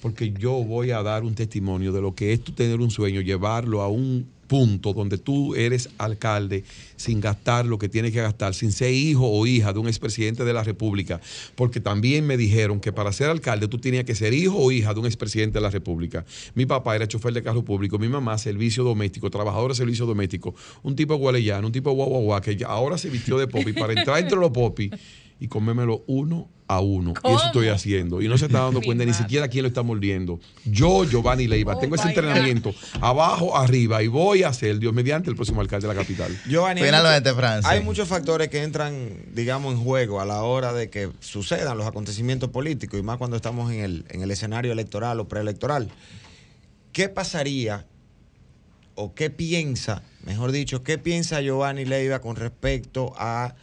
porque 0.01 0.33
yo 0.33 0.63
voy 0.63 0.93
a 0.93 1.03
dar 1.03 1.25
un 1.25 1.35
testimonio 1.35 1.91
de 1.91 2.01
lo 2.01 2.15
que 2.15 2.33
es 2.33 2.45
tener 2.45 2.81
un 2.81 2.93
sueño, 2.93 3.21
llevarlo 3.21 3.83
a 3.83 3.89
un 3.89 4.29
punto 4.47 4.93
donde 4.93 5.19
tú 5.19 5.55
eres 5.55 5.89
alcalde 5.99 6.65
sin 6.97 7.21
gastar 7.21 7.67
lo 7.67 7.79
que 7.79 7.89
tienes 7.89 8.13
que 8.13 8.21
gastar, 8.21 8.55
sin 8.55 8.73
ser 8.73 8.93
hijo 8.93 9.27
o 9.29 9.47
hija 9.47 9.73
de 9.73 9.79
un 9.79 9.87
expresidente 9.87 10.45
de 10.45 10.53
la 10.53 10.65
República, 10.65 11.21
porque 11.55 11.81
también 11.81 12.27
me 12.27 12.37
dijeron 12.37 12.81
que 12.81 12.93
para 12.93 13.13
ser 13.13 13.29
alcalde 13.31 13.69
tú 13.69 13.79
tenías 13.79 14.05
que 14.05 14.15
ser 14.15 14.33
hijo 14.33 14.57
o 14.57 14.73
hija 14.73 14.95
de 14.95 15.01
un 15.01 15.07
expresidente 15.07 15.59
de 15.59 15.63
la 15.63 15.71
República. 15.71 16.25
Mi 16.55 16.67
papá 16.67 16.97
era 16.97 17.07
chofer 17.07 17.33
de 17.33 17.43
carro 17.43 17.65
público, 17.65 17.99
mi 17.99 18.09
mamá 18.09 18.39
servicio 18.39 18.85
doméstico, 18.85 19.31
trabajador 19.31 19.71
de 19.71 19.77
servicio 19.77 20.07
doméstico, 20.07 20.55
un 20.83 20.97
tipo 20.97 21.17
gualeyano, 21.17 21.67
un 21.67 21.73
tipo 21.73 21.91
guau, 21.93 22.41
que 22.41 22.65
ahora 22.67 22.99
se 22.99 23.11
vistió 23.11 23.39
de 23.39 23.47
popi. 23.47 23.73
Para 23.73 23.93
entrar 23.93 24.19
entre 24.19 24.39
los 24.39 24.51
popis 24.51 24.91
y 25.39 25.49
comérmelo 25.49 26.03
uno 26.07 26.49
a 26.69 26.81
uno. 26.81 27.15
Y 27.23 27.29
eso 27.29 27.47
estoy 27.47 27.69
haciendo. 27.69 28.21
Y 28.21 28.27
no 28.29 28.37
se 28.39 28.47
está 28.47 28.63
dando 28.63 28.81
cuenta 28.83 29.05
ni 29.05 29.15
siquiera 29.15 29.47
quién 29.47 29.63
lo 29.63 29.69
está 29.69 29.83
mordiendo. 29.85 30.41
Yo, 30.65 31.05
Giovanni 31.05 31.47
Leiva, 31.47 31.79
tengo 31.79 31.95
ese 31.95 32.09
entrenamiento 32.09 32.75
abajo, 33.01 33.57
arriba, 33.57 34.03
y 34.03 34.09
voy 34.09 34.43
a 34.43 34.53
ser, 34.53 34.79
Dios 34.81 34.93
mediante, 34.93 35.31
el 35.31 35.37
próximo 35.37 35.61
alcalde 35.61 35.87
de 35.87 35.95
la 35.95 36.01
capital. 36.01 36.37
Giovanni, 36.49 36.81
hay 36.81 36.87
Finalmente, 36.89 37.31
mucho- 37.31 37.41
Francia. 37.41 37.71
Hay 37.71 37.85
muchos 37.85 38.09
factores 38.09 38.49
que 38.49 38.63
entran, 38.65 39.11
digamos, 39.33 39.75
en 39.75 39.81
juego 39.85 40.21
a 40.21 40.25
la 40.25 40.43
hora 40.43 40.73
de 40.73 40.91
que 40.91 41.11
sucedan 41.21 41.79
los 41.79 41.87
acontecimientos 41.87 42.51
políticos 42.51 42.99
y 42.99 43.03
más 43.03 43.19
cuando 43.19 43.37
estamos 43.37 43.71
en 43.71 43.81
el, 43.81 44.05
en 44.09 44.23
el 44.23 44.31
escenario 44.33 44.73
electoral 44.73 45.21
o 45.21 45.29
preelectoral. 45.29 45.89
¿Qué 46.93 47.09
pasaría 47.09 47.87
o 48.97 49.15
qué 49.15 49.31
piensa, 49.31 50.03
mejor 50.25 50.51
dicho, 50.51 50.83
qué 50.83 50.99
piensa 50.99 51.41
Giovanni 51.43 51.85
Leiva 51.85 52.21
con 52.21 52.35
respecto 52.35 53.13
a 53.19 53.55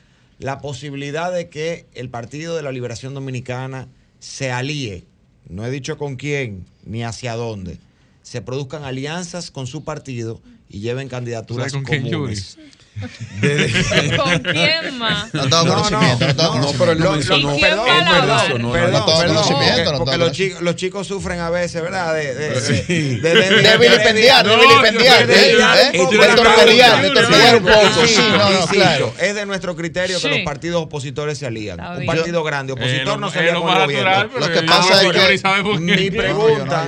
la 0.43 0.59
posibilidad 0.59 1.31
de 1.31 1.47
que 1.47 1.85
el 1.93 2.09
Partido 2.09 2.57
de 2.57 2.63
la 2.63 2.73
Liberación 2.73 3.13
Dominicana 3.13 3.87
se 4.19 4.51
alíe? 4.51 5.05
No 5.47 5.65
he 5.65 5.71
dicho 5.71 5.97
con 5.97 6.17
quién 6.17 6.65
ni 6.85 7.03
hacia 7.03 7.35
dónde. 7.35 7.77
se 8.23 8.41
produzcan 8.41 8.83
alianzas 8.83 9.51
con 9.51 9.67
su 9.67 9.83
partido 9.83 10.41
y 10.69 10.79
lleven 10.79 11.09
candidaturas 11.09 11.73
¿Con 11.73 11.83
quién, 11.83 12.03
comunes. 12.03 12.57
¿Con 14.17 14.39
quién 14.39 14.97
más? 14.97 15.33
No 15.33 15.49
conocimiento, 15.49 16.27
no 16.27 16.35
tengo 16.35 16.55
No, 16.55 16.71
pero 16.77 16.95
no 16.95 17.15
No, 17.15 17.15
no, 17.15 17.57
perdón, 17.59 18.61
no 18.61 18.71
perdón, 18.71 19.03
porque, 19.97 20.11
no 20.11 20.17
los, 20.17 20.31
chicos, 20.31 20.61
los 20.61 20.75
chicos 20.75 21.07
sufren 21.07 21.39
a 21.39 21.49
veces, 21.49 21.81
¿verdad? 21.81 22.13
De, 22.13 22.33
de, 22.33 22.49
de, 22.51 23.19
de, 23.19 23.77
vilipendiar, 23.77 24.45
de 24.47 24.55
No, 24.55 24.61
vilipendiar, 24.61 25.27
de- 25.27 25.51
¿eh? 25.51 26.35
torpedear, 26.35 27.01
de 27.01 27.09
torpedear 27.11 27.55
un 27.57 27.63
poco. 27.63 28.07
Sí, 28.07 28.21
no, 28.37 28.49
no, 28.49 28.67
claro. 28.67 29.13
Es 29.19 29.35
de 29.35 29.45
nuestro 29.45 29.75
criterio 29.75 30.19
que 30.21 30.27
los 30.29 30.39
partidos 30.39 30.83
opositores 30.83 31.37
se 31.37 31.45
alían. 31.47 31.79
Un 31.79 32.05
partido 32.05 32.43
grande, 32.43 32.73
opositor 32.73 33.15
Eh, 33.15 33.19
no 33.19 33.29
se 33.31 33.39
alía 33.39 33.53
lo 33.53 33.61
con 33.61 33.75
el 33.75 33.83
gobierno. 33.83 34.23
Lo 34.39 34.51
que 34.51 34.63
pasa 34.63 35.01
no- 35.03 35.11
es 35.11 35.41
que- 35.41 35.79
ni. 35.79 35.93
Mi 35.93 36.09
No, 36.09 36.15
no, 36.15 36.17
pregunta. 36.19 36.87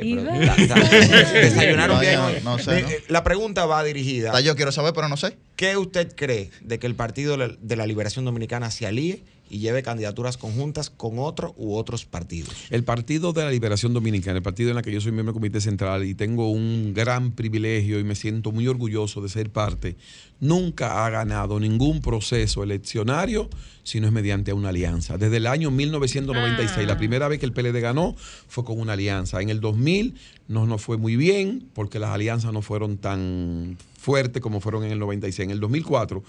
Oye, 0.00 0.16
pero 0.16 0.32
desayunaron 1.32 2.00
bien 2.00 2.18
hoy. 2.18 2.34
no 2.42 2.58
sé, 2.58 2.82
¿no? 2.82 2.88
eh, 2.88 3.04
La 3.08 3.22
pregunta 3.24 3.66
va 3.66 3.82
dirigida. 3.84 4.32
Ah, 4.34 4.40
Yo 4.40 4.56
quiero 4.56 4.72
saber, 4.72 4.92
pero 4.94 5.08
no 5.08 5.16
sé. 5.16 5.36
¿Qué 5.56 5.76
usted 5.76 6.14
cree 6.14 6.50
de 6.62 6.78
que 6.78 6.86
el 6.86 6.94
Partido 6.94 7.36
de 7.36 7.76
la 7.76 7.86
Liberación 7.86 8.24
Dominicana 8.24 8.70
se 8.70 8.86
alíe 8.86 9.22
y 9.52 9.58
lleve 9.58 9.82
candidaturas 9.82 10.38
conjuntas 10.38 10.88
con 10.88 11.18
otro 11.18 11.54
u 11.58 11.74
otros 11.74 12.06
partidos? 12.06 12.54
El 12.70 12.84
Partido 12.84 13.32
de 13.34 13.44
la 13.44 13.50
Liberación 13.50 13.92
Dominicana, 13.92 14.38
el 14.38 14.42
partido 14.42 14.70
en 14.70 14.78
el 14.78 14.82
que 14.82 14.90
yo 14.90 15.00
soy 15.00 15.12
miembro 15.12 15.32
del 15.32 15.40
Comité 15.40 15.60
Central 15.60 16.04
y 16.04 16.14
tengo 16.14 16.50
un 16.50 16.94
gran 16.94 17.32
privilegio 17.32 18.00
y 18.00 18.04
me 18.04 18.14
siento 18.14 18.50
muy 18.50 18.66
orgulloso 18.66 19.20
de 19.20 19.28
ser 19.28 19.50
parte, 19.50 19.96
nunca 20.40 21.04
ha 21.04 21.10
ganado 21.10 21.60
ningún 21.60 22.00
proceso 22.00 22.62
eleccionario 22.62 23.50
si 23.82 24.00
no 24.00 24.06
es 24.06 24.12
mediante 24.12 24.52
una 24.52 24.70
alianza. 24.70 25.18
Desde 25.18 25.36
el 25.36 25.46
año 25.46 25.70
1996, 25.70 26.86
la 26.86 26.96
primera 26.96 27.28
vez 27.28 27.38
que 27.38 27.46
el 27.46 27.52
PLD 27.52 27.80
ganó 27.80 28.14
fue 28.16 28.64
con 28.64 28.80
una 28.80 28.94
alianza. 28.94 29.42
En 29.42 29.50
el 29.50 29.60
2000 29.60 30.14
no 30.48 30.66
nos 30.66 30.80
fue 30.80 30.96
muy 30.96 31.16
bien 31.16 31.68
porque 31.74 31.98
las 31.98 32.10
alianzas 32.10 32.52
no 32.52 32.62
fueron 32.62 32.96
tan 32.96 33.76
fuertes 33.98 34.40
como 34.40 34.60
fueron 34.60 34.84
en 34.84 34.92
el 34.92 34.98
96. 34.98 35.46
En 35.46 35.50
el 35.50 35.60
2004 35.60 36.22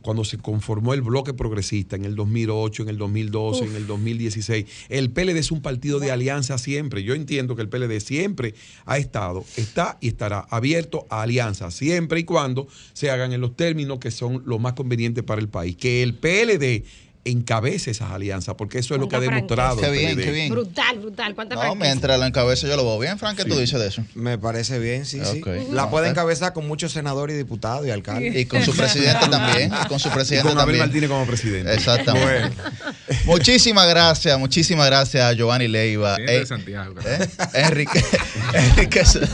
cuando 0.00 0.24
se 0.24 0.38
conformó 0.38 0.94
el 0.94 1.02
bloque 1.02 1.34
progresista 1.34 1.96
en 1.96 2.04
el 2.04 2.14
2008, 2.14 2.84
en 2.84 2.88
el 2.88 2.98
2012, 2.98 3.64
en 3.64 3.76
el 3.76 3.86
2016. 3.86 4.66
El 4.88 5.10
PLD 5.10 5.36
es 5.36 5.50
un 5.50 5.60
partido 5.60 6.00
de 6.00 6.10
alianza 6.10 6.58
siempre. 6.58 7.02
Yo 7.02 7.14
entiendo 7.14 7.54
que 7.56 7.62
el 7.62 7.68
PLD 7.68 8.00
siempre 8.00 8.54
ha 8.86 8.98
estado, 8.98 9.44
está 9.56 9.98
y 10.00 10.08
estará 10.08 10.46
abierto 10.50 11.06
a 11.10 11.22
alianzas, 11.22 11.74
siempre 11.74 12.20
y 12.20 12.24
cuando 12.24 12.68
se 12.92 13.10
hagan 13.10 13.32
en 13.32 13.40
los 13.40 13.56
términos 13.56 13.98
que 13.98 14.10
son 14.10 14.42
los 14.46 14.60
más 14.60 14.72
convenientes 14.72 15.24
para 15.24 15.40
el 15.40 15.48
país. 15.48 15.76
Que 15.76 16.02
el 16.02 16.14
PLD 16.14 16.84
encabece 17.24 17.92
esas 17.92 18.10
alianzas, 18.10 18.56
porque 18.56 18.78
eso 18.80 18.94
es 18.94 19.00
lo 19.00 19.08
que 19.08 19.14
ha 19.16 19.20
demostrado. 19.20 19.76
Qué 19.80 19.90
bien, 19.90 20.16
qué 20.16 20.30
bien. 20.32 20.50
Brutal, 20.50 20.98
brutal. 20.98 21.34
¿Cuánta 21.36 21.54
No, 21.54 21.74
mientras 21.76 22.18
la 22.18 22.26
encabeza 22.26 22.66
yo 22.66 22.76
lo 22.76 22.84
veo 22.84 22.98
bien, 22.98 23.18
Frank, 23.18 23.36
¿qué 23.36 23.44
tú 23.44 23.56
dices 23.56 23.78
de 23.78 23.86
eso? 23.86 24.04
Me 24.14 24.38
parece 24.38 24.78
bien, 24.80 25.06
sí, 25.06 25.20
sí. 25.24 25.40
La 25.70 25.88
puede 25.88 26.08
encabezar 26.08 26.52
con 26.52 26.66
muchos 26.66 26.90
senadores 26.92 27.34
y 27.34 27.38
diputados 27.38 27.86
y 27.86 27.90
alcaldes. 27.90 28.34
Y 28.36 28.46
con 28.46 28.62
su 28.64 28.74
presidente 28.74 29.28
también. 29.28 29.72
y 29.84 29.88
con 29.88 30.00
su 30.00 30.08
Y 30.08 30.10
presidente 30.10 30.48
con 30.48 30.58
Abel 30.58 30.78
también. 30.78 30.78
Martínez 30.86 31.08
como 31.10 31.26
presidente. 31.26 31.72
Exactamente. 31.74 32.56
Muchísimas 33.24 33.88
gracias, 33.88 34.38
muchísimas 34.38 34.86
gracias 34.86 35.22
a 35.24 35.32
Giovanni 35.32 35.68
Leiva. 35.68 36.16
De 36.16 36.38
Eh, 36.42 36.46
Santiago. 36.46 36.94
eh, 37.04 37.28
Enrique, 37.54 38.02
enriquece- 38.52 39.28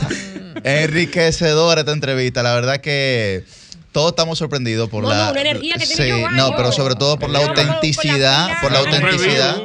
enriquecedora 0.63 1.81
esta 1.81 1.91
entrevista. 1.93 2.43
La 2.43 2.53
verdad 2.53 2.81
que 2.81 3.43
todos 3.91 4.09
estamos 4.11 4.37
sorprendidos 4.37 4.89
por 4.89 5.03
No, 5.03 5.09
la. 5.09 5.25
no, 5.25 5.31
una 5.31 5.41
energía 5.41 5.75
que 5.77 5.85
tiene 5.87 6.03
Sí, 6.03 6.09
Giovanni. 6.09 6.37
no, 6.37 6.51
pero 6.55 6.71
sobre 6.71 6.95
todo 6.95 7.17
por 7.17 7.29
la 7.29 7.39
autenticidad, 7.39 8.61
por 8.61 8.71
la 8.71 8.79
autenticidad. 8.79 9.57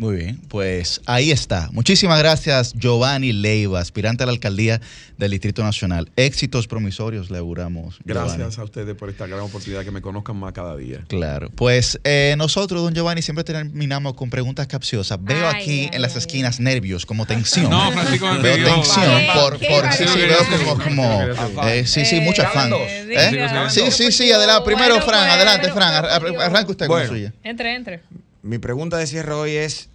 Muy 0.00 0.16
bien, 0.16 0.40
pues 0.48 1.02
ahí 1.04 1.30
está. 1.30 1.68
Muchísimas 1.72 2.18
gracias, 2.18 2.72
Giovanni 2.72 3.34
Leiva, 3.34 3.80
aspirante 3.80 4.22
a 4.22 4.26
la 4.26 4.32
alcaldía 4.32 4.80
del 5.18 5.30
Distrito 5.30 5.62
Nacional. 5.62 6.10
Éxitos 6.16 6.66
promisorios 6.66 7.30
le 7.30 7.36
auguramos. 7.36 7.98
Gracias 8.06 8.38
Giovanni. 8.38 8.54
a 8.60 8.64
ustedes 8.64 8.96
por 8.96 9.10
esta 9.10 9.26
gran 9.26 9.40
oportunidad 9.40 9.84
que 9.84 9.90
me 9.90 10.00
conozcan 10.00 10.38
más 10.38 10.54
cada 10.54 10.74
día. 10.74 11.04
Claro, 11.06 11.50
pues 11.54 12.00
eh, 12.04 12.34
nosotros, 12.38 12.82
don 12.82 12.94
Giovanni, 12.94 13.20
siempre 13.20 13.44
terminamos 13.44 14.14
con 14.14 14.30
preguntas 14.30 14.66
capciosas. 14.68 15.22
Veo 15.22 15.46
Ay, 15.46 15.54
aquí 15.62 15.80
ay, 15.82 15.90
en 15.92 16.00
las 16.00 16.12
ay. 16.14 16.18
esquinas 16.20 16.60
nervios, 16.60 17.04
como 17.04 17.26
tensión. 17.26 17.68
No, 17.70 17.92
Francisco 17.92 18.32
me 18.32 18.38
Veo 18.40 18.64
tensión 18.74 19.04
¿Qué? 19.04 19.28
por, 19.34 19.58
¿Qué 19.58 19.68
por 19.68 19.92
sí, 19.92 20.04
sí, 20.10 20.18
veo 20.18 20.38
como, 20.64 20.82
como 20.82 21.22
eh, 21.68 21.84
sí, 21.86 22.06
sí, 22.06 22.16
Eh, 22.16 22.20
mucho 22.22 22.40
afán. 22.40 22.72
eh, 22.72 23.06
¿Eh? 23.10 23.28
diga. 23.32 23.68
Sí, 23.68 23.82
sí, 23.90 24.10
sí, 24.12 24.32
adelante. 24.32 24.64
Primero, 24.64 24.94
Bueno, 24.94 25.06
Fran, 25.06 25.20
bueno, 25.20 25.32
adelante, 25.34 25.70
Fran, 25.72 25.92
ar- 25.92 26.06
ar- 26.06 26.40
arranca 26.40 26.70
usted 26.70 26.86
con 26.86 26.96
Bueno. 26.96 27.12
la 27.12 27.18
suya. 27.18 27.32
Entre, 27.42 27.74
entre. 27.74 28.00
Mi 28.42 28.56
pregunta 28.56 28.96
de 28.96 29.06
cierre 29.06 29.34
hoy 29.34 29.50
es, 29.50 29.89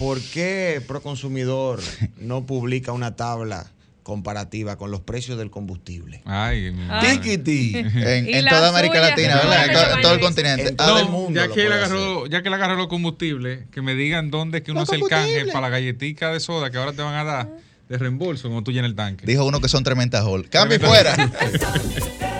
¿por 0.00 0.20
qué 0.20 0.82
Proconsumidor 0.88 1.80
no 2.18 2.44
publica 2.46 2.90
una 2.92 3.14
tabla 3.14 3.70
comparativa 4.02 4.76
con 4.76 4.90
los 4.90 5.02
precios 5.02 5.38
del 5.38 5.50
combustible? 5.50 6.22
Ay, 6.24 6.72
mi 6.72 6.82
Ah. 6.84 6.86
madre. 7.02 7.18
Tiquiti. 7.18 7.72
En, 7.94 8.28
¿Y 8.28 8.32
en 8.32 8.44
la 8.46 8.50
toda 8.50 8.68
América 8.70 8.94
suya? 8.94 9.08
Latina, 9.10 9.36
¿verdad? 9.36 9.92
En, 9.96 10.02
todo 10.02 10.14
el 10.14 10.20
continente. 10.20 10.68
en 10.68 10.74
Ah, 10.78 10.86
todo 10.86 10.98
el 11.00 11.08
mundo. 11.10 11.38
ya 11.40 11.52
que, 11.52 11.66
él 11.66 11.72
agarró, 11.72 12.26
ya 12.26 12.42
que 12.42 12.48
él 12.48 12.54
agarró 12.54 12.74
los 12.76 12.88
combustibles, 12.88 13.66
que 13.70 13.82
me 13.82 13.94
digan 13.94 14.30
dónde 14.30 14.58
es 14.58 14.64
que 14.64 14.72
uno 14.72 14.80
hace 14.80 14.96
el 14.96 15.02
canje 15.06 15.44
para 15.46 15.60
la 15.60 15.68
galletica 15.68 16.32
de 16.32 16.40
soda 16.40 16.70
que 16.70 16.78
ahora 16.78 16.92
te 16.92 17.02
van 17.02 17.14
a 17.14 17.24
dar 17.24 17.48
de 17.88 17.98
reembolso 17.98 18.48
cuando 18.48 18.62
tú 18.64 18.72
llenes 18.72 18.88
el 18.90 18.96
tanque. 18.96 19.26
Dijo 19.26 19.44
uno 19.44 19.60
que 19.60 19.68
son 19.68 19.84
tremendas 19.84 20.24
hall. 20.24 20.48
Cambio 20.48 20.80
fuera. 20.80 21.14